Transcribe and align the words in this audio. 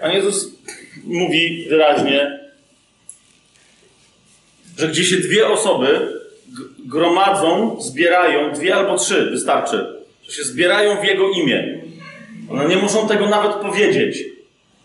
Pan 0.00 0.12
Jezus 0.12 0.50
mówi 1.04 1.66
wyraźnie, 1.68 2.40
że 4.78 4.88
gdzie 4.88 5.04
się 5.04 5.16
dwie 5.16 5.48
osoby 5.48 6.20
gromadzą, 6.86 7.80
zbierają, 7.80 8.52
dwie 8.52 8.74
albo 8.74 8.96
trzy 8.96 9.30
wystarczy, 9.30 9.86
że 10.22 10.32
się 10.32 10.44
zbierają 10.44 11.00
w 11.00 11.04
Jego 11.04 11.30
imię. 11.30 11.80
One 12.50 12.68
nie 12.68 12.76
muszą 12.76 13.08
tego 13.08 13.28
nawet 13.28 13.52
powiedzieć. 13.52 14.24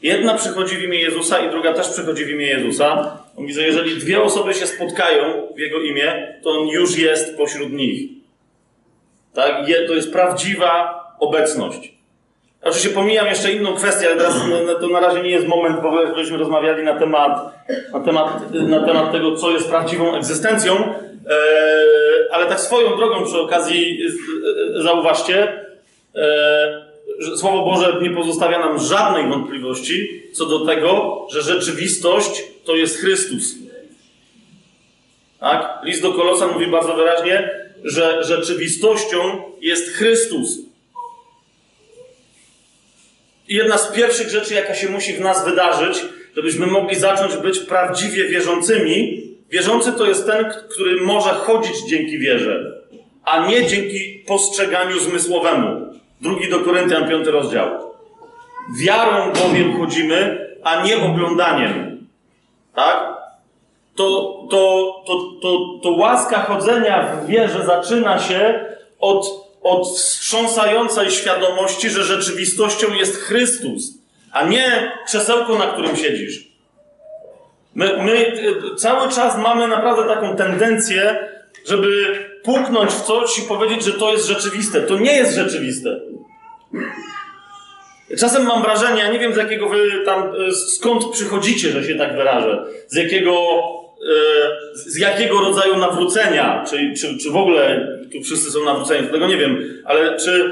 Jedna 0.01 0.33
przychodzi 0.33 0.77
w 0.77 0.83
imię 0.83 1.01
Jezusa 1.01 1.39
i 1.39 1.49
druga 1.49 1.73
też 1.73 1.89
przychodzi 1.89 2.25
w 2.25 2.29
imię 2.29 2.45
Jezusa. 2.45 3.17
On 3.37 3.43
mówi, 3.43 3.53
że 3.53 3.63
jeżeli 3.63 3.95
dwie 3.95 4.21
osoby 4.21 4.53
się 4.53 4.67
spotkają 4.67 5.47
w 5.55 5.59
Jego 5.59 5.81
imię, 5.81 6.37
to 6.43 6.49
On 6.49 6.67
już 6.67 6.97
jest 6.97 7.37
pośród 7.37 7.73
nich. 7.73 8.09
Tak? 9.33 9.65
To 9.87 9.93
jest 9.93 10.11
prawdziwa 10.11 10.99
obecność. 11.19 11.92
Oczywiście 12.63 12.89
pomijam 12.89 13.27
jeszcze 13.27 13.53
inną 13.53 13.75
kwestię, 13.75 14.07
ale 14.07 14.17
teraz 14.17 14.41
to 14.81 14.87
na 14.87 14.99
razie 14.99 15.21
nie 15.21 15.29
jest 15.29 15.47
moment, 15.47 15.81
bo 15.81 16.07
żebyśmy 16.07 16.37
rozmawiali 16.37 16.83
na 16.83 16.99
temat, 16.99 17.39
na 17.93 17.99
temat, 17.99 18.53
na 18.53 18.85
temat 18.85 19.11
tego, 19.11 19.35
co 19.35 19.51
jest 19.51 19.69
prawdziwą 19.69 20.15
egzystencją. 20.15 20.73
E, 21.29 22.33
ale 22.33 22.45
tak 22.45 22.59
swoją 22.59 22.97
drogą 22.97 23.25
przy 23.25 23.39
okazji 23.39 23.99
e, 24.77 24.81
zauważcie, 24.81 25.65
e, 26.15 26.93
że 27.19 27.37
Słowo 27.37 27.65
Boże 27.65 27.97
nie 28.01 28.09
pozostawia 28.09 28.59
nam 28.59 28.79
żadnej 28.79 29.27
wątpliwości 29.27 30.23
co 30.33 30.45
do 30.45 30.65
tego, 30.65 31.21
że 31.31 31.41
rzeczywistość 31.41 32.43
to 32.65 32.75
jest 32.75 32.97
Chrystus. 32.97 33.55
Tak? 35.39 35.79
List 35.83 36.01
do 36.01 36.13
Kolosa 36.13 36.47
mówi 36.47 36.67
bardzo 36.67 36.95
wyraźnie, 36.95 37.49
że 37.83 38.23
rzeczywistością 38.23 39.19
jest 39.61 39.89
Chrystus. 39.89 40.72
Jedna 43.47 43.77
z 43.77 43.91
pierwszych 43.91 44.29
rzeczy, 44.29 44.53
jaka 44.53 44.75
się 44.75 44.89
musi 44.89 45.13
w 45.13 45.21
nas 45.21 45.45
wydarzyć, 45.45 46.05
żebyśmy 46.35 46.67
mogli 46.67 46.95
zacząć 46.95 47.37
być 47.37 47.59
prawdziwie 47.59 48.27
wierzącymi. 48.27 49.23
Wierzący 49.49 49.91
to 49.91 50.05
jest 50.05 50.27
ten, 50.27 50.45
który 50.69 51.01
może 51.01 51.29
chodzić 51.29 51.81
dzięki 51.89 52.19
wierze, 52.19 52.81
a 53.25 53.47
nie 53.47 53.67
dzięki 53.67 54.23
postrzeganiu 54.27 54.99
zmysłowemu. 54.99 55.93
Drugi 56.21 56.49
do 56.49 56.59
Koryntian, 56.59 57.09
piąty 57.09 57.31
rozdział. 57.31 57.93
Wiarą 58.79 59.33
bowiem 59.33 59.77
chodzimy, 59.77 60.47
a 60.63 60.85
nie 60.85 60.97
oglądaniem. 60.97 62.07
Tak? 62.75 63.13
To, 63.95 64.39
to, 64.49 64.93
to, 65.07 65.13
to, 65.41 65.79
to 65.83 65.89
łaska 65.89 66.39
chodzenia 66.39 67.03
w 67.03 67.27
wierze 67.27 67.65
zaczyna 67.65 68.19
się 68.19 68.65
od, 68.99 69.42
od 69.63 69.87
wstrząsającej 69.87 71.11
świadomości, 71.11 71.89
że 71.89 72.03
rzeczywistością 72.03 72.93
jest 72.93 73.17
Chrystus, 73.17 73.93
a 74.31 74.45
nie 74.45 74.91
krzesełko, 75.05 75.57
na 75.57 75.67
którym 75.67 75.95
siedzisz. 75.95 76.47
My, 77.75 78.03
my 78.03 78.33
cały 78.77 79.11
czas 79.11 79.37
mamy 79.37 79.67
naprawdę 79.67 80.15
taką 80.15 80.35
tendencję, 80.35 81.29
żeby 81.67 82.15
puknąć 82.43 82.91
w 82.91 83.01
coś 83.01 83.39
i 83.39 83.41
powiedzieć, 83.41 83.83
że 83.83 83.93
to 83.93 84.11
jest 84.11 84.27
rzeczywiste. 84.27 84.81
To 84.81 84.99
nie 84.99 85.13
jest 85.13 85.35
rzeczywiste. 85.35 85.99
Czasem 88.19 88.45
mam 88.45 88.61
wrażenie, 88.63 89.01
ja 89.01 89.11
nie 89.11 89.19
wiem 89.19 89.33
z 89.33 89.37
jakiego 89.37 89.69
wy 89.69 89.91
tam, 90.05 90.23
e, 90.23 90.51
skąd 90.51 91.11
przychodzicie, 91.11 91.69
że 91.69 91.83
się 91.83 91.95
tak 91.95 92.15
wyrażę, 92.15 92.65
z 92.87 92.95
jakiego, 92.95 93.33
z 94.73 94.97
jakiego 94.97 95.39
rodzaju 95.39 95.77
nawrócenia, 95.77 96.65
czy, 96.69 96.93
czy, 96.97 97.17
czy 97.17 97.31
w 97.31 97.35
ogóle 97.35 97.87
tu 98.11 98.21
wszyscy 98.21 98.51
są 98.51 98.65
nawróceni, 98.65 99.07
tego 99.07 99.27
nie 99.27 99.37
wiem, 99.37 99.81
ale 99.85 100.17
czy, 100.17 100.51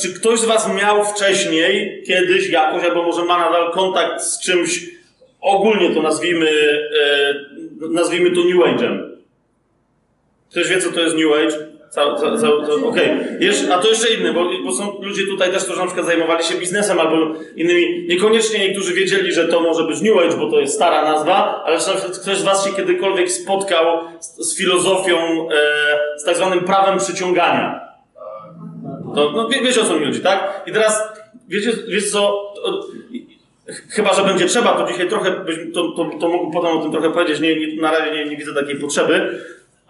czy 0.00 0.14
ktoś 0.14 0.40
z 0.40 0.44
was 0.44 0.74
miał 0.74 1.04
wcześniej, 1.04 2.02
kiedyś 2.06 2.50
jakoś, 2.50 2.84
albo 2.84 3.02
może 3.02 3.24
ma 3.24 3.38
nadal 3.38 3.72
kontakt 3.72 4.22
z 4.22 4.40
czymś, 4.40 4.86
ogólnie 5.40 5.94
to 5.94 6.02
nazwijmy, 6.02 6.50
e, 7.02 7.34
nazwijmy 7.90 8.30
to 8.30 8.40
New 8.40 8.56
Age'em. 8.56 9.10
Ktoś 10.50 10.68
wie, 10.68 10.80
co 10.80 10.92
to 10.92 11.00
jest 11.00 11.16
New 11.16 11.32
Age? 11.32 11.79
Okej. 12.84 13.10
Okay. 13.40 13.74
A 13.74 13.78
to 13.78 13.88
jeszcze 13.88 14.14
inny, 14.14 14.32
bo, 14.32 14.50
bo, 14.64 14.72
są 14.72 15.00
ludzie 15.02 15.26
tutaj 15.26 15.52
też, 15.52 15.64
którzy 15.64 15.78
na 15.78 15.86
przykład 15.86 16.06
zajmowali 16.06 16.44
się 16.44 16.54
biznesem 16.54 17.00
albo 17.00 17.16
innymi. 17.56 18.06
Niekoniecznie 18.08 18.58
niektórzy 18.58 18.94
wiedzieli, 18.94 19.32
że 19.32 19.48
to 19.48 19.60
może 19.60 19.84
być 19.84 20.00
New 20.00 20.16
Age, 20.18 20.36
bo 20.36 20.50
to 20.50 20.60
jest 20.60 20.74
stara 20.74 21.04
nazwa, 21.04 21.62
ale 21.66 21.78
czy 21.78 22.20
ktoś 22.20 22.38
z 22.38 22.42
Was 22.42 22.66
się 22.66 22.72
kiedykolwiek 22.72 23.30
spotkał 23.30 23.98
z, 24.20 24.36
z 24.36 24.58
filozofią, 24.58 25.16
e, 25.16 26.18
z 26.18 26.24
tak 26.24 26.36
zwanym 26.36 26.60
prawem 26.60 26.98
przyciągania? 26.98 27.80
To, 29.14 29.32
no, 29.32 29.48
wie, 29.48 29.60
wiecie 29.62 29.80
o 29.80 29.84
co 29.84 30.00
mi 30.00 30.06
chodzi, 30.06 30.20
tak? 30.20 30.62
I 30.66 30.72
teraz, 30.72 31.02
wiecie, 31.48 31.72
wiecie 31.88 32.06
co? 32.06 32.52
Chyba, 33.88 34.14
że 34.14 34.22
będzie 34.22 34.46
trzeba, 34.46 34.72
to 34.72 34.92
dzisiaj 34.92 35.08
trochę, 35.08 35.44
to, 35.74 35.92
to, 35.92 36.10
to 36.20 36.28
mógł 36.28 36.50
potem 36.52 36.78
o 36.78 36.82
tym 36.82 36.92
trochę 36.92 37.10
powiedzieć, 37.10 37.40
nie, 37.40 37.56
nie, 37.56 37.82
na 37.82 37.90
razie 37.90 38.12
nie, 38.12 38.24
nie 38.24 38.36
widzę 38.36 38.54
takiej 38.54 38.76
potrzeby, 38.76 39.38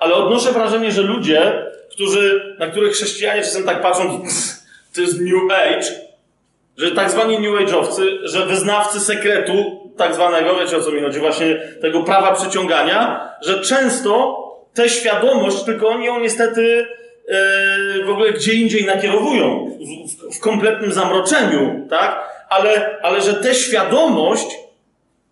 ale 0.01 0.15
odnoszę 0.15 0.53
wrażenie, 0.53 0.93
że 0.93 1.03
ludzie, 1.03 1.67
którzy, 1.91 2.57
na 2.59 2.67
których 2.67 2.93
chrześcijanie 2.93 3.43
czasem 3.43 3.65
tak 3.65 3.83
patrzą, 3.83 4.23
to 4.95 5.01
jest 5.01 5.21
New 5.21 5.53
Age, 5.53 5.87
że 6.77 6.91
tak 6.91 7.11
zwani 7.11 7.39
New 7.39 7.61
Age'owcy, 7.61 8.05
że 8.23 8.47
wyznawcy 8.47 9.01
sekretu, 9.01 9.81
tak 9.97 10.15
zwanego, 10.15 10.57
wiecie 10.61 10.77
o 10.77 10.81
co 10.81 10.91
mi 10.91 11.03
chodzi, 11.03 11.21
właśnie 11.21 11.57
tego 11.81 12.03
prawa 12.03 12.33
przyciągania, 12.33 13.29
że 13.43 13.61
często 13.61 14.41
tę 14.75 14.89
świadomość, 14.89 15.63
tylko 15.63 15.89
oni 15.89 16.07
ją 16.07 16.21
niestety 16.21 16.87
yy, 17.97 18.05
w 18.05 18.11
ogóle 18.11 18.33
gdzie 18.33 18.53
indziej 18.53 18.85
nakierowują, 18.85 19.71
w, 20.31 20.37
w 20.37 20.41
kompletnym 20.41 20.93
zamroczeniu, 20.93 21.87
tak? 21.91 22.29
Ale, 22.49 22.99
ale 23.03 23.21
że 23.21 23.35
tę 23.35 23.55
świadomość 23.55 24.47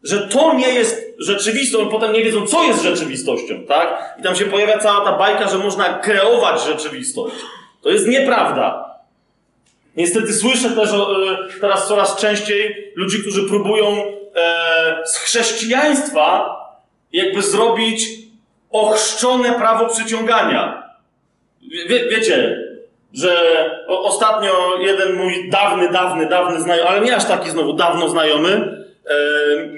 że 0.03 0.29
to 0.29 0.55
nie 0.55 0.69
jest 0.69 1.15
rzeczywistość, 1.19 1.91
potem 1.91 2.13
nie 2.13 2.25
wiedzą, 2.25 2.47
co 2.47 2.65
jest 2.65 2.83
rzeczywistością, 2.83 3.65
tak? 3.69 4.17
I 4.21 4.23
tam 4.23 4.37
się 4.37 4.45
pojawia 4.45 4.79
cała 4.79 5.05
ta 5.05 5.19
bajka, 5.19 5.49
że 5.49 5.59
można 5.59 5.95
kreować 5.95 6.65
rzeczywistość. 6.65 7.37
To 7.83 7.91
jest 7.91 8.07
nieprawda. 8.07 8.89
Niestety 9.97 10.33
słyszę 10.33 10.71
też 10.71 10.91
e, 10.93 10.97
teraz 11.61 11.89
coraz 11.89 12.17
częściej 12.17 12.93
ludzi, 12.97 13.21
którzy 13.21 13.49
próbują 13.49 13.87
e, 13.87 15.03
z 15.05 15.17
chrześcijaństwa 15.17 16.57
jakby 17.13 17.43
zrobić 17.43 18.09
ochrzczone 18.71 19.53
prawo 19.53 19.87
przyciągania. 19.87 20.83
Wie, 21.89 22.09
wiecie, 22.09 22.59
że 23.13 23.31
ostatnio 23.89 24.77
jeden 24.81 25.17
mój 25.17 25.51
dawny, 25.51 25.89
dawny, 25.89 26.27
dawny 26.27 26.61
znajomy, 26.61 26.89
ale 26.89 27.01
nie 27.01 27.17
aż 27.17 27.25
taki 27.25 27.51
znowu 27.51 27.73
dawno 27.73 28.09
znajomy, 28.09 28.78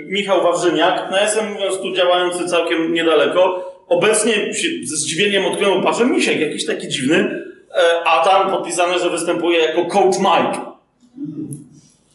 Michał 0.06 0.42
Wawrzyniak, 0.42 1.08
no 1.10 1.16
ja 1.16 1.22
jestem 1.22 1.52
mówiąc 1.52 1.78
tu 1.78 1.92
działający 1.92 2.48
całkiem 2.48 2.94
niedaleko, 2.94 3.72
obecnie 3.88 4.54
się 4.54 4.68
ze 4.84 4.96
zdziwieniem 4.96 5.46
odkryłem, 5.46 5.82
patrzę, 5.82 6.04
Misiek, 6.04 6.40
jakiś 6.40 6.66
taki 6.66 6.88
dziwny, 6.88 7.44
e, 7.74 8.04
a 8.04 8.24
tam 8.24 8.50
podpisane, 8.50 8.98
że 8.98 9.10
występuje 9.10 9.58
jako 9.58 9.84
Coach 9.84 10.18
Mike. 10.18 10.60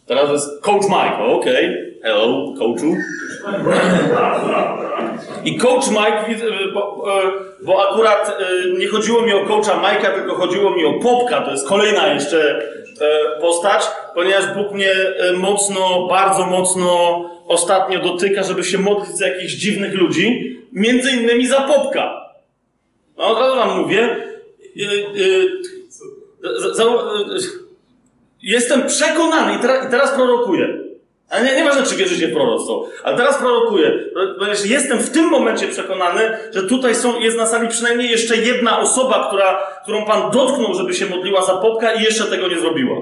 Teraz 0.05 0.31
jest 0.31 0.61
Coach 0.61 0.83
Mike, 0.83 1.23
okej, 1.23 1.69
okay. 1.69 1.99
hello, 2.03 2.53
coachu. 2.57 2.95
I 5.45 5.57
Coach 5.57 5.89
Mike, 5.89 6.45
e, 6.45 6.73
bo, 6.73 7.05
bo 7.61 7.89
akurat 7.89 8.37
nie 8.77 8.87
chodziło 8.87 9.21
mi 9.21 9.33
o 9.33 9.45
coacha 9.45 9.81
Mike'a, 9.81 10.13
tylko 10.13 10.35
chodziło 10.35 10.71
mi 10.71 10.85
o 10.85 10.93
Popka, 10.93 11.41
to 11.41 11.51
jest 11.51 11.67
kolejna 11.67 12.07
jeszcze 12.07 12.59
E, 12.59 12.84
postać, 13.41 13.83
ponieważ 14.13 14.47
Bóg 14.55 14.71
mnie 14.71 14.91
e, 14.91 15.33
mocno, 15.33 16.07
bardzo 16.07 16.45
mocno 16.45 17.21
ostatnio 17.47 17.99
dotyka, 17.99 18.43
żeby 18.43 18.63
się 18.63 18.77
modlić 18.77 19.17
za 19.17 19.27
jakichś 19.27 19.53
dziwnych 19.53 19.93
ludzi, 19.93 20.57
między 20.73 21.11
innymi 21.11 21.47
za 21.47 21.61
Popka. 21.61 22.31
No 23.17 23.27
od 23.27 23.39
razu 23.39 23.55
wam 23.55 23.81
mówię, 23.81 24.01
e, 24.01 24.85
jestem 28.41 28.87
przekonany 28.87 29.57
i 29.57 29.61
teraz 29.91 30.11
prorokuję, 30.11 30.84
ale 31.29 31.45
nie, 31.45 31.55
nieważne, 31.55 31.83
czy 31.83 31.95
wierzycie 31.95 32.27
w 32.27 32.33
proroctwo. 32.33 32.85
Ale 33.03 33.17
teraz 33.17 33.37
prorokuję, 33.37 33.91
ponieważ 34.39 34.65
jestem 34.65 34.99
w 34.99 35.09
tym 35.09 35.29
momencie 35.29 35.67
przekonany, 35.67 36.37
że 36.53 36.63
tutaj 36.63 36.95
są, 36.95 37.19
jest 37.19 37.37
na 37.37 37.45
sali 37.45 37.67
przynajmniej 37.67 38.11
jeszcze 38.11 38.37
jedna 38.37 38.79
osoba, 38.79 39.27
która, 39.27 39.59
którą 39.83 40.05
Pan 40.05 40.31
dotknął, 40.31 40.73
żeby 40.73 40.93
się 40.93 41.05
modliła 41.05 41.41
za 41.41 41.53
popka 41.53 41.93
i 41.93 42.03
jeszcze 42.03 42.23
tego 42.23 42.47
nie 42.47 42.59
zrobiła. 42.59 42.95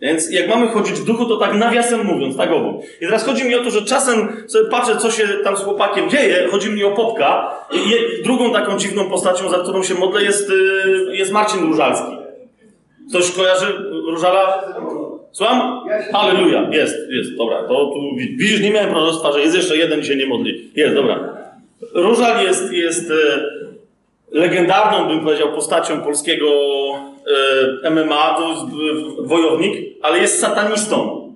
Więc 0.00 0.30
jak 0.30 0.48
mamy 0.48 0.68
chodzić 0.68 0.96
w 0.96 1.04
duchu, 1.04 1.26
to 1.26 1.36
tak 1.36 1.54
nawiasem 1.54 2.06
mówiąc, 2.06 2.36
tak 2.36 2.52
obu. 2.52 2.82
I 3.00 3.04
teraz 3.04 3.24
chodzi 3.24 3.44
mi 3.44 3.54
o 3.54 3.64
to, 3.64 3.70
że 3.70 3.82
czasem 3.82 4.44
sobie 4.48 4.70
patrzę, 4.70 4.96
co 4.96 5.10
się 5.10 5.28
tam 5.44 5.56
z 5.56 5.60
chłopakiem 5.60 6.10
dzieje, 6.10 6.48
chodzi 6.50 6.70
mi 6.70 6.84
o 6.84 6.90
popka. 6.90 7.54
I 7.72 8.22
drugą 8.24 8.52
taką 8.52 8.78
dziwną 8.78 9.10
postacią, 9.10 9.50
za 9.50 9.58
którą 9.58 9.82
się 9.82 9.94
modlę, 9.94 10.22
jest, 10.22 10.50
y, 10.50 11.16
jest 11.16 11.32
Marcin 11.32 11.66
Różalski. 11.66 12.16
Ktoś 13.10 13.30
kojarzy 13.32 13.66
Różala? 14.06 14.64
Słucham? 15.36 15.80
Halleluja. 16.12 16.68
Jest, 16.70 16.96
jest, 17.10 17.36
dobra. 17.36 17.62
To 17.62 17.86
tu 17.86 18.16
widzisz, 18.16 18.60
nie 18.60 18.70
miałem 18.70 18.90
proroctwa, 18.90 19.32
że 19.32 19.40
jest 19.40 19.56
jeszcze 19.56 19.76
jeden 19.76 20.04
się 20.04 20.16
nie 20.16 20.26
modli. 20.26 20.70
Jest, 20.76 20.94
dobra. 20.94 21.36
Różal 21.94 22.44
jest, 22.44 22.72
jest 22.72 23.10
e, 23.10 23.14
legendarną, 24.32 25.08
bym 25.08 25.20
powiedział, 25.20 25.52
postacią 25.52 26.00
polskiego 26.00 26.46
e, 27.82 27.90
MMA, 27.90 28.34
to 28.38 28.48
jest 28.48 28.62
wojownik, 29.28 29.74
ale 30.02 30.18
jest 30.18 30.40
satanistą. 30.40 31.28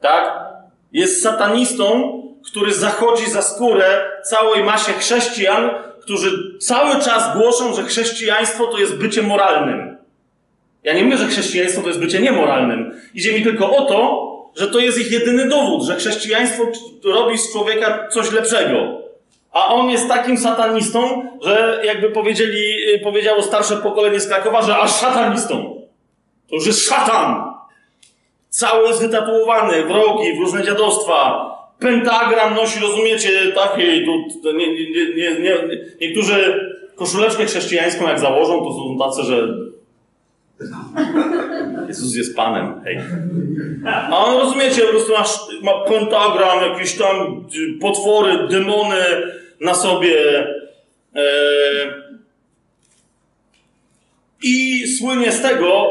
Tak? 0.00 0.44
Jest 0.92 1.22
satanistą, 1.22 2.22
który 2.52 2.72
zachodzi 2.72 3.30
za 3.30 3.42
skórę 3.42 4.00
całej 4.22 4.64
masie 4.64 4.92
chrześcijan, 4.92 5.70
którzy 6.00 6.58
cały 6.58 7.02
czas 7.02 7.36
głoszą, 7.36 7.74
że 7.74 7.82
chrześcijaństwo 7.82 8.66
to 8.66 8.78
jest 8.78 8.98
bycie 8.98 9.22
moralnym. 9.22 9.98
Ja 10.88 10.94
nie 10.94 11.04
mówię, 11.04 11.16
że 11.16 11.26
chrześcijaństwo 11.26 11.82
to 11.82 11.88
jest 11.88 12.00
bycie 12.00 12.20
niemoralnym. 12.20 13.00
Idzie 13.14 13.32
mi 13.32 13.42
tylko 13.42 13.76
o 13.76 13.84
to, 13.84 14.28
że 14.56 14.66
to 14.66 14.78
jest 14.78 14.98
ich 14.98 15.12
jedyny 15.12 15.48
dowód, 15.48 15.82
że 15.82 15.96
chrześcijaństwo 15.96 16.62
robi 17.04 17.38
z 17.38 17.52
człowieka 17.52 18.08
coś 18.10 18.32
lepszego. 18.32 19.00
A 19.52 19.74
on 19.74 19.90
jest 19.90 20.08
takim 20.08 20.38
satanistą, 20.38 21.22
że 21.42 21.80
jakby 21.84 22.10
powiedzieli, 22.10 22.74
powiedziało 23.02 23.42
starsze 23.42 23.76
pokolenie 23.76 24.20
z 24.20 24.28
Krakowa, 24.28 24.62
że 24.62 24.76
aż 24.76 24.90
satanistą. 24.90 25.82
To 26.48 26.54
już 26.54 26.66
jest 26.66 26.88
szatan. 26.88 27.54
Cały 28.48 28.88
jest 28.88 29.00
wytatuowany 29.00 29.82
w 29.82 29.90
rogi, 29.90 30.32
w 30.36 30.40
różne 30.40 30.64
dziadostwa. 30.64 31.50
Pentagram 31.78 32.54
nosi, 32.54 32.80
rozumiecie, 32.80 33.52
takiej, 33.54 34.04
tu, 34.04 34.12
nie, 34.52 34.72
nie, 35.14 35.40
nie, 35.40 35.56
niektórzy 36.00 36.68
koszuleczkę 36.96 37.44
chrześcijańską 37.44 38.08
jak 38.08 38.20
założą, 38.20 38.64
to 38.64 38.72
są 38.72 38.98
tacy, 38.98 39.22
że 39.22 39.48
Jezus 41.88 42.16
jest 42.16 42.36
Panem, 42.36 42.80
hej. 42.84 43.00
A 43.86 44.24
on, 44.24 44.40
rozumiecie, 44.40 44.82
po 44.82 44.88
prostu 44.88 45.12
masz, 45.12 45.38
ma 45.62 45.84
pentagram, 45.84 46.72
jakieś 46.72 46.98
tam 46.98 47.44
potwory, 47.80 48.48
demony 48.48 49.04
na 49.60 49.74
sobie. 49.74 50.46
E, 51.14 51.22
I 54.42 54.86
słynie 54.98 55.32
z 55.32 55.42
tego, 55.42 55.86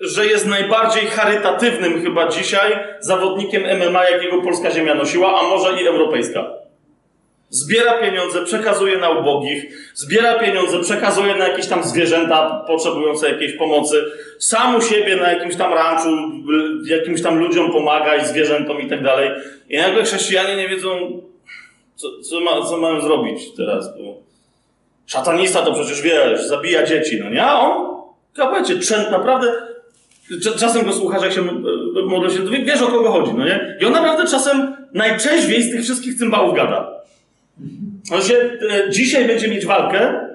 że 0.00 0.26
jest 0.26 0.46
najbardziej 0.46 1.06
charytatywnym 1.06 2.02
chyba 2.02 2.28
dzisiaj 2.28 2.78
zawodnikiem 3.00 3.62
MMA, 3.62 4.10
jakiego 4.10 4.42
polska 4.42 4.70
ziemia 4.70 4.94
nosiła, 4.94 5.40
a 5.40 5.42
może 5.42 5.82
i 5.82 5.86
europejska. 5.86 6.59
Zbiera 7.50 7.98
pieniądze, 7.98 8.44
przekazuje 8.44 8.98
na 8.98 9.10
ubogich, 9.10 9.90
zbiera 9.94 10.38
pieniądze, 10.38 10.80
przekazuje 10.80 11.34
na 11.34 11.48
jakieś 11.48 11.66
tam 11.66 11.84
zwierzęta 11.84 12.64
potrzebujące 12.66 13.28
jakiejś 13.28 13.52
pomocy, 13.52 14.04
sam 14.38 14.76
u 14.76 14.82
siebie 14.82 15.16
na 15.16 15.32
jakimś 15.32 15.56
tam 15.56 15.72
ranczu, 15.72 16.08
jakimś 16.84 17.22
tam 17.22 17.38
ludziom 17.38 17.72
pomaga 17.72 18.16
i 18.16 18.26
zwierzętom 18.26 18.80
i 18.80 18.90
tak 18.90 19.02
dalej. 19.02 19.30
I 19.68 19.76
nagle 19.76 20.04
chrześcijanie 20.04 20.56
nie 20.56 20.68
wiedzą, 20.68 21.22
co, 21.94 22.08
co, 22.22 22.40
ma, 22.40 22.62
co 22.62 22.76
mają 22.76 23.00
zrobić 23.00 23.54
teraz. 23.56 23.98
Bo 23.98 24.14
szatanista 25.06 25.62
to 25.62 25.74
przecież 25.74 26.02
wiesz, 26.02 26.46
zabija 26.46 26.86
dzieci, 26.86 27.20
no 27.24 27.30
nie? 27.30 27.44
A 27.44 27.60
on, 27.60 28.00
kapecie, 28.34 28.78
trzęt 28.78 29.10
naprawdę 29.10 29.52
Czasem 30.58 30.86
go 30.86 30.92
słuchasz, 30.92 31.22
jak 31.22 31.32
się 31.32 31.42
modlę 32.06 32.30
się, 32.30 32.38
wiesz 32.64 32.82
o 32.82 32.86
kogo 32.86 33.10
chodzi, 33.12 33.32
no 33.36 33.44
nie? 33.44 33.76
I 33.80 33.84
on 33.84 33.92
naprawdę 33.92 34.30
czasem 34.30 34.76
najczęściej 34.94 35.62
z 35.62 35.70
tych 35.70 35.82
wszystkich 35.82 36.18
cymbałów 36.18 36.56
gada. 36.56 36.99
On 38.12 38.22
się 38.22 38.34
e, 38.70 38.90
dzisiaj 38.90 39.24
będzie 39.26 39.48
mieć 39.48 39.66
walkę, 39.66 40.28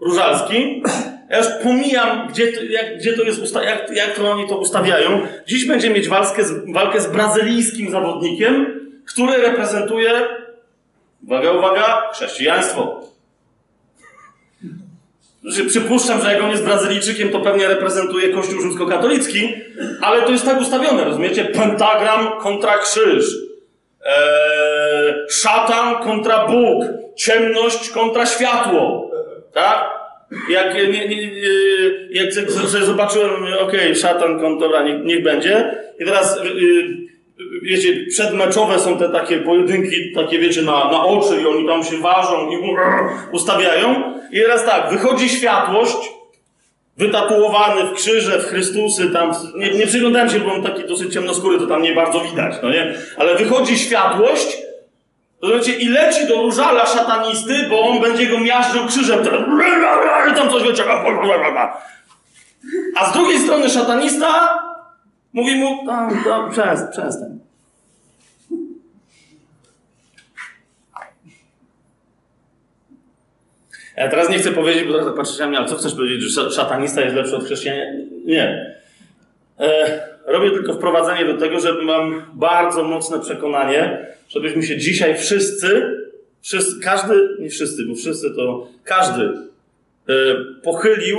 Różalski. 0.00 0.82
Ja 1.30 1.38
już 1.38 1.46
pomijam, 1.62 2.28
gdzie 2.28 2.52
to, 2.52 2.62
jak, 2.62 2.98
gdzie 2.98 3.12
to 3.12 3.22
jest, 3.22 3.40
usta- 3.42 3.62
jak, 3.62 3.90
jak 3.96 4.14
to 4.16 4.30
oni 4.30 4.48
to 4.48 4.56
ustawiają. 4.58 5.26
Dziś 5.46 5.66
będzie 5.66 5.90
mieć 5.90 6.08
walkę 6.08 6.44
z, 6.44 6.72
walkę 6.72 7.00
z 7.00 7.06
brazylijskim 7.06 7.90
zawodnikiem, 7.90 8.80
który 9.06 9.36
reprezentuje, 9.36 10.10
uwaga, 11.24 11.52
uwaga, 11.52 12.10
chrześcijaństwo. 12.14 13.00
Znaczy, 15.42 15.64
przypuszczam, 15.64 16.22
że 16.22 16.32
jak 16.32 16.42
on 16.42 16.50
jest 16.50 16.64
Brazylijczykiem, 16.64 17.28
to 17.28 17.40
pewnie 17.40 17.68
reprezentuje 17.68 18.28
Kościół 18.34 18.60
rzymskokatolicki, 18.60 19.54
ale 20.00 20.22
to 20.22 20.30
jest 20.30 20.44
tak 20.44 20.60
ustawione, 20.60 21.04
rozumiecie? 21.04 21.44
Pentagram 21.44 22.40
kontra 22.40 22.78
krzyż. 22.78 23.36
Eee, 24.06 24.55
szatan 25.28 25.96
kontra 26.02 26.46
Bóg. 26.46 26.84
Ciemność 27.16 27.90
kontra 27.90 28.26
światło. 28.26 29.10
Tak? 29.52 29.96
Jak, 30.50 30.74
nie, 30.74 31.08
nie, 31.08 31.30
jak 32.10 32.32
sobie 32.32 32.84
zobaczyłem, 32.84 33.30
okej, 33.42 33.60
okay, 33.60 33.94
szatan 33.94 34.40
kontra, 34.40 34.82
niech, 34.82 35.04
niech 35.04 35.22
będzie. 35.22 35.76
I 36.00 36.04
teraz, 36.04 36.40
wiecie, 37.62 38.06
przedmeczowe 38.10 38.78
są 38.78 38.98
te 38.98 39.08
takie 39.08 39.38
pojedynki, 39.38 40.12
takie 40.14 40.38
wiecie, 40.38 40.62
na, 40.62 40.72
na 40.72 41.04
oczy 41.04 41.40
i 41.42 41.46
oni 41.46 41.66
tam 41.66 41.84
się 41.84 41.96
ważą 41.96 42.50
i 42.50 42.76
ustawiają. 43.32 44.14
I 44.32 44.40
teraz 44.40 44.64
tak, 44.64 44.90
wychodzi 44.90 45.28
światłość, 45.28 45.96
wytatuowany 46.96 47.84
w 47.84 47.92
krzyże, 47.92 48.38
w 48.38 48.44
Chrystusy, 48.44 49.10
tam, 49.10 49.32
nie, 49.56 49.70
nie 49.70 49.86
przyglądałem 49.86 50.30
się, 50.30 50.40
bo 50.40 50.52
on 50.52 50.62
taki 50.62 50.84
dosyć 50.84 51.12
ciemnoskóry, 51.12 51.58
to 51.58 51.66
tam 51.66 51.82
nie 51.82 51.94
bardzo 51.94 52.20
widać, 52.20 52.54
no 52.62 52.70
nie? 52.70 52.94
Ale 53.16 53.34
wychodzi 53.34 53.78
światłość, 53.78 54.65
znaczy 55.42 55.72
i 55.72 55.88
leci 55.88 56.26
do 56.28 56.42
różala 56.42 56.86
szatanisty, 56.86 57.68
bo 57.68 57.80
on 57.80 58.00
będzie 58.00 58.26
go 58.26 58.40
miażdżył 58.40 58.86
krzyżem, 58.86 59.24
tam 60.36 60.50
coś 60.50 60.62
wiecie, 60.62 60.82
a 62.96 63.10
z 63.10 63.12
drugiej 63.12 63.38
strony 63.38 63.70
szatanista 63.70 64.58
mówi 65.32 65.56
mu, 65.56 65.86
tam, 65.86 66.24
tam, 66.24 66.50
przestań, 66.50 66.92
przestań. 66.92 67.38
Ja 73.96 74.08
teraz 74.08 74.28
nie 74.28 74.38
chcę 74.38 74.52
powiedzieć, 74.52 74.84
bo 74.84 75.04
tak 75.04 75.14
patrzycie 75.14 75.42
na 75.42 75.48
mnie, 75.48 75.58
ale 75.58 75.68
co 75.68 75.76
chcesz 75.76 75.94
powiedzieć, 75.94 76.22
że 76.22 76.50
szatanista 76.50 77.00
jest 77.00 77.16
lepszy 77.16 77.36
od 77.36 77.44
chrześcijanina? 77.44 78.06
Nie. 78.24 78.76
E, 79.60 80.00
robię 80.26 80.50
tylko 80.50 80.74
wprowadzenie 80.74 81.24
do 81.24 81.40
tego, 81.40 81.60
że 81.60 81.72
mam 81.82 82.22
bardzo 82.34 82.84
mocne 82.84 83.20
przekonanie, 83.20 84.06
żebyśmy 84.36 84.62
się 84.62 84.76
dzisiaj 84.76 85.18
wszyscy, 85.18 85.96
wszyscy 86.42 86.80
każdy, 86.82 87.28
nie 87.38 87.50
wszyscy, 87.50 87.84
bo 87.84 87.94
wszyscy 87.94 88.30
to 88.30 88.68
każdy, 88.84 89.22
e, 90.08 90.14
pochylił. 90.62 91.18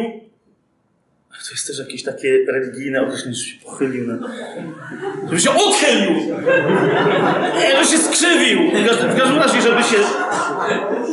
To 1.30 1.52
jest 1.52 1.68
też 1.68 1.80
jakieś 1.80 2.04
takie 2.04 2.46
religijne 2.48 3.02
określenie, 3.02 3.36
że 3.36 3.44
się 3.44 3.62
pochylił. 3.66 4.08
No. 4.08 4.28
Żeby 5.26 5.42
się 5.42 5.52
odchylił! 5.52 6.12
Nie, 7.60 7.84
że 7.84 7.92
się 7.92 7.98
skrzywił! 7.98 8.60
W 9.12 9.18
każdym 9.18 9.38
razie, 9.38 9.62
żeby 9.62 9.84
się 9.84 9.98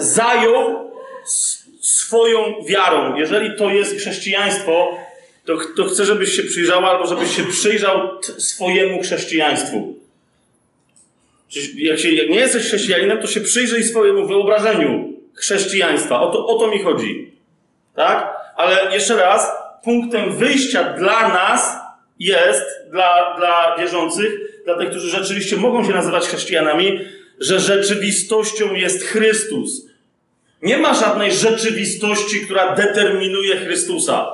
zajął 0.01 0.91
swoją 1.81 2.65
wiarą. 2.69 3.17
Jeżeli 3.17 3.57
to 3.57 3.71
jest 3.71 3.97
chrześcijaństwo, 3.97 4.99
to, 5.45 5.59
to 5.77 5.85
chcę, 5.85 6.05
żebyś 6.05 6.37
się 6.37 6.43
przyjrzał, 6.43 6.87
albo 6.87 7.07
żebyś 7.07 7.37
się 7.37 7.45
przyjrzał 7.45 8.09
swojemu 8.39 9.03
chrześcijaństwu. 9.03 10.04
Jak, 11.75 11.99
się, 11.99 12.11
jak 12.11 12.31
nie 12.31 12.39
jesteś 12.39 12.63
chrześcijaninem, 12.63 13.21
to 13.21 13.27
się 13.27 13.41
przyjrzyj 13.41 13.85
swojemu 13.85 14.27
wyobrażeniu 14.27 15.13
chrześcijaństwa. 15.35 16.21
O 16.21 16.31
to, 16.31 16.47
o 16.47 16.59
to 16.59 16.67
mi 16.67 16.83
chodzi. 16.83 17.33
Tak? 17.95 18.37
Ale 18.57 18.95
jeszcze 18.95 19.17
raz, 19.17 19.53
punktem 19.85 20.33
wyjścia 20.33 20.93
dla 20.93 21.29
nas 21.29 21.77
jest, 22.19 22.65
dla, 22.91 23.37
dla 23.37 23.77
wierzących, 23.79 24.33
dla 24.65 24.79
tych, 24.79 24.91
którzy 24.91 25.11
rzeczywiście 25.11 25.57
mogą 25.57 25.85
się 25.85 25.93
nazywać 25.93 26.25
chrześcijanami, 26.25 27.01
że 27.41 27.61
rzeczywistością 27.61 28.75
jest 28.75 29.05
Chrystus. 29.05 29.87
Nie 30.63 30.79
ma 30.79 30.95
żadnej 30.95 31.33
rzeczywistości, 31.33 32.41
która 32.41 32.75
determinuje 32.75 33.57
Chrystusa, 33.57 34.27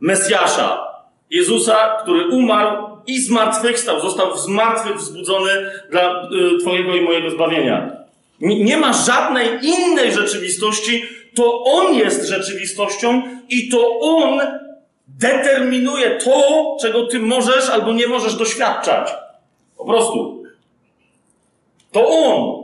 Mesjasza, 0.00 0.86
Jezusa, 1.30 1.98
który 2.02 2.26
umarł 2.26 2.89
i 3.10 3.20
zmartwychwstał, 3.20 4.00
został 4.00 4.36
z 4.36 4.48
wzbudzony 4.96 5.50
dla 5.90 6.28
y, 6.54 6.58
Twojego 6.60 6.94
i 6.94 7.00
mojego 7.00 7.30
zbawienia. 7.30 7.96
Nie, 8.40 8.76
ma 8.76 8.92
żadnej 8.92 9.48
innej 9.62 10.12
rzeczywistości, 10.12 11.04
to 11.34 11.64
On 11.64 11.94
jest 11.94 12.28
rzeczywistością 12.28 13.22
i 13.48 13.68
to 13.68 13.98
On 14.00 14.40
determinuje 15.08 16.10
to, 16.10 16.76
czego 16.80 17.06
Ty 17.06 17.18
możesz 17.18 17.68
albo 17.68 17.92
nie 17.92 18.06
możesz 18.06 18.34
doświadczać. 18.34 19.14
Po 19.78 19.84
prostu. 19.84 20.44
To 21.92 22.08
On. 22.08 22.62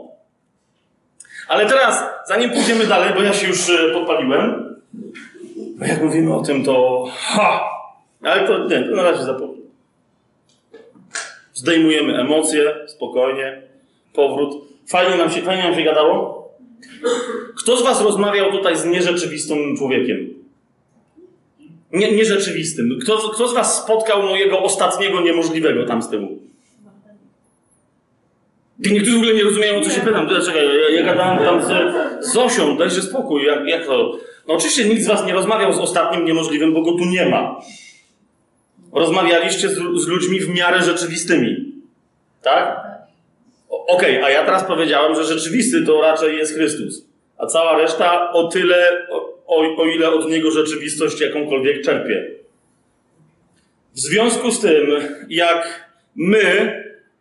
Ale 1.49 1.67
teraz, 1.67 2.05
zanim 2.29 2.51
pójdziemy 2.51 2.87
dalej, 2.87 3.15
bo 3.15 3.23
ja 3.23 3.33
się 3.33 3.47
już 3.47 3.71
e, 3.71 3.91
podpaliłem, 3.93 4.77
jak 5.81 6.03
mówimy 6.03 6.35
o 6.35 6.43
tym, 6.43 6.65
to 6.65 7.05
ha! 7.13 7.71
Ale 8.23 8.47
to 8.47 8.59
nie, 8.59 8.83
to 8.83 8.97
na 8.97 9.03
razie 9.03 9.25
zapomnę. 9.25 9.56
Zdejmujemy 11.57 12.21
emocje, 12.21 12.75
spokojnie, 12.87 13.63
powrót. 14.13 14.55
Fajnie 14.89 15.17
nam 15.17 15.31
się, 15.31 15.43
fajnie 15.43 15.63
nam 15.63 15.75
się 15.75 15.83
gadało? 15.83 16.49
Kto 17.59 17.77
z 17.77 17.83
was 17.83 18.03
rozmawiał 18.03 18.53
tutaj 18.53 18.77
z 18.77 18.85
nierzeczywistym 18.85 19.77
człowiekiem? 19.77 20.35
Nie, 21.93 22.13
nierzeczywistym. 22.13 22.99
Kto, 23.03 23.17
kto 23.17 23.49
z 23.49 23.55
was 23.55 23.83
spotkał 23.83 24.23
mojego 24.23 24.63
ostatniego 24.63 25.21
niemożliwego 25.21 25.87
tam 25.87 26.03
z 26.03 26.09
tyłu? 26.09 26.39
Niektórzy 28.79 29.17
w 29.17 29.21
ogóle 29.21 29.35
nie 29.35 29.45
rozumieją, 29.45 29.79
o 29.79 29.81
co 29.81 29.91
się 29.91 30.01
pytam. 30.01 30.27
Dlaczego? 30.27 30.59
Ja, 30.59 30.91
ja 30.91 31.03
gadałem 31.03 31.39
tam 31.39 31.63
z 31.63 32.33
Zosią, 32.33 32.77
dajże 32.77 33.03
spokój, 33.03 33.45
jak, 33.45 33.67
jak 33.67 33.87
to? 33.87 34.19
No 34.49 34.55
oczywiście 34.55 34.85
nikt 34.85 35.03
z 35.03 35.07
was 35.07 35.27
nie 35.27 35.33
rozmawiał 35.33 35.73
z 35.73 35.79
ostatnim 35.79 36.25
niemożliwym, 36.25 36.75
bo 36.75 36.83
go 36.83 36.93
tu 36.93 37.05
nie 37.05 37.29
ma. 37.29 37.61
Rozmawialiście 38.93 39.69
z, 39.69 39.75
z 39.75 40.07
ludźmi 40.07 40.41
w 40.41 40.49
miarę 40.49 40.83
rzeczywistymi. 40.83 41.73
Tak? 42.43 42.87
Okej, 43.69 44.23
a 44.23 44.31
ja 44.31 44.45
teraz 44.45 44.65
powiedziałem, 44.65 45.15
że 45.15 45.25
rzeczywisty 45.25 45.87
to 45.87 46.01
raczej 46.01 46.37
jest 46.37 46.55
Chrystus. 46.55 47.07
A 47.39 47.47
cała 47.47 47.79
reszta 47.79 48.33
o 48.33 48.49
tyle, 48.49 49.07
o, 49.47 49.77
o 49.77 49.87
ile 49.87 50.11
od 50.11 50.31
niego 50.31 50.51
rzeczywistość 50.51 51.21
jakąkolwiek 51.21 51.85
czerpie. 51.85 52.25
W 53.95 54.01
związku 54.01 54.51
z 54.51 54.61
tym, 54.61 54.87
jak 55.29 55.91
my, 56.17 56.73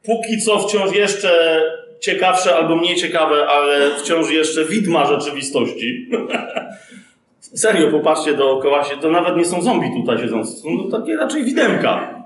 póki 0.03 0.41
co 0.41 0.60
wciąż 0.60 0.95
jeszcze 0.95 1.62
ciekawsze 2.00 2.55
albo 2.55 2.75
mniej 2.75 2.95
ciekawe, 2.95 3.48
ale 3.48 3.91
wciąż 4.00 4.31
jeszcze 4.31 4.65
widma 4.65 5.05
rzeczywistości. 5.05 6.10
Serio, 7.53 7.91
popatrzcie 7.91 8.33
dookoła 8.33 8.83
się, 8.83 8.97
to 8.97 9.11
nawet 9.11 9.37
nie 9.37 9.45
są 9.45 9.61
zombie 9.61 9.91
tutaj 10.01 10.17
siedzące, 10.17 10.51
są 10.51 10.91
takie 10.91 11.15
raczej 11.15 11.43
widemka. 11.43 12.23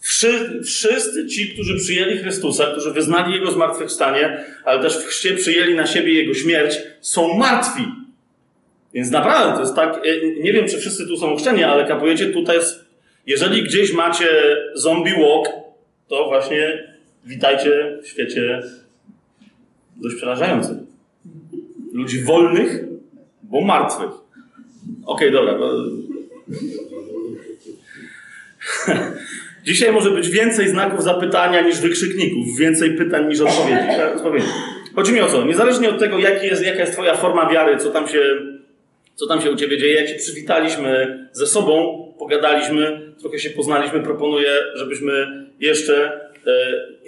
Wszy, 0.00 0.60
wszyscy 0.64 1.26
ci, 1.26 1.48
którzy 1.48 1.76
przyjęli 1.76 2.18
Chrystusa, 2.18 2.66
którzy 2.66 2.92
wyznali 2.92 3.34
Jego 3.34 3.50
zmartwychwstanie, 3.50 4.44
ale 4.64 4.82
też 4.82 4.96
w 4.96 5.06
chrzcie 5.06 5.34
przyjęli 5.34 5.74
na 5.74 5.86
siebie 5.86 6.12
Jego 6.12 6.34
śmierć, 6.34 6.78
są 7.00 7.34
martwi. 7.34 7.82
Więc 8.94 9.10
naprawdę 9.10 9.54
to 9.54 9.60
jest 9.60 9.76
tak, 9.76 9.96
e, 9.96 10.42
nie 10.42 10.52
wiem 10.52 10.68
czy 10.68 10.78
wszyscy 10.78 11.06
tu 11.06 11.16
są 11.16 11.36
chrzczeni, 11.36 11.64
ale 11.64 11.84
kapujecie 11.84 12.26
tutaj 12.26 12.56
jest, 12.56 12.84
jeżeli 13.26 13.62
gdzieś 13.62 13.92
macie 13.92 14.28
zombie 14.74 15.12
walk, 15.12 15.48
to 16.08 16.28
właśnie 16.28 16.88
witajcie 17.24 17.98
w 18.02 18.08
świecie 18.08 18.62
dość 19.96 20.16
przerażającym. 20.16 20.81
Ludzi 21.92 22.22
wolnych, 22.24 22.84
bo 23.42 23.60
martwych. 23.60 24.10
Okej, 25.06 25.32
dobra. 25.32 25.54
bo- 25.58 25.72
Dzisiaj 29.64 29.92
może 29.92 30.10
być 30.10 30.28
więcej 30.30 30.68
znaków 30.68 31.02
zapytania 31.04 31.60
niż 31.60 31.80
wykrzykników, 31.80 32.58
więcej 32.58 32.96
pytań 32.96 33.28
niż 33.28 33.40
odpowiedzi. 33.40 33.86
Tak. 33.96 34.18
Chodzi 34.94 35.12
mi 35.12 35.20
o 35.20 35.28
co? 35.28 35.44
Niezależnie 35.44 35.88
od 35.90 35.98
tego, 35.98 36.18
jest, 36.18 36.64
jaka 36.66 36.80
jest 36.80 36.92
Twoja 36.92 37.14
forma 37.16 37.50
wiary, 37.50 37.76
co 37.76 37.90
tam, 37.90 38.08
się, 38.08 38.22
co 39.14 39.26
tam 39.26 39.40
się 39.40 39.50
u 39.50 39.56
Ciebie 39.56 39.78
dzieje, 39.78 39.94
jak 39.94 40.08
się 40.08 40.14
przywitaliśmy 40.14 41.18
ze 41.32 41.46
sobą, 41.46 41.98
pogadaliśmy, 42.18 43.12
trochę 43.20 43.38
się 43.38 43.50
poznaliśmy, 43.50 44.00
proponuję, 44.00 44.50
żebyśmy 44.74 45.12
jeszcze 45.60 46.20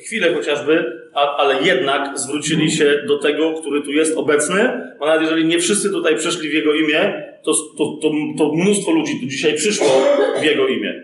chwilę 0.06 0.34
chociażby, 0.34 1.02
a, 1.14 1.36
ale 1.36 1.62
jednak 1.62 2.18
zwrócili 2.18 2.70
się 2.70 3.02
do 3.06 3.18
tego, 3.18 3.52
który 3.60 3.82
tu 3.82 3.92
jest 3.92 4.16
obecny, 4.16 4.92
bo 4.98 5.06
nawet 5.06 5.22
jeżeli 5.22 5.44
nie 5.44 5.58
wszyscy 5.58 5.90
tutaj 5.90 6.16
przyszli 6.16 6.48
w 6.48 6.52
Jego 6.52 6.74
imię, 6.74 7.22
to, 7.42 7.52
to, 7.78 7.98
to, 8.02 8.10
to 8.38 8.52
mnóstwo 8.54 8.92
ludzi 8.92 9.20
tu 9.20 9.26
dzisiaj 9.26 9.54
przyszło 9.54 10.02
w 10.40 10.44
Jego 10.44 10.68
imię. 10.68 11.02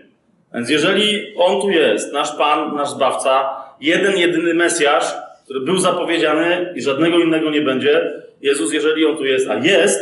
Więc 0.53 0.69
jeżeli 0.69 1.35
On 1.35 1.61
tu 1.61 1.69
jest, 1.69 2.13
nasz 2.13 2.35
Pan, 2.37 2.75
nasz 2.75 2.89
Zbawca, 2.89 3.49
jeden, 3.81 4.17
jedyny 4.17 4.53
Mesjasz, 4.53 5.05
który 5.43 5.59
był 5.59 5.77
zapowiedziany 5.77 6.73
i 6.75 6.81
żadnego 6.81 7.19
innego 7.19 7.49
nie 7.49 7.61
będzie, 7.61 8.11
Jezus, 8.41 8.73
jeżeli 8.73 9.05
On 9.05 9.17
tu 9.17 9.25
jest, 9.25 9.49
a 9.49 9.55
jest, 9.55 9.99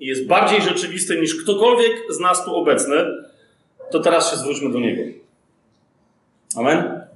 i 0.00 0.06
jest 0.06 0.26
bardziej 0.26 0.62
rzeczywisty 0.62 1.20
niż 1.20 1.42
ktokolwiek 1.42 1.92
z 2.10 2.20
nas 2.20 2.44
tu 2.44 2.56
obecny, 2.56 2.96
to 3.90 4.00
teraz 4.00 4.30
się 4.30 4.36
zwróćmy 4.36 4.72
do 4.72 4.80
Niego. 4.80 5.02
Amen? 6.56 7.07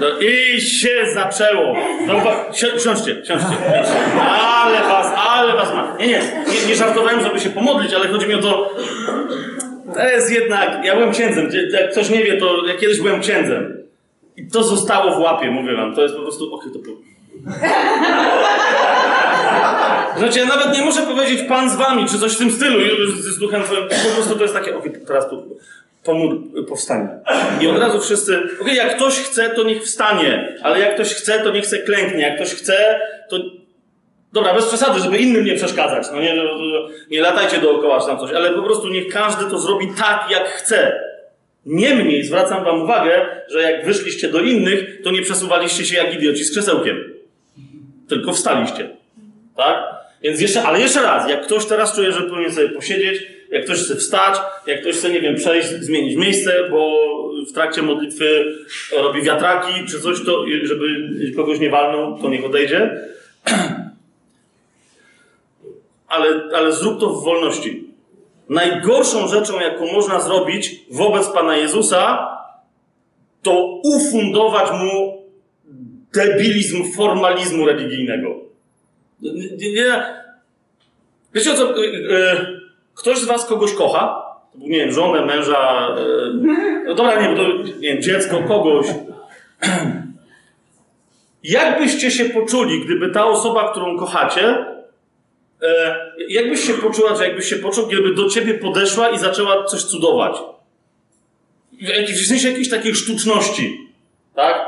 No 0.00 0.06
I 0.20 0.60
się 0.60 1.06
zaczęło. 1.14 1.76
No, 2.06 2.14
siądźcie, 2.52 3.22
siądźcie. 3.24 3.48
Ale 4.54 4.78
was, 4.88 5.12
ale 5.28 5.52
was 5.52 5.74
ma. 5.74 5.96
Nie, 6.00 6.06
nie, 6.06 6.18
nie, 6.52 6.68
nie 6.68 6.76
żartowałem, 6.76 7.20
żeby 7.20 7.40
się 7.40 7.50
pomodlić, 7.50 7.94
ale 7.94 8.08
chodzi 8.08 8.26
mi 8.26 8.34
o 8.34 8.38
to. 8.42 8.74
To 9.94 10.00
jest 10.08 10.30
jednak. 10.32 10.84
Ja 10.84 10.94
byłem 10.94 11.12
księdzem. 11.12 11.48
Jak 11.72 11.92
ktoś 11.92 12.10
nie 12.10 12.24
wie, 12.24 12.36
to 12.36 12.66
ja 12.66 12.76
kiedyś 12.76 13.00
byłem 13.00 13.20
księdzem. 13.20 13.84
I 14.36 14.46
to 14.50 14.62
zostało 14.62 15.14
w 15.14 15.18
łapie, 15.18 15.50
mówię 15.50 15.76
wam. 15.76 15.94
To 15.94 16.02
jest 16.02 16.14
po 16.14 16.22
prostu. 16.22 16.54
Okej, 16.54 16.72
to. 16.72 16.78
po- 16.78 17.08
Znaczy, 20.18 20.38
ja 20.38 20.44
nawet 20.46 20.78
nie 20.78 20.84
muszę 20.84 21.02
powiedzieć 21.02 21.48
Pan 21.48 21.70
z 21.70 21.76
wami, 21.76 22.06
czy 22.08 22.18
coś 22.18 22.34
w 22.34 22.38
tym 22.38 22.50
stylu, 22.50 22.80
z, 23.16 23.24
z 23.24 23.38
duchem 23.38 23.62
twoim. 23.62 23.82
Po 23.88 24.14
prostu 24.14 24.36
to 24.36 24.42
jest 24.42 24.54
takie, 24.54 24.76
okej, 24.76 24.92
teraz 25.06 25.28
tu 25.30 25.58
pomór 26.04 26.40
powstanie. 26.68 27.08
I 27.60 27.66
od 27.66 27.78
razu 27.78 28.00
wszyscy, 28.00 28.38
okej, 28.60 28.76
jak 28.76 28.96
ktoś 28.96 29.14
chce, 29.14 29.50
to 29.50 29.62
niech 29.62 29.82
wstanie, 29.82 30.56
ale 30.62 30.80
jak 30.80 30.94
ktoś 30.94 31.14
chce, 31.14 31.38
to 31.38 31.50
niech 31.50 31.66
se 31.66 31.78
klęknie, 31.78 32.20
jak 32.20 32.36
ktoś 32.36 32.54
chce, 32.54 33.00
to... 33.28 33.38
Dobra, 34.32 34.54
bez 34.54 34.66
przesady, 34.66 35.00
żeby 35.00 35.18
innym 35.18 35.44
nie 35.44 35.54
przeszkadzać, 35.54 36.06
no 36.12 36.20
nie, 36.20 36.34
nie 37.10 37.20
latajcie 37.20 37.58
dookoła 37.58 38.00
czy 38.00 38.06
tam 38.06 38.18
coś, 38.18 38.32
ale 38.32 38.50
po 38.50 38.62
prostu 38.62 38.88
niech 38.88 39.08
każdy 39.08 39.44
to 39.50 39.58
zrobi 39.58 39.88
tak, 39.98 40.26
jak 40.30 40.48
chce. 40.48 41.00
Niemniej 41.66 42.24
zwracam 42.24 42.64
wam 42.64 42.82
uwagę, 42.82 43.26
że 43.48 43.62
jak 43.62 43.86
wyszliście 43.86 44.28
do 44.28 44.40
innych, 44.40 45.02
to 45.02 45.10
nie 45.10 45.22
przesuwaliście 45.22 45.84
się 45.84 45.96
jak 45.96 46.14
idioci 46.14 46.44
z 46.44 46.50
krzesełkiem. 46.50 47.14
Tylko 48.08 48.32
wstaliście. 48.32 48.88
Tak? 49.56 49.84
Więc 50.22 50.40
jeszcze, 50.40 50.62
ale 50.62 50.80
jeszcze 50.80 51.02
raz, 51.02 51.30
jak 51.30 51.42
ktoś 51.42 51.66
teraz 51.66 51.94
czuje, 51.96 52.12
że 52.12 52.22
powinien 52.22 52.52
sobie 52.52 52.68
posiedzieć, 52.68 53.22
jak 53.50 53.64
ktoś 53.64 53.78
chce 53.78 53.96
wstać, 53.96 54.38
jak 54.66 54.80
ktoś 54.80 54.96
chce, 54.96 55.10
nie 55.10 55.20
wiem, 55.20 55.34
przejść, 55.34 55.68
zmienić 55.68 56.16
miejsce, 56.16 56.68
bo 56.70 57.08
w 57.48 57.52
trakcie 57.52 57.82
modlitwy 57.82 58.44
robi 58.96 59.22
wiatraki 59.22 59.86
czy 59.88 60.00
coś, 60.00 60.24
to 60.24 60.44
żeby 60.62 60.86
kogoś 61.36 61.60
nie 61.60 61.70
walnął, 61.70 62.18
to 62.18 62.28
niech 62.28 62.44
odejdzie. 62.44 62.90
Ale, 66.08 66.42
ale 66.54 66.72
zrób 66.72 67.00
to 67.00 67.10
w 67.10 67.24
wolności. 67.24 67.84
Najgorszą 68.48 69.28
rzeczą, 69.28 69.60
jaką 69.60 69.92
można 69.92 70.20
zrobić 70.20 70.80
wobec 70.90 71.28
Pana 71.28 71.56
Jezusa, 71.56 72.28
to 73.42 73.80
ufundować 73.84 74.70
mu 74.72 75.22
debilizm 76.14 76.92
formalizmu 76.92 77.66
religijnego. 77.66 78.40
Nie, 79.22 79.72
nie. 79.72 80.02
Wiecie 81.34 81.52
o 81.52 81.54
co? 81.54 81.82
y, 81.82 81.86
y, 81.86 82.57
Ktoś 82.98 83.18
z 83.18 83.24
was 83.24 83.46
kogoś 83.46 83.74
kocha? 83.74 84.22
Nie 84.54 84.78
wiem, 84.78 84.92
żonę, 84.92 85.26
męża, 85.26 85.88
y, 85.98 86.84
no 86.86 86.94
dobra, 86.94 87.22
nie, 87.22 87.34
nie 87.64 87.92
wiem, 87.92 88.02
dziecko, 88.02 88.42
kogoś. 88.48 88.86
Jak 91.44 91.78
byście 91.78 92.10
się 92.10 92.24
poczuli, 92.24 92.84
gdyby 92.84 93.10
ta 93.10 93.26
osoba, 93.26 93.70
którą 93.70 93.98
kochacie, 93.98 94.66
e, 95.62 95.96
jakbyś 96.28 96.66
się 96.66 96.74
poczuła, 96.74 97.16
że 97.16 97.24
jakbyś 97.24 97.48
się 97.48 97.56
poczuł, 97.56 97.86
gdyby 97.86 98.14
do 98.14 98.28
ciebie 98.28 98.54
podeszła 98.54 99.10
i 99.10 99.18
zaczęła 99.18 99.64
coś 99.64 99.82
cudować? 99.82 100.36
W 102.22 102.26
sensie 102.26 102.48
jakiejś 102.48 102.70
takiej 102.70 102.94
sztuczności, 102.94 103.88
tak? 104.34 104.66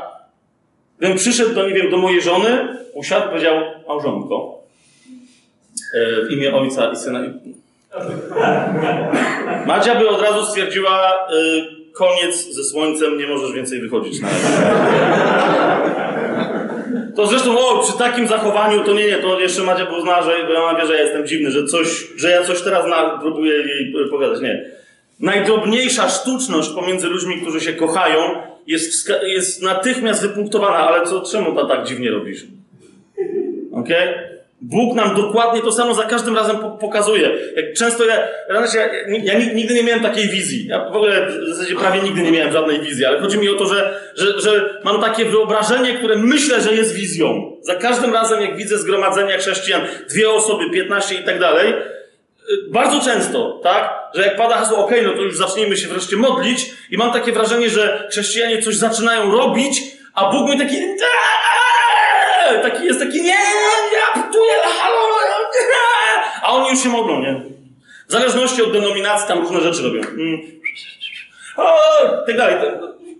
Gdybym 0.97 1.17
przyszedł 1.17 1.53
do, 1.55 1.67
nie 1.67 1.73
wiem, 1.73 1.91
do 1.91 1.97
mojej 1.97 2.21
żony, 2.21 2.77
usiadł, 2.93 3.29
powiedział, 3.29 3.55
małżonko, 3.87 4.63
e, 5.95 6.25
w 6.25 6.31
imię 6.31 6.55
ojca 6.55 6.91
i 6.91 6.95
syna. 6.95 7.19
Madzia 9.65 9.95
by 9.95 10.09
od 10.09 10.21
razu 10.21 10.45
stwierdziła, 10.45 11.13
y, 11.33 11.91
koniec 11.93 12.53
ze 12.53 12.63
słońcem, 12.63 13.17
nie 13.17 13.27
możesz 13.27 13.51
więcej 13.51 13.81
wychodzić 13.81 14.21
na. 14.21 14.27
To 17.15 17.27
zresztą, 17.27 17.59
o, 17.59 17.83
przy 17.83 17.97
takim 17.97 18.27
zachowaniu, 18.27 18.83
to 18.83 18.93
nie, 18.93 19.05
nie, 19.05 19.17
to 19.17 19.39
jeszcze 19.39 19.63
Madzia 19.63 19.85
by 19.85 19.95
uznała, 19.95 20.21
że 20.21 20.61
ona 20.63 20.79
wie, 20.79 20.87
że 20.87 20.93
ja 20.93 21.01
jestem 21.01 21.27
dziwny, 21.27 21.51
że 21.51 21.65
coś, 21.65 22.07
że 22.17 22.29
ja 22.29 22.43
coś 22.43 22.61
teraz 22.61 22.87
na, 22.87 23.19
próbuję 23.21 23.53
jej 23.53 23.93
y, 24.05 24.09
pogadać. 24.09 24.41
Nie. 24.41 24.65
Najdrobniejsza 25.19 26.09
sztuczność 26.09 26.69
pomiędzy 26.69 27.07
ludźmi, 27.07 27.41
którzy 27.41 27.61
się 27.61 27.73
kochają, 27.73 28.19
jest, 28.67 29.11
jest 29.23 29.61
natychmiast 29.61 30.21
wypunktowana, 30.21 30.77
ale 30.77 31.05
co, 31.05 31.21
czemu 31.21 31.55
to 31.55 31.65
tak 31.65 31.87
dziwnie 31.87 32.11
robisz? 32.11 32.43
Okej? 33.71 34.07
Bóg 34.61 34.95
nam 34.95 35.15
dokładnie 35.15 35.61
to 35.61 35.71
samo 35.71 35.93
za 35.93 36.03
każdym 36.03 36.35
razem 36.35 36.57
po- 36.57 36.71
pokazuje. 36.71 37.31
Jak 37.55 37.73
często 37.73 38.05
ja, 38.05 38.15
ja, 38.49 38.65
ja, 38.75 38.87
ja 39.23 39.39
ni- 39.39 39.55
nigdy 39.55 39.73
nie 39.73 39.83
miałem 39.83 40.03
takiej 40.03 40.27
wizji. 40.27 40.67
Ja 40.67 40.89
w 40.89 40.95
ogóle 40.95 41.27
w 41.27 41.49
zasadzie 41.55 41.75
prawie 41.75 42.01
nigdy 42.01 42.21
nie 42.21 42.31
miałem 42.31 42.53
żadnej 42.53 42.79
wizji, 42.81 43.05
ale 43.05 43.19
chodzi 43.19 43.37
mi 43.37 43.49
o 43.49 43.53
to, 43.53 43.65
że, 43.65 43.99
że, 44.15 44.39
że 44.41 44.79
mam 44.83 45.01
takie 45.01 45.25
wyobrażenie, 45.25 45.93
które 45.93 46.15
myślę, 46.15 46.61
że 46.61 46.73
jest 46.73 46.93
wizją. 46.95 47.57
Za 47.61 47.75
każdym 47.75 48.13
razem, 48.13 48.41
jak 48.41 48.55
widzę 48.57 48.77
zgromadzenia 48.77 49.37
chrześcijan, 49.37 49.81
dwie 50.09 50.29
osoby, 50.29 50.69
15 50.69 51.15
i 51.15 51.23
tak 51.23 51.39
dalej, 51.39 51.73
y, 51.73 51.73
bardzo 52.69 52.99
często, 53.11 53.59
tak? 53.63 53.93
Że 54.15 54.21
jak 54.21 54.35
pada 54.37 54.57
hasło, 54.57 54.77
okej, 54.77 55.03
no 55.05 55.13
to 55.13 55.21
już 55.21 55.37
zacznijmy 55.37 55.77
się 55.77 55.87
wreszcie 55.87 56.15
modlić 56.17 56.65
i 56.91 56.97
mam 56.97 57.13
takie 57.13 57.31
wrażenie, 57.31 57.69
że 57.69 58.07
chrześcijanie 58.11 58.61
coś 58.61 58.75
zaczynają 58.75 59.31
robić, 59.31 59.81
a 60.13 60.31
Bóg 60.31 60.49
mi 60.49 60.57
taki 60.59 60.75
taki 62.61 62.85
jest 62.85 62.99
taki, 62.99 63.21
nie, 63.21 63.37
ja 63.93 64.23
ptuję, 64.23 64.53
halo, 64.63 65.01
nie. 65.53 66.41
a 66.41 66.51
oni 66.51 66.69
już 66.69 66.83
się 66.83 66.89
modlą, 66.89 67.21
nie? 67.21 67.41
W 68.07 68.11
zależności 68.11 68.63
od 68.63 68.71
denominacji 68.71 69.27
tam 69.27 69.39
różne 69.39 69.61
rzeczy 69.61 69.83
robią. 69.83 70.01
Mm. 70.01 70.41
O, 71.57 71.77
tak 72.27 72.37
dalej. 72.37 72.55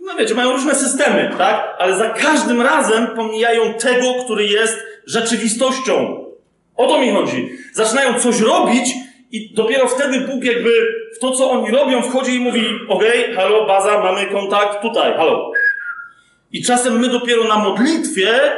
No 0.01 0.15
wiecie, 0.15 0.35
mają 0.35 0.51
różne 0.51 0.75
systemy, 0.75 1.35
tak? 1.37 1.75
Ale 1.79 1.95
za 1.95 2.09
każdym 2.09 2.61
razem 2.61 3.07
pomijają 3.07 3.73
tego, 3.73 4.13
który 4.23 4.45
jest 4.45 4.79
rzeczywistością. 5.05 6.25
O 6.77 6.87
to 6.87 6.99
mi 6.99 7.11
chodzi. 7.11 7.49
Zaczynają 7.73 8.19
coś 8.19 8.39
robić 8.39 8.93
I 9.31 9.53
dopiero 9.53 9.87
wtedy 9.87 10.19
Bóg 10.19 10.43
jakby 10.43 10.69
w 11.15 11.19
to, 11.19 11.31
co 11.31 11.51
oni 11.51 11.71
robią, 11.71 12.01
wchodzi 12.01 12.35
i 12.35 12.39
mówi: 12.39 12.65
Okej, 12.89 13.23
okay, 13.23 13.35
halo, 13.35 13.65
baza, 13.65 13.99
mamy 13.99 14.25
kontakt 14.25 14.81
tutaj, 14.81 15.13
halo. 15.13 15.51
I 16.51 16.63
czasem 16.63 16.99
my 16.99 17.07
dopiero 17.07 17.43
na 17.43 17.57
modlitwie, 17.57 18.51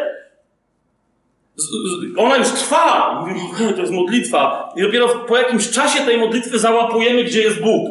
ona 2.18 2.38
już 2.38 2.50
trwa, 2.50 3.22
mówimy, 3.22 3.74
to 3.74 3.82
jest 3.82 3.94
modlitwa, 3.94 4.74
i 4.76 4.82
dopiero 4.82 5.08
po 5.08 5.38
jakimś 5.38 5.70
czasie 5.70 6.06
tej 6.06 6.18
modlitwy 6.18 6.60
załapujemy, 6.60 7.24
gdzie 7.24 7.42
jest 7.42 7.62
Bóg. 7.62 7.90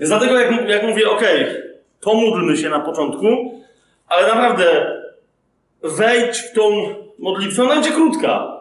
Więc 0.00 0.10
dlatego, 0.10 0.40
jak, 0.40 0.68
jak 0.68 0.82
mówię, 0.82 1.10
okay, 1.10 1.62
pomódlmy 2.00 2.56
się 2.56 2.68
na 2.68 2.80
początku, 2.80 3.26
ale 4.08 4.28
naprawdę 4.28 4.96
wejdź 5.82 6.38
w 6.38 6.52
tą 6.52 6.94
modlitwę, 7.18 7.62
ona 7.62 7.74
będzie 7.74 7.90
krótka, 7.90 8.56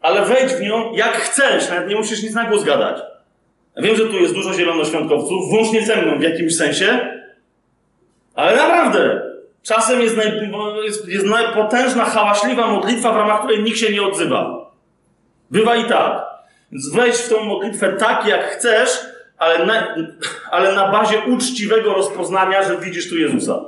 ale 0.00 0.24
wejdź 0.24 0.52
w 0.52 0.60
nią 0.60 0.92
jak 0.92 1.12
chcesz, 1.12 1.70
nawet 1.70 1.88
nie 1.88 1.96
musisz 1.96 2.22
nic 2.22 2.34
na 2.34 2.44
głos 2.44 2.64
gadać. 2.64 3.02
Wiem, 3.76 3.96
że 3.96 4.06
tu 4.06 4.16
jest 4.16 4.34
dużo 4.34 4.54
zielonoświątkowców, 4.54 5.50
włącznie 5.50 5.86
ze 5.86 6.02
mną 6.02 6.18
w 6.18 6.22
jakimś 6.22 6.56
sensie, 6.56 7.20
ale 8.34 8.56
naprawdę, 8.56 9.31
czasem 9.62 10.00
jest, 10.00 10.16
naj, 10.16 10.50
jest, 10.84 11.08
jest 11.08 11.26
najpotężna, 11.26 12.04
hałaśliwa 12.04 12.66
modlitwa, 12.66 13.12
w 13.12 13.16
ramach 13.16 13.38
której 13.38 13.62
nikt 13.62 13.78
się 13.78 13.92
nie 13.92 14.02
odzywa. 14.02 14.70
Bywa 15.50 15.76
i 15.76 15.88
tak. 15.88 16.24
Więc 16.72 16.88
wejdź 16.88 17.16
w 17.16 17.28
tą 17.28 17.44
modlitwę 17.44 17.92
tak, 17.92 18.26
jak 18.26 18.44
chcesz, 18.44 19.00
ale 19.38 19.66
na, 19.66 19.96
ale 20.50 20.74
na 20.74 20.92
bazie 20.92 21.20
uczciwego 21.20 21.94
rozpoznania, 21.94 22.68
że 22.68 22.78
widzisz 22.78 23.08
tu 23.08 23.18
Jezusa. 23.18 23.60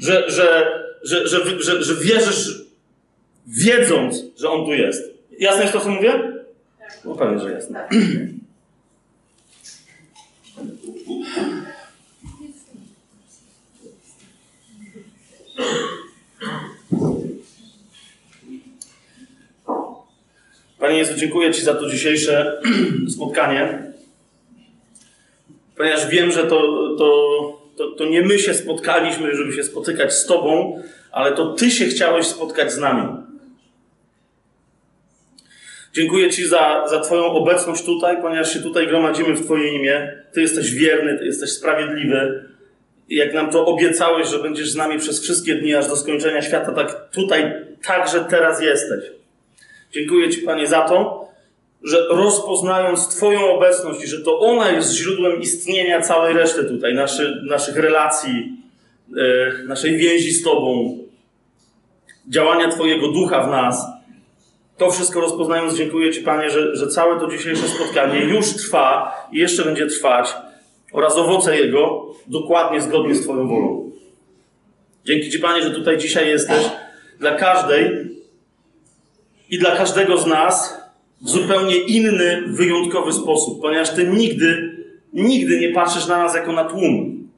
Że, 0.00 0.30
że, 0.30 0.78
że, 1.02 1.28
że, 1.28 1.62
że, 1.62 1.82
że 1.82 1.94
wierzysz, 1.94 2.62
wiedząc, 3.46 4.24
że 4.40 4.50
On 4.50 4.64
tu 4.64 4.72
jest. 4.72 5.12
Jasne 5.38 5.62
jest 5.62 5.72
to, 5.72 5.80
co 5.80 5.88
mówię? 5.88 6.12
Tak. 6.78 6.98
No 7.04 7.14
pewnie, 7.14 7.38
że 7.38 7.52
jasne. 7.52 7.88
Panie 20.78 20.98
Jezu, 20.98 21.14
dziękuję 21.16 21.52
Ci 21.52 21.62
za 21.62 21.74
to 21.74 21.90
dzisiejsze 21.90 22.62
spotkanie, 23.16 23.92
ponieważ 25.76 26.08
wiem, 26.08 26.32
że 26.32 26.44
to, 26.44 26.88
to, 26.98 27.08
to, 27.76 27.90
to 27.90 28.04
nie 28.04 28.22
my 28.22 28.38
się 28.38 28.54
spotkaliśmy, 28.54 29.36
żeby 29.36 29.52
się 29.52 29.64
spotykać 29.64 30.14
z 30.14 30.26
Tobą, 30.26 30.82
ale 31.12 31.32
to 31.32 31.52
Ty 31.52 31.70
się 31.70 31.86
chciałeś 31.86 32.26
spotkać 32.26 32.72
z 32.72 32.78
nami. 32.78 33.08
Dziękuję 35.92 36.30
Ci 36.30 36.46
za, 36.48 36.84
za 36.90 37.00
Twoją 37.00 37.24
obecność 37.24 37.84
tutaj, 37.84 38.22
ponieważ 38.22 38.54
się 38.54 38.60
tutaj 38.60 38.86
gromadzimy 38.86 39.34
w 39.34 39.44
Twoje 39.44 39.74
imię. 39.74 40.24
Ty 40.32 40.40
jesteś 40.40 40.74
wierny, 40.74 41.18
Ty 41.18 41.24
jesteś 41.24 41.50
sprawiedliwy. 41.50 42.51
Jak 43.12 43.34
nam 43.34 43.50
to 43.50 43.66
obiecałeś, 43.66 44.28
że 44.28 44.38
będziesz 44.38 44.70
z 44.70 44.76
nami 44.76 44.98
przez 44.98 45.22
wszystkie 45.22 45.54
dni, 45.54 45.74
aż 45.74 45.88
do 45.88 45.96
skończenia 45.96 46.42
świata, 46.42 46.72
tak 46.72 47.10
tutaj 47.10 47.52
także 47.86 48.24
teraz 48.30 48.62
jesteś. 48.62 49.04
Dziękuję 49.92 50.30
Ci, 50.30 50.42
Panie, 50.42 50.66
za 50.66 50.80
to, 50.80 51.28
że 51.82 52.06
rozpoznając 52.10 53.08
Twoją 53.08 53.50
obecność 53.50 54.04
i 54.04 54.06
że 54.06 54.20
to 54.20 54.40
ona 54.40 54.70
jest 54.70 54.92
źródłem 54.92 55.40
istnienia 55.40 56.00
całej 56.00 56.34
reszty 56.34 56.64
tutaj, 56.64 56.94
naszy, 56.94 57.42
naszych 57.48 57.76
relacji, 57.76 58.52
yy, 59.08 59.64
naszej 59.66 59.96
więzi 59.96 60.32
z 60.32 60.42
Tobą, 60.42 60.98
działania 62.28 62.68
Twojego 62.68 63.08
ducha 63.08 63.42
w 63.42 63.50
nas, 63.50 63.86
to 64.76 64.90
wszystko 64.90 65.20
rozpoznając, 65.20 65.74
dziękuję 65.74 66.12
Ci, 66.12 66.20
Panie, 66.20 66.50
że, 66.50 66.76
że 66.76 66.86
całe 66.86 67.20
to 67.20 67.26
dzisiejsze 67.26 67.68
spotkanie 67.68 68.20
już 68.20 68.52
trwa 68.52 69.14
i 69.32 69.38
jeszcze 69.38 69.64
będzie 69.64 69.86
trwać 69.86 70.34
oraz 70.92 71.16
owoce 71.16 71.56
Jego 71.56 72.06
dokładnie 72.26 72.80
zgodnie 72.80 73.14
z 73.14 73.22
Twoją 73.22 73.48
wolą. 73.48 73.90
Dzięki 75.04 75.30
Ci, 75.30 75.38
Panie, 75.38 75.62
że 75.62 75.70
tutaj 75.70 75.98
dzisiaj 75.98 76.28
jesteś 76.28 76.70
dla 77.18 77.34
każdej 77.34 78.10
i 79.50 79.58
dla 79.58 79.76
każdego 79.76 80.18
z 80.18 80.26
nas 80.26 80.82
w 81.20 81.28
zupełnie 81.28 81.76
inny, 81.76 82.42
wyjątkowy 82.46 83.12
sposób, 83.12 83.62
ponieważ 83.62 83.90
Ty 83.90 84.06
nigdy, 84.06 84.76
nigdy 85.12 85.60
nie 85.60 85.72
patrzysz 85.72 86.06
na 86.06 86.18
nas 86.18 86.34
jako 86.34 86.52
na 86.52 86.64
tłum, 86.64 87.28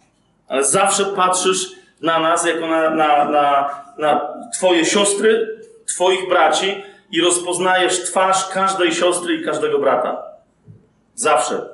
ale 0.49 0.65
zawsze 0.65 1.05
patrzysz 1.05 1.73
na 2.01 2.19
nas 2.19 2.47
jako 2.47 2.67
na, 2.67 2.91
na, 2.91 3.31
na, 3.31 3.71
na 3.99 4.21
Twoje 4.59 4.85
siostry, 4.85 5.59
Twoich 5.87 6.29
braci 6.29 6.83
i 7.11 7.21
rozpoznajesz 7.21 8.05
twarz 8.05 8.49
każdej 8.49 8.93
siostry 8.93 9.35
i 9.35 9.45
każdego 9.45 9.79
brata. 9.79 10.23
Zawsze. 11.15 11.74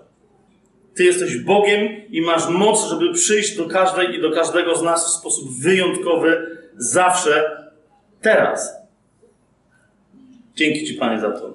Ty 1.00 1.04
jesteś 1.04 1.36
Bogiem 1.36 1.88
i 2.10 2.20
masz 2.20 2.48
moc, 2.48 2.88
żeby 2.88 3.12
przyjść 3.12 3.56
do 3.56 3.66
każdej 3.66 4.14
i 4.14 4.20
do 4.20 4.30
każdego 4.30 4.76
z 4.76 4.82
nas 4.82 5.06
w 5.06 5.18
sposób 5.18 5.60
wyjątkowy, 5.60 6.46
zawsze, 6.76 7.50
teraz. 8.20 8.72
Dzięki 10.54 10.86
Ci, 10.86 10.94
Panie, 10.94 11.20
za 11.20 11.30
to. 11.30 11.54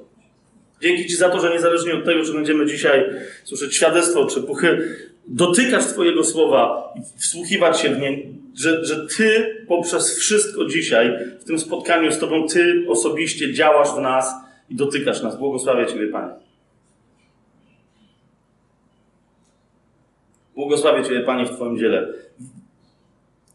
Dzięki 0.81 1.05
Ci 1.05 1.15
za 1.15 1.29
to, 1.29 1.39
że 1.39 1.49
niezależnie 1.49 1.93
od 1.93 2.05
tego, 2.05 2.23
czy 2.23 2.33
będziemy 2.33 2.65
dzisiaj 2.65 3.05
słyszeć 3.43 3.75
świadectwo, 3.75 4.25
czy 4.25 4.41
puchy, 4.41 4.97
dotykać 5.27 5.85
Twojego 5.85 6.23
słowa 6.23 6.93
i 6.95 7.19
wsłuchiwać 7.19 7.79
się 7.79 7.89
w 7.89 7.99
nie, 7.99 8.17
że, 8.55 8.85
że 8.85 9.07
Ty 9.17 9.55
poprzez 9.67 10.19
wszystko 10.19 10.65
dzisiaj, 10.65 11.19
w 11.39 11.43
tym 11.43 11.59
spotkaniu 11.59 12.11
z 12.11 12.19
Tobą, 12.19 12.47
Ty 12.47 12.85
osobiście 12.89 13.53
działasz 13.53 13.89
w 13.97 14.01
nas 14.01 14.33
i 14.69 14.75
dotykasz 14.75 15.21
nas. 15.21 15.39
Błogosławię 15.39 15.85
Ciebie, 15.85 16.07
Panie. 16.07 16.44
Błogosławię 20.55 21.03
Ciebie, 21.03 21.21
Panie, 21.21 21.45
w 21.45 21.55
Twoim 21.55 21.77
dziele. 21.77 22.13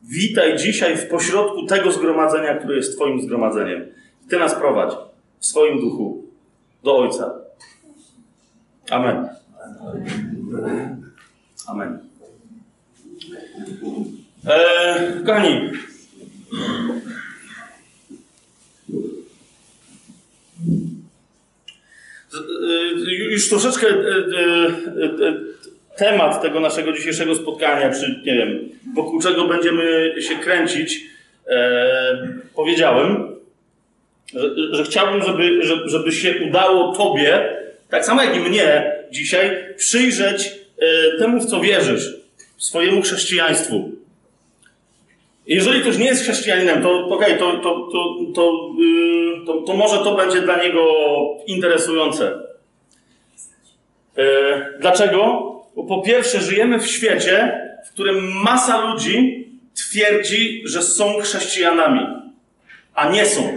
Witaj 0.02 0.56
dzisiaj 0.56 0.96
w 0.96 1.08
pośrodku 1.08 1.66
tego 1.66 1.92
zgromadzenia, 1.92 2.54
które 2.54 2.76
jest 2.76 2.96
Twoim 2.96 3.22
zgromadzeniem. 3.22 3.86
Ty 4.28 4.38
nas 4.38 4.54
prowadź 4.54 4.92
w 5.40 5.46
swoim 5.46 5.80
duchu 5.80 6.24
do 6.84 6.96
Ojca. 6.96 7.34
Amen. 8.90 9.28
Amen. 11.66 11.98
Eee, 14.46 15.24
kochani, 15.26 15.70
już 23.30 23.48
troszeczkę 23.48 23.86
e, 23.86 23.92
e, 23.92 25.28
e, 25.28 25.40
temat 26.00 26.42
tego 26.42 26.60
naszego 26.60 26.92
dzisiejszego 26.92 27.34
spotkania, 27.34 27.92
czy 27.92 28.22
nie 28.26 28.34
wiem, 28.34 28.68
wokół 28.94 29.22
czego 29.22 29.44
będziemy 29.44 30.14
się 30.22 30.34
kręcić, 30.34 31.00
powiedziałem, 32.54 33.36
że, 34.34 34.50
że 34.72 34.84
chciałbym, 34.84 35.22
żeby, 35.22 35.60
żeby 35.88 36.12
się 36.12 36.34
udało 36.48 36.92
Tobie, 36.96 37.56
tak 37.88 38.04
samo 38.04 38.22
jak 38.22 38.36
i 38.36 38.40
mnie 38.40 38.92
dzisiaj, 39.10 39.74
przyjrzeć 39.76 40.54
temu, 41.18 41.40
w 41.40 41.46
co 41.46 41.60
wierzysz, 41.60 42.16
swojemu 42.58 43.02
chrześcijaństwu. 43.02 43.90
Jeżeli 45.46 45.80
ktoś 45.80 45.98
nie 45.98 46.04
jest 46.04 46.22
chrześcijaninem, 46.22 46.82
to 46.82 47.06
okej, 47.06 47.34
okay, 47.34 47.38
to, 47.38 47.52
to, 47.52 47.88
to, 47.92 48.16
to, 48.34 48.70
yy, 48.78 49.46
to, 49.46 49.62
to, 49.62 49.76
może 49.76 49.98
to 49.98 50.14
będzie 50.14 50.40
dla 50.40 50.62
niego 50.62 50.84
interesujące. 51.46 52.38
Yy, 54.16 54.24
dlaczego? 54.80 55.50
Bo 55.80 55.96
po 55.96 56.02
pierwsze, 56.02 56.40
żyjemy 56.40 56.78
w 56.78 56.86
świecie, 56.86 57.60
w 57.86 57.90
którym 57.90 58.32
masa 58.32 58.80
ludzi 58.80 59.46
twierdzi, 59.74 60.62
że 60.64 60.82
są 60.82 61.20
chrześcijanami, 61.20 62.06
a 62.94 63.10
nie 63.10 63.26
są. 63.26 63.56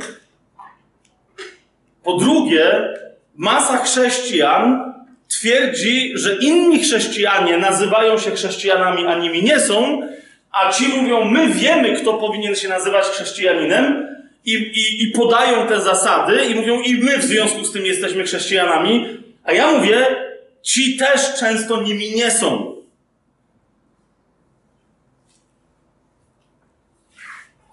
Po 2.03 2.17
drugie, 2.17 2.93
masa 3.35 3.77
chrześcijan 3.77 4.93
twierdzi, 5.27 6.11
że 6.15 6.35
inni 6.35 6.79
chrześcijanie 6.79 7.57
nazywają 7.57 8.17
się 8.17 8.31
chrześcijanami, 8.31 9.05
a 9.07 9.15
nimi 9.15 9.43
nie 9.43 9.59
są, 9.59 10.07
a 10.51 10.71
ci 10.71 10.87
mówią, 10.87 11.25
my 11.25 11.47
wiemy, 11.47 11.93
kto 11.93 12.13
powinien 12.13 12.55
się 12.55 12.69
nazywać 12.69 13.05
chrześcijaninem, 13.05 14.07
i, 14.45 14.53
i, 14.53 15.03
i 15.03 15.11
podają 15.11 15.67
te 15.67 15.81
zasady, 15.81 16.45
i 16.45 16.55
mówią, 16.55 16.81
i 16.81 16.95
my 16.95 17.17
w 17.17 17.23
związku 17.23 17.65
z 17.65 17.71
tym 17.71 17.85
jesteśmy 17.85 18.23
chrześcijanami, 18.23 19.17
a 19.43 19.53
ja 19.53 19.71
mówię, 19.71 20.22
ci 20.63 20.97
też 20.97 21.39
często 21.39 21.81
nimi 21.81 22.11
nie 22.11 22.31
są. 22.31 22.75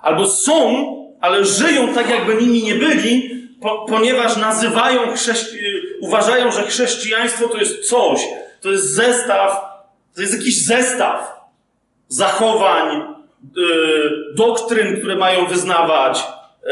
Albo 0.03 0.27
są, 0.27 0.87
ale 1.21 1.45
żyją 1.45 1.95
tak, 1.95 2.11
jakby 2.11 2.35
nimi 2.35 2.63
nie 2.63 2.75
byli, 2.75 3.41
po, 3.61 3.87
ponieważ 3.89 4.37
nazywają 4.37 5.01
chrześci- 5.15 5.59
uważają, 6.01 6.53
że 6.53 6.63
chrześcijaństwo 6.63 7.49
to 7.49 7.59
jest 7.59 7.89
coś, 7.89 8.21
to 8.61 8.71
jest 8.71 8.95
zestaw, 8.95 9.61
to 10.15 10.21
jest 10.21 10.39
jakiś 10.39 10.67
zestaw 10.67 11.41
zachowań, 12.09 13.03
yy, 13.57 14.35
doktryn, 14.37 14.99
które 14.99 15.17
mają 15.17 15.47
wyznawać, 15.47 16.25
yy, 16.67 16.71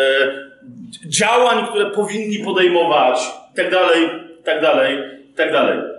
działań, 1.06 1.66
które 1.66 1.90
powinni 1.90 2.38
podejmować, 2.38 3.20
itd., 3.50 3.70
dalej, 4.60 4.98
i 5.30 5.34
tak 5.34 5.52
dalej. 5.52 5.97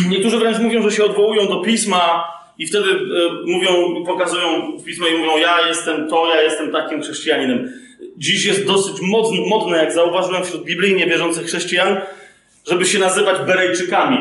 Niektórzy 0.10 0.38
wręcz 0.38 0.58
mówią, 0.58 0.82
że 0.82 0.96
się 0.96 1.04
odwołują 1.04 1.46
do 1.46 1.60
pisma 1.60 2.24
i 2.58 2.66
wtedy 2.66 2.90
e, 2.90 2.96
mówią, 3.44 4.04
pokazują 4.06 4.78
w 4.78 4.84
pismo 4.84 5.06
i 5.06 5.18
mówią, 5.18 5.36
ja 5.36 5.68
jestem 5.68 6.08
to, 6.08 6.28
ja 6.34 6.42
jestem 6.42 6.72
takim 6.72 7.02
chrześcijaninem. 7.02 7.72
Dziś 8.16 8.44
jest 8.44 8.66
dosyć 8.66 8.96
modne, 9.48 9.76
jak 9.76 9.92
zauważyłem 9.92 10.44
wśród 10.44 10.64
biblijnie 10.64 11.06
wierzących 11.06 11.46
chrześcijan, 11.46 12.00
żeby 12.68 12.84
się 12.84 12.98
nazywać 12.98 13.46
Berejczykami. 13.46 14.18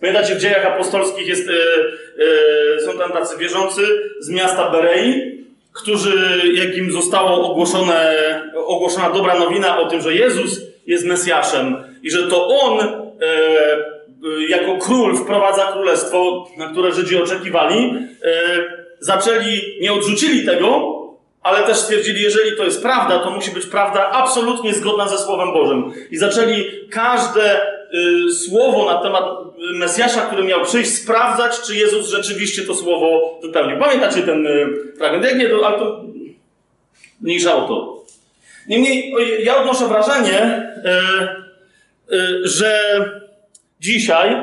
Pamiętacie, 0.00 0.34
w 0.34 0.38
dziejach 0.38 0.66
apostolskich 0.66 1.26
jest, 1.26 1.48
e, 1.48 1.52
e, 1.52 2.80
są 2.80 2.98
tam 2.98 3.12
tacy 3.12 3.38
wierzący 3.38 3.82
z 4.20 4.30
miasta 4.30 4.70
Berei, 4.70 5.42
którzy, 5.72 6.40
jak 6.54 6.76
im 6.76 6.90
ogłoszone, 7.16 8.14
ogłoszona 8.54 9.10
dobra 9.10 9.38
nowina 9.38 9.78
o 9.78 9.90
tym, 9.90 10.00
że 10.00 10.14
Jezus 10.14 10.60
jest 10.86 11.04
Mesjaszem 11.04 11.76
i 12.02 12.10
że 12.10 12.26
to 12.26 12.48
On 12.48 12.80
e, 12.80 13.91
jako 14.48 14.78
król 14.78 15.16
wprowadza 15.16 15.72
królestwo, 15.72 16.48
na 16.58 16.68
które 16.68 16.92
Żydzi 16.92 17.22
oczekiwali, 17.22 17.94
e, 18.24 18.32
zaczęli, 19.00 19.78
nie 19.80 19.92
odrzucili 19.92 20.46
tego, 20.46 20.98
ale 21.42 21.62
też 21.62 21.76
stwierdzili, 21.76 22.22
jeżeli 22.22 22.56
to 22.56 22.64
jest 22.64 22.82
prawda, 22.82 23.18
to 23.18 23.30
musi 23.30 23.50
być 23.50 23.66
prawda 23.66 24.10
absolutnie 24.10 24.74
zgodna 24.74 25.08
ze 25.08 25.18
Słowem 25.18 25.52
Bożym. 25.52 25.92
I 26.10 26.16
zaczęli 26.16 26.64
każde 26.90 27.60
y, 27.60 28.32
słowo 28.32 28.92
na 28.92 29.02
temat 29.02 29.24
y, 29.24 29.78
Mesjasza, 29.78 30.20
który 30.20 30.44
miał 30.44 30.64
przyjść, 30.64 30.94
sprawdzać, 30.94 31.60
czy 31.60 31.76
Jezus 31.76 32.08
rzeczywiście 32.08 32.62
to 32.62 32.74
słowo 32.74 33.38
wypełnił. 33.42 33.78
Pamiętacie 33.78 34.22
ten 34.22 34.46
y, 34.46 34.66
fragment? 34.98 35.24
Jak 35.24 35.38
nie, 35.38 35.48
to, 35.48 35.66
ale 35.66 35.78
to 35.78 36.04
mniejsza 37.20 37.56
o 37.56 37.68
to. 37.68 38.04
Niemniej, 38.68 39.14
ja 39.44 39.56
odnoszę 39.56 39.88
wrażenie, 39.88 40.62
y, 42.10 42.16
y, 42.16 42.48
że 42.48 42.78
dzisiaj, 43.82 44.36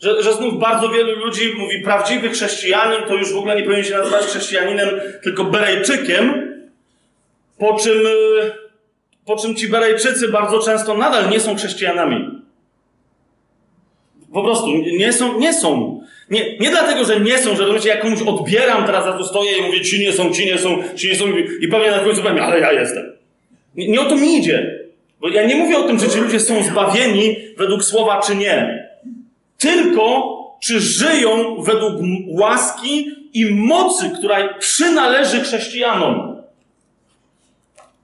że, 0.00 0.22
że 0.22 0.32
znów 0.32 0.58
bardzo 0.58 0.88
wielu 0.88 1.16
ludzi 1.24 1.54
mówi, 1.58 1.80
prawdziwy 1.80 2.28
chrześcijanin 2.28 3.02
to 3.08 3.14
już 3.14 3.32
w 3.32 3.36
ogóle 3.36 3.56
nie 3.56 3.62
powinien 3.62 3.84
się 3.84 3.94
nazywać 3.94 4.24
chrześcijaninem, 4.24 4.88
tylko 5.22 5.44
Berejczykiem, 5.44 6.52
po 7.58 7.74
czym, 7.74 8.06
y, 8.06 8.52
po 9.26 9.36
czym 9.36 9.54
ci 9.54 9.68
Berejczycy 9.68 10.28
bardzo 10.28 10.58
często 10.58 10.94
nadal 10.94 11.30
nie 11.30 11.40
są 11.40 11.56
chrześcijanami. 11.56 12.42
Po 14.32 14.42
prostu 14.42 14.68
nie 14.98 15.12
są, 15.12 15.38
nie 15.38 15.54
są. 15.54 16.00
Nie, 16.30 16.58
nie 16.58 16.70
dlatego, 16.70 17.04
że 17.04 17.20
nie 17.20 17.38
są, 17.38 17.56
że 17.56 17.62
rozumiecie, 17.62 17.88
ja 17.88 17.96
komuś 17.96 18.22
odbieram 18.22 18.84
teraz, 18.84 19.04
za 19.04 19.12
to 19.12 19.24
stoję 19.24 19.58
i 19.58 19.62
mówię, 19.62 19.80
ci 19.80 20.00
nie 20.00 20.12
są, 20.12 20.30
ci 20.30 20.46
nie 20.46 20.58
są, 20.58 20.82
ci 20.96 21.08
nie 21.08 21.14
są 21.14 21.24
i 21.60 21.68
pewnie 21.68 21.90
na 21.90 21.98
końcu 21.98 22.22
powiem, 22.22 22.38
ale 22.38 22.60
ja 22.60 22.72
jestem. 22.72 23.12
Nie, 23.74 23.88
nie 23.88 24.00
o 24.00 24.04
to 24.04 24.16
mi 24.16 24.38
idzie. 24.38 24.82
Bo 25.20 25.28
ja 25.28 25.46
nie 25.46 25.54
mówię 25.54 25.78
o 25.78 25.82
tym, 25.82 25.98
czy 25.98 26.08
ci 26.08 26.18
ludzie 26.18 26.40
są 26.40 26.62
zbawieni 26.62 27.36
według 27.56 27.84
słowa, 27.84 28.20
czy 28.26 28.36
nie. 28.36 28.81
Tylko, 29.62 30.38
czy 30.62 30.80
żyją 30.80 31.62
według 31.62 31.92
łaski 32.26 33.06
i 33.34 33.54
mocy, 33.54 34.10
która 34.18 34.54
przynależy 34.54 35.40
chrześcijanom. 35.40 36.42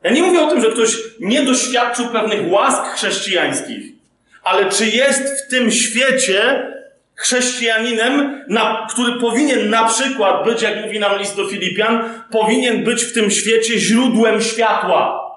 Ja 0.02 0.10
nie 0.10 0.22
mówię 0.22 0.40
o 0.40 0.50
tym, 0.50 0.60
że 0.60 0.70
ktoś 0.70 0.96
nie 1.20 1.42
doświadczył 1.42 2.06
pewnych 2.06 2.52
łask 2.52 2.82
chrześcijańskich, 2.82 3.84
ale 4.42 4.70
czy 4.70 4.86
jest 4.86 5.22
w 5.22 5.50
tym 5.50 5.70
świecie 5.72 6.66
chrześcijaninem, 7.14 8.44
na, 8.48 8.86
który 8.90 9.20
powinien 9.20 9.70
na 9.70 9.88
przykład 9.88 10.44
być, 10.44 10.62
jak 10.62 10.84
mówi 10.84 10.98
nam 10.98 11.18
list 11.18 11.36
do 11.36 11.48
Filipian, 11.48 12.22
powinien 12.30 12.84
być 12.84 13.02
w 13.02 13.12
tym 13.12 13.30
świecie 13.30 13.78
źródłem 13.78 14.42
światła. 14.42 15.27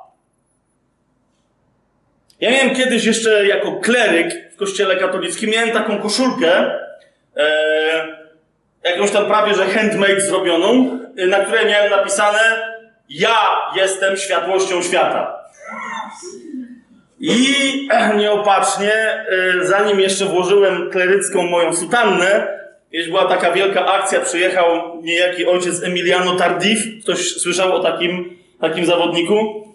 Ja 2.41 2.51
miałem 2.51 2.75
kiedyś 2.75 3.05
jeszcze 3.05 3.47
jako 3.47 3.71
kleryk 3.71 4.53
w 4.53 4.55
kościele 4.55 4.95
katolickim, 4.95 5.49
miałem 5.49 5.71
taką 5.71 5.99
koszulkę, 5.99 6.79
e, 7.37 8.21
jakąś 8.83 9.11
tam 9.11 9.25
prawie, 9.25 9.53
że 9.53 9.65
handmade 9.65 10.21
zrobioną, 10.21 10.99
e, 11.17 11.27
na 11.27 11.39
której 11.39 11.65
miałem 11.65 11.91
napisane 11.91 12.39
ja 13.09 13.37
jestem 13.75 14.17
światłością 14.17 14.81
świata. 14.81 15.41
I 17.19 17.55
e, 17.91 18.15
nieopatrznie, 18.17 18.93
e, 18.93 19.25
zanim 19.61 19.99
jeszcze 19.99 20.25
włożyłem 20.25 20.89
klerycką 20.89 21.43
moją 21.43 21.73
sutannę, 21.75 22.47
jeśli 22.91 23.11
była 23.11 23.25
taka 23.25 23.51
wielka 23.51 23.85
akcja, 23.85 24.19
przyjechał 24.19 25.01
niejaki 25.01 25.45
ojciec 25.45 25.83
Emiliano 25.83 26.35
Tardif. 26.35 26.79
Ktoś 27.03 27.33
słyszał 27.33 27.73
o 27.73 27.79
takim, 27.79 28.37
takim 28.61 28.85
zawodniku? 28.85 29.67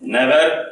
Never. 0.00 0.69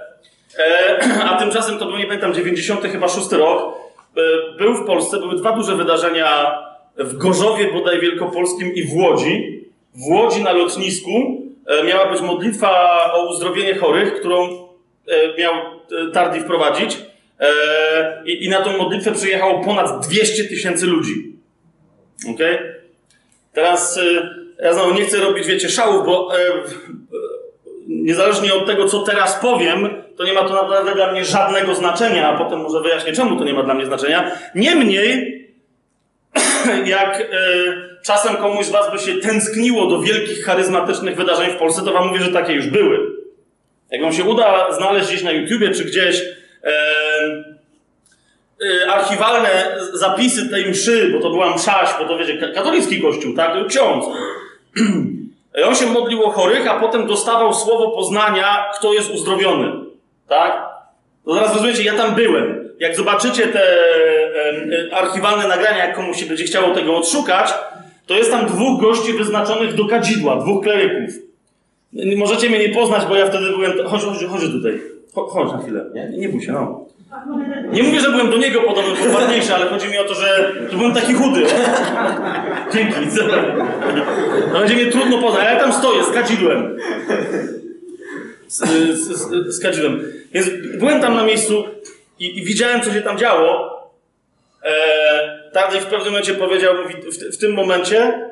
E, 0.58 0.98
a 1.30 1.38
tymczasem 1.38 1.78
to 1.78 1.86
był, 1.86 1.96
nie 1.96 2.06
pamiętam, 2.06 2.34
90 2.34 2.82
chyba 2.82 3.08
6 3.08 3.32
rok. 3.32 3.74
E, 4.16 4.20
był 4.58 4.74
w 4.74 4.86
Polsce, 4.86 5.18
były 5.18 5.36
dwa 5.36 5.52
duże 5.52 5.76
wydarzenia 5.76 6.58
w 6.96 7.16
Gorzowie 7.16 7.72
bodaj 7.72 8.00
Wielkopolskim 8.00 8.74
i 8.74 8.82
w 8.82 8.94
Łodzi. 8.94 9.64
W 9.94 10.06
Łodzi 10.10 10.42
na 10.42 10.52
lotnisku 10.52 11.42
e, 11.66 11.84
miała 11.84 12.12
być 12.12 12.20
modlitwa 12.20 12.70
o 13.12 13.28
uzdrowienie 13.30 13.74
chorych, 13.74 14.14
którą 14.20 14.68
miał 15.38 15.54
Tardi 16.12 16.40
wprowadzić. 16.40 16.98
I, 18.24 18.48
na 18.48 18.62
tą 18.62 18.78
modlitwę 18.78 19.12
przyjechało 19.12 19.64
ponad 19.64 20.06
200 20.06 20.44
tysięcy 20.44 20.86
ludzi. 20.86 21.32
Okej? 22.34 22.58
Teraz 23.52 23.98
e, 23.98 24.02
ja 24.62 24.72
znowu 24.72 24.94
nie 24.94 25.04
chcę 25.04 25.16
robić, 25.18 25.46
wiecie, 25.46 25.68
szałów, 25.68 26.06
bo 26.06 26.28
niezależnie 28.08 28.54
od 28.54 28.66
tego, 28.66 28.86
co 28.86 29.02
teraz 29.02 29.34
powiem, 29.34 29.88
to 30.16 30.24
nie 30.24 30.32
ma 30.32 30.44
to 30.44 30.62
naprawdę 30.62 30.94
dla 30.94 31.12
mnie 31.12 31.24
żadnego 31.24 31.74
znaczenia, 31.74 32.28
a 32.28 32.38
potem 32.38 32.60
może 32.60 32.80
wyjaśnię, 32.80 33.12
czemu 33.12 33.36
to 33.36 33.44
nie 33.44 33.54
ma 33.54 33.62
dla 33.62 33.74
mnie 33.74 33.86
znaczenia. 33.86 34.30
Niemniej, 34.54 35.44
jak 36.96 37.20
e, 37.20 37.26
czasem 38.04 38.36
komuś 38.36 38.66
z 38.66 38.70
Was 38.70 38.92
by 38.92 38.98
się 38.98 39.14
tęskniło 39.14 39.86
do 39.86 40.00
wielkich, 40.00 40.44
charyzmatycznych 40.44 41.16
wydarzeń 41.16 41.50
w 41.50 41.56
Polsce, 41.56 41.82
to 41.82 41.92
Wam 41.92 42.08
mówię, 42.08 42.20
że 42.20 42.32
takie 42.32 42.52
już 42.52 42.66
były. 42.66 42.98
Jak 43.90 44.02
Wam 44.02 44.12
się 44.12 44.24
uda 44.24 44.72
znaleźć 44.72 45.08
gdzieś 45.08 45.22
na 45.22 45.32
YouTubie 45.32 45.70
czy 45.70 45.84
gdzieś 45.84 46.22
e, 46.64 47.44
archiwalne 48.90 49.76
zapisy 49.92 50.48
tej 50.48 50.70
mszy, 50.70 51.10
bo 51.12 51.20
to 51.20 51.30
była 51.30 51.54
mszaś, 51.54 51.88
bo 51.98 52.08
to 52.08 52.18
wiecie, 52.18 52.38
ka- 52.38 52.52
katolicki 52.52 53.02
kościół, 53.02 53.34
tak? 53.34 53.54
To 53.54 53.64
ksiądz. 53.64 54.04
On 55.66 55.74
się 55.74 55.86
modlił 55.86 56.22
o 56.24 56.30
chorych, 56.30 56.66
a 56.70 56.80
potem 56.80 57.06
dostawał 57.06 57.54
słowo 57.54 57.90
poznania, 57.90 58.64
kto 58.78 58.92
jest 58.92 59.10
uzdrowiony. 59.10 59.72
Tak? 60.28 60.68
To 61.24 61.34
zaraz 61.34 61.54
rozumiecie, 61.54 61.82
ja 61.82 61.94
tam 61.94 62.14
byłem. 62.14 62.68
Jak 62.80 62.96
zobaczycie 62.96 63.46
te 63.46 63.60
e, 63.62 64.90
e, 64.90 64.96
archiwalne 64.96 65.48
nagrania, 65.48 65.86
jak 65.86 65.96
komuś 65.96 66.20
się 66.20 66.26
będzie 66.26 66.44
chciało 66.44 66.74
tego 66.74 66.96
odszukać, 66.96 67.54
to 68.06 68.14
jest 68.14 68.30
tam 68.30 68.46
dwóch 68.46 68.80
gości 68.80 69.12
wyznaczonych 69.12 69.74
do 69.74 69.86
kadzidła, 69.86 70.36
dwóch 70.36 70.62
kleryków. 70.64 71.14
Możecie 72.16 72.48
mnie 72.48 72.58
nie 72.68 72.74
poznać, 72.74 73.06
bo 73.06 73.16
ja 73.16 73.26
wtedy 73.26 73.44
byłem. 73.50 73.72
Chodź, 73.88 74.02
chodź, 74.02 74.24
chodź 74.30 74.40
tutaj. 74.40 74.80
Cho- 75.14 75.28
Chodź 75.28 75.52
na 75.52 75.58
chwilę. 75.58 75.84
Nie, 75.94 76.08
nie 76.08 76.28
bój 76.28 76.42
się, 76.42 76.52
no. 76.52 76.84
Nie 77.72 77.82
mówię, 77.82 78.00
że 78.00 78.10
byłem 78.10 78.30
do 78.30 78.36
niego 78.36 78.60
podobny, 78.60 79.02
był 79.02 79.14
ładniejszy, 79.14 79.54
ale 79.54 79.66
chodzi 79.66 79.88
mi 79.88 79.98
o 79.98 80.04
to, 80.04 80.14
że, 80.14 80.52
byłem 80.72 80.94
taki 80.94 81.14
chudy. 81.14 81.44
Dzięki. 82.72 82.94
No 84.52 84.58
będzie 84.58 84.74
mnie 84.74 84.86
trudno 84.86 85.18
poznać, 85.18 85.42
ale 85.42 85.54
ja 85.54 85.60
tam 85.60 85.72
stoję 85.72 86.04
z 86.04 86.10
kadzidłem. 89.60 90.12
Więc 90.32 90.50
byłem 90.78 91.00
tam 91.00 91.14
na 91.14 91.24
miejscu 91.24 91.64
i, 92.18 92.38
i 92.38 92.44
widziałem, 92.44 92.80
co 92.80 92.92
się 92.92 93.02
tam 93.02 93.18
działo. 93.18 93.78
E, 94.64 95.38
Tadej 95.52 95.80
w 95.80 95.86
pewnym 95.86 96.12
momencie 96.12 96.34
powiedział, 96.34 96.74
mówi, 96.82 96.94
w, 96.94 97.36
w 97.36 97.38
tym 97.38 97.54
momencie 97.54 98.02
e, 98.02 98.28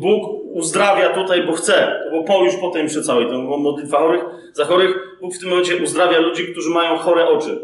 Bóg 0.00 0.37
uzdrawia 0.52 1.08
tutaj, 1.08 1.42
bo 1.46 1.52
chce. 1.52 2.02
Było 2.10 2.24
po, 2.24 2.44
już 2.44 2.56
po 2.56 2.70
tej 2.70 2.84
mszy 2.84 3.02
całej, 3.02 3.26
to 3.26 3.42
była 3.42 3.56
modlitwa 3.56 3.98
chorych, 3.98 4.24
za 4.52 4.64
chorych. 4.64 5.18
Bóg 5.20 5.34
w 5.34 5.38
tym 5.38 5.48
momencie 5.48 5.76
uzdrawia 5.76 6.18
ludzi, 6.18 6.46
którzy 6.46 6.70
mają 6.70 6.96
chore 6.96 7.26
oczy. 7.26 7.58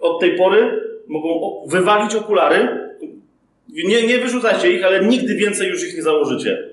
Od 0.00 0.20
tej 0.20 0.36
pory 0.36 0.80
mogą 1.06 1.62
wywalić 1.66 2.14
okulary. 2.14 2.68
Nie, 3.68 4.06
nie 4.06 4.18
wyrzucajcie 4.18 4.72
ich, 4.72 4.84
ale 4.84 5.04
nigdy 5.04 5.34
więcej 5.34 5.68
już 5.68 5.88
ich 5.88 5.96
nie 5.96 6.02
założycie. 6.02 6.68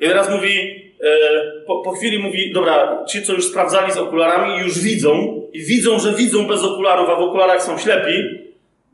I 0.00 0.06
teraz 0.06 0.30
mówi, 0.30 0.82
e, 1.00 1.62
po, 1.66 1.82
po 1.82 1.90
chwili 1.90 2.18
mówi, 2.18 2.52
dobra, 2.52 3.04
ci, 3.08 3.22
co 3.22 3.32
już 3.32 3.46
sprawdzali 3.46 3.92
z 3.92 3.96
okularami, 3.96 4.58
już 4.58 4.78
widzą 4.78 5.42
i 5.52 5.62
widzą, 5.64 5.98
że 5.98 6.14
widzą 6.14 6.46
bez 6.46 6.64
okularów, 6.64 7.08
a 7.08 7.16
w 7.16 7.22
okularach 7.22 7.62
są 7.62 7.78
ślepi, 7.78 8.12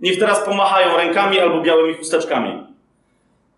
niech 0.01 0.19
teraz 0.19 0.45
pomachają 0.45 0.97
rękami 0.97 1.39
albo 1.39 1.61
białymi 1.61 1.95
chusteczkami. 1.95 2.66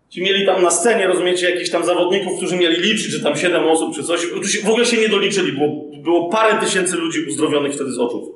Ci 0.09 0.21
mieli 0.21 0.45
tam 0.45 0.63
na 0.63 0.71
scenie, 0.71 1.07
rozumiecie, 1.07 1.49
jakichś 1.49 1.69
tam 1.69 1.85
zawodników, 1.85 2.37
którzy 2.37 2.57
mieli 2.57 2.81
liczyć, 2.81 3.11
że 3.11 3.19
tam 3.19 3.37
siedem 3.37 3.63
osób 3.63 3.95
czy 3.95 4.03
coś. 4.03 4.21
W 4.63 4.69
ogóle 4.69 4.85
się 4.85 4.97
nie 4.97 5.09
doliczyli, 5.09 5.51
było, 5.51 5.67
było 6.03 6.29
parę 6.29 6.59
tysięcy 6.59 6.95
ludzi 6.97 7.25
uzdrowionych 7.29 7.73
wtedy 7.73 7.91
z 7.91 7.99
oczów. 7.99 8.29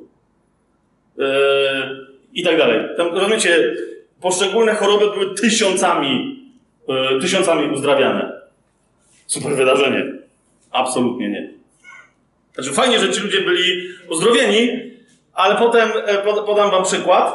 Yy, 1.18 1.26
I 2.34 2.44
tak 2.44 2.58
dalej. 2.58 2.80
Tam, 2.98 3.08
rozumiecie, 3.16 3.76
poszczególne 4.22 4.76
choroby 4.76 5.06
były 5.12 5.36
tysiącami, 5.36 6.40
yy, 6.88 7.22
tysiącami 7.22 7.74
uzdrawiane. 7.74 8.42
Super 9.28 9.56
wydarzenie. 9.56 10.06
Absolutnie 10.72 11.30
nie. 11.30 11.54
Znaczy 12.54 12.72
fajnie, 12.72 13.00
że 13.00 13.10
ci 13.10 13.22
ludzie 13.22 13.42
byli 13.42 13.90
uzdrowieni, 14.10 14.70
ale 15.34 15.56
potem 15.56 15.90
e, 16.06 16.18
podam 16.46 16.72
wam 16.72 16.84
przykład. 16.84 17.34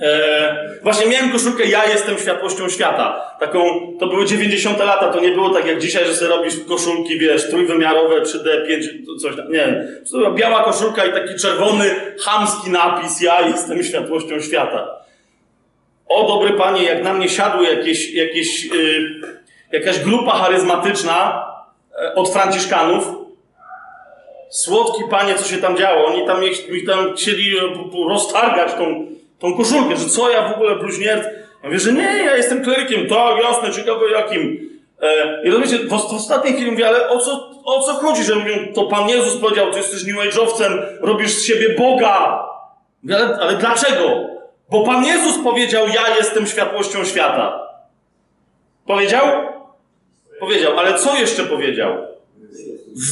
E, 0.00 0.78
właśnie 0.82 1.06
miałem 1.06 1.32
koszulkę 1.32 1.64
Ja 1.64 1.86
jestem 1.86 2.18
światłością 2.18 2.68
świata. 2.68 3.36
Taką, 3.40 3.60
to 4.00 4.06
były 4.06 4.26
90 4.26 4.78
lata, 4.78 5.12
to 5.12 5.20
nie 5.20 5.32
było 5.32 5.50
tak 5.50 5.66
jak 5.66 5.78
dzisiaj, 5.78 6.06
że 6.06 6.14
sobie 6.14 6.30
robisz 6.30 6.54
koszulki, 6.68 7.18
wiesz, 7.18 7.50
trójwymiarowe, 7.50 8.20
3D, 8.20 8.66
5, 8.66 8.84
coś 9.22 9.36
tam. 9.36 9.52
Nie. 9.52 9.88
To 10.10 10.18
była 10.18 10.30
biała 10.30 10.64
koszulka 10.64 11.04
i 11.04 11.12
taki 11.12 11.34
czerwony, 11.34 11.90
chamski 12.20 12.70
napis 12.70 13.20
Ja 13.20 13.40
jestem 13.40 13.84
światłością 13.84 14.40
świata. 14.40 14.88
O 16.08 16.28
dobry 16.28 16.52
panie, 16.52 16.82
jak 16.82 17.04
na 17.04 17.14
mnie 17.14 17.28
siadły 17.28 17.64
jakieś, 17.66 18.12
jakieś, 18.14 18.64
yy, 18.64 19.20
jakaś 19.72 19.98
grupa 19.98 20.32
charyzmatyczna 20.32 21.44
yy, 22.00 22.14
od 22.14 22.32
Franciszkanów, 22.32 23.22
słodki 24.50 25.02
panie, 25.10 25.34
co 25.34 25.48
się 25.48 25.56
tam 25.56 25.76
działo, 25.76 26.06
oni 26.06 26.26
tam, 26.26 26.40
mi 26.70 26.86
tam 26.86 27.14
chcieli 27.14 27.58
e, 27.58 27.60
roztargać 28.08 28.72
tą 28.72 29.06
tą 29.42 29.56
koszulkę, 29.56 29.96
że 29.96 30.08
co 30.08 30.30
ja 30.30 30.48
w 30.48 30.52
ogóle 30.52 30.76
bluźniert. 30.76 31.24
Ja 31.62 31.68
mówię, 31.68 31.78
że 31.78 31.92
nie, 31.92 32.22
ja 32.24 32.36
jestem 32.36 32.64
klerykiem, 32.64 33.08
tak, 33.08 33.42
jasne, 33.42 33.70
ciekawe 33.70 34.10
jakim. 34.10 34.70
E, 35.02 35.42
I 35.44 35.50
rozumiecie, 35.50 35.78
w, 35.78 35.88
w 35.88 36.14
ostatniej 36.14 36.54
chwili 36.54 36.70
mówię, 36.70 36.88
ale 36.88 37.08
o 37.08 37.18
co, 37.18 37.50
o 37.64 37.82
co 37.82 37.92
chodzi, 37.92 38.24
że 38.24 38.34
mówią, 38.34 38.54
to 38.74 38.84
Pan 38.84 39.08
Jezus 39.08 39.36
powiedział, 39.36 39.70
ty 39.70 39.78
jesteś 39.78 40.04
New 40.06 40.16
Age'owcem, 40.16 40.82
robisz 41.00 41.30
z 41.30 41.44
siebie 41.44 41.74
Boga. 41.78 42.48
Mówię, 43.02 43.16
ale, 43.16 43.36
ale 43.36 43.56
dlaczego? 43.56 44.26
Bo 44.70 44.84
Pan 44.84 45.04
Jezus 45.04 45.44
powiedział, 45.44 45.86
ja 45.86 46.16
jestem 46.16 46.46
światłością 46.46 47.04
świata. 47.04 47.68
Powiedział? 48.86 49.26
Powiedział, 50.40 50.78
ale 50.78 50.98
co 50.98 51.16
jeszcze 51.16 51.42
powiedział? 51.42 51.92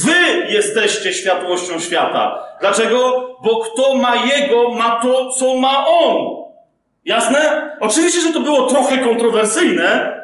Wy 0.05 0.47
jesteście 0.53 1.13
światłością 1.13 1.79
świata. 1.79 2.43
Dlaczego? 2.59 3.27
Bo 3.43 3.59
kto 3.59 3.95
ma 3.95 4.15
Jego, 4.15 4.69
ma 4.69 4.99
to, 5.03 5.29
co 5.29 5.55
ma 5.55 5.87
On. 5.87 6.41
Jasne? 7.05 7.71
Oczywiście, 7.79 8.21
że 8.21 8.33
to 8.33 8.39
było 8.39 8.67
trochę 8.67 8.97
kontrowersyjne, 8.97 10.21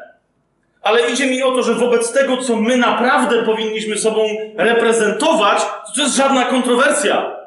ale 0.81 1.11
idzie 1.11 1.27
mi 1.27 1.43
o 1.43 1.51
to, 1.51 1.63
że 1.63 1.73
wobec 1.73 2.11
tego, 2.11 2.37
co 2.37 2.55
my 2.55 2.77
naprawdę 2.77 3.43
powinniśmy 3.43 3.97
sobą 3.97 4.27
reprezentować, 4.57 5.61
to 5.95 6.01
jest 6.01 6.15
żadna 6.15 6.45
kontrowersja. 6.45 7.37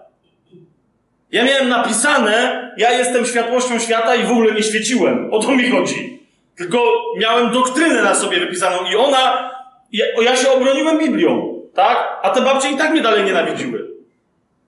Ja 1.33 1.45
miałem 1.45 1.69
napisane, 1.69 2.71
ja 2.77 2.93
jestem 2.93 3.27
światłością 3.27 3.79
świata 3.79 4.15
i 4.15 4.25
w 4.25 4.31
ogóle 4.31 4.55
nie 4.55 4.63
świeciłem. 4.63 5.35
O 5.35 5.39
to 5.39 5.53
mi 5.53 5.71
chodzi. 5.71 6.21
Tylko 6.57 6.85
miałem 7.19 7.53
doktrynę 7.53 8.03
na 8.03 8.15
sobie 8.15 8.41
wypisaną 8.41 8.77
i 8.93 8.97
ona, 8.97 9.51
ja, 9.93 10.05
ja 10.23 10.37
się 10.37 10.51
obroniłem 10.51 10.99
Biblią. 10.99 11.50
Tak? 11.75 12.19
A 12.23 12.31
te 12.31 12.41
babcie 12.41 12.71
i 12.71 12.77
tak 12.77 12.91
mnie 12.91 13.01
dalej 13.01 13.25
nienawidziły. 13.25 13.91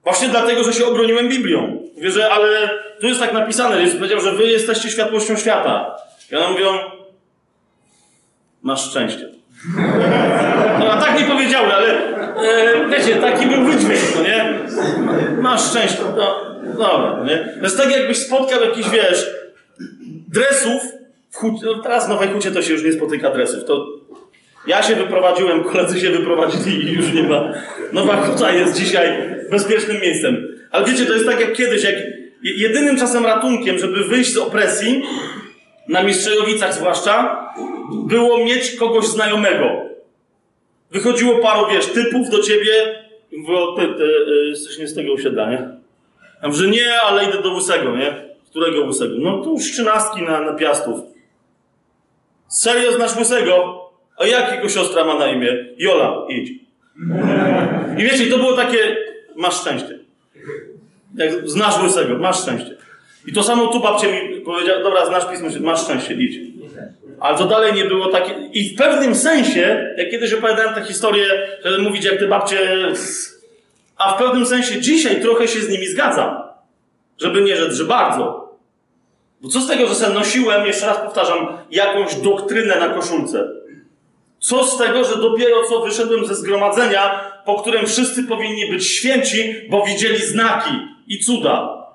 Właśnie 0.05 0.29
dlatego, 0.29 0.65
że 0.65 0.73
się 0.73 0.87
obroniłem 0.87 1.29
Biblią. 1.29 1.83
Mówię, 1.97 2.11
że 2.11 2.33
ale 2.33 2.71
tu 3.01 3.07
jest 3.07 3.21
tak 3.21 3.33
napisane, 3.33 3.81
Jezus 3.81 3.97
powiedział, 3.97 4.21
że 4.21 4.33
wy 4.33 4.47
jesteście 4.47 4.91
światłością 4.91 5.37
świata. 5.37 5.97
I 6.33 6.37
one 6.37 6.51
mówią, 6.51 6.67
masz 8.63 8.91
szczęście. 8.91 9.29
No, 10.79 10.93
a 10.93 11.01
tak 11.01 11.21
mi 11.21 11.27
powiedziały, 11.27 11.75
ale 11.75 11.87
e, 12.37 12.89
wiecie, 12.89 13.17
taki 13.17 13.47
był 13.47 13.65
wydźwięk, 13.65 14.01
no 14.17 14.23
nie? 14.23 14.59
Masz 15.43 15.71
szczęście. 15.71 15.99
No, 16.17 16.45
dobra, 16.65 17.17
no 17.19 17.25
nie? 17.25 17.39
To 17.59 17.65
jest 17.65 17.79
tak, 17.79 17.91
jakbyś 17.91 18.19
spotkał 18.19 18.61
jakiś, 18.61 18.89
wiesz, 18.89 19.31
dresów, 20.29 20.83
w 21.31 21.37
hucie, 21.37 21.67
no 21.67 21.83
teraz 21.83 22.07
w 22.07 22.09
Nowej 22.09 22.29
Hucie 22.29 22.51
to 22.51 22.63
się 22.63 22.73
już 22.73 22.85
nie 22.85 22.93
spotyka 22.93 23.31
dresów, 23.31 23.65
to 23.65 23.87
ja 24.67 24.83
się 24.83 24.97
wyprowadziłem, 24.97 25.65
koledzy 25.65 26.01
się 26.01 26.11
wyprowadzili 26.11 26.89
i 26.89 26.93
już 26.93 27.13
nie 27.13 27.23
ma. 27.23 27.53
Nowa 27.93 28.17
Huta 28.17 28.53
jest 28.53 28.81
dzisiaj 28.81 29.19
bezpiecznym 29.51 30.01
miejscem. 30.01 30.59
Ale 30.71 30.87
wiecie, 30.87 31.07
to 31.07 31.13
jest 31.13 31.27
tak 31.27 31.41
jak 31.41 31.53
kiedyś, 31.53 31.85
jak 31.85 31.95
jedynym 32.43 32.99
czasem 32.99 33.27
ratunkiem, 33.27 33.79
żeby 33.79 34.05
wyjść 34.05 34.33
z 34.33 34.39
opresji, 34.39 35.03
na 35.89 36.03
Mistrzejowicach 36.03 36.75
zwłaszcza, 36.75 37.47
było 38.07 38.45
mieć 38.45 38.77
kogoś 38.77 39.07
znajomego. 39.07 39.83
Wychodziło 40.91 41.39
paru, 41.39 41.67
wiesz, 41.73 41.87
typów 41.87 42.31
do 42.31 42.39
ciebie 42.39 43.03
mówiło, 43.37 43.77
ty, 43.77 43.87
ty, 43.87 44.05
y, 44.05 44.49
jesteś 44.49 44.79
nie 44.79 44.89
z 44.89 44.95
tego 44.95 45.13
osiedla, 45.13 45.51
nie? 45.51 45.69
A 46.43 46.51
że 46.51 46.67
nie, 46.67 47.01
ale 47.01 47.25
idę 47.25 47.43
do 47.43 47.53
Łysego, 47.55 47.97
nie? 47.97 48.33
Którego 48.51 48.85
Łysego? 48.85 49.15
No 49.19 49.45
tu 49.45 49.59
trzynastki 49.59 50.23
na, 50.23 50.41
na 50.41 50.53
Piastów. 50.53 51.01
Serio 52.49 52.93
znasz 52.93 53.17
Łysego? 53.17 53.82
A 54.23 54.27
jak 54.27 54.53
jego 54.53 54.69
siostra 54.69 55.05
ma 55.05 55.15
na 55.15 55.27
imię? 55.27 55.67
Jola, 55.79 56.27
idź. 56.29 56.51
I 57.99 58.03
wiecie, 58.03 58.27
to 58.27 58.39
było 58.39 58.57
takie, 58.57 58.97
masz 59.37 59.61
szczęście. 59.61 59.99
Jak 61.15 61.49
znasz 61.49 61.83
łysego, 61.83 62.19
masz 62.19 62.43
szczęście. 62.43 62.77
I 63.27 63.33
to 63.33 63.43
samo 63.43 63.67
tu 63.67 63.81
babcia 63.81 64.07
mi 64.09 64.41
powiedziała, 64.41 64.83
dobra, 64.83 65.07
znasz 65.07 65.31
pismo, 65.31 65.49
masz 65.61 65.83
szczęście, 65.83 66.15
idź. 66.15 66.53
Ale 67.21 67.39
to 67.39 67.45
dalej 67.45 67.73
nie 67.73 67.85
było 67.85 68.09
takie... 68.09 68.35
I 68.53 68.69
w 68.69 68.79
pewnym 68.79 69.15
sensie, 69.15 69.95
jak 69.97 70.11
kiedyś 70.11 70.33
opowiadałem 70.33 70.75
tę 70.75 70.85
historię, 70.85 71.27
żeby 71.65 71.79
mówić, 71.79 72.05
jak 72.05 72.19
te 72.19 72.27
babcie... 72.27 72.59
A 73.97 74.15
w 74.15 74.19
pewnym 74.19 74.47
sensie 74.47 74.81
dzisiaj 74.81 75.21
trochę 75.21 75.49
się 75.49 75.61
z 75.61 75.69
nimi 75.69 75.87
zgadzam. 75.87 76.43
Żeby 77.19 77.43
nie 77.43 77.57
rzec, 77.57 77.75
że 77.75 77.85
bardzo. 77.85 78.53
Bo 79.41 79.49
co 79.49 79.61
z 79.61 79.69
tego, 79.69 79.87
że 79.87 79.95
sobie 79.95 80.15
nosiłem, 80.15 80.67
jeszcze 80.67 80.87
raz 80.87 80.99
powtarzam, 80.99 81.47
jakąś 81.71 82.15
doktrynę 82.15 82.81
na 82.81 82.89
koszulce. 82.89 83.62
Co 84.43 84.65
z 84.65 84.79
tego, 84.79 85.05
że 85.05 85.17
dopiero 85.17 85.63
co 85.69 85.81
wyszedłem 85.81 86.27
ze 86.27 86.35
zgromadzenia, 86.35 87.33
po 87.45 87.61
którym 87.61 87.87
wszyscy 87.87 88.23
powinni 88.23 88.71
być 88.71 88.87
święci, 88.87 89.55
bo 89.71 89.85
widzieli 89.87 90.19
znaki 90.19 90.71
i 91.09 91.19
cuda? 91.19 91.87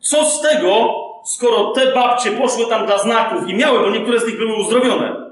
Co 0.00 0.24
z 0.24 0.42
tego, 0.42 0.94
skoro 1.24 1.72
te 1.72 1.92
babcie 1.92 2.30
poszły 2.30 2.66
tam 2.66 2.86
dla 2.86 2.98
znaków 2.98 3.48
i 3.48 3.54
miały, 3.54 3.80
bo 3.80 3.90
niektóre 3.90 4.20
z 4.20 4.26
nich 4.26 4.38
były 4.38 4.54
uzdrowione 4.54 5.30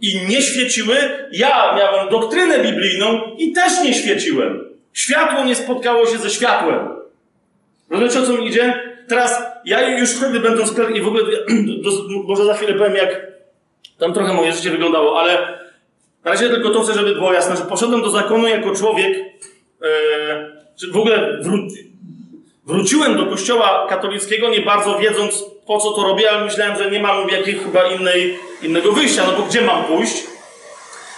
i 0.00 0.26
nie 0.28 0.42
świeciły, 0.42 0.96
ja 1.32 1.74
miałem 1.76 2.08
doktrynę 2.08 2.58
biblijną 2.58 3.20
i 3.38 3.52
też 3.52 3.84
nie 3.84 3.94
świeciłem. 3.94 4.64
Światło 4.92 5.44
nie 5.44 5.54
spotkało 5.54 6.06
się 6.06 6.18
ze 6.18 6.30
światłem. 6.30 6.88
Rozumiecie, 7.90 8.20
o 8.20 8.26
co 8.26 8.32
mi 8.32 8.46
idzie? 8.46 8.82
Teraz, 9.08 9.42
ja 9.64 9.98
już 9.98 10.10
wtedy 10.10 10.40
będąc 10.40 10.74
i 10.94 11.00
w 11.00 11.06
ogóle, 11.06 11.24
może 12.28 12.44
za 12.44 12.54
chwilę 12.54 12.74
powiem, 12.74 12.94
jak 12.94 13.30
tam 14.00 14.12
trochę 14.12 14.32
moje 14.32 14.52
życie 14.52 14.70
wyglądało, 14.70 15.20
ale 15.20 15.58
na 16.24 16.30
razie 16.30 16.48
tylko 16.48 16.70
to 16.70 16.82
chcę, 16.82 16.94
żeby 16.94 17.14
było 17.14 17.32
jasne, 17.32 17.56
że 17.56 17.62
poszedłem 17.62 18.02
do 18.02 18.10
zakonu 18.10 18.48
jako 18.48 18.74
człowiek, 18.74 19.16
yy, 20.80 20.92
w 20.92 20.96
ogóle 20.96 21.38
wró 21.40 21.58
wróciłem 22.66 23.16
do 23.16 23.26
kościoła 23.26 23.86
katolickiego, 23.88 24.48
nie 24.48 24.60
bardzo 24.60 24.98
wiedząc 24.98 25.44
po 25.66 25.78
co 25.78 25.90
to 25.90 26.02
robię, 26.02 26.30
ale 26.30 26.44
myślałem, 26.44 26.76
że 26.76 26.90
nie 26.90 27.00
mam 27.00 27.28
jakiej 27.28 27.54
chyba 27.54 27.90
innej, 27.90 28.38
innego 28.62 28.92
wyjścia, 28.92 29.22
no 29.26 29.32
bo 29.32 29.42
gdzie 29.42 29.62
mam 29.62 29.84
pójść? 29.84 30.22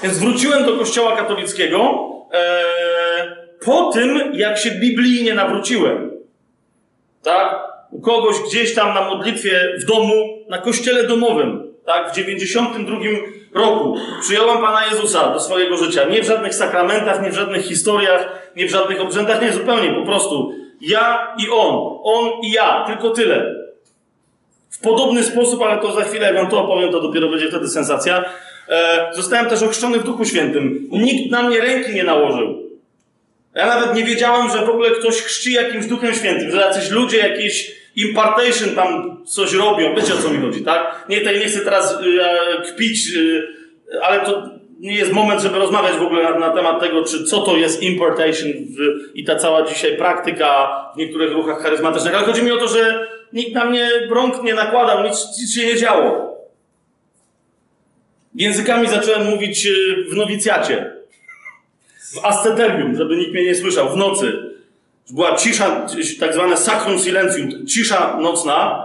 Więc 0.03 0.19
wróciłem 0.19 0.65
do 0.65 0.77
kościoła 0.77 1.17
katolickiego 1.17 2.09
yy, 2.33 2.39
po 3.65 3.91
tym, 3.93 4.33
jak 4.35 4.59
się 4.59 4.71
biblijnie 4.71 5.35
nawróciłem. 5.35 6.11
Tak? 7.23 7.61
U 7.91 8.01
kogoś 8.01 8.37
gdzieś 8.49 8.75
tam 8.75 8.95
na 8.95 9.09
modlitwie 9.11 9.77
w 9.79 9.85
domu, 9.85 10.45
na 10.49 10.59
kościele 10.59 11.05
domowym 11.05 11.72
tak, 11.87 12.13
w 12.13 12.15
92 12.15 12.97
roku 13.55 13.97
przyjąłem 14.21 14.59
Pana 14.59 14.87
Jezusa 14.87 15.33
do 15.33 15.41
swojego 15.41 15.77
życia. 15.77 16.05
Nie 16.05 16.23
w 16.23 16.27
żadnych 16.27 16.55
sakramentach, 16.55 17.23
nie 17.23 17.31
w 17.31 17.35
żadnych 17.35 17.65
historiach, 17.65 18.29
nie 18.57 18.67
w 18.67 18.71
żadnych 18.71 19.01
obrzędach, 19.01 19.43
nie, 19.43 19.53
zupełnie, 19.53 19.95
po 19.95 20.07
prostu. 20.07 20.53
Ja 20.81 21.35
i 21.39 21.51
On. 21.51 21.99
On 22.03 22.31
i 22.43 22.53
ja. 22.53 22.85
Tylko 22.87 23.11
tyle. 23.11 23.55
W 24.71 24.81
podobny 24.81 25.23
sposób, 25.23 25.63
ale 25.63 25.83
to 25.83 25.93
za 25.93 26.05
chwilę, 26.05 26.27
jak 26.27 26.37
Wam 26.37 26.51
to 26.51 26.65
opowiem, 26.65 26.93
to 26.93 27.01
dopiero 27.01 27.29
będzie 27.29 27.49
wtedy 27.49 27.69
sensacja. 27.69 28.25
E, 28.69 29.09
zostałem 29.13 29.47
też 29.47 29.63
ochrzczony 29.63 29.99
w 29.99 30.05
Duchu 30.05 30.25
Świętym. 30.25 30.89
Nikt 30.91 31.31
na 31.31 31.43
mnie 31.43 31.61
ręki 31.61 31.95
nie 31.95 32.05
nałożył. 32.05 32.72
Ja 33.55 33.67
nawet 33.67 33.97
nie 33.97 34.05
wiedziałem, 34.05 34.51
że 34.51 34.67
w 34.67 34.71
ogóle 34.71 34.91
ktoś 34.91 35.15
chrzci 35.15 35.53
jakimś 35.53 35.87
Duchem 35.87 36.15
Świętym, 36.15 36.51
że 36.51 36.57
jacyś 36.57 36.91
ludzie 36.91 37.19
jakieś 37.19 37.83
impartation 37.97 38.75
tam 38.75 39.17
coś 39.27 39.55
robią. 39.55 39.95
Wiecie 39.95 40.15
o 40.15 40.17
co 40.17 40.31
mi 40.31 40.41
chodzi, 40.41 40.65
tak? 40.65 41.07
Nie, 41.09 41.21
nie 41.21 41.47
chcę 41.47 41.61
teraz 41.61 41.99
e, 42.21 42.63
kpić, 42.63 43.17
e, 43.17 44.03
ale 44.03 44.21
to 44.21 44.49
nie 44.81 44.95
jest 44.95 45.13
moment, 45.13 45.41
żeby 45.41 45.59
rozmawiać 45.59 45.97
w 45.97 46.03
ogóle 46.03 46.23
na, 46.23 46.39
na 46.39 46.51
temat 46.51 46.81
tego, 46.81 47.05
czy 47.05 47.25
co 47.25 47.41
to 47.41 47.57
jest 47.57 47.83
importation 47.83 48.51
w, 48.51 48.79
i 49.15 49.25
ta 49.25 49.37
cała 49.37 49.63
dzisiaj 49.63 49.97
praktyka 49.97 50.69
w 50.95 50.99
niektórych 50.99 51.33
ruchach 51.33 51.63
charyzmatycznych. 51.63 52.15
Ale 52.15 52.27
chodzi 52.27 52.43
mi 52.43 52.53
o 52.53 52.57
to, 52.57 52.69
że 52.69 53.09
nikt 53.33 53.55
na 53.55 53.65
mnie 53.65 53.91
rąk 54.11 54.43
nie 54.43 54.55
nakładał, 54.55 55.05
nic, 55.05 55.27
nic 55.41 55.55
się 55.55 55.67
nie 55.67 55.77
działo. 55.77 56.33
Językami 58.35 58.89
zacząłem 58.89 59.25
mówić 59.27 59.67
e, 59.67 59.71
w 60.11 60.17
nowicjacie. 60.17 61.02
W 62.15 62.25
asceterium, 62.25 62.97
żeby 62.97 63.17
nikt 63.17 63.33
mnie 63.33 63.45
nie 63.45 63.55
słyszał, 63.55 63.89
w 63.89 63.97
nocy 63.97 64.33
była 65.11 65.37
cisza, 65.37 65.87
tak 66.21 66.35
zwane 66.35 66.57
sacrum 66.57 66.99
silencium, 66.99 67.67
cisza 67.67 68.19
nocna, 68.21 68.85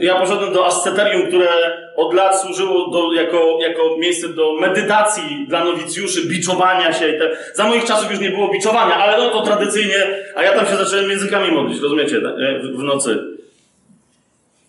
Ja 0.00 0.14
poszedłem 0.14 0.52
do 0.52 0.66
asceterium, 0.66 1.26
które 1.26 1.48
od 1.96 2.14
lat 2.14 2.40
służyło 2.40 2.90
do, 2.90 3.12
jako, 3.12 3.58
jako 3.60 3.96
miejsce 3.98 4.28
do 4.28 4.54
medytacji 4.60 5.46
dla 5.48 5.64
nowicjuszy, 5.64 6.28
biczowania 6.28 6.92
się. 6.92 7.08
I 7.08 7.18
te, 7.18 7.36
za 7.54 7.64
moich 7.64 7.84
czasów 7.84 8.10
już 8.10 8.20
nie 8.20 8.30
było 8.30 8.48
biczowania, 8.48 8.94
ale 8.94 9.24
no 9.24 9.30
to 9.30 9.42
tradycyjnie, 9.42 10.24
a 10.36 10.42
ja 10.42 10.52
tam 10.52 10.66
się 10.66 10.76
zacząłem 10.76 11.10
językami 11.10 11.50
modlić, 11.52 11.82
rozumiecie, 11.82 12.20
w, 12.62 12.78
w 12.78 12.82
nocy. 12.82 13.18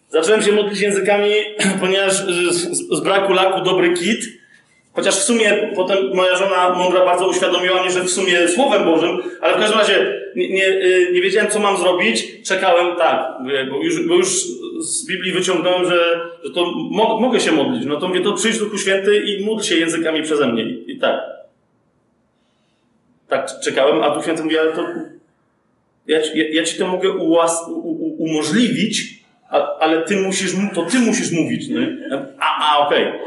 Zacząłem 0.09 0.41
się 0.41 0.51
modlić 0.51 0.79
językami, 0.79 1.31
ponieważ 1.81 2.13
z, 2.13 2.97
z 2.97 3.01
braku 3.01 3.33
laku 3.33 3.61
dobry 3.61 3.93
kit, 3.93 4.25
Chociaż 4.95 5.15
w 5.15 5.23
sumie 5.23 5.71
potem 5.75 5.97
moja 6.13 6.35
żona 6.35 6.69
mądra 6.69 7.05
bardzo 7.05 7.27
uświadomiła 7.27 7.81
mnie, 7.81 7.91
że 7.91 8.03
w 8.03 8.09
sumie 8.09 8.47
Słowem 8.47 8.83
Bożym, 8.83 9.17
ale 9.41 9.53
w 9.53 9.59
każdym 9.59 9.79
razie 9.79 10.21
nie, 10.35 10.49
nie, 10.49 10.67
y, 10.67 11.09
nie 11.13 11.21
wiedziałem, 11.21 11.51
co 11.51 11.59
mam 11.59 11.77
zrobić. 11.77 12.41
Czekałem, 12.43 12.95
tak, 12.95 13.33
bo 13.71 13.83
już, 13.83 14.07
bo 14.07 14.15
już 14.15 14.27
z 14.79 15.07
Biblii 15.07 15.31
wyciągnąłem, 15.31 15.85
że, 15.89 16.19
że 16.43 16.53
to 16.53 16.71
mo 16.91 17.19
mogę 17.19 17.39
się 17.39 17.51
modlić. 17.51 17.85
No 17.85 17.99
to 17.99 18.07
mówię, 18.07 18.21
to 18.21 18.33
przyjdź 18.33 18.57
Duchu 18.57 18.77
Święty 18.77 19.19
i 19.19 19.45
módl 19.45 19.63
się 19.63 19.75
językami 19.75 20.23
przeze 20.23 20.47
mnie. 20.47 20.63
I, 20.63 20.91
i 20.91 20.99
tak. 20.99 21.21
Tak, 23.27 23.49
czekałem, 23.63 24.03
a 24.03 24.09
Duch 24.09 24.23
Święty 24.23 24.43
mówi, 24.43 24.57
ale 24.57 24.71
to 24.71 24.81
ja, 26.07 26.19
ja, 26.19 26.45
ja 26.51 26.63
ci 26.63 26.77
to 26.77 26.87
mogę 26.87 27.11
ułas, 27.11 27.67
u, 27.67 27.71
u, 27.71 28.23
umożliwić, 28.23 29.19
a, 29.49 29.77
ale 29.79 30.01
ty 30.01 30.15
musisz, 30.15 30.51
to 30.75 30.83
ty 30.83 30.99
musisz 30.99 31.31
mówić, 31.31 31.67
nie? 31.67 31.97
A, 32.61 32.87
okej. 32.87 33.07
Okay. 33.07 33.19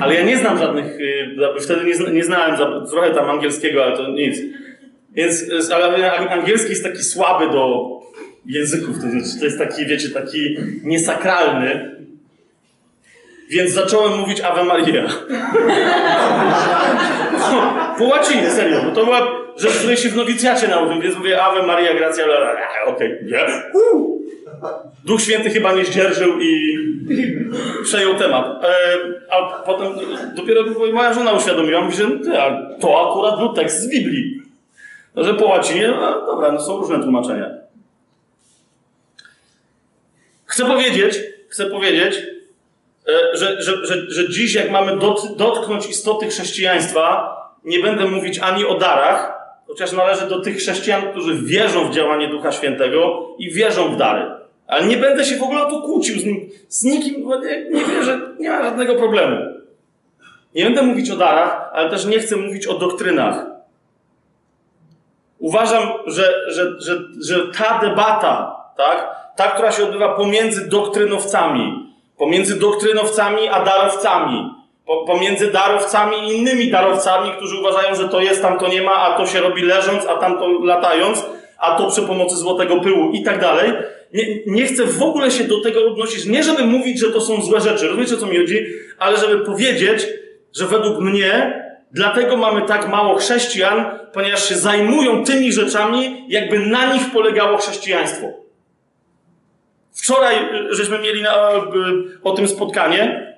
Ale 0.00 0.14
ja 0.14 0.22
nie 0.22 0.38
znam 0.38 0.58
żadnych, 0.58 0.86
y, 0.86 1.60
wtedy 1.60 1.84
nie, 1.84 2.12
nie 2.12 2.24
znałem 2.24 2.56
trochę 2.90 3.10
tam 3.10 3.30
angielskiego, 3.30 3.84
ale 3.84 3.96
to 3.96 4.08
nic. 4.08 4.38
Więc, 5.12 5.44
ale 5.74 6.12
angielski 6.30 6.70
jest 6.70 6.84
taki 6.84 7.02
słaby 7.02 7.48
do 7.52 7.88
języków, 8.46 8.96
to, 8.96 9.00
znaczy, 9.00 9.38
to 9.38 9.44
jest 9.44 9.58
taki, 9.58 9.86
wiecie, 9.86 10.08
taki 10.08 10.56
niesakralny. 10.82 11.96
Więc 13.50 13.70
zacząłem 13.70 14.18
mówić 14.18 14.40
Ave 14.40 14.64
Maria. 14.64 15.06
po 17.98 18.04
łacinie, 18.04 18.50
serio, 18.50 18.82
bo 18.82 18.90
to 18.90 19.04
była 19.04 19.41
rzecz, 19.56 19.72
której 19.72 19.96
się 19.96 20.08
w 20.08 20.16
nowicjacie 20.16 20.68
nauczyłem, 20.68 21.00
więc 21.00 21.16
mówię 21.16 21.42
Ave 21.42 21.66
Maria, 21.66 21.94
gracja, 21.94 22.24
okej, 22.86 23.18
okay. 23.18 23.28
yeah. 23.28 23.72
Duch 25.04 25.22
Święty 25.22 25.50
chyba 25.50 25.72
nie 25.72 25.84
zdzierżył 25.84 26.40
i 26.40 26.78
przejął 27.84 28.14
temat. 28.14 28.64
E, 28.64 28.98
a 29.30 29.62
potem 29.66 29.92
dopiero 30.34 30.64
moja 30.92 31.12
żona 31.12 31.32
uświadomiła 31.32 31.86
mi, 31.86 31.92
że 31.92 32.04
to 32.80 33.10
akurat 33.10 33.38
był 33.38 33.52
tekst 33.52 33.80
z 33.80 33.88
Biblii. 33.88 34.42
Że 35.16 35.34
po 35.34 35.46
łacinie, 35.46 35.88
no 35.88 36.26
dobra, 36.26 36.52
no 36.52 36.60
są 36.60 36.76
różne 36.76 37.02
tłumaczenia. 37.02 37.50
Chcę 40.44 40.66
powiedzieć, 40.66 41.20
chcę 41.48 41.66
powiedzieć, 41.66 42.14
e, 43.08 43.36
że, 43.36 43.62
że, 43.62 43.86
że, 43.86 44.10
że 44.10 44.28
dziś 44.28 44.54
jak 44.54 44.70
mamy 44.70 44.96
dot, 44.96 45.36
dotknąć 45.36 45.86
istoty 45.86 46.26
chrześcijaństwa, 46.26 47.36
nie 47.64 47.78
będę 47.78 48.04
mówić 48.04 48.38
ani 48.38 48.64
o 48.64 48.78
darach, 48.78 49.41
chociaż 49.72 49.92
należy 49.92 50.26
do 50.26 50.40
tych 50.40 50.56
chrześcijan, 50.56 51.02
którzy 51.10 51.42
wierzą 51.42 51.88
w 51.88 51.94
działanie 51.94 52.28
Ducha 52.28 52.52
Świętego 52.52 53.28
i 53.38 53.50
wierzą 53.50 53.94
w 53.94 53.96
dary. 53.96 54.30
Ale 54.66 54.86
nie 54.86 54.96
będę 54.96 55.24
się 55.24 55.36
w 55.36 55.42
ogóle 55.42 55.66
o 55.66 55.70
to 55.70 55.80
kłócił 55.80 56.18
z, 56.18 56.24
nim, 56.24 56.50
z 56.68 56.82
nikim, 56.84 57.24
bo 57.24 57.40
nie, 57.40 57.70
nie 57.70 57.84
wierzę, 57.84 58.20
nie 58.38 58.50
ma 58.50 58.62
żadnego 58.62 58.94
problemu. 58.94 59.36
Nie 60.54 60.64
będę 60.64 60.82
mówić 60.82 61.10
o 61.10 61.16
darach, 61.16 61.70
ale 61.72 61.90
też 61.90 62.06
nie 62.06 62.18
chcę 62.18 62.36
mówić 62.36 62.66
o 62.66 62.74
doktrynach. 62.74 63.46
Uważam, 65.38 65.88
że, 66.06 66.50
że, 66.50 66.80
że, 66.80 66.98
że 67.20 67.52
ta 67.58 67.78
debata, 67.78 68.56
tak, 68.76 69.16
ta, 69.36 69.50
która 69.50 69.72
się 69.72 69.84
odbywa 69.84 70.14
pomiędzy 70.14 70.68
doktrynowcami, 70.68 71.94
pomiędzy 72.18 72.60
doktrynowcami 72.60 73.48
a 73.48 73.64
darowcami, 73.64 74.50
pomiędzy 75.06 75.50
darowcami 75.50 76.16
i 76.16 76.36
innymi 76.36 76.70
darowcami, 76.70 77.30
którzy 77.36 77.58
uważają, 77.58 77.94
że 77.94 78.08
to 78.08 78.20
jest, 78.20 78.42
tam 78.42 78.58
to 78.58 78.68
nie 78.68 78.82
ma, 78.82 78.94
a 78.94 79.16
to 79.16 79.26
się 79.26 79.40
robi 79.40 79.62
leżąc, 79.62 80.06
a 80.06 80.14
tam 80.14 80.38
to 80.38 80.48
latając, 80.48 81.26
a 81.58 81.78
to 81.78 81.90
przy 81.90 82.02
pomocy 82.02 82.36
złotego 82.36 82.80
pyłu 82.80 83.10
i 83.12 83.22
tak 83.22 83.40
dalej, 83.40 83.72
nie, 84.14 84.24
nie 84.46 84.66
chcę 84.66 84.84
w 84.84 85.02
ogóle 85.02 85.30
się 85.30 85.44
do 85.44 85.60
tego 85.60 85.86
odnosić. 85.86 86.26
Nie, 86.26 86.44
żeby 86.44 86.64
mówić, 86.64 87.00
że 87.00 87.10
to 87.10 87.20
są 87.20 87.42
złe 87.42 87.60
rzeczy, 87.60 87.86
rozumiecie 87.86 88.14
o 88.14 88.18
co 88.18 88.26
mi 88.26 88.38
chodzi, 88.38 88.66
ale 88.98 89.18
żeby 89.18 89.44
powiedzieć, 89.44 90.06
że 90.52 90.66
według 90.66 91.00
mnie 91.00 91.62
dlatego 91.92 92.36
mamy 92.36 92.62
tak 92.62 92.88
mało 92.88 93.14
chrześcijan, 93.14 93.84
ponieważ 94.12 94.48
się 94.48 94.54
zajmują 94.54 95.24
tymi 95.24 95.52
rzeczami, 95.52 96.24
jakby 96.28 96.58
na 96.58 96.94
nich 96.94 97.10
polegało 97.12 97.58
chrześcijaństwo. 97.58 98.26
Wczoraj 99.92 100.36
y, 100.70 100.74
żeśmy 100.74 100.98
mieli 100.98 101.22
na, 101.22 101.50
y, 101.50 101.60
o 102.22 102.32
tym 102.32 102.48
spotkanie. 102.48 103.31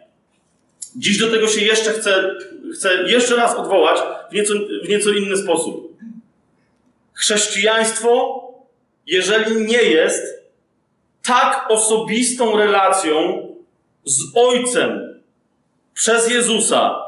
Dziś 0.97 1.19
do 1.19 1.31
tego 1.31 1.49
się 1.49 1.61
jeszcze 1.61 1.91
chcę, 1.91 2.35
chcę 2.75 3.11
jeszcze 3.11 3.37
raz 3.37 3.57
odwołać 3.57 4.01
w 4.31 4.35
nieco, 4.35 4.55
w 4.85 4.89
nieco 4.89 5.11
inny 5.11 5.37
sposób. 5.37 5.99
Chrześcijaństwo, 7.13 8.43
jeżeli 9.07 9.57
nie 9.67 9.83
jest 9.83 10.45
tak 11.23 11.67
osobistą 11.69 12.57
relacją 12.57 13.49
z 14.05 14.23
Ojcem 14.35 15.21
przez 15.95 16.31
Jezusa 16.31 17.03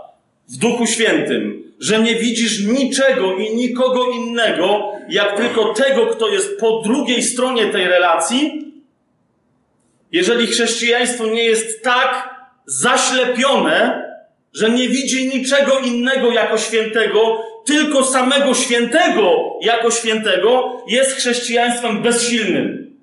w 0.49 0.57
Duchu 0.57 0.87
Świętym, 0.87 1.73
że 1.81 2.03
nie 2.03 2.15
widzisz 2.15 2.61
niczego 2.61 3.37
i 3.37 3.57
nikogo 3.57 4.11
innego, 4.11 4.93
jak 5.09 5.37
tylko 5.37 5.75
tego, 5.75 6.07
kto 6.07 6.29
jest 6.29 6.61
po 6.61 6.81
drugiej 6.85 7.23
stronie 7.23 7.67
tej 7.67 7.85
relacji, 7.85 8.73
jeżeli 10.13 10.47
chrześcijaństwo 10.47 11.27
nie 11.27 11.45
jest 11.45 11.83
tak 11.83 12.36
zaślepione, 12.67 14.07
że 14.55 14.71
nie 14.71 14.89
widzi 14.89 15.29
niczego 15.29 15.79
innego 15.79 16.31
jako 16.31 16.59
świętego, 16.59 17.45
tylko 17.67 18.05
samego 18.05 18.55
świętego 18.55 19.59
jako 19.61 19.91
świętego, 19.91 20.83
jest 20.89 21.13
chrześcijaństwem 21.13 22.03
bezsilnym. 22.03 22.97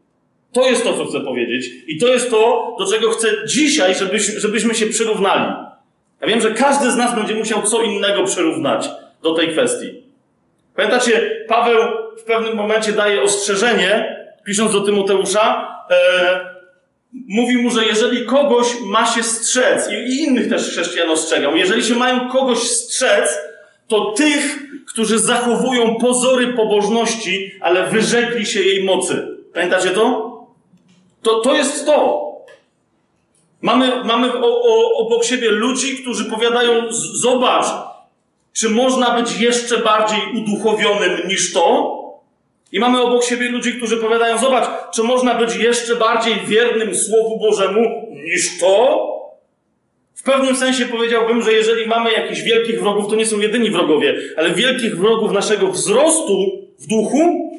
To 0.53 0.69
jest 0.69 0.83
to, 0.83 0.97
co 0.97 1.05
chcę 1.05 1.21
powiedzieć. 1.21 1.69
I 1.87 1.97
to 1.97 2.07
jest 2.07 2.29
to, 2.29 2.75
do 2.79 2.91
czego 2.91 3.11
chcę 3.11 3.27
dzisiaj, 3.47 3.95
żebyśmy, 3.95 4.39
żebyśmy 4.39 4.75
się 4.75 4.85
przyrównali. 4.85 5.53
Ja 6.21 6.27
wiem, 6.27 6.41
że 6.41 6.51
każdy 6.51 6.91
z 6.91 6.95
nas 6.95 7.15
będzie 7.15 7.35
musiał 7.35 7.61
co 7.61 7.81
innego 7.81 8.23
przyrównać 8.23 8.89
do 9.23 9.33
tej 9.33 9.47
kwestii. 9.47 10.03
Pamiętacie, 10.75 11.45
Paweł 11.47 11.79
w 12.17 12.23
pewnym 12.23 12.55
momencie 12.55 12.91
daje 12.91 13.21
ostrzeżenie, 13.21 14.17
pisząc 14.45 14.71
do 14.71 14.81
Tymoteusza, 14.81 15.75
e, 15.89 16.52
mówi 17.13 17.57
mu, 17.57 17.69
że 17.69 17.85
jeżeli 17.85 18.25
kogoś 18.25 18.67
ma 18.85 19.05
się 19.05 19.23
strzec, 19.23 19.89
i, 19.91 19.93
i 19.93 20.23
innych 20.23 20.49
też 20.49 20.69
chrześcijan 20.69 21.09
ostrzegał, 21.09 21.55
jeżeli 21.55 21.83
się 21.83 21.95
mają 21.95 22.29
kogoś 22.29 22.59
strzec, 22.59 23.37
to 23.87 24.11
tych, 24.11 24.59
którzy 24.85 25.19
zachowują 25.19 25.95
pozory 25.95 26.47
pobożności, 26.47 27.51
ale 27.61 27.87
wyrzekli 27.87 28.45
się 28.45 28.61
jej 28.61 28.83
mocy. 28.83 29.27
Pamiętacie 29.53 29.89
to? 29.89 30.33
To, 31.21 31.39
to 31.39 31.55
jest 31.55 31.85
to. 31.85 32.23
Mamy, 33.61 34.03
mamy 34.03 34.33
o, 34.33 34.61
o, 34.63 34.93
obok 34.97 35.23
siebie 35.23 35.51
ludzi, 35.51 35.97
którzy 35.97 36.25
powiadają: 36.25 36.73
Zobacz, 37.13 37.65
czy 38.53 38.69
można 38.69 39.21
być 39.21 39.39
jeszcze 39.39 39.77
bardziej 39.77 40.19
uduchowionym 40.35 41.27
niż 41.27 41.53
to? 41.53 42.02
I 42.73 42.79
mamy 42.79 43.01
obok 43.01 43.23
siebie 43.23 43.49
ludzi, 43.49 43.73
którzy 43.73 43.97
powiadają: 43.97 44.37
Zobacz, 44.37 44.69
czy 44.93 45.03
można 45.03 45.35
być 45.35 45.55
jeszcze 45.55 45.95
bardziej 45.95 46.35
wiernym 46.47 46.95
Słowu 46.95 47.39
Bożemu 47.39 48.07
niż 48.11 48.59
to? 48.59 49.09
W 50.15 50.23
pewnym 50.23 50.55
sensie 50.55 50.85
powiedziałbym, 50.85 51.41
że 51.41 51.53
jeżeli 51.53 51.87
mamy 51.87 52.11
jakichś 52.11 52.41
wielkich 52.41 52.79
wrogów, 52.79 53.09
to 53.09 53.15
nie 53.15 53.25
są 53.25 53.39
jedyni 53.39 53.71
wrogowie, 53.71 54.15
ale 54.37 54.51
wielkich 54.51 54.97
wrogów 54.97 55.31
naszego 55.31 55.67
wzrostu 55.67 56.33
w 56.79 56.87
duchu, 56.87 57.51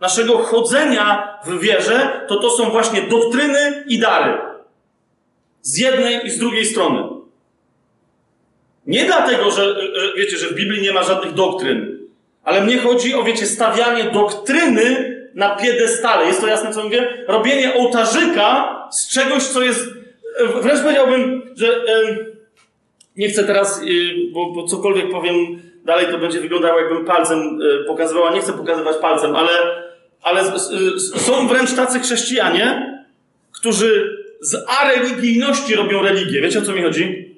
naszego 0.00 0.38
chodzenia 0.38 1.38
w 1.46 1.60
wierze, 1.60 2.20
to 2.28 2.40
to 2.40 2.50
są 2.50 2.70
właśnie 2.70 3.02
doktryny 3.02 3.84
i 3.86 3.98
dary. 3.98 4.38
Z 5.62 5.78
jednej 5.78 6.26
i 6.26 6.30
z 6.30 6.38
drugiej 6.38 6.64
strony. 6.64 7.02
Nie 8.86 9.04
dlatego, 9.04 9.50
że, 9.50 9.74
że 10.00 10.12
wiecie, 10.16 10.36
że 10.36 10.46
w 10.46 10.54
Biblii 10.54 10.82
nie 10.82 10.92
ma 10.92 11.02
żadnych 11.02 11.34
doktryn, 11.34 11.97
ale 12.48 12.60
mnie 12.60 12.78
chodzi 12.78 13.14
o, 13.14 13.24
wiecie, 13.24 13.46
stawianie 13.46 14.04
doktryny 14.04 15.14
na 15.34 15.56
piedestale. 15.56 16.26
Jest 16.26 16.40
to 16.40 16.46
jasne, 16.46 16.74
co 16.74 16.84
mówię? 16.84 17.24
Robienie 17.28 17.74
ołtarzyka 17.74 18.78
z 18.92 19.08
czegoś, 19.08 19.42
co 19.42 19.62
jest. 19.62 19.88
Wręcz 20.62 20.80
powiedziałbym, 20.80 21.42
że. 21.56 21.82
Nie 23.16 23.28
chcę 23.28 23.44
teraz, 23.44 23.82
y, 23.82 24.14
bo, 24.32 24.50
bo 24.50 24.66
cokolwiek 24.66 25.10
powiem 25.10 25.34
dalej, 25.84 26.06
to 26.10 26.18
będzie 26.18 26.40
wyglądało, 26.40 26.80
jakbym 26.80 27.04
palcem 27.04 27.60
y, 27.62 27.84
pokazywała. 27.86 28.34
Nie 28.34 28.40
chcę 28.40 28.52
pokazywać 28.52 28.96
palcem, 28.96 29.36
ale 29.36 29.50
ale 30.22 30.44
są 30.98 31.48
wręcz 31.48 31.74
tacy 31.74 32.00
chrześcijanie, 32.00 32.98
którzy 33.52 34.18
z 34.40 34.64
areligijności 34.80 35.74
robią 35.74 36.02
religię. 36.02 36.40
Wiecie 36.40 36.58
o 36.58 36.62
co 36.62 36.72
mi 36.72 36.82
chodzi? 36.82 37.34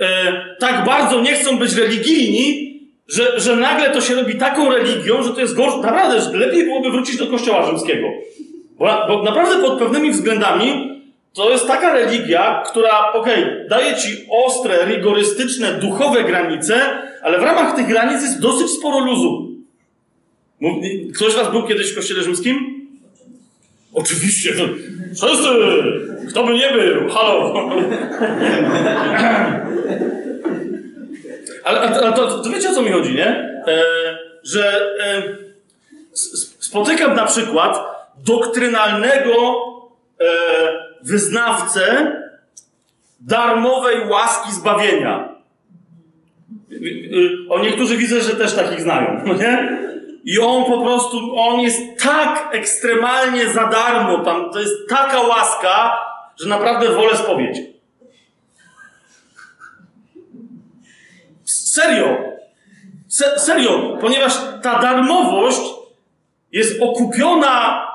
E, 0.00 0.56
tak 0.60 0.84
bardzo 0.84 1.20
nie 1.20 1.34
chcą 1.34 1.58
być 1.58 1.74
religijni, 1.74 2.67
że, 3.08 3.40
że 3.40 3.56
nagle 3.56 3.90
to 3.90 4.00
się 4.00 4.14
robi 4.14 4.34
taką 4.34 4.70
religią, 4.70 5.22
że 5.22 5.30
to 5.30 5.40
jest 5.40 5.54
gorsze. 5.54 5.78
Naprawdę, 5.78 6.38
lepiej 6.38 6.64
byłoby 6.64 6.90
wrócić 6.90 7.16
do 7.16 7.26
kościoła 7.26 7.66
rzymskiego. 7.66 8.08
Bo, 8.78 9.04
bo 9.08 9.22
naprawdę 9.22 9.62
pod 9.62 9.78
pewnymi 9.78 10.10
względami 10.10 10.98
to 11.34 11.50
jest 11.50 11.66
taka 11.66 11.92
religia, 11.92 12.62
która, 12.66 13.12
okej, 13.12 13.44
okay, 13.44 13.66
daje 13.70 13.96
ci 13.96 14.26
ostre, 14.46 14.84
rygorystyczne, 14.84 15.72
duchowe 15.72 16.24
granice, 16.24 17.02
ale 17.22 17.38
w 17.38 17.42
ramach 17.42 17.76
tych 17.76 17.86
granic 17.86 18.22
jest 18.22 18.40
dosyć 18.40 18.70
sporo 18.70 18.98
luzu. 19.00 19.48
Ktoś 21.14 21.32
z 21.32 21.36
was 21.36 21.50
był 21.50 21.62
kiedyś 21.62 21.92
w 21.92 21.94
kościele 21.96 22.22
rzymskim? 22.22 22.86
Oczywiście. 23.94 24.52
Wszyscy! 25.14 25.48
Kto 26.28 26.44
by 26.44 26.54
nie 26.54 26.72
był? 26.72 27.08
Halo! 27.08 27.70
Ale, 31.68 31.80
ale 31.80 32.12
to, 32.12 32.42
to, 32.42 32.50
wiecie 32.50 32.70
o 32.70 32.74
co 32.74 32.82
mi 32.82 32.92
chodzi, 32.92 33.14
nie? 33.14 33.26
E, 33.26 33.84
że 34.42 34.80
e, 35.00 35.22
spotykam 36.58 37.14
na 37.14 37.24
przykład 37.24 37.78
doktrynalnego 38.24 39.32
e, 40.20 40.24
wyznawcę 41.02 42.12
darmowej 43.20 44.08
łaski 44.08 44.52
zbawienia. 44.52 45.28
O 47.50 47.58
niektórzy 47.58 47.96
widzę, 47.96 48.20
że 48.20 48.36
też 48.36 48.54
takich 48.54 48.80
znają, 48.80 49.22
no 49.26 49.34
nie? 49.34 49.78
I 50.24 50.38
on 50.38 50.64
po 50.64 50.82
prostu, 50.82 51.36
on 51.36 51.60
jest 51.60 51.80
tak 52.02 52.48
ekstremalnie 52.52 53.48
za 53.48 53.66
darmo, 53.66 54.18
tam 54.18 54.52
to 54.52 54.60
jest 54.60 54.88
taka 54.88 55.20
łaska, 55.20 55.98
że 56.40 56.48
naprawdę 56.48 56.88
wolę 56.88 57.16
spowiedź. 57.16 57.58
Serio. 61.78 62.18
Se, 63.08 63.38
serio, 63.38 63.98
ponieważ 64.00 64.32
ta 64.62 64.78
darmowość 64.78 65.60
jest 66.52 66.82
okupiona 66.82 67.86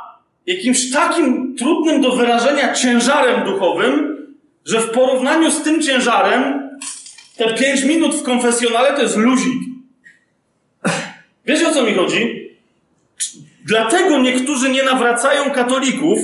jakimś 0.46 0.92
takim 0.92 1.56
trudnym 1.56 2.02
do 2.02 2.12
wyrażenia 2.12 2.74
ciężarem 2.74 3.46
duchowym, 3.46 4.18
że 4.66 4.80
w 4.80 4.90
porównaniu 4.90 5.52
z 5.52 5.64
tym 5.64 5.82
ciężarem 5.82 6.70
te 7.38 7.54
pięć 7.54 7.84
minut 7.84 8.16
w 8.16 8.24
konfesjonale 8.24 8.94
to 8.94 9.02
jest 9.02 9.18
luzik. 9.18 9.62
Wiecie 11.46 11.68
o 11.68 11.72
co 11.72 11.84
mi 11.84 11.94
chodzi? 11.94 12.50
Dlatego 13.66 14.18
niektórzy 14.18 14.70
nie 14.70 14.84
nawracają 14.84 15.52
katolików. 15.52 16.20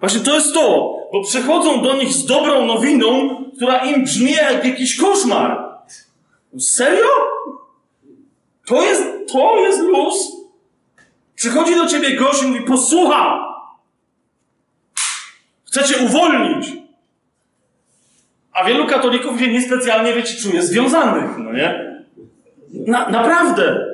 Właśnie 0.00 0.20
to 0.20 0.34
jest 0.34 0.54
to, 0.54 0.96
bo 1.12 1.24
przychodzą 1.24 1.82
do 1.82 1.96
nich 1.96 2.12
z 2.12 2.26
dobrą 2.26 2.66
nowiną, 2.66 3.36
która 3.56 3.78
im 3.78 4.04
brzmi 4.04 4.32
jak 4.32 4.64
jakiś 4.64 4.96
koszmar. 4.96 5.67
Serio? 6.58 7.08
To 8.66 8.82
jest, 8.82 9.02
to 9.32 9.56
jest 9.56 9.80
luz? 9.80 10.14
Przychodzi 11.34 11.74
do 11.74 11.86
ciebie 11.86 12.16
gość 12.16 12.42
i 12.42 12.46
mówi, 12.46 12.60
posłucham! 12.60 13.40
Chcę 15.66 15.84
cię 15.84 16.04
uwolnić! 16.04 16.66
A 18.52 18.64
wielu 18.64 18.86
katolików 18.86 19.40
się 19.40 19.48
niespecjalnie, 19.48 20.12
wiecie, 20.12 20.42
czuje 20.42 20.62
związanych, 20.62 21.38
no 21.38 21.52
nie? 21.52 21.98
Na, 22.72 23.08
naprawdę! 23.08 23.86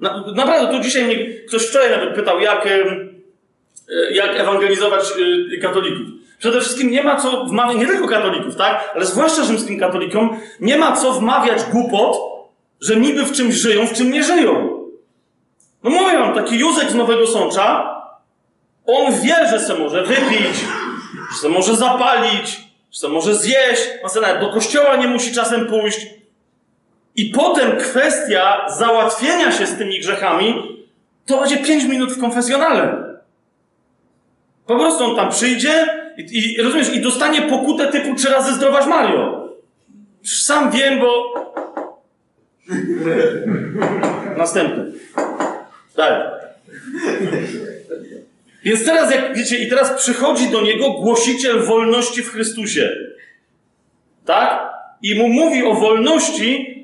Na, 0.00 0.24
naprawdę, 0.36 0.76
tu 0.76 0.82
dzisiaj 0.82 1.04
mnie, 1.04 1.40
ktoś 1.48 1.66
wczoraj 1.66 1.90
nawet 1.90 2.14
pytał, 2.14 2.40
jak, 2.40 2.68
jak 4.10 4.36
ewangelizować 4.36 5.04
y, 5.54 5.58
katolików. 5.58 6.23
Przede 6.38 6.60
wszystkim 6.60 6.90
nie 6.90 7.02
ma 7.02 7.16
co 7.16 7.44
wmawiać, 7.44 7.76
nie 7.76 7.86
tylko 7.86 8.08
katolików, 8.08 8.56
tak? 8.56 8.92
Ale 8.94 9.06
zwłaszcza 9.06 9.44
rzymskim 9.44 9.80
katolikom, 9.80 10.40
nie 10.60 10.78
ma 10.78 10.92
co 10.92 11.12
wmawiać 11.12 11.62
głupot, 11.72 12.16
że 12.80 12.96
niby 12.96 13.24
w 13.24 13.32
czymś 13.32 13.54
żyją, 13.54 13.86
w 13.86 13.92
czym 13.92 14.10
nie 14.10 14.22
żyją. 14.22 14.80
No 15.82 15.90
mówię 15.90 16.18
wam, 16.18 16.34
taki 16.34 16.58
Józek 16.58 16.90
z 16.90 16.94
Nowego 16.94 17.26
Sącza, 17.26 17.94
on 18.86 19.20
wie, 19.20 19.48
że 19.50 19.60
se 19.60 19.78
może 19.78 20.02
wypić, 20.02 20.64
że 21.32 21.38
se 21.42 21.48
może 21.48 21.76
zapalić, 21.76 22.60
że 22.92 22.98
se 22.98 23.08
może 23.08 23.34
zjeść, 23.34 23.82
on 24.02 24.10
se 24.10 24.20
nawet 24.20 24.40
do 24.40 24.52
kościoła 24.52 24.96
nie 24.96 25.08
musi 25.08 25.34
czasem 25.34 25.66
pójść. 25.66 26.06
I 27.16 27.24
potem 27.24 27.76
kwestia 27.76 28.66
załatwienia 28.68 29.52
się 29.52 29.66
z 29.66 29.78
tymi 29.78 30.00
grzechami 30.00 30.74
to 31.26 31.40
będzie 31.40 31.56
pięć 31.56 31.84
minut 31.84 32.12
w 32.12 32.20
konfesjonale. 32.20 33.04
Po 34.66 34.76
prostu 34.76 35.04
on 35.04 35.16
tam 35.16 35.30
przyjdzie 35.30 36.03
i, 36.18 36.62
rozumiesz, 36.62 36.94
i 36.94 37.00
dostanie 37.00 37.42
pokutę 37.42 37.86
typu 37.86 38.14
trzy 38.14 38.28
razy 38.28 38.54
zdrowaś 38.54 38.86
Mario. 38.86 39.48
Sam 40.22 40.70
wiem, 40.70 41.00
bo... 41.00 41.34
Następny. 44.36 44.92
Dalej. 45.96 46.28
Więc 48.64 48.84
teraz, 48.84 49.10
jak 49.10 49.36
wiecie, 49.36 49.58
i 49.58 49.68
teraz 49.68 50.02
przychodzi 50.02 50.50
do 50.50 50.60
niego 50.60 50.90
głosiciel 50.90 51.62
wolności 51.62 52.22
w 52.22 52.30
Chrystusie. 52.30 52.92
Tak? 54.24 54.74
I 55.02 55.14
mu 55.14 55.28
mówi 55.28 55.64
o 55.64 55.74
wolności, 55.74 56.74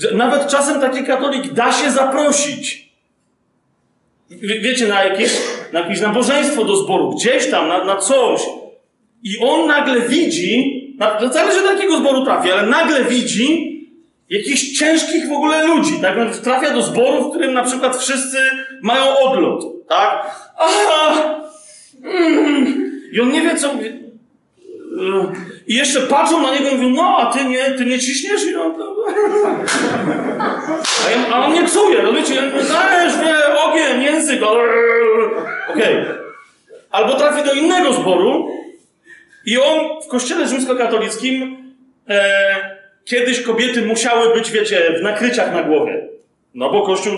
że 0.00 0.14
nawet 0.14 0.48
czasem 0.48 0.80
taki 0.80 1.04
katolik 1.04 1.52
da 1.52 1.72
się 1.72 1.90
zaprosić. 1.90 2.88
Wiecie, 4.40 4.86
na 4.86 5.04
jakieś, 5.04 5.32
na 5.72 5.80
jakieś 5.80 6.00
nabożeństwo 6.00 6.64
do 6.64 6.76
zboru, 6.76 7.10
gdzieś 7.10 7.50
tam, 7.50 7.68
na, 7.68 7.84
na 7.84 7.96
coś. 7.96 8.42
I 9.24 9.38
on 9.40 9.66
nagle 9.66 10.00
widzi, 10.00 10.80
zależy 11.32 11.62
do 11.62 11.72
jakiego 11.72 11.96
zboru 11.96 12.24
trafi, 12.24 12.52
ale 12.52 12.66
nagle 12.66 13.04
widzi 13.04 13.74
jakichś 14.30 14.78
ciężkich 14.78 15.28
w 15.28 15.32
ogóle 15.32 15.66
ludzi. 15.66 15.92
Tak? 16.02 16.36
Trafia 16.36 16.70
do 16.70 16.82
zboru, 16.82 17.24
w 17.24 17.30
którym 17.30 17.52
na 17.52 17.62
przykład 17.62 17.96
wszyscy 17.96 18.38
mają 18.82 19.18
odlot. 19.18 19.64
Tak? 19.88 20.30
Aha! 20.58 21.40
Mm. 22.04 22.90
I 23.12 23.20
on 23.20 23.32
nie 23.32 23.40
wie, 23.42 23.56
co. 23.56 23.70
I 25.66 25.74
jeszcze 25.74 26.00
patrzą 26.00 26.42
na 26.42 26.54
niego 26.54 26.68
i 26.68 26.74
mówią, 26.74 26.90
no, 26.90 27.16
a 27.18 27.32
ty 27.32 27.44
nie, 27.44 27.70
ty 27.70 27.84
nie 27.84 27.98
ciśniesz? 27.98 28.46
I 28.46 28.56
on, 28.56 28.72
a, 31.30 31.34
a 31.34 31.46
on 31.46 31.52
nie 31.52 31.68
czuje, 31.68 32.00
rozumiecie? 32.00 32.34
Dajesz, 32.68 33.12
wie, 33.18 33.60
ogień, 33.64 34.02
język. 34.02 34.42
Okej. 34.42 36.02
Okay. 36.02 36.04
Albo 36.90 37.14
trafi 37.14 37.44
do 37.44 37.52
innego 37.52 37.92
zboru 37.92 38.48
i 39.46 39.58
on 39.58 40.02
w 40.02 40.06
kościele 40.06 40.48
rzymskokatolickim 40.48 41.56
e, 42.08 42.76
kiedyś 43.04 43.42
kobiety 43.42 43.82
musiały 43.82 44.34
być, 44.34 44.50
wiecie, 44.50 44.94
w 44.98 45.02
nakryciach 45.02 45.52
na 45.52 45.62
głowie. 45.62 46.08
No 46.54 46.70
bo 46.70 46.86
kościół 46.86 47.12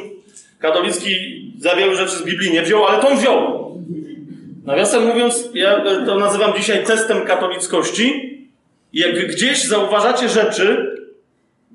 katolicki 0.58 1.16
za 1.58 1.94
rzeczy 1.94 2.16
z 2.16 2.22
Biblii 2.22 2.52
nie 2.52 2.62
wziął, 2.62 2.84
ale 2.84 3.02
tą 3.02 3.16
wziął. 3.16 3.66
Nawiasem 4.64 5.06
mówiąc, 5.06 5.48
ja 5.54 5.84
to 6.06 6.14
nazywam 6.14 6.56
dzisiaj 6.56 6.84
testem 6.84 7.26
katolickości. 7.26 8.36
Jak 8.92 9.28
gdzieś 9.28 9.64
zauważacie 9.64 10.28
rzeczy 10.28 10.96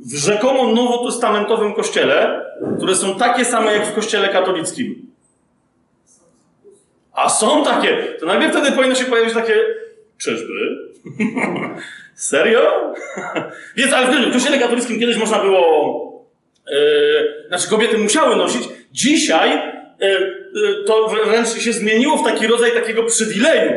w 0.06 0.16
rzekomo 0.16 0.68
nowotestamentowym 0.68 1.74
kościele, 1.74 2.46
które 2.78 2.96
są 2.96 3.16
takie 3.16 3.46
same 3.46 3.74
jak 3.74 3.88
w 3.88 3.94
kościele 3.94 4.30
katolickim, 4.30 5.12
a 7.14 7.30
są 7.30 7.64
takie, 7.64 7.98
to 8.20 8.26
nagle 8.26 8.50
wtedy 8.50 8.72
powinno 8.72 8.96
się 8.96 9.06
pojawić 9.06 9.34
takie, 9.34 9.56
czyżby? 10.22 10.78
Serio? 12.16 12.94
Więc, 13.78 13.94
ale 13.94 14.30
w 14.30 14.34
kościele 14.34 14.60
katolickim 14.60 15.00
kiedyś 15.00 15.18
można 15.18 15.40
było, 15.40 16.26
yy, 16.72 17.48
znaczy 17.48 17.70
kobiety 17.70 17.98
musiały 17.98 18.36
nosić, 18.36 18.64
dzisiaj 18.92 19.50
e, 19.52 20.20
to 20.88 21.08
wręcz 21.26 21.48
się 21.48 21.74
zmieniło 21.74 22.18
w 22.18 22.24
taki 22.24 22.48
rodzaj 22.48 22.72
takiego 22.72 23.04
przywileju. 23.04 23.72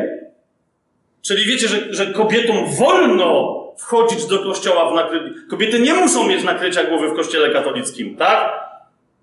Czyli 1.21 1.45
wiecie, 1.45 1.67
że, 1.67 1.93
że 1.93 2.05
kobietom 2.05 2.65
wolno 2.77 3.61
wchodzić 3.77 4.25
do 4.25 4.39
kościoła 4.39 4.91
w 4.91 4.95
nakryciu. 4.95 5.25
Kobiety 5.49 5.79
nie 5.79 5.93
muszą 5.93 6.27
mieć 6.27 6.43
nakrycia 6.43 6.83
głowy 6.83 7.09
w 7.09 7.15
kościele 7.15 7.49
katolickim, 7.49 8.17
tak? 8.17 8.53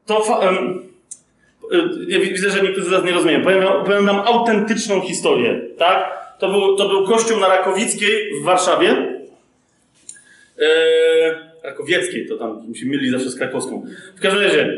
To 0.06 0.40
ja 2.08 2.18
widzę, 2.18 2.50
że 2.50 2.62
niektórzy 2.62 2.86
z 2.86 2.90
was 2.90 3.04
nie 3.04 3.12
rozumieją. 3.12 3.42
Powiem, 3.42 3.62
powiem 3.84 4.06
wam 4.06 4.20
autentyczną 4.20 5.00
historię, 5.00 5.60
tak? 5.78 6.21
To 6.43 6.49
był, 6.49 6.76
to 6.76 6.88
był 6.88 7.07
kościół 7.07 7.40
na 7.40 7.49
Rakowickiej 7.49 8.40
w 8.40 8.45
Warszawie. 8.45 8.90
Eee, 10.59 11.34
Rakowieckiej, 11.64 12.28
to 12.28 12.36
tam 12.36 12.68
mi 12.68 12.76
się 12.76 12.86
myli 12.86 13.11
zawsze 13.11 13.30
z 13.30 13.38
krakowską. 13.38 13.86
W 14.16 14.20
każdym 14.20 14.43
razie, 14.43 14.62
e, 14.62 14.70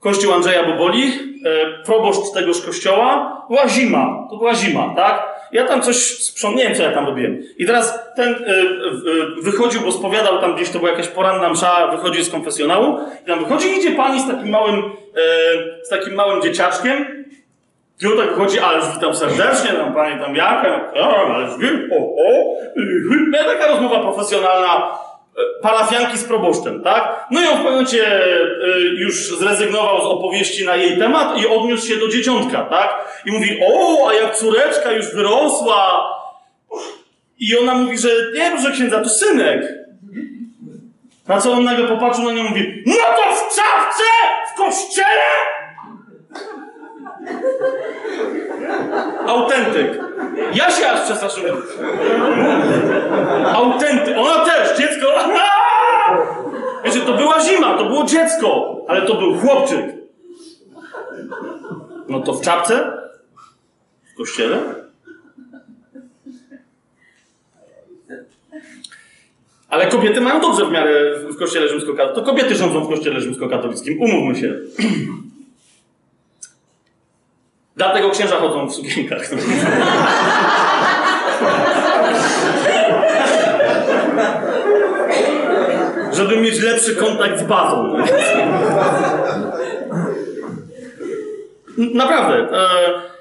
kościół 0.00 0.32
Andrzeja 0.32 0.64
Boboli, 0.64 1.02
e, 1.04 1.82
proboszcz 1.84 2.32
tegoż 2.34 2.62
kościoła, 2.62 3.42
była 3.48 3.68
zima, 3.68 4.26
to 4.30 4.36
była 4.36 4.54
zima, 4.54 4.94
tak? 4.96 5.28
Ja 5.52 5.66
tam 5.66 5.82
coś 5.82 5.96
sprzątnąłem, 5.96 6.74
co 6.74 6.82
ja 6.82 6.92
tam 6.92 7.06
robiłem. 7.06 7.42
I 7.58 7.66
teraz 7.66 7.98
ten 8.16 8.34
e, 8.34 8.62
wychodził, 9.42 9.80
bo 9.80 9.92
spowiadał 9.92 10.40
tam 10.40 10.56
gdzieś, 10.56 10.70
to 10.70 10.78
była 10.78 10.90
jakaś 10.90 11.08
poranna 11.08 11.50
msza, 11.50 11.88
wychodził 11.90 12.24
z 12.24 12.30
konfesjonału 12.30 12.98
i 13.24 13.26
tam 13.26 13.38
wychodzi 13.38 13.68
idzie 13.78 13.90
pani 13.90 14.20
z 14.20 14.26
takim 14.26 14.48
małym, 14.48 14.74
e, 14.78 15.84
z 15.84 15.88
takim 15.88 16.14
małym 16.14 16.42
dzieciaczkiem 16.42 17.26
i 18.02 18.06
on 18.06 18.16
tak 18.16 18.28
wychodzi, 18.28 18.58
ale 18.58 18.82
witam 18.94 19.14
serdecznie, 19.14 19.72
tam 19.72 19.94
pani 19.94 20.20
tam 20.20 20.36
jaka, 20.36 20.92
ale 20.94 21.46
o, 21.90 21.96
o, 21.96 22.56
taka 23.46 23.66
rozmowa 23.66 24.00
profesjonalna, 24.00 24.98
parafianki 25.62 26.18
z 26.18 26.24
proboszczem, 26.24 26.82
tak? 26.82 27.26
No 27.30 27.40
i 27.40 27.44
on 27.44 27.50
w 27.50 27.56
pewnym 27.56 27.72
momencie 27.72 28.22
y, 28.22 28.80
już 28.96 29.38
zrezygnował 29.38 30.00
z 30.00 30.04
opowieści 30.04 30.64
na 30.64 30.76
jej 30.76 30.98
temat 30.98 31.38
i 31.38 31.46
odniósł 31.46 31.88
się 31.88 31.96
do 31.96 32.08
dzieciątka, 32.08 32.62
tak? 32.62 33.22
I 33.26 33.32
mówi, 33.32 33.60
o, 33.66 34.08
a 34.08 34.14
jak 34.14 34.36
córeczka 34.36 34.92
już 34.92 35.14
wyrosła. 35.14 36.10
I 37.38 37.58
ona 37.58 37.74
mówi, 37.74 37.98
że 37.98 38.08
nie, 38.34 38.50
proszę 38.50 38.72
księdza, 38.72 39.00
to 39.00 39.08
synek. 39.08 39.74
Na 41.28 41.40
co 41.40 41.52
on 41.52 41.64
nagle 41.64 41.88
popatrzył 41.88 42.24
na 42.24 42.32
nią 42.32 42.44
i 42.44 42.48
mówi, 42.48 42.82
no 42.86 42.94
to 42.94 43.34
w 43.36 43.56
czapce, 43.56 44.04
w 44.54 44.58
kościele? 44.58 45.55
Autentyk. 49.26 50.00
Ja 50.54 50.70
się 50.70 50.88
aż 50.88 51.00
przestraszyłem. 51.00 51.56
Autentyk. 53.54 54.16
Ona 54.18 54.44
też, 54.44 54.78
dziecko. 54.78 55.06
Wiecie, 56.84 57.00
to 57.00 57.12
była 57.12 57.40
zima, 57.40 57.78
to 57.78 57.84
było 57.84 58.04
dziecko, 58.04 58.80
ale 58.88 59.02
to 59.02 59.14
był 59.14 59.38
chłopczyk. 59.38 59.86
No 62.08 62.20
to 62.20 62.32
w 62.32 62.40
czapce? 62.40 62.92
W 64.14 64.16
kościele? 64.16 64.58
Ale 69.68 69.86
kobiety 69.86 70.20
mają 70.20 70.40
dobrze 70.40 70.64
w 70.66 70.70
miarę 70.70 71.18
w 71.30 71.36
kościele 71.36 71.68
rzymskokatolickim. 71.68 72.24
To 72.24 72.30
kobiety 72.30 72.54
rządzą 72.54 72.84
w 72.84 72.88
kościele 72.88 73.20
rzymskokatolickim, 73.20 74.00
umówmy 74.00 74.36
się. 74.36 74.54
Dlatego 77.76 78.10
księża 78.10 78.36
chodzą 78.36 78.66
w 78.66 78.74
sukienkach. 78.74 79.30
Żeby 86.12 86.36
mieć 86.36 86.60
lepszy 86.62 86.96
kontakt 86.96 87.40
z 87.40 87.42
bazą. 87.42 87.96
Naprawdę. 91.78 92.34
E, 92.34 92.66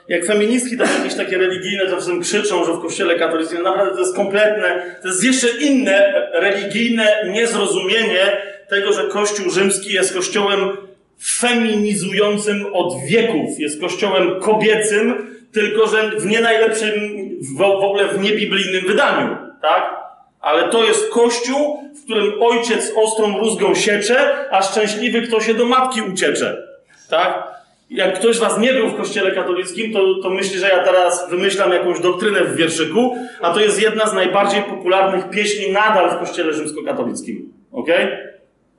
jak 0.08 0.26
feministki 0.26 0.78
tak 0.78 0.90
jakieś 0.98 1.16
takie 1.16 1.38
religijne 1.38 1.88
czasem 1.88 2.22
krzyczą, 2.22 2.66
że 2.66 2.74
w 2.74 2.82
kościele 2.82 3.20
katolickim, 3.20 3.64
naprawdę 3.64 3.94
to 3.94 4.00
jest 4.00 4.16
kompletne, 4.16 4.98
to 5.02 5.08
jest 5.08 5.24
jeszcze 5.24 5.48
inne 5.50 6.14
religijne 6.34 7.30
niezrozumienie 7.32 8.38
tego, 8.70 8.94
że 8.94 9.04
Kościół 9.08 9.52
rzymski 9.52 9.94
jest 9.94 10.14
kościołem 10.14 10.78
feminizującym 11.22 12.66
od 12.74 12.94
wieków. 13.08 13.60
Jest 13.60 13.82
kościołem 13.82 14.40
kobiecym, 14.40 15.14
tylko 15.52 15.88
że 15.88 16.12
w 16.20 16.26
nie 16.26 16.42
najlepszym, 16.42 16.94
w, 17.42 17.58
w 17.58 17.62
ogóle 17.62 18.08
w 18.08 18.20
niebiblijnym 18.20 18.86
wydaniu, 18.88 19.38
tak? 19.62 19.96
Ale 20.42 20.70
to 20.70 20.84
jest 20.84 21.10
kościół, 21.10 21.84
w 22.02 22.04
którym 22.04 22.34
ojciec 22.42 22.94
ostrą 22.96 23.40
rózgą 23.40 23.76
siecze, 23.76 24.48
a 24.52 24.62
szczęśliwy 24.62 25.22
kto 25.22 25.40
się 25.40 25.54
do 25.54 25.66
matki 25.66 26.02
uciecze, 26.02 26.64
tak? 27.10 27.56
Jak 27.90 28.20
ktoś 28.20 28.36
z 28.36 28.40
was 28.40 28.58
nie 28.60 28.74
był 28.74 28.90
w 28.90 28.96
kościele 28.96 29.32
katolickim, 29.32 29.94
to, 29.94 30.00
to 30.24 30.30
myśli, 30.30 30.60
że 30.60 30.70
ja 30.70 30.84
teraz 30.84 31.30
wymyślam 31.30 31.72
jakąś 31.72 32.00
doktrynę 32.00 32.44
w 32.44 32.56
wierszyku, 32.56 33.18
a 33.42 33.54
to 33.54 33.60
jest 33.60 33.82
jedna 33.82 34.08
z 34.08 34.14
najbardziej 34.14 34.62
popularnych 34.62 35.30
pieśni 35.30 35.72
nadal 35.72 36.10
w 36.10 36.20
kościele 36.20 36.54
rzymskokatolickim. 36.54 37.54
Okej? 37.72 38.06
Okay? 38.06 38.35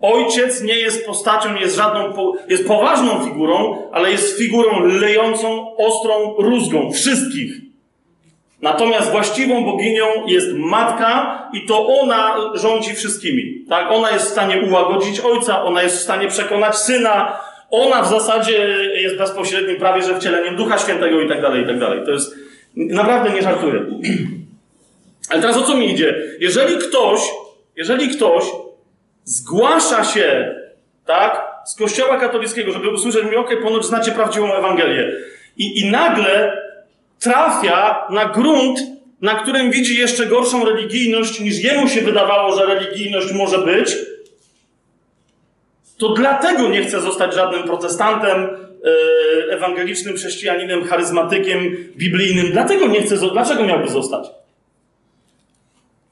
Ojciec 0.06 0.62
nie 0.62 0.78
jest 0.78 1.06
postacią, 1.06 1.54
jest 1.54 1.76
żadną, 1.76 2.12
jest 2.48 2.66
poważną 2.66 3.24
figurą, 3.24 3.88
ale 3.92 4.10
jest 4.10 4.38
figurą 4.38 4.80
lejącą 4.84 5.76
ostrą 5.76 6.34
rózgą 6.38 6.92
wszystkich. 6.92 7.52
Natomiast 8.62 9.10
właściwą 9.10 9.64
boginią 9.64 10.06
jest 10.26 10.46
matka 10.52 11.42
i 11.52 11.66
to 11.66 11.86
ona 12.00 12.36
rządzi 12.54 12.94
wszystkimi. 12.94 13.64
Tak? 13.68 13.90
Ona 13.90 14.10
jest 14.10 14.26
w 14.26 14.30
stanie 14.30 14.62
ułagodzić 14.70 15.20
ojca, 15.20 15.64
ona 15.64 15.82
jest 15.82 15.96
w 15.96 16.02
stanie 16.02 16.28
przekonać 16.28 16.76
syna, 16.76 17.40
ona 17.70 18.02
w 18.02 18.08
zasadzie 18.08 18.58
jest 18.94 19.16
bezpośrednim 19.16 19.76
prawie, 19.76 20.02
że 20.02 20.20
wcieleniem 20.20 20.56
Ducha 20.56 20.78
Świętego 20.78 21.20
i 21.20 21.28
tak 21.28 21.42
dalej, 21.42 21.62
i 21.62 21.66
tak 21.66 21.78
dalej. 21.78 22.00
To 22.04 22.10
jest, 22.10 22.34
naprawdę 22.76 23.30
nie 23.30 23.42
żartuję. 23.42 23.80
Ale 25.30 25.40
teraz 25.40 25.56
o 25.56 25.62
co 25.62 25.76
mi 25.76 25.92
idzie? 25.92 26.22
Jeżeli 26.40 26.76
ktoś, 26.76 27.20
jeżeli 27.76 28.08
ktoś 28.08 28.44
zgłasza 29.26 30.04
się, 30.04 30.54
tak, 31.06 31.46
z 31.66 31.74
kościoła 31.74 32.18
katolickiego, 32.18 32.72
żeby 32.72 32.90
usłyszeć, 32.90 33.24
mi, 33.24 33.36
okej, 33.36 33.62
ponoć 33.62 33.84
znacie 33.84 34.12
prawdziwą 34.12 34.54
Ewangelię. 34.54 35.12
I, 35.56 35.80
I 35.80 35.90
nagle 35.90 36.62
trafia 37.20 38.06
na 38.10 38.24
grunt, 38.24 38.80
na 39.20 39.34
którym 39.34 39.70
widzi 39.70 39.98
jeszcze 39.98 40.26
gorszą 40.26 40.64
religijność, 40.64 41.40
niż 41.40 41.58
jemu 41.58 41.88
się 41.88 42.00
wydawało, 42.00 42.56
że 42.56 42.66
religijność 42.66 43.32
może 43.32 43.58
być, 43.58 43.96
to 45.98 46.08
dlatego 46.08 46.68
nie 46.68 46.84
chce 46.84 47.00
zostać 47.00 47.34
żadnym 47.34 47.62
protestantem, 47.62 48.48
yy, 48.84 49.52
ewangelicznym 49.52 50.16
chrześcijaninem, 50.16 50.84
charyzmatykiem, 50.84 51.76
biblijnym. 51.96 52.52
Dlatego 52.52 52.86
nie 52.86 53.02
chce, 53.02 53.16
dlaczego 53.32 53.64
miałby 53.64 53.88
zostać? 53.88 54.26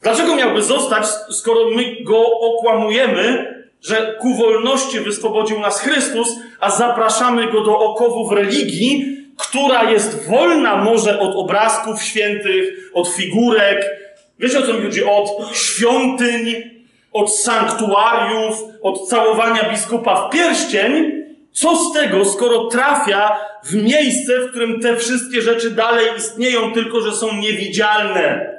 Dlaczego 0.04 0.36
miałby 0.36 0.62
zostać, 0.62 1.06
skoro 1.30 1.70
my 1.70 1.96
go 2.02 2.40
okłamujemy, 2.40 3.54
że 3.82 4.16
ku 4.20 4.34
wolności 4.34 5.00
wyswobodził 5.00 5.60
nas 5.60 5.80
Chrystus, 5.80 6.28
a 6.60 6.70
zapraszamy 6.70 7.52
go 7.52 7.60
do 7.60 7.78
okowów 7.78 8.32
religii, 8.32 9.18
która 9.36 9.90
jest 9.90 10.28
wolna 10.28 10.76
może 10.76 11.20
od 11.20 11.36
obrazków 11.36 12.02
świętych, 12.02 12.90
od 12.94 13.08
figurek, 13.08 13.86
wiecie 14.38 14.58
o 14.58 14.62
co 14.62 14.72
mi 14.72 14.82
chodzi, 14.82 15.04
od 15.04 15.56
świątyń, 15.56 16.54
od 17.12 17.36
sanktuariów, 17.36 18.64
od 18.82 19.08
całowania 19.08 19.70
biskupa 19.70 20.28
w 20.28 20.32
pierścień, 20.32 21.12
co 21.52 21.76
z 21.76 21.92
tego, 21.92 22.24
skoro 22.24 22.66
trafia 22.66 23.40
w 23.64 23.74
miejsce, 23.74 24.40
w 24.40 24.50
którym 24.50 24.80
te 24.80 24.96
wszystkie 24.96 25.42
rzeczy 25.42 25.70
dalej 25.70 26.06
istnieją, 26.18 26.72
tylko 26.72 27.00
że 27.00 27.12
są 27.12 27.36
niewidzialne? 27.36 28.54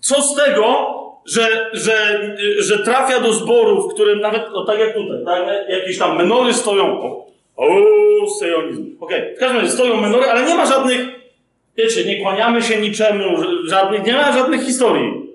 Co 0.00 0.22
z 0.22 0.34
tego, 0.34 0.94
że, 1.26 1.70
że, 1.72 2.18
że 2.58 2.78
trafia 2.78 3.20
do 3.20 3.32
zboru, 3.32 3.88
w 3.88 3.94
którym 3.94 4.20
nawet, 4.20 4.42
no 4.52 4.64
tak 4.64 4.78
jak 4.78 4.94
tutaj, 4.94 5.24
tak, 5.24 5.68
jakieś 5.68 5.98
tam 5.98 6.16
menory 6.16 6.54
stoją. 6.54 7.00
O, 7.00 7.28
o 7.56 8.30
sejonizm. 8.40 8.96
Okej, 9.00 9.20
okay. 9.22 9.36
w 9.36 9.38
każdym 9.38 9.60
razie 9.60 9.72
stoją 9.72 10.00
menory, 10.00 10.26
ale 10.26 10.46
nie 10.46 10.54
ma 10.54 10.66
żadnych, 10.66 11.00
wiecie, 11.76 12.04
nie 12.04 12.22
kłaniamy 12.22 12.62
się 12.62 12.80
niczemu, 12.80 13.24
żadnych, 13.64 14.04
nie 14.06 14.12
ma 14.12 14.32
żadnych 14.32 14.62
historii. 14.62 15.28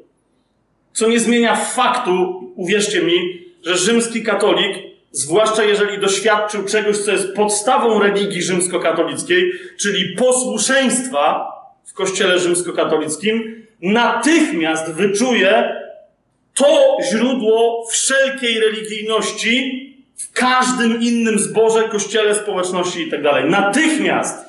Co 0.94 1.08
nie 1.08 1.20
zmienia 1.20 1.56
faktu, 1.56 2.44
uwierzcie 2.56 3.02
mi, 3.02 3.44
że 3.64 3.78
rzymski 3.78 4.24
katolik, 4.24 4.78
zwłaszcza 5.12 5.64
jeżeli 5.64 5.98
doświadczył 5.98 6.64
czegoś, 6.64 6.98
co 6.98 7.12
jest 7.12 7.36
podstawą 7.36 8.00
religii 8.00 8.42
rzymskokatolickiej, 8.42 9.52
czyli 9.80 10.16
posłuszeństwa 10.16 11.52
w 11.86 11.94
kościele 11.94 12.40
rzymskokatolickim, 12.40 13.66
natychmiast 13.84 14.92
wyczuje 14.92 15.76
to 16.54 16.98
źródło 17.12 17.88
wszelkiej 17.92 18.60
religijności 18.60 19.84
w 20.16 20.32
każdym 20.32 21.02
innym 21.02 21.40
zborze, 21.40 21.84
kościele, 21.84 22.36
społeczności 22.36 23.02
itd. 23.02 23.30
Tak 23.30 23.50
natychmiast 23.50 24.46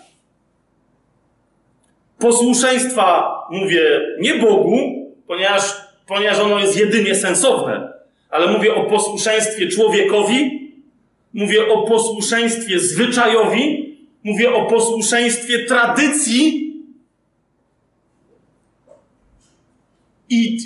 posłuszeństwa 2.18 3.32
mówię 3.50 4.00
nie 4.20 4.34
Bogu, 4.34 4.78
ponieważ, 5.26 5.62
ponieważ 6.06 6.38
ono 6.38 6.58
jest 6.58 6.78
jedynie 6.78 7.14
sensowne, 7.14 7.92
ale 8.30 8.46
mówię 8.46 8.74
o 8.74 8.84
posłuszeństwie 8.84 9.68
człowiekowi, 9.68 10.70
mówię 11.32 11.68
o 11.68 11.82
posłuszeństwie 11.82 12.78
zwyczajowi, 12.78 13.96
mówię 14.24 14.54
o 14.54 14.66
posłuszeństwie 14.66 15.58
tradycji, 15.58 16.63
I 20.28 20.58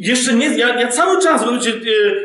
jeszcze 0.00 0.34
nie, 0.34 0.46
ja, 0.46 0.80
ja 0.80 0.88
cały 0.88 1.22
czas, 1.22 1.44
wiecie, 1.52 1.72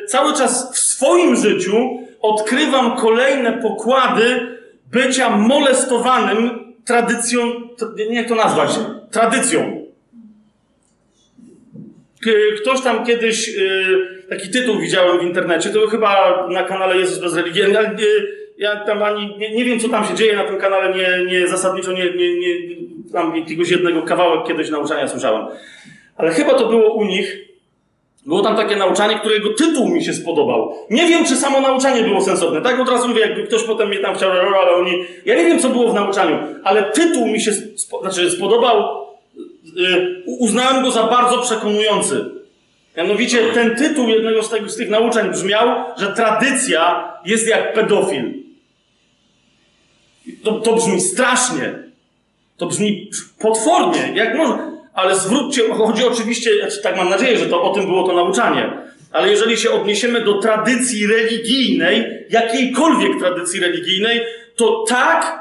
cały 0.07 0.33
czas 0.33 0.71
w 0.73 0.77
swoim 0.77 1.35
życiu 1.35 1.99
odkrywam 2.21 2.97
kolejne 2.97 3.53
pokłady 3.53 4.57
bycia 4.91 5.37
molestowanym 5.37 6.73
tradycją, 6.85 7.51
nie 8.09 8.15
jak 8.15 8.27
to 8.27 8.35
nazwać, 8.35 8.69
tradycją. 9.11 9.83
Ktoś 12.61 12.81
tam 12.81 13.05
kiedyś, 13.05 13.49
y, 13.49 14.25
taki 14.29 14.49
tytuł 14.49 14.79
widziałem 14.79 15.19
w 15.19 15.23
internecie, 15.23 15.69
to 15.69 15.87
chyba 15.87 16.47
na 16.49 16.63
kanale 16.63 16.97
Jezus 16.97 17.19
bez 17.19 17.35
religii, 17.35 17.63
ale 17.63 17.95
ja 18.57 18.85
tam 18.85 19.03
ani, 19.03 19.37
nie, 19.37 19.55
nie 19.55 19.65
wiem 19.65 19.79
co 19.79 19.89
tam 19.89 20.05
się 20.05 20.15
dzieje 20.15 20.35
na 20.35 20.43
tym 20.43 20.57
kanale, 20.57 20.97
nie, 20.97 21.31
nie 21.31 21.47
zasadniczo 21.47 21.91
nie, 21.91 22.13
nie, 22.13 22.39
nie, 22.39 22.75
tam 23.13 23.35
jakiegoś 23.35 23.71
jednego 23.71 24.01
kawałek 24.01 24.47
kiedyś 24.47 24.69
nauczania 24.69 25.07
słyszałem. 25.07 25.47
Ale 26.17 26.31
chyba 26.31 26.53
to 26.53 26.67
było 26.67 26.93
u 26.93 27.05
nich. 27.05 27.37
Było 28.25 28.41
tam 28.41 28.55
takie 28.55 28.75
nauczanie, 28.75 29.19
którego 29.19 29.53
tytuł 29.53 29.89
mi 29.89 30.03
się 30.03 30.13
spodobał. 30.13 30.75
Nie 30.89 31.07
wiem, 31.07 31.25
czy 31.25 31.35
samo 31.35 31.61
nauczanie 31.61 32.03
było 32.03 32.21
sensowne. 32.21 32.61
Tak 32.61 32.79
od 32.79 32.89
razu 32.89 33.07
mówię, 33.07 33.21
jakby 33.21 33.43
ktoś 33.43 33.63
potem 33.63 33.87
mnie 33.87 33.99
tam 33.99 34.15
chciał, 34.15 34.31
ale 34.31 34.71
oni. 34.71 34.91
Ja 35.25 35.35
nie 35.35 35.45
wiem, 35.45 35.59
co 35.59 35.69
było 35.69 35.91
w 35.91 35.93
nauczaniu, 35.93 36.37
ale 36.63 36.83
tytuł 36.83 37.27
mi 37.27 37.41
się 37.41 37.53
spo, 37.53 38.01
znaczy 38.01 38.31
spodobał. 38.31 39.03
Yy, 39.75 40.23
uznałem 40.25 40.83
go 40.83 40.91
za 40.91 41.03
bardzo 41.03 41.41
przekonujący. 41.41 42.25
Mianowicie 42.97 43.37
ten 43.53 43.75
tytuł 43.75 44.09
jednego 44.09 44.43
z, 44.43 44.49
tego, 44.49 44.69
z 44.69 44.75
tych 44.75 44.89
nauczeń 44.89 45.31
brzmiał, 45.31 45.67
że 45.97 46.07
tradycja 46.07 47.13
jest 47.25 47.47
jak 47.47 47.73
pedofil. 47.73 48.33
To, 50.43 50.51
to 50.51 50.75
brzmi 50.75 51.01
strasznie. 51.01 51.73
To 52.57 52.65
brzmi 52.65 53.09
potwornie. 53.39 54.11
Jak 54.15 54.37
można? 54.37 54.72
Ale 54.93 55.15
zwróćcie, 55.15 55.61
chodzi 55.73 56.07
oczywiście, 56.07 56.51
znaczy 56.59 56.81
tak 56.81 56.97
mam 56.97 57.09
nadzieję, 57.09 57.37
że 57.37 57.45
to 57.45 57.63
o 57.63 57.73
tym 57.73 57.85
było 57.85 58.07
to 58.07 58.15
nauczanie. 58.15 58.71
Ale 59.11 59.29
jeżeli 59.29 59.57
się 59.57 59.71
odniesiemy 59.71 60.21
do 60.21 60.39
tradycji 60.39 61.07
religijnej, 61.07 62.25
jakiejkolwiek 62.29 63.19
tradycji 63.19 63.59
religijnej, 63.59 64.21
to 64.55 64.83
tak, 64.87 65.39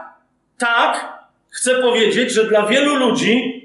tak, 0.58 1.18
chcę 1.50 1.74
powiedzieć, 1.74 2.32
że 2.32 2.44
dla 2.44 2.66
wielu 2.66 2.96
ludzi 2.96 3.62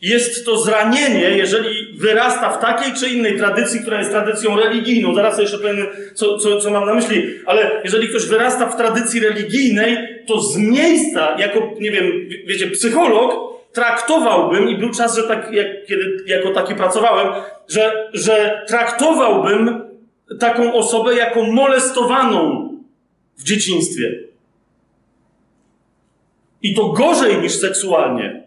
jest 0.00 0.46
to 0.46 0.56
zranienie, 0.56 1.30
jeżeli 1.30 1.98
wyrasta 1.98 2.50
w 2.50 2.60
takiej 2.60 2.94
czy 2.94 3.08
innej 3.08 3.38
tradycji, 3.38 3.80
która 3.80 3.98
jest 3.98 4.10
tradycją 4.10 4.56
religijną. 4.56 5.14
Zaraz 5.14 5.38
jeszcze 5.38 5.58
powiem, 5.58 5.86
co, 6.14 6.38
co, 6.38 6.60
co 6.60 6.70
mam 6.70 6.86
na 6.86 6.94
myśli, 6.94 7.22
ale 7.46 7.80
jeżeli 7.84 8.08
ktoś 8.08 8.26
wyrasta 8.26 8.66
w 8.66 8.76
tradycji 8.76 9.20
religijnej, 9.20 9.96
to 10.26 10.40
z 10.40 10.56
miejsca, 10.56 11.36
jako, 11.38 11.70
nie 11.80 11.90
wiem, 11.90 12.28
wiecie, 12.46 12.66
psycholog, 12.66 13.53
traktowałbym, 13.74 14.68
i 14.68 14.78
był 14.78 14.90
czas, 14.90 15.16
że 15.16 15.22
tak, 15.22 15.52
jak, 15.52 15.66
kiedy 15.86 16.16
jako 16.26 16.50
taki 16.50 16.74
pracowałem, 16.74 17.42
że, 17.68 18.10
że 18.12 18.64
traktowałbym 18.68 19.82
taką 20.40 20.74
osobę 20.74 21.14
jako 21.14 21.42
molestowaną 21.42 22.68
w 23.38 23.44
dzieciństwie. 23.44 24.14
I 26.62 26.74
to 26.74 26.88
gorzej 26.88 27.36
niż 27.36 27.52
seksualnie, 27.52 28.42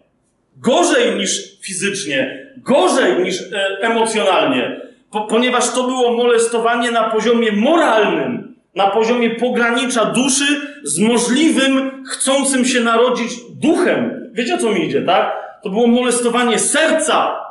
gorzej 0.56 1.16
niż 1.16 1.60
fizycznie, 1.60 2.46
gorzej 2.56 3.22
niż 3.22 3.40
e, 3.40 3.78
emocjonalnie, 3.80 4.80
po, 5.10 5.20
ponieważ 5.20 5.70
to 5.70 5.82
było 5.84 6.12
molestowanie 6.12 6.90
na 6.90 7.10
poziomie 7.10 7.52
moralnym, 7.52 8.54
na 8.74 8.90
poziomie 8.90 9.30
pogranicza 9.30 10.04
duszy 10.04 10.44
z 10.82 10.98
możliwym, 10.98 12.04
chcącym 12.06 12.64
się 12.64 12.80
narodzić 12.80 13.32
duchem. 13.50 14.27
Wiecie 14.38 14.54
o 14.54 14.58
co 14.58 14.72
mi 14.72 14.86
idzie, 14.86 15.02
tak? 15.02 15.36
To 15.62 15.70
było 15.70 15.86
molestowanie 15.86 16.58
serca. 16.58 17.44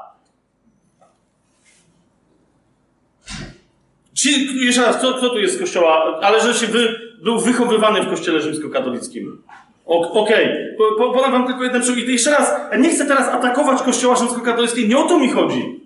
Ci, 4.14 4.60
jeszcze 4.66 4.82
raz, 4.82 4.98
kto 4.98 5.30
tu 5.30 5.40
jest 5.40 5.58
z 5.58 5.60
kościoła? 5.60 6.20
Ale 6.22 6.42
że 6.42 6.54
się 6.54 6.68
wy, 6.68 7.00
był 7.24 7.40
wychowywany 7.40 8.02
w 8.02 8.10
kościele 8.10 8.42
rzymskokatolickim. 8.42 9.44
Okej, 9.86 10.76
okay. 10.76 11.14
podam 11.14 11.32
wam 11.32 11.48
tylko 11.48 11.64
jeden 11.64 11.82
przykład. 11.82 12.08
I 12.08 12.12
jeszcze 12.12 12.32
raz, 12.32 12.54
nie 12.80 12.90
chcę 12.90 13.06
teraz 13.06 13.28
atakować 13.28 13.82
kościoła 13.82 14.16
rzymskokatolickiego, 14.16 14.88
nie 14.88 14.98
o 14.98 15.08
to 15.08 15.20
mi 15.20 15.30
chodzi. 15.30 15.80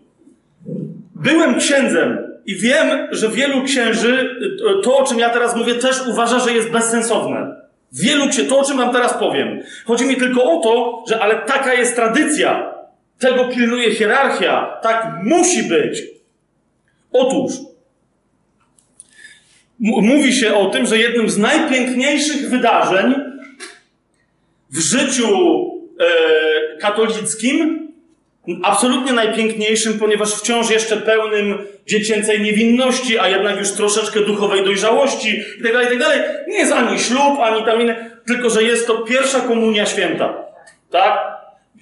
Byłem 1.16 1.56
księdzem 1.56 2.18
i 2.45 2.56
wiem, 2.56 3.08
że 3.12 3.30
wielu 3.30 3.64
księży 3.64 4.36
to, 4.84 4.97
o 4.97 5.04
czym 5.04 5.20
ja 5.20 5.30
teraz 5.30 5.56
mówię, 5.56 5.76
też 5.76 6.08
uważa, 6.08 6.39
że 6.39 6.54
jest 6.54 6.72
bezsensowne. 6.72 7.61
Wielu 7.94 8.30
księży, 8.30 8.50
to 8.50 8.60
o 8.60 8.66
czym 8.66 8.78
wam 8.78 8.94
teraz 8.94 9.14
powiem. 9.14 9.64
Chodzi 9.86 10.06
mi 10.06 10.16
tylko 10.16 10.44
o 10.44 10.64
to, 10.64 11.04
że 11.08 11.20
ale 11.20 11.36
taka 11.36 11.74
jest 11.74 11.96
tradycja. 11.96 12.74
Tego 13.20 13.46
pilnuje 13.46 13.96
hierarchia. 13.96 14.78
Tak 14.82 15.20
musi 15.24 15.64
być. 15.64 16.04
Otóż, 17.12 17.54
mówi 19.80 20.34
się 20.34 20.54
o 20.54 20.66
tym, 20.66 20.86
że 20.86 20.98
jednym 20.98 21.30
z 21.30 21.38
najpiękniejszych 21.38 22.50
wydarzeń 22.50 23.16
w 24.70 24.80
życiu 24.80 25.28
e, 26.00 26.78
katolickim, 26.78 27.91
absolutnie 28.64 29.14
najpiękniejszym, 29.14 30.00
ponieważ 30.00 30.36
wciąż 30.36 30.70
jeszcze 30.70 30.98
pełnym 30.98 31.58
dziecięcej 31.88 32.42
niewinności, 32.42 33.20
a 33.20 33.30
jednak 33.30 33.60
już 33.60 33.72
troszeczkę 33.72 34.20
duchowej 34.20 34.64
dojrzałości 34.64 35.44
itd., 35.58 35.74
tak 35.74 35.84
itd., 35.84 36.06
tak 36.06 36.48
nie 36.48 36.58
jest 36.58 36.72
ani 36.72 37.00
ślub, 37.00 37.39
ani 37.42 37.66
tam 37.66 37.82
inne, 37.82 38.12
tylko 38.28 38.50
że 38.50 38.64
jest 38.64 38.88
to 38.88 38.98
pierwsza 38.98 39.39
komunia 39.39 39.86
święta. 39.86 40.46
Tak? 40.92 41.20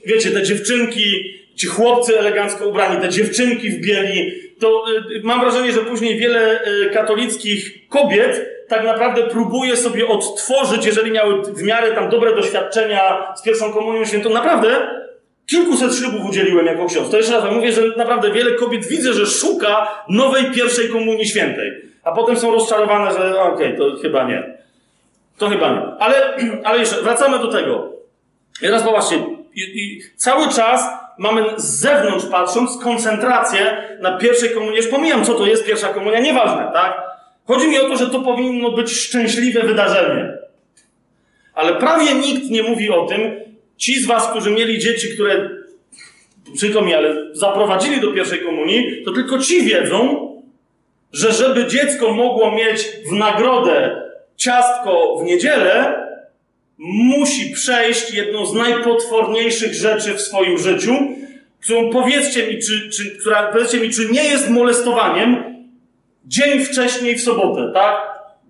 Wiecie, 0.05 0.32
te 0.32 0.43
dziewczynki, 0.43 1.14
ci 1.55 1.68
chłopcy 1.68 2.20
elegancko 2.20 2.68
ubrani, 2.68 3.01
te 3.01 3.10
dziewczynki 3.10 3.70
w 3.70 3.82
bieli, 3.82 4.34
to 4.60 4.86
y, 5.16 5.22
mam 5.24 5.41
wrażenie, 5.41 5.72
że 5.72 5.80
później 5.82 6.20
wiele 6.20 6.68
y, 6.68 6.89
katolickich 6.89 7.88
kobiet 7.88 8.60
tak 8.68 8.84
naprawdę 8.84 9.24
próbuje 9.24 9.78
sobie 9.78 10.07
odtworzyć, 10.07 10.86
jeżeli 10.86 11.12
miały 11.12 11.41
w 11.43 11.64
miarę 11.64 11.91
tam 11.91 12.10
dobre 12.10 12.36
doświadczenia 12.36 13.34
z 13.36 13.41
pierwszą 13.41 13.74
komunią 13.74 14.05
świętą, 14.05 14.30
naprawdę 14.30 14.88
kilkuset 15.50 15.95
ślubów 15.95 16.26
udzieliłem 16.26 16.66
jako 16.66 16.86
ksiądz. 16.86 17.10
To 17.10 17.18
jeszcze 17.18 17.34
raz 17.34 17.54
mówię, 17.54 17.72
że 17.72 17.82
naprawdę 17.97 18.32
wiele 18.32 18.52
kobiet 18.52 18.86
widzę, 18.86 19.14
że 19.14 19.26
szuka 19.26 19.88
nowej 20.10 20.52
pierwszej 20.52 20.89
komunii 20.89 21.26
świętej. 21.26 21.72
A 22.04 22.12
potem 22.12 22.38
są 22.38 22.52
rozczarowane, 22.52 23.14
że 23.14 23.41
okej, 23.41 23.76
okay, 23.76 23.78
to 23.78 24.02
chyba 24.02 24.24
nie. 24.24 24.43
To 25.38 25.50
chyba 25.50 25.72
nie. 25.72 25.82
Ale, 26.00 26.38
ale 26.68 26.80
jeszcze, 26.80 27.02
wracamy 27.02 27.39
do 27.39 27.47
tego. 27.47 27.93
Teraz 28.62 28.84
popatrzcie, 28.84 29.16
i, 29.56 29.62
i 29.62 30.02
cały 30.16 30.50
czas 30.50 30.89
mamy 31.18 31.43
z 31.58 31.66
zewnątrz 31.66 32.26
patrząc 32.26 32.78
koncentrację 32.84 33.84
na 34.02 34.18
pierwszej 34.18 34.50
komunii. 34.50 34.78
Już 34.78 34.88
pomijam, 34.88 35.26
co 35.26 35.34
to 35.34 35.45
jest 35.45 35.66
pierwsza 35.66 35.88
komunia, 35.88 36.20
nieważne, 36.20 36.72
tak? 36.74 37.02
Chodzi 37.47 37.68
mi 37.68 37.80
o 37.80 37.89
to, 37.89 37.97
że 37.97 38.10
to 38.10 38.20
powinno 38.20 38.72
być 38.72 38.91
szczęśliwe 38.91 39.62
wydarzenie. 39.62 40.34
Ale 41.54 41.76
prawie 41.76 42.14
nikt 42.14 42.50
nie 42.50 42.64
mówi 42.64 42.89
o 42.89 43.06
tym. 43.06 43.49
Ci 43.80 43.99
z 43.99 44.05
Was, 44.05 44.27
którzy 44.32 44.51
mieli 44.51 44.80
dzieci, 44.80 45.13
które, 45.13 45.49
przykro 46.55 46.82
mi, 46.82 46.93
ale 46.93 47.15
zaprowadzili 47.34 48.01
do 48.01 48.11
pierwszej 48.11 48.39
komunii, 48.39 49.03
to 49.05 49.11
tylko 49.11 49.39
ci 49.39 49.63
wiedzą, 49.63 50.30
że 51.13 51.32
żeby 51.32 51.67
dziecko 51.67 52.13
mogło 52.13 52.51
mieć 52.51 52.88
w 53.09 53.11
nagrodę 53.11 54.01
ciastko 54.36 55.17
w 55.21 55.23
niedzielę, 55.23 55.95
musi 56.77 57.51
przejść 57.51 58.13
jedną 58.13 58.45
z 58.45 58.53
najpotworniejszych 58.53 59.73
rzeczy 59.73 60.13
w 60.13 60.21
swoim 60.21 60.57
życiu, 60.57 60.93
którą 61.61 61.89
powiedzcie 61.89 62.47
mi, 62.47 62.59
czy, 62.59 62.89
czy, 62.89 63.17
która, 63.19 63.43
powiedzcie 63.43 63.80
mi, 63.80 63.89
czy 63.89 64.09
nie 64.09 64.23
jest 64.23 64.49
molestowaniem, 64.49 65.43
dzień 66.25 66.59
wcześniej 66.59 67.15
w 67.15 67.21
sobotę, 67.21 67.71
tak? 67.73 67.95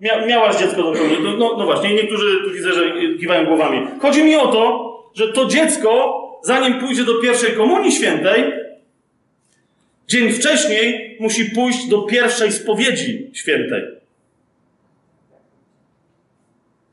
Mia, 0.00 0.26
miałaś 0.26 0.56
dziecko 0.56 0.82
do 0.82 0.92
komunii. 0.92 1.18
No, 1.38 1.56
no, 1.58 1.64
właśnie, 1.64 1.94
niektórzy 1.94 2.44
tu 2.44 2.50
widzę, 2.50 2.72
że 2.72 2.92
kiwają 3.20 3.46
głowami. 3.46 3.86
Chodzi 4.02 4.24
mi 4.24 4.36
o 4.36 4.46
to, 4.46 4.89
że 5.14 5.32
to 5.32 5.46
dziecko, 5.46 6.20
zanim 6.44 6.80
pójdzie 6.80 7.04
do 7.04 7.14
pierwszej 7.14 7.52
komunii 7.52 7.92
świętej, 7.92 8.52
dzień 10.08 10.32
wcześniej 10.32 11.16
musi 11.20 11.44
pójść 11.44 11.88
do 11.88 12.02
pierwszej 12.02 12.52
spowiedzi 12.52 13.30
świętej. 13.32 13.82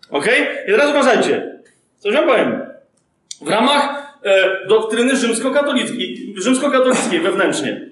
Ok? 0.10 0.28
I 0.68 0.72
teraz 0.72 0.90
uważajcie. 0.90 1.60
Co 2.00 2.12
wam 2.12 2.28
powiem? 2.28 2.62
W 3.42 3.48
ramach 3.50 4.14
e, 4.24 4.68
doktryny 4.68 5.16
rzymskokatolickiej, 5.16 6.34
rzymskokatolickiej 6.38 7.20
wewnętrznie, 7.20 7.88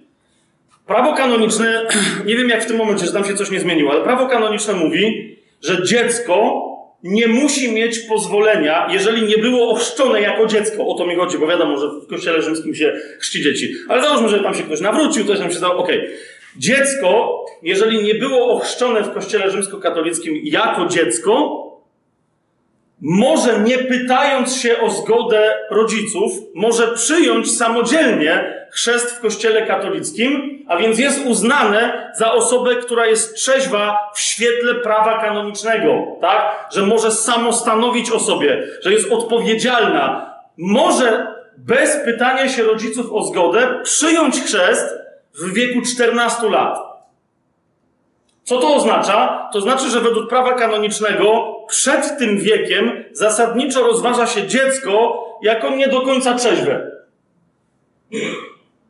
Prawo 0.85 1.13
kanoniczne, 1.13 1.87
nie 2.25 2.35
wiem 2.35 2.49
jak 2.49 2.63
w 2.63 2.67
tym 2.67 2.77
momencie, 2.77 3.05
że 3.05 3.11
tam 3.11 3.25
się 3.25 3.33
coś 3.33 3.51
nie 3.51 3.59
zmieniło, 3.59 3.91
ale 3.91 4.03
prawo 4.03 4.27
kanoniczne 4.27 4.73
mówi, 4.73 5.37
że 5.61 5.83
dziecko 5.83 6.63
nie 7.05 7.27
musi 7.27 7.71
mieć 7.71 7.99
pozwolenia, 7.99 8.87
jeżeli 8.91 9.27
nie 9.27 9.37
było 9.37 9.69
ochrzczone 9.69 10.21
jako 10.21 10.45
dziecko. 10.45 10.87
O 10.87 10.93
to 10.93 11.07
mi 11.07 11.15
chodzi, 11.15 11.37
bo 11.37 11.47
wiadomo, 11.47 11.77
że 11.77 11.87
w 11.87 12.07
kościele 12.07 12.41
rzymskim 12.41 12.75
się 12.75 12.93
chrzci 13.19 13.43
dzieci. 13.43 13.73
Ale 13.89 14.01
załóżmy, 14.01 14.29
że 14.29 14.39
tam 14.39 14.53
się 14.53 14.63
ktoś 14.63 14.81
nawrócił, 14.81 15.25
coś 15.25 15.39
tam 15.39 15.51
się 15.51 15.57
stało, 15.57 15.75
okej. 15.77 15.99
Okay. 15.99 16.17
Dziecko, 16.57 17.39
jeżeli 17.63 18.03
nie 18.03 18.15
było 18.15 18.53
ochrzczone 18.53 19.03
w 19.03 19.13
kościele 19.13 19.51
rzymskokatolickim 19.51 20.39
jako 20.43 20.85
dziecko, 20.85 21.61
może 23.01 23.59
nie 23.59 23.77
pytając 23.77 24.55
się 24.55 24.81
o 24.81 24.89
zgodę 24.89 25.53
rodziców, 25.71 26.33
może 26.55 26.87
przyjąć 26.87 27.51
samodzielnie 27.51 28.64
chrzest 28.75 29.11
w 29.11 29.19
kościele 29.19 29.67
katolickim, 29.67 30.59
a 30.67 30.77
więc 30.77 30.99
jest 30.99 31.25
uznane 31.25 32.11
za 32.15 32.33
osobę, 32.33 32.75
która 32.75 33.05
jest 33.05 33.35
trzeźwa 33.35 33.99
w 34.15 34.19
świetle 34.19 34.75
prawa 34.75 35.21
kanonicznego, 35.21 36.17
tak? 36.21 36.69
Że 36.71 36.81
może 36.81 37.11
samostanowić 37.11 38.11
o 38.11 38.19
sobie, 38.19 38.67
że 38.81 38.93
jest 38.93 39.11
odpowiedzialna. 39.11 40.33
Może 40.57 41.27
bez 41.57 41.97
pytania 42.05 42.49
się 42.49 42.63
rodziców 42.63 43.13
o 43.13 43.23
zgodę 43.23 43.79
przyjąć 43.83 44.41
chrzest 44.41 44.95
w 45.35 45.53
wieku 45.53 45.81
14 45.95 46.49
lat. 46.49 46.79
Co 48.43 48.57
to 48.57 48.75
oznacza? 48.75 49.49
To 49.53 49.61
znaczy, 49.61 49.89
że 49.89 50.01
według 50.01 50.29
prawa 50.29 50.53
kanonicznego 50.53 51.55
przed 51.67 52.17
tym 52.17 52.37
wiekiem 52.37 53.03
zasadniczo 53.11 53.83
rozważa 53.83 54.27
się 54.27 54.47
dziecko 54.47 55.23
jako 55.41 55.69
nie 55.69 55.87
do 55.87 56.01
końca 56.01 56.33
trzeźwe. 56.33 56.91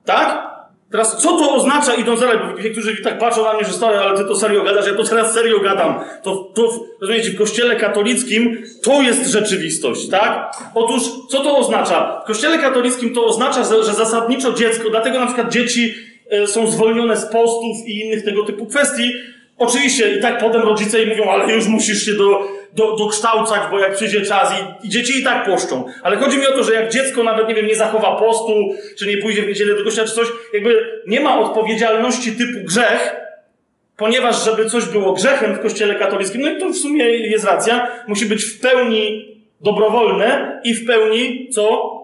Tak? 0.06 0.56
Teraz 0.92 1.18
co 1.18 1.38
to 1.38 1.56
oznacza 1.56 1.94
idąc 1.94 2.20
dalej? 2.20 2.38
Bo 2.40 2.62
niektórzy 2.62 3.04
tak 3.04 3.20
patrzą 3.20 3.44
na 3.44 3.54
mnie, 3.54 3.66
że 3.66 3.74
stary, 3.74 3.98
ale 3.98 4.18
ty 4.18 4.26
to 4.26 4.36
serio 4.36 4.64
gadasz, 4.64 4.88
ja 4.88 4.94
to 4.94 5.04
teraz 5.04 5.34
serio 5.34 5.60
gadam. 5.60 6.00
To, 6.24 6.36
to 6.36 6.72
rozumiecie, 7.02 7.30
w 7.30 7.38
kościele 7.38 7.76
katolickim 7.76 8.64
to 8.84 9.02
jest 9.02 9.28
rzeczywistość, 9.28 10.10
tak? 10.10 10.52
Otóż, 10.76 11.04
co 11.30 11.44
to 11.44 11.58
oznacza? 11.58 12.22
W 12.24 12.28
kościele 12.28 12.60
katolickim 12.60 13.14
to 13.14 13.26
oznacza, 13.26 13.64
że 13.64 13.94
zasadniczo 13.94 14.54
dziecko, 14.54 14.90
dlatego 14.90 15.20
na 15.20 15.26
przykład 15.26 15.52
dzieci 15.52 15.94
e, 16.30 16.48
są 16.48 16.68
zwolnione 16.68 17.18
z 17.18 17.26
postów 17.26 17.88
i 17.88 18.00
innych 18.00 18.26
tego 18.26 18.44
typu 18.44 18.66
kwestii. 18.66 19.12
Oczywiście 19.58 20.18
i 20.18 20.22
tak 20.22 20.38
potem 20.40 20.62
rodzice 20.62 21.06
mówią, 21.06 21.30
ale 21.30 21.54
już 21.54 21.68
musisz 21.68 22.06
się 22.06 22.14
do, 22.14 22.48
do, 22.76 22.96
dokształcać, 22.96 23.62
bo 23.72 23.80
jak 23.80 23.96
przyjdzie 23.96 24.22
czas 24.22 24.54
i, 24.54 24.88
i 24.88 24.90
dzieci 24.90 25.20
i 25.20 25.24
tak 25.24 25.46
poszczą. 25.46 25.86
Ale 26.04 26.18
chodzi 26.18 26.38
mi 26.38 26.48
o 26.48 26.52
to, 26.52 26.64
że 26.64 26.74
jak 26.74 26.92
dziecko 26.92 27.24
nawet, 27.24 27.48
nie 27.48 27.56
wiem, 27.56 27.68
nie 27.68 27.76
zachowa 27.76 28.16
postu, 28.16 28.54
czy 28.98 29.08
nie 29.08 29.18
pójdzie 29.18 29.42
w 29.42 29.48
niedzielę 29.48 29.78
do 29.78 29.84
kościoła, 29.84 30.08
czy 30.08 30.14
coś, 30.14 30.28
jakby 30.54 31.02
nie 31.08 31.20
ma 31.20 31.40
odpowiedzialności 31.40 32.32
typu 32.32 32.66
grzech, 32.66 33.16
ponieważ 33.98 34.46
żeby 34.46 34.70
coś 34.70 34.86
było 34.86 35.14
grzechem 35.14 35.56
w 35.56 35.60
kościele 35.60 35.96
katolickim, 35.96 36.42
no 36.42 36.50
i 36.50 36.60
to 36.60 36.70
w 36.70 36.76
sumie 36.76 37.06
jest 37.06 37.46
racja, 37.46 37.88
musi 38.08 38.26
być 38.26 38.44
w 38.44 38.60
pełni 38.60 39.36
dobrowolne 39.62 40.62
i 40.64 40.74
w 40.74 40.88
pełni, 40.88 41.50
co? 41.50 41.96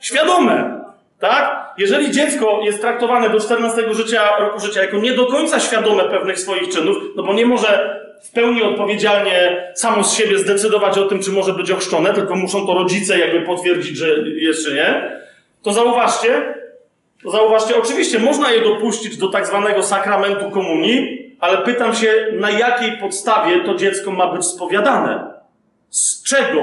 Świadome. 0.00 0.80
Tak? 1.18 1.74
Jeżeli 1.78 2.10
dziecko 2.10 2.60
jest 2.64 2.80
traktowane 2.80 3.30
do 3.30 3.40
14 3.40 3.94
życia, 3.94 4.38
roku 4.38 4.60
życia 4.60 4.82
jako 4.82 4.96
nie 4.98 5.12
do 5.12 5.26
końca 5.26 5.60
świadome 5.60 6.04
pewnych 6.04 6.38
swoich 6.38 6.68
czynów, 6.68 6.96
no 7.16 7.22
bo 7.22 7.34
nie 7.34 7.46
może 7.46 8.00
w 8.22 8.30
pełni 8.32 8.62
odpowiedzialnie 8.62 9.72
samo 9.74 10.04
z 10.04 10.14
siebie 10.14 10.38
zdecydować 10.38 10.98
o 10.98 11.06
tym, 11.06 11.22
czy 11.22 11.30
może 11.30 11.52
być 11.52 11.70
ochrzczone, 11.70 12.14
tylko 12.14 12.34
muszą 12.34 12.66
to 12.66 12.74
rodzice 12.74 13.18
jakby 13.18 13.40
potwierdzić, 13.40 13.96
że 13.96 14.06
jest 14.36 14.64
czy 14.64 14.74
nie, 14.74 15.20
to 15.62 15.72
zauważcie, 15.72 16.54
to 17.22 17.30
zauważcie, 17.30 17.76
oczywiście 17.76 18.18
można 18.18 18.50
je 18.50 18.60
dopuścić 18.60 19.16
do 19.16 19.28
tak 19.28 19.46
zwanego 19.46 19.82
sakramentu 19.82 20.50
komunii, 20.50 21.20
ale 21.40 21.58
pytam 21.58 21.94
się, 21.94 22.26
na 22.32 22.50
jakiej 22.50 22.98
podstawie 22.98 23.64
to 23.64 23.74
dziecko 23.74 24.10
ma 24.10 24.32
być 24.32 24.44
spowiadane? 24.44 25.34
Z 25.90 26.22
czego? 26.22 26.62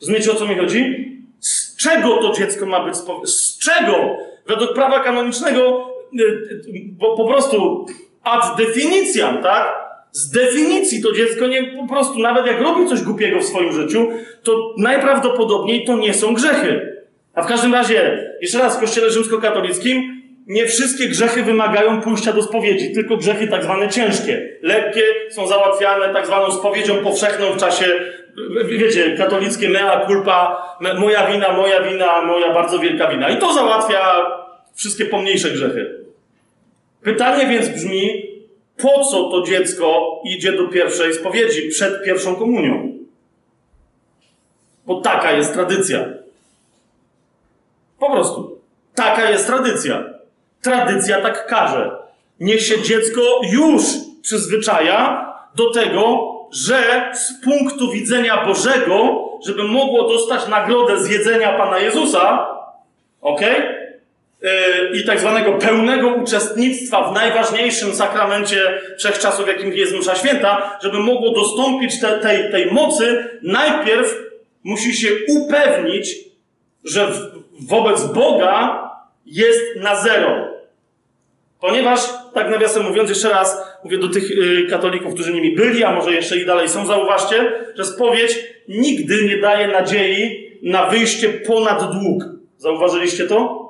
Rozumiecie 0.00 0.32
o 0.32 0.34
co 0.34 0.46
mi 0.46 0.56
chodzi? 0.56 1.08
Z 1.40 1.76
czego 1.76 2.16
to 2.16 2.32
dziecko 2.32 2.66
ma 2.66 2.84
być 2.84 2.96
spowiadane? 2.96 3.26
Z 3.26 3.58
czego? 3.58 4.16
Według 4.46 4.74
prawa 4.74 5.00
kanonicznego, 5.00 5.88
y, 6.20 6.22
y, 6.22 6.62
bo 6.98 7.16
po 7.16 7.28
prostu 7.28 7.86
ad 8.22 8.56
definicjam, 8.56 9.42
tak? 9.42 9.91
Z 10.12 10.30
definicji 10.30 11.02
to 11.02 11.12
dziecko 11.12 11.46
nie, 11.46 11.62
po 11.64 11.88
prostu, 11.88 12.18
nawet 12.18 12.46
jak 12.46 12.60
robi 12.60 12.88
coś 12.88 13.02
głupiego 13.02 13.40
w 13.40 13.44
swoim 13.44 13.72
życiu, 13.72 14.08
to 14.42 14.74
najprawdopodobniej 14.78 15.84
to 15.84 15.96
nie 15.96 16.14
są 16.14 16.34
grzechy. 16.34 16.96
A 17.34 17.42
w 17.42 17.46
każdym 17.46 17.74
razie, 17.74 18.28
jeszcze 18.40 18.58
raz, 18.58 18.76
w 18.76 18.80
kościele 18.80 19.10
rzymskokatolickim 19.10 20.22
nie 20.46 20.66
wszystkie 20.66 21.08
grzechy 21.08 21.42
wymagają 21.42 22.00
pójścia 22.00 22.32
do 22.32 22.42
spowiedzi, 22.42 22.92
tylko 22.92 23.16
grzechy 23.16 23.48
tak 23.48 23.64
zwane 23.64 23.88
ciężkie. 23.88 24.58
Lekkie 24.62 25.02
są 25.30 25.46
załatwiane 25.46 26.12
tak 26.12 26.26
zwaną 26.26 26.52
spowiedzią 26.52 26.96
powszechną 26.96 27.52
w 27.52 27.56
czasie, 27.56 27.86
wiecie, 28.64 29.14
katolickie 29.16 29.68
mea 29.68 30.06
culpa, 30.06 30.62
moja 30.98 31.26
wina, 31.26 31.52
moja 31.52 31.82
wina, 31.82 32.22
moja 32.22 32.54
bardzo 32.54 32.78
wielka 32.78 33.08
wina. 33.08 33.30
I 33.30 33.36
to 33.36 33.52
załatwia 33.52 34.26
wszystkie 34.74 35.04
pomniejsze 35.04 35.50
grzechy. 35.50 35.98
Pytanie 37.02 37.46
więc 37.46 37.68
brzmi, 37.68 38.31
po 38.82 39.04
co 39.04 39.30
to 39.30 39.42
dziecko 39.42 40.20
idzie 40.24 40.52
do 40.52 40.68
pierwszej 40.68 41.14
spowiedzi 41.14 41.68
przed 41.68 42.04
pierwszą 42.04 42.36
komunią? 42.36 42.92
Bo 44.86 45.00
taka 45.00 45.32
jest 45.32 45.52
tradycja. 45.52 46.08
Po 47.98 48.10
prostu. 48.12 48.58
Taka 48.94 49.30
jest 49.30 49.46
tradycja. 49.46 50.04
Tradycja 50.62 51.20
tak 51.20 51.46
każe. 51.46 51.96
Niech 52.40 52.62
się 52.62 52.82
dziecko 52.82 53.20
już 53.52 53.82
przyzwyczaja 54.22 55.32
do 55.54 55.70
tego, 55.70 56.32
że 56.52 57.10
z 57.14 57.44
punktu 57.44 57.90
widzenia 57.90 58.44
Bożego, 58.44 59.28
żeby 59.46 59.64
mogło 59.64 60.08
dostać 60.08 60.48
nagrodę 60.48 60.98
z 60.98 61.10
jedzenia 61.10 61.58
Pana 61.58 61.78
Jezusa, 61.78 62.46
ok? 63.20 63.40
I 64.94 65.04
tak 65.04 65.20
zwanego 65.20 65.52
pełnego 65.52 66.08
uczestnictwa 66.08 67.10
w 67.10 67.14
najważniejszym 67.14 67.94
sakramencie 67.94 68.80
wszechczasów, 68.98 69.48
jakim 69.48 69.72
jest 69.72 69.94
Msza 69.94 70.14
Święta, 70.14 70.78
żeby 70.82 70.98
mogło 70.98 71.32
dostąpić 71.32 72.00
te, 72.00 72.18
tej, 72.18 72.50
tej 72.50 72.72
mocy, 72.72 73.38
najpierw 73.42 74.16
musi 74.64 74.96
się 74.96 75.08
upewnić, 75.28 76.14
że 76.84 77.06
w, 77.06 77.18
wobec 77.68 78.04
Boga 78.04 78.90
jest 79.26 79.60
na 79.76 79.96
zero. 79.96 80.48
Ponieważ, 81.60 82.00
tak 82.34 82.50
nawiasem 82.50 82.82
mówiąc, 82.82 83.08
jeszcze 83.10 83.28
raz 83.28 83.62
mówię 83.84 83.98
do 83.98 84.08
tych 84.08 84.30
y, 84.30 84.66
katolików, 84.70 85.14
którzy 85.14 85.32
nimi 85.32 85.56
byli, 85.56 85.84
a 85.84 85.92
może 85.92 86.12
jeszcze 86.12 86.36
i 86.36 86.46
dalej 86.46 86.68
są, 86.68 86.86
zauważcie, 86.86 87.52
że 87.74 87.84
spowiedź 87.84 88.44
nigdy 88.68 89.24
nie 89.24 89.36
daje 89.36 89.68
nadziei 89.68 90.50
na 90.62 90.86
wyjście 90.86 91.28
ponad 91.28 91.92
dług. 91.92 92.24
Zauważyliście 92.58 93.26
to? 93.26 93.61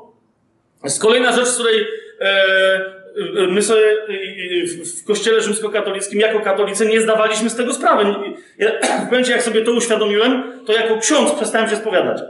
Jest 0.85 1.03
kolejna 1.03 1.33
rzecz, 1.33 1.49
z 1.49 1.55
której 1.55 1.87
e, 2.21 2.25
e 2.25 3.47
my 3.47 3.63
sobie 3.63 3.83
e, 3.83 4.67
w 5.03 5.05
kościele 5.05 5.41
rzymskokatolickim 5.41 6.21
jako 6.21 6.41
katolicy 6.41 6.87
nie 6.87 7.01
zdawaliśmy 7.01 7.51
z 7.51 7.57
tego 7.57 7.75
sprawy. 7.75 8.15
Ja, 8.59 8.71
w 9.03 9.05
momencie, 9.05 9.33
jak 9.33 9.43
sobie 9.43 9.63
to 9.63 9.73
uświadomiłem, 9.73 10.43
to 10.67 10.73
jako 10.73 10.99
ksiądz 10.99 11.33
przestałem 11.33 11.69
się 11.69 11.77
spowiadać. 11.77 12.23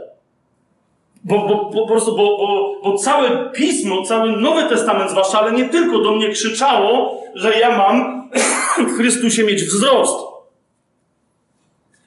Bo, 1.23 1.47
bo, 1.47 1.71
po 1.81 1.87
prostu, 1.87 2.15
bo, 2.15 2.37
bo, 2.37 2.79
bo 2.83 2.97
całe 2.97 3.51
pismo, 3.51 4.03
cały 4.03 4.31
Nowy 4.31 4.63
Testament 4.63 5.11
zwłaszcza, 5.11 5.39
ale 5.39 5.51
nie 5.51 5.69
tylko 5.69 5.99
do 5.99 6.11
mnie 6.11 6.29
krzyczało, 6.29 7.23
że 7.35 7.59
ja 7.59 7.77
mam 7.77 8.29
w 8.89 8.97
Chrystusie 8.97 9.43
mieć 9.43 9.63
wzrost. 9.63 10.33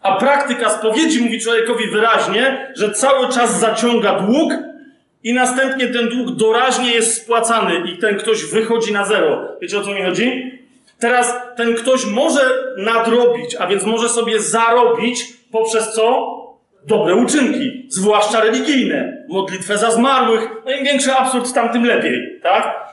A 0.03 0.17
praktyka 0.17 0.71
spowiedzi 0.71 1.21
mówi 1.21 1.41
człowiekowi 1.41 1.91
wyraźnie, 1.91 2.73
że 2.77 2.91
cały 2.91 3.29
czas 3.29 3.61
zaciąga 3.61 4.13
dług 4.21 4.53
i 5.23 5.35
następnie 5.35 5.89
ten 5.89 6.09
dług 6.09 6.31
doraźnie 6.31 6.91
jest 6.91 7.23
spłacany 7.23 7.91
i 7.91 7.99
ten 7.99 8.17
ktoś 8.17 8.45
wychodzi 8.45 8.93
na 8.93 9.05
zero. 9.05 9.49
Wiecie 9.62 9.79
o 9.79 9.83
co 9.83 9.95
mi 9.95 10.03
chodzi? 10.03 10.53
Teraz 10.99 11.35
ten 11.57 11.75
ktoś 11.75 12.07
może 12.07 12.41
nadrobić, 12.77 13.57
a 13.59 13.67
więc 13.67 13.83
może 13.85 14.09
sobie 14.09 14.41
zarobić 14.41 15.25
poprzez 15.51 15.93
co? 15.93 16.37
dobre 16.87 17.14
uczynki, 17.14 17.87
zwłaszcza 17.89 18.41
religijne, 18.41 19.25
modlitwę 19.29 19.79
za 19.79 19.91
zmarłych, 19.91 20.51
no 20.64 20.73
im 20.73 20.85
większy 20.85 21.12
absurd, 21.12 21.53
tam 21.53 21.69
tym 21.69 21.85
lepiej, 21.85 22.41
tak? 22.43 22.86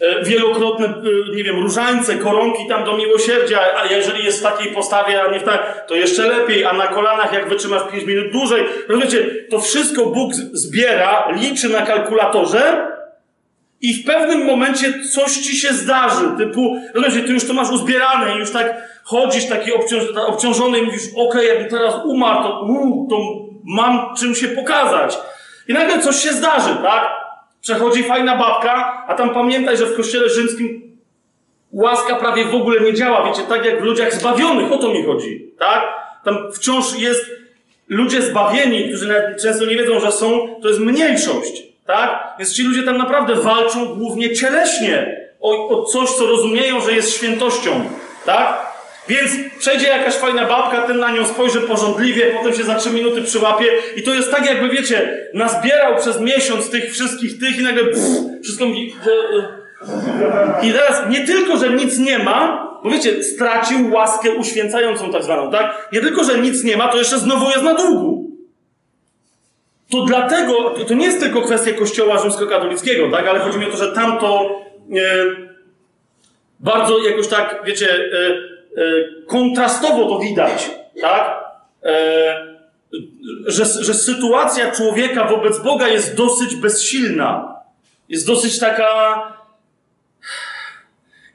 E, 0.00 0.24
wielokrotne, 0.24 0.86
e, 0.86 1.34
nie 1.36 1.44
wiem, 1.44 1.58
różańce, 1.58 2.16
koronki 2.16 2.68
tam 2.68 2.84
do 2.84 2.96
miłosierdzia, 2.96 3.60
a 3.76 3.86
jeżeli 3.86 4.24
jest 4.24 4.40
w 4.40 4.42
takiej 4.42 4.72
postawie, 4.72 5.22
a 5.22 5.32
nie 5.32 5.40
w 5.40 5.42
takiej, 5.42 5.66
to 5.88 5.94
jeszcze 5.94 6.26
lepiej, 6.26 6.64
a 6.64 6.72
na 6.72 6.86
kolanach 6.86 7.32
jak 7.32 7.48
wytrzymasz 7.48 7.82
5 7.92 8.04
minut 8.04 8.32
dłużej. 8.32 8.64
Rozumiecie, 8.88 9.26
to 9.50 9.60
wszystko 9.60 10.06
Bóg 10.06 10.34
zbiera, 10.34 11.28
liczy 11.36 11.68
na 11.68 11.82
kalkulatorze 11.82 12.90
i 13.80 13.94
w 13.94 14.06
pewnym 14.06 14.46
momencie 14.46 14.92
coś 15.14 15.32
ci 15.32 15.56
się 15.56 15.72
zdarzy, 15.72 16.24
typu, 16.38 16.76
rozumiecie, 16.94 17.26
ty 17.26 17.32
już 17.32 17.46
to 17.46 17.54
masz 17.54 17.70
uzbierane 17.70 18.36
i 18.36 18.38
już 18.38 18.50
tak 18.50 18.88
chodzisz 19.04 19.48
taki 19.48 19.72
obciąż, 19.72 20.02
obciążony 20.26 20.78
i 20.78 20.82
mówisz, 20.82 21.02
okej, 21.12 21.26
okay, 21.28 21.44
jakbym 21.44 21.68
teraz 21.68 21.94
umarł, 22.04 22.42
to, 22.42 22.66
uu, 22.68 23.08
to 23.10 23.16
mam 23.64 24.14
czym 24.16 24.34
się 24.34 24.48
pokazać. 24.48 25.18
I 25.68 25.72
nagle 25.72 26.02
coś 26.02 26.16
się 26.16 26.32
zdarzy, 26.32 26.76
tak? 26.82 27.19
Przechodzi 27.60 28.02
fajna 28.02 28.36
babka, 28.36 29.04
a 29.08 29.14
tam 29.14 29.34
pamiętaj, 29.34 29.76
że 29.76 29.86
w 29.86 29.96
kościele 29.96 30.28
rzymskim 30.28 30.96
łaska 31.72 32.16
prawie 32.16 32.44
w 32.44 32.54
ogóle 32.54 32.80
nie 32.80 32.94
działa, 32.94 33.26
wiecie, 33.28 33.42
tak 33.42 33.64
jak 33.64 33.80
w 33.80 33.84
ludziach 33.84 34.14
zbawionych, 34.14 34.72
o 34.72 34.78
to 34.78 34.88
mi 34.88 35.04
chodzi, 35.04 35.52
tak? 35.58 35.82
Tam 36.24 36.52
wciąż 36.52 36.98
jest 36.98 37.30
ludzie 37.88 38.22
zbawieni, 38.22 38.88
którzy 38.88 39.08
nawet 39.08 39.42
często 39.42 39.66
nie 39.66 39.76
wiedzą, 39.76 40.00
że 40.00 40.12
są, 40.12 40.56
to 40.62 40.68
jest 40.68 40.80
mniejszość, 40.80 41.62
tak? 41.86 42.34
Więc 42.38 42.54
ci 42.54 42.62
ludzie 42.62 42.82
tam 42.82 42.98
naprawdę 42.98 43.34
walczą 43.34 43.94
głównie 43.94 44.34
cieleśnie 44.34 45.20
o, 45.40 45.68
o 45.68 45.84
coś, 45.84 46.10
co 46.10 46.26
rozumieją, 46.26 46.80
że 46.80 46.92
jest 46.92 47.14
świętością, 47.14 47.84
tak? 48.26 48.69
Więc 49.08 49.30
przejdzie 49.58 49.86
jakaś 49.86 50.14
fajna 50.14 50.44
babka, 50.44 50.82
ten 50.82 50.98
na 50.98 51.12
nią 51.12 51.26
spojrzy 51.26 51.60
porządliwie, 51.60 52.26
potem 52.36 52.54
się 52.54 52.64
za 52.64 52.74
trzy 52.74 52.90
minuty 52.90 53.22
przyłapie 53.22 53.66
i 53.96 54.02
to 54.02 54.14
jest 54.14 54.30
tak 54.30 54.46
jakby, 54.46 54.68
wiecie, 54.68 55.28
nazbierał 55.34 55.96
przez 55.96 56.20
miesiąc 56.20 56.70
tych 56.70 56.92
wszystkich 56.92 57.40
tych 57.40 57.58
i 57.58 57.62
nagle 57.62 57.84
pff, 57.84 58.02
wszystko 58.42 58.66
mówi... 58.66 58.94
I 60.62 60.72
teraz 60.72 61.02
nie 61.10 61.26
tylko, 61.26 61.56
że 61.56 61.70
nic 61.70 61.98
nie 61.98 62.18
ma, 62.18 62.70
bo 62.84 62.90
wiecie, 62.90 63.22
stracił 63.22 63.92
łaskę 63.92 64.30
uświęcającą 64.30 65.12
tak 65.12 65.24
zwaną, 65.24 65.50
tak? 65.50 65.88
Nie 65.92 66.00
tylko, 66.00 66.24
że 66.24 66.38
nic 66.38 66.64
nie 66.64 66.76
ma, 66.76 66.88
to 66.88 66.98
jeszcze 66.98 67.18
znowu 67.18 67.50
jest 67.50 67.62
na 67.62 67.74
długu. 67.74 68.30
To 69.90 70.04
dlatego, 70.04 70.74
to 70.88 70.94
nie 70.94 71.06
jest 71.06 71.20
tylko 71.20 71.42
kwestia 71.42 71.72
kościoła 71.72 72.18
rzymskokatolickiego, 72.18 73.10
tak? 73.10 73.26
Ale 73.26 73.38
chodzi 73.40 73.58
mi 73.58 73.66
o 73.66 73.70
to, 73.70 73.76
że 73.76 73.92
tamto 73.92 74.60
e, 74.96 75.24
bardzo 76.60 76.98
jakoś 76.98 77.28
tak, 77.28 77.62
wiecie, 77.64 77.94
E, 77.94 78.59
kontrastowo 79.26 80.08
to 80.08 80.18
widać, 80.18 80.70
tak? 81.00 81.44
E, 81.84 82.50
że, 83.46 83.64
że 83.64 83.94
sytuacja 83.94 84.70
człowieka 84.70 85.24
wobec 85.24 85.58
Boga 85.58 85.88
jest 85.88 86.16
dosyć 86.16 86.56
bezsilna. 86.56 87.54
Jest 88.08 88.26
dosyć 88.26 88.58
taka. 88.58 89.22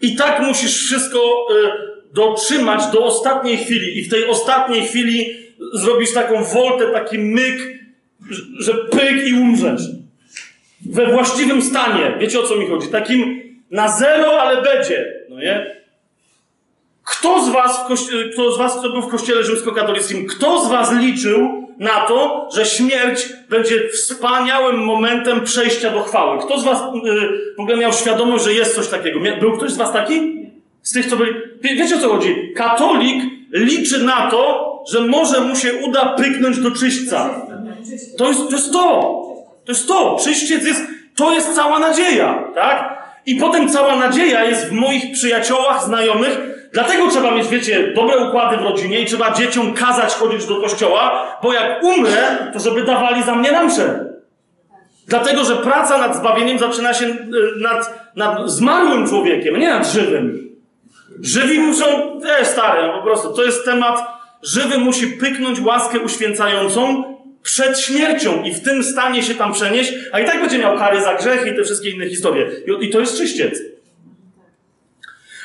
I 0.02 0.16
tak 0.16 0.42
musisz 0.42 0.78
wszystko 0.78 1.20
e, 1.20 1.72
dotrzymać 2.14 2.88
do 2.88 3.06
ostatniej 3.06 3.58
chwili. 3.58 4.00
I 4.00 4.04
w 4.04 4.10
tej 4.10 4.28
ostatniej 4.28 4.88
chwili 4.88 5.38
zrobisz 5.74 6.14
taką 6.14 6.44
woltę, 6.44 6.88
taki 6.88 7.20
myk, 7.20 7.80
że 8.60 8.74
pyk 8.74 9.28
i 9.28 9.34
umrzesz. 9.34 9.82
we 10.86 11.06
właściwym 11.12 11.62
stanie. 11.62 12.18
Wiecie 12.20 12.40
o 12.40 12.44
co 12.44 12.56
mi 12.56 12.68
chodzi? 12.68 12.88
Takim 12.88 13.42
na 13.72 13.88
zero, 13.88 14.42
ale 14.42 14.62
będzie. 14.62 15.14
No 15.30 15.40
nie? 15.40 15.75
Kto 17.06 17.42
z 17.42 17.50
was, 17.50 17.86
kto 18.34 18.52
z 18.52 18.58
was, 18.58 18.80
kto 18.80 18.90
był 18.90 19.02
w 19.02 19.08
kościele 19.08 19.44
rzymskokatolickim, 19.44 20.28
kto 20.28 20.66
z 20.66 20.70
was 20.70 20.94
liczył 20.94 21.66
na 21.80 22.00
to, 22.08 22.50
że 22.56 22.66
śmierć 22.66 23.30
będzie 23.50 23.90
wspaniałym 23.90 24.78
momentem 24.84 25.42
przejścia 25.42 25.90
do 25.90 26.04
chwały? 26.04 26.40
Kto 26.46 26.60
z 26.60 26.64
was 26.64 26.80
y, 26.80 27.56
w 27.58 27.60
ogóle 27.60 27.78
miał 27.78 27.94
świadomość, 27.94 28.44
że 28.44 28.54
jest 28.54 28.76
coś 28.76 28.88
takiego? 28.88 29.20
Był 29.40 29.58
ktoś 29.58 29.72
z 29.72 29.78
was 29.78 29.94
taki? 29.94 30.46
Z 30.82 30.92
tych, 30.92 31.06
co 31.06 31.16
byli... 31.18 31.34
Wie, 31.62 31.76
wiecie 31.76 31.96
o 31.96 32.00
co 32.00 32.10
chodzi? 32.10 32.54
Katolik 32.56 33.24
liczy 33.52 34.04
na 34.04 34.32
to, 34.32 34.76
że 34.92 35.02
może 35.02 35.42
mu 35.42 35.56
się 35.56 35.74
uda 35.74 36.06
pyknąć 36.06 36.58
do 36.58 36.72
czyśćca. 36.72 37.42
To 38.18 38.28
jest, 38.28 38.50
to 38.50 38.56
jest 38.56 38.72
to. 38.72 38.90
To 39.66 39.72
jest 39.72 39.88
to. 39.88 40.18
Czyściec 40.24 40.66
jest, 40.66 40.82
to 41.16 41.34
jest 41.34 41.56
cała 41.56 41.80
nadzieja, 41.80 42.44
tak? 42.56 43.06
I 43.26 43.36
potem 43.36 43.70
cała 43.70 43.96
nadzieja 43.96 44.44
jest 44.44 44.68
w 44.68 44.72
moich 44.72 45.12
przyjaciołach, 45.12 45.84
znajomych. 45.84 46.55
Dlatego 46.76 47.10
trzeba 47.10 47.32
mieć, 47.32 47.48
wiecie, 47.48 47.94
dobre 47.96 48.18
układy 48.18 48.58
w 48.58 48.62
rodzinie 48.62 49.00
i 49.00 49.06
trzeba 49.06 49.32
dzieciom 49.32 49.74
kazać 49.74 50.14
chodzić 50.14 50.46
do 50.46 50.62
kościoła, 50.62 51.38
bo 51.44 51.54
jak 51.54 51.84
umrę, 51.84 52.52
to 52.54 52.60
żeby 52.60 52.84
dawali 52.84 53.24
za 53.24 53.36
mnie 53.36 53.52
na 53.52 53.64
mszę. 53.64 54.06
Dlatego, 55.08 55.44
że 55.46 55.56
praca 55.56 55.98
nad 55.98 56.16
zbawieniem 56.16 56.60
zaczyna 56.60 56.94
się 56.94 57.06
y, 57.06 57.16
nad, 57.62 58.12
nad 58.16 58.50
zmarłym 58.50 59.08
człowiekiem, 59.08 59.60
nie 59.60 59.70
nad 59.70 59.88
żywym. 59.88 60.50
Żywi 61.22 61.60
muszą, 61.60 61.86
też 62.22 62.48
stary, 62.48 62.88
no 62.88 62.94
po 62.94 63.04
prostu, 63.04 63.34
to 63.34 63.44
jest 63.44 63.66
temat, 63.66 64.04
żywy 64.44 64.78
musi 64.78 65.08
pyknąć 65.08 65.60
łaskę 65.60 66.00
uświęcającą 66.00 67.04
przed 67.44 67.80
śmiercią 67.80 68.44
i 68.44 68.54
w 68.54 68.64
tym 68.64 68.84
stanie 68.84 69.24
się 69.24 69.36
tam 69.36 69.54
przenieść, 69.54 69.94
a 70.12 70.20
i 70.20 70.26
tak 70.26 70.42
będzie 70.42 70.60
miał 70.60 70.78
kary 70.78 71.02
za 71.02 71.14
grzech 71.14 71.48
i 71.48 71.56
te 71.56 71.64
wszystkie 71.64 71.90
inne 71.90 72.10
historie. 72.10 72.48
I, 72.68 72.86
i 72.86 72.90
to 72.90 73.00
jest 73.00 73.18
czyściec. 73.18 73.75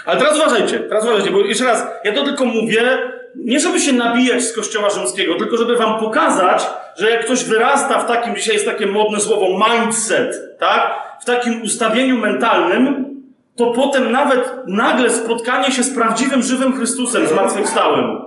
Ale 0.07 0.21
teraz 0.21 0.37
uważajcie, 0.37 0.79
teraz 0.81 1.05
uważajcie, 1.05 1.31
bo 1.31 1.41
jeszcze 1.41 1.65
raz, 1.65 1.87
ja 2.05 2.13
to 2.13 2.25
tylko 2.25 2.45
mówię, 2.45 2.99
nie 3.37 3.61
żeby 3.61 3.81
się 3.81 3.93
nabijać 3.93 4.43
z 4.43 4.53
kościoła 4.53 4.91
rzymskiego, 4.91 5.35
tylko 5.35 5.57
żeby 5.57 5.77
wam 5.77 6.01
pokazać, 6.01 6.67
że 6.97 7.11
jak 7.11 7.25
ktoś 7.25 7.45
wyrasta 7.45 7.99
w 7.99 8.07
takim, 8.07 8.37
dzisiaj 8.37 8.55
jest 8.55 8.67
takie 8.67 8.87
modne 8.87 9.21
słowo 9.21 9.69
mindset, 9.69 10.59
tak? 10.59 10.95
W 11.21 11.25
takim 11.25 11.63
ustawieniu 11.63 12.19
mentalnym, 12.19 13.11
to 13.57 13.67
potem 13.67 14.13
nawet 14.13 14.51
nagle 14.67 15.11
spotkanie 15.11 15.73
się 15.73 15.83
z 15.83 15.95
prawdziwym, 15.95 16.43
żywym 16.43 16.77
Chrystusem, 16.77 17.27
zmartwychwstałym, 17.27 18.21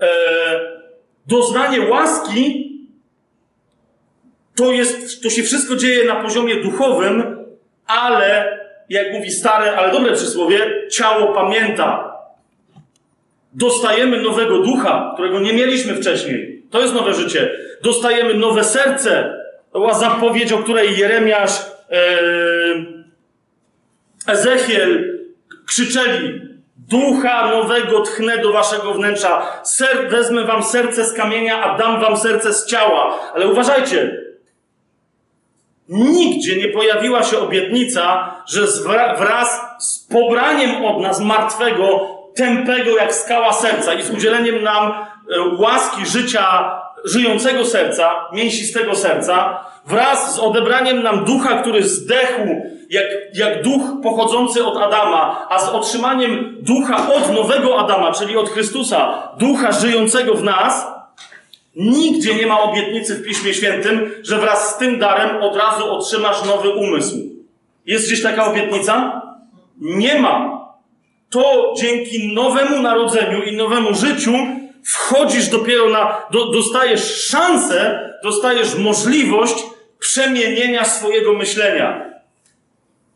e, 0.00 0.06
doznanie 1.26 1.80
łaski, 1.80 2.70
to 4.56 4.72
jest, 4.72 5.22
to 5.22 5.30
się 5.30 5.42
wszystko 5.42 5.76
dzieje 5.76 6.04
na 6.04 6.16
poziomie 6.16 6.56
duchowym, 6.56 7.36
ale, 7.86 8.58
jak 8.88 9.12
mówi 9.12 9.30
stare, 9.30 9.76
ale 9.76 9.92
dobre 9.92 10.12
przysłowie, 10.12 10.88
ciało 10.90 11.32
pamięta. 11.32 12.14
Dostajemy 13.52 14.22
nowego 14.22 14.58
ducha, 14.58 15.10
którego 15.14 15.40
nie 15.40 15.52
mieliśmy 15.52 15.94
wcześniej. 15.94 16.62
To 16.70 16.80
jest 16.80 16.94
nowe 16.94 17.14
życie. 17.14 17.50
Dostajemy 17.82 18.34
nowe 18.34 18.64
serce. 18.64 19.34
To 19.72 19.78
była 19.78 19.94
zapowiedź, 19.94 20.52
o 20.52 20.58
której 20.58 20.98
Jeremiasz, 20.98 21.66
Ezechiel 24.26 25.18
krzyczeli: 25.66 26.40
Ducha 26.76 27.50
nowego 27.50 28.00
tchnę 28.00 28.38
do 28.38 28.52
waszego 28.52 28.94
wnętrza. 28.94 29.60
Ser, 29.62 30.08
wezmę 30.08 30.44
wam 30.44 30.62
serce 30.62 31.04
z 31.04 31.12
kamienia, 31.12 31.62
a 31.62 31.78
dam 31.78 32.00
wam 32.00 32.16
serce 32.16 32.52
z 32.52 32.66
ciała. 32.66 33.18
Ale 33.34 33.48
uważajcie, 33.48 34.20
Nigdzie 35.88 36.56
nie 36.56 36.68
pojawiła 36.68 37.22
się 37.22 37.38
obietnica, 37.38 38.34
że 38.46 38.60
wraz 39.18 39.60
z 39.78 39.98
pobraniem 39.98 40.84
od 40.84 41.02
nas 41.02 41.20
martwego, 41.20 42.00
tępego 42.34 42.96
jak 42.96 43.14
skała 43.14 43.52
serca 43.52 43.94
i 43.94 44.02
z 44.02 44.10
udzieleniem 44.10 44.62
nam 44.62 44.92
e, 44.92 44.94
łaski 45.58 46.06
życia, 46.06 46.80
żyjącego 47.04 47.64
serca, 47.64 48.10
mięsistego 48.32 48.94
serca, 48.94 49.64
wraz 49.86 50.34
z 50.34 50.38
odebraniem 50.38 51.02
nam 51.02 51.24
ducha, 51.24 51.62
który 51.62 51.82
zdechł 51.82 52.42
jak, 52.90 53.06
jak 53.34 53.62
duch 53.62 53.82
pochodzący 54.02 54.64
od 54.66 54.76
Adama, 54.76 55.46
a 55.50 55.58
z 55.58 55.68
otrzymaniem 55.68 56.56
ducha 56.60 57.08
od 57.14 57.32
nowego 57.34 57.78
Adama, 57.78 58.12
czyli 58.12 58.36
od 58.36 58.48
Chrystusa, 58.48 59.28
ducha 59.38 59.72
żyjącego 59.72 60.34
w 60.34 60.42
nas, 60.42 60.93
Nigdzie 61.76 62.34
nie 62.34 62.46
ma 62.46 62.60
obietnicy 62.60 63.14
w 63.14 63.22
Piśmie 63.22 63.54
Świętym, 63.54 64.10
że 64.22 64.38
wraz 64.38 64.74
z 64.74 64.78
tym 64.78 64.98
darem 64.98 65.42
od 65.42 65.56
razu 65.56 65.92
otrzymasz 65.92 66.44
nowy 66.44 66.70
umysł. 66.70 67.16
Jest 67.86 68.06
gdzieś 68.06 68.22
taka 68.22 68.50
obietnica? 68.50 69.22
Nie 69.80 70.20
ma. 70.20 70.64
To 71.30 71.74
dzięki 71.78 72.34
nowemu 72.34 72.82
narodzeniu 72.82 73.42
i 73.42 73.56
nowemu 73.56 73.94
życiu 73.94 74.32
wchodzisz 74.84 75.48
dopiero 75.48 75.88
na, 75.88 76.22
do, 76.30 76.52
dostajesz 76.52 77.26
szansę, 77.26 78.10
dostajesz 78.22 78.74
możliwość 78.74 79.54
przemienienia 79.98 80.84
swojego 80.84 81.32
myślenia. 81.32 82.14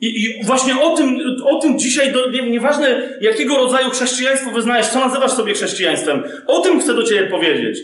I, 0.01 0.25
I, 0.25 0.45
właśnie 0.45 0.81
o 0.81 0.97
tym, 0.97 1.19
o 1.45 1.61
tym 1.61 1.79
dzisiaj, 1.79 2.13
do, 2.13 2.31
nie, 2.31 2.51
nieważne 2.51 3.03
jakiego 3.21 3.57
rodzaju 3.57 3.91
chrześcijaństwo 3.91 4.51
wyznajesz, 4.51 4.87
co 4.87 5.01
nazywasz 5.01 5.33
sobie 5.33 5.55
chrześcijaństwem, 5.55 6.23
o 6.47 6.61
tym 6.61 6.81
chcę 6.81 6.95
do 6.95 7.03
Ciebie 7.03 7.27
powiedzieć. 7.27 7.79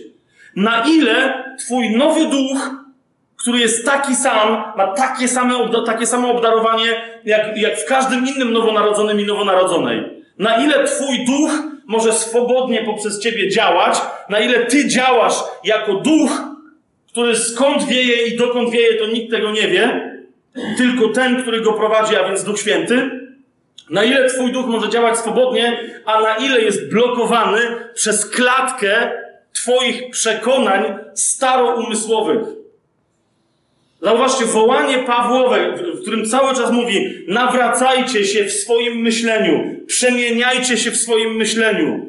Na 0.57 0.85
ile 0.85 1.45
Twój 1.59 1.97
nowy 1.97 2.27
duch, 2.27 2.71
który 3.37 3.59
jest 3.59 3.87
taki 3.87 4.17
sam, 4.17 4.63
ma 4.77 4.87
takie, 4.87 5.29
same, 5.29 5.55
takie 5.87 6.07
samo 6.07 6.31
obdarowanie, 6.31 7.03
jak, 7.25 7.57
jak 7.57 7.79
w 7.79 7.85
każdym 7.85 8.27
innym 8.27 8.53
nowonarodzonym 8.53 9.21
i 9.21 9.25
nowonarodzonej. 9.25 10.05
Na 10.39 10.65
ile 10.65 10.85
Twój 10.85 11.25
duch 11.25 11.51
może 11.87 12.13
swobodnie 12.13 12.83
poprzez 12.85 13.21
Ciebie 13.21 13.49
działać, 13.49 14.01
na 14.29 14.41
ile 14.41 14.67
Ty 14.67 14.89
działasz 14.89 15.35
jako 15.65 15.95
duch, 15.95 16.43
który 17.09 17.37
skąd 17.37 17.85
wieje 17.85 18.27
i 18.27 18.37
dokąd 18.37 18.71
wieje, 18.71 18.95
to 18.95 19.07
nikt 19.07 19.31
tego 19.31 19.51
nie 19.51 19.69
wie, 19.69 20.15
tylko 20.77 21.09
ten, 21.09 21.43
który 21.43 21.61
go 21.61 21.73
prowadzi, 21.73 22.17
a 22.17 22.29
więc 22.29 22.45
Duch 22.45 22.59
Święty. 22.61 23.11
Na 23.91 24.05
ile 24.05 24.29
Twój 24.29 24.53
duch 24.53 24.67
może 24.67 24.89
działać 24.89 25.19
swobodnie, 25.19 25.79
a 26.05 26.21
na 26.21 26.37
ile 26.37 26.61
jest 26.61 26.91
blokowany 26.91 27.59
przez 27.95 28.31
klatkę 28.31 29.24
Twoich 29.69 30.11
przekonań 30.11 30.83
staroumysłowych. 31.15 32.39
Zauważcie, 34.03 34.45
wołanie 34.45 34.99
Pawłowe, 34.99 35.73
w- 35.77 36.03
którym 36.03 36.27
cały 36.27 36.55
czas 36.55 36.71
mówi: 36.73 37.15
nawracajcie 37.29 38.25
się 38.25 38.45
w 38.45 38.53
swoim 38.53 38.97
myśleniu, 38.99 39.81
przemieniajcie 39.87 40.77
się 40.79 40.91
w 40.91 40.97
swoim 40.97 41.35
myśleniu. 41.37 42.07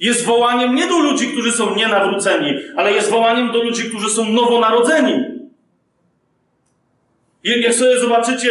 Jest 0.00 0.24
wołaniem 0.24 0.74
nie 0.74 0.86
do 0.86 0.98
ludzi, 0.98 1.28
którzy 1.28 1.52
są 1.52 1.74
nienawróceni, 1.74 2.54
ale 2.76 2.92
jest 2.92 3.10
wołaniem 3.10 3.52
do 3.52 3.62
ludzi, 3.62 3.84
którzy 3.88 4.10
są 4.10 4.24
nowonarodzeni. 4.24 5.24
Jak 7.44 7.74
sobie 7.74 7.98
zobaczycie 7.98 8.48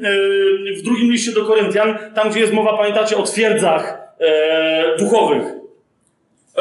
yy, 0.00 0.74
w 0.76 0.82
drugim 0.82 1.12
liście 1.12 1.32
do 1.32 1.44
Koryntian, 1.44 1.98
tam 2.14 2.30
gdzie 2.30 2.40
jest 2.40 2.52
mowa, 2.52 2.76
pamiętacie, 2.76 3.16
o 3.16 3.22
twierdzach 3.22 3.98
e, 4.20 4.96
duchowych, 4.98 5.42
e, 5.42 5.59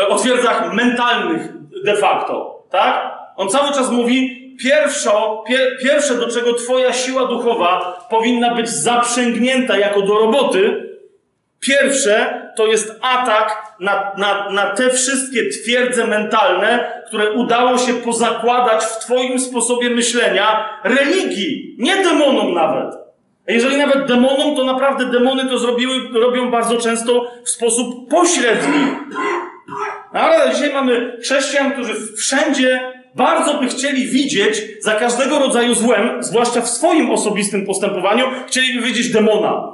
o 0.08 0.16
twierdzach 0.16 0.74
mentalnych 0.74 1.42
de 1.86 1.96
facto, 1.96 2.64
tak? 2.72 3.20
On 3.36 3.50
cały 3.50 3.74
czas 3.74 3.92
mówi, 3.92 4.40
pierwszo, 4.64 5.44
pier, 5.48 5.78
pierwsze 5.84 6.16
do 6.16 6.28
czego 6.28 6.54
twoja 6.54 6.94
siła 6.94 7.26
duchowa 7.26 8.00
powinna 8.10 8.56
być 8.56 8.70
zaprzęgnięta 8.70 9.78
jako 9.78 10.02
do 10.02 10.20
roboty, 10.20 10.90
Pierwsze 11.60 12.42
to 12.56 12.68
jest 12.68 13.00
atak 13.02 13.76
na, 13.80 14.12
na, 14.18 14.50
na 14.50 14.66
te 14.66 14.90
wszystkie 14.90 15.50
twierdze 15.50 16.08
mentalne, 16.08 16.92
które 17.08 17.32
udało 17.32 17.78
się 17.78 17.94
pozakładać 17.94 18.84
w 18.84 19.00
Twoim 19.00 19.40
sposobie 19.40 19.90
myślenia 19.90 20.70
religii, 20.84 21.76
nie 21.80 22.04
demonom 22.04 22.54
nawet. 22.54 22.96
Jeżeli 23.48 23.78
nawet 23.78 24.06
demonom, 24.06 24.56
to 24.56 24.64
naprawdę 24.64 25.06
demony 25.06 25.50
to 25.50 25.58
zrobiły, 25.58 25.94
robią 26.14 26.52
bardzo 26.52 26.78
często 26.78 27.32
w 27.44 27.50
sposób 27.50 28.10
pośredni. 28.10 28.86
Ale 30.12 30.56
dzisiaj 30.56 30.74
mamy 30.74 31.18
chrześcijan, 31.22 31.72
którzy 31.72 31.94
wszędzie 32.18 32.94
bardzo 33.16 33.54
by 33.54 33.68
chcieli 33.68 34.08
widzieć 34.08 34.62
za 34.80 34.96
każdego 34.96 35.40
rodzaju 35.40 35.76
złem, 35.76 36.24
zwłaszcza 36.24 36.62
w 36.62 36.70
swoim 36.70 37.12
osobistym 37.12 37.66
postępowaniu, 37.66 38.26
chcieliby 38.48 38.88
widzieć 38.88 39.12
demona. 39.12 39.74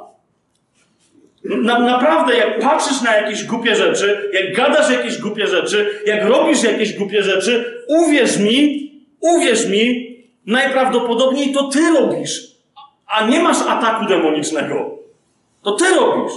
Na, 1.43 1.79
naprawdę, 1.79 2.37
jak 2.37 2.59
patrzysz 2.59 3.01
na 3.01 3.15
jakieś 3.15 3.43
głupie 3.43 3.75
rzeczy, 3.75 4.29
jak 4.33 4.55
gadasz 4.55 4.91
jakieś 4.91 5.17
głupie 5.17 5.47
rzeczy, 5.47 6.01
jak 6.05 6.25
robisz 6.25 6.63
jakieś 6.63 6.93
głupie 6.93 7.23
rzeczy, 7.23 7.83
uwierz 7.87 8.37
mi, 8.37 8.91
uwierz 9.19 9.67
mi, 9.67 10.15
najprawdopodobniej 10.45 11.53
to 11.53 11.63
ty 11.63 11.79
robisz, 11.99 12.41
a 13.07 13.27
nie 13.27 13.39
masz 13.39 13.57
ataku 13.67 14.05
demonicznego. 14.05 14.99
To 15.63 15.71
ty 15.71 15.85
robisz. 15.95 16.33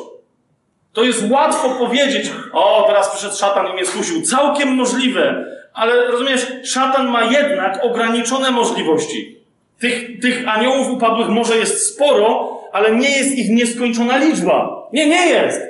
To 0.92 1.04
jest 1.04 1.30
łatwo 1.30 1.70
powiedzieć, 1.70 2.30
o, 2.52 2.84
teraz 2.86 3.08
przyszedł 3.10 3.36
szatan 3.36 3.66
i 3.70 3.72
mnie 3.72 3.86
skusił. 3.86 4.22
Całkiem 4.22 4.68
możliwe, 4.74 5.44
ale 5.74 6.06
rozumiesz, 6.06 6.46
szatan 6.64 7.08
ma 7.08 7.24
jednak 7.24 7.84
ograniczone 7.84 8.50
możliwości. 8.50 9.38
Tych, 9.78 10.20
tych 10.20 10.48
aniołów 10.48 10.90
upadłych 10.90 11.28
może 11.28 11.56
jest 11.56 11.94
sporo, 11.94 12.60
ale 12.72 12.96
nie 12.96 13.18
jest 13.18 13.38
ich 13.38 13.50
nieskończona 13.50 14.16
liczba. 14.16 14.88
Nie, 14.92 15.08
nie 15.08 15.26
jest. 15.26 15.60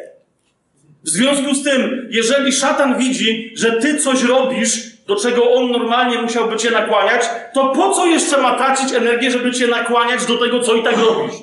W 1.05 1.09
związku 1.09 1.55
z 1.55 1.65
tym, 1.65 2.09
jeżeli 2.11 2.53
szatan 2.53 2.99
widzi, 2.99 3.53
że 3.57 3.73
ty 3.73 3.99
coś 3.99 4.23
robisz, 4.23 4.97
do 5.07 5.17
czego 5.17 5.53
on 5.53 5.71
normalnie 5.71 6.23
musiałby 6.23 6.57
cię 6.57 6.71
nakłaniać, 6.71 7.23
to 7.55 7.69
po 7.69 7.91
co 7.91 8.07
jeszcze 8.07 8.43
ma 8.43 8.57
tracić 8.57 8.93
energię, 8.93 9.31
żeby 9.31 9.53
cię 9.53 9.67
nakłaniać 9.67 10.27
do 10.27 10.37
tego, 10.37 10.61
co 10.61 10.75
i 10.75 10.83
tak 10.83 10.97
robisz? 10.99 11.35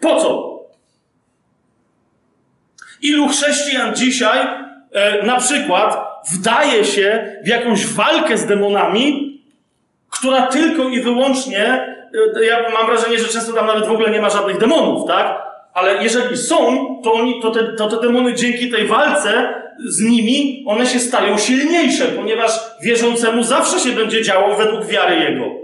Po 0.00 0.20
co? 0.20 0.51
Ilu 3.02 3.28
chrześcijan 3.28 3.94
dzisiaj 3.94 4.38
e, 4.92 5.26
na 5.26 5.36
przykład 5.36 5.96
wdaje 6.32 6.84
się 6.84 7.36
w 7.44 7.48
jakąś 7.48 7.86
walkę 7.86 8.38
z 8.38 8.46
demonami, 8.46 9.38
która 10.10 10.46
tylko 10.46 10.88
i 10.88 11.00
wyłącznie, 11.00 11.64
e, 12.36 12.44
ja 12.44 12.70
mam 12.70 12.86
wrażenie, 12.86 13.18
że 13.18 13.28
często 13.28 13.52
tam 13.52 13.66
nawet 13.66 13.86
w 13.86 13.92
ogóle 13.92 14.10
nie 14.10 14.20
ma 14.20 14.30
żadnych 14.30 14.58
demonów, 14.58 15.08
tak? 15.08 15.42
Ale 15.74 16.02
jeżeli 16.02 16.36
są, 16.36 16.86
to, 17.04 17.12
oni, 17.12 17.42
to, 17.42 17.50
te, 17.50 17.72
to 17.76 17.88
te 17.88 18.00
demony 18.00 18.34
dzięki 18.34 18.70
tej 18.70 18.86
walce 18.86 19.54
z 19.84 20.00
nimi, 20.00 20.64
one 20.66 20.86
się 20.86 20.98
stają 20.98 21.38
silniejsze, 21.38 22.04
ponieważ 22.04 22.50
wierzącemu 22.82 23.42
zawsze 23.42 23.78
się 23.78 23.92
będzie 23.92 24.22
działo 24.22 24.56
według 24.56 24.86
wiary 24.86 25.16
jego. 25.16 25.61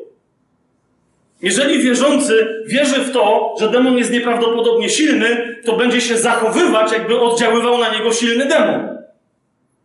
Jeżeli 1.43 1.83
wierzący 1.83 2.63
wierzy 2.67 3.01
w 3.01 3.13
to, 3.13 3.55
że 3.61 3.69
demon 3.69 3.99
jest 3.99 4.13
nieprawdopodobnie 4.13 4.89
silny, 4.89 5.57
to 5.65 5.77
będzie 5.77 6.01
się 6.01 6.17
zachowywać, 6.17 6.93
jakby 6.93 7.21
oddziaływał 7.21 7.79
na 7.79 7.89
niego 7.89 8.13
silny 8.13 8.47
demon. 8.47 8.99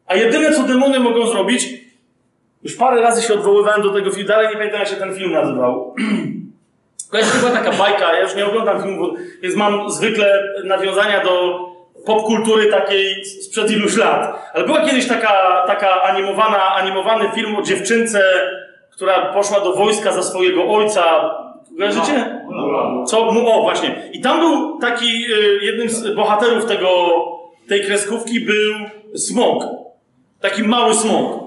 A 0.07 0.15
jedyne, 0.15 0.51
co 0.51 0.63
demony 0.63 0.99
mogą 0.99 1.27
zrobić, 1.27 1.69
już 2.63 2.75
parę 2.75 3.01
razy 3.01 3.21
się 3.21 3.33
odwoływałem 3.33 3.81
do 3.81 3.89
tego 3.89 4.11
filmu, 4.11 4.27
dalej 4.27 4.47
nie 4.47 4.53
pamiętam, 4.53 4.79
jak 4.79 4.89
się 4.89 4.95
ten 4.95 5.15
film 5.15 5.31
nazywał. 5.31 5.95
Jest 7.13 7.31
chyba 7.31 7.51
taka 7.51 7.71
bajka, 7.71 8.13
ja 8.13 8.21
już 8.21 8.35
nie 8.35 8.45
oglądam 8.45 8.83
filmu, 8.83 9.15
więc 9.41 9.55
mam 9.55 9.89
zwykle 9.89 10.43
nawiązania 10.63 11.23
do 11.23 11.59
popkultury 12.05 12.65
takiej 12.65 13.25
sprzed 13.25 13.71
iluś 13.71 13.97
lat. 13.97 14.51
Ale 14.53 14.65
była 14.65 14.85
kiedyś 14.85 15.07
taka, 15.07 15.63
taka 15.67 16.03
animowana, 16.03 16.75
animowany 16.75 17.29
film 17.35 17.55
o 17.55 17.61
dziewczynce, 17.61 18.23
która 18.95 19.33
poszła 19.33 19.59
do 19.59 19.73
wojska 19.73 20.11
za 20.11 20.23
swojego 20.23 20.63
ojca. 20.63 21.03
Kojarzycie? 21.77 22.41
Co? 23.07 23.27
O, 23.27 23.61
właśnie. 23.61 24.09
I 24.13 24.21
tam 24.21 24.39
był 24.39 24.79
taki, 24.79 25.05
y, 25.05 25.59
jednym 25.61 25.89
z 25.89 26.15
bohaterów 26.15 26.65
tego, 26.65 26.89
tej 27.67 27.83
kreskówki 27.83 28.39
był 28.39 28.73
smok. 29.15 29.63
Taki 30.41 30.63
mały 30.63 30.93
smok. 30.93 31.43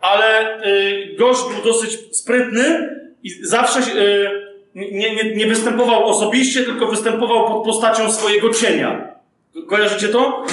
Ale 0.00 0.58
y, 0.66 1.16
gość 1.18 1.40
był 1.54 1.72
dosyć 1.72 2.16
sprytny 2.16 2.90
i 3.22 3.30
zawsze 3.30 3.80
y, 3.80 4.30
nie, 4.74 5.14
nie, 5.14 5.36
nie 5.36 5.46
występował 5.46 6.04
osobiście, 6.04 6.62
tylko 6.62 6.86
występował 6.86 7.48
pod 7.48 7.64
postacią 7.64 8.12
swojego 8.12 8.50
cienia. 8.50 9.10
Kojarzycie 9.68 10.08
to? 10.08 10.44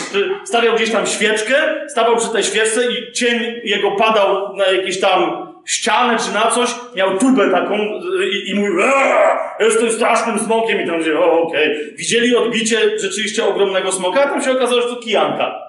Stawiał 0.46 0.76
gdzieś 0.76 0.92
tam 0.92 1.08
świeczkę, 1.08 1.56
stawał 1.88 2.18
przy 2.18 2.30
tej 2.30 2.44
świeczce 2.44 2.82
i 2.92 3.12
cień 3.14 3.62
jego 3.64 3.92
padał 3.92 4.56
na 4.56 4.66
jakieś 4.66 5.00
tam 5.00 5.47
ścianę 5.68 6.18
czy 6.26 6.34
na 6.34 6.52
coś, 6.52 6.70
miał 6.96 7.18
tubę 7.18 7.52
taką 7.52 7.78
i, 8.32 8.50
i 8.50 8.56
mówił 8.56 8.80
jestem 9.60 9.92
strasznym 9.92 10.40
smokiem 10.40 10.82
i 10.82 10.88
tam 10.88 10.98
mówię, 10.98 11.20
o 11.20 11.42
okej. 11.42 11.72
Okay. 11.72 11.94
Widzieli 11.98 12.36
odbicie 12.36 13.00
rzeczywiście 13.00 13.46
ogromnego 13.46 13.92
smoka, 13.92 14.24
a 14.24 14.30
tam 14.30 14.44
się 14.44 14.52
okazało, 14.52 14.82
że 14.82 14.88
to 14.88 14.96
kijanka. 14.96 15.68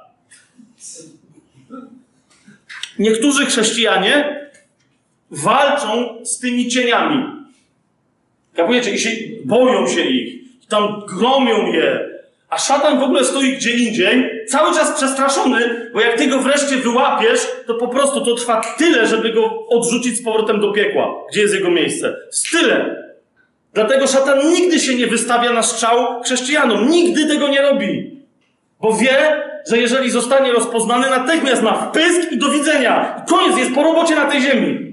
Niektórzy 2.99 3.47
chrześcijanie 3.47 4.41
walczą 5.31 6.19
z 6.25 6.39
tymi 6.39 6.69
cieniami. 6.69 7.25
Kapujecie? 8.55 8.91
I 8.91 8.99
się, 8.99 9.11
boją 9.45 9.89
się 9.89 10.01
ich. 10.01 10.39
Tam 10.69 11.03
gromią 11.07 11.73
je. 11.73 12.09
A 12.49 12.59
szatan 12.59 13.01
w 13.01 13.03
ogóle 13.03 13.25
stoi 13.25 13.53
gdzie 13.53 13.77
indziej, 13.77 14.31
cały 14.49 14.75
czas 14.75 14.97
przestraszony, 14.97 15.91
bo 15.95 16.01
jak 16.01 16.19
ty 16.19 16.27
go 16.27 16.39
wreszcie 16.39 16.77
wyłapiesz, 16.77 17.41
to 17.67 17.75
po 17.75 17.89
prostu 17.89 18.25
to 18.25 18.35
trwa 18.35 18.61
tyle, 18.79 19.07
żeby 19.07 19.33
go 19.33 19.67
odrzucić 19.69 20.17
z 20.17 20.25
powrotem 20.25 20.61
do 20.61 20.73
piekła. 20.73 21.15
Gdzie 21.31 21.41
jest 21.41 21.55
jego 21.55 21.71
miejsce? 21.71 22.17
Tyle. 22.53 23.09
Dlatego 23.75 24.07
szatan 24.07 24.53
nigdy 24.53 24.81
się 24.81 24.95
nie 24.95 25.07
wystawia 25.07 25.53
na 25.53 25.63
strzał 25.63 26.23
chrześcijanom. 26.23 26.89
Nigdy 26.89 27.27
tego 27.27 27.49
nie 27.49 27.63
robi. 27.63 28.21
Bo 28.81 28.93
wie, 28.93 29.43
że 29.71 29.79
jeżeli 29.79 30.11
zostanie 30.11 30.53
rozpoznany, 30.53 31.11
natychmiast 31.11 31.63
ma 31.63 31.73
wpysk 31.73 32.33
i 32.33 32.39
do 32.39 32.51
widzenia. 32.51 33.23
I 33.23 33.31
koniec, 33.31 33.59
jest 33.59 33.75
po 33.75 33.83
robocie 33.83 34.15
na 34.15 34.25
tej 34.25 34.41
ziemi. 34.41 34.89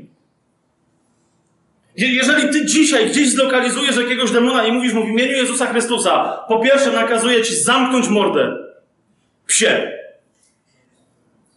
Jeżeli 1.97 2.49
ty 2.49 2.65
dzisiaj 2.65 3.09
gdzieś 3.09 3.29
zlokalizujesz 3.29 3.97
jakiegoś 3.97 4.31
demona 4.31 4.65
i 4.65 4.71
mówisz 4.71 4.93
mu 4.93 5.05
w 5.05 5.09
imieniu 5.09 5.31
Jezusa 5.31 5.65
Chrystusa, 5.65 6.43
po 6.47 6.59
pierwsze 6.59 6.91
nakazuję 6.91 7.43
ci 7.43 7.55
zamknąć 7.55 8.07
mordę. 8.07 8.64
Psie. 9.47 9.91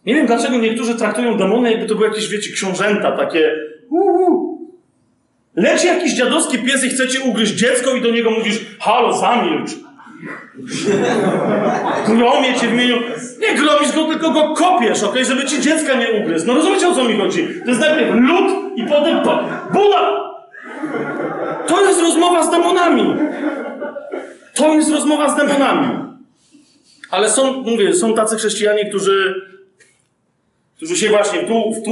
Nie 0.05 0.15
wiem 0.15 0.25
dlaczego 0.25 0.57
niektórzy 0.57 0.95
traktują 0.95 1.37
demony, 1.37 1.71
jakby 1.71 1.85
to 1.85 1.95
były 1.95 2.07
jakieś, 2.07 2.29
wiecie, 2.29 2.53
książęta, 2.53 3.11
takie 3.11 3.55
uhu. 3.89 4.59
Leci 5.55 5.87
jakiś 5.87 6.13
dziadowski 6.13 6.57
pies 6.57 6.83
i 6.83 6.89
chce 6.89 7.07
ci 7.07 7.19
ugryźć 7.19 7.53
dziecko 7.53 7.95
i 7.95 8.01
do 8.01 8.11
niego 8.11 8.31
mówisz, 8.31 8.59
halo, 8.79 9.17
zamilcz. 9.17 9.71
Gromię 12.07 12.53
cię 12.53 12.67
w 12.67 12.73
imieniu... 12.73 12.95
Nie 13.39 13.55
gromisz 13.55 13.91
go, 13.95 14.05
tylko 14.05 14.31
go 14.31 14.53
kopiesz, 14.53 15.03
ok? 15.03 15.15
Żeby 15.21 15.45
ci 15.45 15.61
dziecka 15.61 15.93
nie 15.93 16.11
ugryzł. 16.11 16.47
No 16.47 16.53
rozumiecie, 16.53 16.87
o 16.87 16.95
co 16.95 17.03
mi 17.03 17.17
chodzi? 17.17 17.47
To 17.63 17.69
jest 17.69 17.81
najpierw 17.81 18.15
lód 18.15 18.51
i 18.75 18.83
potem. 18.83 19.19
Buda! 19.73 20.29
To 21.67 21.81
jest 21.81 22.01
rozmowa 22.01 22.43
z 22.43 22.51
demonami. 22.51 23.15
To 24.53 24.73
jest 24.73 24.91
rozmowa 24.91 25.29
z 25.29 25.35
demonami. 25.35 26.08
Ale 27.11 27.29
są, 27.29 27.53
mówię, 27.53 27.93
są 27.93 28.13
tacy 28.13 28.35
chrześcijanie, 28.35 28.85
którzy, 28.85 29.41
którzy 30.77 30.97
się 30.97 31.09
właśnie 31.09 31.39
tu, 31.39 31.73
w, 31.73 31.85
tu, 31.85 31.91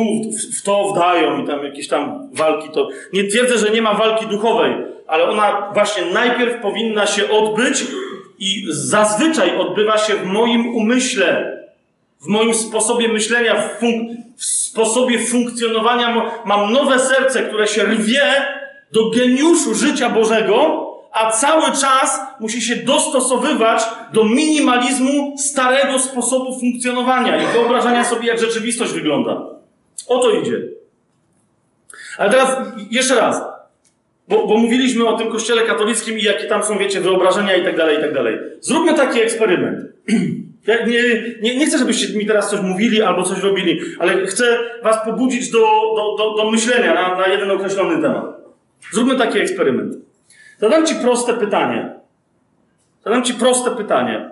w, 0.58 0.64
to 0.64 0.94
wdają 0.94 1.44
i 1.44 1.48
tam 1.48 1.64
jakieś 1.64 1.88
tam 1.88 2.30
walki. 2.34 2.70
To 2.70 2.90
nie 3.14 3.24
twierdzę, 3.24 3.58
że 3.58 3.70
nie 3.70 3.82
ma 3.82 3.94
walki 3.94 4.26
duchowej, 4.26 4.76
ale 5.08 5.30
ona 5.30 5.72
właśnie 5.74 6.06
najpierw 6.06 6.62
powinna 6.62 7.08
się 7.08 7.30
odbyć 7.30 7.86
i 8.40 8.66
zazwyczaj 8.70 9.58
odbywa 9.58 9.98
się 9.98 10.14
w 10.14 10.26
moim 10.26 10.76
umyśle, 10.76 11.58
w 12.22 12.28
moim 12.28 12.54
sposobie 12.54 13.08
myślenia, 13.08 13.56
w, 13.56 13.82
w 14.38 14.46
sposobie 14.46 15.20
funkcjonowania. 15.20 16.32
Mam 16.46 16.74
nowe 16.74 17.00
serce, 17.00 17.44
które 17.44 17.68
się 17.68 17.84
rwie 17.84 18.22
do 18.92 19.10
geniuszu 19.10 19.76
życia 19.76 20.10
Bożego, 20.10 20.87
a 21.12 21.32
cały 21.32 21.64
czas 21.64 22.20
musi 22.40 22.62
się 22.62 22.76
dostosowywać 22.76 23.84
do 24.14 24.24
minimalizmu 24.24 25.36
starego 25.38 26.00
sposobu 26.00 26.60
funkcjonowania 26.60 27.38
i 27.44 27.54
wyobrażania 27.54 28.04
sobie, 28.04 28.28
jak 28.28 28.40
rzeczywistość 28.40 28.94
wygląda. 28.94 29.42
O 30.08 30.20
to 30.20 30.32
idzie. 30.32 30.62
Ale 32.18 32.30
teraz 32.30 32.58
jeszcze 32.92 33.16
raz, 33.16 33.42
bo, 34.28 34.48
bo 34.48 34.58
mówiliśmy 34.58 35.08
o 35.08 35.18
tym 35.18 35.32
kościele 35.32 35.62
katolickim 35.62 36.20
i 36.20 36.24
jakie 36.24 36.46
tam 36.46 36.64
są, 36.64 36.78
wiecie, 36.78 37.02
wyobrażenia 37.02 37.56
i 37.56 37.64
tak 37.64 37.78
dalej, 37.78 37.98
i 37.98 38.02
tak 38.02 38.14
dalej. 38.14 38.38
Zróbmy 38.62 38.94
taki 38.94 39.22
eksperyment. 39.22 39.80
Ja 40.68 40.86
nie, 40.86 41.02
nie, 41.42 41.58
nie 41.58 41.66
chcę, 41.66 41.78
żebyście 41.78 42.18
mi 42.18 42.26
teraz 42.26 42.50
coś 42.50 42.62
mówili 42.62 43.02
albo 43.02 43.24
coś 43.24 43.44
robili, 43.44 43.80
ale 44.00 44.26
chcę 44.26 44.60
was 44.84 45.06
pobudzić 45.06 45.52
do, 45.52 45.60
do, 45.96 46.16
do, 46.18 46.44
do 46.44 46.52
myślenia 46.52 46.94
na, 46.94 47.18
na 47.18 47.28
jeden 47.28 47.52
określony 47.52 48.02
temat. 48.02 48.26
Zróbmy 48.92 49.16
taki 49.16 49.40
eksperyment. 49.40 50.07
Zadam 50.58 50.86
Ci 50.86 50.96
proste 50.96 51.34
pytanie. 51.34 51.94
Zadam 53.04 53.24
Ci 53.24 53.34
proste 53.34 53.72
pytanie. 53.72 54.30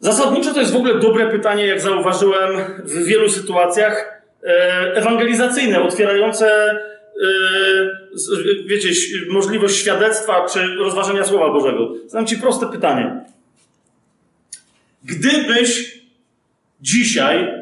Zasadniczo 0.00 0.54
to 0.54 0.60
jest 0.60 0.72
w 0.72 0.76
ogóle 0.76 0.98
dobre 0.98 1.30
pytanie, 1.30 1.66
jak 1.66 1.80
zauważyłem 1.80 2.56
w 2.84 3.04
wielu 3.04 3.28
sytuacjach 3.28 4.22
e, 4.42 4.94
ewangelizacyjne, 4.94 5.82
otwierające 5.82 6.70
e, 6.70 6.78
wiecie, 8.66 8.88
możliwość 9.30 9.76
świadectwa 9.76 10.46
czy 10.52 10.74
rozważenia 10.74 11.24
Słowa 11.24 11.52
Bożego. 11.52 11.92
Zadam 12.06 12.26
Ci 12.26 12.36
proste 12.36 12.66
pytanie. 12.66 13.20
Gdybyś 15.04 16.00
dzisiaj 16.80 17.54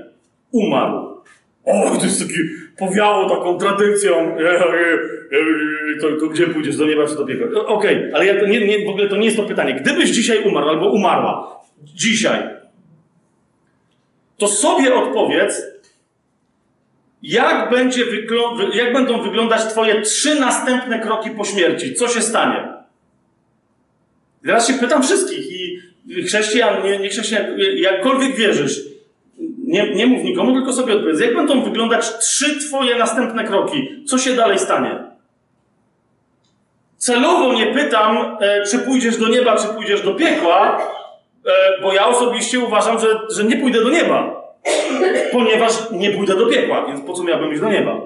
umarł, 0.53 1.23
o, 1.65 1.97
to 1.99 2.05
jest 2.05 2.21
taki, 2.21 2.41
powiało 2.79 3.29
taką 3.29 3.59
tradycją, 3.59 4.37
to, 6.01 6.09
to 6.21 6.27
gdzie 6.27 6.47
pójdziesz, 6.47 6.77
do 6.77 6.87
nieba 6.87 7.07
czy 7.07 7.15
do 7.15 7.27
piekła? 7.27 7.67
Okej, 7.67 7.97
okay, 7.99 8.11
ale 8.15 8.27
ja 8.27 8.41
to 8.41 8.47
nie, 8.47 8.67
nie, 8.67 8.87
w 8.87 8.89
ogóle 8.89 9.09
to 9.09 9.17
nie 9.17 9.25
jest 9.25 9.37
to 9.37 9.43
pytanie. 9.43 9.75
Gdybyś 9.75 10.11
dzisiaj 10.11 10.43
umarł 10.45 10.69
albo 10.69 10.91
umarła, 10.91 11.61
dzisiaj, 11.83 12.43
to 14.39 14.49
sobie 14.49 14.95
odpowiedz, 14.95 15.63
jak, 17.23 17.71
będzie 17.71 18.05
jak 18.75 18.93
będą 18.93 19.23
wyglądać 19.23 19.65
Twoje 19.65 20.03
trzy 20.03 20.41
następne 20.41 21.01
kroki 21.01 21.31
po 21.31 21.45
śmierci? 21.45 21.95
Co 21.95 22.09
się 22.09 22.21
stanie? 22.21 22.69
Teraz 24.45 24.69
się 24.69 24.75
pytam 24.75 25.03
wszystkich 25.03 25.47
i 25.53 25.81
chrześcijan, 26.25 26.85
nie, 26.85 26.99
nie 26.99 27.09
chrześcijan, 27.09 27.47
jakkolwiek 27.77 28.37
wierzysz, 28.37 28.94
nie, 29.75 29.95
nie 29.95 30.07
mów 30.07 30.25
nikomu, 30.25 30.55
tylko 30.55 30.73
sobie 30.73 30.95
odpowiedz. 30.95 31.21
Jak 31.21 31.37
będą 31.37 31.63
wyglądać 31.63 32.19
trzy 32.19 32.69
Twoje 32.69 32.99
następne 32.99 33.45
kroki? 33.45 34.05
Co 34.07 34.19
się 34.19 34.35
dalej 34.35 34.59
stanie? 34.59 35.15
celowo 37.05 37.53
nie 37.53 37.67
pytam, 37.67 38.37
e, 38.41 38.63
czy 38.63 38.79
pójdziesz 38.79 39.17
do 39.17 39.29
nieba, 39.29 39.57
czy 39.57 39.69
pójdziesz 39.69 40.03
do 40.03 40.15
piekła, 40.15 40.79
e, 41.47 41.83
bo 41.83 41.93
ja 41.93 42.07
osobiście 42.07 42.61
uważam, 42.61 43.01
że, 43.01 43.07
że 43.31 43.45
nie 43.45 43.57
pójdę 43.57 43.81
do 43.81 43.91
nieba. 43.91 44.45
Ponieważ 45.33 45.91
nie 45.91 46.11
pójdę 46.11 46.37
do 46.37 46.47
piekła, 46.47 46.87
więc 46.87 47.01
po 47.07 47.13
co 47.13 47.25
miałbym 47.25 47.53
iść 47.53 47.61
do 47.61 47.69
nieba? 47.69 47.97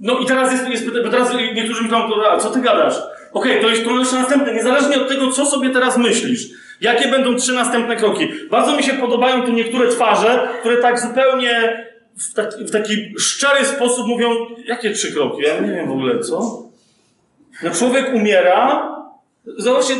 No 0.00 0.18
i 0.18 0.26
teraz 0.26 0.52
jest, 0.52 0.68
jest 0.68 0.84
teraz 1.10 1.34
niektórzy 1.54 1.84
mi 1.84 1.90
a 2.30 2.38
co 2.38 2.50
ty 2.50 2.60
gadasz? 2.60 3.02
Okej, 3.32 3.60
to 3.60 3.68
jest 3.68 3.82
jeszcze 3.98 4.16
następne, 4.16 4.54
niezależnie 4.54 4.96
od 4.96 5.08
tego, 5.08 5.32
co 5.32 5.46
sobie 5.46 5.70
teraz 5.70 5.98
myślisz. 5.98 6.48
Jakie 6.80 7.08
będą 7.08 7.36
trzy 7.36 7.52
następne 7.52 7.96
kroki? 7.96 8.28
Bardzo 8.50 8.76
mi 8.76 8.82
się 8.82 8.92
podobają 8.92 9.42
tu 9.42 9.52
niektóre 9.52 9.88
twarze, 9.88 10.48
które 10.60 10.76
tak 10.76 11.00
zupełnie 11.00 11.86
w 12.18 12.34
taki, 12.34 12.64
w 12.64 12.70
taki 12.70 13.14
szczery 13.18 13.64
sposób 13.64 14.06
mówią, 14.06 14.30
jakie 14.64 14.90
trzy 14.90 15.12
kroki? 15.12 15.42
Ja 15.42 15.60
nie 15.60 15.72
wiem 15.72 15.88
w 15.88 15.92
ogóle, 15.92 16.18
co? 16.18 16.62
No 17.62 17.70
człowiek 17.70 18.14
umiera, 18.14 18.88
zobaczcie, 19.56 19.94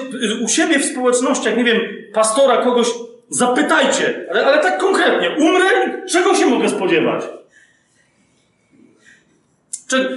u 0.44 0.48
siebie 0.48 0.78
w 0.78 0.84
społecznościach, 0.84 1.56
nie 1.56 1.64
wiem, 1.64 1.80
pastora, 2.12 2.56
kogoś, 2.56 2.86
zapytajcie, 3.28 4.26
ale, 4.30 4.46
ale 4.46 4.62
tak 4.62 4.78
konkretnie, 4.78 5.30
umrę, 5.30 5.66
czego 6.08 6.34
się 6.34 6.46
mogę 6.46 6.68
spodziewać? 6.68 7.24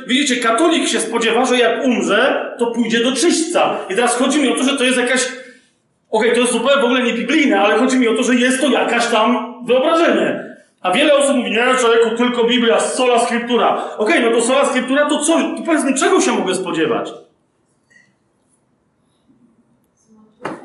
Widzicie, 0.08 0.36
katolik 0.36 0.88
się 0.88 1.00
spodziewa, 1.00 1.46
że 1.46 1.58
jak 1.58 1.86
umrze, 1.86 2.52
to 2.60 2.72
pójdzie 2.72 3.04
do 3.04 3.12
czyśćca. 3.12 3.78
I 3.90 3.96
teraz 3.96 4.16
chodzi 4.16 4.42
mi 4.42 4.50
o 4.50 4.56
to, 4.56 4.64
że 4.64 4.78
to 4.78 4.84
jest 4.84 4.98
jakaś. 4.98 5.22
Okej, 5.22 5.40
okay, 6.10 6.32
to 6.32 6.40
jest 6.40 6.54
zupełnie 6.54 6.82
w 6.82 6.86
ogóle 6.86 7.04
nie 7.04 7.14
biblijne, 7.14 7.62
ale 7.62 7.76
chodzi 7.76 7.98
mi 7.98 8.08
o 8.08 8.16
to, 8.16 8.24
że 8.24 8.36
jest 8.36 8.62
to 8.62 8.70
jakaś 8.70 9.08
tam 9.08 9.56
wyobrażenie. 9.66 10.50
A 10.82 10.92
wiele 10.92 11.14
osób 11.14 11.36
mówi, 11.36 11.52
nie, 11.52 11.66
człowieku, 11.80 12.18
tylko 12.18 12.44
Biblia, 12.44 12.80
sola 12.80 13.20
scriptura. 13.20 13.84
Okej, 13.98 14.18
okay, 14.18 14.32
no 14.32 14.38
to 14.38 14.42
sola 14.42 14.66
scriptura 14.66 15.06
to 15.06 15.20
co? 15.20 15.34
To 15.58 15.64
powiedz 15.66 15.86
mi, 15.86 15.94
czego 15.94 16.22
się 16.22 16.32
mogę 16.32 16.56
spodziewać? 16.56 17.10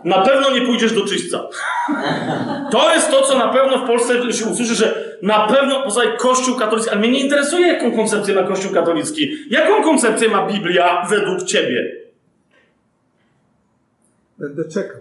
Na 0.05 0.23
pewno 0.23 0.51
nie 0.51 0.63
pójdziesz 0.67 0.93
do 0.93 1.07
czyśćca. 1.07 1.49
To 2.71 2.95
jest 2.95 3.11
to, 3.11 3.23
co 3.23 3.39
na 3.39 3.49
pewno 3.49 3.79
w 3.79 3.87
Polsce 3.87 4.33
się 4.33 4.47
usłyszy, 4.47 4.75
że 4.75 5.17
na 5.23 5.47
pewno 5.47 5.83
poza 5.83 6.03
Kościół 6.07 6.57
katolicki, 6.57 6.91
ale 6.91 7.01
mnie 7.01 7.11
nie 7.11 7.21
interesuje, 7.21 7.67
jaką 7.67 7.93
koncepcję 7.93 8.35
ma 8.35 8.43
Kościół 8.43 8.73
katolicki. 8.73 9.31
Jaką 9.51 9.83
koncepcję 9.83 10.29
ma 10.29 10.47
Biblia 10.47 11.07
według 11.09 11.43
ciebie? 11.43 11.93
Będę 14.39 14.69
czekał. 14.69 15.01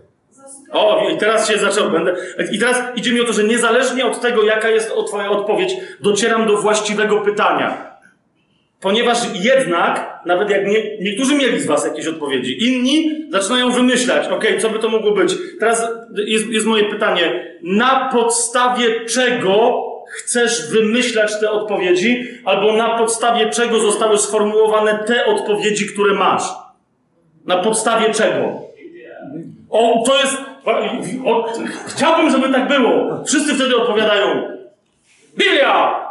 O, 0.72 1.10
i 1.10 1.18
teraz 1.18 1.47
się 1.47 1.58
zaczął, 1.58 1.89
będę. 1.89 2.16
I 2.51 2.60
teraz 2.60 2.82
idzie 2.95 3.12
mi 3.12 3.22
o 3.22 3.24
to, 3.24 3.34
że 3.34 3.43
niezależnie 3.43 4.06
od 4.06 4.22
tego, 4.22 4.43
jaka 4.43 4.70
jest 4.70 4.93
Twoja 5.08 5.30
odpowiedź, 5.30 5.76
docieram 6.01 6.47
do 6.47 6.58
właściwego 6.58 7.22
pytania. 7.22 7.93
Ponieważ 8.84 9.17
jednak, 9.34 10.19
nawet 10.25 10.49
jak 10.49 10.67
nie, 10.67 10.97
niektórzy 10.97 11.36
mieli 11.36 11.59
z 11.59 11.65
Was 11.65 11.86
jakieś 11.86 12.07
odpowiedzi, 12.07 12.63
inni 12.67 13.25
zaczynają 13.29 13.71
wymyślać, 13.71 14.27
ok, 14.27 14.45
co 14.61 14.69
by 14.69 14.79
to 14.79 14.89
mogło 14.89 15.11
być. 15.11 15.36
Teraz 15.59 15.88
jest, 16.27 16.49
jest 16.49 16.65
moje 16.65 16.84
pytanie, 16.84 17.57
na 17.61 18.09
podstawie 18.13 19.05
czego 19.05 19.84
chcesz 20.07 20.71
wymyślać 20.71 21.39
te 21.39 21.51
odpowiedzi, 21.51 22.23
albo 22.45 22.73
na 22.73 22.97
podstawie 22.97 23.49
czego 23.49 23.79
zostały 23.79 24.17
sformułowane 24.17 25.03
te 25.07 25.25
odpowiedzi, 25.25 25.88
które 25.88 26.13
masz? 26.13 26.43
Na 27.45 27.57
podstawie 27.57 28.13
czego? 28.13 28.61
O, 29.69 30.03
to 30.05 30.17
jest. 30.17 30.38
O, 31.25 31.53
chciałbym, 31.88 32.31
żeby 32.31 32.49
tak 32.49 32.67
było. 32.67 33.23
Wszyscy 33.25 33.55
wtedy 33.55 33.77
odpowiadają: 33.77 34.27
Biblia! 35.38 36.03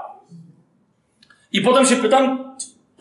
I 1.52 1.60
potem 1.60 1.86
się 1.86 1.96
pytam, 1.96 2.51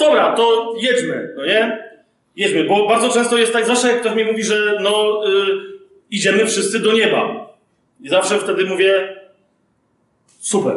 dobra, 0.02 0.36
to 0.36 0.74
jedźmy, 0.78 1.34
no 1.38 1.46
nie? 1.46 1.92
Jedźmy, 2.36 2.64
bo 2.64 2.88
bardzo 2.88 3.10
często 3.10 3.38
jest 3.38 3.54
tak, 3.54 3.66
zawsze 3.66 3.88
jak 3.88 4.00
ktoś 4.00 4.16
mi 4.16 4.26
mówi, 4.26 4.44
że 4.44 4.78
no, 4.82 5.22
y, 5.28 5.32
idziemy 6.12 6.46
wszyscy 6.46 6.80
do 6.80 6.94
nieba. 6.94 7.52
I 8.02 8.10
zawsze 8.10 8.40
wtedy 8.40 8.66
mówię, 8.66 9.18
super. 10.40 10.74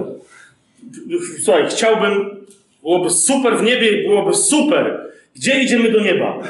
Słuchaj, 1.45 1.66
chciałbym, 1.70 2.45
byłoby 2.83 3.11
super 3.11 3.59
w 3.59 3.62
niebie, 3.62 4.09
byłoby 4.09 4.35
super. 4.35 5.11
Gdzie 5.37 5.62
idziemy 5.62 5.93
do 5.93 6.01
nieba? 6.01 6.43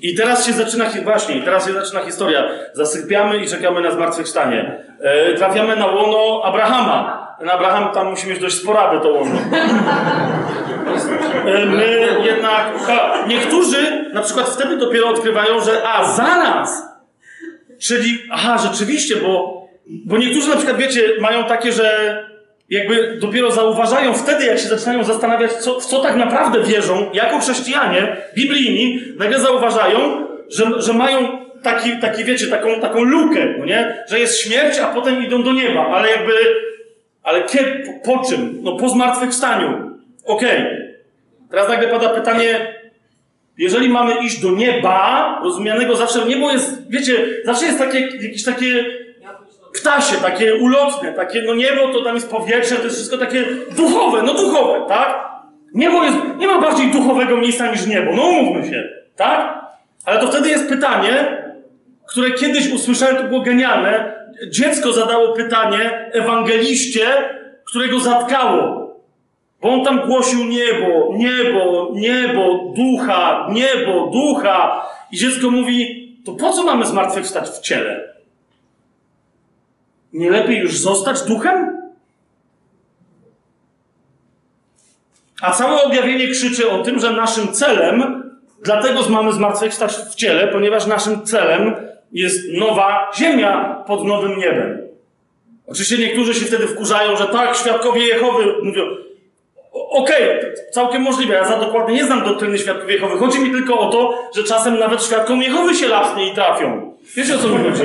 I 0.00 0.14
teraz 0.14 0.46
się 0.46 0.52
zaczyna, 0.52 0.84
właśnie, 1.04 1.42
teraz 1.42 1.66
się 1.66 1.72
zaczyna 1.72 2.00
historia. 2.00 2.48
Zasypiamy 2.72 3.38
i 3.38 3.48
czekamy 3.48 3.80
na 3.80 3.90
zmartwychwstanie. 3.90 4.84
E, 5.00 5.34
trafiamy 5.34 5.76
na 5.76 5.86
łono 5.86 6.42
Abrahama. 6.44 7.24
Ten 7.38 7.50
Abraham 7.50 7.94
tam 7.94 8.10
musi 8.10 8.28
mieć 8.28 8.38
dość 8.38 8.54
sporadę 8.54 9.00
to 9.00 9.08
łono. 9.08 9.38
E, 11.46 11.66
my 11.66 12.16
jednak, 12.24 12.72
niektórzy 13.28 14.10
na 14.12 14.22
przykład 14.22 14.48
wtedy 14.48 14.76
dopiero 14.76 15.08
odkrywają, 15.08 15.60
że 15.60 15.88
a, 15.88 16.12
zaraz! 16.12 16.82
Czyli, 17.78 18.22
aha, 18.30 18.58
rzeczywiście, 18.58 19.16
bo, 19.16 19.62
bo 19.86 20.18
niektórzy 20.18 20.48
na 20.48 20.56
przykład, 20.56 20.76
wiecie, 20.76 21.02
mają 21.20 21.44
takie, 21.44 21.72
że 21.72 22.18
jakby 22.70 23.16
dopiero 23.20 23.50
zauważają 23.50 24.14
wtedy, 24.14 24.44
jak 24.44 24.58
się 24.58 24.68
zaczynają 24.68 25.04
zastanawiać, 25.04 25.52
co, 25.52 25.80
w 25.80 25.86
co 25.86 25.98
tak 25.98 26.16
naprawdę 26.16 26.62
wierzą, 26.62 27.10
jako 27.12 27.38
chrześcijanie 27.38 28.16
biblijni, 28.34 29.00
nagle 29.18 29.40
zauważają, 29.40 30.26
że, 30.48 30.82
że 30.82 30.92
mają 30.92 31.44
taki, 31.62 31.98
taki, 32.00 32.24
wiecie, 32.24 32.46
taką, 32.46 32.80
taką 32.80 33.02
lukę, 33.02 33.54
no 33.58 33.64
nie? 33.64 34.04
Że 34.08 34.20
jest 34.20 34.40
śmierć, 34.40 34.78
a 34.78 34.86
potem 34.86 35.24
idą 35.24 35.42
do 35.42 35.52
nieba, 35.52 35.86
ale 35.86 36.10
jakby, 36.10 36.32
ale 37.22 37.42
kiedy, 37.42 37.84
po, 38.04 38.16
po 38.16 38.24
czym? 38.24 38.58
No 38.62 38.76
po 38.76 38.88
zmartwychwstaniu. 38.88 39.68
Okej. 40.24 40.60
Okay. 40.60 40.94
Teraz 41.50 41.68
nagle 41.68 41.88
pada 41.88 42.08
pytanie, 42.08 42.74
jeżeli 43.58 43.88
mamy 43.88 44.14
iść 44.24 44.40
do 44.40 44.50
nieba, 44.50 45.40
rozumianego 45.44 45.96
zawsze, 45.96 46.24
niebo 46.24 46.52
jest, 46.52 46.90
wiecie, 46.90 47.12
zawsze 47.44 47.66
jest 47.66 47.78
takie, 47.78 48.00
jakieś 48.00 48.44
takie 48.44 48.84
ptasie, 49.74 50.16
takie 50.16 50.54
ulotne, 50.54 51.12
takie, 51.12 51.42
no 51.42 51.54
niebo 51.54 51.88
to 51.88 52.04
tam 52.04 52.14
jest 52.14 52.30
powietrze, 52.30 52.76
to 52.76 52.84
jest 52.84 52.96
wszystko 52.96 53.18
takie 53.18 53.44
duchowe, 53.76 54.22
no 54.22 54.34
duchowe, 54.34 54.80
tak? 54.88 55.34
Niebo 55.74 56.04
jest, 56.04 56.16
nie 56.36 56.46
ma 56.46 56.60
bardziej 56.60 56.90
duchowego 56.90 57.36
miejsca 57.36 57.72
niż 57.72 57.86
niebo, 57.86 58.12
no 58.16 58.22
umówmy 58.22 58.68
się, 58.70 58.88
tak? 59.16 59.64
Ale 60.04 60.20
to 60.20 60.26
wtedy 60.26 60.48
jest 60.48 60.68
pytanie, 60.68 61.44
które 62.06 62.30
kiedyś 62.30 62.72
usłyszałem, 62.72 63.16
to 63.16 63.24
było 63.24 63.40
genialne. 63.40 64.14
Dziecko 64.50 64.92
zadało 64.92 65.32
pytanie 65.32 66.10
ewangeliście, 66.12 67.06
którego 67.64 68.00
zatkało. 68.00 68.84
Bo 69.62 69.68
on 69.68 69.84
tam 69.84 70.00
głosił 70.06 70.44
niebo, 70.44 71.14
niebo, 71.16 71.90
niebo, 71.94 72.72
ducha, 72.76 73.48
niebo, 73.52 74.06
ducha. 74.06 74.86
I 75.12 75.16
dziecko 75.16 75.50
mówi, 75.50 76.04
to 76.24 76.32
po 76.32 76.52
co 76.52 76.62
mamy 76.62 76.86
zmartwychwstać 76.86 77.48
w 77.48 77.60
ciele? 77.60 78.13
Nie 80.14 80.30
lepiej 80.30 80.58
już 80.58 80.78
zostać 80.78 81.22
duchem? 81.22 81.78
A 85.42 85.52
całe 85.52 85.82
objawienie 85.82 86.28
krzyczy 86.28 86.70
o 86.70 86.82
tym, 86.82 87.00
że 87.00 87.12
naszym 87.12 87.52
celem, 87.52 88.22
dlatego 88.62 89.08
mamy 89.08 89.32
zmartwychwstać 89.32 89.92
w 89.92 90.14
ciele, 90.14 90.48
ponieważ 90.48 90.86
naszym 90.86 91.22
celem 91.22 91.74
jest 92.12 92.40
nowa 92.52 93.10
ziemia 93.18 93.82
pod 93.86 94.04
nowym 94.04 94.38
niebem. 94.38 94.78
Oczywiście 95.66 95.98
niektórzy 95.98 96.34
się 96.34 96.46
wtedy 96.46 96.66
wkurzają, 96.66 97.16
że 97.16 97.26
tak, 97.26 97.56
świadkowie 97.56 98.06
Jehowy 98.06 98.44
mówią, 98.62 98.82
okej, 99.74 100.38
okay, 100.38 100.54
całkiem 100.72 101.02
możliwe, 101.02 101.34
ja 101.34 101.44
za 101.44 101.56
dokładnie 101.56 101.94
nie 101.94 102.04
znam 102.04 102.24
doktryny 102.24 102.58
świadków 102.58 102.90
Jehowy. 102.90 103.18
Chodzi 103.18 103.40
mi 103.40 103.50
tylko 103.50 103.78
o 103.78 103.90
to, 103.90 104.30
że 104.36 104.44
czasem 104.44 104.78
nawet 104.78 105.02
świadkom 105.02 105.42
Jehowy 105.42 105.74
się 105.74 105.88
lasnie 105.88 106.28
i 106.28 106.34
trafią. 106.34 106.94
Wiecie 107.16 107.34
o 107.34 107.38
co 107.38 107.48
mi 107.48 107.58
chodzi? 107.64 107.82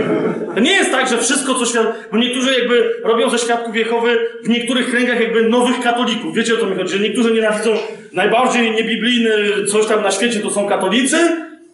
To 0.55 0.59
nie 0.59 0.71
jest 0.71 0.91
tak, 0.91 1.07
że 1.07 1.17
wszystko, 1.17 1.55
co 1.55 1.65
świat... 1.65 1.87
Bo 2.11 2.17
niektórzy 2.17 2.59
jakby 2.59 2.95
robią 3.03 3.29
ze 3.29 3.37
świadków 3.37 3.75
Jehowy 3.75 4.19
w 4.43 4.49
niektórych 4.49 4.89
kręgach 4.89 5.19
jakby 5.19 5.49
nowych 5.49 5.79
katolików. 5.79 6.35
Wiecie 6.35 6.53
o 6.53 6.57
co 6.57 6.65
mi 6.65 6.75
chodzi? 6.75 6.97
Że 6.97 7.03
niektórzy 7.03 7.33
nienawidzą 7.33 7.69
najbardziej 8.13 8.71
niebiblijny 8.71 9.31
coś 9.71 9.85
tam 9.85 10.03
na 10.03 10.11
świecie, 10.11 10.39
to 10.39 10.49
są 10.49 10.67
katolicy, 10.67 11.17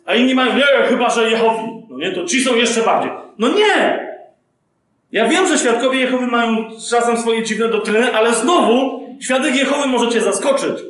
a 0.05 0.15
inni 0.15 0.35
mają, 0.35 0.55
nie, 0.55 0.63
chyba, 0.89 1.09
że 1.09 1.29
Jehowi. 1.29 1.63
No 1.89 1.97
nie, 1.97 2.11
to 2.11 2.25
ci 2.25 2.41
są 2.41 2.55
jeszcze 2.55 2.81
bardziej. 2.81 3.11
No 3.39 3.47
nie! 3.47 4.05
Ja 5.11 5.27
wiem, 5.27 5.47
że 5.47 5.57
świadkowie 5.57 5.99
Jehowy 5.99 6.27
mają 6.27 6.55
czasem 6.89 7.17
swoje 7.17 7.43
dziwne 7.43 7.67
doktryny, 7.67 8.13
ale 8.13 8.33
znowu 8.33 9.04
świadek 9.21 9.55
Jehowy 9.55 9.87
może 9.87 10.11
cię 10.11 10.21
zaskoczyć. 10.21 10.83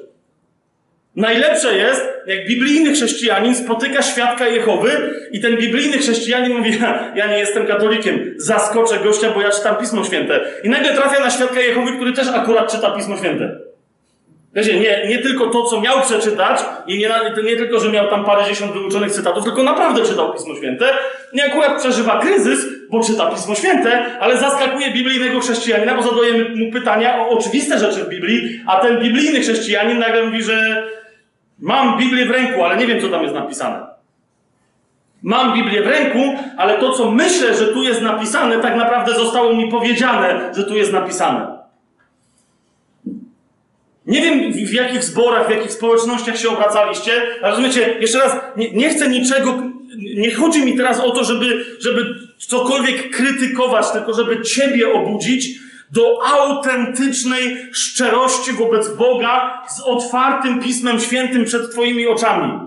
Najlepsze 1.15 1.77
jest, 1.77 2.01
jak 2.27 2.47
biblijny 2.47 2.93
chrześcijanin 2.93 3.55
spotyka 3.55 4.01
świadka 4.01 4.47
Jehowy 4.47 4.89
i 5.31 5.39
ten 5.39 5.57
biblijny 5.57 5.97
chrześcijanin 5.97 6.57
mówi, 6.57 6.79
ja 7.15 7.27
nie 7.27 7.39
jestem 7.39 7.67
katolikiem, 7.67 8.33
zaskoczę 8.37 8.99
gościa, 8.99 9.31
bo 9.31 9.41
ja 9.41 9.49
czytam 9.49 9.75
Pismo 9.75 10.03
Święte. 10.03 10.41
I 10.63 10.69
nagle 10.69 10.93
trafia 10.93 11.19
na 11.19 11.29
świadka 11.29 11.59
Jehowy, 11.61 11.95
który 11.95 12.13
też 12.13 12.27
akurat 12.27 12.71
czyta 12.71 12.91
Pismo 12.91 13.17
Święte. 13.17 13.59
Wiecie, 14.55 14.79
nie, 14.79 15.07
nie 15.07 15.17
tylko 15.17 15.47
to, 15.47 15.63
co 15.63 15.81
miał 15.81 16.01
przeczytać, 16.01 16.59
i 16.87 16.97
nie, 16.97 17.09
nie 17.43 17.55
tylko, 17.55 17.79
że 17.79 17.89
miał 17.89 18.09
tam 18.09 18.25
parędziesiąt 18.25 18.71
wyuczonych 18.71 19.11
cytatów, 19.11 19.43
tylko 19.43 19.63
naprawdę 19.63 20.05
czytał 20.05 20.33
Pismo 20.33 20.55
Święte. 20.55 20.85
Nie 21.33 21.45
akurat 21.45 21.79
przeżywa 21.79 22.19
kryzys, 22.19 22.65
bo 22.89 23.03
czyta 23.03 23.31
Pismo 23.31 23.55
Święte, 23.55 24.17
ale 24.19 24.37
zaskakuje 24.37 24.91
biblijnego 24.91 25.39
chrześcijanina, 25.39 25.95
bo 25.95 26.03
zadajemy 26.03 26.49
mu 26.55 26.71
pytania 26.71 27.19
o 27.19 27.29
oczywiste 27.29 27.79
rzeczy 27.79 28.03
w 28.03 28.09
Biblii, 28.09 28.61
a 28.67 28.79
ten 28.79 28.99
biblijny 28.99 29.39
chrześcijanin 29.39 29.99
nagle 29.99 30.23
mówi, 30.23 30.43
że 30.43 30.87
mam 31.59 31.97
Biblię 31.97 32.25
w 32.25 32.31
ręku, 32.31 32.63
ale 32.63 32.77
nie 32.77 32.87
wiem, 32.87 33.01
co 33.01 33.07
tam 33.07 33.23
jest 33.23 33.35
napisane. 33.35 33.85
Mam 35.23 35.53
Biblię 35.53 35.81
w 35.81 35.87
ręku, 35.87 36.19
ale 36.57 36.77
to, 36.77 36.91
co 36.91 37.11
myślę, 37.11 37.55
że 37.55 37.67
tu 37.67 37.83
jest 37.83 38.01
napisane, 38.01 38.59
tak 38.59 38.75
naprawdę 38.75 39.13
zostało 39.13 39.53
mi 39.53 39.71
powiedziane, 39.71 40.51
że 40.55 40.63
tu 40.63 40.77
jest 40.77 40.93
napisane. 40.93 41.54
Nie 44.07 44.21
wiem, 44.21 44.53
w 44.53 44.73
jakich 44.73 45.03
zborach, 45.03 45.47
w 45.47 45.51
jakich 45.51 45.71
społecznościach 45.71 46.39
się 46.39 46.49
obracaliście, 46.49 47.11
ale 47.41 47.49
rozumiecie, 47.49 47.97
jeszcze 47.99 48.19
raz, 48.19 48.35
nie, 48.57 48.71
nie 48.71 48.89
chcę 48.89 49.09
niczego, 49.09 49.63
nie 50.15 50.31
chodzi 50.31 50.65
mi 50.65 50.77
teraz 50.77 50.99
o 50.99 51.11
to, 51.11 51.23
żeby, 51.23 51.65
żeby 51.79 52.15
cokolwiek 52.37 53.15
krytykować, 53.15 53.91
tylko 53.91 54.13
żeby 54.13 54.41
Ciebie 54.41 54.93
obudzić 54.93 55.59
do 55.91 56.25
autentycznej 56.25 57.57
szczerości 57.71 58.51
wobec 58.51 58.95
Boga 58.95 59.63
z 59.69 59.81
otwartym 59.81 60.59
Pismem 60.59 60.99
Świętym 60.99 61.45
przed 61.45 61.71
Twoimi 61.71 62.07
oczami. 62.07 62.59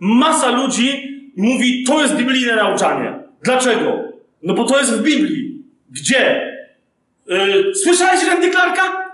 Masa 0.00 0.50
ludzi 0.50 1.16
mówi, 1.36 1.84
to 1.84 2.02
jest 2.02 2.16
biblijne 2.16 2.56
nauczanie. 2.56 3.14
Dlaczego? 3.42 3.98
No 4.42 4.54
bo 4.54 4.64
to 4.64 4.78
jest 4.78 4.92
w 4.92 5.02
Biblii. 5.02 5.62
Gdzie? 5.90 6.52
Yy, 7.26 7.74
słyszałeś 7.74 8.26
Randy 8.26 8.50
Clarka? 8.50 9.09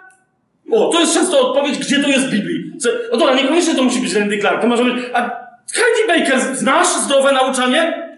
O, 0.72 0.88
to 0.88 1.00
jest 1.00 1.14
często 1.14 1.40
odpowiedź, 1.40 1.78
gdzie 1.78 2.02
to 2.02 2.08
jest 2.08 2.26
w 2.26 2.30
Biblii. 2.30 2.72
No 3.12 3.18
dobra, 3.18 3.34
niekoniecznie 3.34 3.74
to 3.74 3.82
musi 3.82 4.00
być 4.00 4.14
Randy 4.14 4.38
Clark, 4.38 4.60
to 4.60 4.66
może 4.66 4.84
być... 4.84 4.94
A 5.12 5.30
Heidi 5.72 6.08
Baker, 6.08 6.56
znasz 6.56 6.86
zdrowe 6.86 7.32
nauczanie? 7.32 8.08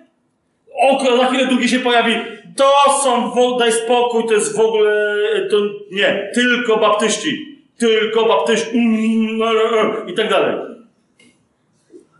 O, 0.80 1.16
za 1.16 1.26
chwilę 1.26 1.46
drugi 1.46 1.68
się 1.68 1.78
pojawi. 1.78 2.14
To 2.56 2.72
są, 3.02 3.32
daj 3.58 3.72
spokój, 3.72 4.26
to 4.28 4.34
jest 4.34 4.56
w 4.56 4.60
ogóle... 4.60 5.16
To 5.50 5.56
nie, 5.90 6.30
tylko 6.34 6.76
baptyści. 6.76 7.58
Tylko 7.78 8.26
baptyści. 8.26 8.78
Mm, 8.78 9.42
e, 9.42 9.46
e, 9.46 10.10
I 10.10 10.14
tak 10.14 10.30
dalej. 10.30 10.56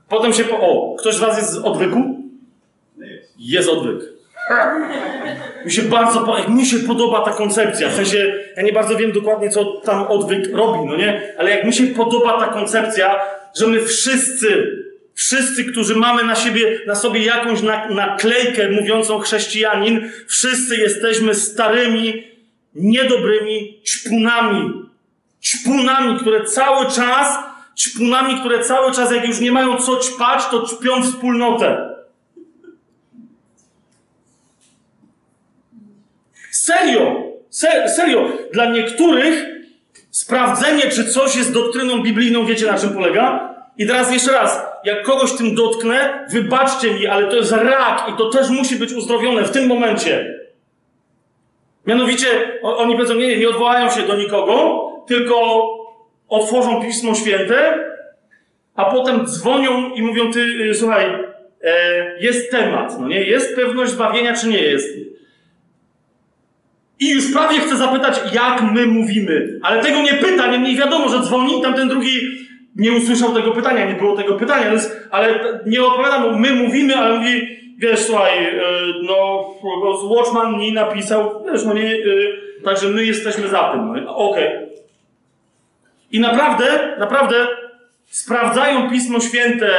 Potem 0.08 0.32
się 0.32 0.44
po... 0.44 0.60
O, 0.60 0.96
ktoś 0.98 1.14
z 1.14 1.18
was 1.18 1.36
jest 1.36 1.52
z 1.52 1.58
odwyku? 1.58 2.22
Jest 3.38 3.68
odwyk. 3.68 4.17
Mi 5.64 5.72
się 5.72 5.82
bardzo, 5.82 6.36
mi 6.48 6.66
się 6.66 6.78
podoba 6.78 7.24
ta 7.24 7.30
koncepcja, 7.30 7.88
w 7.88 7.94
sensie, 7.94 8.34
ja 8.56 8.62
nie 8.62 8.72
bardzo 8.72 8.96
wiem 8.96 9.12
dokładnie, 9.12 9.50
co 9.50 9.64
tam 9.64 10.06
odwyk 10.06 10.52
robi, 10.52 10.88
no 10.88 10.96
nie? 10.96 11.34
Ale 11.38 11.50
jak 11.50 11.64
mi 11.64 11.72
się 11.72 11.86
podoba 11.86 12.40
ta 12.40 12.46
koncepcja, 12.46 13.20
że 13.58 13.66
my 13.66 13.80
wszyscy, 13.80 14.76
wszyscy, 15.14 15.64
którzy 15.64 15.96
mamy 15.96 16.24
na 16.24 16.34
siebie, 16.34 16.80
na 16.86 16.94
sobie 16.94 17.24
jakąś 17.24 17.62
na, 17.62 17.88
naklejkę 17.88 18.70
mówiącą 18.70 19.18
chrześcijanin, 19.18 20.10
wszyscy 20.26 20.76
jesteśmy 20.76 21.34
starymi, 21.34 22.24
niedobrymi 22.74 23.80
ćpunami. 23.86 24.72
Ćpunami, 25.42 26.20
które 26.20 26.44
cały 26.44 26.86
czas, 26.86 27.38
ćpunami, 27.78 28.40
które 28.40 28.64
cały 28.64 28.92
czas, 28.92 29.12
jak 29.12 29.28
już 29.28 29.40
nie 29.40 29.52
mają 29.52 29.76
co 29.76 29.96
ćpać, 29.96 30.46
to 30.50 30.66
ćpią 30.66 31.02
wspólnotę. 31.02 31.97
Serio! 36.68 37.32
Se, 37.50 37.88
serio! 37.88 38.28
Dla 38.52 38.70
niektórych 38.70 39.46
sprawdzenie, 40.10 40.82
czy 40.82 41.04
coś 41.04 41.36
jest 41.36 41.52
doktryną 41.52 42.02
biblijną, 42.02 42.46
wiecie 42.46 42.66
na 42.66 42.78
czym 42.78 42.90
polega? 42.90 43.54
I 43.78 43.86
teraz 43.86 44.12
jeszcze 44.12 44.32
raz, 44.32 44.66
jak 44.84 45.02
kogoś 45.02 45.32
tym 45.32 45.54
dotknę, 45.54 46.26
wybaczcie 46.30 46.94
mi, 46.94 47.06
ale 47.06 47.28
to 47.28 47.36
jest 47.36 47.52
rak 47.52 48.10
i 48.14 48.18
to 48.18 48.30
też 48.30 48.50
musi 48.50 48.76
być 48.76 48.92
uzdrowione 48.92 49.44
w 49.44 49.50
tym 49.50 49.66
momencie. 49.66 50.38
Mianowicie, 51.86 52.26
oni 52.62 52.94
powiedzą, 52.94 53.14
nie, 53.14 53.38
nie 53.38 53.48
odwołają 53.48 53.90
się 53.90 54.02
do 54.02 54.16
nikogo, 54.16 54.88
tylko 55.06 55.66
otworzą 56.28 56.82
Pismo 56.82 57.14
Święte, 57.14 57.84
a 58.74 58.84
potem 58.84 59.26
dzwonią 59.26 59.94
i 59.94 60.02
mówią, 60.02 60.32
ty, 60.32 60.40
y, 60.40 60.74
słuchaj, 60.74 61.06
e, 61.62 62.18
jest 62.20 62.50
temat, 62.50 63.00
no 63.00 63.08
nie? 63.08 63.24
Jest 63.24 63.56
pewność 63.56 63.92
zbawienia, 63.92 64.34
czy 64.34 64.48
nie 64.48 64.62
jest? 64.62 65.17
I 67.00 67.10
już 67.10 67.32
prawie 67.32 67.60
chcę 67.60 67.76
zapytać, 67.76 68.20
jak 68.32 68.62
my 68.72 68.86
mówimy. 68.86 69.58
Ale 69.62 69.82
tego 69.82 70.02
nie 70.02 70.14
pyta, 70.14 70.46
niemniej 70.46 70.76
wiadomo, 70.76 71.08
że 71.08 71.20
dzwoni, 71.20 71.62
tamten 71.62 71.88
drugi 71.88 72.20
nie 72.76 72.92
usłyszał 72.92 73.34
tego 73.34 73.50
pytania, 73.50 73.86
nie 73.86 73.94
było 73.94 74.16
tego 74.16 74.34
pytania, 74.34 74.70
więc, 74.70 74.92
ale 75.10 75.40
nie 75.66 75.84
odpowiada 75.84 76.18
mu, 76.18 76.38
my 76.38 76.52
mówimy, 76.52 76.96
ale 76.96 77.18
mówi, 77.18 77.48
wiesz, 77.78 78.00
słuchaj, 78.00 78.46
y, 78.46 78.60
no, 79.02 79.46
Watchman 80.02 80.58
mi 80.58 80.72
napisał, 80.72 81.44
wiesz, 81.52 81.64
no 81.64 81.74
nie, 81.74 81.94
y, 81.94 82.32
także 82.64 82.88
my 82.88 83.04
jesteśmy 83.04 83.48
za 83.48 83.72
tym, 83.72 84.04
no, 84.04 84.16
okej. 84.16 84.48
I 86.12 86.20
naprawdę, 86.20 86.96
naprawdę 86.98 87.46
sprawdzają 88.06 88.90
Pismo 88.90 89.20
Święte, 89.20 89.70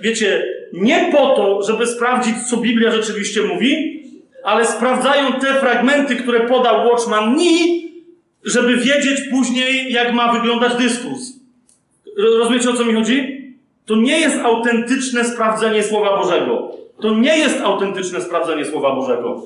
wiecie, 0.00 0.44
nie 0.72 1.08
po 1.12 1.34
to, 1.34 1.62
żeby 1.62 1.86
sprawdzić, 1.86 2.34
co 2.50 2.56
Biblia 2.56 2.90
rzeczywiście 2.90 3.42
mówi, 3.42 4.02
ale 4.46 4.66
sprawdzają 4.66 5.32
te 5.32 5.46
fragmenty, 5.54 6.16
które 6.16 6.40
podał 6.40 6.86
Watchman 6.88 7.36
Nee, 7.36 7.82
żeby 8.44 8.76
wiedzieć 8.76 9.20
później, 9.30 9.92
jak 9.92 10.12
ma 10.14 10.32
wyglądać 10.32 10.74
dyskurs. 10.74 11.32
Ro- 12.18 12.38
Rozumiecie, 12.38 12.70
o 12.70 12.72
co 12.72 12.84
mi 12.84 12.94
chodzi? 12.94 13.36
To 13.86 13.96
nie 13.96 14.20
jest 14.20 14.38
autentyczne 14.38 15.24
sprawdzenie 15.24 15.82
Słowa 15.82 16.16
Bożego. 16.16 16.70
To 17.00 17.14
nie 17.14 17.38
jest 17.38 17.60
autentyczne 17.60 18.20
sprawdzenie 18.20 18.64
Słowa 18.64 18.94
Bożego. 18.94 19.42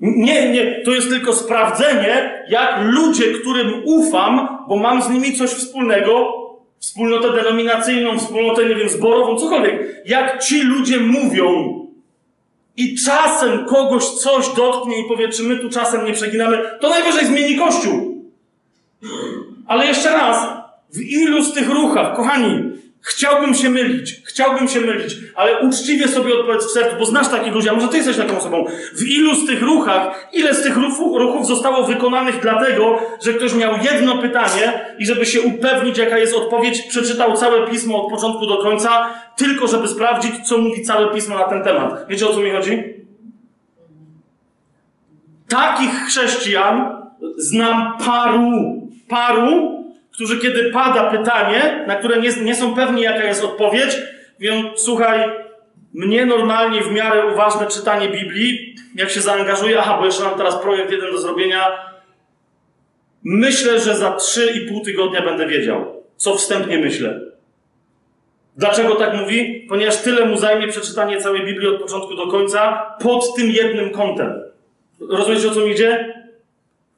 Nie, 0.00 0.50
nie, 0.52 0.82
to 0.84 0.90
jest 0.90 1.08
tylko 1.08 1.32
sprawdzenie, 1.32 2.42
jak 2.48 2.80
ludzie, 2.82 3.24
którym 3.24 3.72
ufam, 3.84 4.48
bo 4.68 4.76
mam 4.76 5.02
z 5.02 5.10
nimi 5.10 5.32
coś 5.32 5.50
wspólnego, 5.50 6.32
wspólnotę 6.78 7.32
denominacyjną, 7.32 8.18
wspólnotę, 8.18 8.64
nie 8.68 8.74
wiem, 8.74 8.88
zborową, 8.88 9.36
cokolwiek, 9.36 10.02
jak 10.06 10.42
ci 10.42 10.62
ludzie 10.62 11.00
mówią. 11.00 11.80
I 12.76 12.96
czasem 13.04 13.64
kogoś 13.66 14.04
coś 14.04 14.48
dotknie 14.56 15.00
i 15.00 15.08
powie, 15.08 15.28
czy 15.28 15.42
my 15.42 15.58
tu 15.58 15.70
czasem 15.70 16.04
nie 16.04 16.12
przeginamy, 16.12 16.58
to 16.80 16.88
najwyżej 16.88 17.26
zmieni 17.26 17.58
Kościół. 17.58 18.24
Ale 19.66 19.86
jeszcze 19.86 20.10
raz, 20.12 20.46
w 20.92 21.00
ilu 21.00 21.42
z 21.44 21.52
tych 21.52 21.70
ruchach, 21.70 22.16
kochani, 22.16 22.70
chciałbym 23.00 23.54
się 23.54 23.70
mylić, 23.70 24.22
chciałbym 24.34 24.68
się 24.68 24.80
mylić, 24.80 25.16
ale 25.34 25.60
uczciwie 25.60 26.08
sobie 26.08 26.34
odpowiedz 26.34 26.64
w 26.64 26.70
sercu, 26.70 26.96
bo 26.98 27.06
znasz 27.06 27.28
takich 27.28 27.54
ludzi, 27.54 27.68
a 27.68 27.72
może 27.72 27.88
ty 27.88 27.96
jesteś 27.96 28.16
taką 28.16 28.38
osobą. 28.38 28.64
W 28.94 29.08
ilu 29.08 29.34
z 29.34 29.46
tych 29.46 29.62
ruchach, 29.62 30.28
ile 30.32 30.54
z 30.54 30.62
tych 30.62 30.76
ruchów, 30.76 31.46
zostało 31.46 31.82
wykonanych 31.82 32.40
dlatego, 32.40 32.98
że 33.22 33.34
ktoś 33.34 33.54
miał 33.54 33.72
jedno 33.82 34.18
pytanie 34.18 34.86
i 34.98 35.06
żeby 35.06 35.26
się 35.26 35.40
upewnić, 35.40 35.98
jaka 35.98 36.18
jest 36.18 36.34
odpowiedź, 36.34 36.82
przeczytał 36.82 37.36
całe 37.36 37.66
pismo 37.66 38.04
od 38.04 38.10
początku 38.10 38.46
do 38.46 38.56
końca, 38.56 39.06
tylko 39.36 39.66
żeby 39.66 39.88
sprawdzić, 39.88 40.48
co 40.48 40.58
mówi 40.58 40.82
całe 40.82 41.14
pismo 41.14 41.38
na 41.38 41.44
ten 41.44 41.64
temat. 41.64 42.06
Wiecie 42.08 42.28
o 42.28 42.32
co 42.32 42.40
mi 42.40 42.50
chodzi? 42.50 42.82
Takich 45.48 46.04
chrześcijan 46.06 47.02
znam 47.38 47.98
paru, 48.06 48.50
paru, 49.08 49.84
którzy 50.12 50.38
kiedy 50.38 50.70
pada 50.72 51.10
pytanie, 51.10 51.84
na 51.86 51.96
które 51.96 52.20
nie, 52.20 52.30
nie 52.42 52.54
są 52.54 52.74
pewni, 52.74 53.02
jaka 53.02 53.24
jest 53.24 53.44
odpowiedź, 53.44 53.96
mówią, 54.38 54.70
słuchaj, 54.76 55.30
mnie 55.94 56.26
normalnie 56.26 56.82
w 56.82 56.92
miarę 56.92 57.26
uważne 57.32 57.66
czytanie 57.66 58.08
Biblii, 58.08 58.74
jak 58.94 59.10
się 59.10 59.20
zaangażuję, 59.20 59.80
aha, 59.80 59.96
bo 59.98 60.06
jeszcze 60.06 60.24
mam 60.24 60.34
teraz 60.34 60.56
projekt 60.56 60.92
jeden 60.92 61.12
do 61.12 61.18
zrobienia, 61.18 61.94
myślę, 63.24 63.80
że 63.80 63.96
za 63.96 64.16
3,5 64.16 64.84
tygodnia 64.84 65.22
będę 65.22 65.46
wiedział, 65.46 66.02
co 66.16 66.34
wstępnie 66.34 66.78
myślę. 66.78 67.20
Dlaczego 68.56 68.94
tak 68.94 69.14
mówi? 69.14 69.66
Ponieważ 69.68 69.96
tyle 69.96 70.26
mu 70.26 70.36
zajmie 70.36 70.68
przeczytanie 70.68 71.20
całej 71.20 71.44
Biblii 71.44 71.68
od 71.68 71.80
początku 71.82 72.14
do 72.14 72.26
końca 72.26 72.90
pod 73.00 73.34
tym 73.36 73.50
jednym 73.50 73.90
kątem. 73.90 74.42
Rozumiecie, 75.10 75.48
o 75.48 75.50
co 75.50 75.60
mi 75.60 75.70
idzie? 75.70 76.14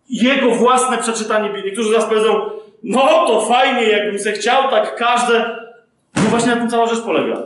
Jego 0.09 0.51
własne 0.51 0.99
przeczytanie 0.99 1.49
Biblii. 1.49 1.65
Niektórzy 1.65 1.91
zaraz 1.91 2.05
powiedzą, 2.05 2.51
no 2.83 3.27
to 3.27 3.41
fajnie, 3.41 3.83
jakbym 3.83 4.19
se 4.19 4.33
chciał, 4.33 4.71
tak 4.71 4.97
każde. 4.97 5.66
No 6.27 6.31
właśnie 6.31 6.55
na 6.55 6.57
tym 6.57 6.71
cała 6.71 6.87
rzecz 6.87 7.01
polega. 7.01 7.43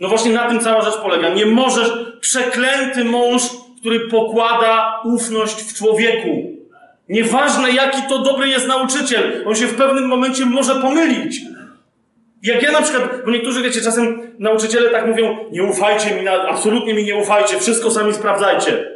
No 0.00 0.08
właśnie 0.08 0.32
na 0.32 0.48
tym 0.48 0.60
cała 0.60 0.82
rzecz 0.82 0.96
polega. 0.96 1.34
Nie 1.34 1.46
możesz, 1.46 1.92
przeklęty 2.20 3.04
mąż, 3.04 3.42
który 3.80 4.00
pokłada 4.00 5.00
ufność 5.04 5.62
w 5.62 5.78
człowieku. 5.78 6.52
Nieważne, 7.08 7.70
jaki 7.70 8.02
to 8.08 8.18
dobry 8.18 8.48
jest 8.48 8.68
nauczyciel, 8.68 9.44
on 9.46 9.54
się 9.54 9.66
w 9.66 9.74
pewnym 9.74 10.06
momencie 10.06 10.46
może 10.46 10.74
pomylić. 10.74 11.40
Jak 12.42 12.62
ja 12.62 12.72
na 12.72 12.82
przykład, 12.82 13.24
bo 13.24 13.30
niektórzy 13.30 13.62
wiecie, 13.62 13.80
czasem 13.80 14.34
nauczyciele 14.38 14.90
tak 14.90 15.06
mówią, 15.06 15.38
nie 15.52 15.62
ufajcie 15.62 16.14
mi, 16.14 16.28
absolutnie 16.28 16.94
mi 16.94 17.04
nie 17.04 17.16
ufajcie, 17.16 17.58
wszystko 17.60 17.90
sami 17.90 18.14
sprawdzajcie. 18.14 18.90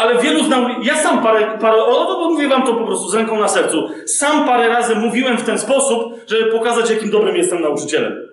Ale 0.00 0.22
wielu 0.22 0.44
znał, 0.44 0.66
ja 0.82 0.96
sam 0.96 1.22
parę, 1.22 1.58
parę 1.60 1.84
o, 1.84 2.04
to 2.04 2.30
mówię 2.30 2.48
wam 2.48 2.62
to 2.62 2.74
po 2.74 2.84
prostu 2.84 3.08
z 3.08 3.14
ręką 3.14 3.40
na 3.40 3.48
sercu. 3.48 3.88
Sam 4.06 4.44
parę 4.46 4.68
razy 4.68 4.94
mówiłem 4.94 5.38
w 5.38 5.44
ten 5.44 5.58
sposób, 5.58 6.14
żeby 6.26 6.52
pokazać, 6.52 6.90
jakim 6.90 7.10
dobrym 7.10 7.36
jestem 7.36 7.62
nauczycielem. 7.62 8.28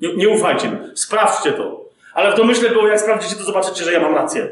Nie, 0.00 0.14
nie 0.14 0.28
ufajcie 0.28 0.68
mi. 0.68 0.76
Sprawdźcie 0.94 1.52
to. 1.52 1.84
Ale 2.14 2.32
w 2.32 2.36
domyśle 2.36 2.70
było, 2.70 2.88
jak 2.88 3.00
sprawdzicie, 3.00 3.36
to 3.36 3.42
zobaczycie, 3.42 3.84
że 3.84 3.92
ja 3.92 4.00
mam 4.00 4.14
rację. 4.14 4.48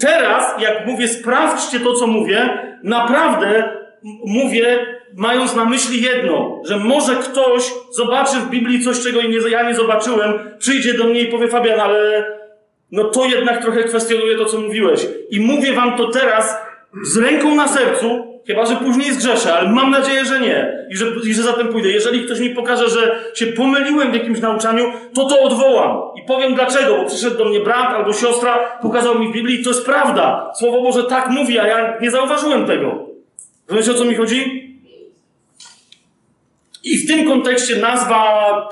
Teraz, 0.00 0.62
jak 0.62 0.86
mówię, 0.86 1.08
sprawdźcie 1.08 1.80
to, 1.80 1.94
co 1.94 2.06
mówię, 2.06 2.58
naprawdę 2.82 3.78
mówię, 4.24 4.86
mając 5.16 5.56
na 5.56 5.64
myśli 5.64 6.02
jedno, 6.02 6.60
że 6.64 6.76
może 6.76 7.16
ktoś 7.16 7.72
zobaczy 7.90 8.36
w 8.36 8.50
Biblii 8.50 8.84
coś, 8.84 9.00
czego 9.00 9.20
ja 9.50 9.62
nie 9.62 9.74
zobaczyłem, 9.74 10.32
przyjdzie 10.58 10.94
do 10.94 11.04
mnie 11.04 11.20
i 11.20 11.26
powie, 11.26 11.48
Fabian, 11.48 11.80
ale 11.80 12.24
no 12.92 13.04
to 13.04 13.24
jednak 13.24 13.62
trochę 13.62 13.84
kwestionuje 13.84 14.36
to, 14.36 14.44
co 14.44 14.60
mówiłeś. 14.60 15.06
I 15.30 15.40
mówię 15.40 15.72
wam 15.72 15.96
to 15.96 16.08
teraz 16.08 16.56
z 17.02 17.16
ręką 17.16 17.54
na 17.54 17.68
sercu, 17.68 18.32
chyba 18.46 18.66
że 18.66 18.76
później 18.76 19.12
zgrzeszę, 19.12 19.54
ale 19.54 19.68
mam 19.68 19.90
nadzieję, 19.90 20.24
że 20.24 20.40
nie. 20.40 20.86
I 20.90 20.96
że, 20.96 21.06
I 21.24 21.34
że 21.34 21.42
zatem 21.42 21.68
pójdę. 21.68 21.88
Jeżeli 21.88 22.24
ktoś 22.24 22.40
mi 22.40 22.50
pokaże, 22.50 22.90
że 22.90 23.24
się 23.34 23.46
pomyliłem 23.46 24.10
w 24.10 24.14
jakimś 24.14 24.40
nauczaniu, 24.40 24.92
to 25.14 25.24
to 25.24 25.42
odwołam. 25.42 26.00
I 26.22 26.26
powiem 26.26 26.54
dlaczego, 26.54 26.96
bo 26.96 27.04
przyszedł 27.04 27.38
do 27.38 27.44
mnie 27.44 27.60
brat 27.60 27.94
albo 27.94 28.12
siostra, 28.12 28.78
pokazał 28.82 29.18
mi 29.18 29.28
w 29.28 29.32
Biblii, 29.32 29.64
to 29.64 29.70
jest 29.70 29.86
prawda. 29.86 30.52
Słowo 30.58 30.82
Boże 30.82 31.04
tak 31.04 31.28
mówi, 31.28 31.58
a 31.58 31.66
ja 31.66 31.98
nie 32.00 32.10
zauważyłem 32.10 32.66
tego. 32.66 33.06
Rozumiecie, 33.68 33.90
o 33.90 33.94
co 33.94 34.04
mi 34.04 34.14
chodzi? 34.14 34.68
I 36.84 36.98
w 36.98 37.06
tym 37.06 37.28
kontekście 37.28 37.76
nazwa 37.76 38.68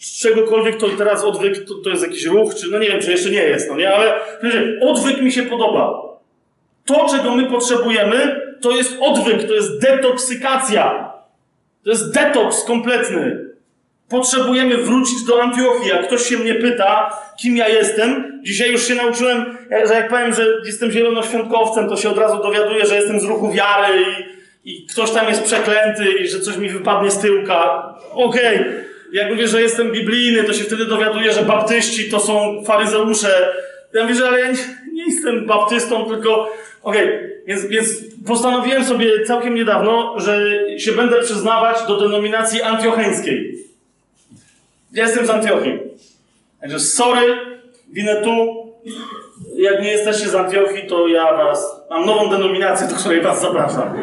czegokolwiek 0.00 0.76
to 0.76 0.88
teraz 0.88 1.24
odwyk 1.24 1.64
to, 1.68 1.74
to 1.74 1.90
jest 1.90 2.02
jakiś 2.02 2.24
ruch, 2.24 2.54
czy 2.54 2.70
no 2.70 2.78
nie 2.78 2.88
wiem, 2.88 3.00
czy 3.00 3.10
jeszcze 3.10 3.30
nie 3.30 3.42
jest, 3.42 3.70
no 3.70 3.76
nie, 3.76 3.94
ale 3.94 4.14
odwyk 4.80 5.22
mi 5.22 5.32
się 5.32 5.42
podoba. 5.42 6.10
To, 6.84 7.06
czego 7.10 7.34
my 7.34 7.50
potrzebujemy, 7.50 8.40
to 8.60 8.70
jest 8.70 8.96
odwyk, 9.00 9.48
to 9.48 9.54
jest 9.54 9.80
detoksykacja. 9.80 11.12
To 11.84 11.90
jest 11.90 12.14
detoks 12.14 12.64
kompletny. 12.64 13.50
Potrzebujemy 14.08 14.76
wrócić 14.76 15.24
do 15.26 15.42
Antiochii. 15.42 15.88
Jak 15.88 16.06
ktoś 16.06 16.22
się 16.22 16.38
mnie 16.38 16.54
pyta, 16.54 17.18
kim 17.40 17.56
ja 17.56 17.68
jestem, 17.68 18.40
dzisiaj 18.42 18.72
już 18.72 18.88
się 18.88 18.94
nauczyłem, 18.94 19.58
że 19.88 19.94
jak 19.94 20.08
powiem, 20.08 20.34
że 20.34 20.46
jestem 20.64 20.90
zielonoświątkowcem, 20.90 21.88
to 21.88 21.96
się 21.96 22.10
od 22.10 22.18
razu 22.18 22.42
dowiaduję, 22.42 22.86
że 22.86 22.96
jestem 22.96 23.20
z 23.20 23.24
ruchu 23.24 23.52
wiary 23.52 24.04
i, 24.64 24.70
i 24.72 24.86
ktoś 24.86 25.10
tam 25.10 25.28
jest 25.28 25.44
przeklęty 25.44 26.12
i 26.12 26.28
że 26.28 26.40
coś 26.40 26.56
mi 26.56 26.68
wypadnie 26.68 27.10
z 27.10 27.18
tyłka. 27.18 27.94
Okej. 28.12 28.60
Okay. 28.60 28.89
Jak 29.12 29.30
mówię, 29.30 29.48
że 29.48 29.62
jestem 29.62 29.92
biblijny, 29.92 30.44
to 30.44 30.52
się 30.52 30.64
wtedy 30.64 30.84
dowiaduję, 30.84 31.32
że 31.32 31.42
baptyści 31.42 32.10
to 32.10 32.20
są 32.20 32.64
faryzeusze. 32.64 33.52
Ja 33.94 34.02
mówię, 34.02 34.14
że 34.14 34.28
ale 34.28 34.40
ja 34.40 34.52
nie, 34.52 34.58
nie 34.92 35.04
jestem 35.04 35.46
baptystą, 35.46 36.04
tylko 36.04 36.52
okej, 36.82 37.04
okay. 37.04 37.42
więc, 37.46 37.66
więc 37.66 37.88
postanowiłem 38.26 38.84
sobie 38.84 39.24
całkiem 39.24 39.54
niedawno, 39.54 40.20
że 40.20 40.50
się 40.78 40.92
będę 40.92 41.20
przyznawać 41.20 41.76
do 41.88 42.00
denominacji 42.00 42.62
antiocheńskiej. 42.62 43.54
Ja 44.92 45.04
jestem 45.04 45.26
z 45.26 45.30
Antiochii. 45.30 45.78
Także 46.60 46.80
sorry, 46.80 47.36
winę 47.92 48.22
tu. 48.22 48.66
Jak 49.56 49.82
nie 49.82 49.90
jesteście 49.90 50.28
z 50.28 50.34
Antiochii, 50.34 50.88
to 50.88 51.08
ja 51.08 51.36
was... 51.36 51.80
Mam 51.90 52.06
nową 52.06 52.30
denominację, 52.30 52.88
do 52.88 52.94
której 52.94 53.20
was 53.20 53.40
zapraszam. 53.40 53.98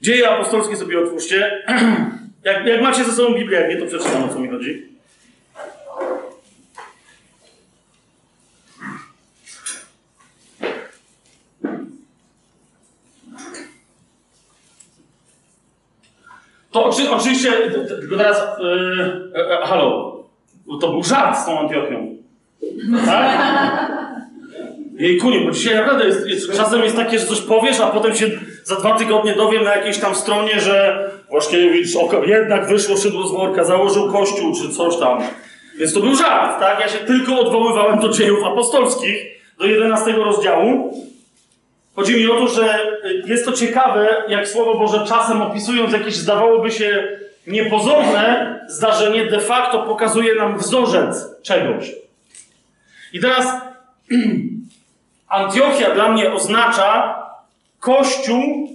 Dzieje 0.00 0.30
apostolskie 0.30 0.76
sobie 0.76 1.00
otwórzcie. 1.00 1.52
Jak, 2.44 2.66
jak 2.66 2.82
macie 2.82 3.04
ze 3.04 3.12
sobą 3.12 3.34
Biblię, 3.34 3.60
jak 3.60 3.70
nie, 3.70 3.76
to 3.76 3.86
przeczytam, 3.86 4.24
o 4.24 4.28
co 4.28 4.38
mi 4.38 4.48
chodzi. 4.48 4.94
To 16.70 16.84
oczy, 16.84 17.10
oczywiście, 17.10 17.52
tylko 18.00 18.16
teraz, 18.16 18.42
yy, 18.58 19.66
halo, 19.66 20.24
to 20.80 20.88
był 20.90 21.04
żart 21.04 21.38
z 21.38 21.46
tą 21.46 21.60
Antiochią. 21.60 22.16
Tak? 23.06 23.40
Jej 24.98 25.18
kunie, 25.18 25.40
bo 25.40 25.50
dzisiaj 25.50 25.76
naprawdę 25.76 26.04
jest, 26.04 26.26
jest, 26.26 26.52
czasem 26.56 26.82
jest 26.82 26.96
takie, 26.96 27.18
że 27.18 27.26
coś 27.26 27.40
powiesz, 27.40 27.80
a 27.80 27.86
potem 27.86 28.14
się 28.14 28.30
za 28.64 28.76
dwa 28.76 28.98
tygodnie 28.98 29.34
dowiem 29.34 29.64
na 29.64 29.76
jakiejś 29.76 29.98
tam 29.98 30.14
stronie, 30.14 30.60
że 30.60 31.10
Łaszkiewicz 31.30 31.88
jednak 32.26 32.68
wyszło 32.68 32.96
szydło 32.96 33.28
z 33.28 33.32
worka, 33.32 33.64
założył 33.64 34.12
kościół 34.12 34.54
czy 34.54 34.68
coś 34.68 34.96
tam. 34.96 35.18
Więc 35.78 35.94
to 35.94 36.00
był 36.00 36.16
żart, 36.16 36.60
tak? 36.60 36.80
Ja 36.80 36.88
się 36.88 36.98
tylko 36.98 37.40
odwoływałem 37.40 38.00
do 38.00 38.08
dziejów 38.08 38.44
apostolskich, 38.44 39.24
do 39.58 39.64
11 39.64 40.12
rozdziału. 40.12 40.94
Chodzi 41.96 42.16
mi 42.16 42.26
o 42.26 42.34
to, 42.34 42.48
że 42.48 42.78
jest 43.26 43.44
to 43.44 43.52
ciekawe, 43.52 44.24
jak 44.28 44.48
Słowo 44.48 44.78
Boże 44.78 45.04
czasem 45.08 45.42
opisując 45.42 45.92
jakieś 45.92 46.16
zdawałoby 46.16 46.70
się 46.70 47.08
niepozorne 47.46 48.60
zdarzenie, 48.68 49.26
de 49.26 49.40
facto 49.40 49.82
pokazuje 49.82 50.34
nam 50.34 50.58
wzorzec 50.58 51.42
czegoś. 51.42 51.92
I 53.12 53.20
teraz 53.20 53.46
Antiochia 55.28 55.94
dla 55.94 56.12
mnie 56.12 56.32
oznacza 56.32 57.22
kościół 57.80 58.68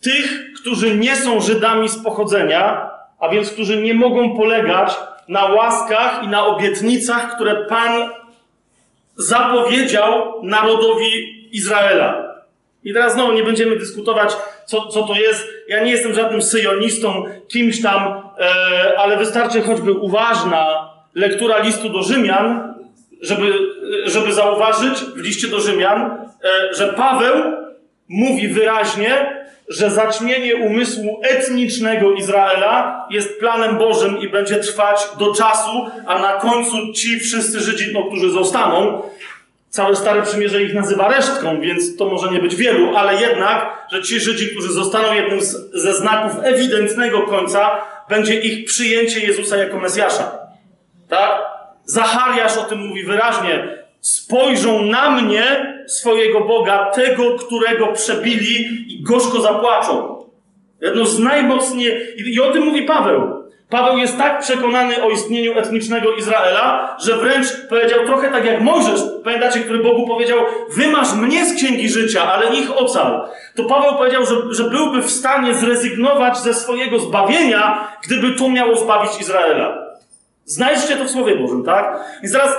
tych, 0.00 0.47
którzy 0.60 0.96
nie 0.96 1.16
są 1.16 1.40
Żydami 1.40 1.88
z 1.88 1.98
pochodzenia, 1.98 2.90
a 3.18 3.28
więc 3.28 3.50
którzy 3.50 3.82
nie 3.82 3.94
mogą 3.94 4.36
polegać 4.36 4.96
na 5.28 5.44
łaskach 5.44 6.22
i 6.24 6.28
na 6.28 6.46
obietnicach, 6.46 7.34
które 7.34 7.64
Pan 7.64 8.10
zapowiedział 9.16 10.34
narodowi 10.42 11.48
Izraela. 11.52 12.28
I 12.84 12.92
teraz 12.92 13.12
znowu 13.12 13.32
nie 13.32 13.42
będziemy 13.42 13.76
dyskutować, 13.76 14.36
co, 14.66 14.86
co 14.86 15.02
to 15.02 15.14
jest. 15.14 15.48
Ja 15.68 15.84
nie 15.84 15.90
jestem 15.90 16.14
żadnym 16.14 16.42
syjonistą, 16.42 17.24
kimś 17.48 17.82
tam, 17.82 18.22
e, 18.38 18.98
ale 18.98 19.16
wystarczy 19.16 19.62
choćby 19.62 19.92
uważna 19.92 20.90
lektura 21.14 21.58
listu 21.58 21.88
do 21.88 22.02
Rzymian, 22.02 22.74
żeby, 23.20 23.52
żeby 24.04 24.32
zauważyć 24.32 24.98
w 24.98 25.16
liście 25.16 25.48
do 25.48 25.60
Rzymian, 25.60 26.00
e, 26.00 26.74
że 26.74 26.92
Paweł 26.92 27.34
mówi 28.08 28.48
wyraźnie, 28.48 29.38
że 29.68 29.90
zaćmienie 29.90 30.56
umysłu 30.56 31.20
etnicznego 31.22 32.12
Izraela 32.12 33.06
jest 33.10 33.38
planem 33.38 33.78
Bożym 33.78 34.18
i 34.20 34.28
będzie 34.28 34.56
trwać 34.56 35.00
do 35.18 35.34
czasu, 35.34 35.70
a 36.06 36.18
na 36.18 36.32
końcu 36.32 36.92
ci 36.92 37.20
wszyscy 37.20 37.60
Żydzi, 37.60 37.90
no, 37.94 38.04
którzy 38.04 38.30
zostaną, 38.30 39.02
całe 39.70 39.96
Stare 39.96 40.22
Przymierze 40.22 40.62
ich 40.62 40.74
nazywa 40.74 41.08
resztką, 41.08 41.60
więc 41.60 41.96
to 41.96 42.04
może 42.04 42.30
nie 42.30 42.38
być 42.38 42.56
wielu, 42.56 42.96
ale 42.96 43.20
jednak, 43.20 43.86
że 43.92 44.02
ci 44.02 44.20
Żydzi, 44.20 44.48
którzy 44.48 44.72
zostaną 44.72 45.14
jednym 45.14 45.40
z, 45.40 45.70
ze 45.74 45.94
znaków 45.94 46.44
ewidentnego 46.44 47.22
końca, 47.22 47.70
będzie 48.08 48.40
ich 48.40 48.64
przyjęcie 48.64 49.20
Jezusa 49.20 49.56
jako 49.56 49.78
Mesjasza. 49.78 50.38
Tak? 51.08 51.42
Zachariasz 51.84 52.56
o 52.56 52.62
tym 52.62 52.78
mówi 52.78 53.04
wyraźnie 53.04 53.68
spojrzą 54.00 54.82
na 54.82 55.10
mnie, 55.10 55.67
swojego 55.88 56.40
Boga, 56.40 56.90
tego, 56.94 57.34
którego 57.38 57.86
przebili 57.86 58.84
i 58.94 59.02
gorzko 59.02 59.40
zapłaczą. 59.40 60.24
Jedno 60.80 61.04
z 61.04 61.18
najmocniej, 61.18 62.14
i 62.16 62.40
o 62.40 62.52
tym 62.52 62.64
mówi 62.64 62.82
Paweł. 62.82 63.48
Paweł 63.70 63.98
jest 63.98 64.18
tak 64.18 64.40
przekonany 64.40 65.02
o 65.02 65.10
istnieniu 65.10 65.58
etnicznego 65.58 66.12
Izraela, 66.12 66.96
że 67.04 67.16
wręcz 67.16 67.46
powiedział 67.68 68.06
trochę 68.06 68.30
tak 68.30 68.44
jak 68.44 68.60
Mojżesz, 68.60 69.00
pamiętacie, 69.24 69.60
który 69.60 69.78
Bogu 69.78 70.06
powiedział, 70.06 70.38
wymasz 70.70 71.14
mnie 71.14 71.46
z 71.46 71.54
księgi 71.54 71.88
życia, 71.88 72.32
ale 72.32 72.56
ich 72.56 72.76
ocal. 72.76 73.28
To 73.54 73.64
Paweł 73.64 73.94
powiedział, 73.96 74.26
że, 74.26 74.34
że 74.50 74.70
byłby 74.70 75.02
w 75.02 75.10
stanie 75.10 75.54
zrezygnować 75.54 76.38
ze 76.38 76.54
swojego 76.54 76.98
zbawienia, 76.98 77.88
gdyby 78.04 78.32
to 78.32 78.48
miało 78.48 78.76
zbawić 78.76 79.20
Izraela. 79.20 79.87
Znajdźcie 80.48 80.96
to 80.96 81.04
w 81.04 81.10
Słowie 81.10 81.36
Bożym, 81.36 81.64
tak? 81.64 82.04
Więc 82.22 82.32
teraz, 82.32 82.56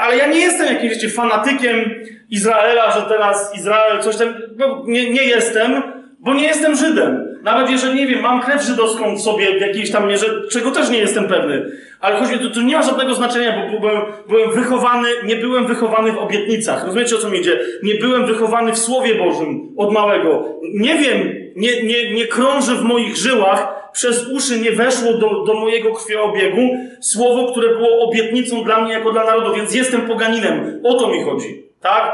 ale 0.00 0.16
ja 0.16 0.26
nie 0.26 0.40
jestem 0.40 0.66
jakimś, 0.66 0.92
wiecie, 0.92 1.08
fanatykiem 1.08 1.90
Izraela, 2.30 2.90
że 2.90 3.02
teraz 3.02 3.56
Izrael 3.56 4.02
coś 4.02 4.16
tam, 4.16 4.34
no, 4.56 4.82
nie, 4.86 5.10
nie 5.10 5.24
jestem, 5.24 5.82
bo 6.20 6.34
nie 6.34 6.44
jestem 6.44 6.76
Żydem. 6.76 7.38
Nawet 7.42 7.70
jeżeli, 7.70 7.94
nie 7.94 8.06
wiem, 8.06 8.20
mam 8.20 8.40
krew 8.40 8.62
żydowską 8.62 9.16
w 9.16 9.20
sobie 9.20 9.58
w 9.58 9.60
jakiejś 9.60 9.90
tam 9.90 10.08
mierze, 10.08 10.26
czego 10.50 10.70
też 10.70 10.90
nie 10.90 10.98
jestem 10.98 11.28
pewny. 11.28 11.70
Ale 12.00 12.16
chodzi 12.16 12.32
mi, 12.32 12.38
to, 12.38 12.50
to 12.50 12.62
nie 12.62 12.76
ma 12.76 12.82
żadnego 12.82 13.14
znaczenia, 13.14 13.70
bo 13.72 13.80
byłem, 13.80 14.02
byłem 14.28 14.50
wychowany, 14.50 15.08
nie 15.24 15.36
byłem 15.36 15.66
wychowany 15.66 16.12
w 16.12 16.18
obietnicach. 16.18 16.84
Rozumiecie, 16.84 17.16
o 17.16 17.18
co 17.18 17.30
mi 17.30 17.38
idzie? 17.38 17.60
Nie 17.82 17.94
byłem 17.94 18.26
wychowany 18.26 18.72
w 18.72 18.78
Słowie 18.78 19.14
Bożym 19.14 19.74
od 19.76 19.92
małego. 19.92 20.60
Nie 20.74 20.94
wiem, 20.94 21.43
nie, 21.56 21.82
nie, 21.82 22.14
nie 22.14 22.26
krąży 22.26 22.74
w 22.74 22.82
moich 22.82 23.16
żyłach, 23.16 23.90
przez 23.92 24.28
uszy 24.28 24.60
nie 24.60 24.72
weszło 24.72 25.12
do, 25.12 25.44
do 25.44 25.54
mojego 25.54 25.92
krwioobiegu 25.92 26.60
słowo, 27.00 27.52
które 27.52 27.68
było 27.68 28.08
obietnicą 28.08 28.64
dla 28.64 28.80
mnie 28.80 28.92
jako 28.92 29.12
dla 29.12 29.24
narodu, 29.24 29.54
więc 29.54 29.74
jestem 29.74 30.02
poganinem. 30.02 30.80
O 30.84 30.94
to 30.94 31.08
mi 31.08 31.22
chodzi, 31.22 31.62
tak? 31.80 32.12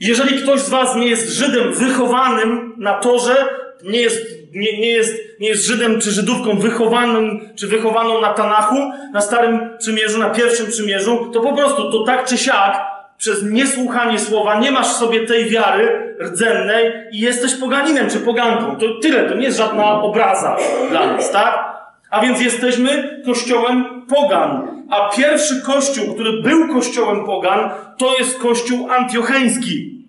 Jeżeli 0.00 0.42
ktoś 0.42 0.60
z 0.60 0.68
was 0.68 0.96
nie 0.96 1.06
jest 1.06 1.28
Żydem 1.28 1.72
wychowanym 1.72 2.74
na 2.76 2.94
torze, 2.94 3.48
nie 3.84 4.00
jest, 4.00 4.26
nie, 4.54 4.80
nie, 4.80 4.90
jest, 4.90 5.16
nie 5.40 5.48
jest 5.48 5.66
Żydem 5.66 6.00
czy 6.00 6.10
Żydówką 6.10 6.58
wychowanym, 6.58 7.48
czy 7.56 7.66
wychowaną 7.66 8.20
na 8.20 8.32
Tanachu, 8.32 8.92
na 9.12 9.20
Starym 9.20 9.78
Przymierzu, 9.78 10.18
na 10.18 10.30
Pierwszym 10.30 10.66
Przymierzu, 10.66 11.30
to 11.32 11.40
po 11.40 11.56
prostu 11.56 11.92
to 11.92 12.04
tak 12.04 12.26
czy 12.26 12.38
siak, 12.38 12.97
przez 13.18 13.42
niesłuchanie 13.42 14.18
słowa, 14.18 14.60
nie 14.60 14.70
masz 14.70 14.88
w 14.88 14.96
sobie 14.96 15.26
tej 15.26 15.50
wiary 15.50 16.16
rdzennej 16.20 16.92
i 17.12 17.18
jesteś 17.20 17.54
poganinem 17.54 18.10
czy 18.10 18.20
poganką. 18.20 18.76
To 18.76 18.86
tyle, 19.02 19.28
to 19.28 19.34
nie 19.34 19.44
jest 19.44 19.58
żadna 19.58 20.02
obraza 20.02 20.56
dla 20.90 21.06
nas, 21.06 21.30
tak? 21.30 21.78
A 22.10 22.20
więc 22.20 22.40
jesteśmy 22.40 23.20
kościołem 23.24 24.06
pogan. 24.08 24.78
A 24.90 25.08
pierwszy 25.08 25.62
kościół, 25.62 26.14
który 26.14 26.42
był 26.42 26.68
kościołem 26.68 27.24
pogan, 27.24 27.70
to 27.98 28.18
jest 28.18 28.38
kościół 28.38 28.90
antiocheński. 28.90 30.04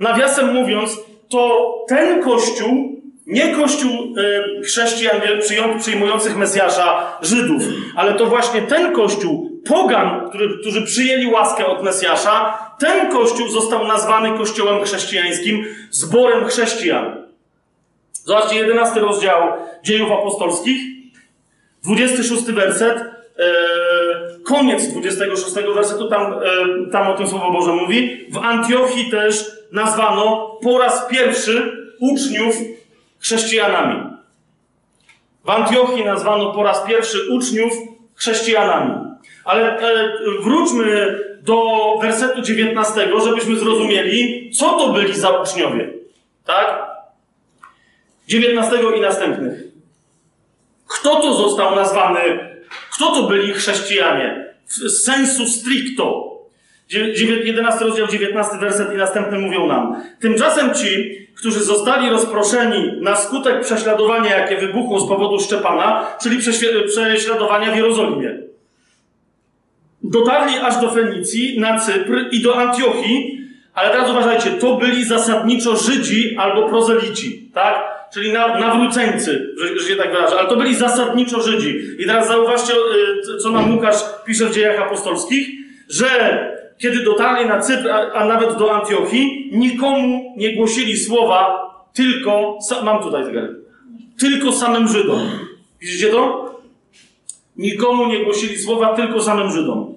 Nawiasem 0.00 0.54
mówiąc, 0.54 0.98
to 1.28 1.74
ten 1.88 2.22
kościół, 2.22 3.02
nie 3.26 3.54
kościół 3.54 3.90
e, 3.90 4.62
chrześcijan 4.62 5.20
przyjmujących 5.78 6.36
Mesjasza, 6.36 7.18
Żydów, 7.22 7.62
ale 7.96 8.14
to 8.14 8.26
właśnie 8.26 8.62
ten 8.62 8.92
kościół, 8.92 9.49
pogan, 9.68 10.28
który, 10.28 10.58
którzy 10.58 10.82
przyjęli 10.82 11.26
łaskę 11.26 11.66
od 11.66 11.82
Mesjasza, 11.82 12.58
ten 12.78 13.12
kościół 13.12 13.48
został 13.48 13.86
nazwany 13.86 14.38
kościołem 14.38 14.84
chrześcijańskim, 14.84 15.64
zborem 15.90 16.44
chrześcijan. 16.48 17.26
Zobaczcie, 18.12 18.56
11 18.56 19.00
rozdział 19.00 19.52
dziejów 19.82 20.12
apostolskich, 20.12 20.82
26 21.84 22.52
werset, 22.52 22.98
e, 22.98 23.44
koniec 24.44 24.86
26 24.86 25.74
wersetu, 25.74 26.08
tam, 26.08 26.32
e, 26.32 26.36
tam 26.92 27.08
o 27.08 27.16
tym 27.16 27.28
Słowo 27.28 27.52
Boże 27.52 27.72
mówi. 27.72 28.26
W 28.30 28.38
Antiochii 28.38 29.10
też 29.10 29.50
nazwano 29.72 30.58
po 30.62 30.78
raz 30.78 31.06
pierwszy 31.10 31.72
uczniów 32.00 32.54
chrześcijanami. 33.18 34.10
W 35.44 35.50
Antiochii 35.50 36.04
nazwano 36.04 36.52
po 36.52 36.62
raz 36.62 36.86
pierwszy 36.86 37.18
uczniów 37.30 37.72
chrześcijanami. 38.14 39.09
Ale 39.50 39.78
e, 39.78 40.12
wróćmy 40.42 41.18
do 41.42 41.64
wersetu 42.02 42.42
19, 42.42 43.08
żebyśmy 43.24 43.56
zrozumieli, 43.56 44.50
co 44.58 44.70
to 44.70 44.92
byli 44.92 45.14
za 45.14 45.30
uczniowie. 45.40 45.88
Tak? 46.44 46.90
19 48.28 48.76
i 48.96 49.00
następnych. 49.00 49.60
Kto 50.88 51.20
to 51.20 51.34
został 51.34 51.76
nazwany? 51.76 52.20
Kto 52.92 53.12
to 53.12 53.22
byli 53.22 53.52
chrześcijanie? 53.52 54.54
W 54.66 54.90
sensu 54.90 55.46
stricto. 55.46 56.30
11 57.44 57.84
rozdział, 57.84 58.06
19 58.06 58.58
werset 58.58 58.94
i 58.94 58.96
następny 58.96 59.38
mówią 59.38 59.66
nam. 59.66 60.02
Tymczasem 60.20 60.74
ci, 60.74 61.20
którzy 61.36 61.64
zostali 61.64 62.10
rozproszeni 62.10 62.92
na 63.00 63.16
skutek 63.16 63.64
prześladowania, 63.64 64.38
jakie 64.38 64.56
wybuchło 64.56 65.00
z 65.00 65.08
powodu 65.08 65.40
Szczepana, 65.40 66.06
czyli 66.22 66.38
prześladowania 66.86 67.72
w 67.72 67.76
Jerozolimie, 67.76 68.38
dotarli 70.02 70.54
aż 70.58 70.80
do 70.80 70.90
Fenicji, 70.90 71.60
na 71.60 71.78
Cypr 71.78 72.28
i 72.32 72.42
do 72.42 72.56
Antiochii, 72.56 73.40
ale 73.74 73.90
teraz 73.90 74.10
uważajcie, 74.10 74.50
to 74.50 74.76
byli 74.76 75.04
zasadniczo 75.04 75.76
Żydzi 75.76 76.36
albo 76.36 76.68
prozelici, 76.68 77.50
tak? 77.54 78.00
czyli 78.12 78.32
na, 78.32 78.58
nawróceńcy, 78.58 79.54
że, 79.78 79.88
się 79.88 79.96
tak 79.96 80.12
wyrażę, 80.12 80.38
ale 80.38 80.48
to 80.48 80.56
byli 80.56 80.74
zasadniczo 80.74 81.42
Żydzi. 81.42 81.80
I 81.98 82.06
teraz 82.06 82.28
zauważcie, 82.28 82.72
y, 83.34 83.38
co 83.38 83.50
nam 83.50 83.74
Łukasz 83.74 83.96
pisze 84.26 84.46
w 84.46 84.54
dziejach 84.54 84.80
apostolskich, 84.80 85.48
że 85.88 86.08
kiedy 86.78 87.04
dotarli 87.04 87.48
na 87.48 87.60
Cypr, 87.60 87.90
a, 87.90 88.12
a 88.12 88.24
nawet 88.24 88.56
do 88.56 88.74
Antiochii, 88.74 89.50
nikomu 89.52 90.34
nie 90.36 90.56
głosili 90.56 90.96
słowa, 90.96 91.70
tylko, 91.94 92.58
mam 92.84 93.02
tutaj 93.02 93.24
zegarek, 93.24 93.50
tylko 94.20 94.52
samym 94.52 94.88
Żydom. 94.88 95.20
Widzicie 95.80 96.06
to? 96.06 96.49
Nikomu 97.60 98.06
nie 98.06 98.24
głosili 98.24 98.58
słowa, 98.58 98.96
tylko 98.96 99.22
samym 99.22 99.50
Żydom. 99.50 99.94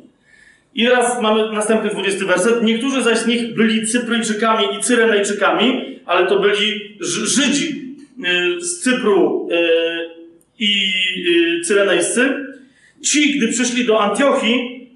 I 0.76 0.86
teraz 0.86 1.22
mamy 1.22 1.52
następny 1.52 1.90
20 1.90 2.26
werset. 2.26 2.64
Niektórzy 2.64 3.04
zaś 3.04 3.18
z 3.18 3.28
nich 3.28 3.56
byli 3.56 3.88
Cypryjczykami 3.88 4.66
i 4.78 4.84
Cyrenejczykami, 4.84 6.00
ale 6.06 6.28
to 6.28 6.40
byli 6.40 6.98
Żydzi, 7.02 7.84
Y, 8.20 8.62
z 8.62 8.80
Cypru 8.80 9.50
y, 9.52 9.56
i 10.60 10.76
y, 11.60 11.62
Cyrenejscy, 11.62 12.36
ci, 13.02 13.38
gdy 13.38 13.48
przyszli 13.48 13.86
do 13.86 14.02
Antiochii, 14.02 14.88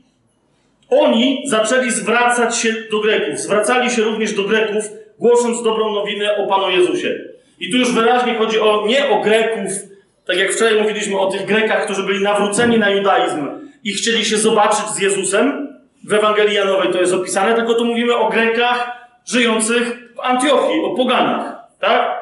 oni 0.89 1.43
zaczęli 1.45 1.91
zwracać 1.91 2.57
się 2.57 2.75
do 2.91 2.99
Greków. 2.99 3.39
Zwracali 3.39 3.89
się 3.89 4.01
również 4.01 4.33
do 4.33 4.43
Greków, 4.43 4.89
głosząc 5.19 5.63
dobrą 5.63 5.93
nowinę 5.93 6.37
o 6.37 6.47
Panu 6.47 6.69
Jezusie. 6.69 7.19
I 7.59 7.71
tu 7.71 7.77
już 7.77 7.91
wyraźnie 7.91 8.35
chodzi 8.35 8.59
o, 8.59 8.85
nie 8.87 9.09
o 9.09 9.21
Greków, 9.21 9.71
tak 10.27 10.37
jak 10.37 10.51
wczoraj 10.51 10.81
mówiliśmy 10.81 11.19
o 11.19 11.31
tych 11.31 11.45
Grekach, 11.45 11.85
którzy 11.85 12.03
byli 12.03 12.23
nawróceni 12.23 12.77
na 12.79 12.89
judaizm 12.89 13.47
i 13.83 13.93
chcieli 13.93 14.25
się 14.25 14.37
zobaczyć 14.37 14.85
z 14.85 14.99
Jezusem. 14.99 15.67
W 16.03 16.13
Ewangelii 16.13 16.55
Janowej 16.55 16.93
to 16.93 17.01
jest 17.01 17.13
opisane, 17.13 17.55
tylko 17.55 17.73
tu 17.73 17.85
mówimy 17.85 18.15
o 18.15 18.29
Grekach 18.29 19.07
żyjących 19.25 20.11
w 20.15 20.19
Antiochii, 20.19 20.81
o 20.83 20.95
poganach. 20.95 21.55
Tak? 21.79 22.17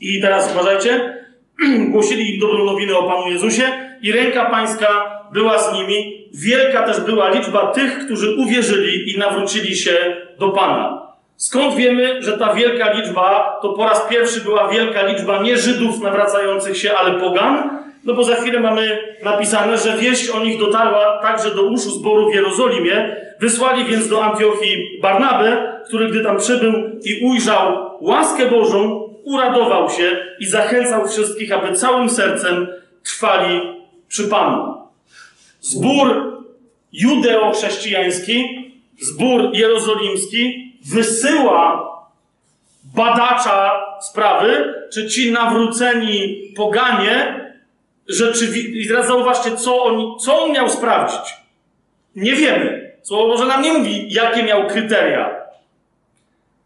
I 0.00 0.20
teraz 0.20 0.52
uważajcie, 0.52 1.18
głosili 1.92 2.34
im 2.34 2.40
dobrą 2.40 2.64
nowinę 2.64 2.96
o 2.96 3.08
Panu 3.08 3.30
Jezusie 3.30 3.62
i 4.02 4.12
ręka 4.12 4.50
pańska 4.50 5.20
była 5.32 5.58
z 5.58 5.72
nimi. 5.72 6.28
Wielka 6.34 6.82
też 6.82 7.00
była 7.00 7.30
liczba 7.30 7.66
tych, 7.66 7.98
którzy 8.04 8.36
uwierzyli 8.36 9.14
i 9.14 9.18
nawrócili 9.18 9.76
się 9.76 10.16
do 10.38 10.48
Pana. 10.48 11.05
Skąd 11.36 11.74
wiemy, 11.74 12.22
że 12.22 12.38
ta 12.38 12.54
wielka 12.54 12.92
liczba 12.92 13.58
to 13.62 13.68
po 13.68 13.84
raz 13.84 14.08
pierwszy 14.08 14.40
była 14.40 14.68
wielka 14.68 15.06
liczba 15.06 15.42
nie 15.42 15.56
Żydów 15.56 16.00
nawracających 16.00 16.76
się, 16.76 16.94
ale 16.94 17.20
pogan? 17.20 17.70
No 18.04 18.14
bo 18.14 18.24
za 18.24 18.34
chwilę 18.34 18.60
mamy 18.60 18.98
napisane, 19.22 19.78
że 19.78 19.96
wieść 19.96 20.30
o 20.30 20.44
nich 20.44 20.58
dotarła 20.58 21.18
także 21.22 21.54
do 21.54 21.62
uszu 21.62 21.90
zboru 21.90 22.30
w 22.30 22.34
Jerozolimie. 22.34 23.16
Wysłali 23.40 23.84
więc 23.84 24.08
do 24.08 24.24
Antiochii 24.24 24.98
Barnabę, 25.02 25.80
który 25.86 26.08
gdy 26.08 26.24
tam 26.24 26.38
przybył 26.38 26.72
i 27.04 27.24
ujrzał 27.24 27.90
łaskę 28.00 28.46
Bożą, 28.46 29.08
uradował 29.24 29.90
się 29.90 30.10
i 30.40 30.46
zachęcał 30.46 31.08
wszystkich, 31.08 31.52
aby 31.52 31.72
całym 31.72 32.10
sercem 32.10 32.68
trwali 33.04 33.60
przy 34.08 34.24
Panu. 34.28 34.74
Zbór 35.60 36.36
judeo-chrześcijański, 36.92 38.44
zbór 39.00 39.50
jerozolimski 39.52 40.65
wysyła 40.94 41.86
badacza 42.94 43.72
sprawy, 44.00 44.74
czy 44.92 45.08
ci 45.08 45.32
nawróceni 45.32 46.42
poganie 46.56 47.40
rzeczywiście. 48.08 48.70
I 48.70 48.88
teraz 48.88 49.06
zauważcie, 49.06 49.56
co 49.56 49.82
on, 49.82 50.18
co 50.18 50.42
on 50.42 50.52
miał 50.52 50.68
sprawdzić. 50.68 51.34
Nie 52.16 52.32
wiemy. 52.32 52.92
Słowo 53.02 53.28
Boże 53.28 53.46
nam 53.46 53.62
nie 53.62 53.72
mówi, 53.72 54.06
jakie 54.10 54.42
miał 54.42 54.66
kryteria. 54.66 55.34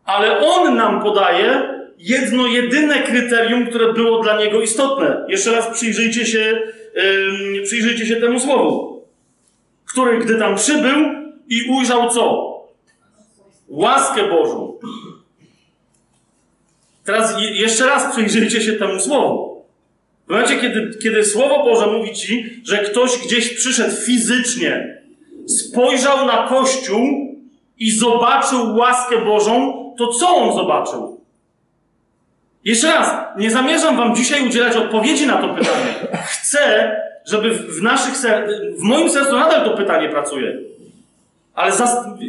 Ale 0.04 0.40
on 0.40 0.76
nam 0.76 1.02
podaje, 1.02 1.62
jedno, 1.98 2.46
jedyne 2.46 3.02
kryterium, 3.02 3.66
które 3.66 3.92
było 3.92 4.22
dla 4.22 4.38
niego 4.38 4.60
istotne. 4.60 5.24
Jeszcze 5.28 5.52
raz 5.52 5.66
przyjrzyjcie 5.66 6.26
się, 6.26 6.60
yy, 6.94 7.62
przyjrzyjcie 7.62 8.06
się 8.06 8.16
temu 8.16 8.40
słowu. 8.40 9.02
Który, 9.86 10.18
gdy 10.18 10.38
tam 10.38 10.56
przybył 10.56 10.96
i 11.48 11.70
ujrzał 11.70 12.10
co? 12.10 12.49
Łaskę 13.70 14.28
Bożą. 14.28 14.78
Teraz 17.04 17.34
jeszcze 17.52 17.86
raz 17.86 18.12
przyjrzyjcie 18.12 18.60
się 18.60 18.72
temu 18.72 19.00
słowu. 19.00 19.64
W 20.26 20.30
momencie, 20.32 20.56
kiedy, 20.56 20.98
kiedy 21.02 21.24
Słowo 21.24 21.64
Boże 21.64 21.86
mówi 21.86 22.14
ci, 22.14 22.62
że 22.64 22.78
ktoś 22.78 23.18
gdzieś 23.18 23.54
przyszedł 23.54 23.96
fizycznie, 23.96 25.02
spojrzał 25.46 26.26
na 26.26 26.46
Kościół 26.48 27.00
i 27.78 27.90
zobaczył 27.90 28.76
łaskę 28.76 29.24
Bożą, 29.24 29.74
to 29.98 30.06
co 30.08 30.28
on 30.36 30.56
zobaczył? 30.56 31.20
Jeszcze 32.64 32.86
raz, 32.86 33.14
nie 33.38 33.50
zamierzam 33.50 33.96
wam 33.96 34.16
dzisiaj 34.16 34.46
udzielać 34.46 34.76
odpowiedzi 34.76 35.26
na 35.26 35.36
to 35.36 35.48
pytanie. 35.48 35.94
Chcę, 36.24 36.96
żeby 37.24 37.50
w 37.50 37.82
naszych 37.82 38.16
ser... 38.16 38.48
w 38.78 38.82
moim 38.82 39.10
sercu 39.10 39.32
nadal 39.32 39.64
to 39.64 39.76
pytanie 39.76 40.08
pracuje. 40.08 40.58
Ale 41.60 41.72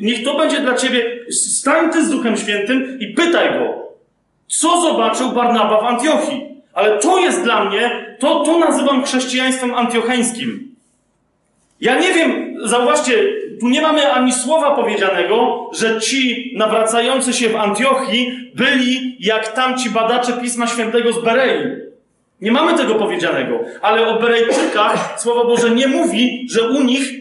niech 0.01 0.23
to 0.23 0.37
będzie 0.37 0.59
dla 0.59 0.75
ciebie, 0.75 1.19
stań 1.31 1.91
ty 1.91 2.05
z 2.05 2.09
Duchem 2.09 2.37
Świętym 2.37 2.99
i 2.99 3.07
pytaj 3.07 3.59
go, 3.59 3.87
co 4.47 4.81
zobaczył 4.81 5.31
Barnaba 5.31 5.81
w 5.81 5.85
Antiochii. 5.85 6.47
Ale 6.73 6.99
to 6.99 7.19
jest 7.19 7.43
dla 7.43 7.65
mnie, 7.65 8.15
to, 8.19 8.43
to 8.43 8.59
nazywam 8.59 9.03
chrześcijaństwem 9.03 9.75
antiocheńskim. 9.75 10.75
Ja 11.81 11.99
nie 11.99 12.13
wiem, 12.13 12.55
zauważcie, 12.63 13.13
tu 13.59 13.69
nie 13.69 13.81
mamy 13.81 14.11
ani 14.11 14.33
słowa 14.33 14.75
powiedzianego, 14.75 15.69
że 15.73 15.99
ci 15.99 16.53
nawracający 16.57 17.33
się 17.33 17.49
w 17.49 17.55
Antiochii 17.55 18.51
byli 18.55 19.17
jak 19.19 19.47
tamci 19.47 19.89
badacze 19.89 20.33
Pisma 20.33 20.67
Świętego 20.67 21.13
z 21.13 21.23
Berei. 21.23 21.81
Nie 22.41 22.51
mamy 22.51 22.77
tego 22.77 22.95
powiedzianego, 22.95 23.59
ale 23.81 24.07
o 24.07 24.19
Berejczykach 24.19 25.21
Słowo 25.21 25.45
Boże 25.45 25.69
nie 25.69 25.87
mówi, 25.87 26.47
że 26.49 26.69
u 26.69 26.83
nich 26.83 27.13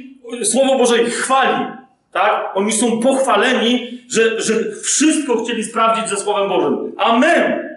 Słowo 0.43 0.79
Boże 0.79 1.03
ich 1.03 1.15
chwali. 1.15 1.80
Tak? 2.13 2.51
Oni 2.55 2.73
są 2.73 3.01
pochwaleni, 3.01 4.01
że, 4.11 4.41
że 4.41 4.55
wszystko 4.85 5.45
chcieli 5.45 5.65
sprawdzić 5.65 6.09
ze 6.09 6.17
Słowem 6.17 6.49
Bożym. 6.49 6.93
Amen! 6.97 7.71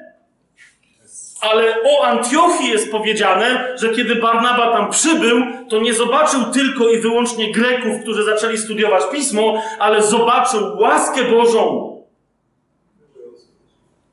Ale 1.41 1.75
o 1.83 2.05
Antiochii 2.05 2.69
jest 2.69 2.91
powiedziane, 2.91 3.75
że 3.75 3.89
kiedy 3.89 4.15
Barnaba 4.15 4.71
tam 4.71 4.89
przybył, 4.89 5.41
to 5.69 5.79
nie 5.79 5.93
zobaczył 5.93 6.43
tylko 6.43 6.89
i 6.89 7.01
wyłącznie 7.01 7.51
Greków, 7.51 8.01
którzy 8.01 8.23
zaczęli 8.23 8.57
studiować 8.57 9.03
pismo, 9.11 9.61
ale 9.79 10.03
zobaczył 10.03 10.77
łaskę 10.79 11.23
Bożą. 11.23 11.93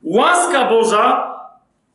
Łaska 0.03 0.69
Boża, 0.69 1.33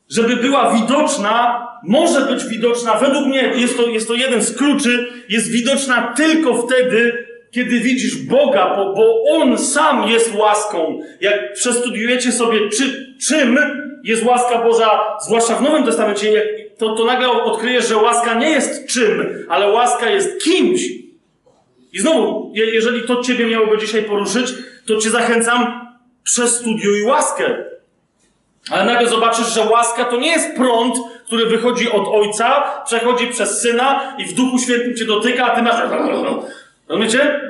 żeby 0.08 0.36
była 0.36 0.70
widoczna, 0.70 1.66
może 1.84 2.20
być 2.20 2.44
widoczna, 2.44 2.94
według 2.94 3.26
mnie 3.26 3.42
jest 3.42 3.76
to, 3.76 3.82
jest 3.82 4.08
to 4.08 4.14
jeden 4.14 4.42
z 4.42 4.56
kluczy, 4.56 5.12
jest 5.28 5.50
widoczna 5.50 6.12
tylko 6.16 6.62
wtedy, 6.62 7.26
kiedy 7.56 7.80
widzisz 7.80 8.16
Boga, 8.16 8.74
bo, 8.76 8.92
bo 8.92 9.22
On 9.30 9.58
sam 9.58 10.08
jest 10.08 10.34
łaską. 10.34 11.00
Jak 11.20 11.52
przestudiujecie 11.52 12.32
sobie, 12.32 12.70
czy, 12.70 13.14
czym 13.28 13.58
jest 14.04 14.24
łaska 14.24 14.58
Boża, 14.58 15.16
zwłaszcza 15.26 15.54
w 15.54 15.62
Nowym 15.62 15.84
Testamencie, 15.84 16.48
to, 16.78 16.94
to 16.94 17.04
nagle 17.04 17.30
odkryjesz, 17.30 17.88
że 17.88 17.96
łaska 17.96 18.34
nie 18.34 18.50
jest 18.50 18.86
czym, 18.88 19.46
ale 19.48 19.72
łaska 19.72 20.10
jest 20.10 20.42
kimś. 20.42 20.80
I 21.92 21.98
znowu, 21.98 22.52
jeżeli 22.54 23.02
to 23.02 23.22
Ciebie 23.22 23.46
miałoby 23.46 23.78
dzisiaj 23.78 24.02
poruszyć, 24.02 24.52
to 24.86 24.96
Cię 24.96 25.10
zachęcam, 25.10 25.88
przestudiuj 26.24 27.02
łaskę. 27.02 27.64
Ale 28.70 28.84
nagle 28.84 29.08
zobaczysz, 29.08 29.54
że 29.54 29.64
łaska 29.64 30.04
to 30.04 30.16
nie 30.16 30.30
jest 30.30 30.56
prąd, 30.56 30.96
który 31.26 31.46
wychodzi 31.46 31.90
od 31.90 32.08
Ojca, 32.08 32.80
przechodzi 32.86 33.26
przez 33.26 33.60
Syna 33.60 34.16
i 34.18 34.24
w 34.24 34.34
Duchu 34.34 34.58
Świętym 34.58 34.96
Cię 34.96 35.04
dotyka, 35.04 35.52
a 35.52 35.56
Ty 35.56 35.62
masz... 35.62 35.80
Rozumiecie? 36.88 37.40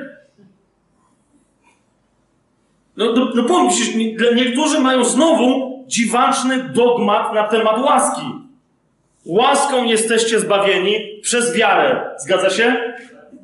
No, 2.97 3.13
no, 3.13 3.31
no 3.35 3.43
pomyśl, 3.43 3.97
niektórzy 4.35 4.79
mają 4.79 5.03
znowu 5.03 5.77
dziwaczny 5.87 6.63
dogmat 6.63 7.33
na 7.33 7.43
temat 7.47 7.81
łaski. 7.81 8.25
Łaską 9.25 9.83
jesteście 9.83 10.39
zbawieni 10.39 11.19
przez 11.21 11.53
wiarę. 11.53 12.15
Zgadza 12.17 12.49
się? 12.49 12.95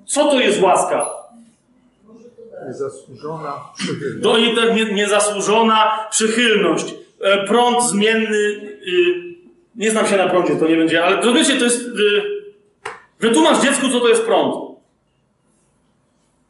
Co 0.06 0.26
to 0.26 0.40
jest 0.40 0.62
łaska? 0.62 1.10
Niezasłużona 2.68 3.54
przychylność. 3.78 4.22
Do 4.22 4.38
i 4.38 4.56
tak 4.56 4.76
nie, 4.76 4.94
niezasłużona 4.94 6.08
przychylność. 6.12 6.96
E, 7.22 7.48
prąd 7.48 7.84
zmienny. 7.84 8.38
Y, 8.38 9.34
nie 9.76 9.92
znam 9.92 10.08
się 10.08 10.18
na 10.18 10.30
prądzie, 10.30 10.56
to 10.56 10.68
nie 10.68 10.76
będzie, 10.76 11.06
ale 11.06 11.18
to 11.18 11.34
wiecie, 11.34 11.58
to 11.58 11.64
jest. 11.64 11.82
Y, 11.82 12.22
wytłumacz 13.20 13.62
dziecku, 13.62 13.90
co 13.90 14.00
to 14.00 14.08
jest 14.08 14.26
prąd. 14.26 14.73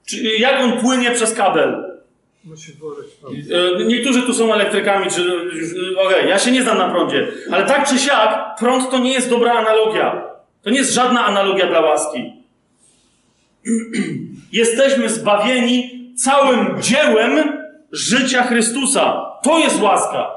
Czy, 0.05 0.23
jak 0.23 0.61
on 0.61 0.71
płynie 0.79 1.11
przez 1.11 1.33
kabel. 1.33 1.93
Musi 2.43 2.71
prąd. 2.71 2.97
E, 3.81 3.85
Niektórzy 3.85 4.21
tu 4.21 4.33
są 4.33 4.53
elektrykami, 4.53 5.09
czy. 5.11 5.21
Okej, 6.05 6.29
ja 6.29 6.39
się 6.39 6.51
nie 6.51 6.63
znam 6.63 6.77
na 6.77 6.89
prądzie, 6.89 7.27
ale 7.51 7.65
tak 7.65 7.89
czy 7.89 7.99
siak, 7.99 8.55
prąd 8.59 8.89
to 8.91 8.99
nie 8.99 9.13
jest 9.13 9.29
dobra 9.29 9.53
analogia. 9.53 10.23
To 10.61 10.69
nie 10.69 10.77
jest 10.77 10.93
żadna 10.93 11.25
analogia 11.25 11.67
dla 11.67 11.79
łaski. 11.81 12.33
Jesteśmy 14.51 15.09
zbawieni 15.09 15.89
całym 16.15 16.81
dziełem 16.81 17.57
życia 17.91 18.43
Chrystusa. 18.43 19.25
To 19.43 19.59
jest 19.59 19.81
łaska. 19.81 20.31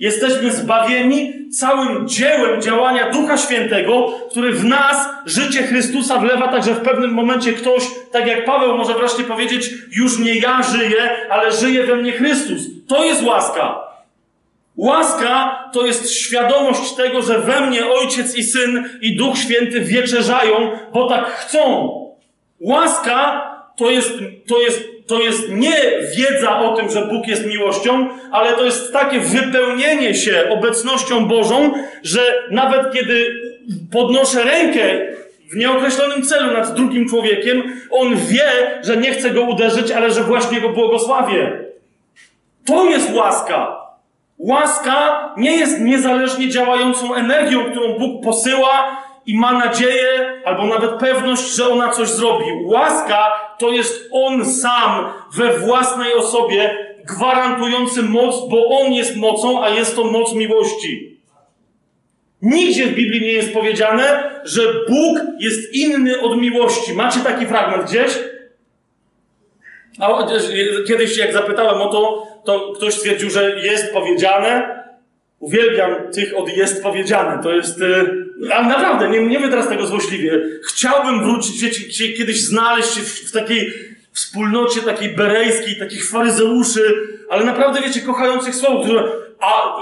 Jesteśmy 0.00 0.52
zbawieni 0.52 1.50
całym 1.50 2.08
dziełem 2.08 2.62
działania 2.62 3.10
Ducha 3.10 3.36
Świętego, 3.36 4.12
który 4.30 4.52
w 4.52 4.64
nas 4.64 5.08
życie 5.26 5.62
Chrystusa 5.62 6.18
wlewa, 6.18 6.48
tak 6.48 6.64
że 6.64 6.74
w 6.74 6.80
pewnym 6.80 7.10
momencie 7.10 7.52
ktoś, 7.52 7.82
tak 8.12 8.26
jak 8.26 8.44
Paweł 8.44 8.76
może 8.76 8.94
wreszcie 8.94 9.24
powiedzieć, 9.24 9.70
już 9.96 10.18
nie 10.18 10.34
ja 10.34 10.62
żyję, 10.62 11.10
ale 11.30 11.52
żyje 11.52 11.84
we 11.84 11.96
mnie 11.96 12.12
Chrystus. 12.12 12.62
To 12.88 13.04
jest 13.04 13.22
łaska. 13.22 13.80
Łaska 14.76 15.64
to 15.72 15.86
jest 15.86 16.10
świadomość 16.10 16.92
tego, 16.94 17.22
że 17.22 17.38
we 17.38 17.60
mnie 17.60 17.86
Ojciec 17.86 18.34
i 18.36 18.42
Syn 18.42 18.98
i 19.00 19.16
Duch 19.16 19.38
Święty 19.38 19.80
wieczerzają, 19.80 20.70
bo 20.92 21.08
tak 21.08 21.26
chcą. 21.26 21.90
Łaska 22.60 23.50
to 23.76 23.90
jest, 23.90 24.12
to 24.48 24.60
jest, 24.60 24.84
to 25.10 25.20
jest 25.20 25.48
nie 25.48 25.76
wiedza 26.16 26.58
o 26.58 26.76
tym, 26.76 26.90
że 26.90 27.06
Bóg 27.06 27.26
jest 27.26 27.46
miłością, 27.46 28.08
ale 28.32 28.52
to 28.52 28.64
jest 28.64 28.92
takie 28.92 29.20
wypełnienie 29.20 30.14
się 30.14 30.48
obecnością 30.50 31.28
Bożą, 31.28 31.72
że 32.02 32.20
nawet 32.50 32.92
kiedy 32.92 33.34
podnoszę 33.92 34.44
rękę 34.44 35.00
w 35.52 35.56
nieokreślonym 35.56 36.22
celu 36.22 36.52
nad 36.52 36.74
drugim 36.74 37.08
człowiekiem, 37.08 37.62
on 37.90 38.16
wie, 38.16 38.80
że 38.82 38.96
nie 38.96 39.12
chce 39.12 39.30
go 39.30 39.42
uderzyć, 39.42 39.90
ale 39.90 40.10
że 40.10 40.22
właśnie 40.22 40.60
go 40.60 40.68
błogosławię. 40.68 41.64
To 42.64 42.84
jest 42.84 43.14
łaska. 43.14 43.76
Łaska 44.38 45.28
nie 45.36 45.56
jest 45.56 45.80
niezależnie 45.80 46.48
działającą 46.48 47.14
energią, 47.14 47.64
którą 47.64 47.98
Bóg 47.98 48.24
posyła 48.24 48.99
i 49.26 49.38
ma 49.38 49.52
nadzieję, 49.52 50.42
albo 50.44 50.66
nawet 50.66 50.90
pewność, 50.90 51.56
że 51.56 51.68
ona 51.68 51.88
coś 51.88 52.08
zrobi. 52.08 52.44
Łaska 52.64 53.32
to 53.58 53.70
jest 53.70 54.08
On 54.12 54.46
sam 54.46 55.12
we 55.34 55.58
własnej 55.58 56.14
osobie, 56.14 56.76
gwarantujący 57.04 58.02
moc, 58.02 58.48
bo 58.48 58.66
On 58.68 58.92
jest 58.92 59.16
mocą, 59.16 59.64
a 59.64 59.68
jest 59.68 59.96
to 59.96 60.04
moc 60.04 60.34
miłości. 60.34 61.20
Nigdzie 62.42 62.86
w 62.86 62.94
Biblii 62.94 63.20
nie 63.20 63.32
jest 63.32 63.52
powiedziane, 63.52 64.30
że 64.44 64.62
Bóg 64.88 65.18
jest 65.40 65.74
inny 65.74 66.20
od 66.20 66.38
miłości. 66.38 66.92
Macie 66.92 67.20
taki 67.20 67.46
fragment 67.46 67.90
gdzieś? 67.90 68.18
A 69.98 70.26
kiedyś, 70.88 71.16
jak 71.16 71.32
zapytałem 71.32 71.80
o 71.80 71.88
to, 71.88 72.26
to 72.44 72.72
ktoś 72.72 72.94
stwierdził, 72.94 73.30
że 73.30 73.60
jest 73.60 73.92
powiedziane. 73.92 74.79
Uwielbiam 75.40 75.94
tych 76.14 76.36
od 76.36 76.56
jest 76.56 76.82
powiedziane. 76.82 77.42
To 77.42 77.52
jest. 77.52 77.80
Ale 78.52 78.68
naprawdę, 78.68 79.10
nie, 79.10 79.20
mówię 79.20 79.48
teraz 79.48 79.68
tego 79.68 79.86
złośliwie. 79.86 80.42
Chciałbym 80.68 81.24
wrócić, 81.24 81.62
wiecie, 81.62 82.12
kiedyś 82.12 82.44
znaleźć 82.44 82.94
się 82.94 83.00
w, 83.00 83.32
takiej 83.32 83.72
wspólnocie 84.12 84.80
takiej 84.80 85.08
berejskiej, 85.08 85.78
takich 85.78 86.10
faryzeuszy, 86.10 86.94
ale 87.30 87.44
naprawdę, 87.44 87.80
wiecie, 87.80 88.00
kochających 88.00 88.54
słów, 88.54 88.84
które 88.84 89.04
a 89.40 89.80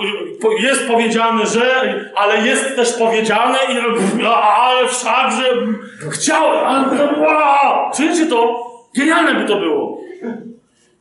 y, 0.60 0.62
jest 0.62 0.86
powiedziane, 0.86 1.46
że, 1.46 1.84
ale 2.14 2.46
jest 2.46 2.76
też 2.76 2.92
powiedziane, 2.92 3.58
i, 3.72 3.78
ale 4.26 4.88
wszakże 4.88 5.44
chciałem, 6.10 6.64
ale 6.64 6.86
wow! 7.20 7.92
Czujecie 7.96 8.26
to? 8.26 8.68
Genialne 8.96 9.34
by 9.34 9.48
to 9.48 9.60
było. 9.60 10.00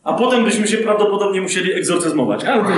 A 0.03 0.13
potem 0.13 0.43
byśmy 0.43 0.67
się 0.67 0.77
prawdopodobnie 0.77 1.41
musieli 1.41 1.73
egzorcyzmować. 1.73 2.45
Ale 2.45 2.63
to... 2.63 2.69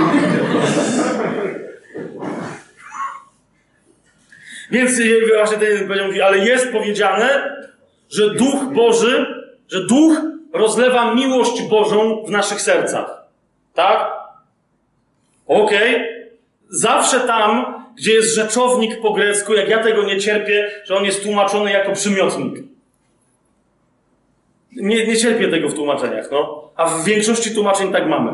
Więc 4.71 4.99
y, 4.99 5.21
właśnie 5.35 5.57
ten 5.57 5.87
powiedział, 5.87 6.07
mówi, 6.07 6.21
ale 6.21 6.37
jest 6.37 6.71
powiedziane, 6.71 7.55
że 8.09 8.33
Duch 8.33 8.73
Boży, 8.73 9.25
że 9.69 9.85
Duch 9.85 10.21
rozlewa 10.53 11.15
miłość 11.15 11.61
Bożą 11.61 12.23
w 12.27 12.29
naszych 12.29 12.61
sercach. 12.61 13.23
Tak? 13.73 14.11
Okej. 15.47 15.95
Okay. 15.95 16.19
Zawsze 16.69 17.19
tam, 17.19 17.65
gdzie 17.97 18.13
jest 18.13 18.35
rzeczownik 18.35 19.01
po 19.01 19.13
grecku, 19.13 19.53
jak 19.53 19.69
ja 19.69 19.83
tego 19.83 20.03
nie 20.03 20.19
cierpię, 20.19 20.71
że 20.85 20.95
on 20.95 21.05
jest 21.05 21.23
tłumaczony 21.23 21.71
jako 21.71 21.91
przymiotnik. 21.91 22.63
Nie, 24.71 25.07
nie 25.07 25.17
cierpię 25.17 25.47
tego 25.47 25.69
w 25.69 25.73
tłumaczeniach, 25.73 26.31
no. 26.31 26.71
A 26.75 26.85
w 26.85 27.05
większości 27.05 27.55
tłumaczeń 27.55 27.91
tak 27.91 28.07
mamy. 28.07 28.31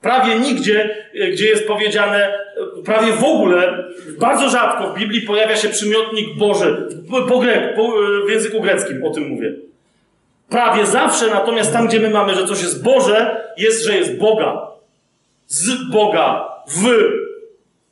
Prawie 0.00 0.38
nigdzie, 0.38 1.06
gdzie 1.32 1.46
jest 1.46 1.66
powiedziane, 1.66 2.38
prawie 2.84 3.12
w 3.12 3.24
ogóle, 3.24 3.84
bardzo 4.20 4.48
rzadko 4.48 4.88
w 4.88 4.98
Biblii 4.98 5.22
pojawia 5.22 5.56
się 5.56 5.68
przymiotnik 5.68 6.38
Boży, 6.38 6.88
po, 7.28 7.38
grek, 7.38 7.76
po, 7.76 7.92
w 8.26 8.30
języku 8.30 8.60
greckim, 8.60 9.04
o 9.04 9.10
tym 9.10 9.28
mówię. 9.28 9.52
Prawie 10.48 10.86
zawsze, 10.86 11.26
natomiast 11.26 11.72
tam, 11.72 11.86
gdzie 11.86 12.00
my 12.00 12.10
mamy, 12.10 12.34
że 12.34 12.46
coś 12.46 12.62
jest 12.62 12.84
Boże, 12.84 13.44
jest, 13.56 13.84
że 13.84 13.96
jest 13.96 14.18
Boga. 14.18 14.60
Z 15.46 15.90
Boga, 15.92 16.48
w, 16.68 16.88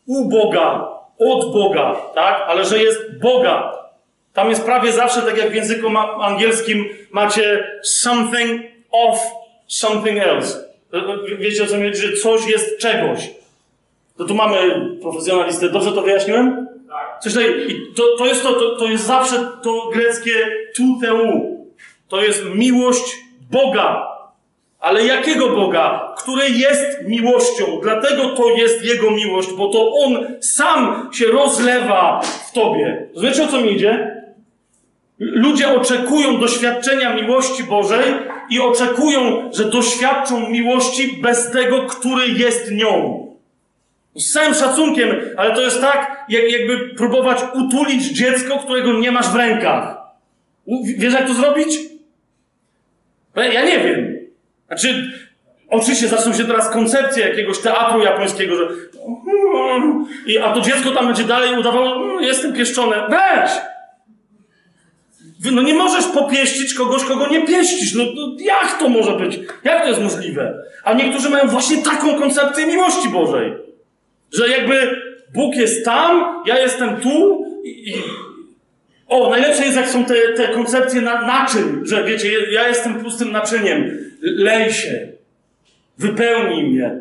u 0.06 0.28
Boga, 0.28 0.88
od 1.18 1.52
Boga, 1.52 1.96
tak? 2.14 2.44
Ale 2.48 2.64
że 2.64 2.78
jest 2.78 3.18
Boga. 3.20 3.72
Tam 4.32 4.50
jest 4.50 4.64
prawie 4.64 4.92
zawsze, 4.92 5.22
tak 5.22 5.38
jak 5.38 5.50
w 5.50 5.54
języku 5.54 5.88
angielskim, 6.20 6.88
macie 7.10 7.78
something 7.82 8.62
of 8.90 9.18
something 9.66 10.18
else. 10.18 10.68
Wiecie 11.38 11.62
o 11.62 11.66
co 11.66 11.76
mi 11.76 11.88
chodzi, 11.88 12.00
że 12.00 12.12
coś 12.12 12.46
jest 12.50 12.78
czegoś. 12.78 13.30
To 14.18 14.24
tu 14.24 14.34
mamy 14.34 14.56
profesjonalistę. 15.02 15.68
Dobrze 15.68 15.92
to 15.92 16.02
wyjaśniłem? 16.02 16.68
Tak. 16.88 17.20
Coś. 17.22 17.34
I 17.68 17.94
to, 17.96 18.02
to, 18.18 18.26
jest 18.26 18.42
to, 18.42 18.52
to, 18.52 18.76
to 18.76 18.84
jest 18.84 19.04
zawsze 19.04 19.36
to 19.62 19.90
greckie 19.92 20.32
tu 20.76 20.82
teu. 21.00 21.58
To 22.08 22.22
jest 22.22 22.44
miłość 22.54 23.16
Boga. 23.50 24.08
Ale 24.80 25.06
jakiego 25.06 25.48
Boga? 25.48 26.14
Który 26.18 26.50
jest 26.50 27.06
miłością. 27.06 27.64
Dlatego 27.82 28.28
to 28.28 28.48
jest 28.50 28.84
Jego 28.84 29.10
miłość, 29.10 29.52
bo 29.52 29.68
to 29.68 29.92
On 29.94 30.26
sam 30.40 31.10
się 31.12 31.26
rozlewa 31.26 32.20
w 32.48 32.52
Tobie. 32.52 33.08
Wiecie 33.22 33.44
o 33.44 33.46
co 33.46 33.60
mi 33.60 33.72
idzie? 33.72 34.22
Ludzie 35.18 35.74
oczekują 35.80 36.40
doświadczenia 36.40 37.14
miłości 37.14 37.64
Bożej 37.64 38.14
i 38.50 38.60
oczekują, 38.60 39.50
że 39.54 39.64
doświadczą 39.64 40.48
miłości 40.50 41.18
bez 41.22 41.50
tego, 41.50 41.82
który 41.82 42.28
jest 42.28 42.72
nią. 42.72 43.27
Z 44.16 44.32
całym 44.32 44.54
szacunkiem, 44.54 45.08
ale 45.36 45.54
to 45.54 45.60
jest 45.62 45.80
tak, 45.80 46.24
jak, 46.28 46.50
jakby 46.52 46.88
próbować 46.94 47.38
utulić 47.54 48.02
dziecko, 48.04 48.58
którego 48.58 48.92
nie 48.92 49.12
masz 49.12 49.28
w 49.28 49.34
rękach. 49.34 49.96
Wiesz, 50.98 51.14
jak 51.14 51.26
to 51.26 51.34
zrobić? 51.34 51.78
No 53.36 53.42
Ja 53.42 53.64
nie 53.64 53.78
wiem. 53.78 54.16
Znaczy, 54.66 55.10
oczywiście 55.70 56.08
zaczną 56.08 56.32
się 56.34 56.44
teraz 56.44 56.70
koncepcje 56.70 57.28
jakiegoś 57.28 57.58
teatru 57.58 58.02
japońskiego, 58.02 58.56
że. 58.56 58.68
I, 60.26 60.38
a 60.38 60.52
to 60.52 60.60
dziecko 60.60 60.90
tam 60.90 61.06
będzie 61.06 61.24
dalej 61.24 61.58
udawało, 61.60 61.96
"Mm, 61.96 62.22
jestem 62.22 62.52
pieszczone. 62.52 62.96
Weź! 63.10 63.50
No 65.52 65.62
nie 65.62 65.74
możesz 65.74 66.06
popieścić 66.06 66.74
kogoś, 66.74 67.04
kogo 67.04 67.28
nie 67.28 67.46
pieścisz. 67.46 67.94
No, 67.94 68.04
no 68.14 68.36
jak 68.40 68.78
to 68.78 68.88
może 68.88 69.12
być? 69.12 69.38
Jak 69.64 69.82
to 69.82 69.88
jest 69.88 70.00
możliwe? 70.00 70.54
A 70.84 70.92
niektórzy 70.92 71.30
mają 71.30 71.48
właśnie 71.48 71.82
taką 71.84 72.18
koncepcję 72.18 72.66
miłości 72.66 73.08
Bożej. 73.08 73.67
Że 74.32 74.48
jakby 74.48 75.02
Bóg 75.34 75.56
jest 75.56 75.84
tam, 75.84 76.42
ja 76.46 76.58
jestem 76.58 76.96
tu 76.96 77.46
i... 77.64 77.90
i 77.90 77.94
o, 79.08 79.30
najlepsze 79.30 79.64
jest 79.64 79.76
jak 79.76 79.88
są 79.88 80.04
te, 80.04 80.14
te 80.36 80.48
koncepcje 80.48 81.00
na, 81.00 81.26
naczyń, 81.26 81.80
że 81.82 82.04
wiecie, 82.04 82.50
ja 82.52 82.68
jestem 82.68 82.94
pustym 82.94 83.32
naczyniem. 83.32 83.98
Lej 84.20 84.72
się. 84.72 85.08
Wypełnij 85.98 86.64
mnie. 86.64 86.96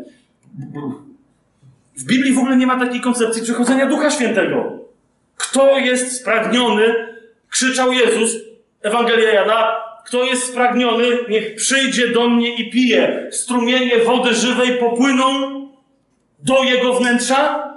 W 1.98 2.04
Biblii 2.04 2.34
w 2.34 2.40
ogóle 2.40 2.58
nie 2.58 2.68
ma 2.68 2.80
takiej 2.80 3.02
koncepcji 3.02 3.44
przychodzenia 3.44 3.86
Ducha 3.86 4.12
Świętego. 4.12 4.80
Kto 5.38 5.78
jest 5.78 6.22
spragniony, 6.22 6.95
krzyczał 7.49 7.94
Jezus, 7.94 8.36
Ewangelia 8.82 9.34
Jana, 9.34 9.76
kto 10.06 10.24
jest 10.24 10.44
spragniony, 10.44 11.06
niech 11.30 11.56
przyjdzie 11.56 12.08
do 12.08 12.30
mnie 12.30 12.56
i 12.56 12.70
pije. 12.70 13.28
Strumienie 13.32 13.98
wody 13.98 14.34
żywej 14.34 14.78
popłyną 14.78 15.66
do 16.40 16.64
jego 16.64 16.94
wnętrza, 16.94 17.74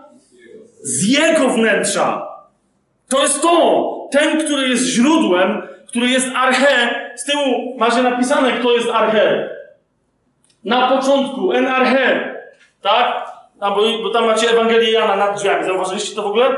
z 0.82 1.09
jego 1.09 1.49
wnętrza. 1.49 2.28
To 3.09 3.23
jest 3.23 3.43
to. 3.43 3.91
Ten, 4.11 4.45
który 4.45 4.69
jest 4.69 4.85
źródłem, 4.85 5.62
który 5.87 6.09
jest 6.09 6.28
arche. 6.37 7.01
Z 7.16 7.24
tyłu 7.24 7.77
macie 7.78 8.03
napisane, 8.03 8.53
kto 8.53 8.73
jest 8.73 8.89
arche. 8.89 9.51
Na 10.65 10.89
początku, 10.89 11.53
en 11.53 11.66
arche. 11.66 12.35
Tak? 12.82 13.31
A, 13.61 13.70
bo, 13.70 13.82
bo 14.03 14.11
tam 14.11 14.27
macie 14.27 14.51
Ewangelię 14.51 14.93
Jana 14.93 15.16
nad 15.16 15.37
drzwiami. 15.37 15.65
Zauważyliście 15.65 16.16
to 16.16 16.23
w 16.23 16.27
ogóle? 16.27 16.57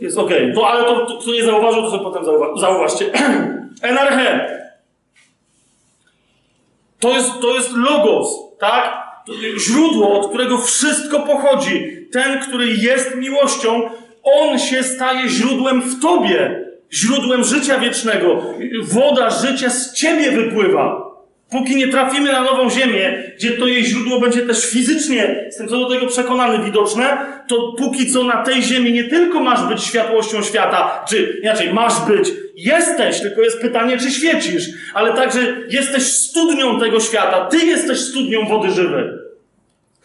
Jest 0.00 0.18
okej. 0.18 0.54
To, 0.54 0.68
ale 0.68 0.84
to, 0.84 1.06
to, 1.06 1.18
kto 1.18 1.30
nie 1.30 1.44
zauważył, 1.44 1.82
to 1.82 1.90
sobie 1.90 2.04
potem 2.04 2.24
zauwa- 2.24 2.58
zauważcie. 2.60 3.12
en 3.82 3.98
arche. 3.98 4.58
To 7.00 7.08
jest, 7.08 7.40
to 7.40 7.54
jest 7.54 7.76
logos, 7.76 8.28
tak? 8.58 9.07
Źródło, 9.58 10.20
od 10.20 10.28
którego 10.28 10.58
wszystko 10.58 11.20
pochodzi. 11.20 12.06
Ten, 12.12 12.40
który 12.40 12.66
jest 12.66 13.14
miłością, 13.14 13.90
on 14.22 14.58
się 14.58 14.82
staje 14.82 15.28
źródłem 15.28 15.82
w 15.82 16.00
tobie. 16.00 16.64
Źródłem 16.92 17.44
życia 17.44 17.78
wiecznego. 17.78 18.42
Woda 18.82 19.30
życia 19.30 19.70
z 19.70 19.94
ciebie 19.94 20.30
wypływa. 20.30 21.08
Póki 21.50 21.76
nie 21.76 21.88
trafimy 21.88 22.32
na 22.32 22.40
nową 22.40 22.70
ziemię, 22.70 23.32
gdzie 23.36 23.50
to 23.50 23.66
jej 23.66 23.84
źródło 23.84 24.20
będzie 24.20 24.42
też 24.42 24.70
fizycznie, 24.70 25.42
jestem 25.46 25.68
co 25.68 25.78
do 25.78 25.88
tego 25.88 26.06
przekonany, 26.06 26.64
widoczne, 26.64 27.18
to 27.48 27.72
póki 27.78 28.06
co 28.06 28.24
na 28.24 28.42
tej 28.42 28.62
ziemi 28.62 28.92
nie 28.92 29.04
tylko 29.04 29.40
masz 29.40 29.68
być 29.68 29.82
światłością 29.82 30.42
świata, 30.42 31.04
czy 31.08 31.38
inaczej, 31.42 31.74
masz 31.74 31.94
być, 32.08 32.30
jesteś, 32.56 33.20
tylko 33.20 33.42
jest 33.42 33.60
pytanie, 33.60 33.98
czy 33.98 34.10
świecisz, 34.10 34.64
ale 34.94 35.14
także 35.14 35.56
jesteś 35.70 36.02
studnią 36.02 36.80
tego 36.80 37.00
świata, 37.00 37.48
ty 37.50 37.66
jesteś 37.66 37.98
studnią 37.98 38.48
wody 38.48 38.70
żywej. 38.70 39.04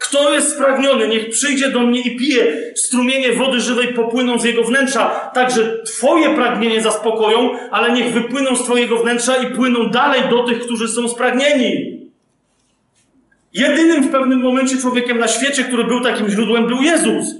Kto 0.04 0.34
jest 0.34 0.54
spragniony, 0.54 1.08
niech 1.08 1.30
przyjdzie 1.30 1.70
do 1.70 1.80
mnie 1.80 2.00
i 2.00 2.16
pije. 2.16 2.72
Strumienie 2.74 3.32
wody 3.32 3.60
żywej 3.60 3.94
popłyną 3.94 4.38
z 4.38 4.44
jego 4.44 4.64
wnętrza. 4.64 5.30
Także 5.34 5.78
Twoje 5.84 6.34
pragnienie 6.34 6.80
zaspokoją, 6.80 7.50
ale 7.70 7.92
niech 7.92 8.12
wypłyną 8.12 8.56
z 8.56 8.64
Twojego 8.64 8.98
wnętrza 8.98 9.36
i 9.36 9.54
płyną 9.54 9.90
dalej 9.90 10.22
do 10.30 10.42
tych, 10.42 10.60
którzy 10.60 10.88
są 10.88 11.08
spragnieni. 11.08 12.00
Jedynym 13.54 14.02
w 14.02 14.10
pewnym 14.10 14.40
momencie 14.40 14.76
człowiekiem 14.78 15.18
na 15.18 15.28
świecie, 15.28 15.64
który 15.64 15.84
był 15.84 16.00
takim 16.00 16.28
źródłem, 16.28 16.66
był 16.66 16.82
Jezus. 16.82 17.34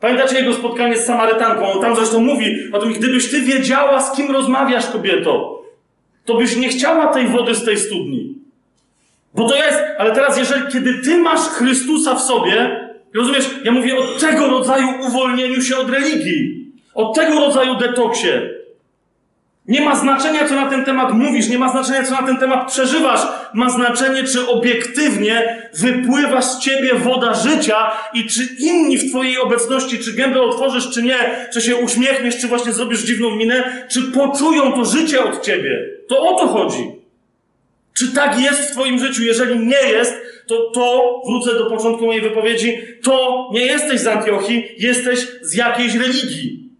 Pamiętacie 0.00 0.36
jego 0.36 0.54
spotkanie 0.54 0.96
z 0.96 1.04
Samarytanką? 1.04 1.72
On 1.72 1.80
tam 1.80 1.96
zresztą 1.96 2.20
mówi 2.20 2.72
o 2.72 2.78
tym, 2.78 2.92
gdybyś 2.92 3.30
Ty 3.30 3.40
wiedziała, 3.40 4.00
z 4.00 4.16
kim 4.16 4.30
rozmawiasz, 4.30 4.86
kobieto, 4.86 5.62
to 6.24 6.36
byś 6.36 6.56
nie 6.56 6.68
chciała 6.68 7.06
tej 7.06 7.26
wody 7.26 7.54
z 7.54 7.64
tej 7.64 7.76
studni. 7.76 8.35
Bo 9.36 9.48
to 9.48 9.56
jest, 9.56 9.82
ale 9.98 10.12
teraz, 10.12 10.38
jeżeli, 10.38 10.62
kiedy 10.72 10.94
ty 11.04 11.18
masz 11.18 11.40
Chrystusa 11.40 12.14
w 12.14 12.20
sobie, 12.20 12.80
rozumiesz, 13.14 13.50
ja 13.64 13.72
mówię 13.72 13.96
o 13.98 14.02
tego 14.20 14.48
rodzaju 14.48 14.88
uwolnieniu 15.06 15.62
się 15.62 15.76
od 15.76 15.90
religii, 15.90 16.72
o 16.94 17.12
tego 17.12 17.40
rodzaju 17.40 17.74
detoksie. 17.74 18.28
Nie 19.68 19.80
ma 19.80 19.96
znaczenia, 19.96 20.48
co 20.48 20.54
na 20.54 20.70
ten 20.70 20.84
temat 20.84 21.12
mówisz, 21.12 21.48
nie 21.48 21.58
ma 21.58 21.68
znaczenia, 21.68 22.04
co 22.04 22.20
na 22.20 22.26
ten 22.26 22.36
temat 22.36 22.72
przeżywasz. 22.72 23.20
Ma 23.54 23.70
znaczenie, 23.70 24.24
czy 24.24 24.48
obiektywnie 24.48 25.68
wypływa 25.74 26.42
z 26.42 26.60
ciebie 26.60 26.94
woda 26.94 27.34
życia 27.34 27.76
i 28.14 28.26
czy 28.26 28.48
inni 28.58 28.98
w 28.98 29.10
twojej 29.10 29.38
obecności, 29.38 29.98
czy 29.98 30.12
gębę 30.12 30.42
otworzysz, 30.42 30.90
czy 30.90 31.02
nie, 31.02 31.48
czy 31.52 31.60
się 31.60 31.76
uśmiechniesz, 31.76 32.38
czy 32.40 32.48
właśnie 32.48 32.72
zrobisz 32.72 33.02
dziwną 33.02 33.36
minę, 33.36 33.86
czy 33.88 34.02
poczują 34.02 34.72
to 34.72 34.84
życie 34.84 35.24
od 35.24 35.42
ciebie. 35.42 35.78
To 36.08 36.28
o 36.28 36.38
to 36.38 36.48
chodzi. 36.48 36.95
Czy 37.98 38.12
tak 38.12 38.40
jest 38.40 38.60
w 38.60 38.72
Twoim 38.72 38.98
życiu? 38.98 39.22
Jeżeli 39.22 39.58
nie 39.58 39.82
jest, 39.82 40.14
to, 40.46 40.70
to 40.70 41.14
wrócę 41.26 41.54
do 41.58 41.66
początku 41.66 42.06
mojej 42.06 42.22
wypowiedzi, 42.22 42.78
to 43.02 43.48
nie 43.52 43.66
jesteś 43.66 44.00
z 44.00 44.06
Antiochii, 44.06 44.68
jesteś 44.78 45.26
z 45.42 45.54
jakiejś 45.54 45.94
religii. 45.94 46.70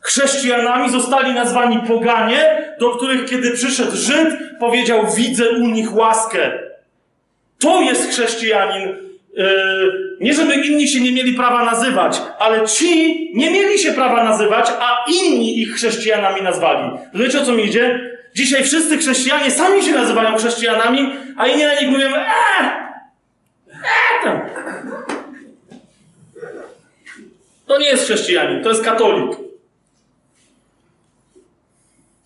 Chrześcijanami 0.00 0.90
zostali 0.90 1.34
nazwani 1.34 1.78
poganie, 1.88 2.74
do 2.80 2.90
których 2.90 3.30
kiedy 3.30 3.50
przyszedł 3.50 3.96
Żyd, 3.96 4.28
powiedział: 4.60 5.06
Widzę 5.16 5.50
u 5.50 5.66
nich 5.66 5.96
łaskę. 5.96 6.52
To 7.58 7.80
jest 7.80 8.10
chrześcijanin. 8.10 8.88
Yy, 9.36 10.16
nie 10.20 10.34
żeby 10.34 10.54
inni 10.54 10.88
się 10.88 11.00
nie 11.00 11.12
mieli 11.12 11.34
prawa 11.34 11.64
nazywać, 11.64 12.20
ale 12.38 12.66
ci 12.66 13.30
nie 13.34 13.50
mieli 13.50 13.78
się 13.78 13.92
prawa 13.92 14.24
nazywać, 14.24 14.66
a 14.80 15.04
inni 15.10 15.60
ich 15.60 15.74
chrześcijanami 15.74 16.42
nazwali. 16.42 16.90
Wiecie 17.14 17.40
o 17.40 17.44
co 17.44 17.52
mi 17.52 17.64
idzie? 17.64 18.15
Dzisiaj 18.36 18.64
wszyscy 18.64 18.98
chrześcijanie 18.98 19.50
sami 19.50 19.82
się 19.82 19.92
nazywają 19.92 20.36
chrześcijanami, 20.36 21.12
a 21.36 21.46
inni 21.46 21.62
na 21.62 21.80
nich 21.80 21.90
mówią: 21.90 22.08
eee, 22.08 22.70
eee 23.72 24.24
tam. 24.24 24.40
To 27.66 27.78
nie 27.78 27.86
jest 27.86 28.04
chrześcijanin, 28.04 28.62
to 28.62 28.68
jest 28.68 28.84
katolik. 28.84 29.38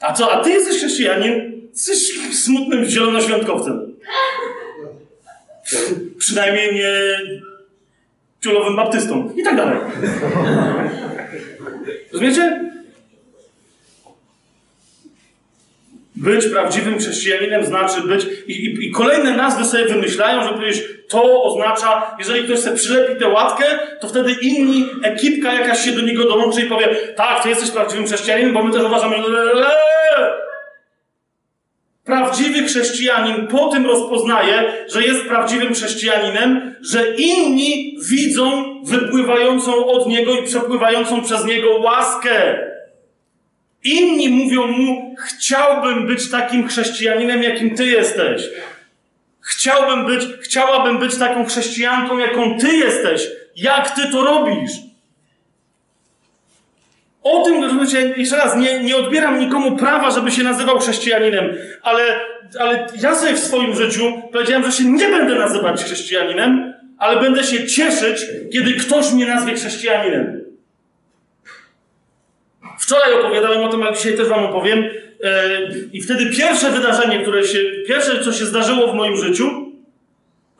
A 0.01 0.13
co, 0.13 0.33
a 0.33 0.45
ty 0.45 0.51
jesteś 0.51 0.77
chrześcijanin? 0.77 1.63
Jesteś 1.73 2.13
smutnym 2.45 2.85
zielonoświątkowcem. 2.85 3.95
Przynajmniej 6.19 6.75
nie 6.75 6.91
ciulowym 8.41 8.77
baptystą. 8.77 9.33
I 9.37 9.43
tak 9.43 9.57
dalej. 9.57 9.79
Rozumiecie? 12.13 12.71
Być 16.21 16.47
prawdziwym 16.47 16.99
chrześcijaninem 16.99 17.65
znaczy 17.65 18.01
być. 18.01 18.27
I, 18.47 18.53
i, 18.53 18.89
I 18.89 18.91
kolejne 18.91 19.37
nazwy 19.37 19.65
sobie 19.65 19.85
wymyślają, 19.85 20.45
że 20.45 20.49
powiedzieć, 20.49 20.83
to 21.09 21.43
oznacza, 21.43 22.17
jeżeli 22.19 22.45
ktoś 22.45 22.59
sobie 22.59 22.77
przylepi 22.77 23.21
tę 23.21 23.29
łatkę, 23.29 23.65
to 24.01 24.09
wtedy 24.09 24.33
inni, 24.43 24.87
ekipka 25.03 25.53
jakaś 25.53 25.85
się 25.85 25.93
do 25.93 26.01
niego 26.01 26.25
dołączy 26.25 26.63
i 26.63 26.67
powie, 26.67 26.89
tak, 27.17 27.43
ty 27.43 27.49
jesteś 27.49 27.71
prawdziwym 27.71 28.07
chrześcijaninem, 28.07 28.55
bo 28.55 28.63
my 28.63 28.73
też 28.73 28.83
uważamy. 28.83 29.17
Prawdziwy 32.05 32.63
chrześcijanin 32.63 33.47
po 33.47 33.69
tym 33.69 33.87
rozpoznaje, 33.87 34.73
że 34.93 35.03
jest 35.03 35.25
prawdziwym 35.25 35.75
chrześcijaninem, 35.75 36.75
że 36.81 37.15
inni 37.15 37.97
widzą 38.11 38.65
wypływającą 38.85 39.87
od 39.87 40.07
niego 40.07 40.33
i 40.35 40.47
przepływającą 40.47 41.23
przez 41.23 41.45
niego 41.45 41.77
łaskę. 41.77 42.70
Inni 43.85 44.29
mówią 44.29 44.67
mu: 44.67 45.15
Chciałbym 45.19 46.07
być 46.07 46.31
takim 46.31 46.69
chrześcijaninem, 46.69 47.43
jakim 47.43 47.75
ty 47.75 47.87
jesteś. 47.87 48.43
Chciałbym 49.41 50.07
być, 50.07 50.25
chciałabym 50.43 50.99
być 50.99 51.17
taką 51.17 51.45
chrześcijanką, 51.45 52.19
jaką 52.19 52.59
ty 52.59 52.77
jesteś. 52.77 53.27
Jak 53.57 53.91
ty 53.91 54.13
to 54.13 54.25
robisz? 54.25 54.71
O 57.23 57.43
tym, 57.43 57.63
rozumiecie, 57.63 58.15
jeszcze 58.17 58.37
raz, 58.37 58.57
nie, 58.57 58.81
nie 58.81 58.97
odbieram 58.97 59.41
nikomu 59.41 59.77
prawa, 59.77 60.11
żeby 60.11 60.31
się 60.31 60.43
nazywał 60.43 60.79
chrześcijaninem, 60.79 61.55
ale, 61.83 62.03
ale 62.61 62.87
ja 63.03 63.15
sobie 63.15 63.35
w 63.35 63.39
swoim 63.39 63.75
życiu 63.75 64.23
powiedziałem, 64.33 64.65
że 64.65 64.73
się 64.73 64.85
nie 64.85 65.09
będę 65.09 65.35
nazywać 65.35 65.85
chrześcijaninem, 65.85 66.75
ale 66.99 67.21
będę 67.21 67.45
się 67.45 67.67
cieszyć, 67.67 68.27
kiedy 68.53 68.73
ktoś 68.73 69.13
mnie 69.13 69.27
nazwie 69.27 69.55
chrześcijaninem. 69.55 70.50
Wczoraj 72.81 73.15
opowiadałem 73.15 73.65
o 73.65 73.69
tym, 73.69 73.83
ale 73.83 73.97
dzisiaj 73.97 74.17
też 74.17 74.29
wam 74.29 74.45
opowiem. 74.45 74.79
Yy, 74.79 74.91
I 75.93 76.03
wtedy 76.03 76.27
pierwsze 76.27 76.71
wydarzenie, 76.71 77.19
które 77.19 77.45
się, 77.45 77.59
pierwsze, 77.89 78.25
co 78.25 78.33
się 78.33 78.45
zdarzyło 78.45 78.93
w 78.93 78.95
moim 78.95 79.17
życiu, 79.17 79.71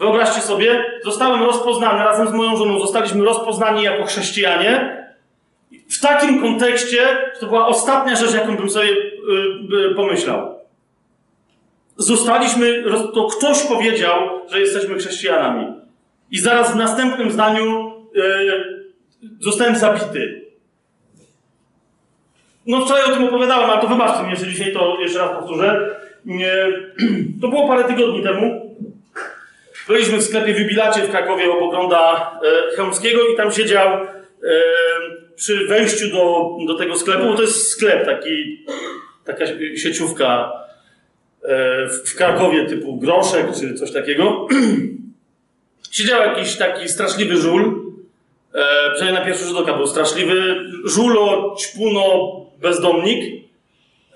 Wyobraźcie 0.01 0.41
sobie, 0.41 0.85
zostałem 1.05 1.43
rozpoznany 1.43 1.99
razem 1.99 2.29
z 2.29 2.33
moją 2.33 2.57
żoną, 2.57 2.81
zostaliśmy 2.81 3.25
rozpoznani 3.25 3.83
jako 3.83 4.05
chrześcijanie. 4.05 4.97
W 5.91 6.01
takim 6.01 6.41
kontekście 6.41 6.99
to 7.41 7.47
była 7.47 7.67
ostatnia 7.67 8.17
rzecz, 8.17 8.35
jaką 8.35 8.57
bym 8.57 8.71
sobie 8.71 8.89
y, 8.89 8.95
y, 9.91 9.95
pomyślał. 9.95 10.55
Zostaliśmy, 11.97 12.85
to 13.15 13.25
ktoś 13.25 13.63
powiedział, 13.63 14.19
że 14.51 14.61
jesteśmy 14.61 14.95
chrześcijanami. 14.95 15.67
I 16.31 16.39
zaraz 16.39 16.73
w 16.73 16.77
następnym 16.77 17.31
zdaniu 17.31 17.93
zostałem 19.41 19.77
zabity. 19.77 20.40
No 22.71 22.85
wczoraj 22.85 23.05
o 23.05 23.15
tym 23.15 23.25
opowiadałem, 23.25 23.71
ale 23.71 23.81
to 23.81 23.89
wybaczcie 23.89 24.25
mi 24.25 24.31
jeszcze 24.31 24.47
dzisiaj, 24.47 24.73
to 24.73 24.97
jeszcze 25.01 25.19
raz 25.19 25.31
powtórzę. 25.31 25.97
To 27.41 27.49
było 27.49 27.69
parę 27.69 27.85
tygodni 27.85 28.23
temu. 28.23 28.77
Byliśmy 29.89 30.19
w 30.19 30.23
sklepie 30.23 30.55
w 30.55 30.59
w 31.07 31.11
Krakowie 31.11 31.53
obok 31.53 31.75
Ronda 31.75 32.33
e, 32.73 32.77
Chełmskiego 32.77 33.21
i 33.29 33.37
tam 33.37 33.53
siedział 33.53 33.89
e, 33.89 34.07
przy 35.37 35.67
wejściu 35.67 36.09
do, 36.09 36.51
do 36.67 36.79
tego 36.79 36.97
sklepu, 36.97 37.27
bo 37.27 37.35
to 37.35 37.43
jest 37.43 37.69
sklep 37.69 38.05
taki, 38.05 38.65
taka 39.25 39.45
sieciówka 39.77 40.53
e, 41.43 41.89
w 41.89 42.15
Krakowie 42.17 42.67
typu 42.67 42.97
Groszek 42.97 43.47
czy 43.61 43.75
coś 43.75 43.93
takiego. 43.93 44.49
Siedział 45.91 46.21
jakiś 46.23 46.57
taki 46.57 46.89
straszliwy 46.89 47.37
żul, 47.37 47.90
e, 48.55 48.91
przynajmniej 48.95 49.21
na 49.21 49.27
pierwszy 49.27 49.45
rzut 49.45 49.59
oka 49.59 49.75
był 49.75 49.87
straszliwy, 49.87 50.57
żulo, 50.85 51.57
ćpuno, 51.61 52.31
bezdomnik. 52.63 53.45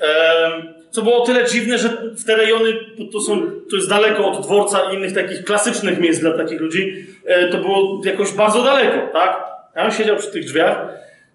E, 0.00 0.74
co 0.90 1.02
było 1.02 1.22
o 1.22 1.26
tyle 1.26 1.44
dziwne, 1.44 1.78
że 1.78 1.88
te 2.26 2.36
rejony, 2.36 2.72
to, 3.12 3.20
są, 3.20 3.50
to 3.70 3.76
jest 3.76 3.88
daleko 3.88 4.30
od 4.30 4.46
dworca 4.46 4.92
i 4.92 4.94
innych 4.94 5.14
takich 5.14 5.44
klasycznych 5.44 6.00
miejsc 6.00 6.20
dla 6.20 6.36
takich 6.36 6.60
ludzi, 6.60 7.06
e, 7.24 7.48
to 7.48 7.58
było 7.58 8.00
jakoś 8.04 8.32
bardzo 8.32 8.62
daleko, 8.62 9.12
tak? 9.12 9.44
A 9.74 9.84
on 9.84 9.90
siedział 9.90 10.16
przy 10.16 10.30
tych 10.30 10.44
drzwiach, 10.44 10.88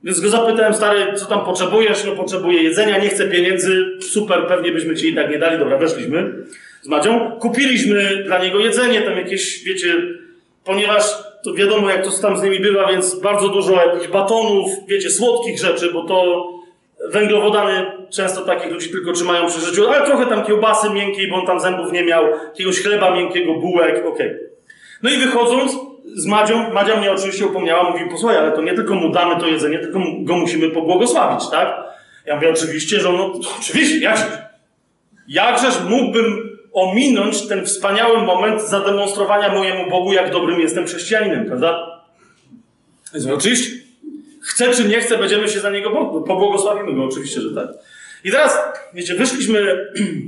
więc 0.03 0.19
go 0.19 0.29
zapytałem, 0.29 0.73
stary, 0.73 1.13
co 1.15 1.25
tam 1.25 1.45
potrzebujesz? 1.45 2.05
No 2.05 2.11
potrzebuję 2.11 2.63
jedzenia, 2.63 2.97
nie 2.97 3.09
chcę 3.09 3.27
pieniędzy, 3.27 3.85
super, 4.01 4.47
pewnie 4.47 4.71
byśmy 4.71 4.95
ci 4.95 5.09
i 5.09 5.15
tak 5.15 5.31
nie 5.31 5.39
dali, 5.39 5.59
dobra, 5.59 5.77
weszliśmy 5.77 6.33
z 6.81 6.87
Madzią. 6.87 7.31
Kupiliśmy 7.31 8.23
dla 8.23 8.43
niego 8.43 8.59
jedzenie, 8.59 9.01
tam 9.01 9.17
jakieś, 9.17 9.63
wiecie, 9.63 9.95
ponieważ 10.63 11.03
to 11.43 11.53
wiadomo, 11.53 11.89
jak 11.89 12.05
to 12.05 12.11
tam 12.21 12.37
z 12.37 12.43
nimi 12.43 12.59
bywa, 12.59 12.87
więc 12.87 13.19
bardzo 13.19 13.49
dużo 13.49 13.73
jakichś 13.73 14.07
batonów, 14.07 14.71
wiecie, 14.87 15.09
słodkich 15.09 15.59
rzeczy, 15.59 15.93
bo 15.93 16.03
to 16.03 16.47
węglowodany 17.11 17.91
często 18.09 18.41
takich 18.41 18.71
ludzi 18.71 18.89
tylko 18.89 19.13
trzymają 19.13 19.47
przy 19.47 19.59
życiu, 19.59 19.89
ale 19.89 20.05
trochę 20.05 20.25
tam 20.25 20.45
kiełbasy 20.45 20.89
miękkiej, 20.89 21.29
bo 21.29 21.35
on 21.35 21.45
tam 21.45 21.59
zębów 21.59 21.91
nie 21.91 22.03
miał, 22.03 22.25
jakiegoś 22.45 22.81
chleba 22.81 23.15
miękkiego, 23.15 23.53
bułek, 23.53 24.05
okej. 24.05 24.35
No 25.03 25.09
i 25.09 25.17
wychodząc 25.17 25.77
z 26.15 26.25
Madzią, 26.25 26.73
Madzia 26.73 26.95
mnie 26.95 27.11
oczywiście 27.11 27.45
upomniała, 27.45 27.91
mówi, 27.91 28.09
posłuchaj, 28.11 28.37
ale 28.37 28.51
to 28.51 28.61
nie 28.61 28.73
tylko 28.73 28.95
mu 28.95 29.09
damy 29.09 29.39
to 29.39 29.47
jedzenie, 29.47 29.79
tylko 29.79 29.99
go 30.19 30.37
musimy 30.37 30.69
pobłogosławić, 30.69 31.49
tak? 31.49 31.83
Ja 32.25 32.35
mówię, 32.35 32.49
oczywiście, 32.49 32.99
że 32.99 33.13
no, 33.13 33.33
oczywiście, 33.59 33.99
jakżeż. 33.99 34.27
Jakżeż 35.27 35.73
mógłbym 35.89 36.48
ominąć 36.73 37.47
ten 37.47 37.65
wspaniały 37.65 38.21
moment 38.21 38.61
zademonstrowania 38.61 39.53
mojemu 39.53 39.89
Bogu, 39.89 40.13
jak 40.13 40.31
dobrym 40.31 40.59
jestem 40.59 40.85
chrześcijaninem, 40.85 41.45
prawda? 41.45 42.01
Oczywiście. 43.33 43.79
Chce 44.41 44.73
czy 44.73 44.85
nie 44.85 45.01
chce, 45.01 45.17
będziemy 45.17 45.47
się 45.47 45.59
za 45.59 45.69
niego 45.69 45.89
pobłogosławimy 46.27 46.93
go, 46.95 47.03
oczywiście, 47.03 47.41
że 47.41 47.55
tak. 47.55 47.67
I 48.23 48.31
teraz, 48.31 48.57
wiecie, 48.93 49.15
wyszliśmy 49.15 49.77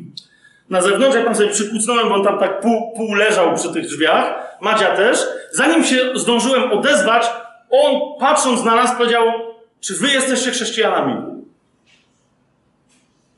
na 0.69 0.81
zewnątrz, 0.81 1.15
ja 1.15 1.23
tam 1.23 1.35
sobie 1.35 1.49
przykucnąłem, 1.49 2.09
bo 2.09 2.15
on 2.15 2.23
tam 2.23 2.39
tak 2.39 2.61
pół, 2.61 2.93
pół 2.95 3.15
leżał 3.15 3.55
przy 3.55 3.73
tych 3.73 3.85
drzwiach, 3.85 4.57
Madzia 4.61 4.95
też. 4.95 5.19
Zanim 5.51 5.83
się 5.83 5.97
zdążyłem 6.15 6.71
odezwać, 6.71 7.25
on 7.69 8.19
patrząc 8.19 8.63
na 8.63 8.75
nas 8.75 8.97
powiedział, 8.97 9.25
czy 9.79 9.93
wy 9.93 10.07
jesteście 10.07 10.51
chrześcijanami? 10.51 11.40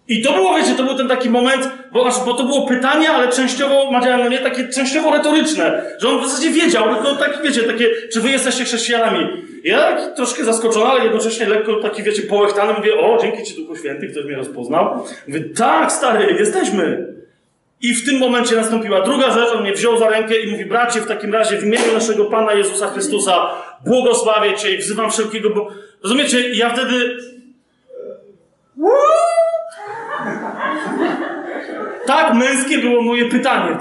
I 0.07 0.21
to 0.21 0.34
było, 0.34 0.57
wiecie, 0.57 0.75
to 0.75 0.84
był 0.84 0.97
ten 0.97 1.07
taki 1.07 1.30
moment, 1.30 1.69
bo, 1.91 2.07
aż, 2.07 2.19
bo 2.25 2.34
to 2.34 2.43
było 2.43 2.67
pytanie, 2.67 3.09
ale 3.09 3.31
częściowo, 3.31 3.91
Madzia, 3.91 4.17
no 4.17 4.30
nie, 4.30 4.39
takie 4.39 4.67
częściowo 4.67 5.11
retoryczne, 5.11 5.84
że 5.99 6.09
on 6.09 6.19
w 6.19 6.30
zasadzie 6.30 6.49
wiedział, 6.49 6.95
tylko 6.95 7.15
tak, 7.15 7.39
wiecie, 7.43 7.63
takie, 7.63 7.89
czy 8.13 8.21
wy 8.21 8.30
jesteście 8.30 8.63
chrześcijanami? 8.63 9.27
Ja 9.63 9.95
taki 9.95 10.15
troszkę 10.15 10.43
zaskoczony, 10.43 10.85
ale 10.85 11.03
jednocześnie 11.03 11.49
lekko 11.49 11.75
taki, 11.75 12.03
wiecie, 12.03 12.21
połechtany, 12.21 12.73
mówię, 12.73 12.99
o, 12.99 13.17
dzięki 13.21 13.43
Ci 13.43 13.55
Duchu 13.55 13.75
Święty, 13.75 14.07
ktoś 14.07 14.25
mnie 14.25 14.35
rozpoznał. 14.35 15.05
Mówię, 15.27 15.43
tak, 15.55 15.91
stary, 15.91 16.35
jesteśmy. 16.39 17.13
I 17.81 17.93
w 17.93 18.05
tym 18.05 18.19
momencie 18.19 18.55
nastąpiła 18.55 19.01
druga 19.01 19.31
rzecz, 19.31 19.49
on 19.55 19.61
mnie 19.61 19.73
wziął 19.73 19.97
za 19.97 20.09
rękę 20.09 20.39
i 20.39 20.51
mówi, 20.51 20.65
bracie, 20.65 21.01
w 21.01 21.07
takim 21.07 21.34
razie 21.34 21.57
w 21.57 21.63
imieniu 21.63 21.93
naszego 21.93 22.25
Pana 22.25 22.53
Jezusa 22.53 22.88
Chrystusa 22.88 23.49
błogosławię 23.85 24.53
Cię 24.53 24.75
i 24.75 24.77
wzywam 24.77 25.11
wszelkiego, 25.11 25.49
bo... 25.49 25.67
Rozumiecie, 26.03 26.49
ja 26.49 26.69
wtedy... 26.69 27.17
Tak 32.05 32.33
męskie 32.33 32.77
było 32.77 33.01
moje 33.01 33.29
pytanie. 33.29 33.77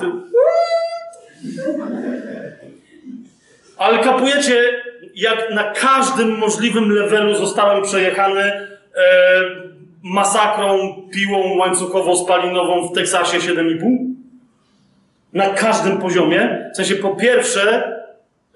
Ale 3.76 3.98
kapujecie, 3.98 4.82
jak 5.14 5.50
na 5.54 5.64
każdym 5.72 6.38
możliwym 6.38 6.90
levelu 6.90 7.34
zostałem 7.34 7.82
przejechany 7.82 8.40
e, 8.40 8.68
masakrą, 10.02 11.02
piłą 11.12 11.56
łańcuchowo-spalinową 11.56 12.88
w 12.88 12.94
Teksasie 12.94 13.38
7,5? 13.38 14.12
Na 15.32 15.50
każdym 15.50 15.98
poziomie. 15.98 16.70
W 16.72 16.76
sensie, 16.76 16.94
po 16.94 17.16
pierwsze, 17.16 17.92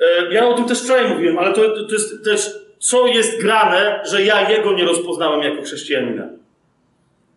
e, 0.00 0.32
ja 0.34 0.48
o 0.48 0.54
tym 0.54 0.64
też 0.64 0.82
wczoraj 0.82 1.08
mówiłem, 1.08 1.38
ale 1.38 1.52
to, 1.52 1.86
to 1.86 1.92
jest 1.92 2.24
też, 2.24 2.65
co 2.86 3.06
jest 3.06 3.40
grane, 3.40 4.00
że 4.04 4.22
ja 4.22 4.50
jego 4.50 4.72
nie 4.72 4.84
rozpoznałem 4.84 5.42
jako 5.42 5.62
chrześcijanina. 5.62 6.24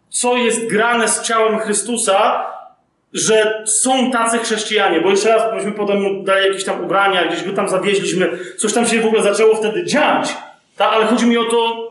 Co 0.09 0.37
jest 0.37 0.67
grane 0.67 1.07
z 1.07 1.21
ciałem 1.21 1.59
Chrystusa, 1.59 2.45
że 3.13 3.63
są 3.65 4.11
tacy 4.11 4.39
chrześcijanie, 4.39 5.01
bo 5.01 5.09
jeszcze 5.09 5.29
raz, 5.29 5.53
myśmy 5.55 5.71
potem 5.71 6.23
dali 6.23 6.47
jakieś 6.47 6.63
tam 6.63 6.83
ubrania, 6.83 7.27
gdzieś 7.27 7.43
go 7.43 7.53
tam 7.53 7.69
zawieźliśmy, 7.69 8.39
coś 8.57 8.73
tam 8.73 8.87
się 8.87 9.01
w 9.01 9.05
ogóle 9.05 9.23
zaczęło 9.23 9.55
wtedy 9.55 9.85
dziać, 9.85 10.33
ta, 10.77 10.91
ale 10.91 11.05
chodzi 11.05 11.25
mi 11.25 11.37
o 11.37 11.45
to, 11.45 11.89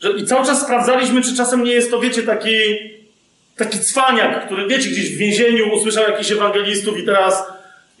że 0.00 0.12
i 0.12 0.26
cały 0.26 0.46
czas 0.46 0.62
sprawdzaliśmy, 0.62 1.22
czy 1.22 1.36
czasem 1.36 1.64
nie 1.64 1.72
jest 1.72 1.90
to, 1.90 2.00
wiecie, 2.00 2.22
taki, 2.22 2.56
taki 3.56 3.78
cwaniak, 3.78 4.46
który, 4.46 4.66
wiecie, 4.66 4.90
gdzieś 4.90 5.14
w 5.14 5.18
więzieniu 5.18 5.74
usłyszał 5.74 6.04
jakichś 6.04 6.32
ewangelistów 6.32 6.98
i 6.98 7.04
teraz 7.04 7.51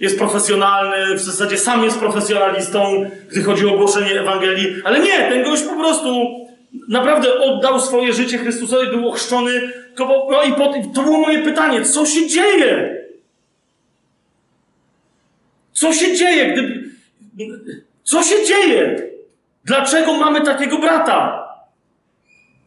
jest 0.02 0.18
profesjonalny, 0.18 1.14
w 1.14 1.20
zasadzie 1.20 1.58
sam 1.58 1.84
jest 1.84 1.98
profesjonalistą, 1.98 3.10
gdy 3.30 3.42
chodzi 3.42 3.66
o 3.66 3.76
głoszenie 3.76 4.20
Ewangelii, 4.20 4.74
ale 4.84 5.00
nie, 5.00 5.18
ten 5.18 5.44
gość 5.44 5.62
po 5.62 5.76
prostu 5.76 6.26
naprawdę 6.88 7.40
oddał 7.40 7.80
swoje 7.80 8.12
życie 8.12 8.38
Chrystusowi, 8.38 8.90
był 8.90 9.08
ochrzczony, 9.08 9.72
no 10.30 10.42
i 10.42 10.52
to 10.94 11.02
było 11.02 11.18
moje 11.18 11.42
pytanie, 11.42 11.82
co 11.84 12.06
się 12.06 12.26
dzieje? 12.26 13.02
Co 15.72 15.92
się 15.92 16.16
dzieje, 16.16 16.52
gdy... 16.52 16.84
Co 18.04 18.22
się 18.22 18.46
dzieje? 18.46 19.08
Dlaczego 19.64 20.12
mamy 20.12 20.40
takiego 20.40 20.78
brata? 20.78 21.48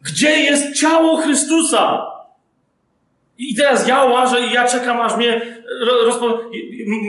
Gdzie 0.02 0.30
jest 0.30 0.80
ciało 0.80 1.16
Chrystusa? 1.16 2.06
I 3.38 3.54
teraz 3.54 3.88
ja 3.88 4.04
łażę 4.04 4.40
i 4.46 4.52
ja 4.52 4.68
czekam, 4.68 5.00
aż 5.00 5.16
mnie 5.16 5.40
ro- 5.80 6.04
rozpo... 6.04 6.40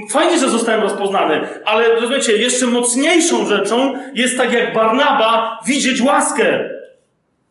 Fajnie, 0.09 0.39
że 0.39 0.49
zostałem 0.49 0.81
rozpoznany, 0.81 1.47
ale 1.65 1.95
rozumiecie, 1.95 2.37
jeszcze 2.37 2.65
mocniejszą 2.65 3.45
rzeczą 3.45 3.93
jest 4.13 4.37
tak 4.37 4.53
jak 4.53 4.73
Barnaba 4.73 5.59
widzieć 5.65 6.01
łaskę. 6.01 6.69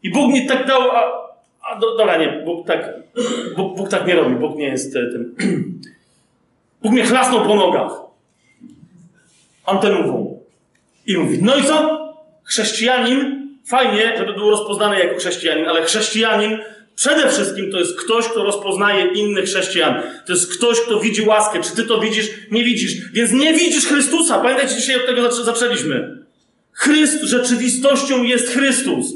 I 0.03 0.11
Bóg 0.11 0.32
mi 0.32 0.47
tak 0.47 0.66
dał, 0.66 0.90
a, 0.90 1.03
a 1.70 1.78
do, 1.78 1.97
dobra, 1.97 2.16
nie, 2.16 2.43
Bóg 2.44 2.66
tak, 2.66 2.94
Bóg, 3.57 3.77
Bóg 3.77 3.89
tak 3.89 4.07
nie 4.07 4.15
robi, 4.15 4.35
Bóg 4.35 4.57
nie 4.57 4.69
jest 4.69 4.97
e, 4.97 5.07
tym. 5.12 5.36
Bóg 6.82 6.93
mnie 6.93 7.05
chlasnął 7.05 7.47
po 7.47 7.55
nogach. 7.55 7.93
Antenówą. 9.66 10.40
I 11.07 11.16
mówi, 11.16 11.39
no 11.43 11.57
i 11.57 11.62
co? 11.62 12.07
Chrześcijanin, 12.44 13.48
fajnie, 13.66 14.15
żeby 14.19 14.32
był 14.32 14.51
rozpoznany 14.51 14.98
jako 14.98 15.16
chrześcijanin, 15.16 15.69
ale 15.69 15.82
chrześcijanin 15.82 16.59
przede 16.97 17.28
wszystkim 17.28 17.73
to 17.73 17.78
jest 17.78 18.01
ktoś, 18.01 18.28
kto 18.28 18.43
rozpoznaje 18.44 19.06
innych 19.06 19.44
chrześcijan. 19.44 20.02
To 20.27 20.32
jest 20.32 20.56
ktoś, 20.59 20.81
kto 20.81 21.01
widzi 21.01 21.23
łaskę. 21.23 21.60
Czy 21.62 21.77
ty 21.77 21.82
to 21.82 22.01
widzisz? 22.01 22.27
Nie 22.51 22.64
widzisz. 22.64 22.93
Więc 23.12 23.32
nie 23.32 23.55
widzisz 23.55 23.86
Chrystusa. 23.86 24.39
Pamiętajcie, 24.39 24.74
dzisiaj 24.74 24.97
od 24.97 25.06
tego 25.06 25.23
zaczę- 25.23 25.44
zaczęliśmy. 25.44 26.18
Chryst, 26.73 27.23
rzeczywistością 27.23 28.23
jest 28.23 28.48
Chrystus. 28.48 29.06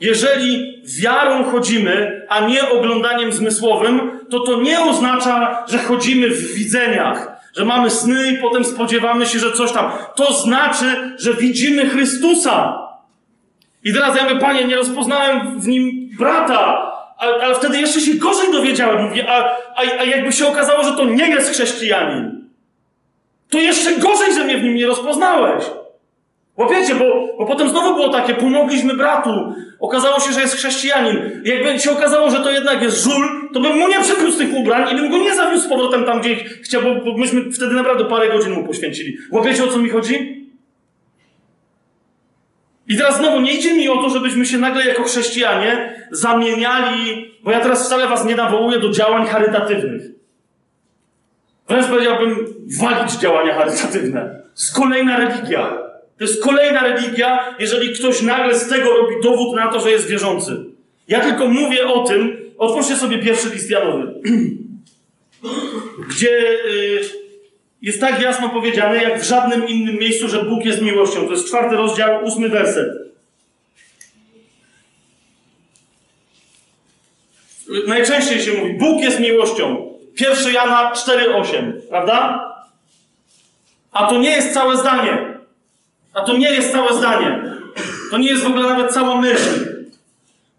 Jeżeli 0.00 0.82
wiarą 1.00 1.44
chodzimy, 1.44 2.26
a 2.28 2.46
nie 2.48 2.68
oglądaniem 2.70 3.32
zmysłowym, 3.32 4.00
to 4.30 4.40
to 4.40 4.60
nie 4.62 4.80
oznacza, 4.80 5.64
że 5.68 5.78
chodzimy 5.78 6.28
w 6.30 6.54
widzeniach, 6.54 7.28
że 7.56 7.64
mamy 7.64 7.90
sny 7.90 8.30
i 8.32 8.38
potem 8.38 8.64
spodziewamy 8.64 9.26
się, 9.26 9.38
że 9.38 9.52
coś 9.52 9.72
tam. 9.72 9.92
To 10.16 10.32
znaczy, 10.32 11.14
że 11.18 11.34
widzimy 11.34 11.88
Chrystusa. 11.90 12.85
I 13.86 13.92
teraz 13.92 14.16
ja 14.16 14.24
mówię, 14.24 14.40
panie, 14.40 14.64
nie 14.64 14.76
rozpoznałem 14.76 15.60
w 15.60 15.68
nim 15.68 16.10
brata, 16.18 16.92
ale, 17.18 17.54
wtedy 17.54 17.80
jeszcze 17.80 18.00
się 18.00 18.14
gorzej 18.14 18.52
dowiedziałem. 18.52 19.08
Mówię, 19.08 19.24
a, 19.28 19.44
a, 19.74 19.82
a 20.00 20.04
jakby 20.04 20.32
się 20.32 20.46
okazało, 20.46 20.84
że 20.84 20.92
to 20.92 21.04
nie 21.04 21.28
jest 21.28 21.50
chrześcijanin. 21.50 22.44
to 23.50 23.58
jeszcze 23.58 23.96
gorzej, 23.96 24.34
że 24.34 24.44
mnie 24.44 24.58
w 24.58 24.62
nim 24.62 24.74
nie 24.74 24.86
rozpoznałeś. 24.86 25.64
Łapiecie, 26.56 26.94
bo, 26.94 27.04
bo 27.38 27.46
potem 27.46 27.68
znowu 27.68 27.94
było 27.94 28.08
takie, 28.08 28.34
pomogliśmy 28.34 28.94
bratu, 28.94 29.30
okazało 29.80 30.20
się, 30.20 30.32
że 30.32 30.40
jest 30.40 30.54
chrześcijanin. 30.54 31.42
Jakby 31.44 31.78
się 31.78 31.90
okazało, 31.90 32.30
że 32.30 32.36
to 32.36 32.50
jednak 32.50 32.82
jest 32.82 33.04
żul, 33.04 33.50
to 33.54 33.60
bym 33.60 33.78
mu 33.78 33.88
nie 33.88 34.00
przywiózł 34.00 34.38
tych 34.38 34.54
ubrań 34.54 34.92
i 34.92 34.96
bym 34.96 35.10
go 35.10 35.18
nie 35.18 35.34
zawiózł 35.34 35.64
z 35.64 35.68
powrotem 35.68 36.04
tam, 36.04 36.20
gdzie 36.20 36.32
ich 36.32 36.60
chciał, 36.62 36.82
bo 37.04 37.18
myśmy 37.18 37.52
wtedy 37.52 37.74
naprawdę 37.74 38.04
parę 38.04 38.28
godzin 38.28 38.52
mu 38.52 38.64
poświęcili. 38.64 39.16
Łapiecie, 39.30 39.64
o 39.64 39.68
co 39.68 39.78
mi 39.78 39.90
chodzi? 39.90 40.45
I 42.88 42.96
teraz 42.96 43.18
znowu 43.18 43.40
nie 43.40 43.52
idzie 43.52 43.74
mi 43.74 43.88
o 43.88 43.96
to, 43.96 44.10
żebyśmy 44.10 44.46
się 44.46 44.58
nagle 44.58 44.86
jako 44.86 45.02
chrześcijanie 45.02 46.02
zamieniali, 46.10 47.34
bo 47.42 47.50
ja 47.50 47.60
teraz 47.60 47.86
wcale 47.86 48.08
was 48.08 48.24
nie 48.24 48.36
nawołuję 48.36 48.78
do 48.78 48.90
działań 48.90 49.26
charytatywnych. 49.26 50.02
Wręcz 51.68 51.86
powiedziałbym 51.86 52.46
walić 52.80 53.12
działania 53.12 53.54
charytatywne. 53.54 54.20
To 54.20 54.60
jest 54.60 54.74
kolejna 54.74 55.16
religia. 55.16 55.78
To 56.18 56.24
jest 56.24 56.42
kolejna 56.42 56.82
religia, 56.82 57.54
jeżeli 57.58 57.94
ktoś 57.94 58.22
nagle 58.22 58.58
z 58.58 58.68
tego 58.68 58.96
robi 58.96 59.14
dowód 59.22 59.56
na 59.56 59.72
to, 59.72 59.80
że 59.80 59.90
jest 59.90 60.08
wierzący. 60.08 60.64
Ja 61.08 61.20
tylko 61.20 61.48
mówię 61.48 61.86
o 61.86 62.04
tym, 62.04 62.36
otwórzcie 62.58 62.96
sobie 62.96 63.18
pierwszy 63.18 63.48
list 63.48 63.70
Janowy, 63.70 64.14
gdzie 66.10 66.38
y, 66.66 67.25
jest 67.86 68.00
tak 68.00 68.22
jasno 68.22 68.48
powiedziane, 68.48 69.02
jak 69.02 69.20
w 69.20 69.24
żadnym 69.24 69.68
innym 69.68 69.96
miejscu, 69.96 70.28
że 70.28 70.44
Bóg 70.44 70.64
jest 70.64 70.82
miłością. 70.82 71.26
To 71.26 71.32
jest 71.32 71.48
czwarty 71.48 71.76
rozdział, 71.76 72.24
ósmy 72.24 72.48
werset. 72.48 72.88
Najczęściej 77.86 78.40
się 78.40 78.52
mówi, 78.52 78.74
Bóg 78.74 79.02
jest 79.02 79.20
miłością. 79.20 79.90
1 80.20 80.54
Jana 80.54 80.92
4,8, 80.92 81.72
prawda? 81.88 82.44
A 83.92 84.06
to 84.06 84.18
nie 84.18 84.30
jest 84.30 84.54
całe 84.54 84.76
zdanie. 84.76 85.38
A 86.14 86.20
to 86.20 86.36
nie 86.36 86.50
jest 86.50 86.72
całe 86.72 86.94
zdanie. 86.94 87.42
To 88.10 88.18
nie 88.18 88.28
jest 88.28 88.42
w 88.42 88.46
ogóle 88.46 88.62
nawet 88.68 88.92
cała 88.92 89.20
myśl. 89.20 89.76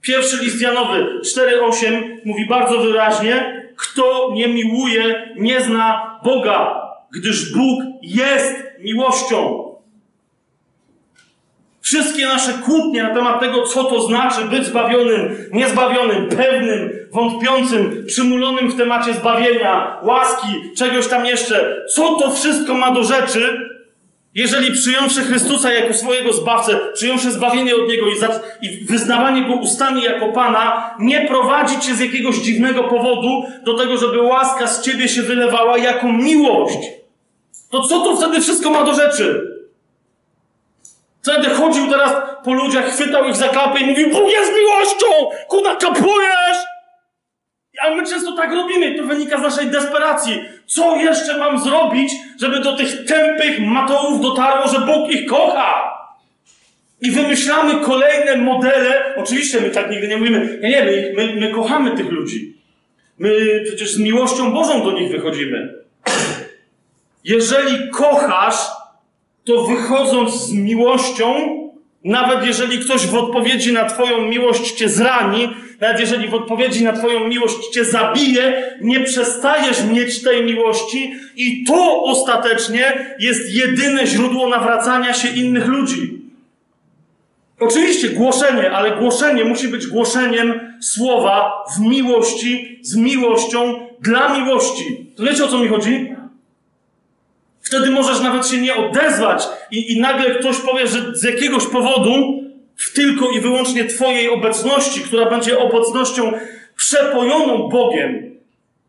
Pierwszy 0.02 0.44
list 0.44 0.62
Janowy 0.62 1.22
4,8 1.36 2.18
mówi 2.26 2.46
bardzo 2.48 2.78
wyraźnie: 2.78 3.64
Kto 3.76 4.32
nie 4.34 4.48
miłuje, 4.48 5.34
nie 5.36 5.62
zna 5.62 6.20
Boga, 6.24 6.87
gdyż 7.14 7.54
Bóg 7.54 7.84
jest 8.02 8.56
miłością. 8.80 9.68
Wszystkie 11.82 12.26
nasze 12.26 12.54
kłótnie 12.54 13.04
na 13.04 13.14
temat 13.14 13.40
tego, 13.40 13.64
co 13.64 13.84
to 13.84 14.02
znaczy 14.02 14.46
być 14.46 14.66
zbawionym, 14.66 15.38
niezbawionym, 15.54 16.30
pewnym, 16.30 16.90
wątpiącym, 17.12 18.04
przymulonym 18.08 18.72
w 18.72 18.78
temacie 18.78 19.14
zbawienia, 19.14 19.98
łaski, 20.04 20.48
czegoś 20.78 21.08
tam 21.08 21.26
jeszcze, 21.26 21.86
co 21.96 22.16
to 22.16 22.32
wszystko 22.32 22.74
ma 22.74 22.92
do 22.92 23.04
rzeczy, 23.04 23.70
jeżeli 24.38 24.72
przyjąwszy 24.72 25.22
Chrystusa 25.22 25.74
jako 25.74 25.94
swojego 25.94 26.34
zbawcę, 26.34 26.80
przyjąwszy 26.94 27.32
zbawienie 27.32 27.76
od 27.76 27.88
Niego 27.88 28.08
i, 28.08 28.18
za, 28.18 28.40
i 28.62 28.86
wyznawanie 28.86 29.48
Go 29.48 29.54
ustami 29.54 30.04
jako 30.04 30.32
Pana, 30.32 30.96
nie 31.00 31.28
prowadzi 31.28 31.80
Cię 31.80 31.96
z 31.96 32.00
jakiegoś 32.00 32.36
dziwnego 32.36 32.84
powodu 32.84 33.44
do 33.64 33.78
tego, 33.78 33.98
żeby 33.98 34.22
łaska 34.22 34.68
z 34.68 34.82
Ciebie 34.82 35.10
się 35.10 35.22
wylewała 35.22 35.78
jako 35.78 36.08
miłość, 36.08 36.78
to 37.70 37.82
co 37.82 38.00
to 38.00 38.16
wtedy 38.16 38.42
wszystko 38.42 38.70
ma 38.70 38.84
do 38.84 38.94
rzeczy? 38.94 39.58
Będę 41.26 41.50
chodził 41.50 41.90
teraz 41.90 42.14
po 42.44 42.54
ludziach, 42.54 42.86
chwytał 42.86 43.26
ich 43.26 43.36
za 43.36 43.48
klapę 43.48 43.80
i 43.80 43.86
mówił, 43.86 44.10
Bóg 44.10 44.32
jest 44.32 44.52
miłością! 44.56 45.38
Kuna 45.48 45.76
kapujesz! 45.76 46.77
Ale 47.82 47.96
my 47.96 48.08
często 48.08 48.36
tak 48.36 48.52
robimy, 48.54 48.96
to 48.96 49.04
wynika 49.04 49.40
z 49.40 49.42
naszej 49.42 49.68
desperacji. 49.68 50.46
Co 50.66 50.96
jeszcze 50.96 51.38
mam 51.38 51.60
zrobić, 51.60 52.12
żeby 52.42 52.60
do 52.60 52.78
tych 52.78 53.06
tępych 53.06 53.60
matołów 53.60 54.22
dotarło, 54.22 54.68
że 54.68 54.80
Bóg 54.80 55.12
ich 55.12 55.26
kocha? 55.30 55.98
I 57.02 57.12
wymyślamy 57.12 57.86
kolejne 57.86 58.38
modele. 58.38 59.16
Oczywiście 59.16 59.62
my 59.62 59.70
tak 59.70 59.92
nigdy 59.92 60.08
nie 60.08 60.18
mówimy. 60.18 60.60
Nie, 60.62 60.70
nie, 60.70 60.86
my, 60.86 61.14
my, 61.16 61.36
my 61.36 61.52
kochamy 61.54 61.92
tych 61.92 62.12
ludzi. 62.12 62.58
My 63.18 63.62
przecież 63.66 63.94
z 63.94 64.00
miłością 64.00 64.52
Bożą 64.52 64.84
do 64.84 64.92
nich 64.92 65.12
wychodzimy. 65.12 65.74
Jeżeli 67.24 67.90
kochasz, 67.90 68.56
to 69.46 69.64
wychodząc 69.64 70.34
z 70.34 70.54
miłością, 70.54 71.34
nawet 72.04 72.46
jeżeli 72.46 72.80
ktoś 72.80 73.08
w 73.08 73.16
odpowiedzi 73.16 73.74
na 73.74 73.86
Twoją 73.86 74.22
miłość 74.22 74.72
Cię 74.72 74.90
zrani, 74.90 75.50
nawet 75.82 76.00
jeżeli 76.00 76.28
w 76.28 76.34
odpowiedzi 76.34 76.84
na 76.84 76.94
Twoją 76.94 77.28
miłość 77.28 77.68
Cię 77.74 77.86
zabije, 77.86 78.64
nie 78.82 79.00
przestajesz 79.00 79.84
mieć 79.84 80.22
tej 80.24 80.44
miłości 80.44 81.14
i 81.36 81.64
to 81.64 82.04
ostatecznie 82.04 83.16
jest 83.20 83.54
jedyne 83.54 84.08
źródło 84.08 84.50
nawracania 84.50 85.14
się 85.14 85.28
innych 85.28 85.68
ludzi. 85.68 86.22
Oczywiście 87.60 88.10
głoszenie, 88.10 88.72
ale 88.72 88.98
głoszenie 88.98 89.46
musi 89.46 89.68
być 89.68 89.88
głoszeniem 89.88 90.78
słowa 90.82 91.52
w 91.76 91.80
miłości, 91.80 92.80
z 92.82 92.96
miłością, 92.96 93.88
dla 94.02 94.40
miłości. 94.40 95.12
To 95.16 95.24
wiecie 95.24 95.46
o 95.46 95.48
co 95.48 95.60
mi 95.60 95.68
chodzi? 95.68 96.16
Wtedy 97.68 97.92
możesz 97.92 98.22
nawet 98.22 98.48
się 98.48 98.58
nie 98.58 98.76
odezwać 98.76 99.44
i, 99.72 99.94
i 99.94 100.00
nagle 100.00 100.36
ktoś 100.36 100.58
powie, 100.58 100.88
że 100.88 101.16
z 101.16 101.24
jakiegoś 101.24 101.66
powodu 101.66 102.44
w 102.76 102.94
tylko 102.94 103.32
i 103.32 103.40
wyłącznie 103.40 103.86
Twojej 103.86 104.30
obecności, 104.30 105.02
która 105.02 105.30
będzie 105.30 105.60
obecnością 105.60 106.32
przepojoną 106.76 107.70
Bogiem, 107.70 108.38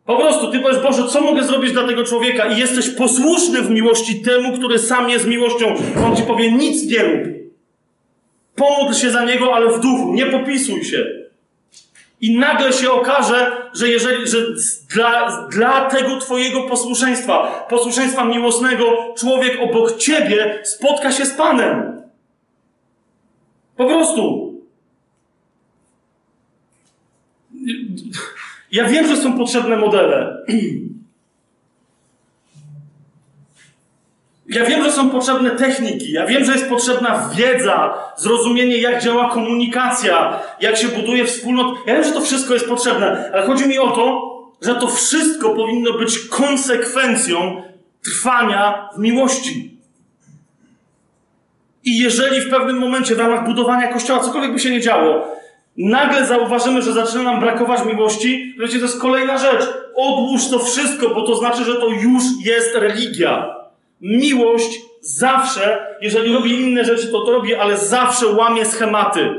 po 0.08 0.16
prostu 0.16 0.50
Ty 0.50 0.60
powiesz, 0.60 0.82
Boże, 0.82 1.08
co 1.08 1.20
mogę 1.20 1.44
zrobić 1.44 1.72
dla 1.72 1.86
tego 1.86 2.04
człowieka? 2.04 2.46
I 2.46 2.58
jesteś 2.58 2.90
posłuszny 2.90 3.62
w 3.62 3.70
miłości 3.70 4.22
temu, 4.22 4.52
który 4.52 4.78
sam 4.78 5.10
jest 5.10 5.26
miłością. 5.26 5.74
On 6.06 6.16
Ci 6.16 6.22
powie, 6.22 6.52
nic 6.52 6.90
nie 6.90 6.98
rób. 6.98 7.22
Pomódl 8.54 8.94
się 8.94 9.10
za 9.10 9.24
niego, 9.24 9.54
ale 9.54 9.70
w 9.70 9.80
duchu, 9.80 10.14
nie 10.14 10.26
popisuj 10.26 10.84
się. 10.84 11.17
I 12.20 12.38
nagle 12.38 12.72
się 12.72 12.90
okaże, 12.90 13.70
że 13.72 13.88
jeżeli, 13.88 14.26
że 14.28 14.38
dla, 14.94 15.42
dla 15.48 15.90
tego 15.90 16.20
Twojego 16.20 16.62
posłuszeństwa, 16.62 17.66
posłuszeństwa 17.70 18.24
miłosnego, 18.24 19.14
człowiek 19.18 19.60
obok 19.60 19.96
Ciebie 19.96 20.60
spotka 20.64 21.12
się 21.12 21.26
z 21.26 21.34
Panem. 21.34 22.02
Po 23.76 23.86
prostu. 23.86 24.54
Ja 28.72 28.84
wiem, 28.84 29.06
że 29.06 29.16
są 29.16 29.38
potrzebne 29.38 29.76
modele. 29.76 30.44
Ja 34.48 34.64
wiem, 34.64 34.84
że 34.84 34.92
są 34.92 35.10
potrzebne 35.10 35.50
techniki, 35.50 36.12
ja 36.12 36.26
wiem, 36.26 36.44
że 36.44 36.52
jest 36.52 36.68
potrzebna 36.68 37.30
wiedza, 37.34 37.94
zrozumienie, 38.16 38.76
jak 38.76 39.02
działa 39.02 39.30
komunikacja, 39.30 40.40
jak 40.60 40.76
się 40.76 40.88
buduje 40.88 41.24
wspólnot. 41.24 41.78
Ja 41.86 41.94
wiem, 41.94 42.04
że 42.04 42.12
to 42.12 42.20
wszystko 42.20 42.54
jest 42.54 42.68
potrzebne, 42.68 43.30
ale 43.34 43.46
chodzi 43.46 43.68
mi 43.68 43.78
o 43.78 43.90
to, 43.90 44.38
że 44.62 44.74
to 44.74 44.88
wszystko 44.88 45.50
powinno 45.50 45.92
być 45.92 46.18
konsekwencją 46.18 47.62
trwania 48.04 48.88
w 48.96 48.98
miłości. 48.98 49.78
I 51.84 51.98
jeżeli 51.98 52.40
w 52.40 52.50
pewnym 52.50 52.78
momencie 52.78 53.14
w 53.14 53.18
ramach 53.18 53.46
budowania 53.46 53.92
kościoła 53.92 54.20
cokolwiek 54.20 54.52
by 54.52 54.58
się 54.58 54.70
nie 54.70 54.80
działo, 54.80 55.26
nagle 55.76 56.26
zauważymy, 56.26 56.82
że 56.82 56.92
zaczyna 56.92 57.22
nam 57.22 57.40
brakować 57.40 57.84
miłości, 57.84 58.54
to 58.60 58.66
to 58.68 58.74
jest 58.74 59.00
kolejna 59.00 59.38
rzecz. 59.38 59.68
Odłóż 59.94 60.48
to 60.50 60.58
wszystko, 60.58 61.08
bo 61.08 61.26
to 61.26 61.36
znaczy, 61.36 61.64
że 61.64 61.74
to 61.74 61.88
już 61.88 62.22
jest 62.44 62.74
religia. 62.74 63.58
Miłość 64.00 64.80
zawsze, 65.00 65.96
jeżeli 66.00 66.32
robi 66.32 66.60
inne 66.60 66.84
rzeczy, 66.84 67.08
to 67.08 67.24
to 67.24 67.32
robi, 67.32 67.54
ale 67.54 67.78
zawsze 67.78 68.26
łamie 68.26 68.64
schematy. 68.64 69.34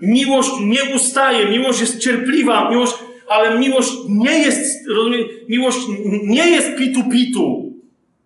Miłość 0.00 0.50
nie 0.60 0.94
ustaje, 0.94 1.46
miłość 1.48 1.80
jest 1.80 1.98
cierpliwa, 1.98 2.70
miłość, 2.70 2.94
ale 3.28 3.58
miłość 3.58 3.92
nie 4.08 4.38
jest, 4.38 4.88
rozumiem, 4.88 5.20
miłość 5.48 5.78
nie 6.22 6.50
jest 6.50 6.76
pitu-pitu. 6.78 7.72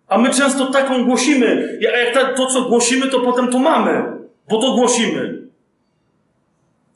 A 0.07 0.17
my 0.17 0.29
często 0.29 0.65
taką 0.65 1.05
głosimy. 1.05 1.79
A 1.93 1.97
jak 1.97 2.37
to, 2.37 2.45
co 2.45 2.61
głosimy, 2.61 3.07
to 3.07 3.19
potem 3.19 3.47
to 3.47 3.59
mamy, 3.59 4.03
bo 4.49 4.61
to 4.61 4.73
głosimy. 4.73 5.47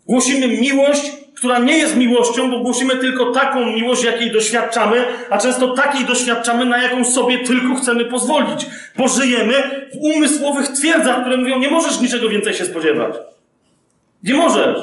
Głosimy 0.05 0.47
miłość, 0.47 1.11
która 1.35 1.60
nie 1.60 1.77
jest 1.77 1.95
miłością, 1.95 2.51
bo 2.51 2.60
głosimy 2.60 2.97
tylko 2.97 3.31
taką 3.31 3.65
miłość, 3.65 4.03
jakiej 4.03 4.31
doświadczamy, 4.31 5.05
a 5.30 5.38
często 5.38 5.73
takiej 5.73 6.05
doświadczamy, 6.05 6.65
na 6.65 6.84
jaką 6.84 7.05
sobie 7.05 7.39
tylko 7.39 7.76
chcemy 7.76 8.05
pozwolić, 8.05 8.65
bo 8.97 9.07
żyjemy 9.07 9.88
w 9.93 9.97
umysłowych 9.97 10.68
twierdzach, 10.68 11.22
które 11.22 11.38
mówią, 11.38 11.60
nie 11.60 11.69
możesz 11.69 12.01
niczego 12.01 12.30
więcej 12.30 12.53
się 12.53 12.65
spodziewać. 12.65 13.15
Nie 14.23 14.34
możesz. 14.34 14.77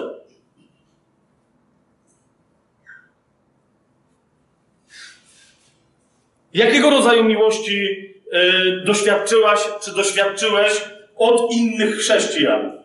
Jakiego 6.55 6.91
rodzaju 6.91 7.25
miłości 7.25 7.85
yy, 8.33 8.83
doświadczyłaś, 8.85 9.61
czy 9.85 9.95
doświadczyłeś 9.95 10.85
od 11.17 11.53
innych 11.53 11.97
chrześcijan? 11.97 12.80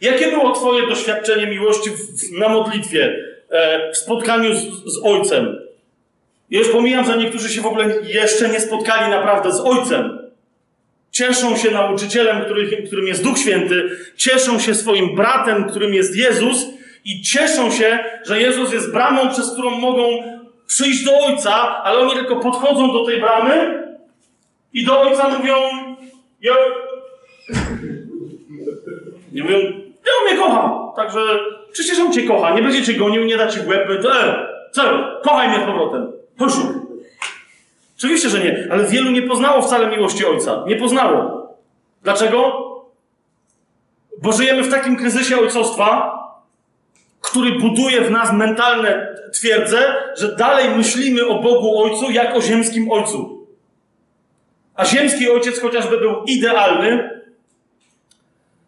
Jakie 0.00 0.28
było 0.28 0.52
Twoje 0.52 0.86
doświadczenie 0.86 1.46
miłości 1.46 1.90
w, 1.90 2.38
na 2.38 2.48
modlitwie, 2.48 3.16
e, 3.50 3.92
w 3.92 3.96
spotkaniu 3.96 4.54
z, 4.54 4.92
z 4.92 5.04
Ojcem? 5.04 5.58
Już 6.50 6.68
pomijam, 6.68 7.04
że 7.04 7.18
niektórzy 7.18 7.48
się 7.48 7.60
w 7.60 7.66
ogóle 7.66 7.94
jeszcze 8.02 8.48
nie 8.48 8.60
spotkali 8.60 9.10
naprawdę 9.10 9.52
z 9.52 9.60
Ojcem. 9.60 10.18
Cieszą 11.10 11.56
się 11.56 11.70
nauczycielem, 11.70 12.44
który, 12.44 12.82
którym 12.86 13.06
jest 13.06 13.22
Duch 13.22 13.38
Święty, 13.38 13.90
cieszą 14.16 14.58
się 14.58 14.74
swoim 14.74 15.14
bratem, 15.14 15.64
którym 15.68 15.94
jest 15.94 16.16
Jezus 16.16 16.66
i 17.04 17.22
cieszą 17.22 17.70
się, 17.70 17.98
że 18.26 18.40
Jezus 18.40 18.72
jest 18.72 18.92
bramą, 18.92 19.30
przez 19.30 19.52
którą 19.52 19.70
mogą 19.70 20.02
przyjść 20.66 21.04
do 21.04 21.18
Ojca, 21.18 21.82
ale 21.82 21.98
oni 21.98 22.12
tylko 22.12 22.36
podchodzą 22.36 22.92
do 22.92 23.04
tej 23.04 23.20
bramy 23.20 23.82
i 24.72 24.84
do 24.84 25.00
Ojca 25.00 25.28
mówią. 25.28 25.54
Nie 29.32 29.42
mówią, 29.42 29.87
ja 30.08 30.30
mnie 30.30 30.42
kocha, 30.42 30.92
także 30.96 31.20
przecież 31.72 31.98
on 31.98 32.12
cię 32.12 32.22
kocha, 32.22 32.54
nie 32.54 32.62
będzie 32.62 32.82
cię 32.82 32.94
gonił, 32.94 33.24
nie 33.24 33.36
da 33.36 33.46
ci 33.46 33.60
łeb, 33.66 33.90
e, 33.90 34.46
co, 34.72 34.82
kochaj 35.22 35.48
mnie 35.48 35.58
z 35.58 35.66
powrotem, 35.66 36.12
chodź. 36.38 36.52
Oczywiście, 37.98 38.28
że 38.28 38.38
nie, 38.38 38.68
ale 38.70 38.84
wielu 38.84 39.10
nie 39.10 39.22
poznało 39.22 39.62
wcale 39.62 39.86
miłości 39.96 40.26
Ojca. 40.26 40.64
Nie 40.66 40.76
poznało. 40.76 41.48
Dlaczego? 42.02 42.64
Bo 44.22 44.32
żyjemy 44.32 44.62
w 44.62 44.70
takim 44.70 44.96
kryzysie 44.96 45.38
ojcostwa, 45.38 46.18
który 47.20 47.50
buduje 47.50 48.00
w 48.00 48.10
nas 48.10 48.32
mentalne 48.32 49.16
twierdze, 49.34 49.94
że 50.16 50.36
dalej 50.36 50.76
myślimy 50.76 51.26
o 51.26 51.42
Bogu 51.42 51.82
Ojcu 51.82 52.10
jak 52.10 52.36
o 52.36 52.40
ziemskim 52.40 52.92
Ojcu. 52.92 53.46
A 54.74 54.84
ziemski 54.84 55.30
Ojciec 55.30 55.60
chociażby 55.60 55.98
był 55.98 56.22
idealny, 56.26 57.17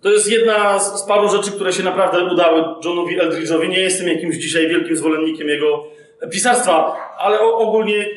to 0.03 0.11
jest 0.11 0.31
jedna 0.31 0.79
z, 0.79 1.01
z 1.01 1.03
paru 1.03 1.29
rzeczy, 1.29 1.53
które 1.53 1.73
się 1.73 1.83
naprawdę 1.83 2.25
udały 2.25 2.65
Johnowi 2.85 3.21
Eldridge'owi. 3.21 3.69
Nie 3.69 3.81
jestem 3.81 4.09
jakimś 4.09 4.37
dzisiaj 4.37 4.69
wielkim 4.69 4.97
zwolennikiem 4.97 5.49
jego 5.49 5.87
pisarstwa, 6.31 6.97
ale 7.19 7.41
o, 7.41 7.59
ogólnie 7.59 8.09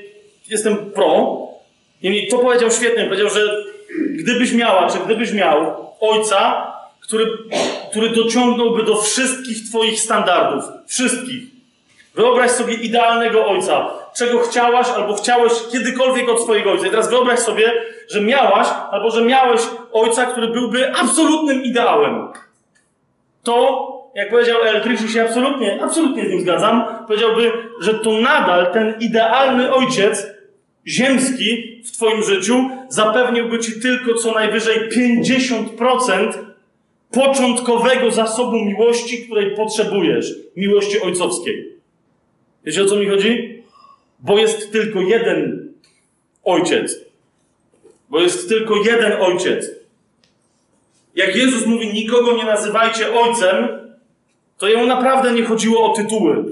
jestem 0.50 0.78
pro. 0.78 1.38
I 2.02 2.28
to 2.28 2.38
powiedział 2.38 2.72
świetnie. 2.72 3.06
Powiedział, 3.06 3.30
że 3.30 3.64
gdybyś 4.10 4.54
miała, 4.54 4.90
czy 4.90 4.98
gdybyś 5.06 5.34
miał 5.34 5.76
ojca, 6.00 6.72
który, 7.02 7.26
który 7.92 8.10
dociągnąłby 8.10 8.84
do 8.84 9.02
wszystkich 9.02 9.70
twoich 9.70 10.00
standardów. 10.00 10.64
Wszystkich. 10.88 11.44
Wyobraź 12.16 12.52
sobie 12.52 12.74
idealnego 12.74 13.48
ojca. 13.48 13.90
Czego 14.16 14.40
chciałaś 14.40 14.88
albo 14.88 15.14
chciałeś 15.14 15.54
kiedykolwiek 15.72 16.30
od 16.30 16.44
swojego 16.44 16.72
ojca. 16.72 16.88
I 16.88 16.90
teraz 16.90 17.10
wyobraź 17.10 17.40
sobie, 17.40 17.72
że 18.10 18.22
miałaś 18.22 18.68
albo 18.92 19.10
że 19.10 19.26
miałeś 19.26 19.62
ojca, 19.92 20.26
który 20.26 20.48
byłby 20.48 20.96
absolutnym 20.96 21.64
ideałem. 21.64 22.28
To, 23.44 23.90
jak 24.16 24.30
powiedział 24.30 24.62
Eldridge, 24.62 25.12
się 25.12 25.24
absolutnie, 25.24 25.84
absolutnie 25.84 26.26
z 26.26 26.30
nim 26.30 26.42
zgadzam, 26.42 26.84
powiedziałby, 27.08 27.52
że 27.80 27.94
to 27.94 28.12
nadal 28.12 28.74
ten 28.74 28.94
idealny 29.00 29.74
ojciec 29.74 30.28
ziemski 30.88 31.82
w 31.86 31.92
Twoim 31.92 32.24
życiu 32.24 32.70
zapewniłby 32.90 33.60
Ci 33.60 33.82
tylko 33.82 34.14
co 34.14 34.32
najwyżej 34.32 34.90
50% 34.90 36.34
początkowego 37.12 38.12
zasobu 38.12 38.66
miłości, 38.66 39.26
której 39.26 39.56
potrzebujesz. 39.56 40.36
Miłości 40.56 41.02
ojcowskiej. 41.02 41.74
Wiecie 42.66 42.84
o 42.84 42.86
co 42.86 42.96
mi 42.96 43.08
chodzi? 43.08 43.64
Bo 44.20 44.38
jest 44.38 44.72
tylko 44.72 45.02
jeden 45.02 45.70
ojciec. 46.44 47.06
Bo 48.10 48.22
jest 48.22 48.50
tylko 48.50 48.76
jeden 48.76 49.22
ojciec. 49.22 49.70
Jak 51.16 51.36
Jezus 51.36 51.66
mówi, 51.66 51.94
nikogo 51.94 52.38
nie 52.38 52.46
nazywajcie 52.46 53.14
ojcem, 53.14 53.68
to 54.58 54.68
jemu 54.68 54.86
naprawdę 54.86 55.32
nie 55.32 55.44
chodziło 55.44 55.92
o 55.92 55.96
tytuły. 55.96 56.46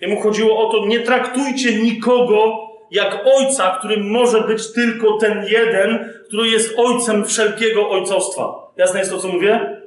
Jemu 0.00 0.20
chodziło 0.20 0.68
o 0.68 0.72
to, 0.72 0.86
nie 0.86 1.00
traktujcie 1.00 1.82
nikogo 1.82 2.58
jak 2.90 3.26
ojca, 3.36 3.76
którym 3.78 4.10
może 4.10 4.40
być 4.40 4.72
tylko 4.72 5.18
ten 5.18 5.44
jeden, 5.48 6.12
który 6.28 6.48
jest 6.48 6.74
ojcem 6.78 7.24
wszelkiego 7.24 7.90
ojcostwa. 7.90 8.72
Jasne 8.76 8.98
jest 8.98 9.10
to, 9.10 9.18
co 9.18 9.28
mówię? 9.28 9.82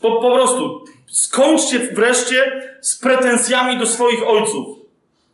Po, 0.00 0.20
po 0.20 0.34
prostu 0.34 0.84
skończcie 1.06 1.78
wreszcie 1.78 2.62
z 2.80 2.98
pretensjami 2.98 3.78
do 3.78 3.86
swoich 3.86 4.28
ojców. 4.28 4.66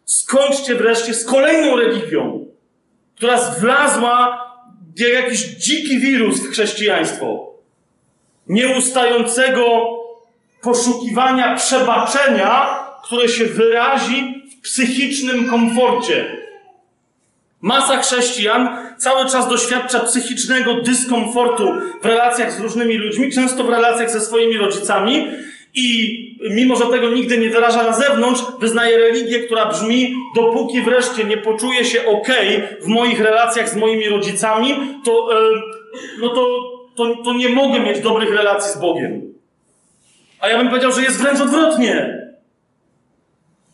Skończcie 0.04 0.74
wreszcie 0.74 1.14
z 1.14 1.24
kolejną 1.24 1.76
religią, 1.76 2.46
która 3.16 3.38
zwlazła 3.38 4.46
jak 4.96 5.12
jakiś 5.12 5.40
dziki 5.40 5.98
wirus 5.98 6.40
w 6.40 6.50
chrześcijaństwo. 6.50 7.52
Nieustającego 8.46 9.64
poszukiwania 10.62 11.54
przebaczenia, 11.54 12.78
które 13.04 13.28
się 13.28 13.44
wyrazi 13.44 14.44
w 14.58 14.60
psychicznym 14.60 15.50
komforcie. 15.50 16.36
Masa 17.60 17.98
chrześcijan 17.98 18.68
cały 18.98 19.30
czas 19.30 19.48
doświadcza 19.48 20.00
psychicznego 20.00 20.74
dyskomfortu 20.74 21.72
w 22.02 22.06
relacjach 22.06 22.52
z 22.52 22.60
różnymi 22.60 22.94
ludźmi, 22.94 23.32
często 23.32 23.64
w 23.64 23.70
relacjach 23.70 24.10
ze 24.10 24.20
swoimi 24.20 24.58
rodzicami 24.58 25.26
i 25.76 26.16
mimo, 26.50 26.76
że 26.76 26.86
tego 26.86 27.10
nigdy 27.10 27.38
nie 27.38 27.50
wyraża 27.50 27.82
na 27.82 27.92
zewnątrz, 27.92 28.42
wyznaje 28.60 28.98
religię, 28.98 29.38
która 29.38 29.66
brzmi, 29.66 30.14
dopóki 30.36 30.82
wreszcie 30.82 31.24
nie 31.24 31.36
poczuję 31.36 31.84
się 31.84 32.06
ok 32.06 32.28
w 32.82 32.86
moich 32.86 33.20
relacjach 33.20 33.68
z 33.68 33.76
moimi 33.76 34.08
rodzicami, 34.08 34.76
to, 35.04 35.28
yy, 35.32 35.60
no 36.20 36.28
to, 36.28 36.46
to, 36.96 37.22
to 37.24 37.34
nie 37.34 37.48
mogę 37.48 37.80
mieć 37.80 38.00
dobrych 38.00 38.36
relacji 38.36 38.72
z 38.72 38.80
Bogiem. 38.80 39.34
A 40.40 40.48
ja 40.48 40.58
bym 40.58 40.68
powiedział, 40.68 40.92
że 40.92 41.02
jest 41.02 41.22
wręcz 41.22 41.40
odwrotnie. 41.40 42.22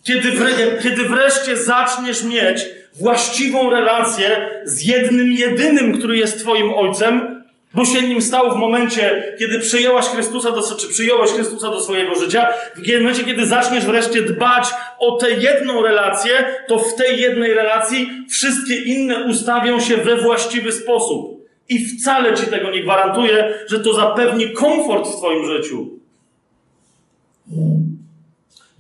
Kiedy, 0.04 0.32
wre, 0.32 0.52
kiedy 0.82 1.04
wreszcie 1.04 1.56
zaczniesz 1.56 2.24
mieć 2.24 2.66
właściwą 3.00 3.70
relację 3.70 4.48
z 4.64 4.84
jednym, 4.84 5.32
jedynym, 5.32 5.98
który 5.98 6.16
jest 6.16 6.38
Twoim 6.40 6.74
Ojcem, 6.74 7.31
bo 7.74 7.84
się 7.84 8.02
nim 8.02 8.22
stał 8.22 8.50
w 8.50 8.56
momencie, 8.56 9.34
kiedy 9.38 9.58
przyjęłaś 9.58 10.04
Chrystusa 10.04 10.50
do, 10.50 10.76
czy 10.76 10.88
przyjąłeś 10.88 11.30
Chrystusa 11.30 11.70
do 11.70 11.80
swojego 11.80 12.14
życia, 12.14 12.48
w 12.76 13.00
momencie, 13.00 13.24
kiedy 13.24 13.46
zaczniesz 13.46 13.84
wreszcie 13.84 14.22
dbać 14.22 14.68
o 14.98 15.16
tę 15.16 15.30
jedną 15.30 15.82
relację, 15.82 16.32
to 16.68 16.78
w 16.78 16.94
tej 16.94 17.20
jednej 17.20 17.54
relacji 17.54 18.08
wszystkie 18.30 18.76
inne 18.82 19.24
ustawią 19.24 19.80
się 19.80 19.96
we 19.96 20.16
właściwy 20.16 20.72
sposób. 20.72 21.42
I 21.68 21.86
wcale 21.86 22.34
ci 22.34 22.46
tego 22.46 22.70
nie 22.70 22.82
gwarantuję, 22.82 23.54
że 23.66 23.80
to 23.80 23.94
zapewni 23.94 24.52
komfort 24.52 25.08
w 25.08 25.16
Twoim 25.16 25.46
życiu. 25.46 25.88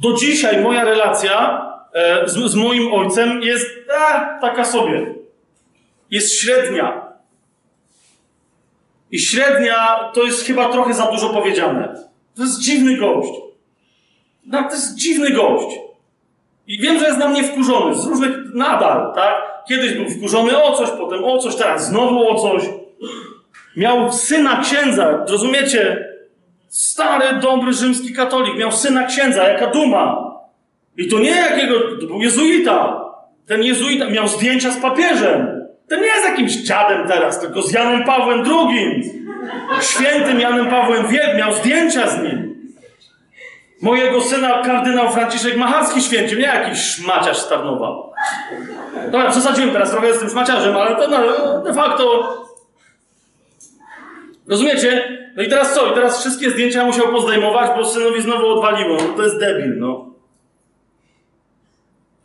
Do 0.00 0.12
dzisiaj 0.12 0.62
moja 0.62 0.84
relacja 0.84 1.66
e, 1.94 2.28
z, 2.28 2.50
z, 2.50 2.54
moim 2.54 2.92
ojcem 2.92 3.42
jest 3.42 3.66
e, 3.88 4.38
taka 4.40 4.64
sobie. 4.64 5.14
Jest 6.10 6.40
średnia. 6.40 7.11
I 9.12 9.18
średnia 9.18 10.10
to 10.14 10.22
jest 10.22 10.46
chyba 10.46 10.68
trochę 10.68 10.94
za 10.94 11.06
dużo 11.06 11.28
powiedziane. 11.28 11.94
To 12.36 12.42
jest 12.42 12.60
dziwny 12.60 12.96
gość. 12.96 13.32
No, 14.46 14.62
to 14.62 14.74
jest 14.74 14.94
dziwny 14.94 15.30
gość. 15.30 15.78
I 16.66 16.78
wiem, 16.78 16.98
że 16.98 17.06
jest 17.06 17.18
na 17.18 17.28
mnie 17.28 17.44
wkurzony 17.44 17.94
z 17.94 18.06
różnych 18.06 18.36
nadal, 18.54 19.14
tak? 19.14 19.34
Kiedyś 19.68 19.92
był 19.92 20.10
wkurzony 20.10 20.62
o 20.62 20.72
coś, 20.72 20.90
potem 20.90 21.24
o 21.24 21.38
coś, 21.38 21.56
teraz 21.56 21.88
znowu 21.88 22.28
o 22.28 22.34
coś. 22.34 22.62
Miał 23.76 24.12
syna 24.12 24.60
księdza, 24.62 25.24
rozumiecie? 25.28 26.08
Stary, 26.68 27.40
dobry 27.40 27.72
rzymski 27.72 28.12
katolik 28.12 28.56
miał 28.58 28.72
syna 28.72 29.06
księdza, 29.06 29.48
jaka 29.48 29.66
duma. 29.66 30.32
I 30.96 31.08
to 31.08 31.18
nie 31.18 31.30
jakiego, 31.30 31.74
to 32.00 32.06
był 32.06 32.22
jezuita. 32.22 33.04
Ten 33.46 33.62
jezuita 33.62 34.10
miał 34.10 34.28
zdjęcia 34.28 34.70
z 34.70 34.80
papieżem. 34.80 35.61
Ten 35.92 36.00
nie 36.00 36.06
jest 36.06 36.24
jakimś 36.24 36.52
dziadem 36.52 37.08
teraz, 37.08 37.40
tylko 37.40 37.62
z 37.62 37.72
Janem 37.72 38.04
Pawłem 38.04 38.42
II. 38.46 39.12
Świętym 39.80 40.40
Janem 40.40 40.66
Pawłem 40.66 41.06
Wielkim 41.06 41.36
miał 41.36 41.52
zdjęcia 41.52 42.08
z 42.08 42.22
nim. 42.22 42.54
Mojego 43.82 44.20
syna 44.20 44.62
kardynał 44.62 45.12
Franciszek 45.12 45.56
Macharski 45.56 46.02
święcił, 46.02 46.38
nie 46.38 46.44
jakiś 46.44 46.78
szmaciarz 46.78 47.38
z 47.38 47.48
Tarnowa. 47.48 47.96
Dobra, 49.10 49.30
przesadziłem 49.30 49.70
teraz 49.70 49.90
trochę 49.90 50.14
z 50.14 50.18
tym 50.18 50.30
szmaciarzem, 50.30 50.76
ale 50.76 50.96
to 50.96 51.08
no, 51.08 51.18
de 51.62 51.74
facto... 51.74 52.34
Rozumiecie? 54.48 55.18
No 55.36 55.42
i 55.42 55.48
teraz 55.48 55.74
co? 55.74 55.86
I 55.86 55.94
teraz 55.94 56.20
wszystkie 56.20 56.50
zdjęcia 56.50 56.84
musiał 56.84 57.08
pozdejmować, 57.08 57.70
bo 57.76 57.84
synowi 57.84 58.22
znowu 58.22 58.46
odwaliło. 58.46 58.96
No 58.96 59.16
to 59.16 59.22
jest 59.22 59.38
debil, 59.38 59.78
no. 59.78 60.11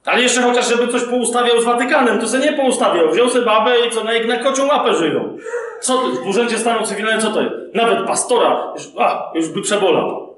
Ale 0.07 0.21
jeszcze 0.21 0.41
chociaż, 0.41 0.69
żeby 0.69 0.87
coś 0.87 1.03
poustawiał 1.03 1.61
z 1.61 1.65
Watykanem, 1.65 2.19
to 2.19 2.27
se 2.27 2.39
nie 2.39 2.53
poustawiał. 2.53 3.11
Wziął 3.11 3.29
sobie 3.29 3.45
babę 3.45 3.87
i 3.87 3.91
co, 3.91 4.03
na, 4.03 4.11
na 4.27 4.43
kocią 4.43 4.67
łapę 4.67 4.95
żyją. 4.95 5.37
Co 5.81 5.97
to, 5.97 6.07
w 6.07 6.27
urzędzie 6.27 6.57
stanu 6.57 6.85
cywilnego, 6.85 7.21
co 7.21 7.31
to 7.31 7.41
jest? 7.41 7.55
Nawet 7.73 8.07
pastora, 8.07 8.73
już, 8.75 8.83
a, 8.99 9.31
już 9.35 9.49
by 9.49 9.61
przebolał. 9.61 10.35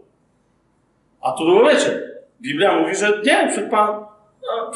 A 1.21 1.31
tu 1.31 1.45
było, 1.45 1.69
wiecie, 1.69 2.01
Biblia 2.41 2.79
mówi, 2.79 2.95
że 2.95 3.21
nie, 3.25 3.47
przed 3.51 3.69
Pan, 3.69 4.05
no. 4.43 4.71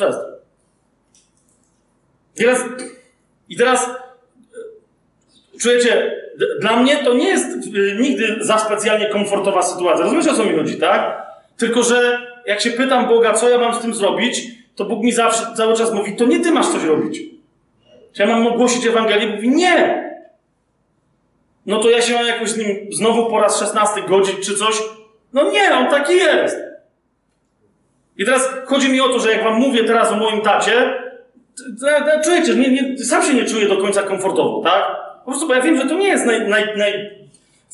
I 2.36 2.40
teraz, 2.40 2.66
i 3.50 3.58
teraz, 3.58 3.90
czujecie, 5.62 6.22
dla 6.60 6.78
mnie 6.78 6.98
to 6.98 7.14
nie 7.14 7.28
jest 7.28 7.48
nigdy 8.00 8.38
za 8.40 8.58
specjalnie 8.58 9.06
komfortowa 9.10 9.62
sytuacja. 9.62 10.04
Rozumiecie, 10.04 10.32
o 10.32 10.34
co 10.34 10.46
mi 10.46 10.58
chodzi, 10.58 10.78
tak? 10.78 11.28
Tylko, 11.58 11.84
że 11.84 12.28
jak 12.46 12.62
się 12.62 12.72
pytam 12.72 13.08
Boga, 13.08 13.34
co 13.34 13.50
ja 13.50 13.58
mam 13.58 13.74
z 13.74 13.80
tym 13.80 13.94
zrobić, 13.94 14.63
to 14.76 14.86
Bóg 14.86 15.04
mi 15.04 15.12
zawsze, 15.12 15.46
cały 15.58 15.76
czas 15.76 15.94
mówi, 15.94 16.16
to 16.16 16.26
nie 16.26 16.40
ty 16.40 16.52
masz 16.52 16.68
coś 16.68 16.84
robić. 16.84 17.22
Czy 18.14 18.22
ja 18.22 18.28
mam 18.28 18.48
ogłosić 18.48 18.86
Ewangelię? 18.86 19.28
Mówi, 19.28 19.50
nie! 19.50 20.04
No 21.66 21.80
to 21.80 21.90
ja 21.90 22.02
się 22.02 22.14
mam 22.14 22.26
jakoś 22.26 22.50
z 22.50 22.58
nim 22.58 22.68
znowu 22.92 23.30
po 23.30 23.40
raz 23.40 23.60
szesnasty 23.60 24.02
godzić 24.02 24.40
czy 24.46 24.56
coś? 24.56 24.82
No 25.34 25.52
nie, 25.52 25.76
on 25.76 25.88
taki 25.88 26.16
jest. 26.16 26.58
I 28.18 28.26
teraz 28.26 28.50
chodzi 28.66 28.90
mi 28.90 29.02
o 29.02 29.10
to, 29.10 29.20
że 29.20 29.32
jak 29.32 29.44
wam 29.44 29.60
mówię 29.60 29.84
teraz 29.84 30.12
o 30.12 30.16
moim 30.16 30.42
tacie, 30.42 30.94
czujecie, 32.24 32.56
nie, 32.56 32.70
nie, 32.70 32.98
sam 32.98 33.24
się 33.24 33.34
nie 33.34 33.46
czuję 33.46 33.68
do 33.68 33.78
końca 33.78 34.04
komfortowo, 34.04 34.62
tak? 34.64 34.84
Po 35.26 35.32
prostu, 35.32 35.48
bo 35.48 35.54
ja 35.54 35.62
wiem, 35.62 35.78
że 35.78 35.86
to 35.86 35.96
nie 35.96 36.08
jest 36.08 36.26
naj, 36.26 36.50
naj, 36.50 36.78
naj, 36.78 37.12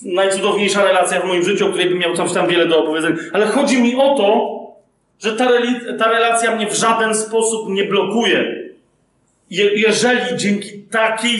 najcudowniejsza 0.02 0.84
relacja 0.84 1.22
w 1.22 1.26
moim 1.26 1.44
życiu, 1.44 1.66
o 1.66 1.70
której 1.70 1.90
bym 1.90 1.98
miał 1.98 2.16
coś 2.16 2.34
tam 2.34 2.48
wiele 2.48 2.66
do 2.66 2.84
opowiedzenia, 2.84 3.16
ale 3.34 3.48
chodzi 3.48 3.82
mi 3.82 3.96
o 3.96 4.16
to, 4.16 4.59
że 5.20 5.34
ta, 5.34 5.50
ta 6.00 6.12
relacja 6.12 6.56
mnie 6.56 6.68
w 6.68 6.76
żaden 6.76 7.16
sposób 7.16 7.70
nie 7.70 7.84
blokuje. 7.84 8.70
Je, 9.50 9.66
jeżeli 9.76 10.38
dzięki 10.38 10.80
takiej, 10.92 11.40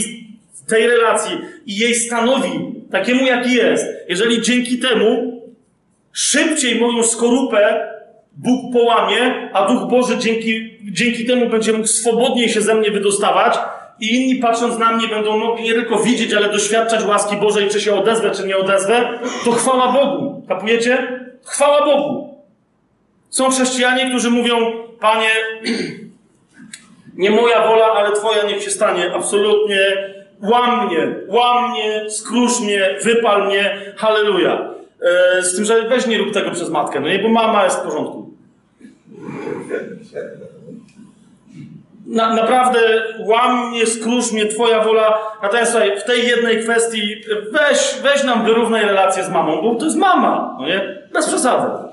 tej 0.68 0.88
relacji 0.88 1.38
i 1.66 1.78
jej 1.78 1.96
stanowi, 1.96 2.50
takiemu 2.92 3.26
jaki 3.26 3.54
jest, 3.54 3.86
jeżeli 4.10 4.42
dzięki 4.42 4.80
temu 4.80 5.42
szybciej 6.12 6.80
moją 6.80 7.04
skorupę 7.04 7.90
Bóg 8.38 8.74
połamie, 8.74 9.50
a 9.54 9.68
Duch 9.68 9.90
Boży 9.90 10.18
dzięki, 10.18 10.78
dzięki 10.92 11.26
temu 11.26 11.50
będzie 11.50 11.74
mógł 11.74 11.88
swobodniej 11.88 12.50
się 12.50 12.62
ze 12.62 12.76
mnie 12.76 12.92
wydostawać 12.92 13.60
i 14.00 14.16
inni 14.16 14.36
patrząc 14.36 14.78
na 14.78 14.92
mnie 14.92 15.08
będą 15.08 15.38
mogli 15.38 15.64
nie 15.64 15.74
tylko 15.74 16.00
widzieć, 16.00 16.34
ale 16.34 16.50
doświadczać 16.50 17.04
łaski 17.04 17.36
Bożej, 17.36 17.70
czy 17.70 17.82
się 17.82 17.94
odezwę, 17.94 18.32
czy 18.32 18.48
nie 18.48 18.58
odezwę, 18.58 19.20
to 19.46 19.52
chwała 19.52 19.92
Bogu. 19.92 20.44
Kapujecie? 20.48 21.20
Chwała 21.46 21.86
Bogu. 21.86 22.29
Są 23.30 23.50
chrześcijanie, 23.50 24.10
którzy 24.10 24.30
mówią, 24.30 24.56
Panie, 25.00 25.30
nie 27.18 27.32
moja 27.32 27.68
wola, 27.68 27.86
ale 27.86 28.12
Twoja 28.12 28.44
niech 28.44 28.64
się 28.64 28.72
stanie. 28.72 29.12
Absolutnie. 29.16 29.80
Łam 30.42 30.88
mnie, 30.88 31.16
łam 31.28 31.72
mnie, 31.72 32.10
skrusz 32.10 32.60
mnie, 32.60 32.96
wypal 33.04 33.48
mnie. 33.48 33.94
Halleluja. 33.98 34.70
E, 35.38 35.44
z 35.44 35.56
tym, 35.56 35.66
że 35.66 35.90
weź 35.90 36.08
nie 36.08 36.18
rób 36.18 36.34
tego 36.34 36.52
przez 36.52 36.70
matkę, 36.70 37.00
no 37.00 37.08
nie, 37.08 37.20
bo 37.20 37.30
mama 37.30 37.64
jest 37.64 37.80
w 37.80 37.84
porządku. 37.84 38.30
Na, 42.06 42.34
naprawdę 42.34 42.80
łam 43.20 43.70
mnie, 43.70 43.86
skrusz 43.86 44.32
mnie, 44.32 44.46
Twoja 44.46 44.84
wola. 44.84 45.18
Natomiast 45.44 45.72
słuchaj, 45.72 46.00
w 46.00 46.04
tej 46.04 46.28
jednej 46.28 46.64
kwestii 46.64 47.16
weź, 47.52 48.00
weź 48.04 48.24
nam 48.24 48.46
wyrównaj 48.46 48.86
relację 48.86 49.24
z 49.24 49.30
mamą, 49.30 49.62
bo 49.62 49.76
to 49.76 49.86
jest 49.86 49.98
mama, 49.98 50.58
no 50.60 50.68
nie? 50.68 51.08
Bez 51.14 51.28
przesady. 51.28 51.89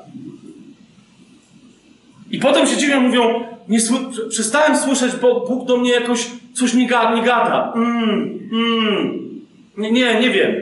I 2.36 2.40
potem 2.40 2.66
się 2.66 2.76
dziwią, 2.76 3.00
mówią, 3.00 3.44
nie 3.68 3.78
sły- 3.80 4.28
przestałem 4.28 4.76
słyszeć, 4.76 5.12
bo 5.16 5.40
Bóg 5.40 5.66
do 5.68 5.76
mnie 5.76 5.90
jakoś 5.92 6.26
coś 6.54 6.74
nie 6.74 6.86
gada. 6.86 7.14
Nie 7.14 7.22
gada. 7.22 7.72
Mm, 7.76 8.38
mm. 8.52 9.18
Nie, 9.76 9.92
nie, 9.92 10.20
nie 10.20 10.30
wiem. 10.30 10.54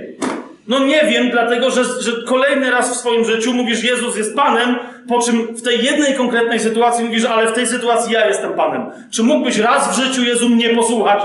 No 0.68 0.78
nie 0.78 1.04
wiem, 1.04 1.30
dlatego 1.30 1.70
że, 1.70 1.84
że 1.84 2.12
kolejny 2.26 2.70
raz 2.70 2.90
w 2.90 2.96
swoim 2.96 3.24
życiu 3.24 3.54
mówisz, 3.54 3.84
Jezus 3.84 4.16
jest 4.16 4.36
Panem, 4.36 4.76
po 5.08 5.22
czym 5.22 5.56
w 5.56 5.62
tej 5.62 5.84
jednej 5.84 6.14
konkretnej 6.14 6.60
sytuacji 6.60 7.04
mówisz, 7.04 7.24
ale 7.24 7.46
w 7.46 7.52
tej 7.52 7.66
sytuacji 7.66 8.12
ja 8.12 8.26
jestem 8.28 8.52
Panem. 8.52 8.82
Czy 9.10 9.22
mógłbyś 9.22 9.58
raz 9.58 9.96
w 9.98 10.02
życiu 10.02 10.22
Jezu 10.22 10.48
mnie 10.48 10.68
posłuchać? 10.68 11.22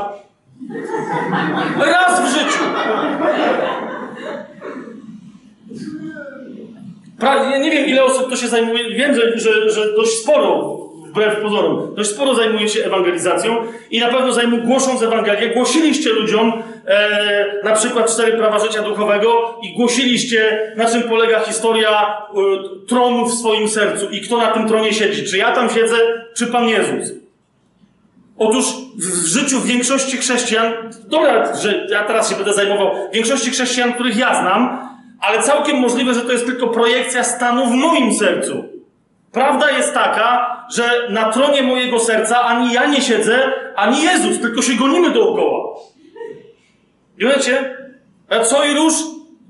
Raz 1.80 2.22
w 2.22 2.34
życiu. 2.40 2.64
Pra, 7.20 7.52
ja 7.52 7.58
nie 7.58 7.72
wiem, 7.72 7.86
ile 7.86 8.04
osób 8.04 8.30
to 8.30 8.36
się 8.36 8.48
zajmuje. 8.48 8.96
Wiem, 8.96 9.16
że, 9.16 9.40
że, 9.40 9.70
że 9.70 9.94
dość 9.96 10.12
sporo, 10.12 10.80
wbrew 11.10 11.42
pozorom, 11.42 11.96
dość 11.96 12.10
sporo 12.10 12.36
zajmuje 12.36 12.70
się 12.70 12.86
ewangelizacją 12.86 13.56
i 13.92 14.00
na 14.00 14.08
pewno 14.08 14.34
zajmą, 14.34 14.62
głosząc 14.62 15.04
Ewangelię, 15.04 15.50
głosiliście 15.50 16.10
ludziom 16.10 16.64
e, 16.86 17.64
na 17.64 17.76
przykład 17.76 18.14
cztery 18.14 18.38
prawa 18.38 18.60
życia 18.60 18.82
duchowego 18.82 19.60
i 19.64 19.76
głosiliście, 19.76 20.72
na 20.76 20.86
czym 20.86 21.04
polega 21.04 21.40
historia 21.40 21.90
e, 21.90 22.88
tronu 22.88 23.26
w 23.26 23.34
swoim 23.34 23.70
sercu 23.70 24.10
i 24.10 24.22
kto 24.22 24.38
na 24.38 24.48
tym 24.48 24.68
tronie 24.68 24.94
siedzi. 24.94 25.24
Czy 25.24 25.38
ja 25.38 25.52
tam 25.52 25.70
siedzę, 25.70 25.96
czy 26.34 26.48
Pan 26.48 26.70
Jezus? 26.70 27.14
Otóż 28.38 28.66
w 28.98 29.26
życiu 29.26 29.62
większości 29.62 30.18
chrześcijan, 30.18 30.74
dobra, 31.08 31.56
że 31.56 31.88
ja 31.90 32.04
teraz 32.04 32.30
się 32.30 32.36
będę 32.36 32.54
zajmował, 32.54 32.92
większości 33.14 33.52
chrześcijan, 33.52 33.94
których 33.94 34.18
ja 34.18 34.42
znam, 34.42 34.89
ale 35.22 35.44
całkiem 35.44 35.78
możliwe, 35.78 36.14
że 36.14 36.22
to 36.22 36.32
jest 36.32 36.46
tylko 36.46 36.68
projekcja 36.68 37.24
stanu 37.24 37.66
w 37.66 37.74
moim 37.74 38.14
sercu. 38.14 38.64
Prawda 39.32 39.72
jest 39.72 39.94
taka, 39.94 40.58
że 40.76 40.84
na 41.10 41.32
tronie 41.32 41.64
mojego 41.64 42.00
serca 42.00 42.42
ani 42.42 42.74
ja 42.74 42.86
nie 42.86 43.02
siedzę, 43.02 43.52
ani 43.76 44.04
Jezus, 44.04 44.40
tylko 44.42 44.62
się 44.62 44.74
gonimy 44.74 45.10
dookoła. 45.12 45.76
I 47.20 47.26
wiecie, 47.26 47.78
a 48.30 48.40
co 48.40 48.66
i 48.66 48.74
róż, 48.74 48.94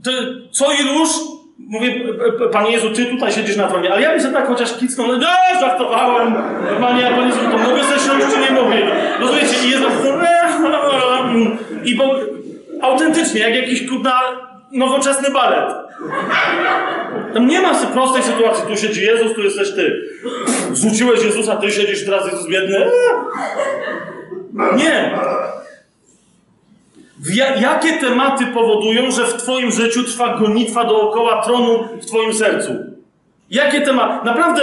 ty, 0.04 0.12
co 0.52 0.66
i 0.72 0.84
róż, 0.98 1.10
mówię, 1.60 1.92
p- 1.92 2.32
p- 2.40 2.50
Panie 2.52 2.72
Jezu, 2.72 2.90
Ty 2.92 3.06
tutaj 3.06 3.32
siedzisz 3.32 3.56
na 3.56 3.68
tronie, 3.68 3.92
ale 3.92 4.02
ja 4.02 4.12
bym 4.12 4.22
sobie 4.22 4.34
tak 4.34 4.48
chociaż 4.48 4.78
kicnął, 4.78 5.08
no 5.08 5.16
nie, 5.18 5.60
żartowałem, 5.60 6.34
Panie, 6.82 7.04
Panie 7.04 7.26
Jezu, 7.28 7.40
to 7.52 7.58
mogę 7.58 7.84
sobie 7.84 8.00
siąść, 8.00 8.34
czy 8.36 8.40
nie 8.42 8.62
mogę? 8.62 8.76
Rozumiecie, 9.20 9.56
i 9.68 9.70
jest 9.70 9.84
i 11.86 11.96
bo 11.96 12.04
autentycznie, 12.82 13.40
jak 13.42 13.56
jakiś 13.56 13.90
kurna 13.90 14.22
nowoczesny 14.72 15.32
balet. 15.32 15.76
Tam 17.34 17.48
nie 17.48 17.62
ma 17.62 17.74
prostej 17.74 18.24
sytuacji, 18.24 18.64
tu 18.68 18.78
siedzi 18.78 19.06
Jezus, 19.06 19.34
tu 19.34 19.42
jesteś 19.42 19.72
Ty. 19.72 20.10
Zrzuciłeś 20.72 21.24
Jezusa, 21.24 21.56
Ty 21.56 21.72
siedzisz 21.72 22.06
teraz, 22.06 22.26
Jezus 22.32 22.48
biedny. 22.48 22.92
Nie. 24.76 25.18
Jakie 27.62 27.94
tematy 27.94 28.46
powodują, 28.46 29.12
że 29.12 29.26
w 29.26 29.34
Twoim 29.34 29.72
życiu 29.72 30.04
trwa 30.04 30.38
gonitwa 30.38 30.84
dookoła 30.84 31.42
tronu 31.44 31.88
w 32.02 32.06
Twoim 32.06 32.34
sercu? 32.34 32.72
Jakie 33.50 33.82
tematy? 33.82 34.26
Naprawdę 34.26 34.62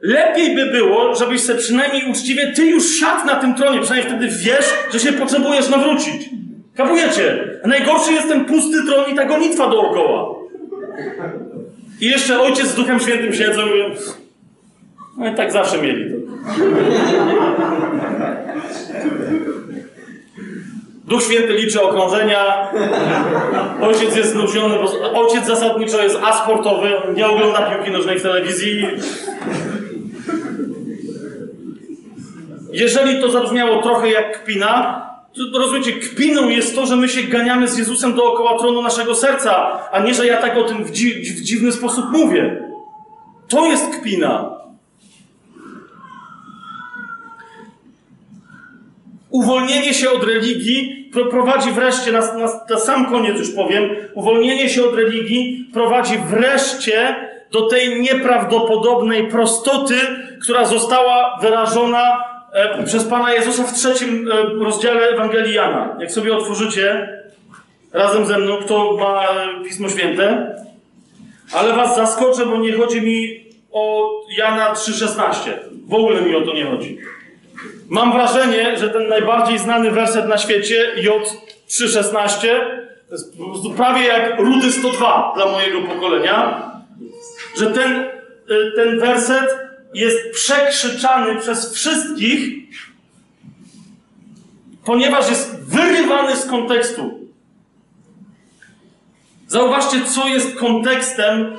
lepiej 0.00 0.54
by 0.54 0.66
było, 0.66 1.14
żebyś 1.14 1.42
sobie 1.42 1.58
przynajmniej 1.58 2.10
uczciwie 2.10 2.52
Ty 2.52 2.66
już 2.66 2.88
siadł 3.00 3.26
na 3.26 3.34
tym 3.36 3.54
tronie, 3.54 3.80
przynajmniej 3.80 4.12
wtedy 4.12 4.28
wiesz, 4.28 4.74
że 4.92 5.00
się 5.00 5.12
potrzebujesz 5.12 5.68
nawrócić. 5.68 6.28
Kapujecie? 6.76 7.58
A 7.64 7.68
najgorszy 7.68 8.12
jest 8.12 8.28
ten 8.28 8.44
pusty 8.44 8.84
tron 8.86 9.10
i 9.12 9.14
ta 9.14 9.24
gonitwa 9.24 9.70
dookoła. 9.70 10.34
I 12.00 12.06
jeszcze 12.06 12.40
Ojciec 12.40 12.66
z 12.66 12.74
Duchem 12.74 13.00
Świętym 13.00 13.34
siedzą 13.34 13.62
i 13.62 13.70
mówią, 13.70 13.84
no 15.18 15.28
i 15.28 15.34
tak 15.34 15.52
zawsze 15.52 15.82
mieli 15.82 16.10
to. 16.10 16.16
Duch 21.04 21.22
Święty 21.22 21.52
liczy 21.52 21.82
okrążenia. 21.82 22.70
Ojciec 23.82 24.16
jest 24.16 24.32
znużony, 24.32 24.74
bo 24.74 25.12
ojciec 25.20 25.46
zasadniczo 25.46 26.02
jest 26.02 26.18
asportowy, 26.24 26.90
nie 27.14 27.26
ogląda 27.26 27.70
piłki 27.70 27.90
nożnej 27.90 28.18
w 28.18 28.22
telewizji. 28.22 28.86
Jeżeli 32.72 33.20
to 33.20 33.30
zabrzmiało 33.30 33.82
trochę 33.82 34.10
jak 34.10 34.42
kpina, 34.42 35.05
rozumiecie, 35.54 35.92
kpiną 35.92 36.48
jest 36.48 36.74
to, 36.74 36.86
że 36.86 36.96
my 36.96 37.08
się 37.08 37.22
ganiamy 37.22 37.68
z 37.68 37.78
Jezusem 37.78 38.14
dookoła 38.14 38.58
tronu 38.58 38.82
naszego 38.82 39.14
serca, 39.14 39.78
a 39.92 40.00
nie, 40.00 40.14
że 40.14 40.26
ja 40.26 40.36
tak 40.36 40.56
o 40.56 40.64
tym 40.64 40.84
w, 40.84 40.90
dzi- 40.90 41.14
w 41.22 41.40
dziwny 41.40 41.72
sposób 41.72 42.04
mówię. 42.12 42.62
To 43.48 43.66
jest 43.66 43.96
kpina. 43.96 44.56
Uwolnienie 49.30 49.94
się 49.94 50.10
od 50.10 50.24
religii 50.24 51.10
pro- 51.12 51.26
prowadzi 51.26 51.70
wreszcie, 51.72 52.12
na, 52.12 52.20
na, 52.20 52.48
na 52.70 52.78
sam 52.78 53.06
koniec 53.06 53.38
już 53.38 53.50
powiem, 53.50 53.82
uwolnienie 54.14 54.68
się 54.68 54.84
od 54.84 54.94
religii 54.94 55.70
prowadzi 55.72 56.18
wreszcie 56.18 57.16
do 57.52 57.66
tej 57.66 58.00
nieprawdopodobnej 58.00 59.28
prostoty, 59.28 59.94
która 60.42 60.64
została 60.64 61.38
wyrażona 61.42 62.18
przez 62.84 63.04
Pana 63.04 63.32
Jezusa 63.32 63.62
w 63.62 63.72
trzecim 63.72 64.28
e, 64.32 64.64
rozdziale 64.64 65.08
Ewangelii 65.08 65.54
Jana. 65.54 65.96
Jak 66.00 66.12
sobie 66.12 66.36
otworzycie 66.36 67.08
razem 67.92 68.26
ze 68.26 68.38
mną, 68.38 68.56
kto 68.56 68.96
ma 68.96 69.22
e, 69.22 69.64
Pismo 69.64 69.88
Święte, 69.88 70.56
ale 71.52 71.72
was 71.72 71.96
zaskoczę, 71.96 72.46
bo 72.46 72.56
nie 72.56 72.72
chodzi 72.72 73.02
mi 73.02 73.44
o 73.72 74.10
Jana 74.38 74.74
3,16. 74.74 75.50
W 75.88 75.94
ogóle 75.94 76.22
mi 76.22 76.36
o 76.36 76.40
to 76.40 76.54
nie 76.54 76.66
chodzi. 76.66 76.98
Mam 77.88 78.12
wrażenie, 78.12 78.78
że 78.78 78.90
ten 78.90 79.08
najbardziej 79.08 79.58
znany 79.58 79.90
werset 79.90 80.28
na 80.28 80.38
świecie, 80.38 80.86
J 80.96 81.22
3,16, 81.68 82.48
to 83.08 83.14
jest 83.14 83.38
po 83.38 83.44
prostu 83.44 83.70
prawie 83.70 84.06
jak 84.06 84.40
Rudy 84.40 84.72
102 84.72 85.32
dla 85.36 85.46
mojego 85.46 85.80
pokolenia, 85.80 86.70
że 87.58 87.66
ten, 87.66 88.04
ten 88.76 89.00
werset 89.00 89.65
jest 89.96 90.30
przekrzyczany 90.32 91.40
przez 91.40 91.74
wszystkich, 91.74 92.66
ponieważ 94.84 95.28
jest 95.30 95.64
wyrywany 95.64 96.36
z 96.36 96.46
kontekstu. 96.46 97.20
Zauważcie, 99.48 99.96
co 100.14 100.28
jest 100.28 100.56
kontekstem 100.56 101.56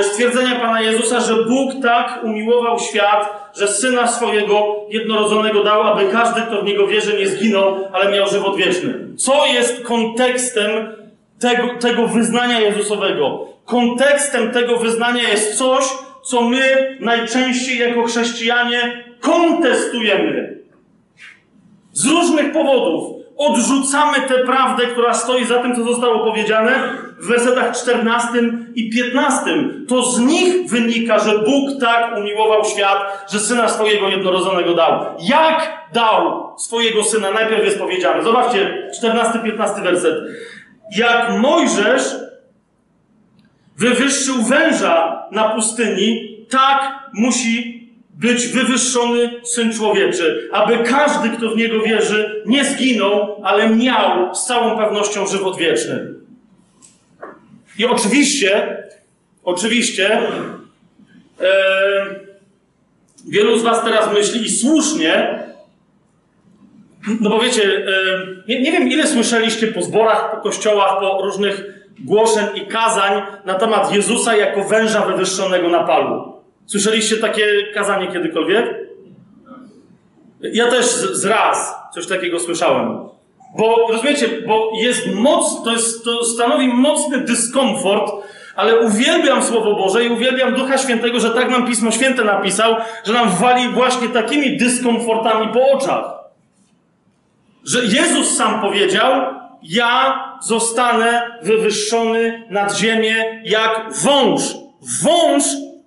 e, 0.00 0.04
stwierdzenia 0.04 0.60
Pana 0.60 0.80
Jezusa, 0.80 1.20
że 1.20 1.44
Bóg 1.44 1.72
tak 1.82 2.20
umiłował 2.24 2.78
świat, 2.78 3.50
że 3.56 3.68
syna 3.68 4.06
swojego 4.06 4.76
jednorodzonego 4.88 5.64
dał, 5.64 5.82
aby 5.82 6.12
każdy, 6.12 6.42
kto 6.42 6.62
w 6.62 6.64
niego 6.64 6.86
wierzy, 6.86 7.18
nie 7.18 7.28
zginął, 7.28 7.88
ale 7.92 8.12
miał 8.12 8.28
żywot 8.28 8.56
wieczny. 8.56 8.94
Co 9.16 9.46
jest 9.46 9.82
kontekstem 9.82 10.96
tego, 11.40 11.78
tego 11.80 12.08
wyznania 12.08 12.60
Jezusowego? 12.60 13.46
Kontekstem 13.64 14.52
tego 14.52 14.76
wyznania 14.76 15.28
jest 15.28 15.58
coś, 15.58 15.84
co 16.24 16.42
my 16.42 16.96
najczęściej 17.00 17.78
jako 17.78 18.02
chrześcijanie 18.02 19.04
kontestujemy. 19.20 20.58
Z 21.92 22.06
różnych 22.06 22.52
powodów 22.52 23.24
odrzucamy 23.36 24.20
tę 24.20 24.34
prawdę, 24.38 24.86
która 24.86 25.14
stoi 25.14 25.44
za 25.44 25.58
tym, 25.58 25.76
co 25.76 25.84
zostało 25.84 26.18
powiedziane 26.18 26.90
w 27.18 27.28
wersetach 27.28 27.76
14 27.76 28.28
i 28.74 28.90
15. 28.90 29.50
To 29.88 30.02
z 30.02 30.20
nich 30.20 30.70
wynika, 30.70 31.18
że 31.18 31.38
Bóg 31.38 31.80
tak 31.80 32.18
umiłował 32.18 32.64
świat, 32.64 33.26
że 33.32 33.40
syna 33.40 33.68
swojego 33.68 34.08
jednorodzonego 34.08 34.74
dał. 34.74 35.04
Jak 35.18 35.88
dał 35.92 36.52
swojego 36.58 37.04
syna? 37.04 37.30
Najpierw 37.30 37.64
jest 37.64 37.78
powiedziane. 37.78 38.22
Zobaczcie, 38.22 38.90
14-15 39.02 39.82
werset. 39.82 40.14
Jak 40.96 41.30
Mojżesz 41.38 42.23
wywyższył 43.76 44.42
węża 44.42 45.26
na 45.32 45.48
pustyni, 45.48 46.38
tak 46.50 47.10
musi 47.14 47.84
być 48.10 48.46
wywyższony 48.46 49.40
Syn 49.44 49.72
Człowieczy, 49.72 50.48
aby 50.52 50.78
każdy, 50.78 51.30
kto 51.30 51.50
w 51.50 51.56
Niego 51.56 51.80
wierzy, 51.82 52.42
nie 52.46 52.64
zginął, 52.64 53.40
ale 53.44 53.70
miał 53.70 54.34
z 54.34 54.46
całą 54.46 54.78
pewnością 54.78 55.26
żywot 55.26 55.58
wieczny. 55.58 56.14
I 57.78 57.84
oczywiście, 57.84 58.82
oczywiście, 59.44 60.18
e, 61.40 62.04
wielu 63.28 63.58
z 63.58 63.62
Was 63.62 63.84
teraz 63.84 64.14
myśli 64.14 64.46
i 64.46 64.50
słusznie, 64.50 65.38
no 67.20 67.30
bo 67.30 67.40
wiecie, 67.40 67.62
e, 67.62 67.92
nie, 68.48 68.62
nie 68.62 68.72
wiem 68.72 68.88
ile 68.88 69.06
słyszeliście 69.06 69.66
po 69.66 69.82
zborach, 69.82 70.30
po 70.30 70.36
kościołach, 70.36 71.00
po 71.00 71.20
różnych 71.22 71.83
głoszeń 71.98 72.46
i 72.54 72.66
kazań 72.66 73.22
na 73.44 73.54
temat 73.54 73.94
Jezusa 73.94 74.36
jako 74.36 74.64
węża 74.64 75.00
wywyższonego 75.00 75.68
na 75.68 75.84
palu. 75.84 76.32
Słyszeliście 76.66 77.16
takie 77.16 77.46
kazanie 77.74 78.12
kiedykolwiek? 78.12 78.74
Ja 80.40 80.70
też 80.70 80.86
z, 80.86 81.24
raz 81.24 81.74
coś 81.94 82.06
takiego 82.06 82.40
słyszałem. 82.40 82.98
Bo 83.58 83.86
rozumiecie, 83.90 84.28
bo 84.46 84.70
jest 84.82 85.06
moc, 85.14 85.64
to, 85.64 85.72
jest, 85.72 86.04
to 86.04 86.24
stanowi 86.24 86.68
mocny 86.68 87.18
dyskomfort, 87.18 88.12
ale 88.56 88.80
uwielbiam 88.80 89.42
Słowo 89.42 89.74
Boże 89.74 90.04
i 90.04 90.08
uwielbiam 90.08 90.54
Ducha 90.54 90.78
Świętego, 90.78 91.20
że 91.20 91.30
tak 91.30 91.50
nam 91.50 91.66
Pismo 91.66 91.90
Święte 91.90 92.24
napisał, 92.24 92.76
że 93.04 93.12
nam 93.12 93.30
wali 93.30 93.68
właśnie 93.68 94.08
takimi 94.08 94.56
dyskomfortami 94.56 95.52
po 95.52 95.70
oczach. 95.70 96.04
Że 97.64 97.84
Jezus 97.84 98.36
sam 98.36 98.60
powiedział, 98.60 99.12
ja 99.62 100.20
zostanę 100.46 101.38
wywyższony 101.42 102.42
nad 102.50 102.76
ziemię 102.76 103.42
jak 103.44 103.92
wąż. 104.02 104.42
Wąż 105.02 105.44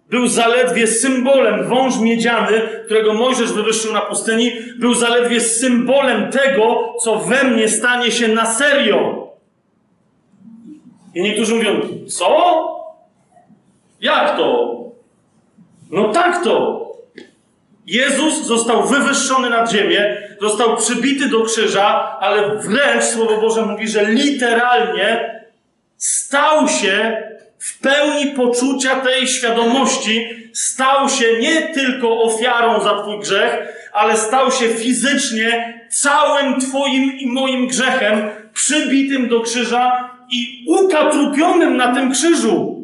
był 0.09 0.27
zaledwie 0.27 0.87
symbolem, 0.87 1.67
wąż 1.67 1.99
miedziany, 1.99 2.61
którego 2.85 3.13
Mojżesz 3.13 3.51
wywyższył 3.51 3.93
na 3.93 4.01
pustyni, 4.01 4.51
był 4.79 4.93
zaledwie 4.93 5.41
symbolem 5.41 6.31
tego, 6.31 6.93
co 7.03 7.15
we 7.15 7.43
mnie 7.43 7.69
stanie 7.69 8.11
się 8.11 8.27
na 8.27 8.45
serio. 8.45 9.27
I 11.15 11.21
niektórzy 11.21 11.55
mówią, 11.55 11.81
co? 12.07 12.27
Jak 14.01 14.37
to? 14.37 14.75
No 15.91 16.09
tak 16.09 16.43
to. 16.43 16.87
Jezus 17.87 18.43
został 18.43 18.83
wywyższony 18.83 19.49
nad 19.49 19.71
ziemię, 19.71 20.26
został 20.41 20.77
przybity 20.77 21.29
do 21.29 21.43
krzyża, 21.43 22.17
ale 22.19 22.55
wręcz 22.55 23.03
Słowo 23.03 23.41
Boże 23.41 23.65
mówi, 23.65 23.87
że 23.87 24.05
literalnie 24.05 25.37
stał 25.97 26.67
się 26.67 27.23
w 27.59 27.79
pełni 27.79 28.25
poczucia 28.31 28.95
tej 28.95 29.27
świadomości, 29.27 30.27
stał 30.53 31.09
się 31.09 31.39
nie 31.39 31.61
tylko 31.61 32.21
ofiarą 32.21 32.83
za 32.83 33.01
Twój 33.01 33.19
grzech, 33.19 33.67
ale 33.93 34.17
stał 34.17 34.51
się 34.51 34.69
fizycznie 34.69 35.79
całym 35.89 36.61
Twoim 36.61 37.17
i 37.19 37.27
moim 37.27 37.67
grzechem, 37.67 38.29
przybitym 38.53 39.29
do 39.29 39.41
krzyża 39.41 40.09
i 40.31 40.65
ukatrupionym 40.67 41.77
na 41.77 41.95
tym 41.95 42.11
krzyżu. 42.11 42.76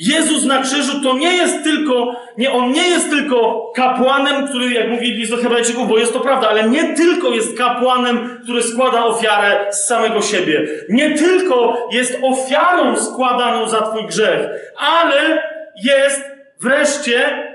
Jezus 0.00 0.44
na 0.44 0.62
krzyżu 0.62 1.00
to 1.02 1.14
nie 1.18 1.36
jest 1.36 1.64
tylko, 1.64 2.16
nie, 2.38 2.52
on 2.52 2.72
nie 2.72 2.88
jest 2.88 3.10
tylko 3.10 3.70
kapłanem, 3.74 4.48
który, 4.48 4.72
jak 4.72 4.88
mówi 4.88 5.12
list 5.12 5.30
do 5.30 5.36
Hebrajczyków, 5.36 5.88
bo 5.88 5.98
jest 5.98 6.12
to 6.12 6.20
prawda, 6.20 6.48
ale 6.48 6.68
nie 6.68 6.94
tylko 6.94 7.28
jest 7.28 7.58
kapłanem, 7.58 8.40
który 8.42 8.62
składa 8.62 9.04
ofiarę 9.04 9.66
z 9.70 9.86
samego 9.86 10.22
siebie. 10.22 10.66
Nie 10.88 11.10
tylko 11.10 11.88
jest 11.92 12.18
ofiarą 12.22 12.96
składaną 12.96 13.68
za 13.68 13.80
Twój 13.80 14.06
grzech, 14.06 14.40
ale 14.76 15.42
jest 15.84 16.24
wreszcie 16.60 17.46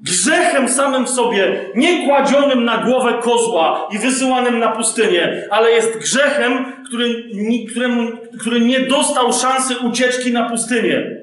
grzechem 0.00 0.68
samym 0.68 1.04
w 1.04 1.10
sobie, 1.10 1.60
nie 1.74 2.06
kładzionym 2.06 2.64
na 2.64 2.76
głowę 2.76 3.14
kozła 3.22 3.88
i 3.92 3.98
wysyłanym 3.98 4.58
na 4.58 4.68
pustynię, 4.68 5.48
ale 5.50 5.70
jest 5.70 5.98
grzechem, 5.98 6.64
który, 6.86 7.24
któremu, 7.70 8.10
który 8.40 8.60
nie 8.60 8.80
dostał 8.80 9.32
szansy 9.32 9.74
ucieczki 9.78 10.32
na 10.32 10.50
pustynię 10.50 11.21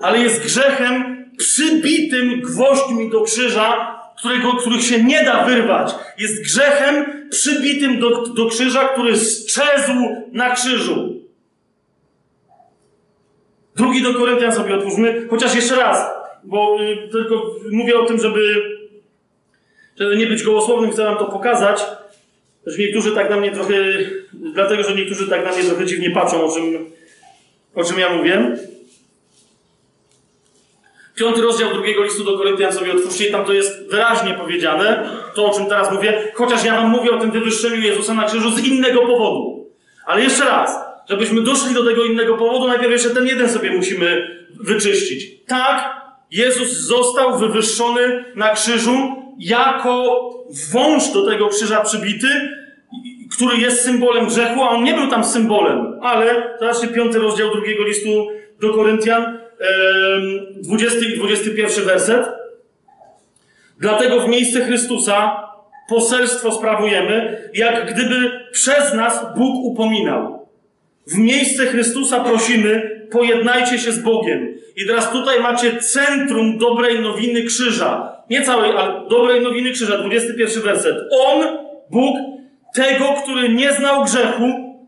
ale 0.00 0.18
jest 0.18 0.42
grzechem 0.42 1.26
przybitym 1.36 2.40
gwoźdźmi 2.40 3.10
do 3.10 3.20
krzyża, 3.20 4.00
którego, 4.18 4.52
których 4.52 4.82
się 4.82 5.04
nie 5.04 5.24
da 5.24 5.44
wyrwać. 5.44 5.94
Jest 6.18 6.42
grzechem 6.42 7.04
przybitym 7.30 8.00
do, 8.00 8.26
do 8.26 8.46
krzyża, 8.46 8.88
który 8.88 9.16
strzezł 9.16 9.92
na 10.32 10.50
krzyżu. 10.50 11.20
Drugi 13.76 14.02
do 14.02 14.14
Koryntian 14.14 14.52
sobie 14.52 14.74
otwórzmy, 14.74 15.26
chociaż 15.30 15.54
jeszcze 15.54 15.76
raz, 15.76 16.10
bo 16.44 16.82
y, 16.82 17.08
tylko 17.12 17.54
mówię 17.72 17.98
o 17.98 18.04
tym, 18.04 18.20
żeby, 18.20 18.62
żeby 19.98 20.16
nie 20.16 20.26
być 20.26 20.42
gołosłownym, 20.42 20.90
chcę 20.90 21.04
wam 21.04 21.16
to 21.16 21.24
pokazać, 21.24 21.82
że 22.66 22.78
niektórzy 22.78 23.12
tak 23.12 23.30
na 23.30 23.36
mnie 23.36 23.52
trochę, 23.52 23.74
dlatego, 24.32 24.82
że 24.82 24.94
niektórzy 24.94 25.28
tak 25.28 25.44
na 25.44 25.52
mnie 25.52 25.64
trochę 25.64 25.86
dziwnie 25.86 26.10
patrzą, 26.10 26.44
o 26.44 26.54
czym, 26.54 26.90
o 27.74 27.84
czym 27.84 27.98
ja 27.98 28.16
mówię. 28.16 28.56
Piąty 31.20 31.40
rozdział 31.42 31.72
drugiego 31.72 32.02
listu 32.02 32.24
do 32.24 32.38
Koryntian 32.38 32.72
sobie 32.72 32.92
otwórzcie 32.92 33.28
i 33.28 33.32
tam 33.32 33.44
to 33.44 33.52
jest 33.52 33.90
wyraźnie 33.90 34.34
powiedziane, 34.34 35.08
to 35.34 35.46
o 35.50 35.54
czym 35.54 35.66
teraz 35.66 35.92
mówię, 35.92 36.32
chociaż 36.34 36.64
ja 36.64 36.76
wam 36.76 36.90
mówię 36.90 37.10
o 37.10 37.18
tym 37.18 37.30
wywyższeniu 37.30 37.80
Jezusa 37.80 38.14
na 38.14 38.24
krzyżu 38.24 38.50
z 38.50 38.66
innego 38.66 39.00
powodu. 39.00 39.66
Ale 40.06 40.22
jeszcze 40.22 40.44
raz, 40.44 40.78
żebyśmy 41.08 41.42
doszli 41.42 41.74
do 41.74 41.84
tego 41.84 42.04
innego 42.04 42.36
powodu, 42.36 42.66
najpierw 42.66 42.92
jeszcze 42.92 43.10
ten 43.10 43.26
jeden 43.26 43.48
sobie 43.48 43.70
musimy 43.70 44.38
wyczyścić. 44.60 45.44
Tak, 45.46 46.00
Jezus 46.30 46.68
został 46.68 47.38
wywyższony 47.38 48.24
na 48.36 48.50
krzyżu 48.54 49.16
jako 49.38 50.20
wąż 50.72 51.12
do 51.12 51.26
tego 51.26 51.48
krzyża 51.48 51.80
przybity, 51.80 52.28
który 53.36 53.56
jest 53.56 53.84
symbolem 53.84 54.26
grzechu, 54.26 54.62
a 54.62 54.68
on 54.68 54.84
nie 54.84 54.94
był 54.94 55.06
tam 55.06 55.24
symbolem. 55.24 55.98
Ale, 56.02 56.56
zobaczcie, 56.60 56.88
piąty 56.88 57.18
rozdział 57.18 57.50
drugiego 57.50 57.84
listu 57.84 58.28
do 58.60 58.74
Koryntian, 58.74 59.40
20 60.62 60.98
i 60.98 61.18
21 61.18 61.84
werset. 61.84 62.26
Dlatego 63.80 64.20
w 64.20 64.28
miejsce 64.28 64.60
Chrystusa 64.60 65.42
poselstwo 65.88 66.52
sprawujemy, 66.52 67.48
jak 67.54 67.94
gdyby 67.94 68.30
przez 68.52 68.94
nas 68.94 69.26
Bóg 69.36 69.64
upominał. 69.64 70.46
W 71.06 71.18
miejsce 71.18 71.66
Chrystusa 71.66 72.20
prosimy, 72.20 73.00
pojednajcie 73.10 73.78
się 73.78 73.92
z 73.92 73.98
Bogiem. 73.98 74.54
I 74.76 74.86
teraz 74.86 75.12
tutaj 75.12 75.40
macie 75.40 75.76
centrum 75.76 76.58
dobrej 76.58 77.00
nowiny 77.00 77.42
krzyża. 77.42 78.16
Nie 78.30 78.42
całej, 78.42 78.72
ale 78.76 79.08
dobrej 79.08 79.42
nowiny 79.42 79.70
krzyża, 79.70 79.98
21 79.98 80.62
werset. 80.62 80.96
On, 81.10 81.42
Bóg, 81.90 82.16
tego, 82.74 83.14
który 83.22 83.48
nie 83.48 83.72
znał 83.72 84.04
grzechu, 84.04 84.44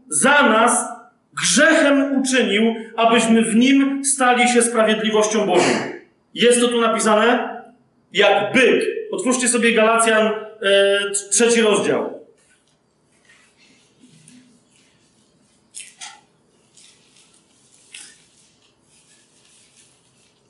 za 0.09 0.43
nas 0.43 0.89
grzechem 1.41 2.21
uczynił, 2.21 2.75
abyśmy 2.97 3.43
w 3.43 3.57
nim 3.57 4.05
stali 4.05 4.49
się 4.49 4.63
sprawiedliwością 4.63 5.47
Bożą. 5.47 5.69
Jest 6.35 6.61
to 6.61 6.69
tu 6.69 6.81
napisane 6.81 7.53
jak 8.13 8.53
byk. 8.53 8.85
Otwórzcie 9.11 9.49
sobie 9.49 9.73
Galacjan 9.73 10.27
e, 10.27 11.11
trzeci 11.31 11.61
rozdział. 11.61 12.23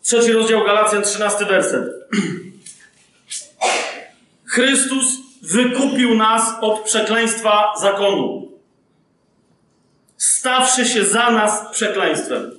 Trzeci 0.02 0.32
rozdział 0.32 0.64
Galacjan, 0.64 1.02
trzynasty 1.02 1.44
werset. 1.44 1.84
Chrystus 4.44 5.04
wykupił 5.42 6.14
nas 6.14 6.42
od 6.60 6.80
przekleństwa 6.80 7.72
zakonu 7.80 8.51
stawszy 10.22 10.84
się 10.84 11.04
za 11.04 11.30
nas 11.30 11.72
przekleństwem. 11.72 12.58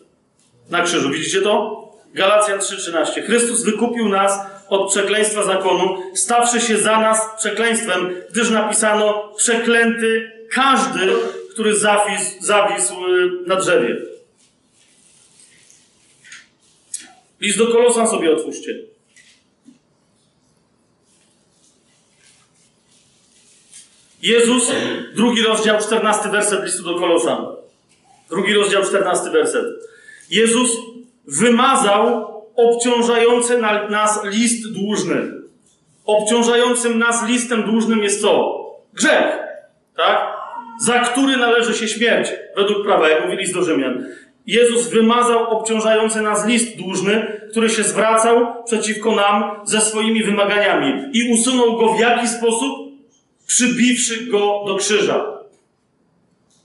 Na 0.70 0.82
krzyżu, 0.82 1.10
widzicie 1.10 1.42
to? 1.42 1.84
Galacjan 2.14 2.60
3:13. 2.60 3.22
Chrystus 3.22 3.64
wykupił 3.64 4.10
nas 4.10 4.40
od 4.70 4.92
przekleństwa 4.92 5.44
zakonu, 5.44 6.04
stawszy 6.16 6.62
się 6.62 6.78
za 6.78 7.00
nas 7.00 7.20
przekleństwem, 7.38 8.16
gdyż 8.32 8.50
napisano 8.50 9.34
przeklęty 9.38 10.32
każdy, 10.52 11.14
który 11.54 11.78
zawisł, 11.78 12.32
zawisł 12.40 12.94
y, 12.94 13.48
na 13.48 13.56
drzewie. 13.56 13.98
List 17.42 17.58
do 17.58 17.68
Kolosan 17.68 18.08
sobie 18.08 18.32
otwórzcie. 18.34 18.80
Jezus, 24.22 24.72
drugi 25.16 25.42
rozdział, 25.42 25.80
14 25.82 26.30
werset 26.30 26.64
listu 26.64 26.84
do 26.84 27.00
Kolosan. 27.00 27.53
Drugi 28.34 28.54
rozdział, 28.54 28.84
14 28.84 29.30
werset. 29.30 29.66
Jezus 30.30 30.78
wymazał 31.28 32.34
obciążający 32.56 33.58
na, 33.58 33.90
nas 33.90 34.20
list 34.24 34.74
dłużny. 34.74 35.32
Obciążającym 36.06 37.00
nas 37.00 37.28
listem 37.28 37.64
dłużnym 37.64 38.04
jest 38.04 38.22
co? 38.22 38.60
Grzech. 38.94 39.38
Tak? 39.98 40.34
Za 40.82 41.00
który 41.00 41.38
należy 41.38 41.74
się 41.74 41.88
śmierć, 41.88 42.30
według 42.56 42.86
prawa, 42.86 43.10
jak 43.10 43.26
mówi 43.26 43.38
list 43.38 43.54
do 43.54 43.64
Rzymian. 43.64 44.06
Jezus 44.48 44.88
wymazał 44.88 45.50
obciążający 45.50 46.22
nas 46.22 46.48
list 46.48 46.78
dłużny, 46.78 47.42
który 47.52 47.70
się 47.70 47.84
zwracał 47.84 48.64
przeciwko 48.66 49.16
nam 49.16 49.52
ze 49.64 49.82
swoimi 49.82 50.24
wymaganiami 50.24 51.04
i 51.14 51.34
usunął 51.34 51.78
go 51.78 51.94
w 51.94 52.00
jaki 52.00 52.28
sposób? 52.28 52.78
Przybiwszy 53.48 54.26
go 54.26 54.64
do 54.68 54.76
krzyża. 54.76 55.33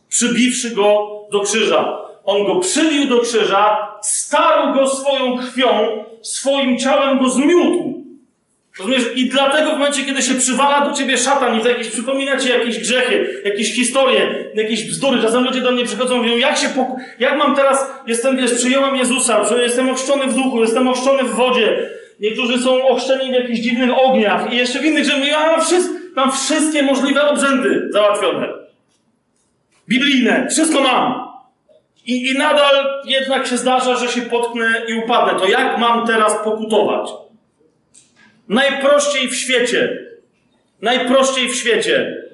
Przybiwszy 0.08 0.70
go 0.70 1.08
do 1.32 1.40
krzyża. 1.40 1.98
On 2.24 2.46
go 2.46 2.56
przybił 2.56 3.06
do 3.08 3.18
krzyża, 3.20 3.88
starł 4.02 4.74
go 4.74 4.86
swoją 4.86 5.38
krwią, 5.38 6.04
swoim 6.22 6.78
ciałem 6.78 7.18
go 7.18 7.28
zmiótł. 7.30 7.98
Rozumiesz? 8.78 9.02
I 9.14 9.28
dlatego 9.28 9.70
w 9.70 9.72
momencie, 9.72 10.02
kiedy 10.04 10.22
się 10.22 10.34
przywala 10.34 10.88
do 10.88 10.96
ciebie 10.96 11.18
szatan 11.18 11.58
i 11.58 11.62
to 11.62 11.68
jakieś 11.68 11.88
przypomina 11.88 12.36
ci 12.36 12.48
jakieś 12.48 12.78
grzechy, 12.78 13.42
jakieś 13.44 13.74
historie, 13.74 14.44
jakieś 14.54 14.84
bzdury, 14.84 15.22
czasem 15.22 15.44
ludzie 15.44 15.60
do 15.60 15.72
mnie 15.72 15.84
przychodzą 15.84 16.16
i 16.16 16.18
mówią, 16.18 16.36
jak 16.36 16.58
się 16.58 16.68
pok- 16.68 16.96
jak 17.18 17.38
mam 17.38 17.56
teraz, 17.56 17.90
jestem, 18.06 18.36
wiesz, 18.36 18.54
przyjąłem 18.54 18.96
Jezusa, 18.96 19.42
jestem 19.62 19.90
ochrzczony 19.90 20.26
w 20.26 20.34
duchu, 20.34 20.60
jestem 20.60 20.88
ochrzczony 20.88 21.24
w 21.24 21.34
wodzie, 21.34 21.90
niektórzy 22.20 22.58
są 22.62 22.88
ochrzczeni 22.88 23.30
w 23.30 23.34
jakichś 23.34 23.58
dziwnych 23.60 23.90
ogniach 23.98 24.52
i 24.52 24.56
jeszcze 24.56 24.78
w 24.78 24.84
innych, 24.84 25.04
że 25.04 25.16
mówią, 25.16 25.32
mam, 25.38 25.60
wszystko, 25.60 25.94
mam 26.16 26.32
wszystkie 26.32 26.82
możliwe 26.82 27.28
obrzędy 27.28 27.88
załatwione. 27.92 28.48
Biblijne, 29.88 30.46
wszystko 30.50 30.80
mam. 30.80 31.28
I, 32.06 32.30
I 32.30 32.38
nadal 32.38 33.02
jednak 33.04 33.46
się 33.46 33.56
zdarza, 33.56 33.96
że 33.96 34.08
się 34.08 34.22
potknę 34.22 34.82
i 34.88 34.94
upadnę. 34.94 35.40
To 35.40 35.48
jak 35.48 35.78
mam 35.78 36.06
teraz 36.06 36.44
pokutować? 36.44 37.10
Najprościej 38.48 39.28
w 39.28 39.36
świecie. 39.36 39.98
Najprościej 40.82 41.48
w 41.48 41.54
świecie. 41.54 42.24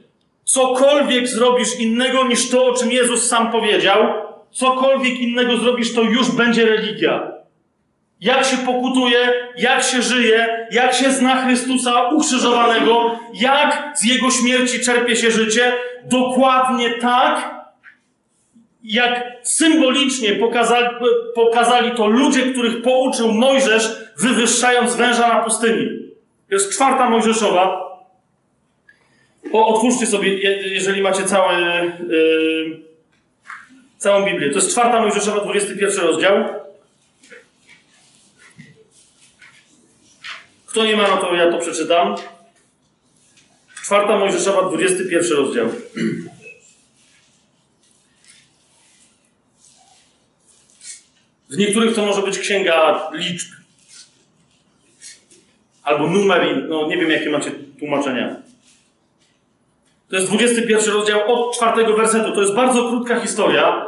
Cokolwiek 0.44 1.28
zrobisz 1.28 1.80
innego 1.80 2.24
niż 2.24 2.50
to, 2.50 2.66
o 2.66 2.74
czym 2.74 2.92
Jezus 2.92 3.28
sam 3.28 3.52
powiedział, 3.52 4.12
cokolwiek 4.50 5.20
innego 5.20 5.56
zrobisz, 5.56 5.94
to 5.94 6.02
już 6.02 6.30
będzie 6.30 6.66
religia. 6.66 7.33
Jak 8.24 8.44
się 8.44 8.56
pokutuje, 8.56 9.18
jak 9.56 9.82
się 9.82 10.02
żyje, 10.02 10.66
jak 10.70 10.94
się 10.94 11.10
zna 11.10 11.36
Chrystusa 11.44 12.08
ukrzyżowanego, 12.08 13.18
jak 13.34 13.92
z 13.94 14.04
Jego 14.04 14.30
śmierci 14.30 14.80
czerpie 14.80 15.16
się 15.16 15.30
życie, 15.30 15.72
dokładnie 16.04 16.90
tak, 16.90 17.54
jak 18.84 19.24
symbolicznie 19.42 20.32
pokazali, 20.32 20.86
pokazali 21.34 21.90
to 21.90 22.06
ludzie, 22.06 22.42
których 22.42 22.82
pouczył 22.82 23.32
Mojżesz, 23.32 23.88
wywyższając 24.16 24.96
węża 24.96 25.28
na 25.28 25.40
pustyni. 25.44 25.86
To 26.48 26.54
jest 26.54 26.72
czwarta 26.74 27.10
Mojżeszowa. 27.10 27.84
O, 29.52 29.66
otwórzcie 29.66 30.06
sobie, 30.06 30.34
je- 30.38 30.68
jeżeli 30.74 31.02
macie 31.02 31.22
całe, 31.24 31.84
yy, 32.08 32.80
całą 33.98 34.24
Biblię. 34.26 34.50
To 34.50 34.54
jest 34.58 34.70
czwarta 34.70 35.00
Mojżeszowa, 35.00 35.40
21 35.44 36.04
rozdział. 36.06 36.63
Kto 40.74 40.84
nie 40.84 40.96
ma, 40.96 41.08
no 41.08 41.16
to 41.16 41.34
ja 41.34 41.50
to 41.50 41.58
przeczytam. 41.58 42.14
Czwarta 43.82 44.18
Mojżeszowa, 44.18 44.68
21 44.68 45.36
rozdział. 45.36 45.68
W 51.50 51.56
niektórych 51.56 51.94
to 51.94 52.06
może 52.06 52.22
być 52.22 52.38
księga 52.38 53.08
liczb. 53.12 53.48
Albo 55.82 56.06
numer, 56.06 56.66
no 56.68 56.86
nie 56.88 56.96
wiem 56.96 57.10
jakie 57.10 57.30
macie 57.30 57.50
tłumaczenia. 57.78 58.36
To 60.08 60.16
jest 60.16 60.28
21 60.28 60.94
rozdział 60.94 61.32
od 61.32 61.56
czwartego 61.56 61.96
wersetu. 61.96 62.32
To 62.32 62.40
jest 62.40 62.54
bardzo 62.54 62.88
krótka 62.88 63.20
historia. 63.20 63.86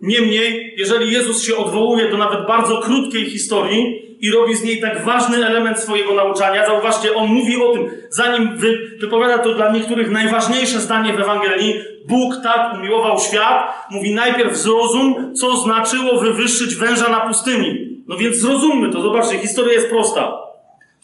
Niemniej, 0.00 0.74
jeżeli 0.76 1.12
Jezus 1.12 1.42
się 1.42 1.56
odwołuje 1.56 2.10
do 2.10 2.16
nawet 2.16 2.46
bardzo 2.46 2.78
krótkiej 2.78 3.30
historii 3.30 4.05
i 4.20 4.30
robi 4.30 4.54
z 4.54 4.64
niej 4.64 4.80
tak 4.80 5.04
ważny 5.04 5.46
element 5.46 5.78
swojego 5.78 6.14
nauczania, 6.14 6.66
zauważcie, 6.66 7.14
on 7.14 7.28
mówi 7.28 7.56
o 7.62 7.72
tym, 7.72 7.90
zanim 8.10 8.56
wy, 8.56 8.90
wypowiada 9.00 9.38
to 9.38 9.54
dla 9.54 9.72
niektórych 9.72 10.10
najważniejsze 10.10 10.80
zdanie 10.80 11.12
w 11.12 11.20
Ewangelii, 11.20 11.74
Bóg 12.08 12.34
tak 12.42 12.74
umiłował 12.74 13.18
świat, 13.18 13.86
mówi 13.90 14.14
najpierw 14.14 14.56
zrozum, 14.56 15.34
co 15.34 15.56
znaczyło 15.56 16.20
wywyższyć 16.20 16.74
węża 16.74 17.08
na 17.08 17.20
pustyni. 17.20 18.02
No 18.06 18.16
więc 18.16 18.36
zrozummy 18.36 18.92
to, 18.92 19.00
zobaczcie, 19.00 19.38
historia 19.38 19.72
jest 19.72 19.90
prosta. 19.90 20.38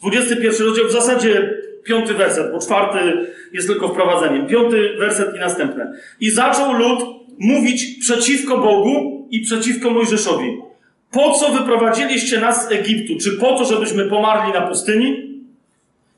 21 0.01 0.67
rozdział, 0.67 0.87
w 0.87 0.91
zasadzie 0.91 1.53
piąty 1.83 2.13
werset, 2.13 2.51
bo 2.51 2.59
czwarty 2.59 2.99
jest 3.53 3.67
tylko 3.67 3.87
wprowadzeniem. 3.87 4.47
Piąty 4.47 4.95
werset 4.99 5.35
i 5.35 5.39
następne. 5.39 5.93
I 6.19 6.29
zaczął 6.29 6.73
lud 6.73 6.99
mówić 7.39 7.99
przeciwko 7.99 8.57
Bogu 8.57 9.27
i 9.31 9.41
przeciwko 9.41 9.89
Mojżeszowi. 9.89 10.57
Po 11.13 11.33
co 11.33 11.49
wyprowadziliście 11.49 12.39
nas 12.39 12.67
z 12.67 12.71
Egiptu? 12.71 13.13
Czy 13.23 13.31
po 13.31 13.57
to, 13.57 13.65
żebyśmy 13.65 14.05
pomarli 14.05 14.53
na 14.53 14.61
pustyni? 14.61 15.33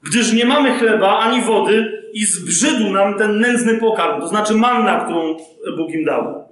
Gdyż 0.03 0.33
nie 0.33 0.45
mamy 0.45 0.79
chleba 0.79 1.19
ani 1.19 1.41
wody 1.41 2.03
i 2.13 2.25
zbrzydł 2.25 2.89
nam 2.89 3.17
ten 3.17 3.39
nędzny 3.39 3.77
pokarm, 3.77 4.21
to 4.21 4.27
znaczy 4.27 4.53
manna, 4.53 4.99
którą 4.99 5.37
Bóg 5.77 5.91
im 5.91 6.05
dał. 6.05 6.45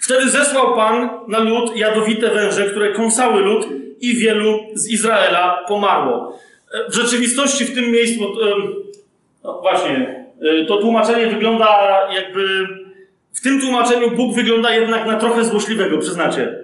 Wtedy 0.00 0.30
zesłał 0.30 0.76
Pan 0.76 1.10
na 1.28 1.38
lud 1.38 1.76
jadowite 1.76 2.30
węże, 2.30 2.70
które 2.70 2.92
kąsały 2.92 3.42
lud 3.42 3.66
i 4.00 4.14
wielu 4.14 4.58
z 4.74 4.88
Izraela 4.88 5.64
pomarło. 5.68 6.38
E, 6.74 6.90
W 6.90 6.94
rzeczywistości 6.94 7.64
w 7.64 7.74
tym 7.74 7.90
miejscu, 7.90 8.24
no 9.44 9.60
właśnie, 9.60 10.24
e, 10.42 10.64
to 10.64 10.76
tłumaczenie 10.76 11.26
wygląda 11.26 11.98
jakby, 12.14 12.68
w 13.32 13.40
tym 13.42 13.60
tłumaczeniu 13.60 14.10
Bóg 14.10 14.34
wygląda 14.34 14.74
jednak 14.74 15.06
na 15.06 15.16
trochę 15.16 15.44
złośliwego, 15.44 15.98
przyznacie. 15.98 16.63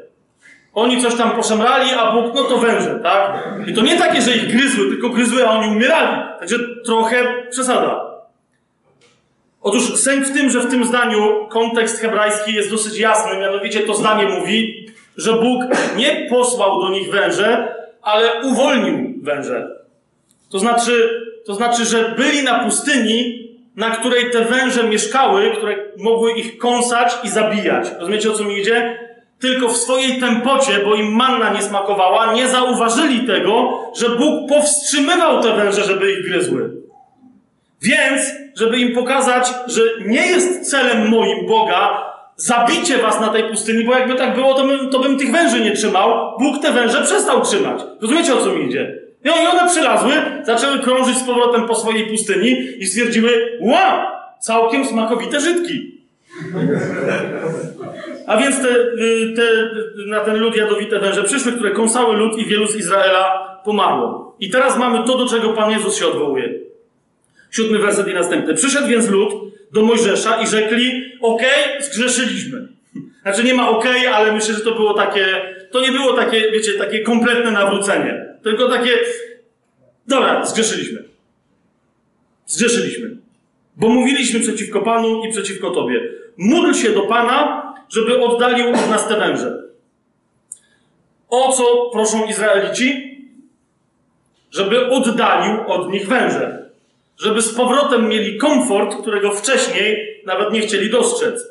Oni 0.74 1.02
coś 1.02 1.14
tam 1.14 1.30
poszemrali, 1.30 1.90
a 1.98 2.12
Bóg, 2.12 2.34
no 2.34 2.44
to 2.44 2.58
węże, 2.58 3.00
tak? 3.02 3.48
I 3.66 3.74
to 3.74 3.82
nie 3.82 3.96
takie, 3.96 4.22
że 4.22 4.30
ich 4.30 4.56
gryzły, 4.56 4.88
tylko 4.88 5.08
gryzły, 5.08 5.48
a 5.48 5.50
oni 5.50 5.76
umierali. 5.76 6.22
Także 6.38 6.56
trochę 6.84 7.46
przesada. 7.50 8.10
Otóż 9.62 9.94
sęk 9.94 10.26
w 10.26 10.32
tym, 10.32 10.50
że 10.50 10.60
w 10.60 10.70
tym 10.70 10.84
zdaniu 10.84 11.46
kontekst 11.48 12.00
hebrajski 12.00 12.54
jest 12.54 12.70
dosyć 12.70 12.98
jasny, 12.98 13.38
mianowicie 13.38 13.80
to 13.80 13.94
zdanie 13.94 14.26
mówi, 14.26 14.86
że 15.16 15.32
Bóg 15.32 15.62
nie 15.96 16.26
posłał 16.30 16.80
do 16.80 16.88
nich 16.88 17.10
węże, 17.10 17.74
ale 18.02 18.42
uwolnił 18.42 19.14
węże. 19.22 19.68
To 20.50 20.58
znaczy, 20.58 21.22
to 21.46 21.54
znaczy, 21.54 21.84
że 21.84 22.14
byli 22.18 22.42
na 22.42 22.64
pustyni, 22.64 23.48
na 23.76 23.90
której 23.90 24.30
te 24.30 24.44
węże 24.44 24.84
mieszkały, 24.84 25.50
które 25.56 25.76
mogły 25.98 26.32
ich 26.32 26.58
kąsać 26.58 27.12
i 27.24 27.28
zabijać. 27.28 27.88
Rozumiecie 27.98 28.30
o 28.30 28.34
co 28.34 28.44
mi 28.44 28.58
idzie? 28.58 28.98
Tylko 29.40 29.68
w 29.68 29.76
swojej 29.76 30.20
tempocie, 30.20 30.72
bo 30.84 30.94
im 30.94 31.12
manna 31.12 31.50
nie 31.50 31.62
smakowała, 31.62 32.32
nie 32.32 32.48
zauważyli 32.48 33.26
tego, 33.26 33.82
że 33.96 34.08
Bóg 34.08 34.48
powstrzymywał 34.48 35.42
te 35.42 35.56
węże, 35.56 35.84
żeby 35.84 36.12
ich 36.12 36.28
gryzły. 36.28 36.70
Więc, 37.82 38.22
żeby 38.54 38.78
im 38.78 38.94
pokazać, 38.94 39.54
że 39.66 39.82
nie 40.06 40.26
jest 40.26 40.70
celem 40.70 41.08
moim 41.08 41.46
Boga 41.46 42.10
zabicie 42.36 42.98
was 42.98 43.20
na 43.20 43.28
tej 43.28 43.42
pustyni, 43.42 43.84
bo 43.84 43.92
jakby 43.92 44.14
tak 44.14 44.34
było, 44.34 44.54
to 44.54 44.64
bym, 44.64 44.90
to 44.90 44.98
bym 44.98 45.18
tych 45.18 45.32
węży 45.32 45.60
nie 45.60 45.72
trzymał. 45.72 46.38
Bóg 46.38 46.62
te 46.62 46.72
węże 46.72 47.02
przestał 47.02 47.42
trzymać. 47.42 47.80
Rozumiecie 48.00 48.34
o 48.34 48.44
co 48.44 48.52
mi 48.52 48.66
idzie? 48.66 48.98
I 49.24 49.28
one 49.28 49.70
przylazły, 49.70 50.12
zaczęły 50.42 50.78
krążyć 50.78 51.16
z 51.18 51.22
powrotem 51.22 51.66
po 51.66 51.74
swojej 51.74 52.06
pustyni 52.06 52.56
i 52.78 52.86
stwierdziły, 52.86 53.58
wow, 53.60 54.00
całkiem 54.40 54.86
smakowite 54.86 55.40
żydki. 55.40 56.00
A 58.26 58.36
więc 58.36 58.62
te, 58.62 58.68
y, 58.68 59.34
te, 59.36 59.70
na 60.06 60.20
ten 60.20 60.36
lud 60.36 60.56
jadowite 60.56 60.98
węże 60.98 61.22
przyszły, 61.22 61.52
które 61.52 61.70
kąsały 61.70 62.16
lud 62.16 62.38
i 62.38 62.44
wielu 62.44 62.66
z 62.66 62.76
Izraela 62.76 63.60
pomarło. 63.64 64.36
I 64.40 64.50
teraz 64.50 64.78
mamy 64.78 65.06
to, 65.06 65.18
do 65.18 65.28
czego 65.28 65.52
Pan 65.52 65.70
Jezus 65.70 65.98
się 65.98 66.06
odwołuje. 66.06 66.54
Siódmy 67.50 67.78
werset 67.78 68.08
i 68.08 68.14
następny. 68.14 68.54
Przyszedł 68.54 68.88
więc 68.88 69.08
lud 69.08 69.32
do 69.72 69.82
Mojżesza 69.82 70.42
i 70.42 70.46
rzekli, 70.46 71.12
okej, 71.20 71.82
zgrzeszyliśmy. 71.82 72.68
Znaczy 73.22 73.44
nie 73.44 73.54
ma 73.54 73.68
okej, 73.68 74.06
ale 74.06 74.32
myślę, 74.32 74.54
że 74.54 74.60
to 74.60 74.74
było 74.74 74.94
takie, 74.94 75.26
to 75.70 75.80
nie 75.80 75.92
było 75.92 76.12
takie, 76.12 76.50
wiecie, 76.52 76.72
takie 76.72 77.00
kompletne 77.00 77.50
nawrócenie. 77.50 78.26
Tylko 78.42 78.68
takie, 78.68 78.90
Dobra, 80.10 80.46
zgrzeszyliśmy. 80.46 81.04
Zgrzeszyliśmy. 82.46 83.16
Bo 83.76 83.88
mówiliśmy 83.88 84.40
przeciwko 84.40 84.80
Panu 84.80 85.24
i 85.24 85.32
przeciwko 85.32 85.70
Tobie. 85.70 86.00
Módl 86.38 86.72
się 86.72 86.90
do 86.90 87.02
Pana, 87.02 87.69
żeby 87.90 88.24
oddalił 88.24 88.68
od 88.68 88.90
nas 88.90 89.08
te 89.08 89.16
węże. 89.16 89.62
O 91.28 91.52
co 91.52 91.90
proszą 91.92 92.26
Izraelici? 92.26 93.10
Żeby 94.50 94.90
oddalił 94.90 95.60
od 95.66 95.90
nich 95.90 96.08
węże. 96.08 96.70
Żeby 97.18 97.42
z 97.42 97.54
powrotem 97.54 98.08
mieli 98.08 98.38
komfort, 98.38 98.96
którego 99.02 99.32
wcześniej 99.32 100.22
nawet 100.26 100.52
nie 100.52 100.60
chcieli 100.60 100.90
dostrzec. 100.90 101.46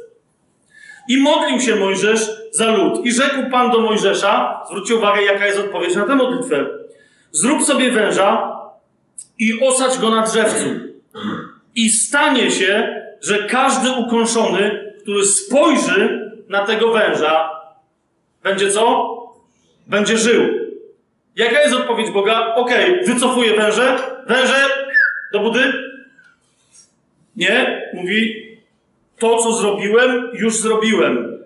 I 1.10 1.18
modlił 1.18 1.60
się 1.60 1.76
Mojżesz 1.76 2.30
za 2.52 2.72
lud. 2.72 3.06
I 3.06 3.12
rzekł 3.12 3.50
Pan 3.52 3.72
do 3.72 3.80
Mojżesza, 3.80 4.64
zwróćcie 4.68 4.96
uwagę, 4.96 5.24
jaka 5.24 5.46
jest 5.46 5.60
odpowiedź 5.60 5.96
na 5.96 6.06
tę 6.06 6.16
modlitwę. 6.16 6.68
Zrób 7.32 7.64
sobie 7.64 7.92
węża 7.92 8.56
i 9.40 9.60
osadź 9.62 9.98
go 9.98 10.10
na 10.10 10.24
drzewcu. 10.24 10.70
I 11.76 11.90
stanie 11.90 12.52
się, 12.52 13.02
że 13.22 13.44
każdy 13.44 13.92
ukąszony, 13.92 14.94
który 15.02 15.26
spojrzy 15.26 16.29
na 16.50 16.66
tego 16.66 16.92
węża, 16.92 17.50
będzie 18.44 18.72
co? 18.72 19.16
Będzie 19.88 20.18
żył. 20.18 20.48
Jaka 21.36 21.62
jest 21.62 21.76
odpowiedź 21.76 22.12
Boga? 22.12 22.56
Okej, 22.56 23.06
wycofuję 23.06 23.54
węże. 23.54 23.98
Węże 24.28 24.66
do 25.34 25.40
budy? 25.40 25.74
Nie. 27.36 27.90
Mówi, 27.94 28.50
to 29.20 29.38
co 29.38 29.54
zrobiłem, 29.54 30.30
już 30.34 30.58
zrobiłem. 30.58 31.40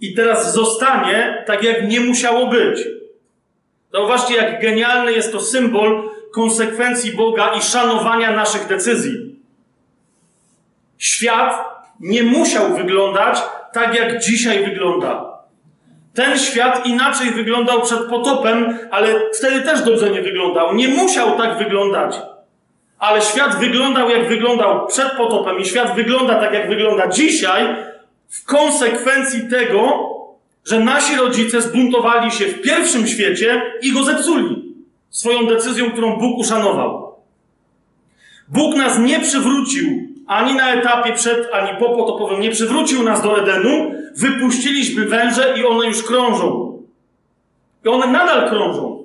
I 0.00 0.14
teraz 0.14 0.54
zostanie 0.54 1.44
tak, 1.46 1.62
jak 1.62 1.88
nie 1.88 2.00
musiało 2.00 2.46
być. 2.46 2.88
Zauważcie, 3.92 4.34
jak 4.36 4.62
genialny 4.62 5.12
jest 5.12 5.32
to 5.32 5.40
symbol 5.40 6.10
konsekwencji 6.32 7.12
Boga 7.12 7.54
i 7.54 7.62
szanowania 7.62 8.32
naszych 8.32 8.66
decyzji. 8.66 9.36
Świat 10.98 11.64
nie 12.00 12.22
musiał 12.22 12.76
wyglądać 12.76 13.42
tak, 13.72 13.94
jak 13.94 14.20
dzisiaj 14.20 14.64
wygląda. 14.64 15.30
Ten 16.14 16.38
świat 16.38 16.86
inaczej 16.86 17.30
wyglądał 17.30 17.82
przed 17.82 17.98
potopem, 17.98 18.78
ale 18.90 19.14
wtedy 19.38 19.60
też 19.60 19.82
dobrze 19.82 20.10
nie 20.10 20.22
wyglądał. 20.22 20.74
Nie 20.74 20.88
musiał 20.88 21.36
tak 21.36 21.58
wyglądać. 21.58 22.16
Ale 22.98 23.22
świat 23.22 23.58
wyglądał, 23.58 24.10
jak 24.10 24.28
wyglądał 24.28 24.86
przed 24.86 25.12
potopem, 25.12 25.58
i 25.58 25.64
świat 25.64 25.94
wygląda 25.94 26.34
tak, 26.34 26.54
jak 26.54 26.68
wygląda 26.68 27.08
dzisiaj, 27.08 27.76
w 28.28 28.44
konsekwencji 28.44 29.48
tego, 29.48 30.10
że 30.64 30.80
nasi 30.80 31.16
rodzice 31.16 31.62
zbuntowali 31.62 32.30
się 32.30 32.46
w 32.46 32.62
pierwszym 32.62 33.06
świecie 33.06 33.62
i 33.82 33.92
go 33.92 34.04
zepsuli 34.04 34.74
swoją 35.10 35.46
decyzją, 35.46 35.90
którą 35.90 36.16
Bóg 36.16 36.38
uszanował. 36.38 37.14
Bóg 38.48 38.76
nas 38.76 38.98
nie 38.98 39.20
przywrócił 39.20 40.09
ani 40.30 40.54
na 40.54 40.74
etapie 40.74 41.12
przed, 41.12 41.48
ani 41.52 41.78
po 41.78 41.88
potopowym, 41.88 42.40
nie 42.40 42.50
przywrócił 42.50 43.02
nas 43.02 43.22
do 43.22 43.38
Edenu, 43.42 43.94
wypuściliśmy 44.16 45.04
węże 45.04 45.54
i 45.58 45.64
one 45.64 45.86
już 45.86 46.02
krążą. 46.02 46.78
I 47.84 47.88
one 47.88 48.06
nadal 48.06 48.48
krążą. 48.48 49.04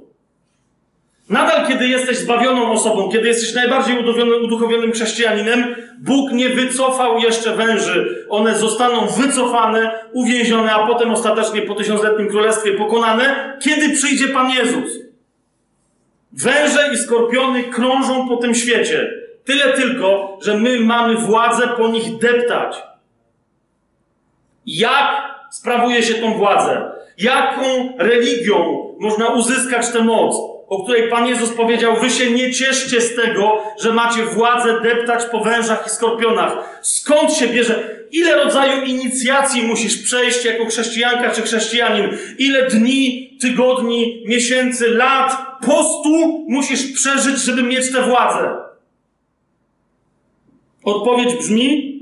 Nadal, 1.30 1.68
kiedy 1.68 1.88
jesteś 1.88 2.18
zbawioną 2.18 2.72
osobą, 2.72 3.10
kiedy 3.12 3.28
jesteś 3.28 3.54
najbardziej 3.54 3.98
uduchowionym, 4.44 4.92
chrześcijaninem, 4.92 5.76
Bóg 6.00 6.32
nie 6.32 6.50
wycofał 6.50 7.20
jeszcze 7.20 7.56
węży. 7.56 8.26
One 8.30 8.58
zostaną 8.58 9.08
wycofane, 9.08 10.00
uwięzione, 10.14 10.74
a 10.74 10.88
potem 10.88 11.12
ostatecznie 11.12 11.62
po 11.62 11.76
tysiącletnim 11.76 12.28
królestwie 12.28 12.72
pokonane, 12.72 13.58
kiedy 13.62 13.90
przyjdzie 13.90 14.28
Pan 14.28 14.50
Jezus. 14.50 15.00
Węże 16.34 16.90
i 16.94 16.98
skorpiony 16.98 17.64
krążą 17.64 18.30
po 18.30 18.38
tym 18.38 18.56
świecie. 18.56 19.25
Tyle 19.46 19.74
tylko, 19.74 20.38
że 20.42 20.58
my 20.58 20.80
mamy 20.80 21.16
władzę 21.16 21.68
po 21.68 21.88
nich 21.88 22.18
deptać. 22.18 22.84
Jak 24.66 25.36
sprawuje 25.52 26.04
się 26.04 26.14
tą 26.14 26.34
władzę? 26.34 26.92
Jaką 27.18 27.94
religią 27.98 28.86
można 29.00 29.28
uzyskać 29.28 29.90
tę 29.90 30.04
moc? 30.04 30.56
o 30.68 30.84
której 30.84 31.10
Pan 31.10 31.28
Jezus 31.28 31.50
powiedział: 31.50 31.96
Wy 31.96 32.10
się 32.10 32.32
nie 32.32 32.54
cieszcie 32.54 33.02
z 33.02 33.16
tego, 33.16 33.64
że 33.82 33.94
macie 33.94 34.26
władzę 34.26 34.82
deptać 34.82 35.26
po 35.32 35.40
wężach 35.40 35.84
i 35.88 35.90
skorpionach. 35.90 36.80
Skąd 36.82 37.34
się 37.34 37.48
bierze? 37.48 37.96
Ile 38.12 38.36
rodzaju 38.36 38.84
inicjacji 38.84 39.62
musisz 39.62 39.98
przejść 39.98 40.46
jako 40.46 40.66
chrześcijanka 40.66 41.30
czy 41.30 41.42
chrześcijanin? 41.42 42.18
Ile 42.38 42.70
dni, 42.70 43.38
tygodni, 43.42 44.24
miesięcy, 44.26 44.90
lat, 44.90 45.38
postu 45.66 46.46
musisz 46.48 46.92
przeżyć, 46.92 47.38
żeby 47.38 47.64
mieć 47.64 47.92
tę 47.92 48.02
władzę? 48.02 48.65
Odpowiedź 50.86 51.36
brzmi: 51.36 52.00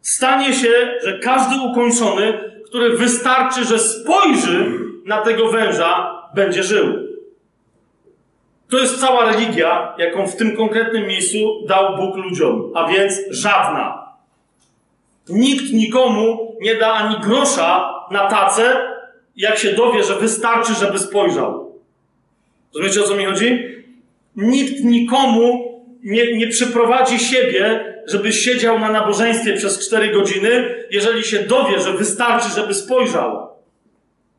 Stanie 0.00 0.52
się, 0.52 0.72
że 1.04 1.18
każdy 1.18 1.56
ukończony, 1.70 2.38
który 2.66 2.96
wystarczy, 2.96 3.64
że 3.64 3.78
spojrzy 3.78 4.80
na 5.04 5.22
tego 5.22 5.48
węża, 5.48 6.22
będzie 6.34 6.62
żył. 6.62 6.86
To 8.68 8.78
jest 8.78 9.00
cała 9.00 9.32
religia, 9.32 9.94
jaką 9.98 10.26
w 10.26 10.36
tym 10.36 10.56
konkretnym 10.56 11.06
miejscu 11.06 11.66
dał 11.68 11.96
Bóg 11.96 12.16
ludziom, 12.16 12.72
a 12.74 12.88
więc 12.88 13.20
żadna. 13.30 14.06
Nikt 15.28 15.72
nikomu 15.72 16.56
nie 16.60 16.74
da 16.74 16.92
ani 16.92 17.16
grosza 17.20 17.94
na 18.10 18.28
tacę, 18.28 18.76
jak 19.36 19.58
się 19.58 19.72
dowie, 19.72 20.04
że 20.04 20.14
wystarczy, 20.16 20.74
żeby 20.74 20.98
spojrzał. 20.98 21.72
Rozumiecie, 22.74 23.00
o 23.00 23.08
co 23.08 23.14
mi 23.14 23.24
chodzi? 23.24 23.64
Nikt 24.36 24.84
nikomu 24.84 25.65
nie, 26.06 26.36
nie 26.36 26.48
przyprowadzi 26.48 27.18
siebie, 27.18 27.94
żeby 28.06 28.32
siedział 28.32 28.78
na 28.78 28.92
nabożeństwie 28.92 29.52
przez 29.52 29.86
cztery 29.86 30.08
godziny, 30.08 30.74
jeżeli 30.90 31.24
się 31.24 31.38
dowie, 31.38 31.80
że 31.80 31.92
wystarczy, 31.92 32.48
żeby 32.54 32.74
spojrzał. 32.74 33.48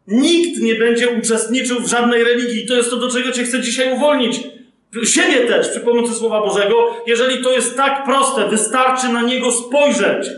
Nikt 0.07 0.61
nie 0.61 0.75
będzie 0.75 1.09
uczestniczył 1.09 1.79
w 1.79 1.87
żadnej 1.87 2.23
religii. 2.23 2.65
To 2.65 2.75
jest 2.75 2.89
to, 2.89 2.95
do 2.95 3.11
czego 3.11 3.31
Cię 3.31 3.43
chcę 3.43 3.61
dzisiaj 3.61 3.93
uwolnić. 3.93 4.39
Siebie 5.03 5.47
też, 5.47 5.69
przy 5.69 5.79
pomocy 5.79 6.13
Słowa 6.13 6.41
Bożego. 6.41 7.03
Jeżeli 7.07 7.43
to 7.43 7.51
jest 7.51 7.77
tak 7.77 8.05
proste, 8.05 8.49
wystarczy 8.49 9.09
na 9.09 9.21
niego 9.21 9.51
spojrzeć. 9.51 10.29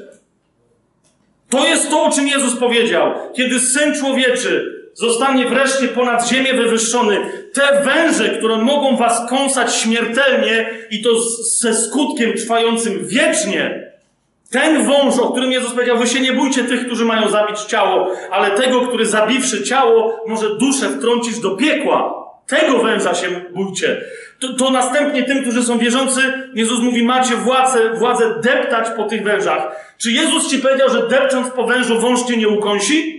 To 1.50 1.68
jest 1.68 1.90
to, 1.90 2.04
o 2.04 2.12
czym 2.12 2.28
Jezus 2.28 2.56
powiedział. 2.56 3.14
Kiedy 3.36 3.60
Syn 3.60 3.96
Człowieczy 3.96 4.80
zostanie 4.94 5.46
wreszcie 5.46 5.88
ponad 5.88 6.30
ziemię 6.30 6.54
wywyższony, 6.54 7.18
te 7.54 7.84
węże, 7.84 8.30
które 8.30 8.58
mogą 8.58 8.98
was 8.98 9.30
kąsać 9.30 9.76
śmiertelnie 9.76 10.70
i 10.92 11.02
to 11.02 11.10
ze 11.60 11.74
skutkiem 11.74 12.34
trwającym 12.34 13.08
wiecznie, 13.08 13.90
ten 14.52 14.86
wąż, 14.86 15.20
o 15.20 15.32
którym 15.32 15.52
Jezus 15.52 15.72
powiedział, 15.72 15.98
wy 15.98 16.08
się 16.08 16.20
nie 16.20 16.34
bójcie 16.34 16.64
tych, 16.64 16.86
którzy 16.86 17.06
mają 17.06 17.30
zabić 17.30 17.60
ciało, 17.60 18.12
ale 18.32 18.52
tego, 18.52 18.82
który 18.82 19.06
zabiwszy 19.06 19.64
ciało, 19.64 20.24
może 20.28 20.56
duszę 20.56 20.90
wtrącić 20.90 21.40
do 21.40 21.52
piekła. 21.52 22.20
Tego 22.48 22.80
węża 22.84 23.14
się 23.14 23.28
bójcie. 23.54 24.02
To, 24.40 24.54
to, 24.54 24.72
następnie 24.72 25.24
tym, 25.24 25.42
którzy 25.42 25.64
są 25.64 25.78
wierzący, 25.78 26.22
Jezus 26.54 26.80
mówi, 26.80 27.04
macie 27.04 27.36
władzę, 27.36 27.80
władzę 27.94 28.36
deptać 28.44 28.88
po 28.98 29.04
tych 29.04 29.24
wężach. 29.24 29.76
Czy 29.98 30.12
Jezus 30.12 30.50
ci 30.50 30.58
powiedział, 30.58 30.90
że 30.90 31.08
depcząc 31.08 31.50
po 31.50 31.64
wężu 31.64 32.00
wąż 32.00 32.24
cię 32.24 32.38
nie 32.38 32.48
ukąsi? 32.48 33.19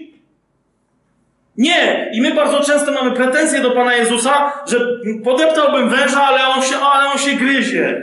Nie! 1.61 2.11
I 2.13 2.21
my 2.21 2.35
bardzo 2.35 2.61
często 2.61 2.93
mamy 2.93 3.11
pretensje 3.11 3.61
do 3.61 3.71
Pana 3.71 3.95
Jezusa, 3.95 4.53
że 4.67 4.79
podeptałbym 5.25 5.91
węża, 5.91 6.23
ale 6.23 6.47
on 6.47 6.63
się, 6.63 6.77
ale 6.77 7.11
on 7.11 7.19
się 7.19 7.33
gryzie. 7.33 8.03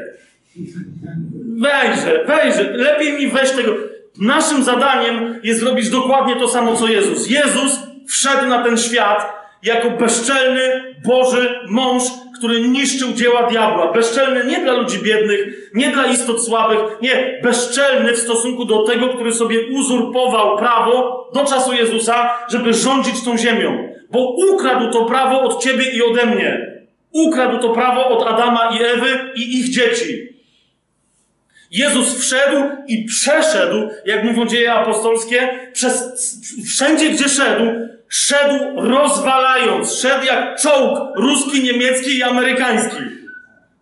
Wejrzę, 1.57 2.25
wejrzę. 2.27 2.63
Lepiej 2.63 3.13
mi 3.13 3.27
weź 3.27 3.51
tego. 3.51 3.73
Naszym 4.21 4.63
zadaniem 4.63 5.39
jest 5.43 5.59
zrobić 5.59 5.89
dokładnie 5.89 6.35
to 6.35 6.47
samo, 6.47 6.75
co 6.75 6.87
Jezus. 6.87 7.29
Jezus 7.29 7.79
wszedł 8.09 8.47
na 8.47 8.63
ten 8.63 8.77
świat 8.77 9.33
jako 9.63 9.89
bezczelny 9.89 10.95
Boży 11.05 11.59
mąż, 11.69 12.03
który 12.37 12.61
niszczył 12.61 13.13
dzieła 13.13 13.49
diabła. 13.49 13.91
Bezczelny 13.91 14.45
nie 14.45 14.59
dla 14.59 14.73
ludzi 14.73 14.99
biednych, 14.99 15.71
nie 15.73 15.89
dla 15.89 16.05
istot 16.05 16.45
słabych, 16.45 16.79
nie, 17.01 17.39
bezczelny 17.43 18.13
w 18.13 18.17
stosunku 18.17 18.65
do 18.65 18.83
tego, 18.83 19.09
który 19.09 19.33
sobie 19.33 19.59
uzurpował 19.67 20.57
prawo 20.57 21.29
do 21.33 21.45
czasu 21.45 21.73
Jezusa, 21.73 22.29
żeby 22.51 22.73
rządzić 22.73 23.23
tą 23.23 23.37
ziemią. 23.37 23.89
Bo 24.11 24.35
ukradł 24.53 24.91
to 24.91 25.05
prawo 25.05 25.41
od 25.41 25.63
ciebie 25.63 25.91
i 25.91 26.01
ode 26.01 26.25
mnie. 26.25 26.77
Ukradł 27.11 27.59
to 27.59 27.69
prawo 27.69 28.07
od 28.07 28.27
Adama 28.27 28.69
i 28.77 28.83
Ewy 28.83 29.19
i 29.35 29.59
ich 29.59 29.69
dzieci. 29.69 30.36
Jezus 31.71 32.19
wszedł 32.19 32.63
i 32.87 33.05
przeszedł, 33.05 33.89
jak 34.05 34.23
mówią 34.23 34.45
dzieje 34.45 34.73
apostolskie, 34.73 35.49
przez 35.73 36.03
wszędzie, 36.67 37.09
gdzie 37.09 37.29
szedł, 37.29 37.63
szedł 38.09 38.53
rozwalając, 38.75 39.93
szedł 39.93 40.25
jak 40.25 40.59
czołg 40.59 40.99
ruski, 41.15 41.63
niemiecki 41.63 42.17
i 42.17 42.23
amerykański. 42.23 42.97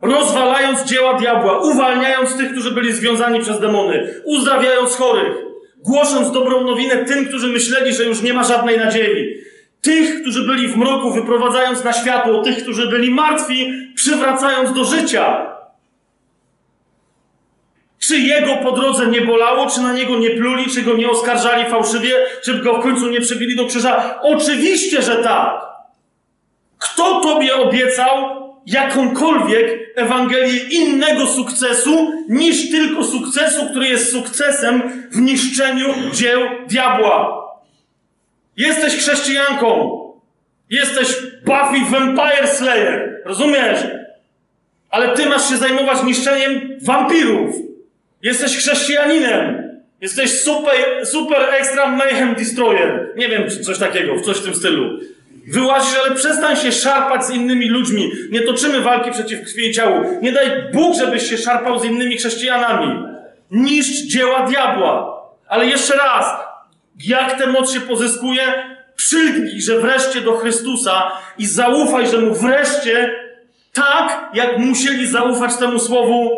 Rozwalając 0.02 0.84
dzieła 0.84 1.14
diabła, 1.14 1.60
uwalniając 1.60 2.38
tych, 2.38 2.52
którzy 2.52 2.72
byli 2.72 2.94
związani 2.94 3.40
przez 3.40 3.60
demony, 3.60 4.14
uzdrawiając 4.24 4.96
chorych, 4.96 5.34
głosząc 5.78 6.32
dobrą 6.32 6.64
nowinę 6.64 6.96
tym, 6.96 7.26
którzy 7.26 7.48
myśleli, 7.48 7.94
że 7.94 8.04
już 8.04 8.22
nie 8.22 8.34
ma 8.34 8.44
żadnej 8.44 8.78
nadziei. 8.78 9.36
Tych, 9.82 10.22
którzy 10.22 10.48
byli 10.48 10.68
w 10.68 10.78
mroku, 10.78 11.12
wyprowadzając 11.12 11.84
na 11.84 11.94
światło, 11.94 12.42
tych, 12.42 12.64
którzy 12.64 12.90
byli 12.90 13.14
martwi, 13.14 13.74
przywracając 13.96 14.74
do 14.74 14.84
życia. 14.84 15.55
Czy 18.08 18.18
jego 18.20 18.56
po 18.56 18.72
drodze 18.72 19.08
nie 19.08 19.22
bolało, 19.22 19.70
czy 19.70 19.82
na 19.82 19.94
niego 19.94 20.18
nie 20.18 20.30
pluli, 20.30 20.66
czy 20.74 20.82
go 20.82 20.94
nie 20.94 21.10
oskarżali 21.10 21.66
fałszywie, 21.66 22.14
czy 22.44 22.60
go 22.60 22.78
w 22.78 22.84
końcu 22.84 23.10
nie 23.10 23.22
przybili 23.22 23.56
do 23.56 23.66
krzyża? 23.66 24.20
Oczywiście, 24.22 25.02
że 25.02 25.16
tak. 25.16 25.62
Kto 26.78 27.22
tobie 27.22 27.56
obiecał 27.56 28.36
jakąkolwiek 28.66 29.94
Ewangelię 29.96 30.64
innego 30.64 31.28
sukcesu 31.28 32.12
niż 32.30 32.72
tylko 32.72 33.04
sukcesu, 33.04 33.66
który 33.70 33.88
jest 33.88 34.12
sukcesem 34.12 35.08
w 35.12 35.20
niszczeniu 35.20 35.88
dzieł 36.14 36.42
diabła? 36.68 37.46
Jesteś 38.58 38.96
chrześcijanką. 38.96 40.00
Jesteś 40.70 41.08
Buffy 41.46 41.92
Vampire 41.92 42.48
Slayer. 42.48 43.22
Rozumiesz? 43.26 43.80
Ale 44.90 45.16
ty 45.16 45.26
masz 45.26 45.50
się 45.50 45.58
zajmować 45.58 46.04
niszczeniem 46.04 46.78
wampirów. 46.82 47.65
Jesteś 48.26 48.58
chrześcijaninem. 48.58 49.72
Jesteś 50.02 50.42
super, 50.42 50.76
super 51.04 51.38
extra 51.60 51.88
mayhem 51.88 52.36
destroyer. 52.36 53.14
Nie 53.16 53.30
wiem, 53.30 53.50
coś 53.50 53.78
takiego, 53.78 54.22
coś 54.22 54.38
w 54.38 54.44
tym 54.44 54.56
stylu. 54.56 55.00
Wyłazisz, 55.48 56.00
ale 56.06 56.16
przestań 56.16 56.56
się 56.56 56.72
szarpać 56.72 57.26
z 57.26 57.30
innymi 57.30 57.70
ludźmi. 57.70 58.12
Nie 58.32 58.42
toczymy 58.42 58.82
walki 58.82 59.12
przeciw 59.12 59.42
krwi 59.42 59.70
i 59.70 59.74
ciału. 59.74 60.20
Nie 60.22 60.32
daj 60.32 60.72
Bóg, 60.74 60.96
żebyś 60.98 61.30
się 61.30 61.38
szarpał 61.38 61.80
z 61.80 61.86
innymi 61.86 62.18
chrześcijanami. 62.18 63.04
Niszcz 63.52 64.06
dzieła 64.06 64.48
diabła. 64.48 65.22
Ale 65.48 65.66
jeszcze 65.66 65.96
raz, 65.96 66.26
jak 67.06 67.38
tę 67.40 67.48
moc 67.48 67.74
się 67.74 67.80
pozyskuje? 67.80 68.44
Przylgnij, 68.96 69.62
że 69.62 69.80
wreszcie 69.80 70.22
do 70.22 70.38
Chrystusa 70.38 71.12
i 71.38 71.46
zaufaj, 71.46 72.08
że 72.08 72.18
Mu 72.18 72.34
wreszcie 72.34 73.14
tak, 73.74 74.30
jak 74.34 74.58
musieli 74.58 75.08
zaufać 75.08 75.58
temu 75.58 75.80
słowu 75.80 76.32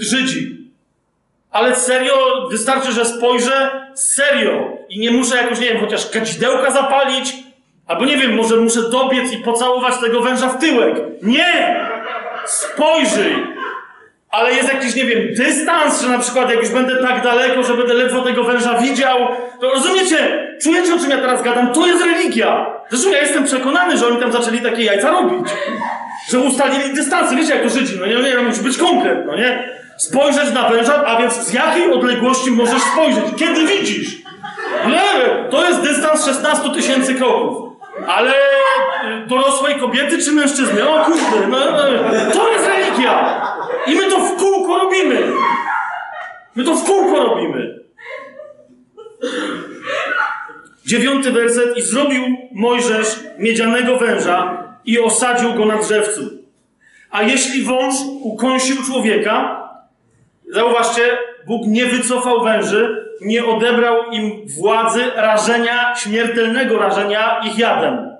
y, 0.00 0.04
Żydzi. 0.04 0.61
Ale 1.52 1.76
serio, 1.76 2.48
wystarczy, 2.50 2.92
że 2.92 3.04
spojrzę, 3.04 3.70
serio. 3.94 4.76
I 4.88 5.00
nie 5.00 5.10
muszę 5.10 5.36
jakoś, 5.36 5.60
nie 5.60 5.66
wiem, 5.66 5.80
chociaż 5.80 6.10
kadzidełka 6.10 6.70
zapalić, 6.70 7.34
albo 7.86 8.04
nie 8.04 8.16
wiem, 8.16 8.34
może 8.34 8.56
muszę 8.56 8.82
dobiec 8.82 9.32
i 9.32 9.36
pocałować 9.36 9.94
tego 9.98 10.20
węża 10.20 10.48
w 10.48 10.58
tyłek. 10.58 10.94
Nie! 11.22 11.80
Spojrzyj! 12.46 13.36
Ale 14.30 14.54
jest 14.54 14.72
jakiś, 14.72 14.94
nie 14.94 15.04
wiem, 15.04 15.34
dystans, 15.34 16.02
że 16.02 16.08
na 16.08 16.18
przykład 16.18 16.50
jak 16.50 16.60
już 16.60 16.70
będę 16.70 16.96
tak 16.96 17.22
daleko, 17.22 17.62
że 17.62 17.74
będę 17.74 17.94
ledwo 17.94 18.22
tego 18.22 18.44
węża 18.44 18.78
widział, 18.78 19.18
to 19.60 19.70
rozumiecie? 19.70 20.48
Czujecie, 20.62 20.94
o 20.94 20.98
czym 20.98 21.10
ja 21.10 21.18
teraz 21.18 21.42
gadam? 21.42 21.72
To 21.72 21.86
jest 21.86 22.04
religia. 22.04 22.66
Zresztą 22.90 23.10
ja 23.10 23.20
jestem 23.20 23.44
przekonany, 23.44 23.98
że 23.98 24.06
oni 24.06 24.16
tam 24.16 24.32
zaczęli 24.32 24.60
takie 24.60 24.82
jajca 24.82 25.10
robić. 25.10 25.48
Że 26.28 26.38
ustalili 26.38 26.94
dystansy. 26.94 27.36
Wiecie, 27.36 27.54
jak 27.54 27.62
to 27.62 27.68
Żydzi, 27.68 27.96
no 28.00 28.06
nie, 28.06 28.14
nie, 28.14 28.34
no 28.34 28.42
musi 28.42 28.62
być 28.62 28.78
konkret, 28.78 29.26
no 29.26 29.36
nie? 29.36 29.81
Spojrzeć 29.96 30.54
na 30.54 30.68
węża, 30.68 31.04
a 31.06 31.20
więc 31.20 31.34
z 31.34 31.52
jakiej 31.52 31.92
odległości 31.92 32.50
możesz 32.50 32.82
spojrzeć? 32.82 33.24
Kiedy 33.38 33.66
widzisz? 33.66 34.22
Nie, 34.86 35.48
to 35.50 35.68
jest 35.68 35.80
dystans 35.80 36.24
16 36.26 36.70
tysięcy 36.70 37.14
kroków. 37.14 37.72
Ale 38.06 38.30
y, 38.30 39.26
dorosłej 39.26 39.80
kobiety 39.80 40.18
czy 40.18 40.32
mężczyzny? 40.32 40.88
O 40.88 41.04
kurde, 41.04 41.46
no, 41.48 41.58
to 42.32 42.52
jest 42.52 42.66
religia. 42.66 43.42
I 43.86 43.94
my 43.94 44.10
to 44.10 44.18
w 44.18 44.36
kółko 44.36 44.78
robimy. 44.78 45.32
My 46.54 46.64
to 46.64 46.74
w 46.74 46.84
kółko 46.84 47.24
robimy. 47.24 47.78
Dziewiąty 50.86 51.30
werset. 51.30 51.76
I 51.76 51.82
zrobił 51.82 52.22
Mojżesz 52.52 53.20
miedzianego 53.38 53.96
węża 53.96 54.64
i 54.84 55.00
osadził 55.00 55.54
go 55.54 55.66
na 55.66 55.76
drzewcu. 55.76 56.20
A 57.10 57.22
jeśli 57.22 57.62
wąż 57.62 57.94
ukąsił 58.22 58.76
człowieka, 58.82 59.61
zauważcie, 60.52 61.02
Bóg 61.46 61.62
nie 61.66 61.86
wycofał 61.86 62.44
węży, 62.44 63.06
nie 63.20 63.44
odebrał 63.44 64.10
im 64.10 64.32
władzy 64.58 65.02
rażenia, 65.14 65.94
śmiertelnego 65.96 66.78
rażenia 66.78 67.40
ich 67.46 67.58
jadem. 67.58 68.12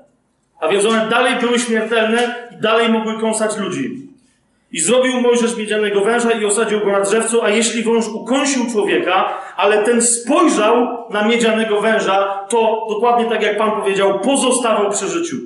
A 0.61 0.69
więc 0.69 0.85
one 0.87 1.09
dalej 1.11 1.35
były 1.41 1.59
śmiertelne 1.59 2.49
i 2.59 2.63
dalej 2.63 2.89
mogły 2.89 3.21
kąsać 3.21 3.57
ludzi. 3.57 4.09
I 4.73 4.81
zrobił 4.81 5.21
Mojżesz 5.21 5.57
miedzianego 5.57 6.01
węża 6.01 6.31
i 6.31 6.45
osadził 6.45 6.81
go 6.81 6.93
na 6.93 7.01
drzewcu, 7.01 7.43
a 7.43 7.51
jeśli 7.51 7.83
wąż 7.83 8.09
ukąsił 8.09 8.71
człowieka, 8.73 9.39
ale 9.57 9.83
ten 9.83 10.03
spojrzał 10.03 11.07
na 11.11 11.29
miedzianego 11.29 11.81
węża, 11.81 12.47
to 12.49 12.87
dokładnie 12.89 13.25
tak 13.25 13.43
jak 13.43 13.59
Pan 13.59 13.71
powiedział, 13.71 14.21
pozostawał 14.21 14.91
przy 14.91 15.09
życiu. 15.09 15.37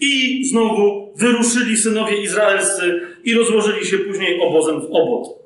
I 0.00 0.44
znowu 0.44 1.12
wyruszyli 1.16 1.76
synowie 1.76 2.22
izraelscy 2.22 3.00
i 3.24 3.34
rozłożyli 3.34 3.86
się 3.86 3.98
później 3.98 4.40
obozem 4.40 4.80
w 4.80 4.84
obot. 4.84 5.43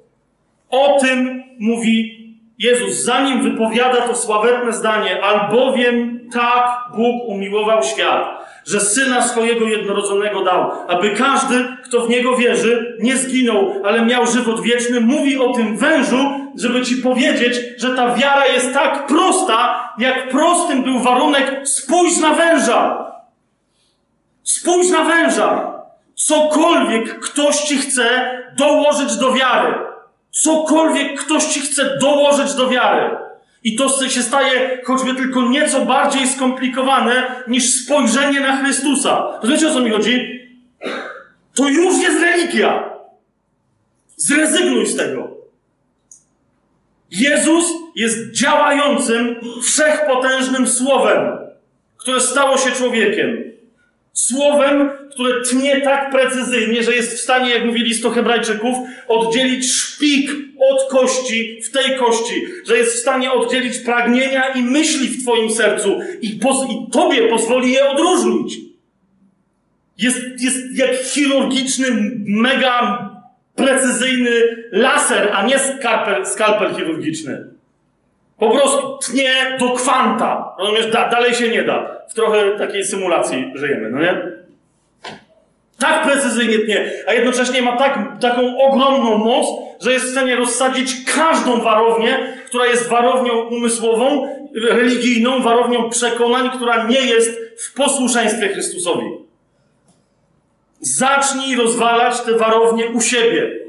O 0.71 0.99
tym 1.01 1.45
mówi 1.59 2.19
Jezus, 2.59 2.95
zanim 2.95 3.43
wypowiada 3.43 4.01
to 4.01 4.15
sławetne 4.15 4.73
zdanie, 4.73 5.25
albowiem 5.25 6.21
tak 6.33 6.69
Bóg 6.97 7.29
umiłował 7.29 7.83
świat, 7.83 8.47
że 8.67 8.81
Syna 8.81 9.23
swojego 9.23 9.65
jednorodzonego 9.65 10.45
dał, 10.45 10.71
aby 10.89 11.11
każdy, 11.11 11.65
kto 11.85 12.01
w 12.01 12.09
Niego 12.09 12.37
wierzy, 12.37 12.97
nie 13.01 13.17
zginął, 13.17 13.75
ale 13.85 14.05
miał 14.05 14.27
żywot 14.27 14.61
wieczny. 14.61 15.01
Mówi 15.01 15.39
o 15.39 15.53
tym 15.53 15.77
wężu, 15.77 16.31
żeby 16.57 16.83
Ci 16.83 16.97
powiedzieć, 16.97 17.57
że 17.79 17.95
ta 17.95 18.15
wiara 18.15 18.47
jest 18.47 18.75
tak 18.75 19.07
prosta, 19.07 19.89
jak 19.99 20.29
prostym 20.29 20.83
był 20.83 20.99
warunek 20.99 21.69
spójrz 21.69 22.19
na 22.19 22.35
węża. 22.35 23.13
Spójrz 24.43 24.91
na 24.91 25.05
węża. 25.05 25.73
Cokolwiek 26.15 27.19
ktoś 27.21 27.57
Ci 27.57 27.79
chce 27.79 28.31
dołożyć 28.57 29.17
do 29.17 29.33
wiary. 29.33 29.88
Cokolwiek 30.43 31.21
ktoś 31.21 31.45
Ci 31.45 31.61
chce 31.61 31.99
dołożyć 32.01 32.55
do 32.55 32.69
wiary. 32.71 33.17
I 33.65 33.77
to 33.77 34.09
się 34.09 34.23
staje 34.23 34.81
choćby 34.85 35.15
tylko 35.15 35.43
nieco 35.43 35.85
bardziej 35.85 36.29
skomplikowane 36.29 37.43
niż 37.49 37.65
spojrzenie 37.65 38.41
na 38.41 38.57
Chrystusa. 38.57 39.39
Rozumiecie 39.43 39.69
o 39.69 39.75
co 39.75 39.81
mi 39.81 39.91
chodzi? 39.91 40.41
To 41.55 41.69
już 41.69 42.03
jest 42.03 42.21
religia. 42.21 42.91
Zrezygnuj 44.17 44.87
z 44.87 44.97
tego. 44.97 45.31
Jezus 47.11 47.65
jest 47.95 48.31
działającym, 48.31 49.37
wszechpotężnym 49.63 50.69
słowem, 50.69 51.39
które 51.97 52.21
stało 52.21 52.59
się 52.59 52.73
człowiekiem. 52.73 53.48
Słowem, 54.19 54.91
które 55.11 55.43
tnie 55.51 55.81
tak 55.81 56.11
precyzyjnie, 56.11 56.83
że 56.83 56.95
jest 56.95 57.13
w 57.13 57.21
stanie, 57.21 57.51
jak 57.51 57.65
mówili 57.65 57.95
sto 57.95 58.11
Hebrajczyków, 58.11 58.77
oddzielić 59.09 59.73
szpik 59.73 60.31
od 60.71 60.91
kości 60.91 61.61
w 61.65 61.71
tej 61.71 61.97
kości, 61.97 62.45
że 62.67 62.77
jest 62.79 62.95
w 62.95 62.99
stanie 62.99 63.33
oddzielić 63.33 63.79
pragnienia 63.79 64.49
i 64.49 64.63
myśli 64.63 65.09
w 65.09 65.23
Twoim 65.23 65.51
sercu 65.51 66.01
i, 66.21 66.41
poz- 66.41 66.71
i 66.71 66.91
Tobie 66.91 67.29
pozwoli 67.29 67.73
je 67.73 67.91
odróżnić. 67.91 68.59
Jest, 69.99 70.21
jest 70.41 70.79
jak 70.79 70.97
chirurgiczny, 70.97 71.87
mega 72.27 73.11
precyzyjny 73.55 74.31
laser, 74.73 75.31
a 75.33 75.47
nie 75.47 75.59
skalpel, 75.59 76.27
skalpel 76.27 76.75
chirurgiczny. 76.75 77.58
Po 78.39 78.51
prostu 78.51 78.99
tnie 78.99 79.57
do 79.61 79.71
kwanta. 79.71 80.55
Rozumiesz, 80.59 80.87
da, 80.87 81.09
dalej 81.09 81.35
się 81.35 81.49
nie 81.49 81.63
da. 81.63 81.99
W 82.09 82.15
trochę 82.15 82.59
takiej 82.59 82.85
symulacji 82.85 83.53
żyjemy, 83.55 83.91
no 83.91 84.01
nie? 84.01 84.39
Tak 85.79 86.07
precyzyjnie 86.07 86.59
tnie, 86.59 86.91
a 87.07 87.13
jednocześnie 87.13 87.63
ma 87.63 87.77
tak, 87.77 88.21
taką 88.21 88.59
ogromną 88.59 89.19
moc, 89.19 89.47
że 89.81 89.93
jest 89.93 90.07
w 90.07 90.11
stanie 90.11 90.37
rozsadzić 90.37 91.05
każdą 91.15 91.61
warownię, 91.61 92.19
która 92.47 92.67
jest 92.67 92.89
warownią 92.89 93.33
umysłową, 93.35 94.29
religijną, 94.71 95.43
warownią 95.43 95.91
przekonań, 95.91 96.51
która 96.51 96.87
nie 96.87 97.01
jest 97.01 97.41
w 97.65 97.75
posłuszeństwie 97.75 98.49
Chrystusowi. 98.49 99.07
Zacznij 100.81 101.57
rozwalać 101.57 102.21
te 102.21 102.33
warownie 102.33 102.87
u 102.89 103.01
siebie. 103.01 103.68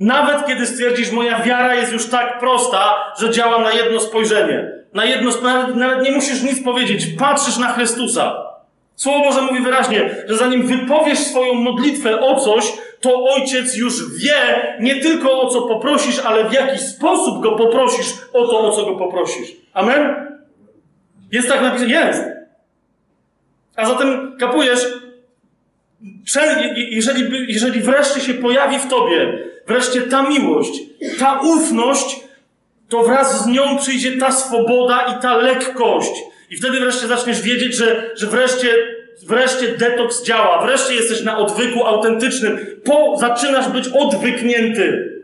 Nawet 0.00 0.46
kiedy 0.46 0.66
stwierdzisz, 0.66 1.10
moja 1.10 1.42
wiara 1.42 1.74
jest 1.74 1.92
już 1.92 2.06
tak 2.06 2.38
prosta, 2.38 2.94
że 3.20 3.30
działa 3.30 3.58
na 3.58 3.72
jedno 3.72 4.00
spojrzenie. 4.00 4.72
Na 4.94 5.04
jedno 5.04 5.30
nawet, 5.42 5.76
nawet 5.76 6.02
nie 6.02 6.12
musisz 6.12 6.42
nic 6.42 6.64
powiedzieć. 6.64 7.06
Patrzysz 7.18 7.56
na 7.56 7.72
Chrystusa. 7.72 8.48
Słowo 8.96 9.24
Boże 9.24 9.42
mówi 9.42 9.60
wyraźnie, 9.60 10.14
że 10.28 10.36
zanim 10.36 10.66
wypowiesz 10.66 11.18
swoją 11.18 11.54
modlitwę 11.54 12.20
o 12.20 12.40
coś, 12.40 12.72
to 13.00 13.24
Ojciec 13.24 13.76
już 13.76 14.18
wie 14.18 14.76
nie 14.80 15.00
tylko 15.00 15.40
o 15.40 15.48
co 15.48 15.62
poprosisz, 15.62 16.18
ale 16.18 16.48
w 16.48 16.52
jaki 16.52 16.78
sposób 16.78 17.42
go 17.42 17.52
poprosisz 17.52 18.14
o 18.32 18.46
to, 18.46 18.60
o 18.60 18.70
co 18.72 18.84
go 18.84 18.96
poprosisz. 18.96 19.52
Amen? 19.74 20.28
Jest 21.32 21.48
tak 21.48 21.62
napisane? 21.62 21.90
Jest. 21.90 22.22
A 23.76 23.86
zatem 23.86 24.36
kapujesz, 24.40 24.86
jeżeli, 26.90 27.52
jeżeli 27.54 27.80
wreszcie 27.80 28.20
się 28.20 28.34
pojawi 28.34 28.78
w 28.78 28.86
tobie 28.86 29.48
wreszcie 29.68 30.02
ta 30.02 30.22
miłość, 30.22 30.80
ta 31.18 31.40
ufność, 31.40 32.20
to 32.88 33.02
wraz 33.02 33.44
z 33.44 33.46
nią 33.46 33.78
przyjdzie 33.78 34.18
ta 34.18 34.32
swoboda 34.32 35.02
i 35.02 35.22
ta 35.22 35.36
lekkość. 35.36 36.12
I 36.50 36.56
wtedy 36.56 36.80
wreszcie 36.80 37.06
zaczniesz 37.06 37.42
wiedzieć, 37.42 37.74
że, 37.74 38.10
że 38.14 38.26
wreszcie 38.26 38.68
wreszcie 39.26 39.68
detoks 39.68 40.22
działa, 40.22 40.66
wreszcie 40.66 40.94
jesteś 40.94 41.22
na 41.22 41.38
odwyku 41.38 41.86
autentycznym, 41.86 42.58
po, 42.84 43.16
zaczynasz 43.16 43.68
być 43.68 43.88
odwyknięty. 43.88 45.14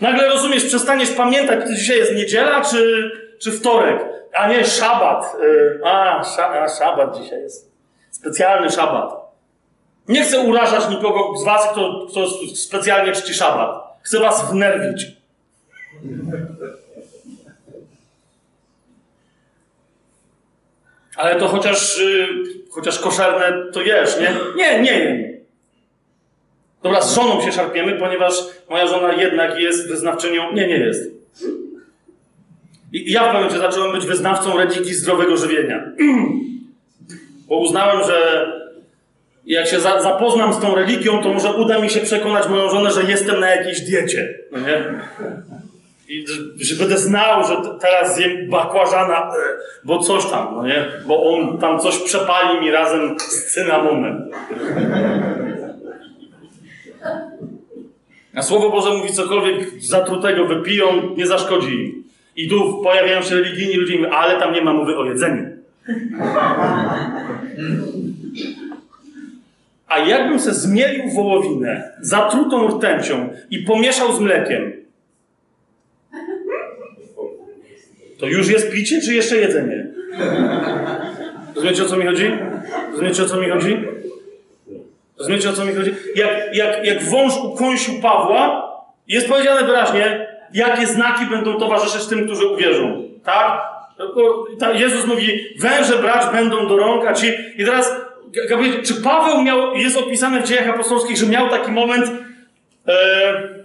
Nagle 0.00 0.28
rozumiesz, 0.28 0.64
przestaniesz 0.64 1.10
pamiętać, 1.10 1.60
czy 1.66 1.74
dzisiaj 1.74 1.98
jest 1.98 2.14
niedziela, 2.14 2.60
czy, 2.60 3.10
czy 3.38 3.52
wtorek, 3.52 4.04
a 4.34 4.48
nie 4.48 4.64
szabat. 4.64 5.36
Y, 5.42 5.80
A, 5.84 6.24
sza, 6.24 6.62
a, 6.62 6.68
szabat 6.68 7.22
dzisiaj 7.22 7.40
jest. 7.40 7.70
Specjalny 8.10 8.70
szabat. 8.70 9.29
Nie 10.10 10.24
chcę 10.24 10.40
urażać 10.40 10.88
nikogo 10.90 11.38
z 11.38 11.44
was, 11.44 11.68
kto, 11.72 12.06
kto 12.10 12.26
specjalnie 12.54 13.12
czci 13.12 13.34
szabat. 13.34 13.98
Chcę 14.02 14.20
was 14.20 14.50
wnerwić. 14.52 15.06
Ale 21.16 21.36
to 21.36 21.48
chociaż, 21.48 21.98
y, 21.98 22.28
chociaż 22.70 22.98
koszerne 22.98 23.72
to 23.72 23.82
jesz, 23.82 24.20
nie? 24.20 24.34
Nie, 24.56 24.82
nie 24.82 24.98
jem. 24.98 25.40
Dobra, 26.82 27.02
z 27.02 27.14
żoną 27.14 27.42
się 27.42 27.52
szarpiemy, 27.52 27.92
ponieważ 27.92 28.34
moja 28.70 28.86
żona 28.86 29.12
jednak 29.12 29.58
jest 29.58 29.88
wyznawczynią. 29.88 30.52
Nie, 30.52 30.68
nie 30.68 30.78
jest. 30.78 31.10
I 32.92 33.12
ja 33.12 33.28
w 33.28 33.32
pewnym 33.32 33.60
zacząłem 33.60 33.92
być 33.92 34.06
wyznawcą 34.06 34.58
religii 34.58 34.94
zdrowego 34.94 35.36
żywienia. 35.36 35.84
Bo 37.48 37.58
uznałem, 37.58 38.06
że 38.06 38.46
jak 39.50 39.66
się 39.66 39.80
za, 39.80 40.02
zapoznam 40.02 40.52
z 40.52 40.58
tą 40.58 40.74
religią, 40.74 41.22
to 41.22 41.32
może 41.32 41.52
uda 41.52 41.78
mi 41.78 41.90
się 41.90 42.00
przekonać 42.00 42.48
moją 42.48 42.70
żonę, 42.70 42.90
że 42.90 43.02
jestem 43.02 43.40
na 43.40 43.50
jakiejś 43.50 43.80
diecie. 43.80 44.38
No 44.52 44.58
nie? 44.58 44.84
I 46.08 46.24
że, 46.60 46.76
będę 46.76 46.98
znał, 46.98 47.44
że 47.44 47.56
teraz 47.80 48.16
zjem 48.16 48.50
bakłażana, 48.50 49.18
e, 49.18 49.30
bo 49.84 49.98
coś 49.98 50.26
tam, 50.26 50.54
no 50.56 50.66
nie? 50.66 50.84
Bo 51.06 51.34
on 51.34 51.58
tam 51.58 51.80
coś 51.80 51.98
przepali 51.98 52.60
mi 52.60 52.70
razem 52.70 53.20
z 53.20 53.54
cynamonem. 53.54 54.30
A 58.34 58.42
Słowo 58.42 58.70
Boże 58.70 58.90
mówi 58.90 59.12
cokolwiek 59.12 59.82
zatrutego 59.82 60.44
wypiją, 60.44 60.86
nie 61.16 61.26
zaszkodzi 61.26 61.74
im. 61.74 62.04
I 62.36 62.48
tu 62.48 62.82
pojawiają 62.82 63.22
się 63.22 63.34
religijni 63.34 63.74
ludzie 63.74 64.10
ale 64.10 64.40
tam 64.40 64.54
nie 64.54 64.62
ma 64.62 64.72
mowy 64.72 64.96
o 64.96 65.04
jedzeniu. 65.04 65.46
A 69.90 69.98
jakbym 69.98 70.40
se 70.40 70.54
zmielił 70.54 71.10
wołowinę 71.14 71.92
zatrutą 72.00 72.68
rtęcią 72.68 73.28
i 73.50 73.58
pomieszał 73.58 74.12
z 74.12 74.20
mlekiem, 74.20 74.72
to 78.18 78.26
już 78.26 78.48
jest 78.48 78.70
picie, 78.70 79.00
czy 79.00 79.14
jeszcze 79.14 79.36
jedzenie? 79.36 79.86
Rozumiecie, 81.54 81.82
o 81.82 81.86
co 81.86 81.96
mi 81.96 82.06
chodzi? 82.06 82.30
Rozumiecie, 82.90 83.22
o 83.22 83.26
co 83.26 83.36
mi 83.36 83.50
chodzi? 83.50 83.84
Rozumiecie, 85.18 85.50
o 85.50 85.52
co 85.52 85.64
mi 85.64 85.74
chodzi? 85.74 85.94
Jak, 86.16 86.30
jak, 86.56 86.84
jak 86.84 87.02
wąż 87.02 87.32
ukąsił 87.44 88.00
Pawła, 88.02 88.70
jest 89.08 89.28
powiedziane 89.28 89.64
wyraźnie, 89.64 90.26
jakie 90.54 90.86
znaki 90.86 91.26
będą 91.26 91.54
towarzyszyć 91.58 92.06
tym, 92.06 92.26
którzy 92.26 92.46
uwierzą. 92.46 93.02
Tak? 93.24 93.62
Jezus 94.74 95.06
mówi, 95.06 95.40
węże 95.58 95.98
brać 95.98 96.32
będą 96.32 96.68
do 96.68 96.76
rąk, 96.76 97.06
a 97.06 97.12
ci... 97.12 97.26
I 97.56 97.64
teraz, 97.64 97.92
Czy 98.84 98.94
Paweł 98.94 99.42
miał, 99.42 99.74
jest 99.74 99.96
opisane 99.96 100.40
w 100.40 100.44
dziejach 100.44 100.68
apostolskich, 100.68 101.16
że 101.16 101.26
miał 101.26 101.48
taki 101.48 101.70
moment, 101.70 102.06
e, 102.88 103.60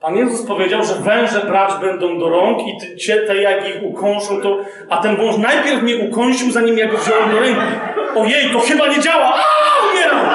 Pan 0.00 0.16
Jezus 0.16 0.46
powiedział, 0.46 0.84
że 0.84 0.94
węże 0.94 1.40
brać 1.40 1.70
będą 1.80 2.18
do 2.18 2.28
rąk 2.28 2.58
i 2.68 2.96
cię, 2.96 3.16
te 3.16 3.36
jak 3.36 3.68
ich 3.68 3.82
ukąszą, 3.82 4.40
to... 4.40 4.58
A 4.90 4.96
ten 4.96 5.16
wąż 5.16 5.36
najpierw 5.38 5.82
mnie 5.82 5.96
ukąsił, 5.96 6.50
zanim 6.50 6.78
ja 6.78 6.88
go 6.88 6.98
wziąłem 6.98 7.30
do 7.30 7.40
ręki. 7.40 7.60
Ojej, 8.16 8.50
to 8.52 8.58
chyba 8.58 8.88
nie 8.88 9.00
działa! 9.00 9.34
A, 9.34 9.42
umieram! 9.92 10.26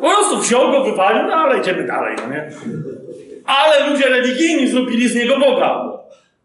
Po 0.00 0.08
prostu 0.08 0.38
wziął 0.38 0.70
go, 0.70 0.84
wypalił, 0.84 1.22
no 1.26 1.34
ale 1.34 1.58
idziemy 1.58 1.86
dalej, 1.86 2.16
no 2.22 2.34
nie? 2.34 2.50
Ale 3.46 3.90
ludzie 3.90 4.08
religijni 4.08 4.68
zrobili 4.68 5.08
z 5.08 5.14
niego 5.14 5.38
Boga. 5.38 5.82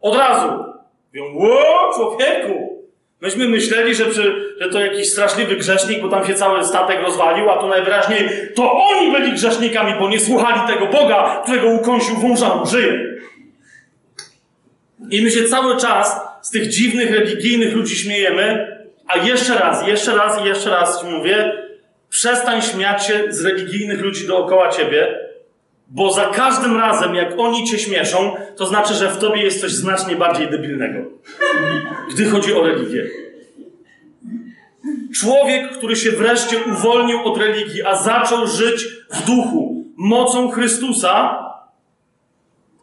Od 0.02 0.18
razu. 0.18 0.73
Mówią, 1.14 1.34
ło, 1.36 1.92
człowieku! 1.96 2.84
Myśmy 3.22 3.48
myśleli, 3.48 3.96
że, 3.96 4.06
przy, 4.06 4.56
że 4.62 4.70
to 4.70 4.80
jakiś 4.80 5.12
straszliwy 5.12 5.56
grzesznik, 5.56 6.02
bo 6.02 6.10
tam 6.10 6.28
się 6.28 6.34
cały 6.34 6.66
statek 6.66 7.02
rozwalił, 7.02 7.50
a 7.50 7.58
tu 7.58 7.68
najwyraźniej 7.68 8.30
to 8.56 8.74
oni 8.74 9.12
byli 9.12 9.32
grzesznikami, 9.32 9.94
bo 10.00 10.10
nie 10.10 10.20
słuchali 10.20 10.62
tego 10.68 10.86
Boga, 10.86 11.42
którego 11.44 11.68
ukąsił 11.68 12.16
wąża, 12.16 12.66
żyje. 12.66 13.14
I 15.10 15.22
my 15.22 15.32
się 15.32 15.44
cały 15.44 15.78
czas 15.78 16.22
z 16.42 16.50
tych 16.50 16.68
dziwnych, 16.68 17.12
religijnych 17.12 17.76
ludzi 17.76 17.96
śmiejemy, 17.96 18.78
a 19.08 19.18
jeszcze 19.18 19.56
raz, 19.56 19.88
jeszcze 19.88 20.16
raz 20.16 20.42
i 20.42 20.48
jeszcze 20.48 20.70
raz 20.70 21.02
ci 21.02 21.08
mówię, 21.08 21.52
przestań 22.10 22.62
śmiać 22.62 23.08
się 23.08 23.24
z 23.30 23.46
religijnych 23.46 24.02
ludzi 24.02 24.28
dookoła 24.28 24.70
ciebie, 24.70 25.20
bo 25.94 26.14
za 26.14 26.26
każdym 26.26 26.78
razem, 26.78 27.16
jak 27.16 27.40
oni 27.40 27.68
cię 27.68 27.80
śmieszą, 27.80 28.36
to 28.56 28.66
znaczy, 28.66 28.94
że 28.94 29.12
w 29.12 29.18
tobie 29.18 29.44
jest 29.44 29.62
coś 29.62 29.72
znacznie 29.72 30.16
bardziej 30.16 30.50
debilnego. 30.50 31.00
Gdy 32.14 32.26
chodzi 32.26 32.54
o 32.54 32.64
religię. 32.68 33.08
Człowiek, 35.16 35.72
który 35.72 35.96
się 35.96 36.12
wreszcie 36.12 36.58
uwolnił 36.64 37.20
od 37.24 37.38
religii, 37.38 37.84
a 37.84 37.96
zaczął 37.96 38.48
żyć 38.48 38.88
w 39.12 39.26
duchu, 39.26 39.86
mocą 39.98 40.52
Chrystusa, 40.52 41.40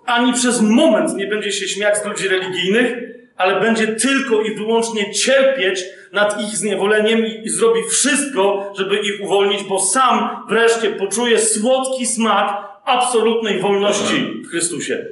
ani 0.06 0.32
przez 0.32 0.60
moment 0.60 1.16
nie 1.16 1.26
będzie 1.26 1.52
się 1.52 1.68
śmiać 1.68 1.98
z 1.98 2.04
ludzi 2.04 2.28
religijnych, 2.28 2.94
ale 3.36 3.60
będzie 3.60 3.86
tylko 3.86 4.42
i 4.42 4.54
wyłącznie 4.54 5.12
cierpieć 5.14 5.84
nad 6.12 6.42
ich 6.42 6.56
zniewoleniem 6.56 7.26
i 7.26 7.48
zrobi 7.48 7.80
wszystko, 7.90 8.72
żeby 8.78 8.96
ich 8.96 9.24
uwolnić, 9.24 9.62
bo 9.62 9.80
sam 9.80 10.44
wreszcie 10.48 10.90
poczuje 10.90 11.38
słodki 11.38 12.06
smak 12.06 12.69
absolutnej 12.84 13.60
wolności 13.60 14.42
w 14.44 14.48
Chrystusie. 14.48 15.06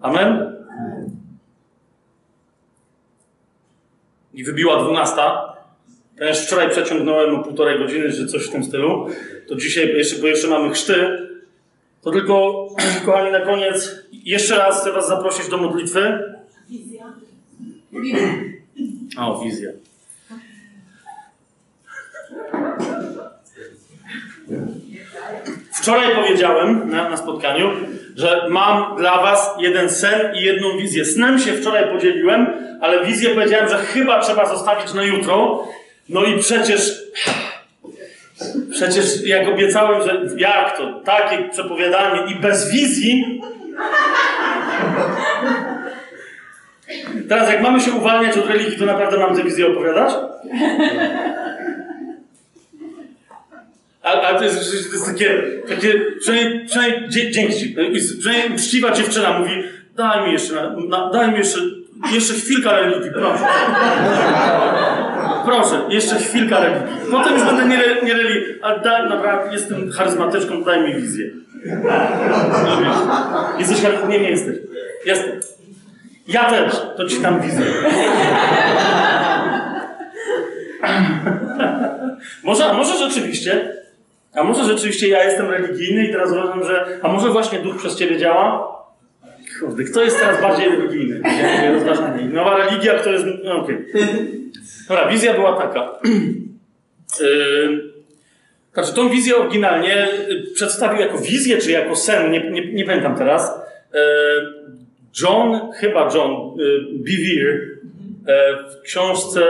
Amen? 0.00 0.56
I 4.34 4.44
wybiła 4.44 4.82
dwunasta. 4.82 5.56
Ponieważ 6.18 6.46
wczoraj 6.46 6.70
przeciągnąłem 6.70 7.34
o 7.34 7.44
półtorej 7.44 7.78
godziny, 7.78 8.12
czy 8.12 8.26
coś 8.26 8.46
w 8.46 8.50
tym 8.50 8.64
stylu, 8.64 9.06
to 9.48 9.56
dzisiaj, 9.56 9.88
jeszcze, 9.88 10.18
bo 10.18 10.26
jeszcze 10.26 10.48
mamy 10.48 10.70
chrzty, 10.70 11.28
to 12.02 12.10
tylko, 12.10 12.66
kochani, 13.06 13.32
na 13.32 13.40
koniec 13.40 13.96
jeszcze 14.12 14.58
raz 14.58 14.80
chcę 14.80 14.92
Was 14.92 15.08
zaprosić 15.08 15.48
do 15.48 15.56
modlitwy. 15.56 16.18
Wizja. 16.68 17.12
O, 19.18 19.44
wizja. 19.44 19.70
Wczoraj 25.86 26.14
powiedziałem 26.14 26.90
na, 26.90 27.08
na 27.08 27.16
spotkaniu, 27.16 27.70
że 28.16 28.46
mam 28.48 28.96
dla 28.96 29.22
Was 29.22 29.50
jeden 29.58 29.90
sen 29.90 30.34
i 30.34 30.42
jedną 30.42 30.78
wizję. 30.78 31.04
Snem 31.04 31.38
się 31.38 31.52
wczoraj 31.52 31.84
podzieliłem, 31.92 32.46
ale 32.80 33.04
wizję 33.04 33.30
powiedziałem, 33.30 33.68
że 33.68 33.78
chyba 33.78 34.20
trzeba 34.20 34.46
zostawić 34.46 34.94
na 34.94 35.02
jutro. 35.04 35.64
No 36.08 36.24
i 36.24 36.38
przecież 36.38 37.02
Przecież 38.70 39.26
jak 39.26 39.48
obiecałem, 39.48 40.02
że 40.02 40.20
jak 40.36 40.76
to, 40.76 41.00
takie 41.04 41.48
przepowiadanie 41.48 42.32
i 42.32 42.40
bez 42.40 42.70
wizji. 42.70 43.40
Teraz 47.28 47.50
jak 47.50 47.62
mamy 47.62 47.80
się 47.80 47.92
uwalniać 47.92 48.38
od 48.38 48.50
religii, 48.50 48.78
to 48.78 48.86
naprawdę 48.86 49.18
mam 49.18 49.36
tę 49.36 49.42
wizję 49.42 49.66
opowiadać? 49.66 50.14
Ale, 54.06 54.38
to, 54.38 54.44
jest, 54.44 54.70
to 54.70 54.76
jest 54.76 55.06
takie, 55.06 55.42
takie 55.68 55.92
przynajmniej, 56.20 56.66
przynajmniej 56.66 57.30
dzięki 57.30 57.74
przynajmniej 58.18 58.52
uczciwa 58.54 58.90
dziewczyna 58.92 59.38
mówi, 59.38 59.62
daj 59.96 60.26
mi 60.26 60.32
jeszcze, 60.32 60.54
na, 60.88 61.10
daj 61.10 61.30
mi 61.32 61.38
jeszcze, 61.38 61.58
jeszcze 62.12 62.34
chwilkę 62.34 62.70
religii, 62.70 63.10
proszę. 63.10 63.44
Proszę, 65.44 65.80
jeszcze 65.88 66.16
chwilkę 66.16 66.60
religii. 66.60 67.10
Potem 67.10 67.34
już 67.34 67.44
będę 67.44 67.64
nie, 67.64 67.78
nie 68.02 68.14
religii, 68.14 68.62
ale 68.62 68.80
daj, 68.80 69.08
naprawdę, 69.08 69.52
jestem 69.52 69.90
charyzmatyczką, 69.90 70.64
daj 70.64 70.80
mi 70.80 70.94
wizję. 70.94 71.30
Jesteś 73.58 73.82
charyzmatyczką? 73.82 74.08
Nie, 74.08 74.20
nie 74.20 74.30
jesteś. 74.30 74.56
Jestem. 75.06 75.40
Ja 76.28 76.50
też, 76.50 76.72
to 76.96 77.04
ci 77.06 77.20
dam 77.20 77.40
wizję. 77.40 77.66
może, 82.44 82.72
może 82.72 82.98
rzeczywiście, 82.98 83.75
a 84.36 84.44
może 84.44 84.64
rzeczywiście 84.64 85.08
ja 85.08 85.24
jestem 85.24 85.50
religijny 85.50 86.06
i 86.06 86.12
teraz 86.12 86.32
uważam, 86.32 86.64
że, 86.64 86.98
a 87.02 87.12
może 87.12 87.28
właśnie 87.30 87.58
duch 87.58 87.76
przez 87.76 87.96
ciebie 87.96 88.18
działa? 88.18 88.76
Kurde, 89.60 89.84
kto 89.84 90.02
jest 90.02 90.18
teraz 90.18 90.40
bardziej 90.40 90.68
religijny? 90.68 91.20
Nie 91.62 91.72
rozważanie. 91.72 92.24
Nowa 92.24 92.56
religia, 92.56 92.94
kto 92.94 93.10
jest... 93.10 93.24
No, 93.44 93.56
okej. 93.56 93.76
Dobra, 94.88 95.08
wizja 95.08 95.34
była 95.34 95.56
taka. 95.56 95.90
Yy, 97.20 97.92
znaczy, 98.74 98.94
tą 98.94 99.08
wizję 99.08 99.36
oryginalnie 99.36 100.08
y, 100.30 100.54
przedstawił 100.54 101.00
jako 101.00 101.18
wizję, 101.18 101.58
czy 101.58 101.70
jako 101.70 101.96
sen, 101.96 102.32
nie, 102.32 102.50
nie, 102.50 102.72
nie 102.72 102.84
pamiętam 102.84 103.16
teraz. 103.16 103.52
Yy, 103.94 104.00
John, 105.22 105.72
chyba 105.72 106.10
John 106.14 106.60
y, 106.60 106.80
Bevere 106.92 107.58
e, 108.26 108.56
w 108.70 108.82
książce 108.82 109.42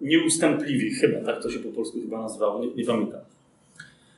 Nieustępliwi, 0.00 0.94
chyba 0.94 1.20
tak 1.20 1.42
to 1.42 1.50
się 1.50 1.58
po 1.58 1.68
polsku 1.68 2.00
chyba 2.00 2.22
nazywało, 2.22 2.60
nie, 2.60 2.74
nie 2.74 2.84
pamiętam. 2.84 3.20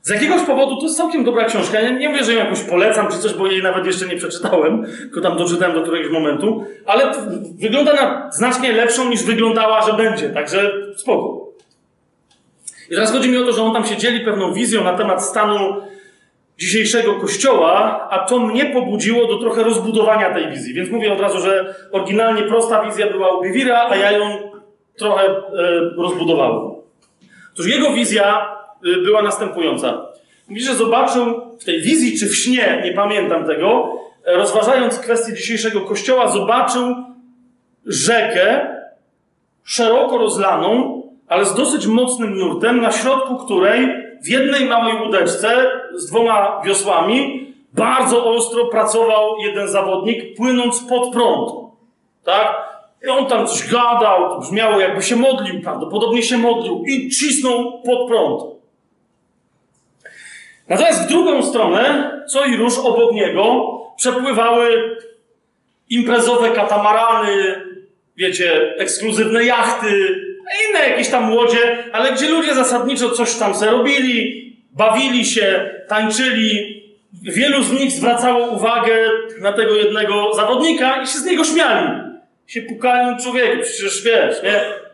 Z 0.01 0.09
jakiegoś 0.09 0.41
powodu 0.41 0.77
to 0.77 0.83
jest 0.83 0.97
całkiem 0.97 1.23
dobra 1.23 1.45
książka. 1.45 1.81
Ja 1.81 1.89
nie 1.89 2.09
mówię, 2.09 2.23
że 2.23 2.33
ją 2.33 2.39
jakoś 2.39 2.59
polecam 2.59 3.07
czy 3.11 3.17
coś, 3.17 3.33
bo 3.33 3.47
jej 3.47 3.63
nawet 3.63 3.85
jeszcze 3.85 4.07
nie 4.07 4.15
przeczytałem, 4.15 4.85
tylko 4.99 5.21
tam 5.21 5.37
doczytałem 5.37 5.75
do 5.75 5.81
któregoś 5.81 6.11
momentu, 6.11 6.63
ale 6.85 7.11
wygląda 7.59 7.93
na 7.93 8.31
znacznie 8.31 8.73
lepszą 8.73 9.09
niż 9.09 9.23
wyglądała, 9.23 9.81
że 9.81 9.93
będzie, 9.93 10.29
także 10.29 10.71
spoko. 10.95 11.49
I 12.89 12.95
teraz 12.95 13.11
chodzi 13.11 13.29
mi 13.29 13.37
o 13.37 13.45
to, 13.45 13.51
że 13.51 13.63
on 13.63 13.73
tam 13.73 13.85
się 13.85 13.97
dzieli 13.97 14.25
pewną 14.25 14.53
wizją 14.53 14.83
na 14.83 14.97
temat 14.97 15.23
stanu 15.23 15.81
dzisiejszego 16.57 17.13
kościoła, 17.13 18.07
a 18.09 18.19
to 18.19 18.39
mnie 18.39 18.65
pobudziło 18.65 19.27
do 19.27 19.37
trochę 19.39 19.63
rozbudowania 19.63 20.33
tej 20.33 20.49
wizji. 20.49 20.73
Więc 20.73 20.89
mówię 20.89 21.13
od 21.13 21.19
razu, 21.19 21.39
że 21.39 21.75
oryginalnie 21.91 22.43
prosta 22.43 22.85
wizja 22.85 23.11
była 23.11 23.37
u 23.37 23.43
Bivira, 23.43 23.87
a 23.89 23.95
ja 23.95 24.11
ją 24.11 24.51
trochę 24.97 25.23
e, 25.27 25.33
rozbudowałem. 25.97 26.71
Otóż 27.53 27.67
jego 27.67 27.93
wizja 27.93 28.58
była 28.83 29.21
następująca. 29.21 30.05
Mówi, 30.49 30.61
że 30.61 30.75
zobaczył 30.75 31.41
w 31.59 31.65
tej 31.65 31.81
wizji 31.81 32.19
czy 32.19 32.29
w 32.29 32.35
śnie, 32.35 32.81
nie 32.85 32.93
pamiętam 32.93 33.45
tego, 33.45 33.95
e, 34.25 34.33
rozważając 34.33 34.99
kwestię 34.99 35.33
dzisiejszego 35.33 35.81
kościoła, 35.81 36.27
zobaczył 36.27 36.95
rzekę 37.85 38.67
szeroko 39.63 40.17
rozlaną, 40.17 41.01
ale 41.27 41.45
z 41.45 41.55
dosyć 41.55 41.87
mocnym 41.87 42.37
nurtem, 42.37 42.81
na 42.81 42.91
środku 42.91 43.37
której 43.37 43.87
w 44.23 44.27
jednej 44.27 44.65
małej 44.65 45.01
łódeczce 45.01 45.71
z 45.95 46.05
dwoma 46.05 46.61
wiosłami 46.65 47.49
bardzo 47.73 48.25
ostro 48.25 48.65
pracował 48.65 49.37
jeden 49.39 49.67
zawodnik, 49.67 50.37
płynąc 50.37 50.79
pod 50.79 51.13
prąd. 51.13 51.51
Tak? 52.23 52.69
I 53.05 53.09
on 53.09 53.25
tam 53.25 53.47
coś 53.47 53.71
gadał, 53.71 54.39
brzmiało 54.39 54.79
jakby 54.79 55.03
się 55.03 55.15
modlił, 55.15 55.61
prawdopodobnie 55.61 56.23
się 56.23 56.37
modlił 56.37 56.83
i 56.87 57.09
cisnął 57.09 57.81
pod 57.81 58.07
prąd. 58.07 58.58
Natomiast 60.69 61.03
w 61.03 61.07
drugą 61.07 61.43
stronę, 61.43 62.11
co 62.27 62.45
i 62.45 62.57
róż 62.57 62.77
obok 62.77 63.13
niego, 63.13 63.65
przepływały 63.97 64.97
imprezowe 65.89 66.49
katamarany, 66.49 67.61
wiecie, 68.17 68.75
ekskluzywne 68.77 69.43
jachty, 69.45 69.89
inne 70.69 70.89
jakieś 70.89 71.09
tam 71.09 71.33
łodzie, 71.33 71.83
ale 71.91 72.11
gdzie 72.11 72.29
ludzie 72.29 72.55
zasadniczo 72.55 73.09
coś 73.09 73.35
tam 73.35 73.53
robili, 73.61 74.49
bawili 74.71 75.25
się, 75.25 75.69
tańczyli. 75.87 76.79
Wielu 77.23 77.63
z 77.63 77.71
nich 77.71 77.91
zwracało 77.91 78.47
uwagę 78.47 79.09
na 79.41 79.53
tego 79.53 79.75
jednego 79.75 80.33
zawodnika 80.33 81.01
i 81.01 81.07
się 81.07 81.17
z 81.17 81.25
niego 81.25 81.43
śmiali. 81.43 81.89
Się 82.47 82.61
pukają 82.61 83.17
człowieku, 83.17 83.61
przecież 83.63 84.03
wiesz, 84.03 84.43
nie? 84.43 84.88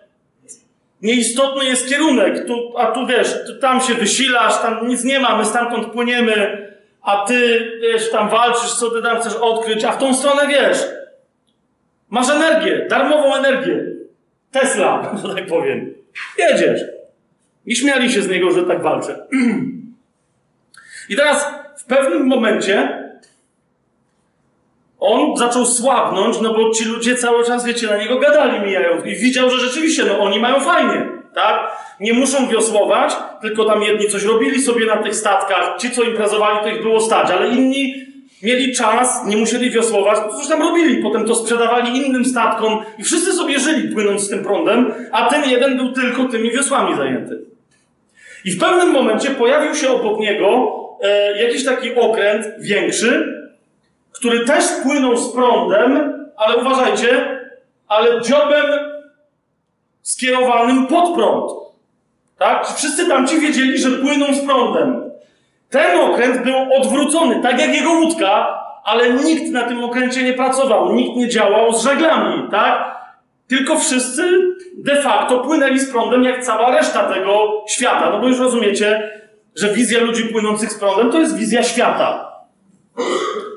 Nieistotny 1.05 1.65
jest 1.65 1.89
kierunek, 1.89 2.47
tu, 2.47 2.77
a 2.77 2.91
tu 2.91 3.07
wiesz, 3.07 3.45
tu, 3.47 3.59
tam 3.59 3.81
się 3.81 3.93
wysilasz, 3.93 4.61
tam 4.61 4.87
nic 4.87 5.03
nie 5.03 5.19
ma, 5.19 5.37
my 5.37 5.45
stamtąd 5.45 5.87
płyniemy, 5.87 6.67
a 7.01 7.25
ty, 7.25 7.71
wiesz, 7.81 8.11
tam 8.11 8.29
walczysz, 8.29 8.73
co 8.73 8.89
ty 8.89 9.01
tam 9.01 9.19
chcesz 9.19 9.35
odkryć, 9.35 9.83
a 9.83 9.91
w 9.91 9.97
tą 9.97 10.15
stronę 10.15 10.47
wiesz. 10.47 10.77
Masz 12.09 12.29
energię, 12.29 12.85
darmową 12.89 13.35
energię. 13.35 13.83
Tesla, 14.51 15.11
że 15.23 15.35
tak 15.35 15.47
powiem. 15.47 15.93
Jedziesz. 16.37 16.81
I 17.65 17.75
śmiali 17.75 18.11
się 18.11 18.21
z 18.21 18.29
niego, 18.29 18.51
że 18.51 18.63
tak 18.63 18.81
walczę. 18.81 19.27
I 21.09 21.15
teraz 21.15 21.47
w 21.77 21.85
pewnym 21.85 22.27
momencie 22.27 23.04
on 25.05 25.37
zaczął 25.37 25.65
słabnąć, 25.65 26.41
no 26.41 26.53
bo 26.53 26.71
ci 26.71 26.85
ludzie 26.85 27.15
cały 27.15 27.45
czas, 27.45 27.65
wiecie, 27.65 27.87
na 27.87 27.97
niego 27.97 28.19
gadali, 28.19 28.65
mijają. 28.65 29.03
I 29.03 29.15
widział, 29.15 29.49
że 29.49 29.57
rzeczywiście, 29.57 30.03
no 30.03 30.19
oni 30.19 30.39
mają 30.39 30.59
fajnie, 30.59 31.07
tak? 31.33 31.71
Nie 31.99 32.13
muszą 32.13 32.47
wiosłować, 32.47 33.15
tylko 33.41 33.65
tam 33.65 33.83
jedni 33.83 34.07
coś 34.07 34.23
robili 34.23 34.61
sobie 34.61 34.85
na 34.85 34.97
tych 34.97 35.15
statkach. 35.15 35.75
Ci, 35.79 35.91
co 35.91 36.03
imprezowali, 36.03 36.59
to 36.63 36.69
ich 36.69 36.81
było 36.81 37.01
stać, 37.01 37.31
ale 37.31 37.49
inni 37.49 37.93
mieli 38.43 38.73
czas, 38.73 39.25
nie 39.25 39.37
musieli 39.37 39.71
wiosłować, 39.71 40.19
to 40.19 40.37
coś 40.37 40.47
tam 40.47 40.61
robili. 40.61 41.03
Potem 41.03 41.25
to 41.25 41.35
sprzedawali 41.35 41.97
innym 41.97 42.25
statkom 42.25 42.79
i 42.97 43.03
wszyscy 43.03 43.33
sobie 43.33 43.59
żyli 43.59 43.89
płynąc 43.93 44.21
z 44.21 44.29
tym 44.29 44.43
prądem, 44.43 44.93
a 45.11 45.29
ten 45.29 45.49
jeden 45.49 45.77
był 45.77 45.91
tylko 45.91 46.23
tymi 46.23 46.51
wiosłami 46.51 46.95
zajęty. 46.97 47.39
I 48.45 48.51
w 48.51 48.59
pewnym 48.59 48.91
momencie 48.91 49.29
pojawił 49.29 49.75
się 49.75 49.89
obok 49.89 50.19
niego 50.19 50.73
e, 51.01 51.43
jakiś 51.43 51.65
taki 51.65 51.95
okręt 51.95 52.45
większy, 52.59 53.34
który 54.15 54.45
też 54.45 54.65
płynął 54.83 55.17
z 55.17 55.33
prądem, 55.33 56.13
ale 56.37 56.57
uważajcie, 56.57 57.39
ale 57.87 58.21
dziobem 58.21 58.65
skierowanym 60.01 60.87
pod 60.87 61.15
prąd. 61.15 61.51
Tak? 62.37 62.67
Wszyscy 62.67 63.07
tamci 63.07 63.39
wiedzieli, 63.39 63.77
że 63.77 63.89
płyną 63.91 64.25
z 64.33 64.45
prądem. 64.45 65.11
Ten 65.69 65.99
okręt 65.99 66.43
był 66.43 66.55
odwrócony, 66.81 67.41
tak 67.41 67.59
jak 67.59 67.75
jego 67.75 67.91
łódka, 67.91 68.59
ale 68.83 69.13
nikt 69.13 69.51
na 69.51 69.63
tym 69.63 69.83
okręcie 69.83 70.23
nie 70.23 70.33
pracował, 70.33 70.93
nikt 70.93 71.15
nie 71.15 71.29
działał 71.29 71.73
z 71.73 71.83
żaglami, 71.83 72.47
tak? 72.51 72.95
Tylko 73.47 73.79
wszyscy 73.79 74.23
de 74.77 75.01
facto 75.01 75.39
płynęli 75.39 75.79
z 75.79 75.91
prądem 75.91 76.23
jak 76.23 76.43
cała 76.43 76.77
reszta 76.77 77.13
tego 77.13 77.63
świata. 77.69 78.09
No 78.09 78.19
bo 78.19 78.27
już 78.27 78.39
rozumiecie, 78.39 79.11
że 79.55 79.73
wizja 79.73 79.99
ludzi 79.99 80.23
płynących 80.23 80.71
z 80.71 80.79
prądem 80.79 81.11
to 81.11 81.19
jest 81.19 81.37
wizja 81.37 81.63
świata. 81.63 82.31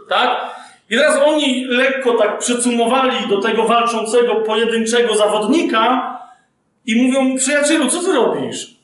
Tak? 0.08 0.58
I 0.90 0.96
teraz 0.96 1.16
oni 1.26 1.64
lekko 1.64 2.12
tak 2.12 2.38
przycumowali 2.38 3.28
do 3.28 3.40
tego 3.40 3.64
walczącego 3.64 4.36
pojedynczego 4.36 5.16
zawodnika 5.16 6.14
i 6.86 7.02
mówią, 7.02 7.36
przyjacielu, 7.36 7.90
co 7.90 8.00
ty 8.00 8.12
robisz? 8.12 8.76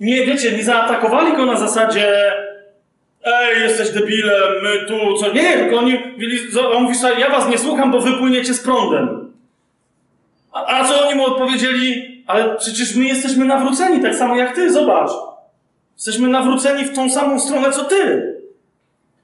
Nie, 0.00 0.26
wiecie, 0.26 0.52
nie 0.52 0.64
zaatakowali 0.64 1.36
go 1.36 1.46
na 1.46 1.56
zasadzie 1.56 2.32
ej, 3.24 3.62
jesteś 3.62 3.90
debilem, 3.90 4.62
my 4.62 4.86
tu, 4.88 5.14
co... 5.14 5.32
Nie, 5.32 5.52
tylko 5.52 5.78
oni 5.78 5.92
mieli, 6.16 6.38
on 6.74 6.82
mówi, 6.82 6.98
ja 7.18 7.30
was 7.30 7.48
nie 7.48 7.58
słucham, 7.58 7.92
bo 7.92 8.00
wy 8.00 8.12
płyniecie 8.12 8.54
z 8.54 8.60
prądem. 8.60 9.32
A, 10.52 10.66
a 10.66 10.84
co 10.84 11.06
oni 11.06 11.14
mu 11.14 11.26
odpowiedzieli? 11.26 12.10
Ale 12.26 12.56
przecież 12.56 12.94
my 12.94 13.04
jesteśmy 13.04 13.44
nawróceni, 13.44 14.02
tak 14.02 14.14
samo 14.14 14.36
jak 14.36 14.54
ty, 14.54 14.72
zobacz. 14.72 15.10
Jesteśmy 15.96 16.28
nawróceni 16.28 16.84
w 16.84 16.94
tą 16.94 17.10
samą 17.10 17.40
stronę, 17.40 17.72
co 17.72 17.84
ty. 17.84 18.29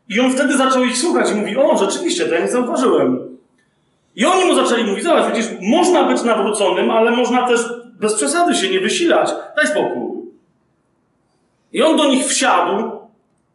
I 0.09 0.20
on 0.20 0.33
wtedy 0.33 0.57
zaczął 0.57 0.85
ich 0.85 0.99
słuchać 0.99 1.31
i 1.31 1.35
mówi, 1.35 1.57
o, 1.57 1.76
rzeczywiście, 1.76 2.26
to 2.26 2.35
ja 2.35 2.41
nie 2.41 2.49
zauważyłem. 2.49 3.39
I 4.17 4.26
oni 4.26 4.44
mu 4.44 4.55
zaczęli 4.55 4.85
mówić, 4.85 5.05
zobacz, 5.05 5.35
widzisz, 5.35 5.52
można 5.60 6.02
być 6.02 6.23
nawróconym, 6.23 6.91
ale 6.91 7.10
można 7.10 7.49
też 7.49 7.60
bez 8.01 8.15
przesady 8.15 8.55
się 8.55 8.70
nie 8.70 8.81
wysilać. 8.81 9.31
Daj 9.57 9.67
spokój. 9.67 10.17
I 11.73 11.83
on 11.83 11.97
do 11.97 12.05
nich 12.05 12.26
wsiadł, 12.26 12.91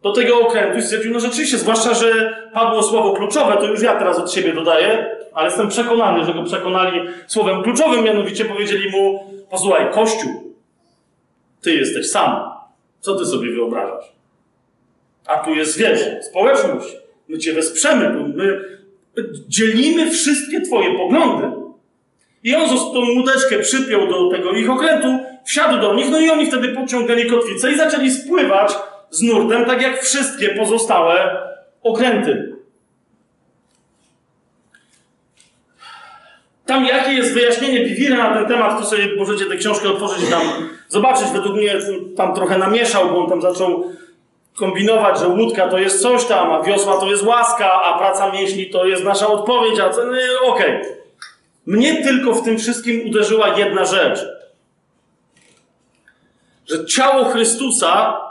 do 0.03 0.11
tego 0.11 0.39
okrętu 0.39 0.77
i 0.77 0.81
stwierdził, 0.81 1.13
no 1.13 1.19
rzeczywiście, 1.19 1.57
zwłaszcza, 1.57 1.93
że 1.93 2.37
padło 2.53 2.83
słowo 2.83 3.13
kluczowe, 3.13 3.57
to 3.57 3.65
już 3.65 3.81
ja 3.81 3.99
teraz 3.99 4.19
od 4.19 4.31
siebie 4.31 4.53
dodaję, 4.53 5.15
ale 5.33 5.47
jestem 5.47 5.67
przekonany, 5.67 6.25
że 6.25 6.33
go 6.33 6.43
przekonali 6.43 6.99
słowem 7.27 7.63
kluczowym, 7.63 8.03
mianowicie 8.03 8.45
powiedzieli 8.45 8.89
mu, 8.89 9.19
posłuchaj, 9.49 9.91
Kościół, 9.91 10.53
ty 11.61 11.73
jesteś 11.75 12.09
sam. 12.09 12.51
Co 12.99 13.15
ty 13.15 13.25
sobie 13.25 13.51
wyobrażasz? 13.51 14.20
A 15.25 15.37
tu 15.37 15.55
jest, 15.55 15.77
wiesz, 15.77 15.99
społeczność. 16.29 16.87
My 17.27 17.37
cię 17.37 17.53
wesprzemy, 17.53 18.09
my 18.35 18.61
dzielimy 19.47 20.11
wszystkie 20.11 20.61
twoje 20.61 20.97
poglądy. 20.97 21.47
I 22.43 22.55
on 22.55 22.69
tą 22.69 22.99
łódeczkę 22.99 23.59
przypiął 23.59 24.07
do 24.07 24.29
tego 24.29 24.51
ich 24.51 24.69
okrętu, 24.69 25.19
wsiadł 25.45 25.81
do 25.81 25.93
nich, 25.93 26.09
no 26.11 26.19
i 26.19 26.29
oni 26.29 26.45
wtedy 26.45 26.67
podciągnęli 26.67 27.29
kotwicę 27.29 27.71
i 27.71 27.77
zaczęli 27.77 28.11
spływać 28.11 28.73
z 29.09 29.21
nurtem, 29.21 29.65
tak 29.65 29.81
jak 29.81 30.01
wszystkie 30.01 30.49
pozostałe 30.49 31.41
okręty. 31.83 32.55
Tam 36.65 36.85
jakie 36.85 37.13
jest 37.13 37.33
wyjaśnienie 37.33 37.85
Bivira 37.85 38.29
na 38.29 38.35
ten 38.35 38.45
temat, 38.45 38.79
to 38.79 38.85
sobie 38.85 39.15
możecie 39.17 39.45
tę 39.45 39.57
książkę 39.57 39.89
otworzyć 39.89 40.27
i 40.27 40.31
tam 40.31 40.41
zobaczyć. 40.87 41.27
Według 41.33 41.55
mnie 41.55 41.75
tam 42.17 42.35
trochę 42.35 42.57
namieszał, 42.57 43.09
bo 43.09 43.23
on 43.23 43.29
tam 43.29 43.41
zaczął 43.41 43.91
kombinować, 44.61 45.19
że 45.19 45.27
łódka 45.27 45.67
to 45.67 45.77
jest 45.77 46.01
coś 46.01 46.25
tam, 46.25 46.53
a 46.53 46.63
wiosła 46.63 46.99
to 46.99 47.11
jest 47.11 47.23
łaska, 47.23 47.81
a 47.83 47.97
praca 47.97 48.31
mięśni 48.31 48.69
to 48.69 48.85
jest 48.85 49.03
nasza 49.03 49.27
odpowiedź, 49.27 49.79
a. 49.79 49.89
No, 49.89 50.47
Okej. 50.47 50.81
Okay. 50.81 51.01
Mnie 51.65 52.03
tylko 52.03 52.33
w 52.33 52.43
tym 52.43 52.57
wszystkim 52.57 53.09
uderzyła 53.09 53.57
jedna 53.57 53.85
rzecz. 53.85 54.19
Że 56.69 56.85
ciało 56.85 57.25
Chrystusa 57.25 58.21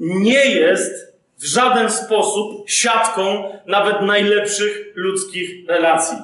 nie 0.00 0.44
jest 0.44 1.14
w 1.38 1.44
żaden 1.44 1.90
sposób 1.90 2.70
siatką 2.70 3.52
nawet 3.66 4.00
najlepszych 4.00 4.92
ludzkich 4.94 5.68
relacji. 5.68 6.18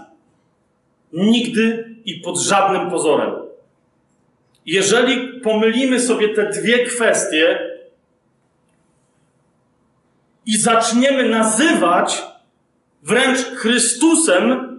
Nigdy 1.12 1.95
i 2.05 2.15
pod 2.15 2.39
żadnym 2.39 2.91
pozorem. 2.91 3.31
Jeżeli 4.67 5.41
pomylimy 5.41 6.01
sobie 6.01 6.29
te 6.29 6.51
dwie 6.51 6.85
kwestie 6.85 7.70
i 10.47 10.57
zaczniemy 10.57 11.28
nazywać 11.28 12.23
wręcz 13.02 13.39
Chrystusem, 13.39 14.70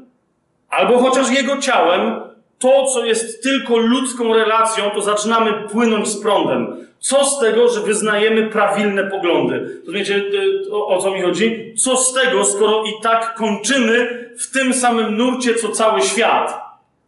albo 0.70 0.98
chociaż 0.98 1.32
Jego 1.32 1.58
ciałem, 1.58 2.22
to, 2.60 2.86
co 2.86 3.06
jest 3.06 3.44
tylko 3.44 3.78
ludzką 3.78 4.34
relacją, 4.34 4.90
to 4.90 5.02
zaczynamy 5.02 5.54
płynąć 5.70 6.08
z 6.08 6.22
prądem. 6.22 6.88
Co 7.00 7.26
z 7.26 7.40
tego, 7.40 7.70
że 7.70 7.82
wyznajemy 7.82 8.50
prawilne 8.50 9.04
poglądy? 9.04 9.82
Rozumiecie, 9.86 10.16
y, 10.16 10.74
o, 10.74 10.88
o 10.88 11.02
co 11.02 11.12
mi 11.12 11.22
chodzi? 11.22 11.74
Co 11.78 11.98
z 11.98 12.14
tego, 12.14 12.46
skoro 12.46 12.84
i 12.84 13.04
tak 13.04 13.36
kończymy 13.36 14.30
w 14.40 14.52
tym 14.52 14.74
samym 14.74 15.18
nurcie, 15.18 15.56
co 15.56 15.70
cały 15.70 16.02
świat? 16.02 16.62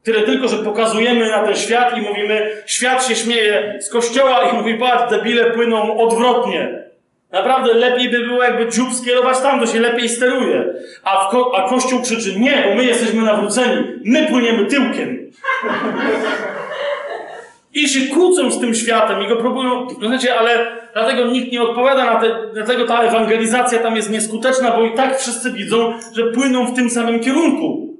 Tyle 0.04 0.22
tylko, 0.22 0.48
że 0.48 0.58
pokazujemy 0.58 1.30
na 1.30 1.46
ten 1.46 1.56
świat 1.56 1.98
i 1.98 2.02
mówimy, 2.02 2.64
świat 2.66 3.08
się 3.08 3.16
śmieje 3.16 3.78
z 3.82 3.90
kościoła 3.90 4.42
i 4.44 4.56
mówi, 4.56 4.76
patrz, 4.76 5.12
debile 5.12 5.52
płyną 5.52 5.98
odwrotnie. 5.98 6.84
Naprawdę 7.34 7.74
lepiej 7.74 8.10
by 8.10 8.20
było, 8.20 8.44
jakby 8.44 8.72
dziób 8.72 8.94
skierować 8.94 9.40
tam, 9.40 9.60
to 9.60 9.68
się 9.68 9.80
lepiej 9.80 10.10
steruje. 10.10 10.74
A, 11.04 11.30
ko 11.32 11.52
a 11.56 11.70
Kościół 11.70 12.02
krzyczy, 12.02 12.40
nie, 12.40 12.66
bo 12.70 12.76
my 12.76 12.86
jesteśmy 12.86 13.22
nawróceni, 13.22 13.84
my 14.06 14.28
płyniemy 14.28 14.66
tyłkiem. 14.66 15.32
I 17.74 17.88
się 17.88 18.16
kłócą 18.16 18.52
z 18.52 18.60
tym 18.60 18.76
światem 18.76 19.24
i 19.24 19.28
go 19.28 19.36
próbują, 19.36 19.88
rozumiecie, 19.88 20.40
ale 20.40 20.78
dlatego 20.94 21.28
nikt 21.28 21.52
nie 21.52 21.62
odpowiada 21.62 22.06
na 22.06 22.20
te, 22.20 22.36
dlatego 22.54 22.86
ta 22.86 23.02
ewangelizacja 23.02 23.80
tam 23.80 23.96
jest 23.96 24.10
nieskuteczna, 24.10 24.72
bo 24.72 24.84
i 24.86 24.94
tak 24.94 25.20
wszyscy 25.20 25.52
widzą, 25.52 25.94
że 26.16 26.24
płyną 26.24 26.66
w 26.66 26.76
tym 26.76 26.90
samym 26.90 27.20
kierunku. 27.20 27.98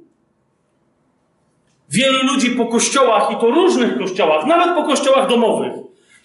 Wielu 1.90 2.18
ludzi 2.22 2.50
po 2.50 2.66
kościołach, 2.66 3.30
i 3.32 3.36
to 3.36 3.50
różnych 3.50 3.98
kościołach, 3.98 4.46
nawet 4.46 4.74
po 4.74 4.82
kościołach 4.82 5.28
domowych, 5.28 5.72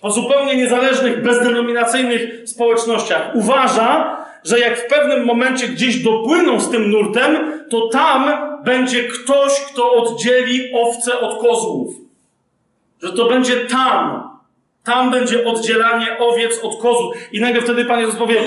po 0.01 0.11
zupełnie 0.11 0.55
niezależnych, 0.55 1.23
bezdenominacyjnych 1.23 2.49
społecznościach, 2.49 3.31
uważa, 3.33 4.17
że 4.43 4.59
jak 4.59 4.79
w 4.79 4.87
pewnym 4.87 5.25
momencie 5.25 5.67
gdzieś 5.67 6.03
dopłyną 6.03 6.59
z 6.59 6.69
tym 6.69 6.91
nurtem, 6.91 7.51
to 7.69 7.87
tam 7.87 8.31
będzie 8.63 9.03
ktoś, 9.03 9.61
kto 9.61 9.93
oddzieli 9.93 10.73
owce 10.73 11.19
od 11.19 11.41
kozłów. 11.41 11.95
Że 13.03 13.13
to 13.13 13.25
będzie 13.25 13.55
tam. 13.55 14.29
Tam 14.83 15.11
będzie 15.11 15.45
oddzielanie 15.45 16.17
owiec 16.19 16.59
od 16.63 16.81
kozłów. 16.81 17.15
I 17.31 17.41
nagle 17.41 17.61
wtedy 17.61 17.85
Pan 17.85 17.99
Jezus 17.99 18.15
powie, 18.15 18.41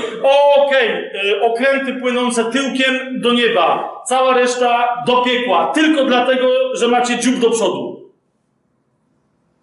okej, 0.56 1.10
okay, 1.10 1.42
okręty 1.42 1.94
płynące 1.94 2.44
tyłkiem 2.44 3.20
do 3.20 3.32
nieba, 3.32 4.02
cała 4.06 4.34
reszta 4.34 5.02
do 5.06 5.16
piekła, 5.16 5.66
tylko 5.66 6.04
dlatego, 6.04 6.76
że 6.76 6.88
macie 6.88 7.18
dziób 7.18 7.38
do 7.38 7.50
przodu. 7.50 8.10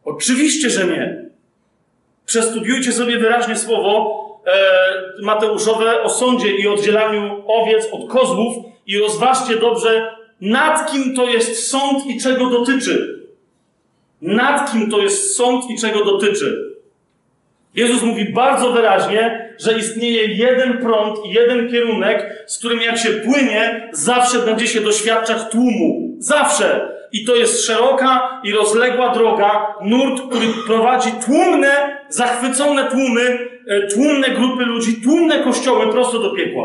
Oczywiście, 0.05 0.69
że 0.69 0.87
nie. 0.87 1.28
Przestudiujcie 2.29 2.91
sobie 2.91 3.17
wyraźnie 3.17 3.55
słowo 3.55 4.19
e, 4.45 5.21
Mateuszowe 5.21 6.01
o 6.03 6.09
sądzie 6.09 6.55
i 6.55 6.67
oddzielaniu 6.67 7.43
owiec 7.47 7.87
od 7.91 8.09
kozłów 8.09 8.55
i 8.87 8.99
rozważcie 8.99 9.55
dobrze, 9.55 10.15
nad 10.41 10.91
kim 10.91 11.15
to 11.15 11.29
jest 11.29 11.67
sąd 11.67 12.05
i 12.05 12.21
czego 12.21 12.49
dotyczy. 12.49 13.19
Nad 14.21 14.71
kim 14.71 14.91
to 14.91 14.99
jest 14.99 15.35
sąd 15.35 15.69
i 15.69 15.77
czego 15.81 16.05
dotyczy. 16.05 16.75
Jezus 17.75 18.03
mówi 18.03 18.33
bardzo 18.33 18.71
wyraźnie, 18.71 19.53
że 19.59 19.77
istnieje 19.77 20.25
jeden 20.25 20.77
prąd 20.77 21.25
i 21.25 21.29
jeden 21.29 21.71
kierunek, 21.71 22.43
z 22.47 22.57
którym 22.57 22.81
jak 22.81 22.97
się 22.97 23.09
płynie, 23.09 23.89
zawsze 23.91 24.39
będzie 24.39 24.67
się 24.67 24.81
doświadczać 24.81 25.51
tłumu. 25.51 26.15
Zawsze. 26.19 26.98
I 27.11 27.25
to 27.25 27.35
jest 27.35 27.65
szeroka 27.65 28.41
i 28.43 28.51
rozległa 28.51 29.13
droga, 29.13 29.75
nurt, 29.81 30.21
który 30.29 30.47
prowadzi 30.67 31.11
tłumne, 31.25 31.97
zachwycone 32.09 32.91
tłumy, 32.91 33.49
tłumne 33.93 34.29
grupy 34.29 34.65
ludzi, 34.65 35.01
tłumne 35.01 35.43
kościoły 35.43 35.91
prosto 35.91 36.19
do 36.19 36.31
piekła. 36.31 36.63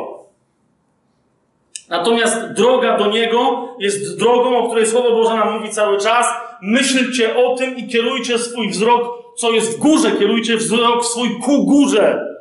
Natomiast 1.88 2.52
droga 2.56 2.98
do 2.98 3.06
Niego 3.06 3.68
jest 3.78 4.18
drogą, 4.18 4.56
o 4.56 4.66
której 4.66 4.86
Słowo 4.86 5.10
Boże 5.10 5.34
nam 5.34 5.54
mówi 5.54 5.70
cały 5.70 5.98
czas. 5.98 6.26
Myślcie 6.62 7.36
o 7.36 7.56
tym 7.56 7.76
i 7.76 7.88
kierujcie 7.88 8.38
swój 8.38 8.70
wzrok, 8.70 9.24
co 9.36 9.50
jest 9.50 9.76
w 9.76 9.80
górze, 9.80 10.10
kierujcie 10.12 10.56
wzrok 10.56 11.06
swój 11.06 11.28
ku 11.44 11.64
górze. 11.64 12.34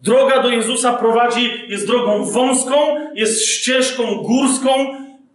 Droga 0.00 0.42
do 0.42 0.48
Jezusa 0.48 0.92
prowadzi, 0.92 1.50
jest 1.68 1.86
drogą 1.86 2.24
wąską, 2.24 2.76
jest 3.14 3.46
ścieżką 3.46 4.14
górską, 4.14 4.70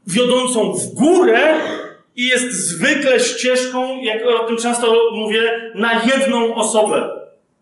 wiodącą 0.07 0.73
w 0.73 0.93
górę 0.93 1.53
i 2.16 2.27
jest 2.27 2.51
zwykle 2.51 3.19
ścieżką, 3.19 4.01
jak 4.01 4.25
o 4.25 4.40
tym 4.48 4.58
często 4.58 4.95
mówię, 5.11 5.72
na 5.75 6.01
jedną 6.03 6.56
osobę. 6.56 7.09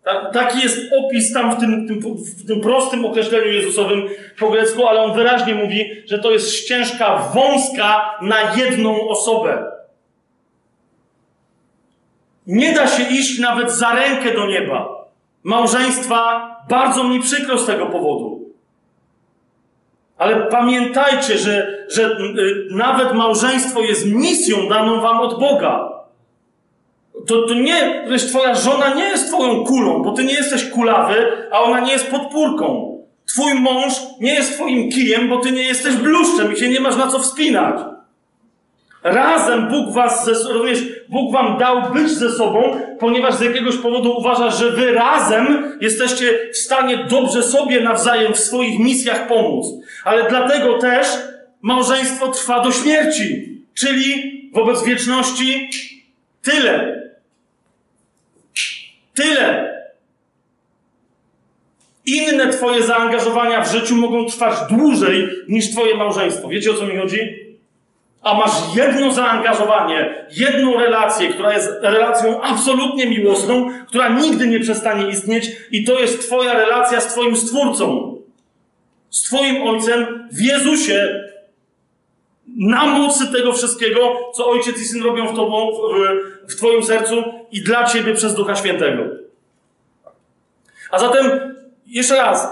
Tak, 0.04 0.32
taki 0.32 0.60
jest 0.60 0.78
opis 0.98 1.32
tam 1.32 1.56
w 1.56 1.60
tym, 1.60 1.88
tym, 1.88 2.00
w 2.16 2.46
tym 2.46 2.60
prostym 2.60 3.04
określeniu 3.04 3.52
Jezusowym 3.52 4.08
po 4.38 4.50
grecku, 4.50 4.86
ale 4.86 5.02
on 5.02 5.14
wyraźnie 5.14 5.54
mówi, 5.54 5.90
że 6.06 6.18
to 6.18 6.30
jest 6.30 6.54
ścieżka 6.54 7.30
wąska 7.34 8.18
na 8.22 8.54
jedną 8.56 9.08
osobę. 9.08 9.72
Nie 12.46 12.72
da 12.72 12.86
się 12.86 13.02
iść 13.02 13.38
nawet 13.38 13.70
za 13.70 13.94
rękę 13.94 14.34
do 14.34 14.46
nieba. 14.46 15.06
Małżeństwa 15.42 16.48
bardzo 16.68 17.04
mi 17.04 17.20
przykro 17.20 17.58
z 17.58 17.66
tego 17.66 17.86
powodu. 17.86 18.31
Ale 20.22 20.36
pamiętajcie, 20.36 21.38
że, 21.38 21.84
że 21.88 22.02
y, 22.02 22.66
nawet 22.70 23.14
małżeństwo 23.14 23.80
jest 23.80 24.06
misją 24.06 24.68
daną 24.68 25.00
wam 25.00 25.20
od 25.20 25.40
Boga. 25.40 25.92
To, 27.26 27.46
to 27.48 27.54
nie, 27.54 28.04
to 28.08 28.26
twoja 28.28 28.54
żona 28.54 28.94
nie 28.94 29.04
jest 29.04 29.28
twoją 29.28 29.64
kulą, 29.64 30.02
bo 30.02 30.12
ty 30.12 30.24
nie 30.24 30.34
jesteś 30.34 30.70
kulawy, 30.70 31.14
a 31.50 31.60
ona 31.60 31.80
nie 31.80 31.92
jest 31.92 32.10
podpórką. 32.10 32.98
Twój 33.26 33.54
mąż 33.54 33.92
nie 34.20 34.34
jest 34.34 34.54
twoim 34.54 34.90
kijem, 34.90 35.28
bo 35.28 35.38
ty 35.38 35.52
nie 35.52 35.62
jesteś 35.62 35.94
bluszczem 35.94 36.52
i 36.52 36.56
się 36.56 36.68
nie 36.68 36.80
masz 36.80 36.96
na 36.96 37.06
co 37.06 37.18
wspinać. 37.18 37.80
Razem 39.02 39.68
Bóg 39.68 39.94
was, 39.94 40.24
ze, 40.24 40.32
rozumiesz, 40.32 40.82
Bóg 41.08 41.32
wam 41.32 41.58
dał 41.58 41.92
być 41.92 42.10
ze 42.10 42.30
sobą, 42.30 42.80
ponieważ 42.98 43.34
z 43.34 43.40
jakiegoś 43.40 43.76
powodu 43.76 44.18
uważa, 44.18 44.50
że 44.50 44.70
wy 44.70 44.92
razem 44.92 45.78
jesteście 45.80 46.38
w 46.52 46.56
stanie 46.56 47.04
dobrze 47.10 47.42
sobie 47.42 47.80
nawzajem 47.80 48.34
w 48.34 48.38
swoich 48.38 48.78
misjach 48.78 49.28
pomóc. 49.28 49.66
Ale 50.04 50.28
dlatego 50.28 50.78
też 50.78 51.06
małżeństwo 51.62 52.28
trwa 52.28 52.60
do 52.60 52.72
śmierci. 52.72 53.58
Czyli 53.74 54.32
wobec 54.54 54.84
wieczności 54.84 55.70
tyle. 56.42 57.02
Tyle. 59.14 59.72
Inne 62.06 62.48
twoje 62.48 62.82
zaangażowania 62.82 63.64
w 63.64 63.72
życiu 63.72 63.96
mogą 63.96 64.26
trwać 64.26 64.54
dłużej 64.70 65.28
niż 65.48 65.70
twoje 65.70 65.96
małżeństwo. 65.96 66.48
Wiecie 66.48 66.70
o 66.70 66.74
co 66.74 66.86
mi 66.86 66.96
chodzi? 66.96 67.41
A 68.22 68.34
masz 68.34 68.76
jedno 68.76 69.12
zaangażowanie, 69.12 70.26
jedną 70.30 70.80
relację, 70.80 71.28
która 71.28 71.52
jest 71.52 71.70
relacją 71.82 72.42
absolutnie 72.42 73.06
miłosną, 73.06 73.70
która 73.86 74.08
nigdy 74.08 74.46
nie 74.46 74.60
przestanie 74.60 75.08
istnieć, 75.08 75.50
i 75.70 75.84
to 75.84 76.00
jest 76.00 76.26
Twoja 76.26 76.52
relacja 76.52 77.00
z 77.00 77.12
Twoim 77.12 77.36
Stwórcą, 77.36 78.16
z 79.10 79.22
Twoim 79.22 79.62
Ojcem 79.62 80.28
w 80.32 80.40
Jezusie, 80.40 81.22
na 82.56 82.86
mocy 82.86 83.32
tego 83.32 83.52
wszystkiego, 83.52 84.18
co 84.34 84.50
Ojciec 84.50 84.80
i 84.80 84.84
Syn 84.84 85.02
robią 85.02 85.26
w, 85.26 85.36
tobą, 85.36 85.70
w, 86.46 86.52
w 86.52 86.56
Twoim 86.56 86.82
sercu 86.82 87.24
i 87.52 87.62
dla 87.62 87.84
Ciebie 87.84 88.14
przez 88.14 88.34
Ducha 88.34 88.56
Świętego. 88.56 89.02
A 90.90 90.98
zatem, 90.98 91.54
jeszcze 91.86 92.16
raz, 92.16 92.48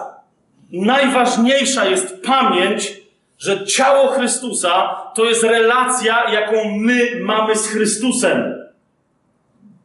najważniejsza 0.73 1.84
jest 1.84 2.23
pamięć, 2.23 3.00
że 3.41 3.67
ciało 3.67 4.09
Chrystusa 4.09 4.97
to 5.15 5.25
jest 5.25 5.43
relacja, 5.43 6.31
jaką 6.31 6.57
my 6.65 7.20
mamy 7.20 7.57
z 7.57 7.69
Chrystusem. 7.69 8.55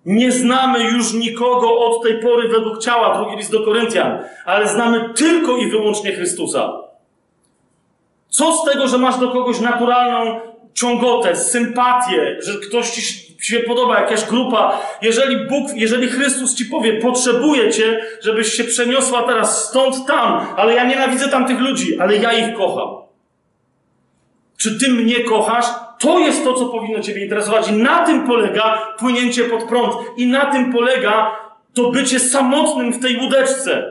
Nie 0.06 0.32
znamy 0.32 0.84
już 0.84 1.14
nikogo 1.14 1.80
od 1.80 2.03
tej 2.03 2.19
pory 2.19 2.48
według 2.50 2.80
ciała, 2.80 3.17
drugi 3.17 3.35
list 3.35 3.51
do 3.51 3.66
Koryntian, 3.66 4.19
ale 4.45 4.67
znamy 4.67 5.09
tylko 5.16 5.58
i 5.58 5.69
wyłącznie 5.69 6.11
Chrystusa. 6.11 6.74
Co 8.30 8.53
z 8.53 8.66
tego, 8.72 8.88
że 8.88 8.98
masz 8.98 9.17
do 9.17 9.30
kogoś 9.32 9.59
naturalną 9.59 10.40
ciągotę, 10.74 11.35
sympatię, 11.35 12.38
że 12.42 12.53
ktoś 12.67 12.92
ci 12.92 13.01
się 13.42 13.59
podoba, 13.59 14.00
jakaś 14.00 14.25
grupa. 14.25 14.82
Jeżeli 15.01 15.48
Bóg, 15.48 15.69
jeżeli 15.75 16.08
Chrystus 16.08 16.56
ci 16.56 16.66
powie, 16.66 17.01
potrzebuję 17.01 17.72
cię, 17.72 18.00
żebyś 18.22 18.53
się 18.53 18.64
przeniosła 18.64 19.24
teraz 19.24 19.69
stąd 19.69 20.08
tam, 20.08 20.48
ale 20.58 20.74
ja 20.74 20.84
nienawidzę 20.84 21.30
tamtych 21.30 21.59
ludzi, 21.59 22.00
ale 22.00 22.17
ja 22.17 22.34
ich 22.34 22.58
kocham. 22.58 23.05
Czy 24.66 24.80
ty 24.80 24.92
mnie 24.92 25.24
kochasz? 25.24 25.66
To 26.00 26.19
jest 26.19 26.44
to, 26.44 26.53
co 26.53 26.66
powinno 26.66 27.00
ciebie 27.00 27.24
interesować. 27.24 27.69
I 27.69 27.74
na 27.74 28.06
tym 28.06 28.27
polega 28.27 28.95
płynięcie 29.00 29.44
pod 29.44 29.64
prąd. 29.64 29.94
I 30.18 30.27
na 30.27 30.45
tym 30.45 30.74
polega 30.74 31.35
to 31.74 31.92
bycie 31.92 32.19
samotnym 32.19 32.94
w 32.94 33.00
tej 33.00 33.18
łódeczce. 33.18 33.85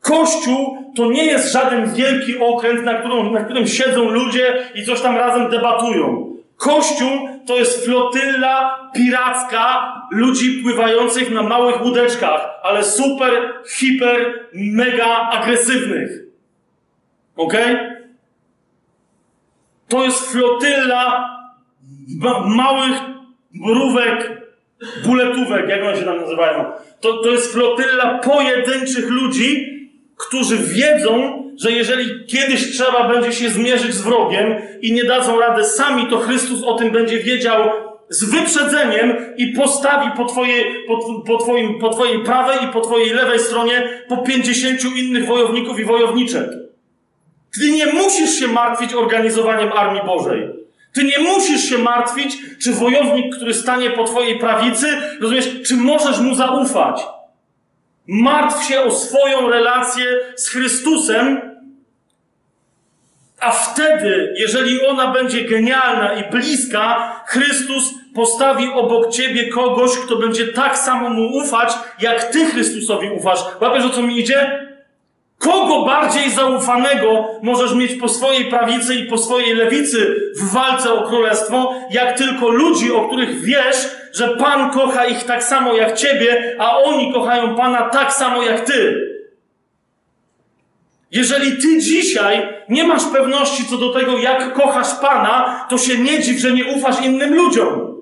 Kościół 0.00 0.92
to 0.96 1.10
nie 1.10 1.24
jest 1.24 1.52
żaden 1.52 1.94
wielki 1.94 2.38
okręt, 2.38 2.84
na, 2.84 2.94
którym, 2.94 3.32
na 3.32 3.44
którym 3.44 3.66
siedzą 3.66 4.08
ludzie 4.08 4.70
i 4.74 4.84
coś 4.84 5.00
tam 5.00 5.16
razem 5.16 5.50
debatują. 5.50 6.36
Kościół 6.56 7.28
to 7.46 7.56
jest 7.56 7.84
flotylla 7.84 8.80
piracka 8.94 9.94
ludzi 10.10 10.62
pływających 10.62 11.30
na 11.30 11.42
małych 11.42 11.84
łódeczkach, 11.84 12.48
ale 12.62 12.84
super, 12.84 13.32
hiper, 13.68 14.48
mega 14.52 15.30
agresywnych. 15.30 16.10
Ok? 17.36 17.54
To 19.90 20.04
jest 20.04 20.32
flotylla 20.32 21.28
ma- 22.20 22.46
małych 22.46 23.00
mrówek, 23.54 24.42
buletówek, 25.06 25.68
jak 25.68 25.82
one 25.84 25.96
się 25.96 26.04
tam 26.04 26.20
nazywają. 26.20 26.64
To, 27.00 27.22
to 27.22 27.28
jest 27.28 27.52
flotylla 27.52 28.18
pojedynczych 28.18 29.10
ludzi, 29.10 29.66
którzy 30.16 30.56
wiedzą, 30.56 31.42
że 31.62 31.72
jeżeli 31.72 32.26
kiedyś 32.26 32.72
trzeba 32.72 33.08
będzie 33.08 33.32
się 33.32 33.50
zmierzyć 33.50 33.94
z 33.94 34.02
wrogiem 34.02 34.54
i 34.82 34.92
nie 34.92 35.04
dadzą 35.04 35.40
rady 35.40 35.64
sami, 35.64 36.06
to 36.06 36.18
Chrystus 36.18 36.62
o 36.64 36.74
tym 36.74 36.90
będzie 36.90 37.18
wiedział 37.18 37.70
z 38.08 38.24
wyprzedzeniem 38.30 39.16
i 39.36 39.46
postawi 39.52 40.10
po, 40.16 40.24
twoje, 40.24 40.64
po, 40.86 41.22
po, 41.26 41.38
twoim, 41.38 41.78
po 41.78 41.88
twojej 41.90 42.24
prawej 42.24 42.58
i 42.64 42.72
po 42.72 42.80
twojej 42.80 43.10
lewej 43.10 43.38
stronie 43.38 43.88
po 44.08 44.16
50 44.16 44.96
innych 44.96 45.26
wojowników 45.26 45.78
i 45.78 45.84
wojowniczek. 45.84 46.50
Ty 47.58 47.70
nie 47.70 47.86
musisz 47.86 48.30
się 48.38 48.46
martwić 48.46 48.94
organizowaniem 48.94 49.72
Armii 49.72 50.02
Bożej. 50.06 50.48
Ty 50.92 51.04
nie 51.04 51.18
musisz 51.18 51.64
się 51.64 51.78
martwić, 51.78 52.38
czy 52.62 52.72
wojownik, 52.72 53.36
który 53.36 53.54
stanie 53.54 53.90
po 53.90 54.04
twojej 54.04 54.38
prawicy, 54.38 54.86
rozumiesz, 55.20 55.48
czy 55.66 55.76
możesz 55.76 56.20
mu 56.20 56.34
zaufać. 56.34 57.00
Martw 58.06 58.68
się 58.68 58.80
o 58.80 58.90
swoją 58.90 59.48
relację 59.48 60.04
z 60.36 60.48
Chrystusem, 60.48 61.50
a 63.40 63.50
wtedy, 63.50 64.34
jeżeli 64.36 64.86
ona 64.86 65.12
będzie 65.12 65.44
genialna 65.44 66.14
i 66.14 66.30
bliska, 66.30 67.12
Chrystus 67.26 67.94
postawi 68.14 68.68
obok 68.68 69.12
ciebie 69.12 69.48
kogoś, 69.48 69.90
kto 69.98 70.16
będzie 70.16 70.46
tak 70.46 70.78
samo 70.78 71.10
mu 71.10 71.36
ufać, 71.36 71.72
jak 72.00 72.24
ty 72.24 72.46
Chrystusowi 72.46 73.10
ufasz. 73.10 73.38
Łapiesz 73.60 73.84
o 73.84 73.90
co 73.90 74.02
mi 74.02 74.20
idzie? 74.20 74.69
Kogo 75.40 75.84
bardziej 75.84 76.30
zaufanego 76.30 77.28
możesz 77.42 77.74
mieć 77.74 77.94
po 77.94 78.08
swojej 78.08 78.44
prawicy 78.44 78.94
i 78.94 79.06
po 79.06 79.18
swojej 79.18 79.54
lewicy 79.54 80.16
w 80.36 80.52
walce 80.52 80.92
o 80.92 81.08
królestwo, 81.08 81.74
jak 81.90 82.18
tylko 82.18 82.48
ludzi, 82.48 82.92
o 82.92 83.08
których 83.08 83.44
wiesz, 83.44 83.88
że 84.12 84.28
Pan 84.28 84.70
kocha 84.70 85.04
ich 85.04 85.24
tak 85.24 85.44
samo 85.44 85.74
jak 85.74 85.96
ciebie, 85.96 86.56
a 86.58 86.76
oni 86.76 87.12
kochają 87.12 87.56
Pana 87.56 87.88
tak 87.88 88.12
samo 88.12 88.42
jak 88.42 88.60
ty. 88.60 89.06
Jeżeli 91.10 91.52
ty 91.62 91.78
dzisiaj 91.78 92.48
nie 92.68 92.84
masz 92.84 93.04
pewności 93.04 93.66
co 93.66 93.76
do 93.76 93.92
tego, 93.92 94.18
jak 94.18 94.52
kochasz 94.52 94.94
Pana, 95.00 95.66
to 95.70 95.78
się 95.78 95.98
nie 95.98 96.22
dziw, 96.22 96.38
że 96.38 96.52
nie 96.52 96.64
ufasz 96.64 97.06
innym 97.06 97.34
ludziom. 97.34 97.96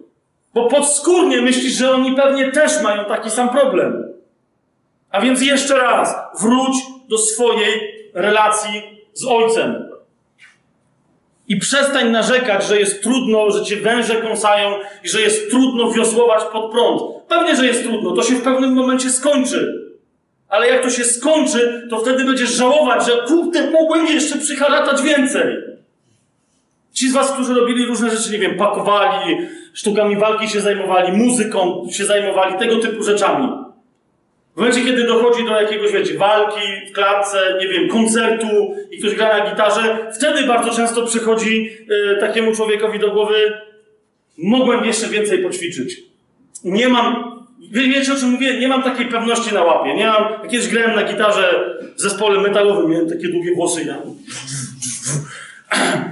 Bo 0.54 0.66
podskórnie 0.66 1.42
myślisz, 1.42 1.72
że 1.72 1.94
oni 1.94 2.16
pewnie 2.16 2.52
też 2.52 2.82
mają 2.82 3.04
taki 3.04 3.30
sam 3.30 3.48
problem. 3.48 4.04
A 5.10 5.20
więc 5.20 5.42
jeszcze 5.42 5.78
raz, 5.78 6.14
wróć 6.40 6.97
do 7.08 7.18
swojej 7.18 7.94
relacji 8.14 8.82
z 9.12 9.24
Ojcem. 9.24 9.88
I 11.48 11.56
przestań 11.56 12.10
narzekać, 12.10 12.64
że 12.64 12.80
jest 12.80 13.02
trudno, 13.02 13.50
że 13.50 13.64
cię 13.64 13.76
węże 13.76 14.16
kąsają 14.16 14.74
i 15.04 15.08
że 15.08 15.20
jest 15.20 15.50
trudno 15.50 15.90
wiosłować 15.90 16.42
pod 16.52 16.72
prąd. 16.72 17.02
Pewnie, 17.28 17.56
że 17.56 17.66
jest 17.66 17.82
trudno, 17.82 18.12
to 18.12 18.22
się 18.22 18.34
w 18.34 18.42
pewnym 18.42 18.72
momencie 18.72 19.10
skończy. 19.10 19.88
Ale 20.48 20.68
jak 20.68 20.82
to 20.82 20.90
się 20.90 21.04
skończy, 21.04 21.86
to 21.90 21.98
wtedy 21.98 22.24
będziesz 22.24 22.50
żałować, 22.50 23.06
że 23.06 23.12
kurde, 23.26 23.70
mogłem 23.70 24.06
jeszcze 24.06 24.38
przyharatać 24.38 25.02
więcej. 25.02 25.56
Ci 26.92 27.10
z 27.10 27.12
was, 27.12 27.32
którzy 27.32 27.54
robili 27.54 27.86
różne 27.86 28.10
rzeczy, 28.10 28.32
nie 28.32 28.38
wiem, 28.38 28.56
pakowali, 28.56 29.36
sztukami 29.74 30.16
walki 30.16 30.48
się 30.48 30.60
zajmowali, 30.60 31.12
muzyką 31.12 31.86
się 31.92 32.04
zajmowali, 32.04 32.58
tego 32.58 32.76
typu 32.76 33.02
rzeczami. 33.02 33.48
W 34.58 34.60
momencie, 34.60 34.84
kiedy 34.84 35.06
dochodzi 35.06 35.44
do 35.44 35.60
jakiegoś, 35.60 35.92
wiecie, 35.92 36.18
walki 36.18 36.60
w 36.90 36.92
klatce, 36.92 37.58
nie 37.60 37.68
wiem, 37.68 37.88
koncertu 37.88 38.74
i 38.90 38.98
ktoś 38.98 39.14
gra 39.14 39.38
na 39.38 39.50
gitarze, 39.50 40.10
wtedy 40.14 40.46
bardzo 40.46 40.70
często 40.70 41.06
przychodzi 41.06 41.70
y, 41.90 42.16
takiemu 42.20 42.54
człowiekowi 42.54 42.98
do 42.98 43.10
głowy, 43.10 43.52
mogłem 44.38 44.84
jeszcze 44.84 45.06
więcej 45.06 45.38
poćwiczyć. 45.38 46.00
Nie 46.64 46.88
mam, 46.88 47.36
wie, 47.70 47.82
wiecie 47.82 48.12
o 48.12 48.16
czym 48.16 48.30
mówię? 48.30 48.60
Nie 48.60 48.68
mam 48.68 48.82
takiej 48.82 49.06
pewności 49.06 49.54
na 49.54 49.64
łapie. 49.64 49.94
Nie 49.94 50.06
mam, 50.06 50.32
jak 50.42 50.50
kiedyś 50.50 50.68
grałem 50.68 50.96
na 50.96 51.12
gitarze 51.12 51.76
w 51.96 52.00
zespole 52.00 52.40
metalowym, 52.40 52.90
miałem 52.90 53.08
takie 53.08 53.28
długie 53.28 53.54
włosy 53.54 53.82
i 53.82 53.86
ja... 53.86 53.96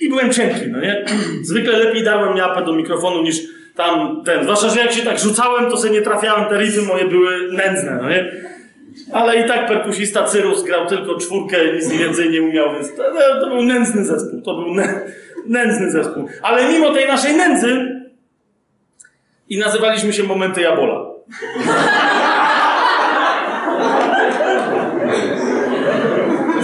I 0.00 0.08
byłem 0.08 0.32
cienki, 0.32 0.68
no 0.68 0.80
nie? 0.80 1.04
Zwykle 1.42 1.78
lepiej 1.78 2.04
dałem 2.04 2.36
miapę 2.36 2.64
do 2.64 2.72
mikrofonu 2.72 3.22
niż 3.22 3.36
tam 3.80 4.22
ten. 4.24 4.42
Zwłaszcza, 4.42 4.68
że 4.68 4.80
jak 4.80 4.92
się 4.92 5.02
tak 5.02 5.18
rzucałem, 5.18 5.70
to 5.70 5.76
sobie 5.76 5.92
nie 5.92 6.02
trafiałem, 6.02 6.48
te 6.48 6.58
riffy 6.58 6.82
moje 6.82 7.04
były 7.04 7.52
nędzne, 7.52 7.98
no 8.02 8.08
nie? 8.08 8.32
Ale 9.12 9.40
i 9.40 9.48
tak 9.48 9.66
perkusista 9.66 10.24
Cyrus 10.24 10.62
grał 10.62 10.86
tylko 10.86 11.18
czwórkę, 11.18 11.56
nic 11.74 11.88
więcej 11.88 12.30
nie 12.30 12.42
umiał, 12.42 12.74
więc 12.74 12.96
to, 12.96 13.02
to 13.40 13.48
był 13.48 13.62
nędzny 13.62 14.04
zespół. 14.04 14.42
To 14.42 14.54
był 14.54 14.74
nę, 14.74 15.00
nędzny 15.46 15.90
zespół. 15.90 16.28
Ale 16.42 16.68
mimo 16.68 16.94
tej 16.94 17.08
naszej 17.08 17.36
nędzy 17.36 18.00
i 19.48 19.58
nazywaliśmy 19.58 20.12
się 20.12 20.22
Momenty 20.22 20.60
Jabola. 20.60 21.10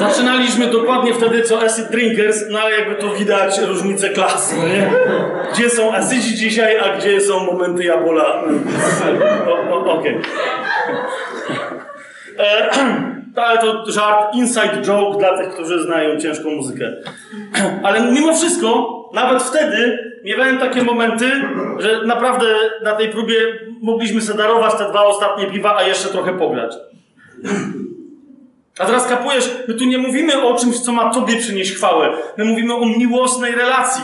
Zaczynaliśmy 0.09 0.67
dokładnie 0.67 1.15
wtedy, 1.15 1.43
co 1.43 1.63
Acid 1.63 1.91
Drinkers, 1.91 2.45
no 2.51 2.59
ale 2.59 2.79
jakby 2.79 2.95
to 2.95 3.15
widać 3.15 3.59
różnicę 3.59 4.11
klas, 4.11 4.55
no 4.57 4.69
nie? 4.69 4.91
Gdzie 5.53 5.71
są 5.71 5.95
Acidzi 5.95 6.35
dzisiaj, 6.35 6.79
a 6.79 6.97
gdzie 6.97 7.21
są 7.21 7.41
momenty 7.41 7.85
Jabola? 7.85 8.43
Okej. 9.87 10.21
E, 12.39 12.71
Ale 13.37 13.59
to 13.59 13.85
żart, 13.91 14.35
inside 14.35 14.83
joke 14.83 15.19
dla 15.19 15.39
tych, 15.39 15.55
którzy 15.55 15.83
znają 15.83 16.21
ciężką 16.21 16.51
muzykę. 16.51 16.93
Ale 17.85 18.01
mimo 18.01 18.35
wszystko, 18.35 18.97
nawet 19.15 19.43
wtedy 19.43 19.99
miewałem 20.25 20.59
takie 20.59 20.83
momenty, 20.83 21.31
że 21.79 22.07
naprawdę 22.07 22.47
na 22.83 22.93
tej 22.93 23.09
próbie 23.09 23.35
mogliśmy 23.83 24.21
sobie 24.21 24.39
darować 24.39 24.75
te 24.75 24.89
dwa 24.91 25.05
ostatnie 25.05 25.47
piwa, 25.47 25.77
a 25.77 25.83
jeszcze 25.83 26.09
trochę 26.09 26.39
pograć. 26.39 26.75
A 28.79 28.87
teraz 28.87 29.07
kapujesz, 29.07 29.51
my 29.69 29.75
tu 29.75 29.85
nie 29.85 29.99
mówimy 29.99 30.43
o 30.43 30.55
czymś, 30.55 30.81
co 30.81 30.93
ma 30.93 31.11
tobie 31.11 31.37
przynieść 31.37 31.73
chwałę. 31.73 32.17
My 32.37 32.45
mówimy 32.45 32.75
o 32.75 32.87
miłosnej 32.87 33.55
relacji. 33.55 34.03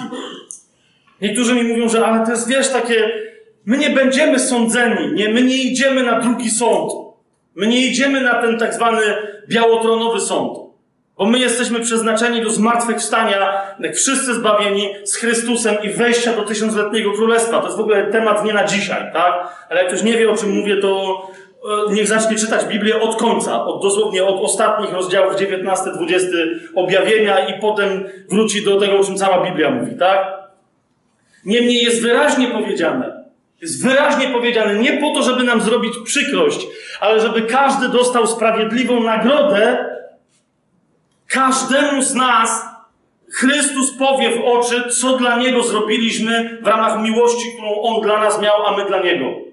Niektórzy 1.21 1.55
mi 1.55 1.63
mówią, 1.63 1.89
że 1.89 2.07
ale 2.07 2.27
to 2.27 2.31
jest, 2.31 2.49
wiesz, 2.49 2.69
takie, 2.69 3.11
my 3.67 3.79
nie 3.79 3.91
będziemy 3.91 4.39
sądzeni, 4.39 5.13
nie, 5.13 5.29
my 5.29 5.43
nie 5.43 5.57
idziemy 5.57 6.03
na 6.03 6.21
drugi 6.21 6.51
sąd. 6.51 6.93
My 7.55 7.67
nie 7.67 7.87
idziemy 7.87 8.21
na 8.21 8.35
ten 8.35 8.59
tak 8.59 8.75
zwany 8.75 9.03
białotronowy 9.49 10.21
sąd. 10.21 10.59
Bo 11.19 11.27
my 11.27 11.39
jesteśmy 11.39 11.81
przeznaczeni 11.81 12.43
do 12.43 12.51
zmartwychwstania, 12.51 13.63
jak 13.81 13.97
wszyscy 13.97 14.35
zbawieni 14.35 14.95
z 15.05 15.17
Chrystusem 15.17 15.77
i 15.83 15.89
wejścia 15.89 16.33
do 16.33 16.43
tysiącletniego 16.43 17.13
królestwa. 17.13 17.59
To 17.59 17.65
jest 17.65 17.77
w 17.77 17.81
ogóle 17.81 18.07
temat 18.07 18.45
nie 18.45 18.53
na 18.53 18.65
dzisiaj, 18.65 19.13
tak? 19.13 19.35
Ale 19.71 19.83
jak 19.83 19.89
ktoś 19.93 20.03
nie 20.03 20.13
wie, 20.13 20.31
o 20.31 20.37
czym 20.37 20.51
mówię, 20.51 20.77
to 20.77 21.23
niech 21.91 22.09
zacznie 22.09 22.37
czytać 22.37 22.65
Biblię 22.65 23.01
od 23.01 23.17
końca, 23.17 23.65
od 23.65 23.83
dosłownie 23.83 24.25
od 24.25 24.45
ostatnich 24.45 24.93
rozdziałów 24.93 25.35
19-20 25.35 26.19
objawienia 26.75 27.49
i 27.49 27.61
potem 27.61 28.05
wróci 28.31 28.65
do 28.65 28.81
tego, 28.81 28.99
o 28.99 29.05
czym 29.05 29.17
cała 29.17 29.45
Biblia 29.45 29.71
mówi, 29.71 29.99
tak? 29.99 30.43
Niemniej 31.45 31.85
jest 31.85 32.03
wyraźnie 32.03 32.47
powiedziane, 32.47 33.25
jest 33.61 33.87
wyraźnie 33.87 34.29
powiedziane, 34.29 34.75
nie 34.75 34.93
po 34.93 35.15
to, 35.15 35.23
żeby 35.23 35.45
nam 35.45 35.61
zrobić 35.61 35.93
przykrość, 36.05 36.67
ale 37.01 37.21
żeby 37.21 37.43
każdy 37.43 37.89
dostał 37.89 38.27
sprawiedliwą 38.27 39.03
nagrodę, 39.03 39.85
każdemu 41.29 42.03
z 42.03 42.15
nas 42.15 42.73
Chrystus 43.33 43.97
powie 43.99 44.31
w 44.31 44.45
oczy, 44.45 44.91
co 44.91 45.17
dla 45.17 45.37
Niego 45.37 45.63
zrobiliśmy 45.63 46.59
w 46.63 46.67
ramach 46.67 47.03
miłości, 47.03 47.53
którą 47.53 47.83
On 47.83 48.03
dla 48.03 48.21
nas 48.21 48.41
miał, 48.41 48.67
a 48.67 48.77
my 48.77 48.85
dla 48.85 49.03
Niego. 49.03 49.52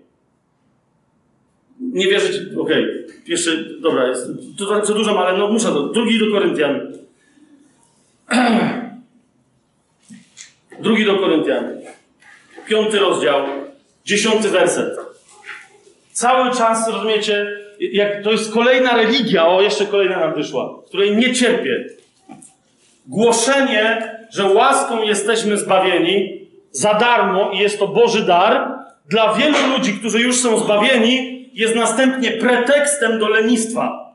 Nie 1.93 2.07
wierzycie? 2.07 2.59
Okej. 2.59 2.85
Jeszcze, 3.27 3.51
dobra, 3.81 4.07
jest, 4.07 4.27
to 4.57 4.65
trochę 4.65 4.81
przedłużam, 4.81 5.17
ale 5.17 5.37
no 5.37 5.47
muszę 5.47 5.67
to. 5.67 5.87
Drugi 5.87 6.19
do 6.19 6.31
Koryntian. 6.31 6.93
Drugi 10.79 11.05
do 11.05 11.15
Koryntian. 11.15 11.65
Piąty 12.67 12.99
rozdział, 12.99 13.45
dziesiąty 14.05 14.49
werset. 14.49 14.99
Cały 16.11 16.51
czas, 16.51 16.89
rozumiecie, 16.89 17.47
jak 17.79 18.23
to 18.23 18.31
jest 18.31 18.53
kolejna 18.53 18.97
religia, 18.97 19.47
o 19.47 19.61
jeszcze 19.61 19.85
kolejna 19.85 20.19
nam 20.19 20.33
wyszła, 20.33 20.81
której 20.87 21.17
nie 21.17 21.33
cierpię. 21.33 21.85
Głoszenie, 23.07 24.15
że 24.31 24.53
łaską 24.53 25.03
jesteśmy 25.03 25.57
zbawieni 25.57 26.47
za 26.71 26.93
darmo 26.93 27.51
i 27.51 27.57
jest 27.57 27.79
to 27.79 27.87
Boży 27.87 28.25
dar, 28.25 28.79
dla 29.09 29.33
wielu 29.33 29.57
ludzi, 29.77 29.93
którzy 29.93 30.19
już 30.19 30.41
są 30.41 30.59
zbawieni, 30.59 31.38
jest 31.53 31.75
następnie 31.75 32.31
pretekstem 32.31 33.19
do 33.19 33.27
lenistwa. 33.27 34.09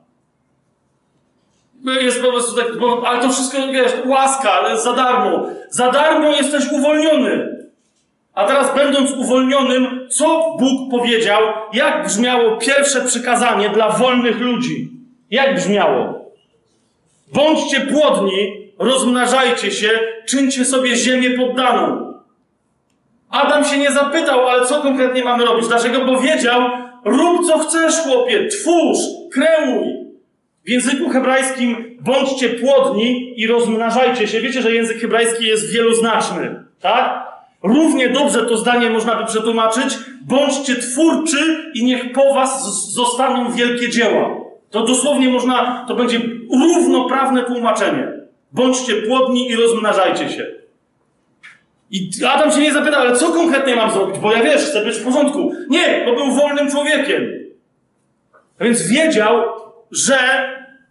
Jest 2.00 2.22
po 2.22 2.28
prostu 2.28 2.56
tak, 2.56 2.78
bo, 2.78 3.08
ale 3.08 3.22
to 3.22 3.28
wszystko, 3.28 3.58
wiesz, 3.72 3.92
łaska, 4.06 4.52
ale 4.52 4.78
za 4.80 4.92
darmo. 4.92 5.46
Za 5.70 5.90
darmo 5.90 6.30
jesteś 6.30 6.72
uwolniony. 6.72 7.54
A 8.34 8.46
teraz, 8.46 8.74
będąc 8.74 9.10
uwolnionym, 9.10 10.08
co 10.10 10.56
Bóg 10.60 10.90
powiedział, 10.90 11.42
jak 11.72 12.06
brzmiało 12.06 12.56
pierwsze 12.56 13.00
przykazanie 13.00 13.68
dla 13.68 13.88
wolnych 13.88 14.40
ludzi? 14.40 14.90
Jak 15.30 15.54
brzmiało? 15.54 16.30
Bądźcie 17.32 17.80
płodni 17.80 18.64
rozmnażajcie 18.78 19.70
się, 19.70 19.90
czyńcie 20.26 20.64
sobie 20.64 20.96
ziemię 20.96 21.30
poddaną. 21.30 22.14
Adam 23.30 23.64
się 23.64 23.78
nie 23.78 23.92
zapytał, 23.92 24.48
ale 24.48 24.66
co 24.66 24.82
konkretnie 24.82 25.24
mamy 25.24 25.44
robić? 25.44 25.68
Dlaczego? 25.68 26.04
Bo 26.04 26.20
wiedział, 26.20 26.62
rób 27.04 27.46
co 27.46 27.58
chcesz, 27.58 27.94
chłopie, 27.94 28.48
twórz, 28.48 28.98
kreuj. 29.32 30.04
W 30.64 30.68
języku 30.68 31.08
hebrajskim 31.10 31.98
bądźcie 32.00 32.48
płodni 32.48 33.34
i 33.40 33.46
rozmnażajcie 33.46 34.28
się. 34.28 34.40
Wiecie, 34.40 34.62
że 34.62 34.74
język 34.74 34.98
hebrajski 34.98 35.46
jest 35.46 35.72
wieloznaczny, 35.72 36.64
tak? 36.80 37.24
Równie 37.62 38.08
dobrze 38.08 38.46
to 38.46 38.56
zdanie 38.56 38.90
można 38.90 39.16
by 39.16 39.26
przetłumaczyć. 39.26 39.98
Bądźcie 40.22 40.76
twórczy 40.76 41.70
i 41.74 41.84
niech 41.84 42.12
po 42.12 42.34
was 42.34 42.64
zostaną 42.92 43.52
wielkie 43.52 43.88
dzieła. 43.88 44.30
To 44.70 44.84
dosłownie 44.84 45.28
można, 45.28 45.84
to 45.88 45.94
będzie 45.94 46.20
równoprawne 46.52 47.42
tłumaczenie. 47.42 48.08
Bądźcie 48.52 48.94
płodni 48.94 49.50
i 49.50 49.56
rozmnażajcie 49.56 50.28
się. 50.28 50.46
I 51.94 52.10
Adam 52.24 52.52
się 52.52 52.60
nie 52.60 52.72
zapytał, 52.72 53.00
ale 53.00 53.16
co 53.16 53.32
konkretnie 53.32 53.76
mam 53.76 53.90
zrobić? 53.90 54.18
Bo 54.18 54.32
ja 54.32 54.42
wiesz, 54.42 54.62
chcę 54.62 54.84
być 54.84 54.96
w 54.96 55.04
porządku. 55.04 55.52
Nie, 55.68 56.02
bo 56.06 56.14
był 56.14 56.30
wolnym 56.30 56.70
człowiekiem. 56.70 57.22
A 58.58 58.64
więc 58.64 58.88
wiedział, 58.88 59.42
że 59.90 60.18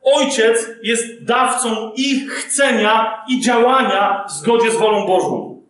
ojciec 0.04 0.70
jest 0.84 1.24
dawcą 1.24 1.92
ich 1.96 2.32
chcenia 2.32 3.24
i 3.30 3.42
działania 3.42 4.26
w 4.28 4.32
zgodzie 4.32 4.72
z 4.72 4.76
wolą 4.76 5.08
Bożą. 5.08 5.62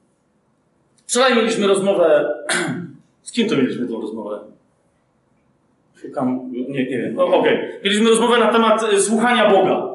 Wczoraj 1.08 1.36
mieliśmy 1.36 1.68
rozmowę. 1.68 2.34
Z 3.24 3.32
kim 3.32 3.50
to 3.50 3.56
mieliśmy 3.56 3.88
tą 3.88 4.02
rozmowę? 4.02 4.40
Szukam. 6.02 6.52
Nie, 6.52 6.90
nie 6.90 6.98
wiem. 6.98 7.20
O, 7.20 7.26
Okej. 7.26 7.70
Mieliśmy 7.84 8.10
rozmowę 8.10 8.40
na 8.40 8.52
temat 8.52 8.94
y, 8.94 9.02
słuchania 9.02 9.50
Boga. 9.50 9.88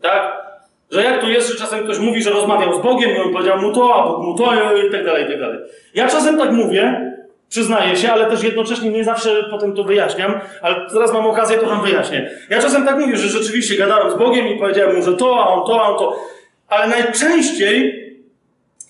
Tak? 0.00 0.45
Że 0.90 1.02
jak 1.02 1.20
to 1.20 1.28
jest, 1.28 1.48
że 1.48 1.58
czasem 1.58 1.84
ktoś 1.84 1.98
mówi, 1.98 2.22
że 2.22 2.30
rozmawiał 2.30 2.80
z 2.80 2.82
Bogiem 2.82 3.10
i 3.10 3.18
on 3.18 3.32
powiedział 3.32 3.58
mu 3.58 3.72
to, 3.72 3.94
a 3.94 4.08
Bóg 4.08 4.24
mu 4.24 4.34
to 4.34 4.52
i 4.88 4.90
tak 4.92 5.04
dalej, 5.04 5.24
i 5.24 5.28
tak 5.28 5.40
dalej. 5.40 5.58
Ja 5.94 6.08
czasem 6.08 6.38
tak 6.38 6.52
mówię, 6.52 7.12
przyznaję 7.48 7.96
się, 7.96 8.12
ale 8.12 8.26
też 8.30 8.42
jednocześnie 8.42 8.90
nie 8.90 9.04
zawsze 9.04 9.44
potem 9.50 9.74
to 9.74 9.84
wyjaśniam, 9.84 10.40
ale 10.62 10.90
teraz 10.90 11.12
mam 11.12 11.26
okazję, 11.26 11.58
to 11.58 11.66
wam 11.66 11.82
wyjaśnię. 11.82 12.30
Ja 12.50 12.62
czasem 12.62 12.86
tak 12.86 12.98
mówię, 12.98 13.16
że 13.16 13.28
rzeczywiście 13.28 13.76
gadałem 13.76 14.10
z 14.10 14.18
Bogiem 14.18 14.48
i 14.48 14.58
powiedziałem 14.58 14.96
mu, 14.96 15.02
że 15.02 15.16
to, 15.16 15.44
a 15.44 15.48
on 15.48 15.66
to, 15.66 15.84
a 15.84 15.88
on 15.88 15.98
to. 15.98 16.16
Ale 16.68 16.86
najczęściej, 16.86 18.06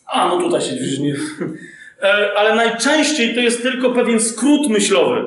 a 0.07 0.28
no 0.28 0.41
tutaj 0.41 0.60
się 0.60 1.02
nie, 1.02 1.15
E, 2.02 2.39
ale 2.39 2.55
najczęściej 2.55 3.34
to 3.34 3.41
jest 3.41 3.62
tylko 3.62 3.91
pewien 3.91 4.20
skrót 4.20 4.68
myślowy. 4.68 5.25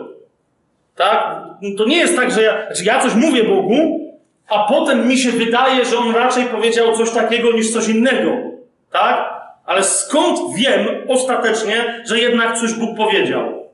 Tak? 0.96 1.44
To 1.78 1.86
nie 1.86 1.98
jest 1.98 2.16
tak, 2.16 2.32
że 2.32 2.44
ja, 2.44 2.66
znaczy 2.66 2.84
ja 2.84 3.00
coś 3.02 3.16
mówię 3.16 3.44
Bogu, 3.44 4.09
a 4.50 4.60
potem 4.60 5.08
mi 5.08 5.18
się 5.18 5.32
wydaje, 5.32 5.86
że 5.86 5.98
on 5.98 6.16
raczej 6.16 6.46
powiedział 6.46 6.98
coś 6.98 7.12
takiego 7.12 7.52
niż 7.52 7.72
coś 7.72 7.88
innego. 7.88 8.32
Tak? 8.92 9.40
Ale 9.66 9.84
skąd 9.84 10.56
wiem 10.56 10.88
ostatecznie, 11.08 12.04
że 12.06 12.20
jednak 12.20 12.58
coś 12.58 12.74
Bóg 12.74 12.98
powiedział? 12.98 13.70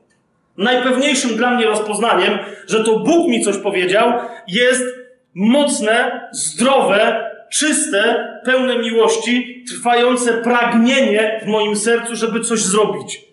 Najpewniejszym 0.56 1.36
dla 1.36 1.50
mnie 1.50 1.66
rozpoznaniem, 1.66 2.38
że 2.66 2.84
to 2.84 2.98
Bóg 2.98 3.28
mi 3.28 3.44
coś 3.44 3.56
powiedział, 3.56 4.12
jest 4.48 4.84
mocne, 5.34 6.20
zdrowe, 6.32 7.30
czyste, 7.52 8.28
pełne 8.44 8.78
miłości, 8.78 9.64
trwające 9.68 10.32
pragnienie 10.32 11.40
w 11.44 11.46
moim 11.46 11.76
sercu, 11.76 12.16
żeby 12.16 12.40
coś 12.40 12.60
zrobić. 12.60 13.24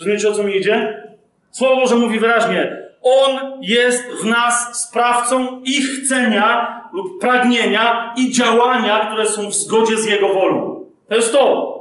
Rozumiecie 0.00 0.28
o 0.28 0.32
co 0.32 0.42
mi 0.42 0.56
idzie? 0.56 1.02
Słowo 1.50 1.76
Boże 1.76 1.94
mówi 1.94 2.18
wyraźnie: 2.18 2.81
On 3.02 3.58
jest 3.62 4.04
w 4.22 4.24
nas 4.24 4.82
sprawcą 4.82 5.60
ich 5.64 5.84
chcenia 5.84 6.80
lub 6.92 7.20
pragnienia 7.20 8.14
i 8.16 8.32
działania, 8.32 9.06
które 9.06 9.26
są 9.26 9.50
w 9.50 9.54
zgodzie 9.54 9.96
z 9.96 10.06
Jego 10.06 10.34
wolą. 10.34 10.84
To 11.08 11.14
jest 11.14 11.32
to. 11.32 11.72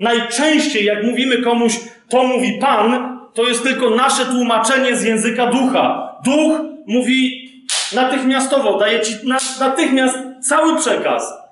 Najczęściej, 0.00 0.84
jak 0.84 1.04
mówimy 1.04 1.42
komuś, 1.42 1.80
to 2.08 2.24
mówi 2.24 2.58
Pan, 2.60 3.18
to 3.34 3.42
jest 3.42 3.62
tylko 3.62 3.90
nasze 3.90 4.26
tłumaczenie 4.26 4.96
z 4.96 5.02
języka 5.02 5.46
ducha. 5.46 6.14
Duch 6.24 6.60
mówi 6.86 7.50
natychmiastowo, 7.94 8.78
daje 8.78 9.00
ci 9.00 9.14
na, 9.24 9.38
natychmiast 9.60 10.18
cały 10.42 10.76
przekaz. 10.76 11.43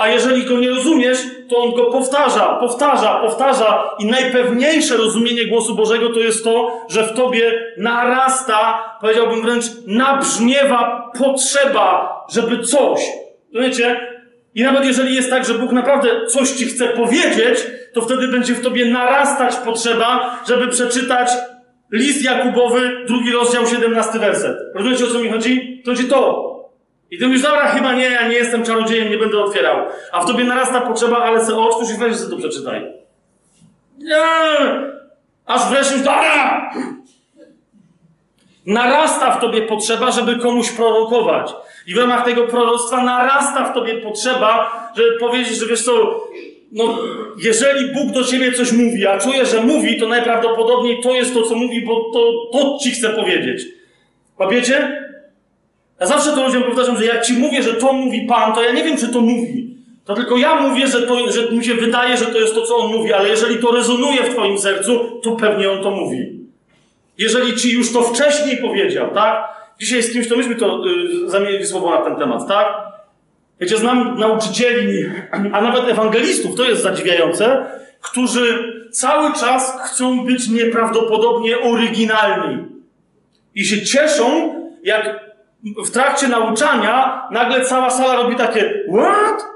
A 0.00 0.08
jeżeli 0.08 0.44
go 0.44 0.58
nie 0.58 0.70
rozumiesz, 0.70 1.18
to 1.48 1.56
on 1.56 1.74
go 1.74 1.84
powtarza, 1.84 2.46
powtarza, 2.60 3.14
powtarza. 3.14 3.90
I 3.98 4.06
najpewniejsze 4.06 4.96
rozumienie 4.96 5.46
głosu 5.46 5.74
Bożego 5.74 6.08
to 6.08 6.20
jest 6.20 6.44
to, 6.44 6.80
że 6.88 7.06
w 7.06 7.12
tobie 7.12 7.72
narasta, 7.76 8.84
powiedziałbym 9.00 9.42
wręcz, 9.42 9.64
nabrzmiewa 9.86 11.10
potrzeba, 11.18 12.20
żeby 12.30 12.58
coś. 12.58 13.00
Rozumiecie? 13.54 14.00
I 14.54 14.62
nawet 14.62 14.84
jeżeli 14.84 15.14
jest 15.14 15.30
tak, 15.30 15.44
że 15.44 15.54
Bóg 15.54 15.72
naprawdę 15.72 16.26
coś 16.26 16.50
ci 16.50 16.64
chce 16.64 16.88
powiedzieć, 16.88 17.66
to 17.94 18.00
wtedy 18.00 18.28
będzie 18.28 18.54
w 18.54 18.62
tobie 18.62 18.84
narastać 18.84 19.56
potrzeba, 19.56 20.40
żeby 20.48 20.68
przeczytać 20.68 21.30
list 21.92 22.24
Jakubowy, 22.24 23.04
drugi 23.06 23.32
rozdział, 23.32 23.66
17 23.66 24.18
werset. 24.18 24.56
Rozumiecie 24.74 25.04
o 25.04 25.08
co 25.08 25.18
mi 25.18 25.30
chodzi? 25.30 25.82
To 25.84 25.90
będzie 25.90 26.04
to. 26.04 26.49
I 27.10 27.18
ty 27.18 27.26
mówisz, 27.26 27.42
dobra, 27.42 27.68
chyba 27.68 27.92
nie, 27.92 28.04
ja 28.04 28.28
nie 28.28 28.34
jestem 28.34 28.64
czarodziejem, 28.64 29.10
nie 29.10 29.18
będę 29.18 29.38
otwierał. 29.38 29.86
A 30.12 30.20
w 30.20 30.26
tobie 30.26 30.44
narasta 30.44 30.80
potrzeba, 30.80 31.18
ale 31.18 31.44
se 31.44 31.56
otwórz 31.56 31.90
i 31.94 31.98
weź 31.98 32.16
sobie 32.16 32.30
to 32.30 32.38
przeczytaj. 32.38 32.86
Nie! 33.98 34.16
Aż 35.46 35.70
wreszcie 35.70 35.94
już, 35.94 36.02
dobra! 36.02 36.70
Narasta 38.66 39.30
w 39.30 39.40
tobie 39.40 39.62
potrzeba, 39.62 40.10
żeby 40.10 40.38
komuś 40.38 40.72
prorokować. 40.72 41.52
I 41.86 41.94
w 41.94 41.98
ramach 41.98 42.24
tego 42.24 42.46
proroctwa 42.46 43.04
narasta 43.04 43.64
w 43.64 43.74
tobie 43.74 43.94
potrzeba, 43.94 44.72
żeby 44.96 45.18
powiedzieć, 45.18 45.58
że 45.58 45.66
wiesz 45.66 45.84
co, 45.84 46.20
no, 46.72 46.98
jeżeli 47.36 47.94
Bóg 47.94 48.12
do 48.12 48.24
ciebie 48.24 48.52
coś 48.52 48.72
mówi, 48.72 49.06
a 49.06 49.18
czuje, 49.18 49.46
że 49.46 49.62
mówi, 49.62 50.00
to 50.00 50.08
najprawdopodobniej 50.08 51.02
to 51.02 51.14
jest 51.14 51.34
to, 51.34 51.42
co 51.42 51.54
mówi, 51.54 51.86
bo 51.86 52.10
to, 52.12 52.32
to 52.52 52.78
ci 52.82 52.90
chce 52.90 53.08
powiedzieć. 53.08 53.62
Łapiecie? 54.38 55.09
Ja 56.00 56.06
zawsze 56.06 56.32
to 56.32 56.46
ludziom 56.46 56.62
powtarzam, 56.62 56.98
że 56.98 57.04
jak 57.04 57.26
ci 57.26 57.32
mówię, 57.32 57.62
że 57.62 57.74
to 57.74 57.92
mówi 57.92 58.26
Pan, 58.28 58.52
to 58.54 58.62
ja 58.62 58.72
nie 58.72 58.84
wiem, 58.84 58.96
czy 58.96 59.08
to 59.08 59.20
mówi. 59.20 59.76
To 60.04 60.14
tylko 60.14 60.36
ja 60.36 60.60
mówię, 60.60 60.86
że, 60.86 61.02
to, 61.02 61.32
że 61.32 61.50
mi 61.50 61.64
się 61.64 61.74
wydaje, 61.74 62.16
że 62.16 62.26
to 62.26 62.38
jest 62.38 62.54
to, 62.54 62.62
co 62.62 62.76
On 62.76 62.92
mówi, 62.92 63.12
ale 63.12 63.28
jeżeli 63.28 63.58
to 63.58 63.70
rezonuje 63.70 64.22
w 64.22 64.34
twoim 64.34 64.58
sercu, 64.58 65.20
to 65.22 65.32
pewnie 65.32 65.70
On 65.70 65.82
to 65.82 65.90
mówi. 65.90 66.40
Jeżeli 67.18 67.56
ci 67.56 67.72
już 67.72 67.92
to 67.92 68.02
wcześniej 68.02 68.56
powiedział, 68.56 69.14
tak? 69.14 69.48
Dzisiaj 69.80 70.02
z 70.02 70.12
kimś 70.12 70.28
to 70.28 70.36
myśmy 70.36 70.54
to 70.54 70.82
y, 71.24 71.30
zamienili 71.30 71.66
słowo 71.66 71.90
na 71.90 72.04
ten 72.04 72.16
temat, 72.16 72.48
tak? 72.48 72.66
Wiecie, 73.60 73.76
znam 73.76 74.18
nauczycieli, 74.18 75.04
a 75.52 75.60
nawet 75.60 75.88
ewangelistów, 75.88 76.56
to 76.56 76.64
jest 76.64 76.82
zadziwiające, 76.82 77.66
którzy 78.00 78.72
cały 78.92 79.32
czas 79.32 79.78
chcą 79.84 80.24
być 80.24 80.48
nieprawdopodobnie 80.48 81.60
oryginalni. 81.60 82.64
I 83.54 83.64
się 83.64 83.82
cieszą, 83.82 84.54
jak 84.82 85.29
w 85.86 85.90
trakcie 85.90 86.28
nauczania 86.28 87.28
nagle 87.30 87.64
cała 87.64 87.90
sala 87.90 88.22
robi 88.22 88.36
takie 88.36 88.84
What? 88.92 89.46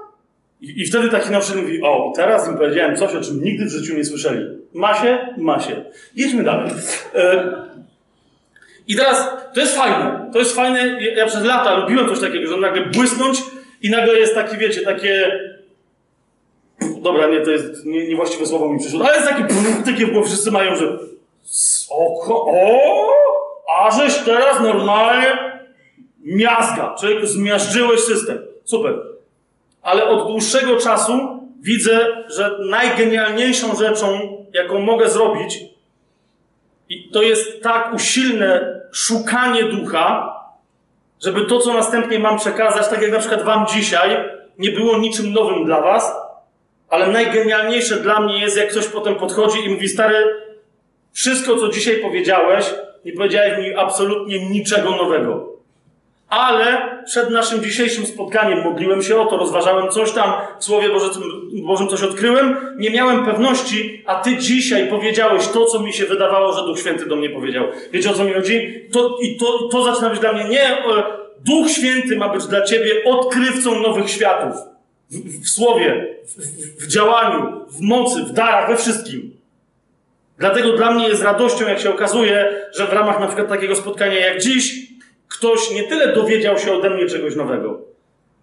I, 0.60 0.82
I 0.82 0.86
wtedy 0.86 1.08
taki 1.08 1.30
nauczyciel 1.30 1.62
mówi, 1.62 1.82
o, 1.82 2.12
teraz 2.16 2.48
im 2.48 2.56
powiedziałem 2.56 2.96
coś, 2.96 3.14
o 3.14 3.20
czym 3.20 3.44
nigdy 3.44 3.64
w 3.64 3.68
życiu 3.68 3.96
nie 3.96 4.04
słyszeli. 4.04 4.46
Ma 4.74 4.94
się? 4.94 5.28
Ma 5.36 5.60
się. 5.60 5.84
Jedźmy 6.16 6.42
dalej. 6.42 6.70
E, 7.14 7.52
I 8.88 8.96
teraz, 8.96 9.30
to 9.54 9.60
jest 9.60 9.76
fajne. 9.76 10.30
To 10.32 10.38
jest 10.38 10.56
fajne. 10.56 11.02
Ja- 11.02 11.26
przez 11.26 11.44
lata 11.44 11.74
lubiłem 11.74 12.08
coś 12.08 12.20
takiego, 12.20 12.50
że 12.50 12.56
nagle 12.56 12.86
błysnąć 12.86 13.42
i 13.82 13.90
nagle 13.90 14.18
jest 14.18 14.34
takie, 14.34 14.56
wiecie, 14.56 14.80
takie... 14.80 15.40
Dobra, 17.02 17.26
nie, 17.26 17.40
to 17.40 17.50
jest 17.50 17.84
nie, 17.86 18.08
niewłaściwe 18.08 18.46
słowo 18.46 18.68
mi 18.68 18.78
przyszło, 18.78 19.06
ale 19.06 19.16
jest 19.16 19.28
takie, 19.28 19.44
takie 19.84 20.06
głowie 20.06 20.26
wszyscy 20.26 20.50
mają, 20.50 20.76
że 20.76 20.98
o, 21.90 22.26
o, 22.28 23.12
a 23.78 23.90
żeś 23.90 24.16
teraz 24.18 24.60
normalnie 24.60 25.53
miazga. 26.24 26.94
Człowieku, 27.00 27.26
zmiażdżyłeś 27.26 28.00
system. 28.00 28.38
Super. 28.64 28.94
Ale 29.82 30.08
od 30.08 30.28
dłuższego 30.28 30.76
czasu 30.76 31.40
widzę, 31.60 32.24
że 32.36 32.58
najgenialniejszą 32.60 33.76
rzeczą, 33.76 34.36
jaką 34.52 34.80
mogę 34.80 35.08
zrobić, 35.08 35.60
i 36.88 37.08
to 37.08 37.22
jest 37.22 37.62
tak 37.62 37.94
usilne 37.94 38.80
szukanie 38.92 39.64
ducha, 39.64 40.34
żeby 41.24 41.44
to, 41.44 41.58
co 41.58 41.74
następnie 41.74 42.18
mam 42.18 42.38
przekazać, 42.38 42.88
tak 42.88 43.02
jak 43.02 43.12
na 43.12 43.18
przykład 43.18 43.42
wam 43.42 43.66
dzisiaj, 43.66 44.16
nie 44.58 44.70
było 44.70 44.98
niczym 44.98 45.32
nowym 45.32 45.64
dla 45.64 45.80
was, 45.80 46.12
ale 46.88 47.06
najgenialniejsze 47.06 47.96
dla 47.96 48.20
mnie 48.20 48.40
jest, 48.40 48.56
jak 48.56 48.70
ktoś 48.70 48.86
potem 48.86 49.14
podchodzi 49.14 49.64
i 49.64 49.68
mówi, 49.68 49.88
stary, 49.88 50.24
wszystko, 51.12 51.56
co 51.56 51.68
dzisiaj 51.68 51.96
powiedziałeś, 51.96 52.74
nie 53.04 53.12
powiedziałeś 53.12 53.58
mi 53.58 53.74
absolutnie 53.74 54.50
niczego 54.50 54.90
nowego. 54.90 55.53
Ale 56.28 56.98
przed 57.04 57.30
naszym 57.30 57.62
dzisiejszym 57.62 58.06
spotkaniem 58.06 58.64
modliłem 58.64 59.02
się 59.02 59.20
o 59.20 59.26
to, 59.26 59.36
rozważałem 59.36 59.90
coś 59.90 60.12
tam, 60.12 60.32
w 60.58 60.64
Słowie 60.64 60.88
Bożym, 60.88 61.22
Bożym 61.66 61.88
coś 61.88 62.02
odkryłem, 62.02 62.56
nie 62.78 62.90
miałem 62.90 63.24
pewności, 63.24 64.02
a 64.06 64.14
Ty 64.14 64.36
dzisiaj 64.36 64.88
powiedziałeś 64.88 65.48
to, 65.48 65.64
co 65.64 65.80
mi 65.80 65.92
się 65.92 66.04
wydawało, 66.04 66.52
że 66.52 66.62
Duch 66.62 66.78
Święty 66.78 67.06
do 67.06 67.16
mnie 67.16 67.30
powiedział. 67.30 67.64
Wiecie 67.92 68.10
o 68.10 68.14
co 68.14 68.24
mi 68.24 68.32
chodzi? 68.32 68.80
To, 68.92 69.18
I 69.22 69.36
to, 69.36 69.68
to 69.68 69.84
zaczyna 69.84 70.10
być 70.10 70.20
dla 70.20 70.32
mnie 70.32 70.44
nie... 70.44 70.62
e, 70.62 70.82
Duch 71.46 71.70
Święty 71.70 72.16
ma 72.16 72.28
być 72.28 72.46
dla 72.46 72.62
Ciebie 72.62 72.90
odkrywcą 73.04 73.80
nowych 73.80 74.10
światów. 74.10 74.60
w, 75.10 75.44
w 75.44 75.48
słowie, 75.48 76.16
w, 76.24 76.28
w, 76.28 76.84
w 76.84 76.86
działaniu, 76.86 77.60
w 77.68 77.80
mocy, 77.80 78.22
w 78.22 78.32
darach, 78.32 78.68
we 78.68 78.76
wszystkim. 78.76 79.34
Dlatego 80.38 80.72
dla 80.72 80.90
mnie 80.90 81.08
jest 81.08 81.22
radością, 81.22 81.68
jak 81.68 81.80
się 81.80 81.90
okazuje, 81.90 82.54
że 82.72 82.86
w 82.86 82.92
ramach 82.92 83.20
na 83.20 83.26
przykład 83.26 83.48
takiego 83.48 83.76
spotkania 83.76 84.26
jak 84.26 84.40
dziś, 84.40 84.93
ktoś 85.44 85.70
nie 85.70 85.82
tyle 85.82 86.12
dowiedział 86.12 86.58
się 86.58 86.72
ode 86.72 86.90
mnie 86.90 87.06
czegoś 87.06 87.36
nowego, 87.36 87.78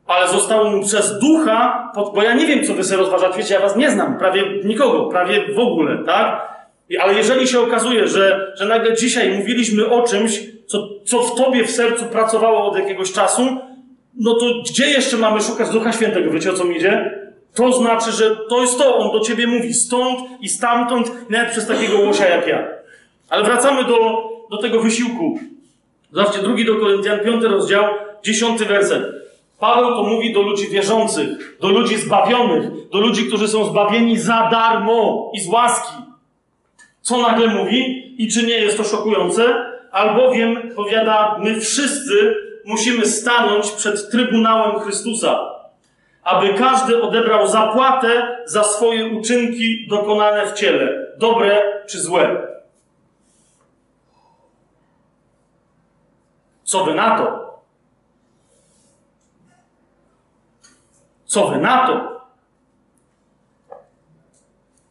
ale 0.08 0.28
zostało 0.28 0.70
mu 0.70 0.86
przez 0.86 1.20
ducha, 1.20 1.92
bo 1.96 2.24
ja 2.24 2.34
nie 2.34 2.48
wiem, 2.48 2.66
co 2.66 2.74
wy 2.74 2.84
sobie 2.84 2.98
rozważacie, 2.98 3.38
wiecie, 3.38 3.54
ja 3.54 3.60
was 3.60 3.76
nie 3.76 3.92
znam, 3.92 4.18
prawie 4.18 4.44
nikogo, 4.64 5.06
prawie 5.06 5.54
w 5.54 5.60
ogóle, 5.60 5.98
tak? 6.06 6.52
Ale 7.02 7.14
jeżeli 7.14 7.48
się 7.48 7.60
okazuje, 7.60 8.08
że, 8.08 8.54
że 8.58 8.66
nagle 8.66 8.96
dzisiaj 8.96 9.38
mówiliśmy 9.38 9.90
o 9.90 10.02
czymś, 10.02 10.44
co, 10.68 10.88
co 11.06 11.22
w 11.22 11.36
tobie 11.36 11.64
w 11.64 11.72
sercu 11.72 12.06
pracowało 12.06 12.66
od 12.66 12.80
jakiegoś 12.80 13.12
czasu, 13.12 13.42
no 14.18 14.34
to 14.34 14.46
gdzie 14.70 14.86
jeszcze 14.88 15.18
mamy 15.18 15.42
szukać 15.42 15.70
Ducha 15.70 15.92
Świętego? 15.92 16.32
Wiecie 16.32 16.52
o 16.52 16.54
co 16.54 16.66
mi 16.66 16.78
idzie? 16.78 17.22
To 17.56 17.74
znaczy, 17.74 18.12
że 18.12 18.36
to 18.50 18.62
jest 18.62 18.78
to, 18.78 18.98
on 18.98 19.12
do 19.12 19.20
ciebie 19.20 19.48
mówi 19.48 19.74
stąd 19.74 20.20
i 20.42 20.50
stamtąd, 20.50 21.12
nawet 21.30 21.52
przez 21.52 21.68
takiego 21.68 22.00
łosia 22.00 22.30
jak 22.30 22.48
ja. 22.48 22.68
Ale 23.30 23.44
wracamy 23.44 23.84
do, 23.84 24.30
do 24.52 24.58
tego 24.58 24.80
wysiłku. 24.80 25.40
Zobaczcie, 26.12 26.42
drugi 26.42 26.66
do 26.66 26.76
Koryntian, 26.76 27.20
piąty 27.20 27.48
rozdział, 27.48 27.84
dziesiąty 28.24 28.66
werset. 28.66 29.04
Paweł 29.60 29.96
to 29.96 30.04
mówi 30.04 30.34
do 30.34 30.42
ludzi 30.42 30.68
wierzących, 30.68 31.58
do 31.62 31.68
ludzi 31.68 31.98
zbawionych, 31.98 32.90
do 32.90 33.00
ludzi, 33.00 33.28
którzy 33.28 33.48
są 33.48 33.66
zbawieni 33.66 34.20
za 34.20 34.50
darmo 34.52 35.32
i 35.34 35.40
z 35.40 35.48
łaski. 35.48 35.94
Co 37.02 37.22
nagle 37.22 37.48
mówi 37.48 38.14
i 38.18 38.28
czy 38.28 38.44
nie 38.44 38.54
jest 38.54 38.78
to 38.78 38.84
szokujące? 38.84 39.66
Albowiem, 39.92 40.72
powiada, 40.76 41.38
my 41.40 41.60
wszyscy 41.60 42.36
musimy 42.66 43.06
stanąć 43.06 43.72
przed 43.72 44.12
Trybunałem 44.12 44.80
Chrystusa, 44.80 45.40
aby 46.24 46.54
każdy 46.54 47.02
odebrał 47.02 47.48
zapłatę 47.48 48.38
za 48.46 48.64
swoje 48.64 49.06
uczynki 49.06 49.88
dokonane 49.90 50.48
w 50.48 50.54
ciele, 50.54 51.08
dobre 51.18 51.62
czy 51.88 52.00
złe. 52.00 52.51
Co 56.72 56.86
wy 56.86 56.94
na 56.94 57.18
to? 57.18 57.60
Co 61.26 61.48
wy 61.48 61.58
na 61.58 61.88
to? 61.88 62.22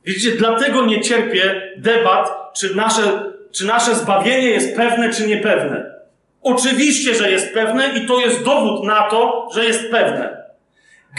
Widzicie, 0.05 0.37
dlatego 0.37 0.87
nie 0.87 1.01
cierpię 1.01 1.73
debat, 1.77 2.53
czy 2.57 2.75
nasze, 2.75 3.33
czy 3.53 3.67
nasze 3.67 3.95
zbawienie 3.95 4.51
jest 4.51 4.77
pewne, 4.77 5.11
czy 5.11 5.27
niepewne. 5.27 5.95
Oczywiście, 6.43 7.15
że 7.15 7.31
jest 7.31 7.55
pewne 7.55 7.89
i 7.99 8.07
to 8.07 8.21
jest 8.21 8.45
dowód 8.45 8.85
na 8.85 9.03
to, 9.03 9.49
że 9.55 9.65
jest 9.65 9.91
pewne. 9.91 10.45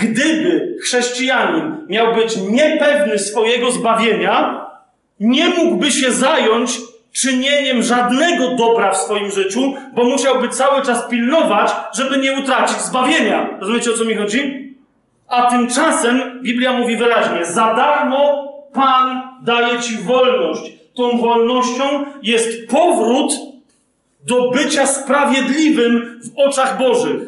Gdyby 0.01 0.77
chrześcijanin 0.83 1.85
miał 1.87 2.15
być 2.15 2.37
niepewny 2.37 3.19
swojego 3.19 3.71
zbawienia, 3.71 4.65
nie 5.19 5.49
mógłby 5.49 5.91
się 5.91 6.11
zająć 6.11 6.90
czynieniem 7.11 7.83
żadnego 7.83 8.55
dobra 8.55 8.91
w 8.91 8.97
swoim 8.97 9.31
życiu, 9.31 9.73
bo 9.93 10.03
musiałby 10.03 10.49
cały 10.49 10.81
czas 10.81 11.07
pilnować, 11.09 11.71
żeby 11.93 12.17
nie 12.17 12.33
utracić 12.33 12.77
zbawienia. 12.77 13.49
Rozumiecie 13.59 13.91
o 13.91 13.97
co 13.97 14.05
mi 14.05 14.15
chodzi? 14.15 14.71
A 15.27 15.49
tymczasem 15.49 16.41
Biblia 16.43 16.73
mówi 16.73 16.97
wyraźnie: 16.97 17.45
za 17.45 17.73
darmo 17.73 18.51
Pan 18.73 19.21
daje 19.41 19.79
ci 19.79 19.97
wolność. 19.97 20.61
Tą 20.95 21.17
wolnością 21.17 21.83
jest 22.23 22.69
powrót 22.69 23.33
do 24.27 24.51
bycia 24.51 24.85
sprawiedliwym 24.85 26.19
w 26.23 26.39
oczach 26.39 26.77
Bożych. 26.77 27.21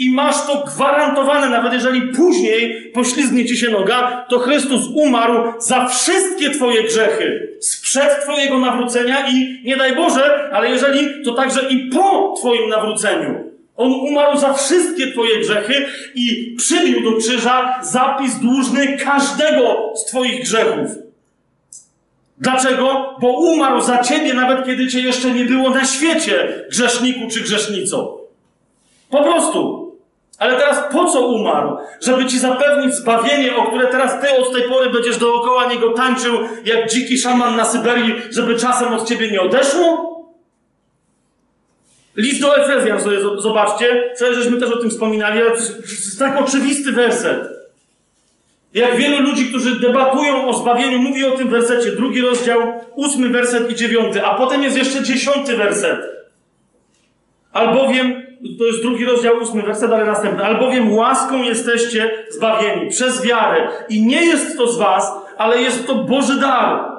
I 0.00 0.10
masz 0.10 0.46
to 0.46 0.64
gwarantowane, 0.66 1.48
nawet 1.48 1.72
jeżeli 1.72 2.00
później 2.02 2.90
poślizgnie 2.94 3.44
ci 3.44 3.56
się 3.56 3.70
noga, 3.70 4.26
to 4.28 4.38
Chrystus 4.38 4.82
umarł 4.94 5.52
za 5.58 5.86
wszystkie 5.86 6.50
Twoje 6.50 6.82
grzechy 6.82 7.56
sprzed 7.60 8.22
Twojego 8.22 8.58
nawrócenia 8.58 9.28
i 9.28 9.60
nie 9.64 9.76
daj 9.76 9.96
Boże, 9.96 10.50
ale 10.52 10.70
jeżeli, 10.70 11.24
to 11.24 11.34
także 11.34 11.68
i 11.70 11.90
po 11.90 12.34
Twoim 12.38 12.68
nawróceniu. 12.68 13.50
On 13.76 13.92
umarł 13.92 14.38
za 14.38 14.52
wszystkie 14.52 15.12
Twoje 15.12 15.40
grzechy 15.40 15.86
i 16.14 16.54
przybił 16.58 17.10
do 17.10 17.18
krzyża 17.18 17.80
zapis 17.82 18.38
dłużny 18.38 18.98
każdego 18.98 19.92
z 19.96 20.04
Twoich 20.04 20.42
grzechów. 20.42 20.90
Dlaczego? 22.38 23.16
Bo 23.20 23.28
umarł 23.28 23.80
za 23.80 23.98
Ciebie, 23.98 24.34
nawet 24.34 24.66
kiedy 24.66 24.88
Cię 24.88 25.00
jeszcze 25.00 25.30
nie 25.30 25.44
było 25.44 25.70
na 25.70 25.84
świecie, 25.84 26.64
grzeszniku 26.70 27.20
czy 27.30 27.40
grzesznico. 27.40 28.20
Po 29.10 29.22
prostu. 29.22 29.89
Ale 30.40 30.56
teraz 30.56 30.92
po 30.92 31.04
co 31.04 31.20
umarł? 31.26 31.76
Żeby 32.00 32.26
ci 32.26 32.38
zapewnić 32.38 32.94
zbawienie, 32.94 33.56
o 33.56 33.66
które 33.66 33.86
teraz 33.86 34.20
ty 34.20 34.36
od 34.36 34.52
tej 34.52 34.62
pory 34.62 34.90
będziesz 34.90 35.16
dookoła 35.18 35.66
niego 35.72 35.90
tańczył, 35.92 36.38
jak 36.64 36.90
dziki 36.90 37.18
szaman 37.18 37.56
na 37.56 37.64
Syberii, 37.64 38.14
żeby 38.30 38.56
czasem 38.56 38.94
od 38.94 39.08
ciebie 39.08 39.30
nie 39.30 39.40
odeszło? 39.40 40.10
List 42.16 42.40
do 42.40 42.56
Efezjan 42.56 43.00
sobie 43.00 43.18
zo- 43.20 43.40
zobaczcie. 43.40 44.10
Wczoraj 44.16 44.34
żeśmy 44.34 44.60
też 44.60 44.70
o 44.70 44.76
tym 44.76 44.90
wspominali, 44.90 45.40
ale 45.42 45.50
tak 46.18 46.40
oczywisty 46.42 46.92
werset. 46.92 47.48
Jak 48.74 48.96
wielu 48.96 49.20
ludzi, 49.22 49.46
którzy 49.48 49.80
debatują 49.80 50.48
o 50.48 50.54
zbawieniu, 50.54 50.98
mówi 50.98 51.24
o 51.24 51.30
tym 51.36 51.48
wersecie. 51.48 51.92
Drugi 51.92 52.20
rozdział, 52.20 52.60
ósmy 52.94 53.28
werset 53.28 53.70
i 53.70 53.74
dziewiąty, 53.74 54.24
a 54.24 54.34
potem 54.34 54.62
jest 54.62 54.76
jeszcze 54.76 55.02
dziesiąty 55.02 55.56
werset. 55.56 56.00
Albowiem, 57.52 58.29
to 58.58 58.64
jest 58.64 58.82
drugi 58.82 59.04
rozdział, 59.04 59.38
ósmy 59.42 59.62
werset, 59.62 59.92
ale 59.92 60.04
następny. 60.04 60.44
Albowiem 60.44 60.94
łaską 60.94 61.42
jesteście 61.42 62.10
zbawieni 62.30 62.90
przez 62.90 63.22
wiarę. 63.22 63.68
I 63.88 64.06
nie 64.06 64.26
jest 64.26 64.56
to 64.56 64.72
z 64.72 64.78
was, 64.78 65.12
ale 65.38 65.62
jest 65.62 65.86
to 65.86 65.94
Boży 65.94 66.40
dar. 66.40 66.90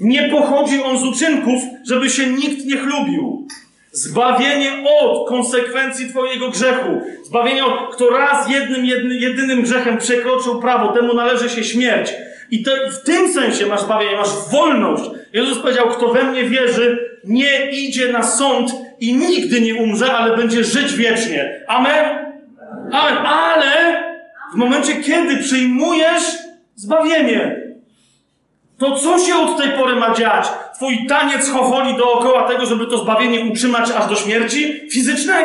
Nie 0.00 0.28
pochodzi 0.28 0.82
on 0.82 0.98
z 0.98 1.02
uczynków, 1.02 1.62
żeby 1.88 2.10
się 2.10 2.26
nikt 2.26 2.66
nie 2.66 2.76
chlubił. 2.76 3.46
Zbawienie 3.92 4.72
od 5.00 5.28
konsekwencji 5.28 6.08
Twojego 6.08 6.48
grzechu. 6.48 7.00
Zbawienie 7.24 7.64
od, 7.64 7.94
kto 7.94 8.10
raz 8.10 8.50
jednym, 8.50 8.86
jedny, 8.86 9.14
jedynym 9.14 9.62
grzechem 9.62 9.98
przekroczył 9.98 10.60
prawo, 10.60 10.92
temu 10.92 11.14
należy 11.14 11.48
się 11.48 11.64
śmierć. 11.64 12.12
I 12.50 12.62
to, 12.62 12.70
w 12.90 13.04
tym 13.04 13.32
sensie 13.32 13.66
masz 13.66 13.80
zbawienie, 13.80 14.16
masz 14.16 14.50
wolność. 14.52 15.04
Jezus 15.32 15.58
powiedział, 15.58 15.88
kto 15.88 16.08
we 16.08 16.24
mnie 16.24 16.44
wierzy, 16.44 17.18
nie 17.24 17.70
idzie 17.70 18.12
na 18.12 18.22
sąd 18.22 18.72
i 19.02 19.14
nigdy 19.14 19.60
nie 19.60 19.74
umrze, 19.74 20.12
ale 20.12 20.36
będzie 20.36 20.64
żyć 20.64 20.94
wiecznie. 20.94 21.64
Amen? 21.68 22.04
Amen. 22.92 23.16
Ale 23.26 24.02
w 24.54 24.56
momencie, 24.56 24.96
kiedy 24.96 25.36
przyjmujesz 25.36 26.22
zbawienie, 26.74 27.62
to 28.78 28.96
co 28.96 29.18
się 29.18 29.34
od 29.34 29.58
tej 29.58 29.70
pory 29.70 29.96
ma 29.96 30.14
dziać? 30.14 30.48
Twój 30.74 31.06
taniec 31.06 31.50
chocholi 31.50 31.96
dookoła 31.96 32.48
tego, 32.48 32.66
żeby 32.66 32.86
to 32.86 32.98
zbawienie 32.98 33.40
utrzymać 33.40 33.90
aż 33.90 34.08
do 34.08 34.16
śmierci 34.16 34.90
fizycznej? 34.90 35.44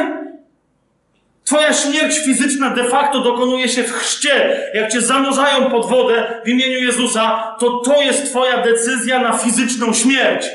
Twoja 1.43 1.73
śmierć 1.73 2.19
fizyczna 2.19 2.69
de 2.69 2.83
facto 2.83 3.19
dokonuje 3.19 3.69
się 3.69 3.83
w 3.83 3.91
chrzcie. 3.91 4.61
Jak 4.73 4.91
cię 4.91 5.01
zanurzają 5.01 5.71
pod 5.71 5.89
wodę 5.89 6.41
w 6.45 6.49
imieniu 6.49 6.79
Jezusa, 6.79 7.55
to 7.59 7.77
to 7.77 8.01
jest 8.01 8.29
twoja 8.29 8.61
decyzja 8.61 9.19
na 9.19 9.37
fizyczną 9.37 9.93
śmierć. 9.93 10.47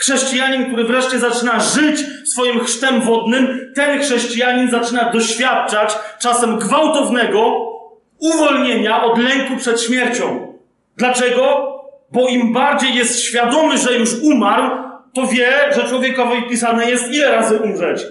Chrześcijanin, 0.00 0.66
który 0.66 0.84
wreszcie 0.84 1.18
zaczyna 1.18 1.60
żyć 1.60 2.00
swoim 2.24 2.60
chrztem 2.60 3.00
wodnym, 3.00 3.72
ten 3.74 4.00
chrześcijanin 4.00 4.70
zaczyna 4.70 5.10
doświadczać 5.12 5.98
czasem 6.18 6.58
gwałtownego 6.58 7.70
uwolnienia 8.18 9.02
od 9.04 9.18
lęku 9.18 9.56
przed 9.56 9.82
śmiercią. 9.82 10.54
Dlaczego? 10.96 11.66
Bo 12.12 12.28
im 12.28 12.52
bardziej 12.52 12.94
jest 12.94 13.20
świadomy, 13.20 13.78
że 13.78 13.98
już 13.98 14.10
umarł, 14.22 14.76
to 15.14 15.26
wie, 15.26 15.52
że 15.74 15.84
człowiekowi 15.84 16.42
pisane 16.42 16.90
jest 16.90 17.12
ile 17.12 17.30
razy 17.30 17.56
umrzeć. 17.56 18.06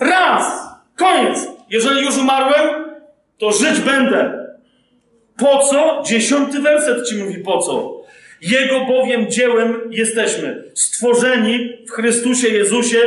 Raz! 0.00 0.68
Koniec! 0.96 1.48
Jeżeli 1.70 2.04
już 2.04 2.18
umarłem, 2.18 2.84
to 3.38 3.52
żyć 3.52 3.80
będę. 3.80 4.46
Po 5.38 5.58
co? 5.58 6.02
Dziesiąty 6.06 6.60
werset 6.60 7.08
ci 7.08 7.16
mówi 7.16 7.38
po 7.38 7.58
co. 7.58 7.99
Jego 8.42 8.86
bowiem 8.86 9.30
dziełem 9.30 9.80
jesteśmy, 9.90 10.64
stworzeni 10.74 11.68
w 11.88 11.90
Chrystusie 11.90 12.48
Jezusie 12.48 12.98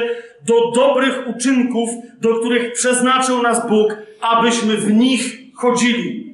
do 0.46 0.72
dobrych 0.72 1.28
uczynków, 1.28 1.90
do 2.22 2.40
których 2.40 2.74
przeznaczył 2.74 3.42
nas 3.42 3.70
Bóg, 3.70 3.98
abyśmy 4.22 4.78
w 4.78 4.94
nich 4.94 5.38
chodzili. 5.56 6.33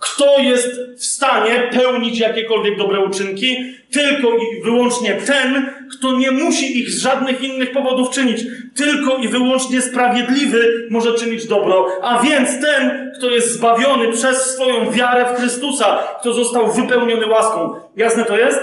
Kto 0.00 0.38
jest 0.38 0.80
w 0.98 1.04
stanie 1.04 1.70
pełnić 1.72 2.18
jakiekolwiek 2.18 2.78
dobre 2.78 3.00
uczynki? 3.00 3.56
Tylko 3.92 4.28
i 4.28 4.62
wyłącznie 4.64 5.14
ten, 5.14 5.70
kto 5.92 6.12
nie 6.12 6.30
musi 6.30 6.78
ich 6.78 6.90
z 6.90 7.02
żadnych 7.02 7.42
innych 7.42 7.72
powodów 7.72 8.10
czynić. 8.10 8.40
Tylko 8.76 9.16
i 9.16 9.28
wyłącznie 9.28 9.82
sprawiedliwy 9.82 10.88
może 10.90 11.14
czynić 11.14 11.46
dobro. 11.46 11.86
A 12.02 12.22
więc 12.22 12.60
ten, 12.60 13.10
kto 13.18 13.30
jest 13.30 13.52
zbawiony 13.52 14.12
przez 14.12 14.54
swoją 14.54 14.90
wiarę 14.90 15.26
w 15.34 15.40
Chrystusa, 15.40 15.98
kto 16.20 16.32
został 16.32 16.72
wypełniony 16.72 17.26
łaską. 17.26 17.74
Jasne 17.96 18.24
to 18.24 18.38
jest? 18.38 18.60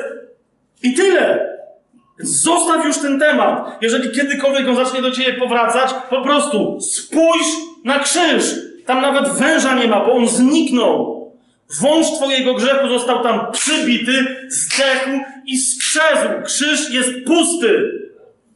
I 0.83 0.93
tyle. 0.93 1.57
Zostaw 2.19 2.85
już 2.85 2.97
ten 2.97 3.19
temat. 3.19 3.77
Jeżeli 3.81 4.11
kiedykolwiek 4.11 4.67
on 4.67 4.75
zacznie 4.75 5.01
do 5.01 5.11
ciebie 5.11 5.33
powracać, 5.33 5.93
po 6.09 6.21
prostu 6.21 6.81
spójrz 6.81 7.47
na 7.83 7.99
krzyż. 7.99 8.55
Tam 8.85 9.01
nawet 9.01 9.29
węża 9.29 9.75
nie 9.75 9.87
ma, 9.87 10.05
bo 10.05 10.13
on 10.13 10.27
zniknął. 10.27 11.16
Wąż 11.81 12.07
twojego 12.07 12.53
grzechu 12.53 12.87
został 12.89 13.23
tam 13.23 13.51
przybity, 13.51 14.25
zdechł 14.49 15.09
i 15.45 15.57
skrzezł. 15.57 16.43
Krzyż 16.45 16.89
jest 16.89 17.09
pusty. 17.25 17.91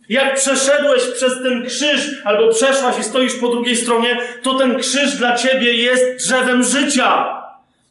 Jak 0.09 0.35
przeszedłeś 0.35 1.03
przez 1.15 1.33
ten 1.43 1.65
krzyż, 1.65 2.21
albo 2.23 2.53
przeszłaś 2.53 2.99
i 2.99 3.03
stoisz 3.03 3.35
po 3.35 3.47
drugiej 3.47 3.75
stronie, 3.75 4.17
to 4.43 4.53
ten 4.53 4.79
krzyż 4.79 5.15
dla 5.15 5.35
ciebie 5.35 5.73
jest 5.73 6.25
drzewem 6.25 6.63
życia. 6.63 7.41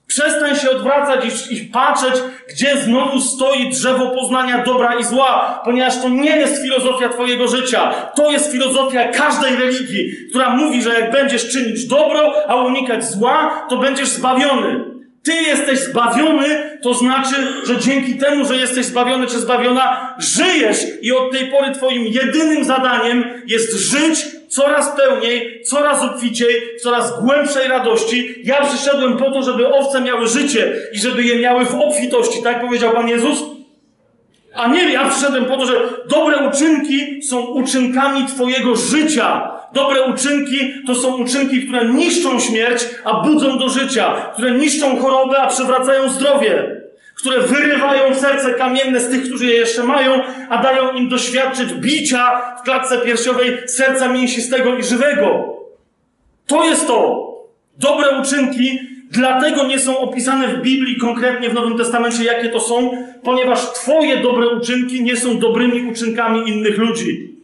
Przestań 0.07 0.57
się 0.57 0.71
odwracać 0.71 1.21
i, 1.25 1.55
i 1.55 1.61
patrzeć, 1.61 2.15
gdzie 2.49 2.77
znowu 2.77 3.21
stoi 3.21 3.71
drzewo 3.71 4.11
poznania 4.11 4.65
dobra 4.65 4.95
i 4.95 5.05
zła, 5.05 5.61
ponieważ 5.65 6.03
to 6.03 6.09
nie 6.09 6.37
jest 6.37 6.63
filozofia 6.63 7.09
Twojego 7.09 7.49
życia. 7.49 7.93
To 8.17 8.31
jest 8.31 8.53
filozofia 8.53 9.09
każdej 9.09 9.57
religii, 9.57 10.13
która 10.31 10.57
mówi, 10.57 10.83
że 10.83 11.01
jak 11.01 11.13
będziesz 11.13 11.53
czynić 11.53 11.87
dobro, 11.87 12.33
a 12.49 12.57
unikać 12.57 13.05
zła, 13.05 13.67
to 13.69 13.77
będziesz 13.77 14.09
zbawiony. 14.09 14.90
Ty 15.23 15.33
jesteś 15.33 15.79
zbawiony, 15.79 16.79
to 16.83 16.95
znaczy, 16.95 17.35
że 17.67 17.79
dzięki 17.79 18.15
temu, 18.15 18.45
że 18.45 18.57
jesteś 18.57 18.87
zbawiony 18.87 19.27
czy 19.27 19.39
zbawiona, 19.39 20.15
żyjesz 20.19 20.79
i 21.03 21.13
od 21.13 21.33
tej 21.33 21.47
pory 21.47 21.73
Twoim 21.75 22.07
jedynym 22.07 22.65
zadaniem 22.65 23.25
jest 23.47 23.73
żyć 23.73 24.27
coraz 24.49 24.97
pełniej, 24.97 25.63
coraz 25.65 26.03
obficiej, 26.03 26.61
w 26.79 26.83
coraz 26.83 27.21
głębszej 27.21 27.69
radości. 27.69 28.35
Ja 28.45 28.67
przyszedłem 28.67 29.17
po 29.17 29.31
to, 29.31 29.43
żeby 29.43 29.69
owce 29.69 30.01
miały 30.01 30.29
życie 30.29 30.77
i 30.93 30.99
żeby 30.99 31.23
je 31.23 31.37
miały 31.37 31.65
w 31.65 31.75
obfitości, 31.75 32.43
tak 32.43 32.61
powiedział 32.61 32.93
Pan 32.93 33.09
Jezus? 33.09 33.39
A 34.55 34.69
nie, 34.69 34.93
ja 34.93 35.11
przyszedłem 35.11 35.45
po 35.45 35.57
to, 35.57 35.67
że 35.67 35.75
dobre 36.09 36.49
uczynki 36.49 37.23
są 37.23 37.41
uczynkami 37.41 38.27
Twojego 38.27 38.77
życia. 38.77 39.51
Dobre 39.73 40.03
uczynki 40.03 40.59
to 40.87 40.95
są 40.95 41.17
uczynki, 41.17 41.67
które 41.67 41.85
niszczą 41.85 42.41
śmierć, 42.41 42.85
a 43.05 43.21
budzą 43.21 43.59
do 43.59 43.69
życia, 43.69 44.31
które 44.35 44.51
niszczą 44.51 44.97
chorobę, 44.97 45.39
a 45.39 45.47
przywracają 45.47 46.09
zdrowie, 46.09 46.81
które 47.15 47.41
wyrywają 47.41 48.15
serce 48.15 48.55
kamienne 48.55 49.01
z 49.01 49.11
tych, 49.11 49.23
którzy 49.23 49.47
je 49.47 49.55
jeszcze 49.55 49.85
mają, 49.85 50.23
a 50.49 50.63
dają 50.63 50.93
im 50.93 51.09
doświadczyć 51.09 51.73
bicia 51.73 52.41
w 52.61 52.63
klatce 52.63 52.99
piersiowej 52.99 53.59
serca 53.67 54.09
mięsistego 54.09 54.77
i 54.77 54.85
żywego. 54.85 55.57
To 56.47 56.65
jest 56.65 56.87
to. 56.87 57.31
Dobre 57.79 58.21
uczynki 58.21 58.79
dlatego 59.11 59.67
nie 59.67 59.79
są 59.79 59.99
opisane 59.99 60.49
w 60.49 60.63
Biblii 60.63 60.97
konkretnie 60.97 61.51
w 61.51 61.55
Nowym 61.55 61.79
Testamencie, 61.79 62.25
jakie 62.25 62.49
to 62.49 62.61
są, 62.61 63.05
ponieważ 63.23 63.73
Twoje 63.73 64.17
dobre 64.17 64.49
uczynki 64.49 65.03
nie 65.03 65.17
są 65.17 65.39
dobrymi 65.39 65.91
uczynkami 65.91 66.49
innych 66.49 66.79
ludzi. 66.79 67.40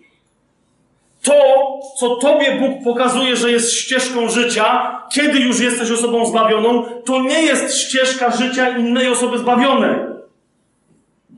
To, 1.27 1.35
co 1.97 2.17
Tobie 2.17 2.53
Bóg 2.53 2.85
pokazuje, 2.85 3.37
że 3.37 3.51
jest 3.51 3.73
ścieżką 3.73 4.29
życia, 4.29 4.99
kiedy 5.13 5.39
już 5.39 5.61
jesteś 5.61 5.91
osobą 5.91 6.27
zbawioną, 6.27 6.83
to 7.05 7.23
nie 7.23 7.43
jest 7.43 7.79
ścieżka 7.79 8.31
życia 8.31 8.79
innej 8.79 9.09
osoby 9.09 9.39
zbawionej. 9.39 10.16